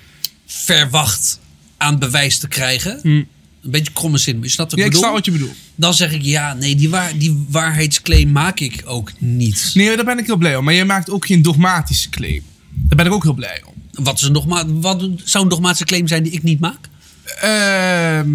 verwacht 0.45 1.39
aan 1.77 1.99
bewijs 1.99 2.37
te 2.39 2.47
krijgen. 2.47 2.99
Een 3.03 3.27
beetje 3.61 3.93
kromme 3.93 4.17
zin, 4.17 4.35
maar 4.35 4.45
je 4.45 4.51
snapt 4.51 4.71
wat 4.71 4.79
Ja, 4.79 4.85
ik 4.85 4.91
ik 4.91 4.95
bedoel. 4.99 5.09
snap 5.15 5.25
wat 5.25 5.33
je 5.33 5.39
bedoelt. 5.41 5.57
Dan 5.75 5.93
zeg 5.93 6.11
ik 6.11 6.21
ja, 6.21 6.53
nee, 6.53 6.75
die, 6.75 6.89
waar, 6.89 7.17
die 7.17 7.45
waarheidsclaim 7.49 8.31
maak 8.31 8.59
ik 8.59 8.81
ook 8.85 9.11
niet. 9.19 9.71
Nee, 9.73 9.95
daar 9.95 10.05
ben 10.05 10.17
ik 10.19 10.25
heel 10.25 10.37
blij 10.37 10.55
om. 10.55 10.63
Maar 10.63 10.73
jij 10.73 10.85
maakt 10.85 11.09
ook 11.09 11.25
geen 11.25 11.41
dogmatische 11.41 12.09
claim. 12.09 12.43
Daar 12.73 12.97
ben 12.97 13.05
ik 13.05 13.11
ook 13.11 13.23
heel 13.23 13.33
blij 13.33 13.61
om. 13.65 13.73
Wat, 14.03 14.17
is 14.17 14.21
een 14.23 14.33
dogma, 14.33 14.65
wat 14.67 15.09
zou 15.23 15.43
een 15.43 15.49
dogmatische 15.49 15.85
claim 15.85 16.07
zijn 16.07 16.23
die 16.23 16.31
ik 16.31 16.43
niet 16.43 16.59
maak? 16.59 16.89
Ehm, 17.41 18.27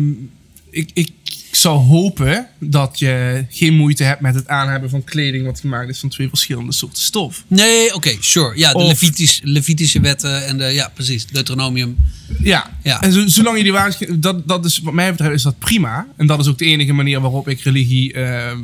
ik, 0.72 0.90
ik 0.94 1.10
zou 1.52 1.78
hopen 1.78 2.46
dat 2.58 2.98
je 2.98 3.44
geen 3.50 3.74
moeite 3.76 4.04
hebt 4.04 4.20
met 4.20 4.34
het 4.34 4.48
aanhebben 4.48 4.90
van 4.90 5.04
kleding 5.04 5.44
wat 5.44 5.60
gemaakt 5.60 5.88
is 5.88 5.98
van 5.98 6.08
twee 6.08 6.28
verschillende 6.28 6.72
soorten 6.72 7.02
stof. 7.02 7.44
Nee, 7.46 7.94
oké, 7.94 8.16
sure. 8.20 8.58
Ja, 8.58 8.72
de 8.72 8.78
Of- 8.78 8.88
Levitisch, 8.88 9.40
Levitische 9.44 10.00
wetten 10.00 10.46
en 10.46 10.58
de, 10.58 10.64
ja, 10.64 10.90
precies, 10.94 11.26
Deuteronomium. 11.26 11.96
Ja, 12.42 12.76
Ja. 12.82 13.02
en 13.02 13.12
zo, 13.12 13.26
zolang 13.26 13.56
je 13.56 13.62
die 13.62 13.72
waarheid... 13.72 14.22
Dat, 14.22 14.48
dat 14.48 14.64
is, 14.64 14.78
wat 14.78 14.92
mij 14.92 15.10
betreft 15.10 15.34
is 15.34 15.42
dat 15.42 15.58
prima. 15.58 16.06
En 16.16 16.26
dat 16.26 16.40
is 16.40 16.46
ook 16.48 16.58
de 16.58 16.64
enige 16.64 16.92
manier 16.92 17.20
waarop 17.20 17.48
ik 17.48 17.60
religie 17.60 18.12
ehm, 18.12 18.58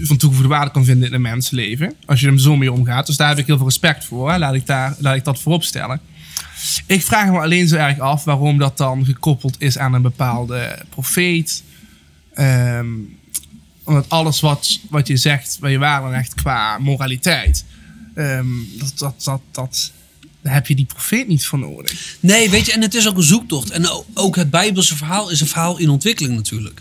van 0.00 0.16
toegevoegde 0.16 0.52
waarde 0.54 0.70
kan 0.70 0.84
vinden 0.84 1.08
in 1.08 1.14
een 1.14 1.20
mensenleven. 1.20 1.94
Als 2.06 2.20
je 2.20 2.26
er 2.26 2.40
zo 2.40 2.56
mee 2.56 2.72
omgaat. 2.72 3.06
Dus 3.06 3.16
daar 3.16 3.28
heb 3.28 3.38
ik 3.38 3.46
heel 3.46 3.56
veel 3.56 3.66
respect 3.66 4.04
voor. 4.04 4.30
Hè. 4.30 4.38
Laat, 4.38 4.54
ik 4.54 4.66
daar, 4.66 4.96
laat 4.98 5.16
ik 5.16 5.24
dat 5.24 5.38
voorop 5.40 5.64
stellen. 5.64 6.00
Ik 6.86 7.02
vraag 7.02 7.30
me 7.30 7.40
alleen 7.40 7.68
zo 7.68 7.76
erg 7.76 7.98
af 7.98 8.24
waarom 8.24 8.58
dat 8.58 8.76
dan 8.76 9.04
gekoppeld 9.04 9.56
is 9.58 9.78
aan 9.78 9.94
een 9.94 10.02
bepaalde 10.02 10.78
profeet. 10.88 11.62
Ehm, 12.34 12.86
omdat 13.84 14.08
alles 14.08 14.40
wat, 14.40 14.80
wat 14.90 15.06
je 15.06 15.16
zegt, 15.16 15.56
waar 15.60 15.70
je 15.70 15.78
waarde 15.78 16.16
echt 16.16 16.34
qua 16.34 16.78
moraliteit. 16.78 17.64
ehm, 18.14 18.46
dat, 18.78 18.92
dat, 18.96 19.14
dat, 19.24 19.40
dat, 19.52 19.92
daar 20.40 20.54
heb 20.54 20.66
je 20.66 20.74
die 20.74 20.84
profeet 20.84 21.28
niet 21.28 21.46
voor 21.46 21.58
nodig. 21.58 22.16
Nee, 22.20 22.50
weet 22.50 22.66
je, 22.66 22.72
en 22.72 22.82
het 22.82 22.94
is 22.94 23.08
ook 23.08 23.16
een 23.16 23.22
zoektocht. 23.22 23.70
En 23.70 24.04
ook 24.14 24.36
het 24.36 24.50
Bijbelse 24.50 24.96
verhaal 24.96 25.30
is 25.30 25.40
een 25.40 25.46
verhaal 25.46 25.78
in 25.78 25.88
ontwikkeling 25.88 26.34
natuurlijk. 26.34 26.80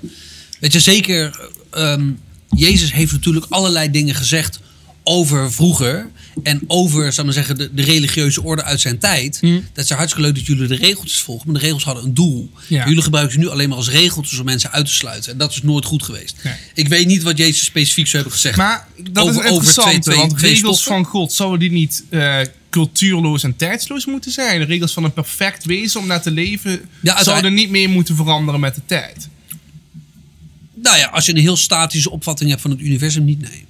Weet 0.60 0.72
je, 0.72 0.80
zeker, 0.80 1.50
ehm, 1.70 2.12
Jezus 2.50 2.94
heeft 2.94 3.12
natuurlijk 3.12 3.46
allerlei 3.50 3.92
dingen 3.92 4.16
gezegd 4.16 4.60
over 5.04 5.52
vroeger. 5.52 6.10
En 6.44 6.62
over, 6.68 7.14
zal 7.14 7.24
maar 7.26 7.34
zeggen, 7.34 7.58
de, 7.58 7.74
de 7.74 7.82
religieuze 7.84 8.44
orde 8.44 8.64
uit 8.64 8.82
zijn 8.82 8.98
tijd. 9.00 9.40
Dat 9.74 9.84
is 9.84 9.90
hartstikke 9.90 10.22
leuk 10.28 10.36
dat 10.36 10.46
jullie 10.46 10.68
de 10.68 10.76
regeltjes 10.76 11.22
volgen. 11.22 11.46
Maar 11.52 11.60
de 11.62 11.66
regels 11.66 11.84
hadden 11.84 12.04
een 12.04 12.14
doel. 12.14 12.50
Ja. 12.68 12.88
Jullie 12.88 13.04
gebruiken 13.04 13.34
ze 13.34 13.40
nu 13.40 13.48
alleen 13.48 13.70
maar 13.70 13.78
als 13.78 13.90
regeltjes 13.90 14.40
om 14.40 14.46
mensen 14.46 14.72
uit 14.72 14.86
te 14.86 14.94
sluiten. 14.94 15.32
En 15.32 15.38
dat 15.38 15.52
is 15.52 15.62
nooit 15.62 15.86
goed 15.86 16.04
geweest. 16.04 16.36
Nee. 16.44 16.54
Ik 16.74 16.88
weet 16.88 17.06
niet 17.08 17.24
wat 17.24 17.38
Jezus 17.38 17.64
specifiek 17.66 18.06
zou 18.08 18.16
hebben 18.24 18.34
gezegd. 18.34 18.58
Maar 18.58 18.88
dat 19.12 19.24
Over- 19.24 19.34
is 19.34 19.40
over 19.40 19.54
interessant, 19.56 20.04
twee- 20.04 20.18
want 20.18 20.38
twee 20.38 20.54
regels 20.54 20.84
van 20.84 21.04
God, 21.06 21.34
zouden 21.34 21.60
die 21.60 21.72
niet 21.72 22.04
eh, 22.10 22.38
cultuurloos 22.70 23.44
en 23.44 23.56
tijdsloos 23.56 24.06
moeten 24.06 24.32
zijn? 24.32 24.60
De 24.60 24.66
regels 24.66 24.94
van 24.94 25.04
een 25.04 25.14
perfect 25.14 25.66
wezen 25.66 26.00
om 26.00 26.08
naar 26.08 26.22
te 26.22 26.32
leven 26.32 26.80
zouden 27.24 27.54
niet 27.54 27.70
meer 27.70 27.90
moeten 27.90 28.16
veranderen 28.16 28.60
met 28.60 28.76
de 28.76 28.82
tijd. 28.86 29.28
nou 30.76 30.98
ja, 30.98 31.08
als 31.08 31.26
je 31.26 31.32
een 31.36 31.38
heel 31.42 31.58
statische 31.58 32.10
opvatting 32.12 32.50
hebt 32.50 32.62
van 32.62 32.72
het 32.72 32.80
universum, 32.80 33.26
niet 33.26 33.42
nee. 33.42 33.66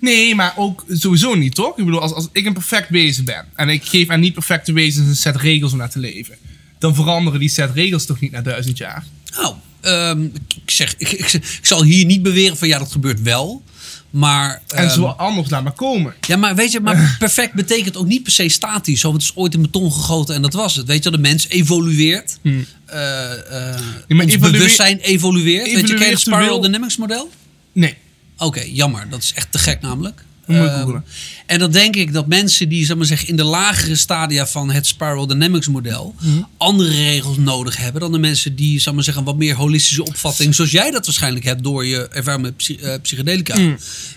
Nee, 0.00 0.34
maar 0.34 0.52
ook 0.56 0.84
sowieso 0.88 1.34
niet, 1.34 1.54
toch? 1.54 1.78
Ik 1.78 1.84
bedoel, 1.84 2.00
als, 2.00 2.12
als 2.12 2.28
ik 2.32 2.46
een 2.46 2.52
perfect 2.52 2.88
wezen 2.88 3.24
ben 3.24 3.44
en 3.54 3.68
ik 3.68 3.84
geef 3.84 4.08
aan 4.08 4.20
niet-perfecte 4.20 4.72
wezens 4.72 5.08
een 5.08 5.16
set 5.16 5.36
regels 5.36 5.72
om 5.72 5.78
naar 5.78 5.90
te 5.90 5.98
leven, 5.98 6.34
dan 6.78 6.94
veranderen 6.94 7.40
die 7.40 7.48
set 7.48 7.70
regels 7.74 8.06
toch 8.06 8.20
niet 8.20 8.30
na 8.32 8.40
duizend 8.42 8.78
jaar? 8.78 9.04
Nou, 9.36 9.54
ehm, 9.80 10.24
ik, 10.64 10.70
zeg, 10.70 10.94
ik, 10.98 11.10
ik, 11.12 11.32
ik 11.32 11.58
zal 11.62 11.82
hier 11.82 12.04
niet 12.04 12.22
beweren 12.22 12.56
van 12.56 12.68
ja, 12.68 12.78
dat 12.78 12.92
gebeurt 12.92 13.22
wel. 13.22 13.62
Maar, 14.10 14.62
En 14.68 14.84
ehm, 14.84 14.94
zo 14.94 15.04
anders 15.04 15.50
laat 15.50 15.62
maar 15.62 15.72
komen. 15.72 16.14
ja, 16.20 16.36
maar 16.36 16.54
weet 16.54 16.72
je, 16.72 16.80
maar 16.80 17.16
perfect 17.18 17.52
betekent 17.52 17.96
ook 17.96 18.06
niet 18.06 18.22
per 18.22 18.32
se 18.32 18.48
statisch. 18.48 19.00
Zo, 19.00 19.12
het 19.12 19.22
is 19.22 19.32
ooit 19.34 19.54
in 19.54 19.62
beton 19.62 19.92
gegoten 19.92 20.34
en 20.34 20.42
dat 20.42 20.52
was 20.52 20.74
het. 20.76 20.86
Weet 20.86 21.04
je, 21.04 21.10
de 21.10 21.18
mens 21.18 21.48
evolueert. 21.48 22.38
Maar 22.42 24.24
ons 24.24 24.32
evolue- 24.32 24.50
bewustzijn 24.52 24.98
evolueert. 24.98 25.72
Weet 25.72 25.72
je, 25.72 25.80
ken 25.80 25.86
je 25.86 25.92
het 25.92 26.02
evolueert 26.02 26.20
Spiral 26.20 26.60
Dynamics 26.60 26.96
model? 26.96 27.30
Nee. 27.72 27.96
Oké, 28.38 28.62
jammer. 28.72 29.06
Dat 29.10 29.22
is 29.22 29.32
echt 29.34 29.52
te 29.52 29.58
gek 29.58 29.80
namelijk. 29.80 30.24
googlen. 30.48 31.04
en 31.46 31.58
dan 31.58 31.70
denk 31.70 31.96
ik 31.96 32.12
dat 32.12 32.26
mensen 32.26 32.68
die 32.68 32.86
zeg 32.86 32.96
maar 32.96 33.06
zeggen, 33.06 33.28
in 33.28 33.36
de 33.36 33.44
lagere 33.44 33.94
stadia 33.94 34.46
van 34.46 34.70
het 34.70 34.86
Spiral 34.86 35.26
Dynamics 35.26 35.68
model 35.68 36.14
Mhm. 36.20 36.42
andere 36.56 36.90
regels 36.90 37.36
nodig 37.36 37.76
hebben 37.76 38.00
dan 38.00 38.12
de 38.12 38.18
mensen 38.18 38.56
die 38.56 38.80
zeg 38.80 38.94
maar 38.94 39.02
zeggen, 39.02 39.22
een 39.22 39.28
wat 39.28 39.38
meer 39.38 39.54
holistische 39.54 40.04
opvatting, 40.04 40.54
zoals 40.54 40.70
jij 40.70 40.90
dat 40.90 41.06
waarschijnlijk 41.06 41.44
hebt 41.44 41.62
door 41.62 41.86
je 41.86 42.08
ervaring 42.08 42.42
met 42.42 42.76
eh, 42.80 42.94
psychedelica. 43.02 43.58
Mhm. 43.58 43.74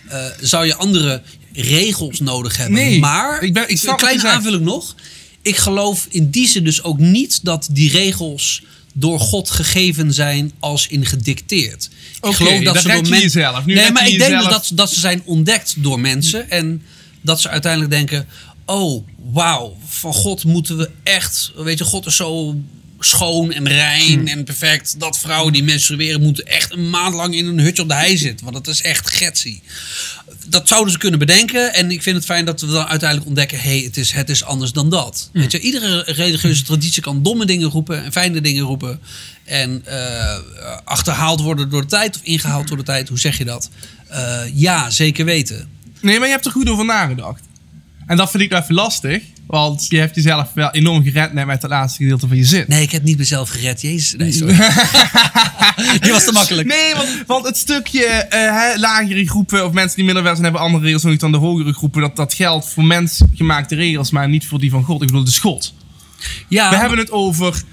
eh, 0.07 0.25
zou 0.41 0.65
je 0.65 0.75
andere 0.75 1.21
regels 1.53 2.19
nodig 2.19 2.57
hebben. 2.57 2.75
Nee, 2.75 2.99
maar, 2.99 3.43
ik 3.43 3.53
ben- 3.53 3.69
ik 3.69 3.83
een 3.83 3.95
kleine 3.97 4.27
aanvulling 4.27 4.63
nog. 4.63 4.95
Ik 5.41 5.57
geloof 5.57 6.07
in 6.09 6.29
die 6.29 6.47
zin 6.47 6.63
dus 6.63 6.83
ook 6.83 6.97
niet 6.99 7.39
dat 7.43 7.67
die 7.71 7.91
regels 7.91 8.63
door 8.99 9.19
God 9.19 9.49
gegeven 9.49 10.13
zijn 10.13 10.51
als 10.59 10.87
in 10.87 11.05
gedicteerd. 11.05 11.89
Ik 12.21 12.33
geloof 12.35 12.63
dat 12.63 12.81
ze 12.81 12.87
door 12.87 13.03
je 13.03 13.09
men- 13.09 13.19
jezelf. 13.19 13.65
Nu 13.65 13.73
nee, 13.73 13.91
maar 13.91 14.07
ik 14.07 14.19
denk 14.19 14.39
dus 14.39 14.49
dat, 14.49 14.71
dat 14.73 14.91
ze 14.91 14.99
zijn 14.99 15.21
ontdekt 15.25 15.75
door 15.77 15.99
mensen. 15.99 16.49
En 16.49 16.81
dat 17.21 17.41
ze 17.41 17.49
uiteindelijk 17.49 17.91
denken: 17.91 18.27
oh, 18.65 19.07
wauw, 19.31 19.77
van 19.87 20.13
God 20.13 20.43
moeten 20.43 20.77
we 20.77 20.89
echt. 21.03 21.51
Weet 21.55 21.77
je, 21.77 21.83
God 21.83 22.05
is 22.05 22.15
zo 22.15 22.55
schoon 22.99 23.51
en 23.51 23.67
rein 23.67 24.17
Hmm. 24.17 24.27
en 24.27 24.43
perfect. 24.43 24.99
Dat 24.99 25.19
vrouwen 25.19 25.53
die 25.53 25.63
menstrueren 25.63 26.21
moeten 26.21 26.45
echt 26.45 26.71
een 26.71 26.89
maand 26.89 27.15
lang 27.15 27.35
in 27.35 27.45
een 27.45 27.59
hutje 27.59 27.81
op 27.81 27.87
de 27.87 27.95
hei 27.95 28.17
zitten. 28.17 28.45
Want 28.45 28.65
dat 28.65 28.75
is 28.75 28.81
echt 28.81 29.15
getsie. 29.15 29.61
Dat 30.45 30.67
zouden 30.67 30.91
ze 30.91 30.97
kunnen 30.99 31.19
bedenken. 31.19 31.73
En 31.73 31.91
ik 31.91 32.01
vind 32.01 32.15
het 32.15 32.25
fijn 32.25 32.45
dat 32.45 32.61
we 32.61 32.67
dan 32.67 32.85
uiteindelijk 32.85 33.27
ontdekken: 33.27 33.59
hé, 33.59 33.69
hey, 33.69 33.79
het, 33.79 33.97
is, 33.97 34.11
het 34.11 34.29
is 34.29 34.43
anders 34.43 34.71
dan 34.71 34.89
dat. 34.89 35.29
Hmm. 35.31 35.41
Weet 35.41 35.51
je, 35.51 35.59
iedere 35.59 36.03
religieuze 36.05 36.63
traditie 36.63 37.01
kan 37.01 37.23
domme 37.23 37.45
dingen 37.45 37.69
roepen 37.69 38.03
en 38.03 38.11
fijne 38.11 38.41
dingen 38.41 38.63
roepen. 38.63 38.99
En 39.43 39.81
eh, 39.85 40.37
achterhaald 40.83 41.41
worden 41.41 41.69
door 41.69 41.81
de 41.81 41.87
tijd 41.87 42.15
of 42.15 42.21
ingehaald 42.23 42.67
door 42.67 42.77
de 42.77 42.83
tijd. 42.83 43.09
Hoe 43.09 43.19
zeg 43.19 43.37
je 43.37 43.45
dat? 43.45 43.69
Eh, 44.07 44.41
ja, 44.53 44.89
zeker 44.89 45.25
weten. 45.25 45.69
Nee, 46.01 46.17
maar 46.17 46.27
je 46.27 46.33
hebt 46.33 46.45
er 46.45 46.51
goed 46.51 46.69
over 46.69 46.85
nagedacht. 46.85 47.41
En 48.07 48.17
dat 48.17 48.31
vind 48.31 48.43
ik 48.43 48.49
wel 48.49 48.61
even 48.61 48.75
lastig. 48.75 49.23
Want 49.49 49.85
je 49.87 49.97
hebt 49.97 50.15
jezelf 50.15 50.51
wel 50.53 50.71
enorm 50.71 51.03
gered 51.03 51.33
net 51.33 51.45
met 51.45 51.61
het 51.61 51.71
laatste 51.71 52.03
gedeelte 52.03 52.27
van 52.27 52.37
je 52.37 52.45
zin. 52.45 52.65
Nee, 52.67 52.81
ik 52.81 52.91
heb 52.91 53.03
niet 53.03 53.17
mezelf 53.17 53.49
gered. 53.49 53.81
Jezus. 53.81 54.15
Nee, 54.17 54.31
sorry. 54.31 54.53
Die 56.01 56.11
was 56.11 56.23
te 56.25 56.31
makkelijk. 56.31 56.67
Nee, 56.67 56.95
want, 56.95 57.23
want 57.27 57.45
het 57.45 57.57
stukje 57.57 58.25
hè, 58.29 58.79
lagere 58.79 59.27
groepen 59.27 59.65
of 59.65 59.71
mensen 59.71 59.95
die 59.95 60.05
minder 60.05 60.23
wel 60.23 60.31
zijn 60.31 60.43
hebben 60.43 60.61
andere 60.61 60.83
regels 60.83 61.03
nodig 61.03 61.19
dan 61.19 61.31
de 61.31 61.37
hogere 61.37 61.73
groepen. 61.73 62.01
Dat, 62.01 62.15
dat 62.15 62.33
geldt 62.33 62.69
voor 62.69 62.85
mensgemaakte 62.85 63.75
regels, 63.75 64.11
maar 64.11 64.29
niet 64.29 64.47
voor 64.47 64.59
die 64.59 64.69
van 64.69 64.83
God. 64.83 65.01
Ik 65.01 65.07
bedoel, 65.07 65.23
de 65.23 65.39
God. 65.39 65.73
Ja, 66.47 66.69
We 66.69 66.75
hebben 66.75 66.97
het 66.97 67.11
over 67.11 67.63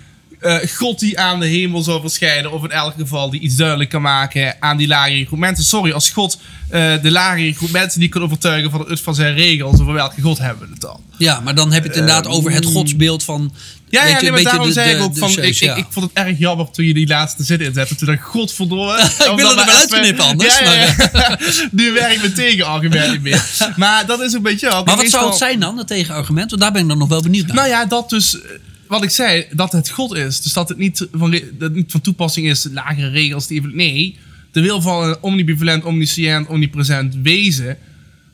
eh, 0.40 0.56
God 0.76 0.98
die 0.98 1.20
aan 1.20 1.40
de 1.40 1.46
hemel 1.46 1.82
zal 1.82 2.00
verschijnen. 2.00 2.52
Of 2.52 2.64
in 2.64 2.70
elk 2.70 2.94
geval 2.98 3.30
die 3.30 3.40
iets 3.40 3.56
duidelijk 3.56 3.90
kan 3.90 4.02
maken 4.02 4.56
aan 4.60 4.76
die 4.76 4.86
lagere 4.88 5.26
groep 5.26 5.38
mensen. 5.38 5.64
Sorry, 5.64 5.92
als 5.92 6.10
God 6.10 6.40
eh, 6.68 7.02
de 7.02 7.10
lagere 7.10 7.52
groep 7.52 7.70
mensen 7.70 8.00
die 8.00 8.08
kan 8.08 8.22
overtuigen 8.22 8.70
van 8.70 8.84
het 8.88 9.00
van 9.00 9.14
zijn 9.14 9.34
regels. 9.34 9.80
Over 9.80 9.92
welke 9.92 10.20
God 10.20 10.38
hebben 10.38 10.66
we 10.66 10.72
het 10.72 10.80
dan? 10.80 11.00
ja, 11.18 11.40
maar 11.40 11.54
dan 11.54 11.72
heb 11.72 11.82
je 11.82 11.88
het 11.88 11.98
inderdaad 11.98 12.26
over 12.26 12.50
het 12.52 12.64
godsbeeld 12.64 13.22
van... 13.24 13.52
Ja, 13.88 14.06
ja 14.06 14.16
je, 14.16 14.22
nee, 14.22 14.30
maar 14.30 14.42
daarom 14.42 14.66
de- 14.66 14.72
zei 14.72 14.94
ik 14.94 15.02
ook 15.02 15.14
de 15.14 15.20
van, 15.20 15.30
ik, 15.30 15.54
ja. 15.54 15.72
ik, 15.72 15.78
ik 15.78 15.86
vond 15.90 16.06
het 16.06 16.26
erg 16.26 16.38
jammer 16.38 16.70
toen 16.70 16.84
je 16.84 16.94
die 16.94 17.06
laatste 17.06 17.44
zin 17.44 17.60
inzette. 17.60 17.94
Toen 17.94 18.06
dacht 18.06 18.18
ik, 18.18 18.24
godverdomme. 18.24 18.92
Ik 19.30 19.32
wil 19.36 19.50
er 19.50 19.56
wel 19.56 19.64
uitknippen 19.64 20.24
anders, 20.24 20.58
Ja, 20.58 20.72
ja, 20.72 20.94
ja. 21.12 21.38
nu 21.70 21.92
werkt 21.92 22.20
mijn 22.20 22.34
tegenargument 22.34 23.12
niet 23.12 23.22
meer. 23.22 23.44
Maar 23.76 24.06
dat 24.06 24.20
is 24.20 24.32
een 24.32 24.42
beetje. 24.42 24.68
Maar 24.84 24.96
wat 24.96 25.08
zou 25.10 25.26
het 25.26 25.36
zijn 25.36 25.60
dan, 25.60 25.78
het 25.78 25.86
tegenargument? 25.86 26.50
Want 26.50 26.62
daar 26.62 26.72
ben 26.72 26.82
ik 26.82 26.88
dan 26.88 26.98
nog 26.98 27.08
wel 27.08 27.22
benieuwd 27.22 27.46
naar. 27.46 27.56
Nou 27.56 27.68
ja, 27.68 27.84
dat 27.84 28.10
dus, 28.10 28.40
eh, 28.40 28.50
wat 28.88 29.02
ik 29.02 29.10
zei, 29.10 29.46
dat 29.50 29.72
het 29.72 29.90
God 29.90 30.14
is. 30.14 30.40
Dus 30.40 30.52
dat 30.52 30.68
het 30.68 30.78
niet 30.78 31.06
van, 31.12 31.30
dat 31.30 31.40
het 31.58 31.74
niet 31.74 31.90
van 31.90 32.00
toepassing 32.00 32.46
is, 32.46 32.66
lagere 32.72 33.08
regels. 33.08 33.46
Die, 33.46 33.66
nee, 33.66 34.18
de 34.56 34.62
wil 34.62 34.80
van 34.82 35.02
een 35.08 35.16
omnibevalent, 35.20 35.84
omniscient, 35.84 36.48
omnipresent 36.48 37.14
wezen. 37.22 37.78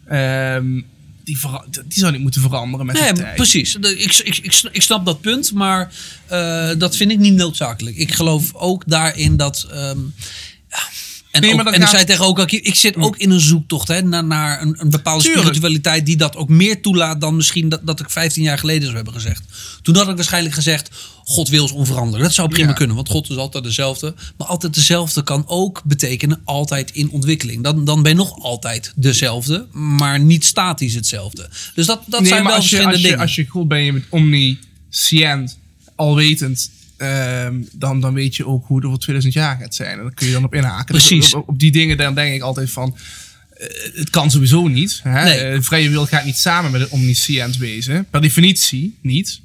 ehm, 0.07 0.81
die, 1.25 1.39
die 1.71 1.99
zou 1.99 2.13
niet 2.13 2.21
moeten 2.21 2.41
veranderen 2.41 2.87
met 2.87 2.97
de 2.97 3.03
Nee, 3.03 3.13
tijd. 3.13 3.35
precies. 3.37 3.75
Ik, 3.77 4.15
ik, 4.25 4.39
ik, 4.39 4.63
ik 4.73 4.83
snap 4.83 5.05
dat 5.07 5.21
punt, 5.21 5.53
maar 5.53 5.93
eh, 6.27 6.71
dat 6.79 6.97
vind 6.97 7.11
ik 7.11 7.19
niet 7.19 7.35
noodzakelijk. 7.35 7.97
Ik 7.97 8.13
geloof 8.13 8.55
ook 8.55 8.83
daarin 8.87 9.37
dat. 9.37 9.67
ehm, 9.71 9.99
ja, 10.69 10.83
en, 11.33 11.41
Nee, 11.41 11.53
ook- 11.53 11.67
en 11.67 11.81
ik 11.83 11.87
zei 11.87 12.05
tegen 12.05 12.25
ook, 12.25 12.51
ik, 12.51 12.75
zit 12.75 12.97
ook 12.97 13.17
in 13.17 13.31
een 13.31 13.41
zoektocht 13.41 13.89
hè, 13.89 14.03
naar, 14.03 14.25
naar 14.25 14.63
een, 14.63 14.75
een 14.79 14.91
bepaalde 14.91 15.23
Tuurlijk. 15.23 15.45
spiritualiteit 15.47 16.07
die 16.07 16.17
dat 16.17 16.37
ook 16.37 16.49
meer 16.49 16.83
toelaat 16.83 17.21
dan 17.21 17.37
misschien 17.37 17.69
dat, 17.69 17.81
dat 17.85 18.01
ik 18.01 18.11
15 18.11 18.43
jaar 18.43 18.59
geleden 18.59 18.83
zou 18.83 18.95
hebben 18.95 19.13
gezegd. 19.15 19.43
Toen 19.83 19.97
had 19.97 20.09
ik 20.09 20.17
waarschijnlijk 20.17 20.55
gezegd, 20.55 20.91
God 21.25 21.49
wil 21.49 21.65
is 21.65 21.71
onveranderlijk. 21.73 22.25
Dat 22.25 22.35
zou 22.35 22.49
prima 22.49 22.69
Ja. 22.69 22.75
kunnen, 22.75 22.97
want 22.97 23.09
God 23.09 23.31
is 23.31 23.37
altijd 23.37 23.65
dezelfde. 23.65 24.15
Maar 24.37 24.47
altijd 24.47 24.75
dezelfde 24.75 25.23
kan 25.23 25.45
ook 25.47 25.83
betekenen 25.85 26.41
altijd 26.45 26.91
in 26.91 27.11
ontwikkeling. 27.11 27.63
Dan, 27.63 27.85
dan 27.85 28.03
ben 28.03 28.13
je 28.13 28.19
nog 28.19 28.43
altijd 28.43 28.93
dezelfde, 28.97 29.67
maar 29.73 30.21
niet 30.21 30.45
statisch 30.45 30.95
hetzelfde. 30.95 31.49
Dus 31.75 31.87
dat, 31.87 32.03
dat 32.07 32.21
nee, 32.21 32.29
zijn 32.29 32.45
wel 32.45 32.53
als 32.55 32.69
je, 32.69 32.77
verschillende 32.77 32.93
als 32.93 33.03
je, 33.03 33.09
dingen. 33.09 33.23
als 33.23 33.35
je 33.35 33.47
God 33.47 33.69
ben 33.69 33.83
je 33.85 33.93
met 33.93 34.05
omniscient, 34.09 35.59
alwetend, 35.97 36.71
ehm, 37.03 37.63
dan, 37.73 38.01
dan 38.01 38.15
weet 38.15 38.37
je 38.37 38.47
ook 38.47 38.67
hoe 38.67 38.77
het 38.77 38.87
over 38.87 38.99
2000 38.99 39.35
jaar 39.35 39.57
gaat 39.61 39.75
zijn. 39.75 39.97
En 39.99 40.03
dan 40.03 40.15
kun 40.15 40.27
je 40.27 40.33
dan 40.33 40.45
op 40.45 40.55
inhaken. 40.55 40.95
Dus 40.95 41.07
Precies. 41.07 41.35
op, 41.35 41.49
op 41.49 41.59
die 41.59 41.73
dingen 41.73 41.97
dan 41.97 42.15
denk 42.15 42.35
ik 42.35 42.43
altijd 42.43 42.71
van, 42.71 42.97
eh, 43.57 43.67
het 43.95 44.11
kan 44.11 44.31
sowieso 44.31 44.69
niet. 44.69 45.01
Hè? 45.03 45.25
Nee. 45.25 45.39
Eh, 45.39 45.61
vrije 45.61 45.91
wil 45.91 46.07
gaat 46.07 46.25
niet 46.25 46.39
samen 46.39 46.71
met 46.71 46.81
het 46.81 46.91
omniscient 46.91 47.57
wezen. 47.57 48.07
Per 48.11 48.21
definitie 48.21 48.99
niet. 49.03 49.41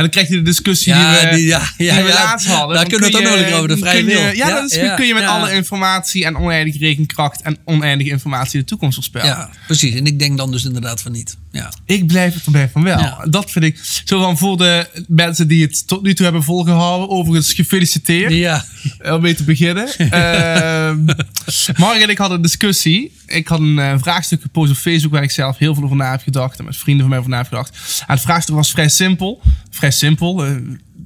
En 0.00 0.06
dan 0.06 0.14
krijg 0.14 0.28
je 0.28 0.34
de 0.34 0.42
discussie 0.50 0.92
die 0.94 1.02
we, 1.02 1.28
die- 1.36 1.46
ja, 1.46 1.62
ja, 1.76 1.94
die 1.94 2.02
we 2.02 2.08
ja. 2.08 2.14
laatst 2.14 2.46
hadden. 2.46 2.76
Daar 2.76 2.86
kunnen 2.86 3.10
we 3.12 3.16
het 3.18 3.52
ook 3.52 3.56
over, 3.56 3.68
de 3.68 3.76
vrije 3.76 4.04
je-. 4.04 4.10
Ja, 4.12 4.30
Ja, 4.32 4.50
dat 4.60 4.70
is, 4.70 4.76
ja, 4.76 4.94
kun 4.94 5.06
je 5.06 5.14
met 5.14 5.22
ja. 5.22 5.28
alle 5.28 5.52
informatie 5.52 6.24
en 6.24 6.36
oneindige 6.36 6.78
rekenkracht 6.78 7.42
en 7.42 7.58
oneindige 7.64 8.10
informatie 8.10 8.60
de 8.60 8.66
toekomst 8.66 8.94
voorspellen. 8.94 9.26
Ja, 9.26 9.50
precies. 9.66 9.94
En 9.94 10.06
ik 10.06 10.18
denk 10.18 10.36
dan 10.36 10.50
dus 10.50 10.64
inderdaad 10.64 11.02
van 11.02 11.12
niet. 11.12 11.36
Ja. 11.52 11.72
Ik 11.84 12.06
blijf 12.06 12.34
het 12.34 12.44
erbij 12.44 12.68
van 12.72 12.82
wel. 12.82 12.98
Ja. 12.98 13.26
Dat 13.30 13.50
vind 13.50 13.64
ik 13.64 13.78
zo 14.04 14.20
van 14.22 14.38
voor 14.38 14.56
de 14.56 15.04
mensen 15.08 15.48
die 15.48 15.62
het 15.62 15.86
tot 15.86 16.02
nu 16.02 16.14
toe 16.14 16.24
hebben 16.24 16.42
volgehouden. 16.42 17.08
Overigens 17.10 17.52
gefeliciteerd. 17.52 18.32
Ja. 18.32 18.64
Om 19.02 19.20
mee 19.20 19.34
te 19.34 19.44
beginnen. 19.44 19.88
Mark 21.76 22.00
en 22.02 22.08
ik 22.08 22.18
hadden 22.18 22.36
een 22.36 22.42
discussie. 22.42 23.12
Ik 23.26 23.48
had 23.48 23.58
een 23.60 23.78
eh, 23.78 23.94
vraagstuk 23.98 24.42
gepost 24.42 24.70
op 24.70 24.76
Facebook 24.76 25.12
waar 25.12 25.22
ik 25.22 25.30
zelf 25.30 25.58
heel 25.58 25.74
veel 25.74 25.84
over 25.84 25.96
na 25.96 26.10
heb 26.10 26.22
gedacht. 26.22 26.58
En 26.58 26.64
met 26.64 26.76
vrienden 26.76 27.00
van 27.00 27.08
mij 27.10 27.18
over 27.18 27.30
na 27.30 27.36
heb 27.36 27.46
gedacht. 27.48 27.76
En 28.06 28.14
het 28.14 28.20
vraagstuk 28.20 28.54
was 28.54 28.70
vrij 28.70 28.88
simpel. 28.88 29.40
Vrij 29.70 29.89
simpel. 29.90 30.44
eh, 30.44 30.56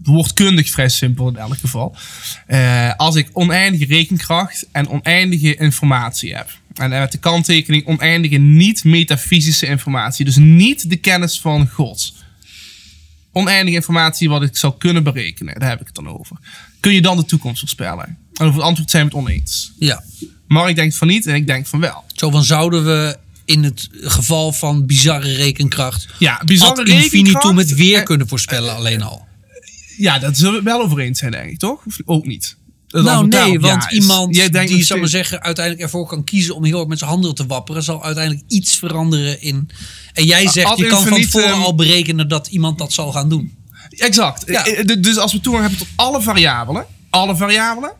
woordkundig 0.02 0.70
vrij 0.70 0.88
simpel 0.88 1.28
in 1.28 1.36
elk 1.36 1.58
geval. 1.58 1.96
Eh, 2.46 2.94
als 2.96 3.14
ik 3.14 3.28
oneindige 3.32 3.84
rekenkracht 3.84 4.66
en 4.72 4.88
oneindige 4.88 5.54
informatie 5.54 6.34
heb. 6.34 6.48
En 6.74 6.90
met 6.90 7.12
de 7.12 7.18
kanttekening 7.18 7.86
oneindige 7.86 8.36
niet-metafysische 8.36 9.66
informatie. 9.66 10.24
Dus 10.24 10.36
niet 10.36 10.90
de 10.90 10.96
kennis 10.96 11.40
van 11.40 11.68
God. 11.68 12.14
Oneindige 13.32 13.76
informatie 13.76 14.28
wat 14.28 14.42
ik 14.42 14.56
zou 14.56 14.74
kunnen 14.78 15.02
berekenen. 15.02 15.58
Daar 15.58 15.68
heb 15.68 15.80
ik 15.80 15.86
het 15.86 15.94
dan 15.94 16.08
over. 16.08 16.36
Kun 16.80 16.92
je 16.94 17.02
dan 17.02 17.16
de 17.16 17.24
toekomst 17.24 17.58
voorspellen? 17.58 18.04
En 18.34 18.46
over 18.46 18.54
het 18.54 18.62
antwoord 18.68 18.90
zijn 18.90 19.08
we 19.08 19.16
het 19.16 19.26
oneens. 19.26 19.72
ja. 19.78 20.02
Mark 20.46 20.76
denkt 20.76 20.96
van 20.96 21.08
niet 21.08 21.26
en 21.26 21.34
ik 21.34 21.46
denk 21.46 21.66
van 21.66 21.80
wel. 21.80 22.04
Zo 22.14 22.30
van 22.30 22.44
zouden 22.44 22.84
we 22.84 23.18
in 23.44 23.64
het 23.64 23.88
geval 23.92 24.52
van 24.52 24.86
bizarre 24.86 25.32
rekenkracht... 25.32 26.06
Ja, 26.18 26.42
bizarre 26.44 26.84
rekenkracht- 26.84 27.56
het 27.56 27.74
weer 27.74 27.98
eh, 27.98 28.04
kunnen 28.04 28.28
voorspellen 28.28 28.74
alleen 28.76 29.02
al. 29.02 29.26
Ja, 29.96 30.18
dat 30.18 30.36
zullen 30.36 30.54
we 30.58 30.62
wel 30.62 30.80
over 30.82 30.98
eens 30.98 31.18
zijn, 31.18 31.30
denk 31.30 31.50
ik, 31.50 31.58
toch? 31.58 31.80
Of 31.86 31.96
ook 32.04 32.26
niet? 32.26 32.56
Nou 32.88 33.26
nee, 33.28 33.60
want 33.60 33.84
is- 33.90 33.98
iemand 33.98 34.36
Jij 34.36 34.50
denkt 34.50 34.72
die, 34.72 34.84
zal 34.84 34.98
maar 34.98 35.08
zeggen, 35.08 35.42
uiteindelijk 35.42 35.84
ervoor 35.84 36.06
kan 36.06 36.24
kiezen 36.24 36.54
om 36.54 36.64
heel 36.64 36.78
erg 36.78 36.88
met 36.88 36.98
zijn 36.98 37.10
handen 37.10 37.34
te 37.34 37.46
wapperen, 37.46 37.82
zal 37.82 38.04
uiteindelijk 38.04 38.44
iets 38.48 38.78
veranderen 38.78 39.40
in... 39.40 39.70
En 40.12 40.24
jij 40.24 40.48
zegt, 40.48 40.66
ad 40.68 40.78
je 40.78 40.86
kan 40.86 41.02
van 41.02 41.20
tevoren 41.20 41.52
al 41.54 41.74
berekenen 41.74 42.28
dat 42.28 42.46
iemand 42.46 42.78
dat 42.78 42.92
zal 42.92 43.12
gaan 43.12 43.28
doen. 43.28 43.54
Exact. 43.90 44.42
Ja. 44.46 44.64
Eh, 44.66 44.78
eh, 44.78 45.02
Dus 45.02 45.16
als 45.18 45.32
we 45.32 45.40
toegang 45.40 45.66
hebben 45.68 45.86
tot 45.86 45.96
alle 45.96 46.22
variabelen, 46.22 46.86
alle 47.10 47.36
variabelen, 47.36 47.92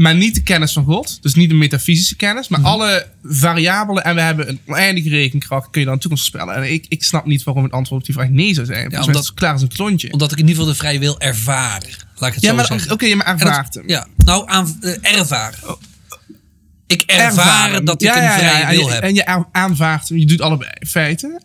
maar 0.00 0.14
niet 0.14 0.34
de 0.34 0.42
kennis 0.42 0.72
van 0.72 0.84
God, 0.84 1.22
dus 1.22 1.34
niet 1.34 1.48
de 1.48 1.54
metafysische 1.54 2.16
kennis, 2.16 2.48
Mhm. 2.48 2.60
maar 2.60 2.70
alle 2.70 3.06
variabelen 3.22 4.04
en 4.04 4.14
we 4.14 4.20
hebben 4.20 4.48
een 4.48 4.60
oneindige 4.66 5.08
rekenkracht, 5.08 5.70
kun 5.70 5.80
je 5.80 5.86
dan 5.86 5.94
de 5.96 6.00
toekomst 6.00 6.30
voorspellen. 6.30 6.62
En 6.64 6.72
ik, 6.72 6.84
ik 6.88 7.04
snap 7.04 7.26
niet 7.26 7.42
waarom 7.42 7.62
het 7.64 7.72
antwoord 7.72 8.00
op 8.00 8.06
die 8.06 8.14
vraag 8.16 8.28
nee 8.28 8.54
zou 8.54 8.66
zijn. 8.66 8.90
Ja, 8.90 8.98
omdat- 8.98 9.14
het 9.14 9.24
is 9.24 9.34
klaar 9.34 9.52
als 9.52 9.62
een 9.62 9.68
klontje. 9.68 10.12
Omdat 10.12 10.32
ik 10.32 10.38
in 10.38 10.46
ieder 10.48 10.58
geval 10.60 10.72
de 10.72 10.78
vrije 10.78 10.98
wil 10.98 11.20
ervaren. 11.20 11.88
Laat 12.16 12.28
ik 12.28 12.34
het 12.34 12.44
Ja, 12.44 12.50
zo 12.50 12.56
maar 12.56 12.66
zeggen. 12.66 12.92
oké, 12.92 13.14
maar 13.14 13.26
En 13.26 13.38
dat- 13.38 13.48
ervaart 13.48 13.74
hem. 13.74 13.88
Ja, 13.88 14.06
nou, 14.16 14.48
aan, 14.48 14.76
eh, 14.80 15.18
ervaren. 15.18 15.58
Ik 16.86 17.02
ervaren 17.06 17.74
hem. 17.74 17.84
dat 17.84 18.02
ik 18.02 18.08
Ja, 18.08 18.32
een 18.32 18.38
vrije 18.38 18.76
wil 18.76 18.90
heb. 18.90 19.02
En 19.02 19.14
je 19.14 19.44
aanvaardt 19.52 20.08
hem, 20.08 20.18
je 20.18 20.26
doet 20.26 20.40
allebei 20.40 20.70
feiten. 20.86 21.42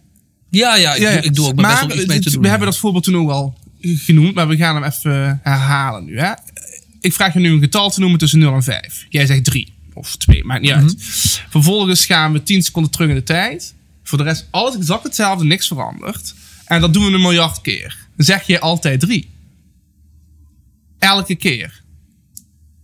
Ja, 0.49 0.75
ja, 0.75 0.93
ik. 0.93 1.01
Doe, 1.01 1.09
ik 1.21 1.35
doe 1.35 1.45
ook 1.47 1.55
mijn 1.55 1.67
best 1.67 1.81
om 1.81 1.87
maar 1.87 1.97
iets 1.97 2.05
mee 2.05 2.19
te 2.19 2.29
doen. 2.31 2.41
We 2.41 2.47
hebben 2.47 2.67
dat 2.67 2.77
voorbeeld 2.77 3.03
toen 3.03 3.15
ook 3.17 3.29
al 3.29 3.57
genoemd, 3.81 4.33
maar 4.35 4.47
we 4.47 4.55
gaan 4.55 4.75
hem 4.75 4.83
even 4.83 5.39
herhalen 5.43 6.05
nu. 6.05 6.19
Hè? 6.19 6.31
Ik 7.05 7.13
vraag 7.13 7.33
je 7.33 7.39
nu 7.39 7.51
een 7.51 7.59
getal 7.59 7.89
te 7.89 7.99
noemen 7.99 8.19
tussen 8.19 8.39
0 8.39 8.53
en 8.53 8.63
5. 8.63 9.05
Jij 9.09 9.25
zegt 9.25 9.43
3 9.43 9.73
of 9.93 10.15
2, 10.15 10.43
maakt 10.43 10.61
niet 10.61 10.71
uit. 10.71 10.95
Vervolgens 11.49 12.05
gaan 12.05 12.33
we 12.33 12.43
10 12.43 12.63
seconden 12.63 12.91
terug 12.91 13.09
in 13.09 13.15
de 13.15 13.23
tijd. 13.23 13.73
Voor 14.03 14.17
de 14.17 14.23
rest 14.23 14.47
alles 14.51 14.75
exact 14.75 15.03
hetzelfde, 15.03 15.45
niks 15.45 15.67
veranderd. 15.67 16.33
En 16.65 16.81
dat 16.81 16.93
doen 16.93 17.05
we 17.05 17.11
een 17.11 17.21
miljard 17.21 17.61
keer. 17.61 17.97
Dan 18.15 18.25
zeg 18.25 18.47
je 18.47 18.59
altijd 18.59 18.99
3. 18.99 19.29
Elke 20.99 21.35
keer. 21.35 21.83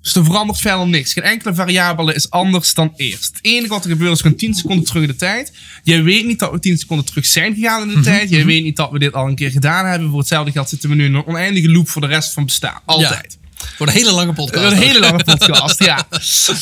Dus 0.02 0.15
er 0.15 0.26
verandert 0.26 0.60
verder 0.60 0.88
niks. 0.88 1.14
Geen 1.14 1.23
enkele 1.23 1.53
variabele 1.53 2.14
is 2.14 2.30
anders 2.30 2.73
dan 2.73 2.93
eerst. 2.95 3.35
Het 3.35 3.45
enige 3.45 3.68
wat 3.68 3.84
er 3.84 3.89
gebeurt 3.89 4.11
is 4.11 4.22
gewoon 4.22 4.38
10 4.38 4.53
seconden 4.53 4.85
terug 4.85 5.02
in 5.02 5.07
de 5.07 5.15
tijd. 5.15 5.53
Jij 5.84 6.03
weet 6.03 6.26
niet 6.26 6.39
dat 6.39 6.52
we 6.52 6.60
10 6.60 6.77
seconden 6.77 7.06
terug 7.06 7.26
zijn 7.26 7.56
gegaan 7.56 7.89
in 7.89 7.95
de 7.95 8.02
tijd. 8.02 8.30
Jij 8.30 8.45
weet 8.45 8.64
niet 8.64 8.76
dat 8.76 8.91
we 8.91 8.99
dit 8.99 9.14
al 9.14 9.27
een 9.27 9.35
keer 9.35 9.52
gedaan 9.52 9.85
hebben. 9.85 10.10
Voor 10.10 10.19
hetzelfde 10.19 10.52
geld 10.52 10.69
zitten 10.69 10.89
we 10.89 10.95
nu 10.95 11.06
in 11.06 11.14
een 11.14 11.26
oneindige 11.26 11.72
loop 11.72 11.89
voor 11.89 12.02
de 12.02 12.07
rest 12.07 12.34
van 12.34 12.45
bestaan. 12.45 12.80
Altijd. 12.85 13.39
Voor 13.78 13.88
een 13.88 13.94
hele 13.94 14.12
lange 14.12 14.34
podcast. 14.34 14.66
Een 14.72 14.78
ook. 14.78 14.84
hele 14.84 15.00
lange 15.00 15.24
podcast, 15.24 15.84
ja. 15.84 16.08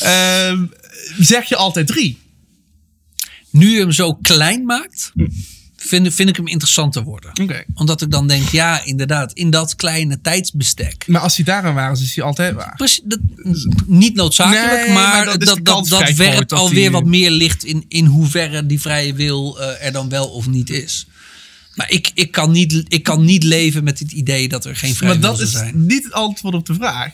Ehm, 0.00 0.64
zeg 1.18 1.44
je 1.48 1.56
altijd 1.56 1.86
drie? 1.86 2.18
Nu 3.50 3.70
je 3.70 3.80
hem 3.80 3.92
zo 3.92 4.14
klein 4.14 4.64
maakt, 4.64 5.12
vind, 5.76 6.14
vind 6.14 6.28
ik 6.28 6.36
hem 6.36 6.46
interessanter 6.46 7.02
worden. 7.02 7.30
Oké. 7.42 7.64
Omdat 7.74 8.02
ik 8.02 8.10
dan 8.10 8.26
denk, 8.26 8.48
ja, 8.48 8.84
inderdaad, 8.84 9.32
in 9.32 9.50
dat 9.50 9.76
kleine 9.76 10.20
tijdsbestek. 10.20 11.04
Maar 11.06 11.20
als 11.20 11.36
hij 11.36 11.44
daarin 11.44 11.74
waar 11.74 11.92
is, 11.92 12.02
is 12.02 12.14
hij 12.14 12.24
altijd 12.24 12.54
waar. 12.54 12.74
Precies, 12.76 13.00
dat, 13.04 13.18
niet 13.86 14.14
noodzakelijk, 14.14 14.86
Nee, 14.86 14.94
maar, 14.94 15.26
maar 15.26 15.38
dat 15.38 15.60
dat, 15.64 15.88
dat, 15.88 16.12
werpt 16.12 16.52
alweer 16.52 16.80
die- 16.80 16.90
wat 16.90 17.04
meer 17.04 17.30
licht 17.30 17.64
in, 17.64 17.84
in 17.88 18.04
hoeverre 18.04 18.66
die 18.66 18.80
vrije 18.80 19.14
wil 19.14 19.60
eh, 19.60 19.86
er 19.86 19.92
dan 19.92 20.08
wel 20.08 20.28
of 20.28 20.46
niet 20.46 20.70
is. 20.70 21.06
Maar 21.80 21.90
ik, 21.90 22.10
ik, 22.14 22.30
kan 22.30 22.50
niet, 22.50 22.84
ik 22.88 23.02
kan 23.02 23.24
niet 23.24 23.42
leven 23.44 23.84
met 23.84 23.98
het 23.98 24.12
idee 24.12 24.48
dat 24.48 24.64
er 24.64 24.76
geen 24.76 24.94
vrije 24.94 25.12
Maar 25.12 25.20
wil 25.20 25.30
dat 25.30 25.40
is 25.40 25.50
zijn. 25.52 25.86
niet 25.86 26.04
het 26.04 26.12
antwoord 26.12 26.54
op 26.54 26.66
de 26.66 26.74
vraag. 26.74 27.12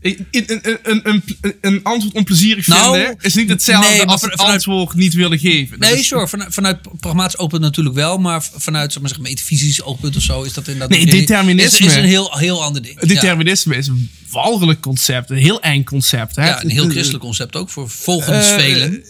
Een, 0.00 0.26
een, 0.30 1.00
een, 1.02 1.22
een, 1.60 1.80
antwoord 1.82 2.14
onplezierig 2.14 2.66
Nou, 2.66 2.96
vinden 2.96 3.16
is 3.20 3.34
niet 3.34 3.48
hetzelfde 3.48 3.88
nee, 3.88 3.98
maar 3.98 4.06
als 4.06 4.20
het 4.20 4.30
vanuit- 4.34 4.52
antwoord 4.52 4.94
niet 4.94 5.14
willen 5.14 5.38
geven. 5.38 5.78
Dat 5.80 5.88
Nee, 5.90 5.98
is- 5.98 6.06
sure. 6.06 6.28
Vanuit, 6.28 6.54
vanuit 6.54 6.78
pragmatisch 7.00 7.38
oogpunt 7.38 7.62
natuurlijk 7.62 7.94
wel. 7.94 8.18
Maar 8.18 8.42
vanuit 8.56 8.92
zeg 8.92 9.00
maar, 9.02 9.10
zeg, 9.10 9.20
metafysisch 9.20 9.82
oogpunt 9.82 10.16
of 10.16 10.22
zo 10.22 10.42
is 10.42 10.52
dat 10.52 10.66
inderdaad... 10.68 10.98
Nee, 10.98 11.06
is- 11.06 11.10
determinisme. 11.26 11.78
Is, 11.78 11.86
is 11.86 11.94
een 11.94 12.04
heel, 12.04 12.38
heel 12.38 12.62
ander 12.64 12.82
ding. 12.82 13.00
Ja. 13.00 13.06
Determinisme 13.06 13.76
is 13.76 13.86
een 13.86 14.10
walgelijk 14.30 14.80
concept, 14.80 15.30
een 15.30 15.36
heel 15.36 15.60
eng 15.62 15.84
concept. 15.84 16.36
Hè? 16.36 16.46
Ja, 16.46 16.62
een 16.62 16.70
heel 16.70 16.88
christelijk 16.88 17.24
concept 17.24 17.56
ook 17.56 17.70
voor 17.70 17.90
volgens 17.90 18.48
Eh, 18.50 18.56
velen. 18.56 19.04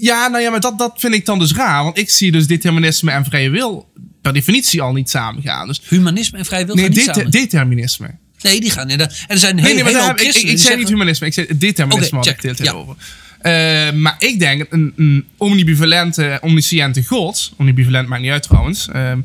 Ja, 0.00 0.28
nou 0.28 0.42
ja, 0.42 0.50
maar 0.50 0.60
dat, 0.60 0.78
dat 0.78 0.92
vind 0.96 1.14
ik 1.14 1.24
dan 1.26 1.38
dus 1.38 1.52
raar. 1.52 1.84
Want 1.84 1.98
ik 1.98 2.10
zie 2.10 2.32
dus 2.32 2.46
determinisme 2.46 3.10
en 3.10 3.24
vrije 3.24 3.50
wil 3.50 3.92
per 4.26 4.34
definitie 4.34 4.80
al 4.82 4.92
niet 4.92 5.10
samengaan. 5.10 5.66
Dus, 5.66 5.80
Humanisme 5.88 6.38
en 6.38 6.44
vrije 6.44 6.66
wil 6.66 6.74
nee, 6.74 6.84
gaan 6.84 6.94
niet 6.94 7.04
samen. 7.04 7.30
determinisme. 7.30 8.10
nee, 8.40 8.60
die 8.60 8.70
gaan 8.70 8.90
inderdaad. 8.90 9.16
En 9.18 9.24
er 9.28 9.38
zijn 9.38 9.54
Nee, 9.56 9.64
hele, 9.64 9.82
nee, 9.82 9.94
hele 9.94 10.14
ik, 10.24 10.34
ik, 10.34 10.58
zei 10.58 10.76
niet 10.76 10.88
humanisme, 10.88 11.26
ik 11.26 11.32
zei 11.32 11.46
determinisme 11.58 12.18
Oké, 12.18 12.28
had 12.48 12.58
ik 12.58 12.64
Ja. 12.64 12.72
over. 12.72 12.96
Eh, 13.40 13.92
maar 13.92 14.14
ik 14.18 14.38
denk 14.38 14.66
een, 14.70 14.92
een 14.96 15.24
omnibivalente, 15.36 16.38
omnisciënte 16.42 17.04
God, 17.04 17.52
omnibivalent 17.56 18.08
maakt 18.08 18.22
niet 18.22 18.30
uit 18.30 18.42
trouwens, 18.42 18.88
ehm 18.92 19.20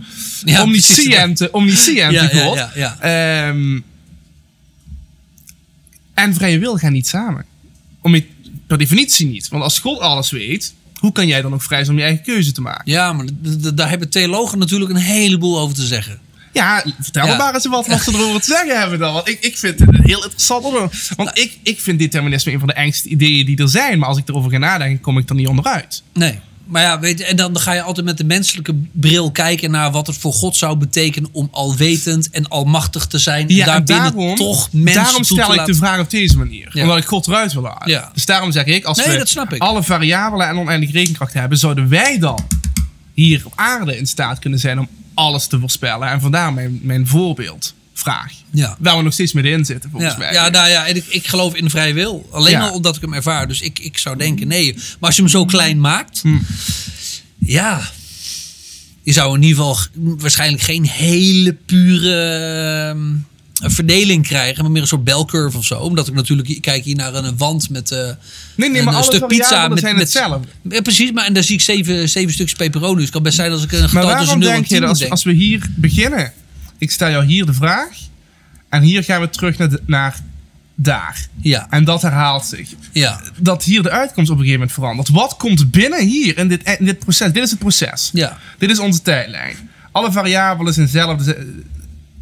Ja, 0.45 0.64
omnisciënte, 0.64 1.52
omnisciënte 1.52 2.14
Ja, 2.34 2.44
God, 2.44 2.68
ja, 2.76 2.98
ehm, 2.99 3.80
en 6.14 6.34
vrije 6.34 6.60
wil 6.60 6.78
gaan 6.78 6.91
niet 6.94 7.07
samen. 7.07 7.45
Om 8.02 8.15
per 8.68 8.78
definitie 8.78 9.26
niet. 9.28 9.48
Want 9.48 9.64
als 9.64 9.80
God 9.80 9.99
alles 9.99 10.32
weet, 10.32 10.73
hoe 11.02 11.11
kan 11.11 11.28
jij 11.28 11.41
dan 11.41 11.53
ook 11.53 11.61
vrij 11.61 11.80
zijn 11.84 11.91
om 11.91 11.98
je 11.98 12.07
eigen 12.07 12.23
keuze 12.23 12.52
te 12.52 12.61
maken? 12.61 12.91
Ja, 12.91 13.14
maar 13.14 13.26
daar 13.73 13.90
hebben 13.90 14.10
theologen 14.10 14.57
natuurlijk 14.60 14.91
een 14.91 14.98
heleboel 14.98 15.60
over 15.60 15.76
te 15.76 15.86
zeggen. 15.86 16.19
Ja, 16.53 16.84
vertel 16.99 17.26
Ja. 17.26 17.32
me 17.32 17.38
maar 17.38 17.53
eens 17.53 17.65
wat, 17.68 17.88
wat 17.88 18.02
ze 18.02 18.11
erover 18.14 18.41
te 18.41 18.48
zeggen 18.48 18.80
hebben 18.80 18.99
dan. 18.99 19.14
Want 19.14 19.28
ik, 19.30 19.38
ik 19.40 19.57
vind 19.57 19.80
het 19.80 19.88
een 19.88 20.03
heel 20.03 20.22
interessant 20.23 20.64
onderwerp. 20.64 20.94
Want 21.15 21.38
ik, 21.40 21.57
ik 21.64 21.80
vind 21.80 21.99
determinisme 21.99 22.52
een 22.52 22.60
van 22.60 22.68
de 22.68 22.73
engste 22.73 23.10
ideeën 23.10 23.45
die 23.45 23.57
er 23.57 23.69
zijn. 23.69 23.99
Maar 23.99 24.07
als 24.07 24.18
ik 24.18 24.30
erover 24.30 24.52
ga 24.52 24.57
nadenken, 24.57 25.02
kom 25.02 25.18
ik 25.18 25.30
er 25.30 25.36
niet 25.36 25.48
onderuit. 25.48 26.03
Nee. 26.14 26.40
Maar 26.65 26.81
ja, 26.81 26.99
weet 26.99 27.17
je, 27.17 27.25
en 27.25 27.35
dan 27.35 27.59
ga 27.59 27.73
je 27.73 27.81
altijd 27.81 28.05
met 28.05 28.17
de 28.17 28.23
menselijke 28.23 28.75
bril 28.91 29.31
kijken 29.31 29.71
naar 29.71 29.91
wat 29.91 30.07
het 30.07 30.17
voor 30.17 30.33
God 30.33 30.55
zou 30.55 30.77
betekenen 30.77 31.29
om 31.31 31.47
alwetend 31.51 32.29
en 32.29 32.47
almachtig 32.47 33.07
te 33.07 33.17
zijn. 33.17 33.45
Ja, 33.47 33.59
en 33.59 33.65
daarbinnen 33.65 34.15
daarom, 34.15 34.35
toch 34.35 34.69
mensen 34.71 35.03
daarom 35.03 35.23
stel 35.23 35.53
ik 35.53 35.65
de 35.65 35.75
vraag 35.75 35.99
op 35.99 36.09
deze 36.09 36.38
manier. 36.38 36.69
Ja. 36.73 36.81
Omdat 36.81 36.97
ik 36.97 37.05
God 37.05 37.27
eruit 37.27 37.53
wil 37.53 37.65
halen. 37.65 37.89
Ja. 37.89 38.11
Dus 38.13 38.25
daarom 38.25 38.51
zeg 38.51 38.65
ik, 38.65 38.83
als 38.83 38.97
Nee, 38.97 39.17
we 39.17 39.45
ik. 39.49 39.61
alle 39.61 39.83
variabelen 39.83 40.47
en 40.47 40.57
oneindige 40.57 40.91
rekenkracht 40.91 41.33
hebben, 41.33 41.57
zouden 41.57 41.89
wij 41.89 42.19
dan 42.19 42.47
hier 43.13 43.41
op 43.45 43.53
aarde 43.55 43.97
in 43.97 44.07
staat 44.07 44.39
kunnen 44.39 44.59
zijn 44.59 44.79
om 44.79 44.88
alles 45.13 45.47
te 45.47 45.59
voorspellen. 45.59 46.07
En 46.09 46.21
vandaar 46.21 46.53
mijn, 46.53 46.79
mijn 46.83 47.07
voorbeeldvraag. 48.02 48.32
Ja. 48.52 48.76
Waar 48.80 48.98
we 48.98 49.03
nog 49.03 49.14
steeds 49.14 49.34
middenin 49.34 49.65
zitten, 49.65 49.90
volgens 49.90 50.11
Ja, 50.14 50.18
mij. 50.19 50.34
ja, 50.34 50.49
nou 50.49 50.69
ja, 50.69 50.88
en 50.88 50.95
ik, 50.95 51.06
ik 51.10 51.28
geloof 51.28 51.56
in 51.56 51.64
de 51.64 51.69
vrije 51.69 51.94
wil. 51.94 52.28
Alleen 52.32 52.52
Ja. 52.52 52.68
al 52.68 52.73
omdat 52.73 52.95
ik 52.95 53.02
hem 53.02 53.14
ervaar. 53.14 53.48
Dus 53.48 53.61
ik, 53.61 53.80
ik 53.80 53.98
zou 53.98 54.18
denken, 54.18 54.48
nee. 54.48 54.73
Maar 54.73 54.84
als 54.99 55.15
je 55.15 55.22
hem 55.22 55.32
zo 55.32 55.45
klein 55.45 55.80
maakt, 55.80 56.22
Hm. 56.22 56.38
ja. 57.40 57.82
Je 59.03 59.11
zou 59.14 59.36
in 59.36 59.44
ieder 59.44 59.57
geval 59.57 59.78
waarschijnlijk 59.95 60.64
geen 60.64 60.86
hele 60.86 61.53
pure 61.65 62.23
ehm, 62.90 63.72
verdeling 63.73 64.28
krijgen, 64.28 64.61
maar 64.64 64.72
meer 64.72 64.82
een 64.82 64.88
soort 64.88 65.03
belcurve 65.03 65.57
of 65.57 65.65
zo. 65.65 65.76
Omdat 65.80 66.07
ik 66.07 66.14
natuurlijk 66.14 66.48
ik 66.49 66.61
kijk 66.61 66.84
hier 66.84 66.95
naar 66.95 67.14
een 67.14 67.38
wand 67.38 67.69
met 67.69 67.91
eh, 67.91 67.98
nee, 68.56 68.69
nee, 68.69 68.80
een, 68.80 68.86
maar 68.86 68.95
een 68.95 69.03
stuk 69.03 69.28
pizza 69.28 69.68
met, 69.68 69.80
zijn 69.80 69.95
met 69.95 70.03
hetzelfde. 70.03 70.48
Ja, 70.69 70.82
precies, 70.82 71.11
maar 71.11 71.26
en 71.26 71.34
daar 71.34 71.44
zie 71.44 71.56
ik 71.56 71.61
zeven, 71.61 72.10
zeven 72.10 72.34
stukjes 72.34 72.57
peperoni. 72.57 72.94
Dus 72.95 73.03
het 73.03 73.14
kan 73.14 73.23
best 73.23 73.36
zijn 73.36 73.52
als 73.52 73.64
ik 73.64 73.72
een 73.72 73.90
getal 73.90 74.02
tussen 74.02 74.15
waarom 74.26 74.40
0 74.40 74.48
en 74.49 74.53
denk 74.56 74.68
10 74.68 74.76
je 74.76 74.82
dat 74.82 74.91
moet 74.91 75.02
als, 75.02 75.10
als 75.10 75.23
we 75.23 75.34
hier 75.34 75.69
beginnen, 75.76 76.34
ik 76.82 76.91
stel 76.91 77.10
jou 77.10 77.26
hier 77.26 77.45
de 77.45 77.53
vraag, 77.53 77.98
en 78.70 78.82
hier 78.82 79.03
gaan 79.03 79.22
we 79.22 79.30
terug 79.30 79.58
naar, 79.58 79.70
de- 79.70 79.82
naar 79.86 80.20
daar. 80.76 81.28
Ja, 81.41 81.68
En 81.70 81.84
dat 81.84 82.02
herhaalt 82.02 82.45
zich. 82.45 82.70
ja, 82.91 83.22
Dat 83.38 83.64
hier 83.64 83.84
de 83.84 83.90
uitkomst 83.90 84.30
op 84.30 84.38
een 84.38 84.44
gegeven 84.44 84.60
moment 84.60 84.72
verandert. 84.72 85.10
Wat 85.10 85.36
komt 85.38 85.72
binnen 85.72 86.06
hier 86.08 86.38
in 86.38 86.48
dit, 86.48 86.76
in 86.80 86.86
dit 86.86 86.99
proces? 86.99 87.32
Dit 87.34 87.44
is 87.44 87.49
het 87.49 87.60
proces. 87.60 88.10
ja. 88.14 88.38
Dit 88.58 88.70
is 88.72 88.80
onze 88.80 89.02
tijdlijn. 89.02 89.56
Alle 89.91 90.12
variabelen 90.12 90.74
zijn 90.74 90.86
hetzelfde 90.86 91.36
eh, 91.36 91.44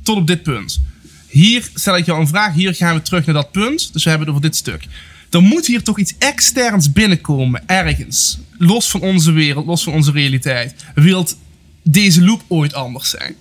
tot 0.03 0.18
op 0.18 0.27
dit 0.27 0.44
punt. 0.44 0.80
Hier 1.27 1.69
stel 1.73 1.98
ik 1.98 2.06
jou 2.06 2.19
een 2.19 2.27
vraag, 2.27 2.53
hier 2.53 2.76
gaan 2.76 2.95
we 2.95 3.02
terug 3.02 3.26
naar 3.26 3.36
dat 3.36 3.52
punt. 3.52 3.94
Dus 3.94 4.03
we 4.03 4.10
hebben 4.10 4.27
het 4.27 4.36
over 4.38 4.49
dit 4.49 4.60
stuk. 4.60 4.86
Er 5.30 5.41
moet 5.41 5.68
hier 5.68 5.84
toch 5.84 5.99
iets 5.99 6.14
externs 6.18 6.91
binnenkomen, 6.91 7.64
ergens. 7.65 8.38
Los 8.57 8.90
van 8.90 9.02
onze 9.02 9.31
wereld, 9.31 9.65
los 9.65 9.84
van 9.84 9.94
onze 9.94 10.11
realiteit. 10.11 10.73
Wilt 10.95 11.38
deze 11.84 12.23
loop 12.26 12.44
ooit 12.48 12.73
anders 12.73 13.10
zijn? 13.10 13.36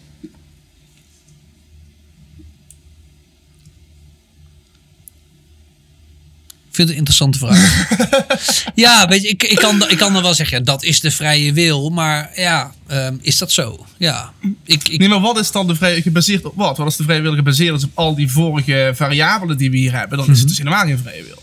Vind 6.78 6.88
het 6.88 6.98
een 6.98 7.04
interessante 7.04 7.38
vraag. 7.38 7.88
ja, 8.84 9.08
weet 9.08 9.22
je, 9.22 9.28
ik, 9.28 9.42
ik, 9.42 9.56
kan, 9.56 9.88
ik 9.88 9.98
kan 9.98 10.12
dan 10.12 10.22
wel 10.22 10.34
zeggen, 10.34 10.64
dat 10.64 10.82
is 10.82 11.00
de 11.00 11.10
vrije 11.10 11.52
wil. 11.52 11.90
Maar 11.90 12.30
ja, 12.34 12.72
ehm, 12.86 13.16
is 13.20 13.38
dat 13.38 13.52
zo? 13.52 13.86
Ja. 13.96 14.32
Ik, 14.64 14.88
ik, 14.88 14.98
Nee, 14.98 15.08
maar 15.08 15.20
wat 15.20 15.38
is 15.38 15.50
dan 15.50 15.66
de 15.66 15.74
vrije, 15.74 16.02
gebaseerd 16.02 16.44
op 16.44 16.52
wat? 16.56 16.76
Wat 16.76 16.86
is 16.86 16.96
de 16.96 17.02
vrije 17.02 17.20
wil 17.20 17.34
gebaseerd 17.34 17.76
is 17.76 17.84
op 17.84 17.90
al 17.94 18.14
die 18.14 18.30
vorige 18.30 18.92
variabelen 18.94 19.56
die 19.56 19.70
we 19.70 19.76
hier 19.76 19.92
hebben? 19.92 20.18
Dan 20.18 20.30
is 20.30 20.38
het 20.38 20.48
dus 20.48 20.58
helemaal 20.58 20.84
geen 20.84 20.98
vrije 20.98 21.24
wil. 21.24 21.42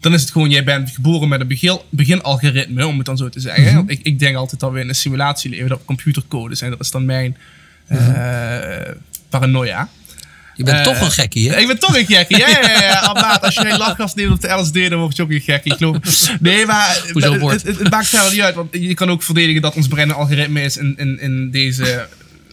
Dan 0.00 0.14
is 0.14 0.20
het 0.20 0.30
gewoon, 0.30 0.50
jij 0.50 0.64
bent 0.64 0.90
geboren 0.90 1.28
met 1.28 1.40
een 1.40 1.48
begin, 1.48 1.78
beginalgoritme, 1.90 2.86
om 2.86 2.96
het 2.96 3.06
dan 3.06 3.16
zo 3.16 3.28
te 3.28 3.40
zeggen. 3.40 3.74
Want 3.74 3.90
ik, 3.90 4.00
ik 4.02 4.18
denk 4.18 4.36
altijd 4.36 4.60
dat 4.60 4.72
we 4.72 4.80
in 4.80 4.88
een 4.88 4.94
simulatie 4.94 5.50
leven, 5.50 5.68
dat 5.68 5.78
we 5.78 5.84
computercode 5.84 6.54
zijn. 6.54 6.70
Dat 6.70 6.80
is 6.80 6.90
dan 6.90 7.04
mijn 7.04 7.36
eh, 7.86 7.98
paranoia. 9.28 9.88
Je 10.58 10.64
bent 10.64 10.78
Eh, 10.78 10.84
toch 10.84 11.00
een 11.00 11.10
gekkie, 11.10 11.50
hè? 11.50 11.56
Ik 11.56 11.66
ben 11.66 11.78
toch 11.78 11.96
een 11.96 12.06
gekkie. 12.06 12.38
Ja, 12.38 12.48
ja, 12.48 12.60
ja. 12.70 12.82
ja. 12.82 13.00
Abbaat, 13.00 13.42
als 13.42 13.54
je 13.54 13.60
geen 13.60 13.78
lachgas 13.78 14.14
neemt 14.14 14.32
op 14.32 14.40
de 14.40 14.48
LSD, 14.48 14.90
dan 14.90 14.98
word 14.98 15.16
je 15.16 15.22
ook 15.22 15.30
een 15.30 15.40
gekkie. 15.40 15.74
Geloof. 15.74 15.96
Nee, 16.40 16.66
maar 16.66 17.02
Hoezo 17.12 17.48
het, 17.48 17.62
het, 17.62 17.78
het 17.78 17.90
maakt 17.90 18.06
verder 18.08 18.30
niet 18.30 18.40
uit. 18.40 18.54
Want 18.54 18.68
je 18.72 18.94
kan 18.94 19.10
ook 19.10 19.22
verdedigen 19.22 19.62
dat 19.62 19.74
ons 19.74 19.88
brein 19.88 20.08
een 20.08 20.14
algoritme 20.14 20.62
is 20.62 20.76
in, 20.76 20.94
in, 20.96 21.20
in 21.20 21.50
deze 21.50 22.08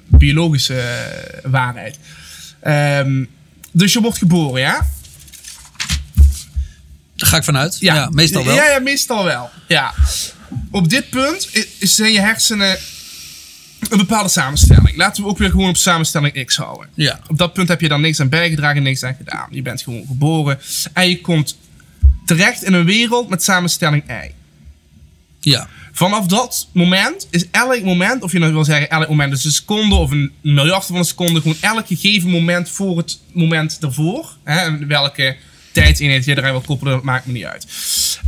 biologische 0.07 0.79
eh, 0.79 1.51
waarheid. 1.51 1.97
Ehm, 2.59 3.25
dus 3.71 3.93
je 3.93 4.01
wordt 4.01 4.17
geboren, 4.17 4.61
ja? 4.61 4.87
Daar 7.15 7.29
ga 7.29 7.37
ik 7.37 7.43
vanuit. 7.43 7.77
Ja, 7.79 8.09
meestal 8.11 8.45
wel. 8.45 8.55
Ja, 8.55 8.69
ja, 8.69 8.79
meestal 8.79 9.23
wel. 9.23 9.49
Ja. 9.67 9.93
Op 10.71 10.89
dit 10.89 11.09
punt 11.09 11.49
zijn 11.79 12.11
je 12.11 12.19
hersenen 12.19 12.77
een 13.91 13.97
bepaalde 13.97 14.29
samenstelling. 14.29 14.95
Laten 14.95 15.23
we 15.23 15.29
ook 15.29 15.37
weer 15.37 15.49
gewoon 15.49 15.69
op 15.69 15.77
samenstelling 15.77 16.45
X 16.45 16.57
houden. 16.57 16.87
Ja. 16.93 17.19
Op 17.27 17.37
dat 17.37 17.53
punt 17.53 17.67
heb 17.67 17.81
je 17.81 17.87
dan 17.87 18.01
niks 18.01 18.19
aan 18.19 18.29
bijgedragen, 18.29 18.83
niks 18.83 19.03
aan 19.03 19.15
gedaan. 19.15 19.47
Je 19.51 19.61
bent 19.61 19.81
gewoon 19.81 20.05
geboren 20.07 20.59
en 20.93 21.09
je 21.09 21.21
komt 21.21 21.57
terecht 22.25 22.63
in 22.63 22.73
een 22.73 22.85
wereld 22.85 23.29
met 23.29 23.43
samenstelling 23.43 24.03
Y. 24.09 24.31
ja. 25.39 25.67
Vanaf 25.91 26.25
dat 26.25 26.67
moment 26.71 27.27
is 27.29 27.45
elk 27.51 27.81
moment, 27.81 28.23
of 28.23 28.31
je 28.31 28.39
nou 28.39 28.53
wil 28.53 28.63
zeggen 28.63 28.89
elk 28.89 29.07
moment, 29.07 29.31
dus 29.31 29.45
een 29.45 29.51
seconde 29.51 29.95
of 29.95 30.11
een 30.11 30.31
miljardste 30.41 30.91
van 30.91 31.01
een 31.01 31.07
seconde, 31.07 31.41
gewoon 31.41 31.57
elk 31.61 31.87
gegeven 31.87 32.29
moment 32.29 32.69
voor 32.69 32.97
het 32.97 33.19
moment 33.31 33.77
ervoor. 33.81 34.35
Hè, 34.43 34.59
en 34.59 34.87
welke 34.87 35.35
tijdseenheid 35.71 36.25
je 36.25 36.37
eraan 36.37 36.51
wil 36.51 36.61
koppelen, 36.61 36.93
dat 36.93 37.03
maakt 37.03 37.25
me 37.25 37.31
niet 37.31 37.45
uit. 37.45 37.67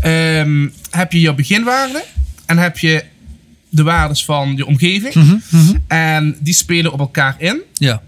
Ehm, 0.01 0.67
heb 0.89 1.11
je 1.11 1.19
je 1.21 1.34
beginwaarde 1.34 2.03
en 2.45 2.57
heb 2.57 2.77
je 2.77 3.03
de 3.69 3.84
waardes 3.84 4.26
van 4.26 4.53
je 4.56 4.65
omgeving. 4.65 5.41
En 5.88 6.35
die 6.39 6.53
spelen 6.53 6.94
op 6.94 6.99
elkaar 6.99 7.35
in. 7.38 7.61
Ja. 7.73 8.02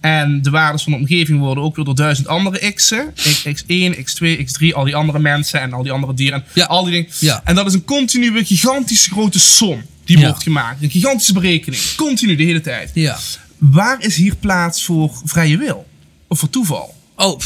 En 0.00 0.42
de 0.42 0.50
waardes 0.50 0.82
van 0.82 0.92
de 0.92 0.98
omgeving 0.98 1.38
worden 1.38 1.64
ook 1.64 1.76
weer 1.76 1.84
door 1.84 1.94
duizend 1.94 2.26
andere 2.28 2.72
x'en. 2.72 3.14
X1, 3.48 3.94
X2, 3.96 4.38
X3, 4.38 4.66
al 4.74 4.84
die 4.84 4.96
andere 4.96 5.18
mensen 5.18 5.60
en 5.60 5.72
al 5.72 5.82
die 5.82 5.92
andere 5.92 6.14
dieren. 6.14 6.38
En 6.38 6.44
Ja. 6.54 6.64
al 6.64 6.82
die 6.84 6.92
dingen. 6.92 7.08
Ja. 7.20 7.40
En 7.44 7.54
dat 7.54 7.66
is 7.66 7.74
een 7.74 7.84
continue, 7.84 8.44
gigantische 8.44 9.10
grote 9.10 9.38
som 9.38 9.82
die 10.04 10.18
Ja. 10.18 10.26
wordt 10.26 10.42
gemaakt. 10.42 10.82
Een 10.82 10.90
gigantische 10.90 11.32
berekening. 11.32 11.82
Continu, 11.96 12.36
de 12.36 12.42
hele 12.44 12.60
tijd. 12.60 12.90
Ja. 12.94 13.18
Waar 13.58 14.02
is 14.04 14.16
hier 14.16 14.34
plaats 14.36 14.84
voor 14.84 15.10
vrije 15.24 15.56
wil? 15.58 15.86
Of 16.28 16.38
voor 16.38 16.50
toeval? 16.50 16.94
Oh, 17.16 17.40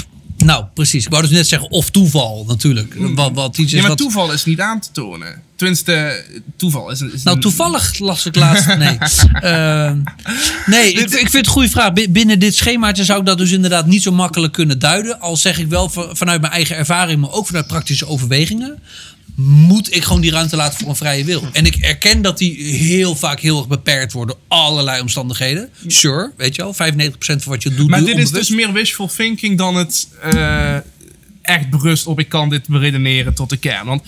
nou, 0.46 0.64
precies. 0.74 1.04
Ik 1.04 1.10
wou 1.10 1.22
dus 1.22 1.30
net 1.30 1.48
zeggen, 1.48 1.70
of 1.70 1.90
toeval 1.90 2.44
natuurlijk. 2.48 2.94
Wat, 2.98 3.30
wat 3.34 3.58
iets 3.58 3.66
is 3.66 3.72
Ja, 3.72 3.78
maar 3.80 3.88
wat... 3.88 3.98
toeval 3.98 4.32
is 4.32 4.44
niet 4.44 4.60
aan 4.60 4.80
te 4.80 4.88
tonen. 4.92 5.42
Tenminste, 5.56 6.24
toeval 6.56 6.90
is, 6.90 7.00
een- 7.00 7.12
is 7.12 7.22
Nou, 7.22 7.36
een- 7.36 7.42
toevallig 7.42 7.98
las 7.98 8.26
ik 8.26 8.36
laatst. 8.36 8.66
Nee, 8.76 8.98
Ehm, 9.40 9.98
nee 10.66 10.92
ik, 10.92 10.98
ik 11.00 11.08
vind 11.10 11.32
het 11.32 11.46
een 11.46 11.52
goede 11.52 11.68
vraag. 11.68 11.92
Bi- 11.92 12.10
Binnen 12.10 12.38
dit 12.38 12.56
schemaatje 12.56 13.04
zou 13.04 13.20
ik 13.20 13.26
dat 13.26 13.38
dus 13.38 13.50
inderdaad 13.50 13.86
niet 13.86 14.02
zo 14.02 14.12
makkelijk 14.12 14.52
kunnen 14.52 14.78
duiden. 14.78 15.20
Al 15.20 15.36
zeg 15.36 15.58
ik 15.58 15.68
wel 15.68 15.88
van- 15.88 16.16
vanuit 16.16 16.40
mijn 16.40 16.52
eigen 16.52 16.76
ervaring, 16.76 17.20
maar 17.20 17.32
ook 17.32 17.46
vanuit 17.46 17.66
praktische 17.66 18.06
overwegingen. 18.06 18.78
Moet 19.36 19.94
ik 19.94 20.04
gewoon 20.04 20.20
die 20.20 20.30
ruimte 20.30 20.56
laten 20.56 20.78
voor 20.78 20.88
een 20.88 20.96
vrije 20.96 21.24
wil. 21.24 21.48
En 21.52 21.66
ik 21.66 21.76
erken 21.76 22.22
dat 22.22 22.38
die 22.38 22.74
heel 22.74 23.16
vaak 23.16 23.40
heel 23.40 23.58
erg 23.58 23.68
beperkt 23.68 24.12
door 24.12 24.36
allerlei 24.48 25.00
omstandigheden. 25.00 25.70
Sure, 25.86 26.32
weet 26.36 26.54
je 26.56 26.62
wel. 26.62 26.74
95% 26.74 27.08
van 27.18 27.40
wat 27.44 27.62
je 27.62 27.74
doet, 27.74 27.88
Maar 27.88 27.98
doe 27.98 28.08
dit 28.08 28.18
is 28.18 28.30
dus 28.30 28.48
meer 28.48 28.72
wishful 28.72 29.06
thinking 29.06 29.58
dan 29.58 29.76
het 29.76 30.08
eh, 30.22 30.76
echt 31.42 31.70
berust 31.70 32.06
op 32.06 32.18
ik 32.18 32.28
kan 32.28 32.48
dit 32.48 32.66
beredeneren 32.68 33.34
tot 33.34 33.50
de 33.50 33.56
kern. 33.56 33.86
Want 33.86 34.02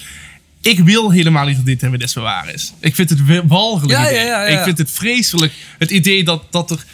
ik 0.61 0.79
wil 0.81 1.11
helemaal 1.11 1.47
niet 1.47 1.57
dat 1.57 1.67
determinisme 1.67 2.23
waar 2.23 2.55
is. 2.55 2.73
Ik 2.81 2.95
vind 2.95 3.11
het 3.11 3.21
walgelijk. 3.47 3.99
Ja. 4.13 4.45
Ik 4.45 4.63
vind 4.63 4.79
het 4.79 4.91
vreselijk. 4.91 5.53
Het 5.79 5.91
idee 5.91 6.25
dat, 6.25 6.43
dat 6.51 6.71
er. 6.71 6.85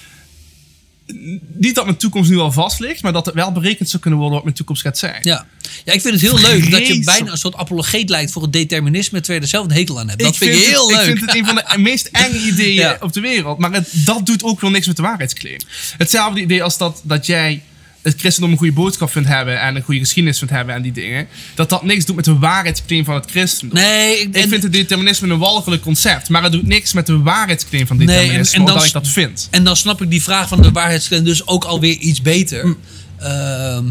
Niet 1.55 1.75
dat 1.75 1.85
mijn 1.85 1.97
toekomst 1.97 2.31
nu 2.31 2.39
al 2.39 2.53
vast 2.53 2.81
ligt, 2.81 3.03
maar 3.03 3.13
dat 3.13 3.27
het 3.27 3.35
wel 3.35 3.53
berekend 3.53 3.89
zou 3.89 4.03
kunnen 4.03 4.19
worden 4.21 4.37
wat 4.37 4.45
mijn 4.45 4.57
toekomst 4.57 4.83
gaat 4.83 4.99
zijn. 4.99 5.21
Ja. 5.23 5.47
ja, 5.85 5.93
ik 5.93 6.01
vind 6.01 6.21
het 6.21 6.23
heel 6.23 6.41
leuk 6.41 6.71
dat 6.71 6.87
je 6.87 7.01
bijna 7.05 7.31
een 7.31 7.39
soort 7.39 7.55
apologeet 7.55 8.09
lijkt 8.09 8.33
voor 8.33 8.43
het 8.43 8.53
determinisme 8.53 9.19
terwijl 9.19 9.39
je 9.39 9.45
er 9.45 9.51
zelf 9.51 9.65
een 9.67 9.73
hekel 9.73 9.99
aan 10.01 10.09
hebt. 10.09 10.21
Dat 10.23 10.33
ik 10.33 10.39
vind 10.39 10.51
ik 10.51 10.57
het- 10.59 10.67
heel 10.67 10.91
Ik 10.91 10.97
leuk. 10.97 11.05
vind 11.05 11.21
het 11.21 11.35
een 11.35 11.47
van 11.47 11.55
de 11.55 11.79
meest 11.91 12.09
enge 12.13 12.39
ideeën 12.39 12.75
Ja. 12.75 12.97
op 13.01 13.13
de 13.13 13.21
wereld. 13.21 13.59
Maar 13.59 13.73
het, 13.73 13.89
dat 13.93 14.27
doet 14.27 14.43
ook 14.45 14.61
wel 14.61 14.71
niks 14.71 14.87
met 14.87 14.97
de 14.97 15.03
waarheidsclaim. 15.03 15.59
Hetzelfde 15.99 16.41
idee 16.41 16.63
als 16.63 16.79
dat, 16.79 17.01
dat 17.05 17.27
jij 17.27 17.63
het 18.05 18.21
christendom 18.21 18.53
een 18.53 18.59
goede 18.59 18.73
boodschap 18.73 19.11
vindt 19.11 19.29
hebben 19.29 19.61
en 19.61 19.77
een 19.77 19.83
goede 19.83 20.01
geschiedenis 20.01 20.39
vindt 20.39 20.53
hebben 20.53 20.75
en 20.75 20.83
die 20.83 20.93
dingen. 20.93 21.27
Dat 21.55 21.69
dat 21.69 21.83
niks 21.83 22.05
doet 22.05 22.17
met 22.17 22.25
de 22.25 22.39
waarheidsclaim 22.39 23.05
van 23.05 23.15
het 23.15 23.31
christendom. 23.31 23.79
Nee, 23.79 24.19
ik, 24.21 24.29
Ik 24.29 24.43
en- 24.43 24.49
vind 24.49 24.63
het 24.63 24.73
determinisme 24.73 25.29
een 25.33 25.39
walgelijk 25.39 25.83
concept, 25.83 26.29
maar 26.29 26.43
het 26.43 26.53
doet 26.53 26.67
niks 26.67 26.93
met 26.93 27.07
de 27.07 27.19
waarheidsclaim 27.19 27.87
van 27.87 27.97
Nee, 27.97 28.07
determinisme, 28.07 28.55
en- 28.55 28.61
en 28.61 28.65
dan 28.67 28.75
omdat 28.75 28.87
ik 28.87 28.93
dat 28.93 29.09
vind. 29.09 29.49
En 29.51 29.65
dan 29.65 29.77
snap 29.77 30.03
ik 30.03 30.11
die 30.11 30.23
vraag 30.23 30.49
van 30.49 30.63
de 30.63 30.71
waarheidsclaim 30.71 31.25
dus 31.25 31.47
ook 31.47 31.65
alweer 31.65 31.97
iets 31.97 32.23
beter. 32.23 32.67
Mm. 32.67 32.77
Ehm, 33.19 33.87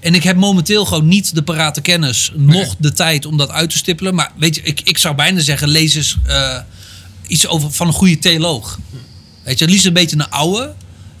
en 0.00 0.14
ik 0.14 0.22
heb 0.22 0.36
momenteel 0.36 0.84
gewoon 0.84 1.08
niet 1.08 1.34
de 1.34 1.42
parate 1.42 1.80
kennis, 1.80 2.32
nog 2.34 2.74
de 2.78 2.92
tijd 2.92 3.26
om 3.26 3.36
dat 3.36 3.50
uit 3.50 3.70
te 3.70 3.76
stippelen. 3.76 4.14
Maar 4.14 4.32
weet 4.38 4.54
je, 4.54 4.62
ik, 4.62 4.80
ik 4.84 4.98
zou 4.98 5.14
bijna 5.14 5.40
zeggen, 5.40 5.68
lees 5.68 5.94
eens 5.94 6.16
eh, 6.26 6.58
iets 7.26 7.46
over, 7.46 7.70
van 7.72 7.86
een 7.86 7.92
goede 7.92 8.18
theoloog. 8.18 8.78
Weet 9.44 9.58
je, 9.58 9.66
liefst 9.68 9.86
een 9.86 9.92
beetje 9.92 10.16
een 10.16 10.30
oude. 10.30 10.74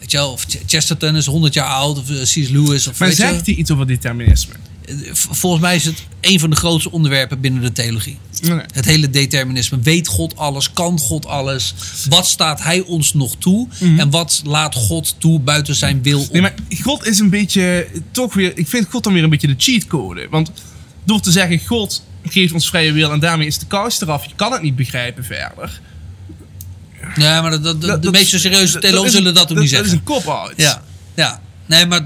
Weet 0.08 0.20
je 0.20 0.26
wel, 0.26 0.32
of 0.32 0.44
Ch- 0.48 0.62
Chesterton 0.70 1.16
is 1.16 1.26
100 1.26 1.54
jaar 1.54 1.66
oud, 1.66 1.98
of 1.98 2.10
eh, 2.10 2.16
C.S. 2.22 2.34
Lewis. 2.48 2.86
Of, 2.86 2.98
Maar 2.98 3.12
zegt 3.12 3.46
hij 3.46 3.54
iets 3.54 3.70
over 3.70 3.86
determinisme? 3.86 4.52
eh, 4.84 4.94
volgens 5.12 5.62
mij 5.62 5.76
is 5.76 5.84
het 5.84 6.02
een 6.20 6.40
van 6.40 6.50
de 6.50 6.56
grootste 6.56 6.90
onderwerpen 6.90 7.40
binnen 7.40 7.62
de 7.62 7.72
theologie. 7.72 8.18
Nee. 8.40 8.60
Het 8.72 8.84
hele 8.84 9.10
determinisme. 9.10 9.78
Weet 9.80 10.06
God 10.08 10.36
alles? 10.36 10.72
Kan 10.72 10.98
God 10.98 11.26
alles? 11.26 11.74
Wat 12.08 12.26
staat 12.26 12.62
Hij 12.62 12.80
ons 12.80 13.14
nog 13.14 13.36
toe? 13.38 13.68
En 13.98 14.10
wat 14.10 14.40
laat 14.44 14.74
God 14.74 15.14
toe 15.18 15.40
buiten 15.40 15.74
zijn 15.74 16.02
wil 16.02 16.18
om? 16.18 16.24
Mhm. 16.24 16.32
Nee, 16.32 16.42
maar 16.42 16.54
God 16.82 17.06
is 17.06 17.18
een 17.18 17.30
beetje, 17.30 17.86
toch 18.10 18.34
weer, 18.34 18.52
ik 18.58 18.68
vind 18.68 18.86
God 18.90 19.04
dan 19.04 19.12
weer 19.12 19.22
een 19.22 19.30
beetje 19.30 19.46
de 19.46 19.54
cheatcode. 19.58 20.26
Want 20.30 20.50
door 21.04 21.20
te 21.20 21.30
zeggen, 21.30 21.60
God 21.66 22.02
geeft 22.24 22.52
ons 22.52 22.68
vrije 22.68 22.92
wil 22.92 23.12
en 23.12 23.20
daarmee 23.20 23.46
is 23.46 23.58
de 23.58 23.66
kous 23.66 24.00
eraf, 24.00 24.24
je 24.24 24.34
kan 24.36 24.52
het 24.52 24.62
niet 24.62 24.76
begrijpen 24.76 25.24
verder. 25.24 25.80
Ja, 27.16 27.42
maar 27.42 27.50
dat, 27.50 27.62
dat- 27.62 27.80
Dat- 27.80 28.02
de 28.02 28.10
meeste 28.10 28.38
serieuze 28.38 28.86
een- 28.86 29.10
zullen 29.10 29.34
dat 29.34 29.50
ook 29.52 29.58
niet 29.58 29.70
Dat 29.70 29.84
is 29.84 29.90
zeggen. 29.90 29.92
een 29.92 30.02
cop-out. 30.04 30.52
Ja, 30.56 30.82
ja. 31.16 31.40
Nee, 31.66 31.86
maar 31.86 32.02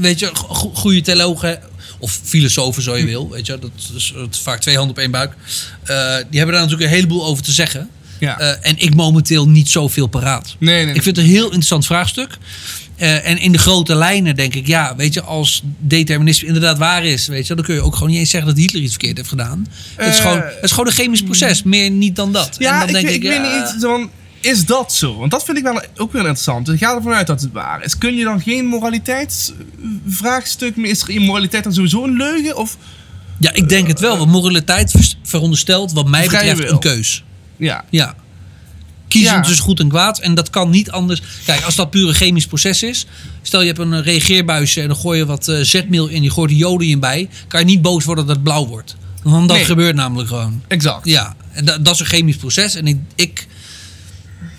weet 0.00 0.18
je, 0.18 0.30
go- 0.34 0.70
goede 0.74 1.00
theologen 1.00 1.58
of 1.98 2.20
filosofen 2.24 2.82
zo 2.82 2.96
je 2.96 3.04
wil, 3.04 3.30
weet 3.30 3.46
je, 3.46 3.58
dat 3.58 3.70
is, 3.96 4.12
dat 4.16 4.28
is 4.34 4.40
vaak 4.40 4.60
twee 4.60 4.76
handen 4.76 4.96
op 4.96 5.02
één 5.02 5.10
buik. 5.10 5.32
eh, 5.84 5.96
die 6.30 6.38
hebben 6.38 6.54
daar 6.54 6.64
natuurlijk 6.64 6.82
een 6.82 6.96
heleboel 6.96 7.24
over 7.24 7.44
te 7.44 7.52
zeggen. 7.52 7.88
Ja. 8.20 8.38
Eh, 8.38 8.70
en 8.70 8.78
ik 8.78 8.94
momenteel 8.94 9.48
niet 9.48 9.68
zoveel 9.68 10.06
paraat. 10.06 10.56
Nee, 10.58 10.74
nee, 10.74 10.84
nee. 10.84 10.94
Ik 10.94 11.02
vind 11.02 11.16
het 11.16 11.24
een 11.24 11.30
heel 11.30 11.44
interessant 11.44 11.86
vraagstuk. 11.86 12.38
Eh, 12.96 13.28
en 13.28 13.38
in 13.38 13.52
de 13.52 13.58
grote 13.58 13.94
lijnen 13.94 14.36
denk 14.36 14.54
ik, 14.54 14.66
ja, 14.66 14.96
weet 14.96 15.14
je, 15.14 15.22
als 15.22 15.62
determinisme 15.78 16.46
inderdaad 16.46 16.78
waar 16.78 17.04
is, 17.04 17.26
weet 17.26 17.46
je, 17.46 17.54
dan 17.54 17.64
kun 17.64 17.74
je 17.74 17.80
ook 17.82 17.94
gewoon 17.94 18.08
niet 18.08 18.18
eens 18.18 18.30
zeggen 18.30 18.48
dat 18.54 18.58
Hitler 18.58 18.82
iets 18.82 18.90
verkeerd 18.92 19.16
heeft 19.16 19.28
gedaan. 19.28 19.66
het, 19.96 20.14
is 20.14 20.20
gewoon, 20.20 20.38
het 20.40 20.58
is 20.62 20.70
gewoon 20.70 20.86
een 20.86 20.92
chemisch 20.92 21.22
proces, 21.22 21.62
meer 21.62 21.90
niet 21.90 22.16
dan 22.16 22.32
dat. 22.32 22.56
Ja, 22.58 22.72
en 22.72 22.78
dan 22.78 22.88
ik, 22.88 22.94
denk 22.94 23.06
weet- 23.06 23.14
ik, 23.14 23.22
ik 23.22 23.32
ja, 23.32 23.42
weet 23.42 23.72
niet, 23.72 23.82
van, 23.82 24.10
is 24.44 24.66
dat 24.66 24.92
zo? 24.92 25.16
Want 25.18 25.30
dat 25.30 25.44
vind 25.44 25.56
ik 25.56 25.62
wel 25.62 25.80
ook 25.96 26.12
weer 26.12 26.20
interessant. 26.20 26.68
Ik 26.68 26.78
ga 26.78 26.94
ervan 26.94 27.12
uit 27.12 27.26
dat 27.26 27.40
het 27.40 27.52
waar 27.52 27.84
is. 27.84 27.98
Kun 27.98 28.14
je 28.16 28.24
dan 28.24 28.40
geen 28.40 28.66
moraliteitsvraagstuk 28.66 30.76
meer? 30.76 30.90
Is 30.90 31.02
er 31.02 31.10
immoraliteit 31.10 31.64
dan 31.64 31.72
sowieso 31.74 32.04
een 32.04 32.16
leugen? 32.16 32.56
Of, 32.56 32.76
ja, 33.38 33.52
ik 33.52 33.68
denk 33.68 33.86
het 33.88 34.00
wel. 34.00 34.18
Want 34.18 34.30
moraliteit 34.30 34.90
ver- 34.90 35.14
veronderstelt, 35.22 35.92
wat 35.92 36.08
mij 36.08 36.22
betreft, 36.28 36.58
wil. 36.58 36.72
een 36.72 36.78
keus. 36.78 37.24
ja. 37.56 37.84
Ja. 37.90 38.14
Kiezen 39.08 39.34
Ja. 39.34 39.40
tussen 39.42 39.64
goed 39.64 39.80
en 39.80 39.88
kwaad. 39.88 40.18
En 40.20 40.34
dat 40.34 40.50
kan 40.50 40.70
niet 40.70 40.90
anders. 40.90 41.22
Kijk, 41.44 41.62
als 41.64 41.74
dat 41.74 41.90
puur 41.90 42.08
een 42.08 42.14
chemisch 42.14 42.46
proces 42.46 42.82
is. 42.82 43.06
Stel 43.42 43.60
je 43.60 43.66
hebt 43.66 43.78
een 43.78 43.92
eh, 43.94 44.04
reageerbuisje 44.04 44.80
en 44.80 44.86
dan 44.88 44.96
gooi 44.96 45.18
je 45.18 45.26
wat 45.26 45.48
eh, 45.48 45.60
zetmeel 45.60 46.08
in. 46.08 46.22
Je 46.22 46.30
gooit 46.30 46.50
er 46.50 46.56
jodium 46.56 47.00
bij. 47.00 47.28
Kan 47.48 47.60
je 47.60 47.66
niet 47.66 47.82
boos 47.82 48.04
worden 48.04 48.26
dat 48.26 48.34
het 48.34 48.44
blauw 48.44 48.66
wordt. 48.66 48.96
Want 49.22 49.48
dat 49.48 49.56
Nee. 49.56 49.66
gebeurt 49.66 49.94
namelijk 49.94 50.28
gewoon. 50.28 50.62
Exact. 50.68 51.06
Ja, 51.06 51.34
en 51.52 51.64
dat, 51.64 51.84
dat 51.84 51.94
is 51.94 52.00
een 52.00 52.06
chemisch 52.06 52.36
proces. 52.36 52.74
En 52.74 52.86
ik, 52.86 52.98
ik 53.14 53.46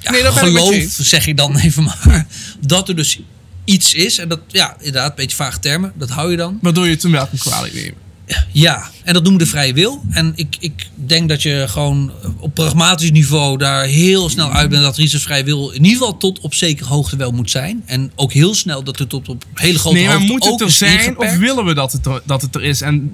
ja, 0.05 0.11
Nee, 0.11 0.23
dat 0.23 0.33
ik 0.33 0.39
geloof, 0.39 0.75
zeg 0.89 1.27
ik 1.27 1.37
dan 1.37 1.57
even 1.65 1.83
maar, 1.83 2.27
dat 2.59 2.89
er 2.89 2.95
dus 2.95 3.19
iets 3.63 3.93
is. 3.93 4.17
En 4.17 4.29
dat, 4.29 4.39
ja, 4.47 4.75
inderdaad, 4.77 5.09
een 5.09 5.15
beetje 5.15 5.35
vage 5.35 5.59
termen. 5.59 5.91
Dat 5.95 6.09
hou 6.09 6.31
je 6.31 6.37
dan. 6.37 6.59
Waardoor 6.61 6.85
je 6.85 6.91
het 6.91 7.03
wel 7.03 7.27
kan 7.27 7.37
kwalijk 7.37 7.73
nemen. 7.73 8.03
Ja, 8.51 8.89
en 9.03 9.13
dat 9.13 9.23
noemen 9.23 9.41
we 9.41 9.45
de 9.45 9.51
vrije 9.51 9.73
wil. 9.73 10.03
En 10.09 10.31
ik, 10.35 10.55
ik 10.59 10.89
denk 10.95 11.29
dat 11.29 11.41
je 11.41 11.65
gewoon 11.67 12.11
op 12.39 12.53
pragmatisch 12.53 13.11
niveau 13.11 13.57
daar 13.57 13.85
heel 13.85 14.29
snel 14.29 14.51
uit 14.51 14.69
bent 14.69 14.83
dat 14.83 14.97
er 14.97 15.03
iets 15.03 15.13
als 15.13 15.23
vrije 15.23 15.43
wil 15.43 15.69
in 15.69 15.83
ieder 15.83 15.97
geval 15.97 16.17
tot 16.17 16.39
op 16.39 16.53
zekere 16.53 16.89
hoogte 16.89 17.15
wel 17.15 17.31
moet 17.31 17.51
zijn. 17.51 17.83
En 17.85 18.11
ook 18.15 18.33
heel 18.33 18.55
snel 18.55 18.83
dat 18.83 18.99
er 18.99 19.07
tot 19.07 19.29
op 19.29 19.45
hele 19.53 19.79
grote 19.79 19.95
Nee, 19.95 20.05
maar 20.05 20.15
hoogte 20.15 20.31
moet 20.31 20.43
het 20.43 20.53
ook 20.53 20.61
er 20.61 20.71
zijn 20.71 21.17
of 21.17 21.37
willen 21.37 21.65
we 21.65 21.73
dat 21.73 21.91
het 21.91 22.05
er, 22.05 22.21
dat 22.25 22.41
het 22.41 22.55
er 22.55 22.63
is? 22.63 22.81
En 22.81 23.11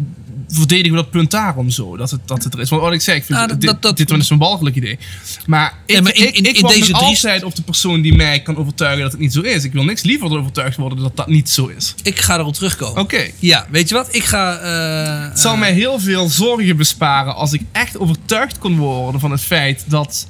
verdedigen 0.51 0.91
we 0.91 1.01
dat 1.01 1.11
punt 1.11 1.31
daarom 1.31 1.69
zo, 1.69 1.97
dat 1.97 2.11
het, 2.11 2.19
dat 2.25 2.43
het 2.43 2.53
er 2.53 2.59
is? 2.59 2.69
Want 2.69 2.81
wat 2.81 2.93
ik 2.93 3.01
zei, 3.01 3.17
ik 3.17 3.23
vind 3.25 3.39
Ah, 3.39 3.47
dat- 3.47 3.61
dit, 3.61 3.81
dat- 3.81 3.97
dit 3.97 4.11
eens 4.11 4.29
een 4.29 4.37
walgelijk 4.37 4.75
idee. 4.75 4.99
Maar 5.45 5.73
ik, 5.85 5.95
Ja, 5.95 6.01
maar 6.01 6.15
in- 6.15 6.33
in- 6.33 6.43
ik 6.45 6.67
deze 6.67 6.79
drie- 6.83 6.93
altijd 6.95 7.43
op 7.43 7.55
de 7.55 7.61
persoon 7.61 8.01
die 8.01 8.15
mij 8.15 8.41
kan 8.41 8.57
overtuigen 8.57 9.01
dat 9.01 9.11
het 9.11 9.21
niet 9.21 9.33
zo 9.33 9.41
is. 9.41 9.63
Ik 9.63 9.71
wil 9.73 9.83
niks 9.83 10.01
liever 10.03 10.29
dan 10.29 10.37
overtuigd 10.39 10.77
worden 10.77 10.97
dat 10.99 11.15
dat 11.17 11.27
niet 11.27 11.49
zo 11.49 11.67
is. 11.77 11.93
Ik 12.03 12.19
ga 12.19 12.37
erop 12.37 12.53
terugkomen. 12.53 13.01
Oké. 13.01 13.29
Ja, 13.39 13.67
weet 13.69 13.89
je 13.89 13.95
wat? 13.95 14.07
Ik 14.15 14.23
ga... 14.23 14.57
eh, 14.57 15.29
Het 15.29 15.39
zal 15.39 15.53
eh, 15.53 15.59
mij 15.59 15.73
heel 15.73 15.99
veel 15.99 16.29
zorgen 16.29 16.77
besparen 16.77 17.35
als 17.35 17.53
ik 17.53 17.61
echt 17.71 17.97
overtuigd 17.99 18.57
kon 18.57 18.77
worden 18.77 19.21
van 19.21 19.31
het 19.31 19.41
feit 19.41 19.83
dat, 19.87 20.27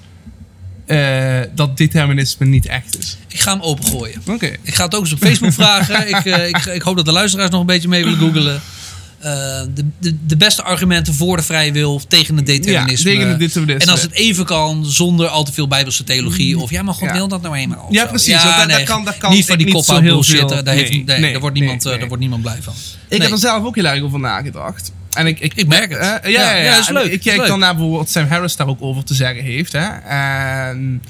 eh, 0.85 1.39
dat 1.55 1.77
determinisme 1.77 2.45
niet 2.45 2.65
echt 2.65 2.97
is. 2.99 3.17
Ik 3.27 3.39
ga 3.39 3.51
hem 3.51 3.61
opengooien. 3.61 4.21
Oké. 4.27 4.55
Ik 4.61 4.75
ga 4.75 4.83
het 4.83 4.95
ook 4.95 5.03
eens 5.03 5.13
op 5.13 5.19
Facebook 5.19 5.53
vragen. 5.53 6.07
Ik, 6.17 6.25
ik, 6.25 6.65
ik 6.65 6.81
hoop 6.81 6.95
dat 6.95 7.05
de 7.05 7.11
luisteraars 7.11 7.49
nog 7.49 7.59
een 7.59 7.65
beetje 7.65 7.87
mee 7.87 8.03
willen 8.03 8.19
googelen. 8.19 8.61
Eh, 9.21 9.61
de, 9.73 9.85
de, 9.99 10.17
de 10.25 10.37
beste 10.37 10.63
argumenten 10.63 11.13
voor 11.13 11.37
de 11.37 11.43
vrije 11.43 11.71
wil 11.71 12.01
tegen 12.07 12.35
het 12.35 12.45
determinisme. 12.45 13.09
Ja, 13.09 13.15
tegen 13.15 13.29
het 13.29 13.39
determinisme. 13.39 13.83
En 13.85 13.91
als 13.91 14.01
het 14.01 14.11
even 14.11 14.45
kan, 14.45 14.85
zonder 14.85 15.27
al 15.27 15.43
te 15.43 15.51
veel 15.53 15.67
bijbelse 15.67 16.03
theologie. 16.03 16.59
Of 16.59 16.69
ja, 16.69 16.81
maar 16.83 16.93
God 16.93 17.07
Ja. 17.07 17.13
wil 17.13 17.27
dat 17.27 17.41
nou 17.41 17.55
eenmaal. 17.55 17.87
Ja, 17.89 18.05
precies, 18.05 18.43
want 18.43 18.69
daar 18.69 18.83
kan- 18.83 19.05
daar 19.05 19.17
kan 19.17 19.31
niet 19.33 19.45
van 19.45 19.57
die 19.57 19.71
kop 19.71 19.85
bullshit. 20.01 20.37
veel- 20.37 20.47
Daar, 20.47 20.75
nee, 20.75 21.03
nee, 21.05 21.31
daar, 21.31 21.39
wordt 21.39 21.55
niemand, 21.55 21.85
eh, 21.85 21.91
daar 21.91 22.07
wordt 22.07 22.19
niemand 22.19 22.41
blij 22.41 22.57
van. 22.61 22.73
Ik 23.07 23.21
heb 23.21 23.31
er 23.31 23.37
zelf 23.37 23.63
ook 23.63 23.75
heel 23.75 23.85
erg 23.85 24.01
over 24.01 24.19
nagedacht. 24.19 24.91
En 25.11 25.27
ik, 25.27 25.39
ik, 25.39 25.53
Ik 25.55 25.67
merk 25.67 25.89
het. 25.91 25.99
Eh, 25.99 26.31
ja, 26.31 26.55
ja, 26.55 26.63
Ja, 26.63 26.79
is 26.79 26.89
leuk, 26.89 27.11
Ik 27.11 27.21
kijk 27.21 27.45
dan 27.47 27.59
naar 27.59 27.71
bijvoorbeeld 27.73 28.01
wat 28.01 28.11
Sam 28.11 28.27
Harris 28.27 28.55
daar 28.55 28.67
ook 28.67 28.81
over 28.81 29.03
te 29.03 29.13
zeggen 29.13 29.43
heeft. 29.43 29.71
Hè. 29.71 29.87
En 30.67 31.03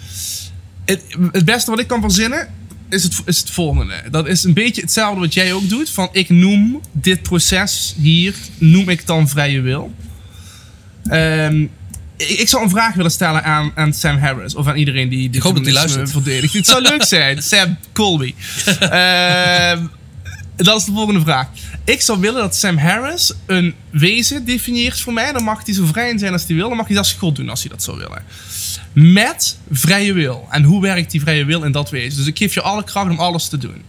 het, 0.86 1.02
het 1.32 1.46
beste 1.46 1.70
wat 1.72 1.80
ik 1.80 1.88
kan 1.88 2.02
verzinnen 2.02 2.48
is 2.92 3.04
het, 3.04 3.22
is 3.26 3.40
het 3.40 3.50
volgende. 3.50 4.04
Dat 4.12 4.28
is 4.28 4.44
een 4.44 4.54
beetje 4.54 4.82
hetzelfde 4.82 5.20
wat 5.20 5.34
jij 5.34 5.54
ook 5.54 5.70
doet. 5.70 5.90
Van 5.90 6.10
ik 6.12 6.30
noem 6.30 6.82
dit 6.92 7.22
proces 7.22 7.96
hier, 7.98 8.36
noem 8.58 8.90
ik 8.90 9.06
dan 9.06 9.30
vrije 9.30 9.62
wil. 9.62 9.94
Ehm, 11.04 11.62
ik, 12.18 12.30
ik 12.30 12.48
zou 12.48 12.64
een 12.64 12.70
vraag 12.70 12.94
willen 12.94 13.12
stellen 13.12 13.44
aan, 13.44 13.72
aan 13.76 13.94
Sam 13.94 14.18
Harris. 14.18 14.56
Of 14.56 14.68
aan 14.68 14.76
iedereen 14.76 15.10
die 15.10 15.30
dit 15.30 15.42
hoop 15.42 15.56
dat 15.56 15.66
hij 15.66 15.74
feminisme 15.74 15.98
luistert. 15.98 16.24
verdedigt. 16.24 16.54
Het 16.54 16.66
zou 16.66 16.82
leuk 16.82 17.04
zijn. 17.04 17.42
Sam 17.52 17.78
Colby. 17.94 18.34
Ehm, 18.80 19.86
dat 20.56 20.80
is 20.80 20.86
de 20.86 20.92
volgende 20.92 21.22
vraag. 21.22 21.48
Ik 21.86 22.02
zou 22.02 22.20
willen 22.20 22.42
dat 22.42 22.56
Sam 22.56 22.78
Harris 22.78 23.34
een 23.46 23.74
wezen 23.90 24.46
definieert 24.46 25.00
voor 25.00 25.14
mij. 25.14 25.32
Dan 25.32 25.44
mag 25.44 25.66
hij 25.66 25.74
zo 25.74 25.86
vrij 25.86 26.10
in 26.10 26.20
zijn 26.20 26.34
als 26.34 26.44
hij 26.48 26.56
wil. 26.56 26.68
Dan 26.68 26.78
mag 26.78 26.86
hij 26.86 26.96
zelfs 26.96 27.14
God 27.14 27.36
doen 27.36 27.50
als 27.50 27.60
hij 27.62 27.70
dat 27.70 27.84
zou 27.84 27.98
willen. 27.98 28.24
Met 28.94 29.58
vrije 29.72 30.14
wil. 30.14 30.48
En 30.50 30.64
hoe 30.64 30.82
werkt 30.82 31.12
die 31.12 31.22
vrije 31.22 31.46
wil 31.46 31.64
in 31.64 31.72
dat 31.72 31.90
wezen? 31.90 32.18
Dus 32.18 32.28
ik 32.28 32.38
geef 32.38 32.54
je 32.54 32.62
alle 32.62 32.84
kracht 32.84 33.10
om 33.10 33.20
alles 33.20 33.48
te 33.48 33.58
doen. 33.58 33.84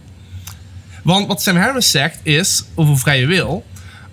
Want 1.03 1.27
wat 1.27 1.41
Sam 1.41 1.55
Harris 1.55 1.91
zegt 1.91 2.19
is, 2.23 2.63
over 2.75 2.97
vrije 2.97 3.25
wil... 3.25 3.65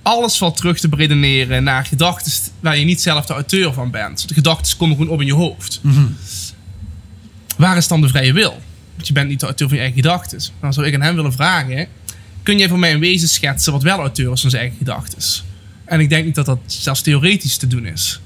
Alles 0.02 0.36
valt 0.36 0.56
terug 0.56 0.78
te 0.78 0.88
beredeneren 0.88 1.64
naar 1.64 1.84
gedachten 1.84 2.32
waar 2.60 2.76
je 2.76 2.84
niet 2.84 3.00
zelf 3.00 3.26
de 3.26 3.32
auteur 3.32 3.72
van 3.72 3.90
bent. 3.90 4.28
De 4.28 4.34
gedachten 4.34 4.76
komen 4.76 4.96
gewoon 4.96 5.12
op 5.12 5.20
in 5.20 5.26
je 5.26 5.34
hoofd. 5.34 5.80
Waar 7.56 7.76
is 7.76 7.88
dan 7.88 8.00
de 8.00 8.08
vrije 8.08 8.32
wil? 8.32 8.60
Want 8.94 9.06
je 9.06 9.12
bent 9.12 9.28
niet 9.28 9.40
de 9.40 9.46
auteur 9.46 9.68
van 9.68 9.76
je 9.76 9.82
eigen 9.82 10.02
gedachten. 10.02 10.40
Dan 10.60 10.72
zou 10.72 10.86
ik 10.86 10.94
aan 10.94 11.02
hem 11.02 11.14
willen 11.14 11.32
vragen... 11.32 11.88
Kun 12.42 12.58
jij 12.58 12.68
voor 12.68 12.78
mij 12.78 12.92
een 12.92 13.00
wezen 13.00 13.28
schetsen 13.28 13.72
wat 13.72 13.82
wel 13.82 13.98
auteur 13.98 14.32
is 14.32 14.40
van 14.40 14.50
zijn 14.50 14.62
eigen 14.62 14.78
gedachten? 14.78 15.44
En 15.84 16.00
ik 16.00 16.08
denk 16.08 16.24
niet 16.24 16.34
dat 16.34 16.46
dat 16.46 16.58
zelfs 16.66 17.00
theoretisch 17.00 17.56
te 17.56 17.66
doen 17.66 17.86
is. 17.86 18.20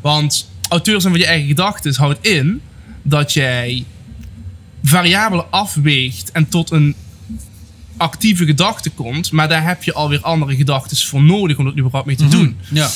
Want 0.00 0.50
auteur 0.68 1.00
zijn 1.00 1.12
van 1.12 1.22
je 1.22 1.28
eigen 1.28 1.48
gedachten 1.48 1.94
houdt 1.94 2.26
in 2.26 2.60
dat 3.02 3.32
jij 3.32 3.84
variabelen 4.82 5.50
afweegt 5.50 6.30
en 6.32 6.48
tot 6.48 6.70
een 6.70 6.94
actieve 7.96 8.44
gedachte 8.44 8.90
komt, 8.90 9.32
maar 9.32 9.48
daar 9.48 9.66
heb 9.66 9.82
je 9.82 9.92
alweer 9.92 10.20
andere 10.20 10.56
gedachten 10.56 10.96
voor 10.96 11.22
nodig 11.22 11.58
om 11.58 11.64
dat 11.64 11.76
überhaupt 11.76 12.06
mee 12.06 12.16
te 12.16 12.28
doen. 12.28 12.56
Ja. 12.70 12.90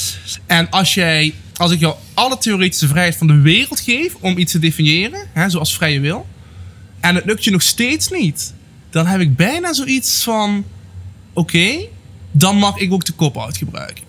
En 0.46 0.70
als 0.70 0.94
jij, 0.94 1.34
als 1.56 1.70
ik 1.70 1.80
jou 1.80 1.94
alle 2.14 2.38
theoretische 2.38 2.88
vrijheid 2.88 3.16
van 3.16 3.26
de 3.26 3.40
wereld 3.40 3.80
geef 3.80 4.14
om 4.20 4.38
iets 4.38 4.52
te 4.52 4.58
definiëren, 4.58 5.26
hè, 5.32 5.50
zoals 5.50 5.74
vrije 5.74 6.00
wil, 6.00 6.26
en 7.00 7.14
het 7.14 7.24
lukt 7.24 7.44
je 7.44 7.50
nog 7.50 7.62
steeds 7.62 8.10
niet, 8.10 8.54
dan 8.90 9.06
heb 9.06 9.20
ik 9.20 9.36
bijna 9.36 9.72
zoiets 9.72 10.22
van: 10.22 10.64
oké, 11.32 11.78
dan 12.30 12.56
mag 12.56 12.76
ik 12.76 12.92
ook 12.92 13.04
de 13.04 13.12
kop-out 13.12 13.56
gebruiken. 13.56 14.04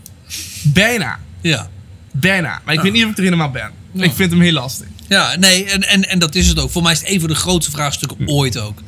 Bijna, 0.63 1.19
Ja. 1.41 1.69
Bijna. 2.13 2.61
Maar 2.65 2.73
ik 2.73 2.81
weet 2.81 2.91
niet 2.91 3.03
of 3.03 3.09
ik 3.09 3.17
er 3.17 3.23
helemaal 3.23 3.51
ben. 3.51 3.71
Ik 3.93 4.13
vind 4.13 4.31
hem 4.31 4.41
heel 4.41 4.51
lastig. 4.51 4.87
Ja, 5.07 5.35
nee, 5.35 5.65
en, 5.65 5.87
en, 5.87 6.09
en 6.09 6.19
dat 6.19 6.35
is 6.35 6.47
het 6.47 6.59
ook. 6.59 6.71
Voor 6.71 6.81
mij 6.81 6.91
is 6.91 6.99
het 6.99 7.09
een 7.09 7.19
van 7.19 7.29
de 7.29 7.35
grootste 7.35 7.71
vraagstukken 7.71 8.27
ooit 8.27 8.57
ook. 8.57 8.81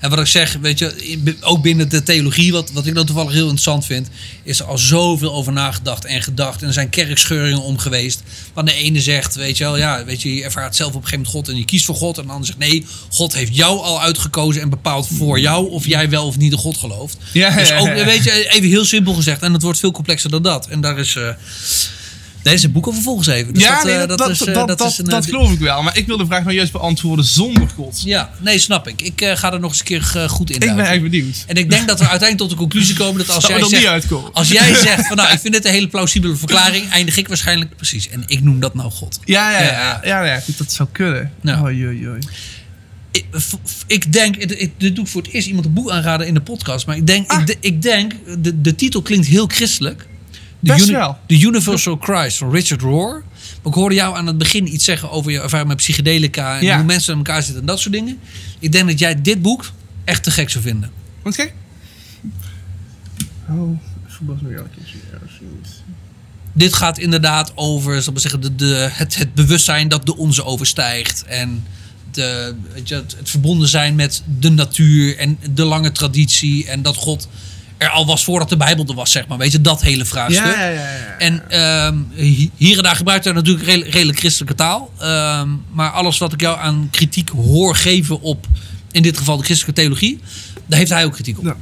En 0.00 0.10
wat 0.10 0.18
ik 0.18 0.26
zeg, 0.26 0.56
weet 0.60 0.78
je, 0.78 1.36
ook 1.40 1.62
binnen 1.62 1.88
de 1.88 2.02
theologie, 2.02 2.52
wat, 2.52 2.70
wat 2.72 2.86
ik 2.86 2.94
dan 2.94 3.06
toevallig 3.06 3.32
heel 3.32 3.42
interessant 3.42 3.84
vind, 3.84 4.08
is 4.42 4.60
er 4.60 4.66
al 4.66 4.78
zoveel 4.78 5.32
over 5.32 5.52
nagedacht 5.52 6.04
en 6.04 6.22
gedacht. 6.22 6.60
En 6.62 6.66
er 6.66 6.72
zijn 6.72 6.88
kerkscheuringen 6.88 7.62
om 7.62 7.78
geweest. 7.78 8.22
Waar 8.54 8.64
de 8.64 8.72
ene 8.72 9.00
zegt, 9.00 9.34
weet 9.34 9.56
je 9.56 9.64
wel, 9.64 9.76
ja, 9.76 10.04
weet 10.04 10.22
je, 10.22 10.34
je 10.34 10.44
ervaart 10.44 10.76
zelf 10.76 10.94
op 10.94 11.02
een 11.02 11.08
gegeven 11.08 11.24
moment 11.24 11.46
God 11.46 11.54
en 11.54 11.60
je 11.60 11.64
kiest 11.64 11.84
voor 11.84 11.94
God. 11.94 12.18
En 12.18 12.24
de 12.24 12.30
ander 12.30 12.46
zegt, 12.46 12.58
nee, 12.58 12.86
God 13.10 13.34
heeft 13.34 13.56
jou 13.56 13.80
al 13.80 14.02
uitgekozen 14.02 14.62
en 14.62 14.68
bepaalt 14.68 15.08
voor 15.16 15.40
jou 15.40 15.70
of 15.70 15.86
jij 15.86 16.10
wel 16.10 16.26
of 16.26 16.36
niet 16.36 16.52
in 16.52 16.58
God 16.58 16.76
gelooft. 16.76 17.16
Ja, 17.32 17.56
dus 17.56 17.72
ook, 17.72 17.94
weet 17.94 18.24
je, 18.24 18.48
even 18.48 18.68
heel 18.68 18.84
simpel 18.84 19.14
gezegd. 19.14 19.42
En 19.42 19.52
het 19.52 19.62
wordt 19.62 19.78
veel 19.78 19.90
complexer 19.90 20.30
dan 20.30 20.42
dat. 20.42 20.68
En 20.68 20.80
daar 20.80 20.98
is... 20.98 21.16
eh 21.16 21.28
deze 22.50 22.68
boek 22.68 22.86
over 22.86 23.02
volgeschreven. 23.02 23.54
Dus 23.54 23.62
ja, 23.62 23.74
dat, 23.74 23.84
nee, 23.84 23.94
eh, 23.94 24.08
dat, 24.08 24.28
is, 24.30 24.44
eh, 24.44 24.54
dat, 24.66 24.80
is 24.84 24.98
een, 24.98 25.04
dat 25.04 25.24
eh, 25.24 25.30
geloof 25.30 25.52
ik 25.52 25.58
wel. 25.58 25.82
Maar 25.82 25.96
ik 25.96 26.06
wil 26.06 26.16
de 26.16 26.26
vraag 26.26 26.42
nou 26.44 26.54
juist 26.54 26.72
beantwoorden 26.72 27.24
zonder 27.24 27.68
God. 27.68 28.02
ja, 28.04 28.30
nee, 28.40 28.58
snap 28.58 28.88
ik. 28.88 29.02
Ik 29.02 29.20
eh, 29.20 29.36
ga 29.36 29.52
er 29.52 29.60
nog 29.60 29.70
eens 29.70 29.78
een 29.78 29.84
keer 29.84 30.12
eh, 30.14 30.28
goed 30.28 30.50
in 30.50 30.60
Ik 30.60 30.76
ben 30.76 30.86
echt 30.86 31.02
benieuwd. 31.02 31.44
En 31.46 31.56
ik 31.56 31.70
denk 31.70 31.88
dat 31.88 31.98
we 31.98 32.08
uiteindelijk 32.08 32.38
tot 32.38 32.50
de 32.50 32.56
conclusie 32.56 32.96
komen 32.96 33.26
dat 33.26 33.34
als 33.34 33.46
jij 33.46 33.64
zegt, 33.64 34.12
als 34.32 34.48
jij 34.48 34.74
zegt 34.88 35.06
van 35.06 35.16
nou, 35.16 35.32
ik 35.32 35.38
vind 35.40 35.54
dit 35.54 35.64
een 35.64 35.72
hele 35.72 35.88
plausibele 35.88 36.36
verklaring, 36.36 36.90
eindig 36.90 37.16
ik 37.16 37.28
waarschijnlijk 37.28 37.76
precies. 37.76 38.08
En 38.08 38.22
ik 38.26 38.42
noem 38.42 38.60
dat 38.60 38.74
nou 38.74 38.90
God. 38.90 39.18
Ja, 39.24 39.50
ja, 39.50 39.62
Ja, 39.62 40.00
ja. 40.04 40.24
ja, 40.24 40.40
dat 40.56 40.72
zou 40.72 40.88
kunnen. 40.92 41.32
Oei, 41.62 41.86
oei, 41.86 42.08
oei. 42.08 42.18
Ik, 43.86 44.12
denk, 44.12 44.48
dit 44.78 44.94
doe 44.96 45.04
ik 45.04 45.10
voor 45.10 45.22
het 45.22 45.30
eerst 45.32 45.46
iemand 45.46 45.66
een 45.66 45.72
boek 45.72 45.90
aanraden 45.90 46.26
in 46.26 46.34
de 46.34 46.40
podcast, 46.40 46.86
maar 46.86 46.96
ik 46.96 47.06
denk, 47.06 47.30
Ah. 47.30 47.40
ik, 47.40 47.46
de- 47.46 47.56
ik 47.60 47.82
denk, 47.82 48.12
de, 48.38 48.60
de 48.60 48.74
titel 48.74 49.02
klinkt 49.02 49.26
heel 49.26 49.46
christelijk. 49.46 50.06
The 50.62 50.72
Best 50.72 50.90
wel. 50.90 51.18
The 51.26 51.40
Universal 51.40 51.96
Christ 52.00 52.36
van 52.38 52.50
Richard 52.50 52.80
Rohr. 52.80 53.12
Maar 53.62 53.72
ik 53.72 53.74
hoorde 53.74 53.94
jou 53.94 54.16
aan 54.16 54.26
het 54.26 54.38
begin 54.38 54.74
iets 54.74 54.84
zeggen 54.84 55.10
over 55.10 55.30
je 55.30 55.40
ervaring 55.40 55.68
met 55.68 55.76
psychedelica 55.76 56.58
en 56.58 56.64
Ja. 56.64 56.76
hoe 56.76 56.84
mensen 56.84 57.12
aan 57.12 57.18
elkaar 57.18 57.42
zitten 57.42 57.60
en 57.60 57.66
dat 57.66 57.80
soort 57.80 57.94
dingen. 57.94 58.18
Ik 58.58 58.72
denk 58.72 58.88
dat 58.88 58.98
jij 58.98 59.22
dit 59.22 59.42
boek 59.42 59.72
echt 60.04 60.22
te 60.22 60.30
gek 60.30 60.50
zou 60.50 60.64
vinden. 60.64 60.90
Want 61.22 61.34
kijk. 61.34 61.52
Oh. 63.48 63.78
Dit 66.52 66.74
gaat 66.74 66.98
inderdaad 66.98 67.52
over 67.54 68.02
zal 68.02 68.12
ik 68.12 68.18
zeggen, 68.18 68.40
de, 68.40 68.54
de, 68.54 68.88
het, 68.92 69.16
het 69.16 69.34
bewustzijn 69.34 69.88
dat 69.88 70.06
de 70.06 70.16
onze 70.16 70.44
overstijgt. 70.44 71.24
En 71.24 71.64
de, 72.10 72.54
het 72.74 73.14
verbonden 73.22 73.68
zijn 73.68 73.94
met 73.94 74.22
de 74.38 74.50
natuur 74.50 75.18
en 75.18 75.38
de 75.50 75.64
lange 75.64 75.92
traditie. 75.92 76.66
En 76.66 76.82
dat 76.82 76.96
God 76.96 77.28
er 77.78 77.88
al 77.88 78.06
was 78.06 78.24
voordat 78.24 78.48
de 78.48 78.56
Bijbel 78.56 78.84
er 78.88 78.94
was, 78.94 79.10
zeg 79.12 79.26
maar. 79.26 79.38
Weet 79.38 79.52
je, 79.52 79.60
dat 79.60 79.82
hele 79.82 80.04
vraagstuk. 80.04 80.44
Ja, 80.44 80.60
ja, 80.68 80.68
ja. 80.70 81.14
En 81.18 81.50
ehm, 81.50 81.96
hi- 82.14 82.50
hier 82.56 82.76
en 82.76 82.82
daar 82.82 82.96
gebruikt 82.96 83.24
hij 83.24 83.32
natuurlijk 83.32 83.66
redelijk, 83.66 83.92
redelijk 83.92 84.18
christelijke 84.18 84.54
taal. 84.54 84.92
Ehm, 84.98 85.48
maar 85.72 85.90
alles 85.90 86.18
wat 86.18 86.32
ik 86.32 86.40
jou 86.40 86.58
aan 86.58 86.88
kritiek 86.90 87.28
hoor 87.28 87.76
geven 87.76 88.20
op, 88.20 88.46
in 88.92 89.02
dit 89.02 89.18
geval 89.18 89.36
de 89.36 89.44
christelijke 89.44 89.80
theologie, 89.80 90.20
daar 90.66 90.78
heeft 90.78 90.90
hij 90.90 91.04
ook 91.04 91.12
kritiek 91.12 91.38
op. 91.38 91.44
Ja. 91.44 91.56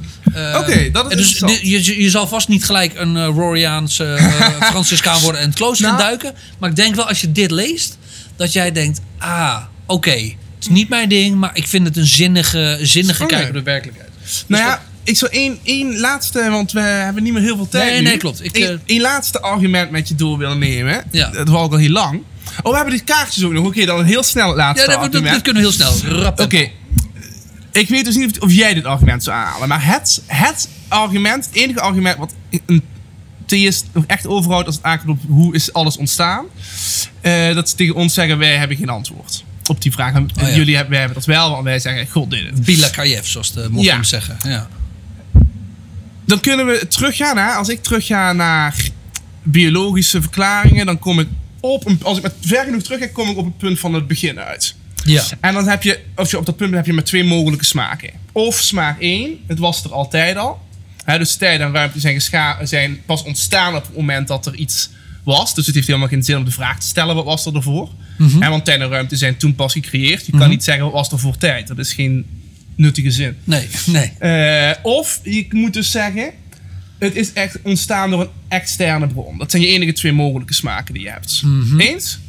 Eh, 0.53 0.59
Oké, 0.59 0.91
dat 0.91 1.11
is 1.11 1.17
dus 1.17 1.25
interessant. 1.31 1.59
je, 1.85 2.01
je 2.03 2.09
zal 2.09 2.27
vast 2.27 2.47
niet 2.47 2.65
gelijk 2.65 2.93
een 2.95 3.15
uh, 3.15 3.25
Roriaans 3.25 3.99
eh 3.99 4.15
Franciscaan 4.71 5.21
worden 5.21 5.41
en 5.41 5.47
het 5.47 5.55
klooster 5.57 5.85
Nou. 5.87 5.99
induiken. 5.99 6.33
Maar 6.59 6.69
ik 6.69 6.75
denk 6.75 6.95
wel 6.95 7.07
als 7.07 7.21
je 7.21 7.31
dit 7.31 7.51
leest, 7.51 7.97
dat 8.35 8.53
jij 8.53 8.71
denkt, 8.71 9.01
ah, 9.17 9.57
oké, 9.85 10.11
het 10.11 10.33
is 10.59 10.67
niet 10.67 10.89
mijn 10.89 11.09
ding, 11.09 11.35
maar 11.35 11.51
ik 11.53 11.67
vind 11.67 11.87
het 11.87 11.97
een 11.97 12.05
zinnige, 12.07 12.79
zinnige 12.81 13.25
kijk 13.25 13.47
op 13.47 13.53
de 13.53 13.61
werkelijkheid. 13.63 14.09
Nou 14.47 14.63
ja, 14.63 14.83
ik 15.05 15.17
zou 15.17 15.31
één, 15.31 15.59
één 15.63 15.99
laatste, 15.99 16.49
want 16.49 16.71
we 16.71 16.79
hebben 16.79 17.23
niet 17.23 17.33
meer 17.33 17.41
heel 17.41 17.55
veel 17.55 17.67
tijd 17.69 17.89
Nee, 17.91 18.01
nu. 18.01 18.07
nee, 18.07 18.17
klopt. 18.17 18.43
Ik, 18.43 18.57
Eén 18.57 18.63
eh, 18.67 18.77
één 18.85 19.01
laatste 19.01 19.41
argument 19.41 19.91
met 19.91 20.07
je 20.07 20.15
door 20.15 20.37
willen 20.37 20.59
nemen. 20.59 21.03
Ja. 21.11 21.29
Dat 21.29 21.47
was 21.47 21.61
ook 21.61 21.71
al 21.71 21.77
heel 21.77 21.89
lang. 21.89 22.21
Oh, 22.63 22.69
we 22.71 22.75
hebben 22.77 22.93
die 22.95 23.03
kaartjes 23.03 23.43
ook 23.43 23.51
nog. 23.51 23.65
Oké, 23.65 23.85
dan 23.85 23.99
een 23.99 24.05
heel 24.05 24.23
snel 24.23 24.47
het 24.47 24.57
laatste 24.57 24.91
Ja, 24.91 24.97
dat, 24.97 25.11
dat, 25.11 25.41
kunnen 25.41 25.63
we 25.63 25.69
heel 25.69 25.91
snel. 25.97 26.25
Oké. 26.35 26.69
Ik 27.71 27.89
weet 27.89 28.05
dus 28.05 28.15
niet 28.15 28.39
of, 28.39 28.43
of 28.43 28.51
jij 28.53 28.73
dit 28.73 28.85
argument 28.85 29.23
zou 29.23 29.37
aanhalen. 29.37 29.67
Maar 29.67 29.85
het, 29.85 30.21
het 30.27 30.69
argument, 30.87 31.45
het 31.45 31.55
enige 31.55 31.79
argument 31.81 32.17
wat 32.17 32.33
een 32.65 32.81
theïst 33.45 33.85
nog 33.93 34.03
echt 34.07 34.27
overhoudt 34.27 34.65
als 34.67 34.75
het 34.75 34.83
aankomt 34.85 35.09
op 35.09 35.29
hoe 35.29 35.55
is 35.55 35.73
alles 35.73 35.97
ontstaan. 35.97 36.45
eh, 37.21 37.53
dat 37.55 37.69
ze 37.69 37.75
tegen 37.75 37.95
ons 37.95 38.13
zeggen, 38.13 38.37
wij 38.37 38.55
hebben 38.57 38.77
geen 38.77 38.89
antwoord 38.89 39.43
op 39.69 39.81
die 39.81 39.91
vraag. 39.91 40.13
En 40.13 40.29
Oh 40.41 40.47
ja. 40.49 40.55
jullie 40.55 40.73
hebben, 40.75 40.91
wij 40.91 40.99
hebben 40.99 41.17
dat 41.17 41.27
wel, 41.27 41.49
want 41.51 41.63
wij 41.63 41.79
zeggen, 41.79 42.07
God 42.07 42.33
het. 42.33 42.65
Bila 42.65 42.87
zoals 43.23 43.53
de 43.53 43.67
moslims 43.69 44.09
Ja. 44.09 44.19
zeggen. 44.19 44.37
Ja. 44.43 44.67
Dan 46.25 46.39
kunnen 46.39 46.65
we 46.65 46.87
teruggaan 46.87 47.35
naar, 47.35 47.55
als 47.55 47.69
ik 47.69 47.83
terugga 47.83 48.33
naar 48.33 48.75
biologische 49.43 50.21
verklaringen, 50.21 50.85
dan 50.85 50.99
kom 50.99 51.19
ik 51.19 51.27
op, 51.59 51.85
een, 51.85 51.99
als 52.03 52.17
ik 52.17 52.23
met 52.23 52.33
ver 52.41 52.63
genoeg 52.63 52.81
terug 52.81 52.99
ga, 52.99 53.07
kom 53.07 53.29
ik 53.29 53.37
op 53.37 53.45
het 53.45 53.57
punt 53.57 53.79
van 53.79 53.93
het 53.93 54.07
begin 54.07 54.39
uit. 54.39 54.75
ja. 55.03 55.23
En 55.39 55.53
dan 55.53 55.67
heb 55.67 55.83
je, 55.83 55.99
als 56.15 56.31
je 56.31 56.37
op 56.37 56.45
dat 56.45 56.55
punt 56.55 56.69
bent, 56.71 56.81
heb 56.81 56.89
je 56.89 56.93
maar 56.93 57.09
twee 57.09 57.23
mogelijke 57.23 57.65
smaken. 57.65 58.09
Of 58.31 58.59
smaak 58.59 59.01
1, 59.01 59.37
het 59.47 59.59
was 59.59 59.83
er 59.83 59.93
altijd 59.93 60.37
al. 60.37 60.63
Hè, 61.03 61.17
dus 61.17 61.35
tijd 61.35 61.59
en 61.59 61.71
ruimte 61.73 61.99
zijn, 61.99 62.21
zijn 62.63 63.01
pas 63.05 63.23
ontstaan 63.23 63.75
op 63.75 63.85
het 63.85 63.95
moment 63.95 64.27
dat 64.27 64.45
er 64.45 64.55
iets 64.55 64.89
was. 65.23 65.53
Dus 65.55 65.65
het 65.65 65.75
heeft 65.75 65.87
helemaal 65.87 66.07
geen 66.07 66.23
zin 66.23 66.37
om 66.37 66.45
de 66.45 66.51
vraag 66.51 66.79
te 66.79 66.87
stellen, 66.87 67.15
wat 67.15 67.25
was 67.25 67.45
er 67.45 67.55
ervoor? 67.55 67.89
Hè, 68.39 68.49
want 68.49 68.65
tijd 68.65 68.81
en 68.81 68.89
ruimte 68.89 69.15
zijn 69.15 69.37
toen 69.37 69.55
pas 69.55 69.73
gecreëerd. 69.73 70.25
Je 70.25 70.31
kan 70.37 70.49
niet 70.49 70.63
zeggen, 70.63 70.83
wat 70.83 70.93
was 70.93 71.11
er 71.11 71.19
voor 71.19 71.37
tijd? 71.37 71.67
Dat 71.67 71.77
is 71.77 71.93
geen 71.93 72.25
nuttige 72.75 73.11
zin. 73.11 73.35
Nee, 73.43 73.67
nee. 73.85 74.11
Eh, 74.19 74.75
of 74.83 75.19
je 75.23 75.45
moet 75.49 75.73
dus 75.73 75.91
zeggen, 75.91 76.31
het 76.99 77.15
is 77.15 77.33
echt 77.33 77.57
ontstaan 77.63 78.09
door 78.09 78.21
een 78.21 78.29
externe 78.47 79.07
bron. 79.07 79.37
Dat 79.37 79.51
zijn 79.51 79.63
je 79.63 79.67
enige 79.69 79.93
twee 79.93 80.11
mogelijke 80.11 80.53
smaken 80.53 80.93
die 80.93 81.03
je 81.03 81.09
hebt. 81.09 81.43
Eens? 81.77 82.19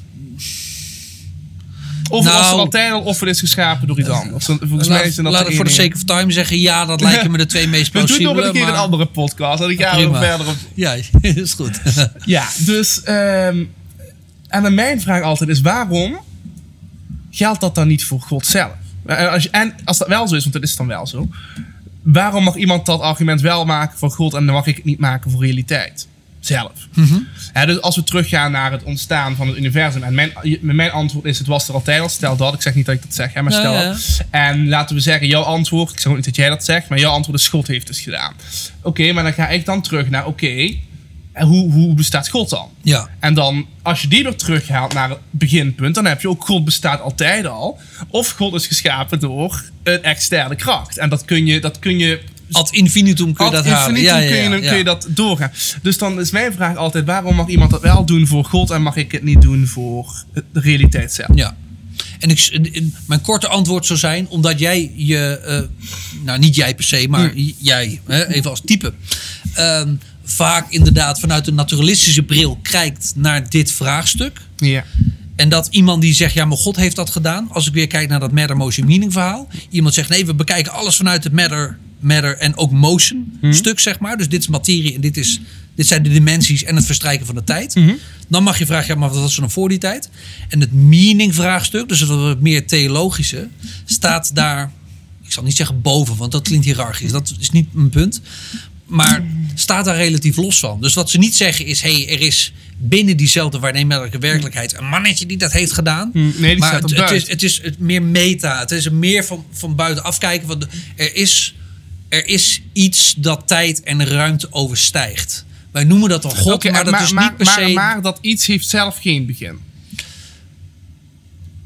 Of 2.11 2.25
het 2.25 2.33
was 2.33 2.43
er 2.43 2.49
Nou- 2.49 2.59
altijd 2.59 2.93
al, 2.93 3.01
of 3.01 3.21
het 3.21 3.29
is 3.29 3.41
geschapen 3.41 3.87
door 3.87 3.99
iets 4.01 4.09
anders. 4.09 4.47
Want 4.47 4.61
Volgens 4.67 4.89
mij 4.89 5.03
Laat, 5.03 5.13
zijn 5.13 5.25
dat 5.25 5.35
laat 5.35 5.49
ik 5.49 5.55
voor 5.57 5.65
de 5.65 5.71
sake 5.71 5.95
of 5.95 6.05
time 6.05 6.33
zeggen, 6.33 6.61
ja, 6.61 6.85
dat 6.85 7.01
lijken 7.01 7.31
me 7.31 7.39
de 7.39 7.47
twee 7.47 7.67
meest 7.77 7.93
We 7.93 7.99
doen 7.99 8.09
nog 8.09 8.17
plausibele. 8.17 8.47
een 8.47 8.53
keer 8.53 8.63
maar... 8.63 8.73
een 8.73 8.79
andere 8.79 9.07
podcast. 9.07 9.59
Dat 9.59 9.71
ik 9.71 9.79
jaren 9.79 9.99
Prima. 10.11 10.19
verder 10.21 10.47
op... 10.49 10.57
Ja, 10.75 10.97
is 11.21 11.53
goed. 11.53 11.81
Ja, 12.25 12.49
dus... 12.59 13.03
ehm, 13.03 13.65
en 14.49 14.63
dan 14.63 14.75
mijn 14.75 15.01
vraag 15.01 15.23
altijd 15.23 15.51
is, 15.51 15.61
waarom 15.61 16.19
geldt 17.31 17.61
dat 17.61 17.75
dan 17.75 17.89
niet 17.89 18.05
voor 18.05 18.21
God 18.21 18.47
zelf? 18.47 18.73
En 19.07 19.31
als, 19.31 19.43
je, 19.43 19.51
en 19.51 19.75
als 19.85 19.99
dat 19.99 20.09
wel 20.09 20.29
zo 20.29 20.35
is, 20.35 20.43
want 20.43 20.55
dat 20.55 20.63
is 20.63 20.77
dan 20.77 20.87
wel 20.87 21.07
zo. 21.07 21.29
Waarom 22.03 22.45
mag 22.45 22.55
iemand 22.55 22.87
dat 22.87 23.01
argument 23.01 23.41
wel 23.41 23.65
maken 23.65 23.99
voor 23.99 24.11
God 24.11 24.35
en 24.35 24.47
dan 24.47 24.55
mag 24.55 24.67
ik 24.67 24.77
het 24.77 24.85
niet 24.85 24.99
maken 24.99 25.31
voor 25.31 25.45
realiteit? 25.45 26.07
Zelf. 26.41 26.73
Hè, 27.53 27.67
dus 27.67 27.81
als 27.81 27.97
we 27.97 28.03
teruggaan 28.03 28.53
naar 28.53 28.73
het 28.73 28.83
ontstaan 28.83 29.37
van 29.37 29.47
het 29.47 29.57
universum. 29.57 30.03
En 30.03 30.15
mijn, 30.15 30.33
mijn 30.61 30.91
antwoord 30.91 31.25
is: 31.25 31.39
het 31.39 31.47
was 31.47 31.69
er 31.69 31.75
altijd 31.75 32.01
al. 32.01 32.09
Stel 32.09 32.37
dat. 32.37 32.55
Ik 32.55 32.63
zeg 32.63 32.75
niet 32.75 32.87
dat 32.87 32.95
ik 32.95 33.03
dat 33.03 33.15
zeg, 33.15 33.33
hè, 33.33 33.43
maar 33.43 33.53
stel 33.53 33.73
ja. 33.73 33.83
dat. 33.83 34.21
En 34.31 34.69
laten 34.69 34.97
we 34.97 35.03
zeggen: 35.03 35.27
jouw 35.27 35.43
antwoord. 35.43 35.91
Ik 35.91 36.01
zeg 36.01 36.11
ook 36.11 36.17
niet 36.17 36.25
dat 36.25 36.37
jij 36.37 36.49
dat 36.49 36.65
zegt, 36.65 36.89
maar 36.89 36.99
jouw 36.99 37.13
antwoord 37.13 37.39
is: 37.39 37.49
God 37.49 37.67
heeft 37.67 37.89
het 37.89 37.99
gedaan. 37.99 38.33
Oké, 38.83 39.13
maar 39.13 39.23
dan 39.23 39.33
ga 39.33 39.49
ik 39.49 39.65
dan 39.65 39.83
terug 39.83 40.11
naar: 40.11 40.27
oké, 40.27 40.75
en 41.37 41.47
hoe, 41.47 41.73
hoe 41.73 41.95
bestaat 41.95 42.29
God 42.29 42.51
dan? 42.51 42.69
ja. 42.83 43.09
En 43.21 43.35
dan, 43.35 43.67
als 43.83 44.03
je 44.03 44.09
die 44.09 44.23
weer 44.23 44.37
terughaalt 44.37 44.93
naar 44.95 45.09
het 45.09 45.19
beginpunt, 45.31 45.95
dan 45.95 46.05
heb 46.05 46.21
je 46.21 46.29
ook 46.29 46.45
God 46.45 46.65
bestaat 46.65 47.01
altijd 47.01 47.47
al. 47.47 47.79
Of 48.09 48.31
God 48.31 48.55
is 48.55 48.67
geschapen 48.67 49.21
door 49.21 49.65
een 49.83 50.03
externe 50.03 50.55
kracht. 50.55 50.99
En 50.99 51.09
dat 51.09 51.25
kun 51.25 51.47
je, 51.47 51.61
dat 51.61 51.79
kun 51.79 51.99
je 51.99 52.21
Ad 52.53 52.71
infinitum 52.71 53.33
kun 53.33 53.47
je 53.47 53.57
Ad 53.57 53.65
dat 53.65 53.73
halen. 53.73 53.97
infinitum 53.97 54.15
Ja, 54.15 54.19
ja, 54.19 54.29
kun, 54.29 54.37
je, 54.37 54.63
ja, 54.63 54.69
kun 54.69 54.79
je 54.79 54.85
ja. 54.85 54.85
dat 54.85 55.07
doorgaan. 55.09 55.53
Dus 55.83 55.99
dan 55.99 56.21
is 56.21 56.31
mijn 56.31 56.53
vraag 56.53 56.77
altijd: 56.77 57.05
waarom 57.05 57.35
mag 57.37 57.49
iemand 57.49 57.71
dat 57.71 57.83
wel 57.83 58.05
doen 58.05 58.27
voor 58.27 58.45
God 58.45 58.71
en 58.71 58.83
mag 58.83 58.97
ik 58.97 59.13
het 59.13 59.23
niet 59.23 59.43
doen 59.43 59.67
voor 59.67 60.25
de 60.33 60.61
realiteit 60.61 61.13
zelf? 61.13 61.31
Ja. 61.35 61.57
En 62.19 62.31
ik, 62.31 62.83
mijn 63.07 63.21
korte 63.21 63.49
antwoord 63.49 63.87
zou 63.87 63.99
zijn, 63.99 64.29
omdat 64.29 64.59
jij 64.59 64.93
je, 64.97 65.41
eh, 65.45 65.61
nou 66.25 66.39
niet 66.39 66.55
jij 66.55 66.75
per 66.75 66.85
se, 66.85 67.07
maar 67.09 67.31
Hm. 67.31 67.51
jij, 67.59 68.01
hè, 68.07 68.27
even 68.27 68.51
als 68.51 68.63
type, 68.65 68.93
ehm, 69.55 69.95
vaak 70.29 70.71
inderdaad 70.71 71.21
vanuit 71.21 71.47
een 71.47 71.55
naturalistische 71.55 72.23
bril 72.23 72.59
kijkt 72.63 73.13
naar 73.15 73.51
dit 73.51 73.73
vraagstuk. 73.73 74.41
Ja. 74.57 74.85
En 75.37 75.49
dat 75.49 75.69
iemand 75.71 76.03
die 76.03 76.15
zegt, 76.15 76.35
ja, 76.35 76.45
maar 76.45 76.59
God 76.59 76.77
heeft 76.77 76.97
dat 76.97 77.11
gedaan. 77.11 77.49
Als 77.51 77.67
ik 77.67 77.73
weer 77.73 77.87
kijk 77.87 78.09
naar 78.09 78.21
dat 78.21 78.33
matter 78.33 78.57
motion 78.57 78.87
meaning 78.87 79.13
verhaal. 79.13 79.49
Iemand 79.71 79.95
zegt, 79.95 80.09
nee, 80.09 80.27
we 80.27 80.35
bekijken 80.35 80.73
alles 80.73 80.97
vanuit 80.97 81.25
het 81.25 81.33
matter, 81.33 81.79
matter 82.01 82.37
en 82.37 82.57
ook 82.57 82.71
motion 82.71 83.39
stuk, 83.51 83.81
zeg 83.81 83.99
maar. 83.99 84.17
Dus 84.17 84.29
dit 84.29 84.41
is 84.41 84.49
materie 84.49 84.95
en 84.95 85.01
dit, 85.01 85.17
is, 85.17 85.41
dit 85.75 85.87
zijn 85.87 86.03
de 86.03 86.09
dimensies 86.09 86.65
en 86.65 86.77
het 86.77 86.85
verstrijken 86.85 87.27
van 87.27 87.35
de 87.35 87.45
tijd. 87.45 87.77
Dan 88.29 88.43
mag 88.43 88.59
je 88.59 88.67
vragen, 88.67 88.95
ja, 88.95 89.01
maar 89.01 89.09
wat 89.11 89.19
was 89.19 89.35
er 89.35 89.41
dan 89.41 89.51
voor 89.51 89.69
die 89.69 89.79
tijd? 89.79 90.09
En 90.49 90.61
het 90.61 90.73
meaning 90.73 91.35
vraagstuk, 91.35 91.89
dus 91.89 92.01
het 92.01 92.41
meer 92.41 92.67
theologische, 92.67 93.49
staat 93.85 94.35
daar, 94.35 94.73
ik 95.23 95.33
zal 95.33 95.43
niet 95.43 95.57
zeggen 95.57 95.81
boven, 95.81 96.17
want 96.17 96.33
dat 96.33 96.43
klinkt 96.43 96.65
hiërarchisch. 96.65 97.11
Dat 97.11 97.35
is 97.39 97.51
niet 97.51 97.75
mijn 97.75 97.89
punt. 97.89 98.21
Maar 98.87 99.25
staat 99.55 99.85
daar 99.85 99.97
relatief 99.97 100.37
los 100.37 100.59
van. 100.59 100.81
Dus 100.81 100.95
wat 100.95 101.11
ze 101.11 101.19
niet 101.19 101.37
zeggen 101.37 101.67
is, 101.67 101.83
hey, 101.83 102.09
er 102.09 102.21
is 102.21 102.53
binnen 102.79 103.17
diezelfde 103.17 103.59
waarneemlijke 103.59 104.19
werkelijkheid 104.19 104.79
een 104.79 104.89
mannetje 104.89 105.27
die 105.27 105.37
dat 105.37 105.53
heeft 105.53 105.73
gedaan. 105.73 106.11
Hm, 106.13 106.19
nee, 106.19 106.33
die 106.33 106.59
maar 106.59 106.69
staat 106.69 106.91
het, 106.91 106.99
het, 106.99 107.11
is, 107.11 107.29
het 107.29 107.43
is 107.43 107.61
het 107.63 107.79
meer 107.79 108.03
meta. 108.03 108.59
Het 108.59 108.71
is 108.71 108.85
een 108.85 108.99
meer 108.99 109.25
van, 109.25 109.45
van 109.51 109.75
buiten 109.75 110.05
afkijken. 110.05 110.49
Want 110.49 110.67
er 110.97 111.15
is, 111.15 111.55
er 112.09 112.27
is 112.27 112.63
iets 112.73 113.15
dat 113.17 113.43
tijd 113.47 113.83
en 113.83 114.07
ruimte 114.07 114.47
overstijgt. 114.51 115.45
Wij 115.71 115.85
noemen 115.85 116.09
dat 116.09 116.23
dan 116.23 116.37
God, 116.37 116.71
maar 116.71 116.85
dat 116.85 117.01
is 117.01 117.13
maar, 117.13 117.25
niet 117.25 117.37
per 117.37 117.47
maar, 117.47 117.69
se 117.69 117.73
maar 117.73 118.03
dat 118.03 118.19
iets 118.21 118.47
heeft 118.47 118.69
zelf 118.69 118.99
geen 118.99 119.27
begin. 119.27 119.59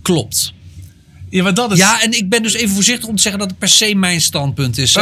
klopt. 0.03 0.53
Ja, 1.31 1.43
maar 1.43 1.55
dat 1.55 1.73
is. 1.73 1.79
Ja, 1.79 2.03
en 2.03 2.13
ik 2.13 2.29
ben 2.29 2.43
dus 2.43 2.55
even 2.55 2.75
voorzichtig 2.75 3.09
om 3.09 3.17
te 3.17 3.23
zeggen 3.23 3.41
dat 3.41 3.51
het 3.51 3.59
per 3.59 3.69
se 3.69 3.95
mijn 3.95 4.21
standpunt 4.21 4.79
is. 4.79 4.99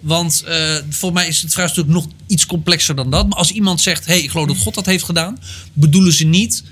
Want 0.00 0.42
eh 0.46 0.76
voor 0.90 1.12
mij 1.12 1.28
is 1.28 1.42
het 1.42 1.52
vraagstuk 1.52 1.86
nog 1.86 2.06
iets 2.26 2.46
complexer 2.46 2.94
dan 2.94 3.10
dat. 3.10 3.28
Maar 3.28 3.38
als 3.38 3.50
iemand 3.50 3.80
zegt, 3.80 4.06
hé, 4.06 4.12
hey, 4.12 4.22
ik 4.22 4.30
geloof 4.30 4.46
dat 4.46 4.58
God 4.58 4.74
dat 4.74 4.86
heeft 4.86 5.04
gedaan, 5.04 5.38
bedoelen 5.72 6.12
ze 6.12 6.24
niet 6.24 6.62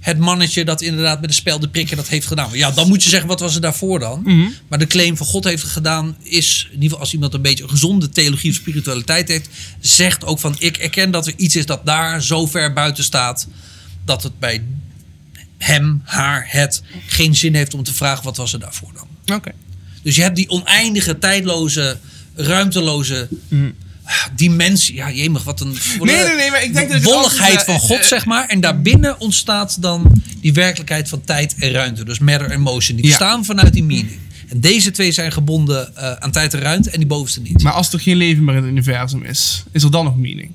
het 0.00 0.18
mannetje 0.18 0.64
dat 0.64 0.80
inderdaad 0.80 1.20
met 1.20 1.30
de 1.30 1.36
spel 1.36 1.58
de 1.58 1.68
prikken 1.68 1.96
dat 1.96 2.08
heeft 2.08 2.26
gedaan. 2.26 2.48
Ja, 2.52 2.70
dan 2.70 2.88
moet 2.88 3.02
je 3.02 3.08
zeggen, 3.08 3.28
wat 3.28 3.40
was 3.40 3.54
er 3.54 3.60
daarvoor 3.60 3.98
dan? 3.98 4.20
Mhm. 4.24 4.48
Maar 4.68 4.78
de 4.78 4.86
claim 4.86 5.16
van 5.16 5.26
God 5.26 5.44
heeft 5.44 5.62
gedaan 5.62 6.16
is, 6.22 6.64
in 6.64 6.72
ieder 6.72 6.88
geval 6.88 7.00
als 7.00 7.12
iemand 7.12 7.34
een 7.34 7.42
beetje 7.42 7.62
een 7.62 7.70
gezonde 7.70 8.08
theologie 8.08 8.50
of 8.50 8.56
spiritualiteit 8.56 9.28
heeft, 9.28 9.48
zegt 9.80 10.24
ook 10.24 10.38
van, 10.38 10.56
ik 10.58 10.76
erken 10.76 11.10
dat 11.10 11.26
er 11.26 11.32
iets 11.36 11.56
is 11.56 11.66
dat 11.66 11.86
daar 11.86 12.22
zo 12.22 12.46
ver 12.46 12.72
buiten 12.72 13.04
staat, 13.04 13.48
dat 14.04 14.22
het 14.22 14.38
bij 14.38 14.62
hem, 15.64 16.00
haar, 16.04 16.46
het 16.48 16.82
geen 17.06 17.36
zin 17.36 17.54
heeft 17.54 17.74
om 17.74 17.82
te 17.82 17.94
vragen, 17.94 18.24
wat 18.24 18.36
was 18.36 18.52
er 18.52 18.60
daarvoor 18.60 18.90
dan? 18.94 19.36
Oké. 19.36 19.52
Dus 20.02 20.16
je 20.16 20.22
hebt 20.22 20.36
die 20.36 20.48
oneindige, 20.48 21.18
tijdloze, 21.18 21.98
ruimteloze 22.34 23.28
dimensie. 24.36 24.94
Ja, 24.94 25.10
jemig, 25.10 25.44
wat 25.44 25.60
een 25.60 25.76
Nee, 26.00 26.24
nee, 26.24 26.34
nee, 26.36 26.50
maar 26.50 26.62
ik 26.62 26.74
denk 26.74 26.90
dat 26.92 27.02
wolligheid 27.02 27.58
altijd, 27.58 27.64
van 27.64 27.74
eh, 27.74 27.80
God, 27.80 27.98
eh, 27.98 28.06
zeg 28.06 28.26
maar. 28.26 28.46
En 28.48 28.60
daarbinnen 28.60 29.20
ontstaat 29.20 29.82
dan 29.82 30.22
die 30.40 30.52
werkelijkheid 30.52 31.08
van 31.08 31.20
tijd 31.24 31.54
en 31.58 31.70
ruimte. 31.70 32.04
Dus 32.04 32.18
matter 32.18 32.50
en 32.50 32.60
motion. 32.60 32.96
Die 32.96 33.04
Ja. 33.06 33.10
bestaan 33.10 33.44
vanuit 33.44 33.72
die 33.72 33.84
meaning. 33.84 34.18
En 34.48 34.60
deze 34.60 34.90
twee 34.90 35.12
zijn 35.12 35.32
gebonden 35.32 35.96
eh, 35.96 36.12
aan 36.12 36.30
tijd 36.30 36.54
en 36.54 36.60
ruimte 36.60 36.90
en 36.90 36.98
die 36.98 37.08
bovenste 37.08 37.40
niet. 37.40 37.62
Maar 37.62 37.72
als 37.72 37.92
er 37.92 38.00
geen 38.00 38.16
leven 38.16 38.44
meer 38.44 38.54
in 38.54 38.62
het 38.62 38.70
universum 38.70 39.22
is, 39.22 39.62
is 39.72 39.82
er 39.82 39.90
dan 39.90 40.04
nog 40.04 40.16
meaning? 40.16 40.52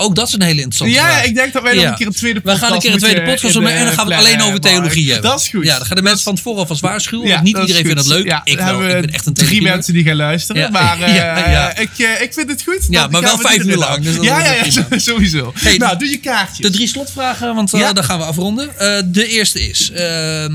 Ook 0.00 0.14
dat 0.14 0.26
is 0.26 0.32
een 0.32 0.42
hele 0.42 0.60
interessante 0.60 0.94
Ja, 0.94 1.06
vraag. 1.06 1.24
ik 1.24 1.34
denk 1.34 1.52
dat 1.52 1.62
wij 1.62 1.74
nog 1.74 1.84
een 1.84 1.94
keer 1.94 2.06
een 2.06 2.12
tweede 2.12 2.40
We 2.40 2.44
podcast 2.44 2.64
gaan 2.64 2.72
een 2.72 2.80
keer 2.80 2.92
een 2.92 2.98
tweede 2.98 3.22
podcast 3.22 3.54
doen 3.54 3.66
en 3.66 3.84
dan 3.84 3.94
gaan 3.94 4.06
we 4.06 4.14
het 4.14 4.24
alleen 4.24 4.42
over 4.42 4.60
theologie 4.60 5.12
hebben. 5.12 5.30
Dat 5.30 5.40
is 5.40 5.48
goed. 5.48 5.64
Ja, 5.64 5.76
dan 5.76 5.86
gaan 5.86 5.96
de 5.96 6.02
mensen 6.02 6.24
van 6.24 6.34
tevoren 6.34 6.58
alvast 6.58 6.80
waarschuwen. 6.80 7.28
want 7.28 7.42
niet 7.42 7.58
iedereen 7.58 7.84
vindt 7.84 7.96
dat 7.96 8.06
leuk. 8.06 8.26
Ja, 8.26 8.40
ik 8.44 8.58
wel. 8.58 8.82
Ik 8.82 8.94
we 8.94 9.00
ben 9.00 9.12
echt 9.12 9.26
een 9.26 9.34
drie 9.34 9.62
mensen 9.62 9.92
die 9.92 10.04
gaan 10.04 10.16
luisteren. 10.16 10.62
Ja. 10.62 10.70
Maar 10.70 11.00
eh. 11.02 11.82
Ik, 11.82 11.98
eh, 11.98 12.22
ik 12.22 12.34
vind 12.34 12.50
het 12.50 12.62
goed. 12.62 12.86
Ja, 12.88 13.06
maar 13.06 13.20
wel 13.20 13.36
we 13.36 13.42
vijf 13.42 13.64
uur 13.64 13.76
lang, 13.76 14.04
dus 14.04 14.16
ja, 14.20 14.54
ja, 14.54 14.98
sowieso. 14.98 15.52
Nou, 15.78 15.98
doe 15.98 16.08
je 16.08 16.18
kaartjes. 16.18 16.66
De 16.66 16.70
drie 16.70 16.88
slotvragen, 16.88 17.54
want 17.54 17.72
eh, 17.72 17.92
dan 17.92 18.04
gaan 18.04 18.18
we 18.18 18.24
afronden. 18.24 18.70
De 19.12 19.26
eerste 19.26 19.68
is: 19.68 19.90
ehm, 19.90 20.54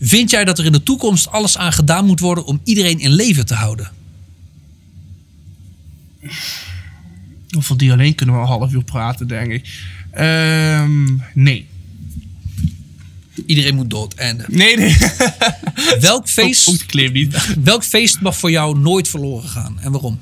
Vind 0.00 0.30
jij 0.30 0.44
dat 0.44 0.58
er 0.58 0.64
in 0.64 0.72
de 0.72 0.82
toekomst 0.82 1.30
alles 1.30 1.58
aan 1.58 1.72
gedaan 1.72 2.06
moet 2.06 2.20
worden 2.20 2.44
om 2.44 2.60
iedereen 2.64 3.00
in 3.00 3.12
leven 3.12 3.46
te 3.46 3.54
houden? 3.54 3.90
Over 7.56 7.76
die 7.76 7.92
alleen 7.92 8.14
kunnen 8.14 8.34
we 8.34 8.40
een 8.40 8.46
half 8.46 8.72
uur 8.72 8.84
praten, 8.84 9.28
denk 9.28 9.52
ik. 9.52 9.78
Ehm, 10.10 11.04
nee. 11.34 11.66
Iedereen 13.46 13.74
moet 13.74 13.90
dood. 13.90 14.14
En 14.14 14.40
eh, 14.40 14.48
Nee, 14.48 14.76
nee. 14.76 14.96
welk, 16.00 16.28
feest, 16.28 16.86
claim 16.86 17.12
niet. 17.12 17.54
welk 17.64 17.84
feest 17.84 18.20
mag 18.20 18.36
voor 18.36 18.50
jou 18.50 18.78
nooit 18.78 19.08
verloren 19.08 19.48
gaan? 19.48 19.80
En 19.80 19.92
waarom? 19.92 20.20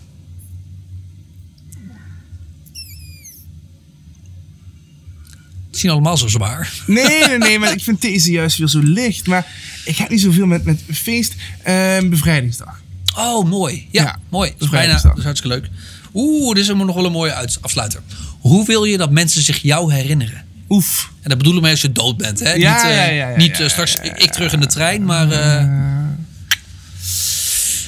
Het 5.67 5.77
is 5.77 5.83
niet 5.83 5.93
allemaal 5.93 6.17
zo 6.17 6.29
zwaar. 6.29 6.73
Nee, 6.87 7.27
nee, 7.29 7.39
nee, 7.39 7.59
maar 7.59 7.73
ik 7.73 7.83
vind 7.83 8.01
deze 8.01 8.31
juist 8.31 8.59
weer 8.59 8.69
zo 8.69 8.81
licht. 8.83 9.27
Maar 9.27 9.47
ik 9.85 9.97
heb 9.97 10.09
niet 10.09 10.21
zoveel 10.21 10.47
met, 10.47 10.65
met 10.65 10.83
feest. 10.93 11.35
Ehm, 11.63 12.09
bevrijdingsdag. 12.09 12.81
Oh, 13.17 13.49
mooi. 13.49 13.87
Ja, 13.91 14.03
Ja, 14.03 14.19
mooi. 14.29 14.53
Is, 14.59 14.69
bijna, 14.69 15.01
dat 15.01 15.19
is 15.19 15.25
hartstikke 15.25 15.57
leuk. 15.57 15.69
Oeh, 16.15 16.55
dit 16.55 16.63
is 16.63 16.69
nog 16.75 16.95
wel 16.95 17.07
een 17.07 17.13
mooie 17.13 17.33
uit- 17.35 17.59
afsluiter. 17.61 18.01
Hoe 18.41 18.67
wil 18.67 18.85
je 18.85 18.97
dat 18.97 19.11
mensen 19.11 19.43
zich 19.43 19.59
jou 19.63 19.93
herinneren? 19.93 20.45
Oef. 20.69 21.11
En 21.23 21.29
dat 21.29 21.39
bedoel 21.39 21.57
ik 21.57 21.63
mee 21.63 21.71
als 21.71 21.81
je 21.81 21.93
dood 21.93 22.17
bent. 22.17 22.41
Hè? 22.41 22.53
Ja, 22.53 22.75
niet 22.75 22.91
eh, 22.91 22.97
ja, 22.97 23.05
ja, 23.05 23.29
ja, 23.31 23.37
niet 23.37 23.57
ja, 23.57 23.65
eh, 23.65 23.71
straks 23.71 23.93
ja, 23.93 24.05
ja, 24.05 24.17
ik 24.17 24.31
terug 24.33 24.53
in 24.53 24.61
de 24.61 24.67
trein, 24.67 25.05
maar... 25.05 25.31
eh, 25.31 25.67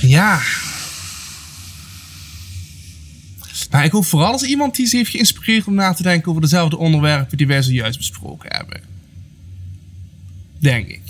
Ja. 0.00 0.40
Nou, 3.70 3.84
ik 3.84 3.92
hoop 3.92 4.04
vooral 4.04 4.32
als 4.32 4.42
iemand 4.42 4.74
die 4.76 4.86
ze 4.86 4.96
heeft 4.96 5.10
geïnspireerd 5.10 5.66
om 5.66 5.74
na 5.74 5.92
te 5.92 6.02
denken 6.02 6.28
over 6.30 6.42
dezelfde 6.42 6.76
onderwerpen 6.78 7.36
die 7.36 7.46
wij 7.46 7.62
zojuist 7.62 7.98
besproken 7.98 8.48
hebben. 8.56 8.80
Denk 10.58 10.88
ik. 10.88 11.00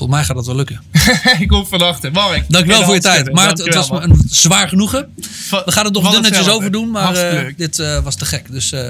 Volgens 0.00 0.18
mij 0.18 0.24
gaat 0.24 0.36
dat 0.36 0.46
wel 0.46 0.56
lukken. 0.56 0.82
ik 1.44 1.50
hoop 1.50 1.68
van 1.68 1.80
harte. 1.82 2.10
Mark. 2.10 2.44
Dankjewel 2.48 2.84
voor 2.84 2.94
je 2.94 3.00
tijd. 3.00 3.32
Maar 3.32 3.48
het, 3.48 3.58
het 3.58 3.74
was 3.74 3.90
een 3.90 4.22
zwaar 4.28 4.68
genoegen. 4.68 5.14
We 5.50 5.62
gaan 5.66 5.84
er 5.84 5.92
nog 5.92 6.10
dunnetjes 6.12 6.48
over 6.48 6.70
doen, 6.72 6.90
maar 6.90 7.14
eh, 7.14 7.52
dit 7.56 7.78
eh, 7.78 7.98
was 8.02 8.14
te 8.16 8.24
gek. 8.24 8.52
Dus 8.52 8.72
eh, 8.72 8.80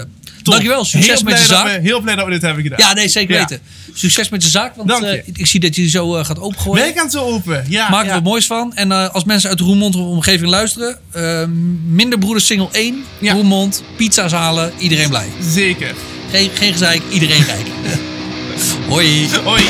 Top. 0.42 0.52
dankjewel. 0.52 0.84
Succes 0.84 1.22
met 1.22 1.38
je 1.38 1.44
zaak. 1.46 1.64
we- 1.64 1.78
heel 1.82 2.00
blij 2.00 2.14
dat 2.16 2.24
we 2.24 2.30
dit 2.30 2.42
hebben 2.42 2.62
gedaan. 2.62 2.78
Ja, 2.78 2.92
nee, 2.92 3.08
zeker 3.08 3.34
Ja. 3.34 3.40
weten. 3.40 3.60
Succes 3.94 4.28
met 4.28 4.42
je 4.42 4.48
zaak, 4.48 4.76
want 4.76 4.88
Dank 4.88 5.02
je. 5.02 5.08
eh, 5.08 5.22
ik 5.34 5.46
zie 5.46 5.60
dat 5.60 5.74
je 5.76 5.88
zo 5.88 6.16
eh, 6.16 6.24
gaat 6.24 6.38
opengooien. 6.40 6.82
Wij 6.82 6.92
gaan 6.92 7.10
zo 7.10 7.24
open. 7.24 7.64
Ja, 7.68 7.90
Maak 7.90 8.06
er 8.06 8.12
wat 8.12 8.22
moois 8.22 8.46
van. 8.46 8.74
En 8.74 8.92
eh, 8.92 9.08
als 9.08 9.24
mensen 9.24 9.50
uit 9.50 9.60
Roermond 9.60 9.96
omgeving 9.96 10.50
luisteren, 10.50 10.98
eh, 11.12 11.44
minder 11.88 12.18
broeders 12.18 12.46
single 12.46 12.68
1, 12.72 13.04
Ja. 13.20 13.32
Roermond, 13.32 13.82
pizza's 13.96 14.32
halen, 14.32 14.72
iedereen 14.78 15.08
blij. 15.08 15.26
Zeker. 15.50 15.94
Geen, 16.30 16.50
geen 16.54 16.72
gezeik, 16.72 17.02
iedereen 17.10 17.44
rijk. 17.44 17.66
Hoi. 18.88 19.28
Hoi. 19.44 19.62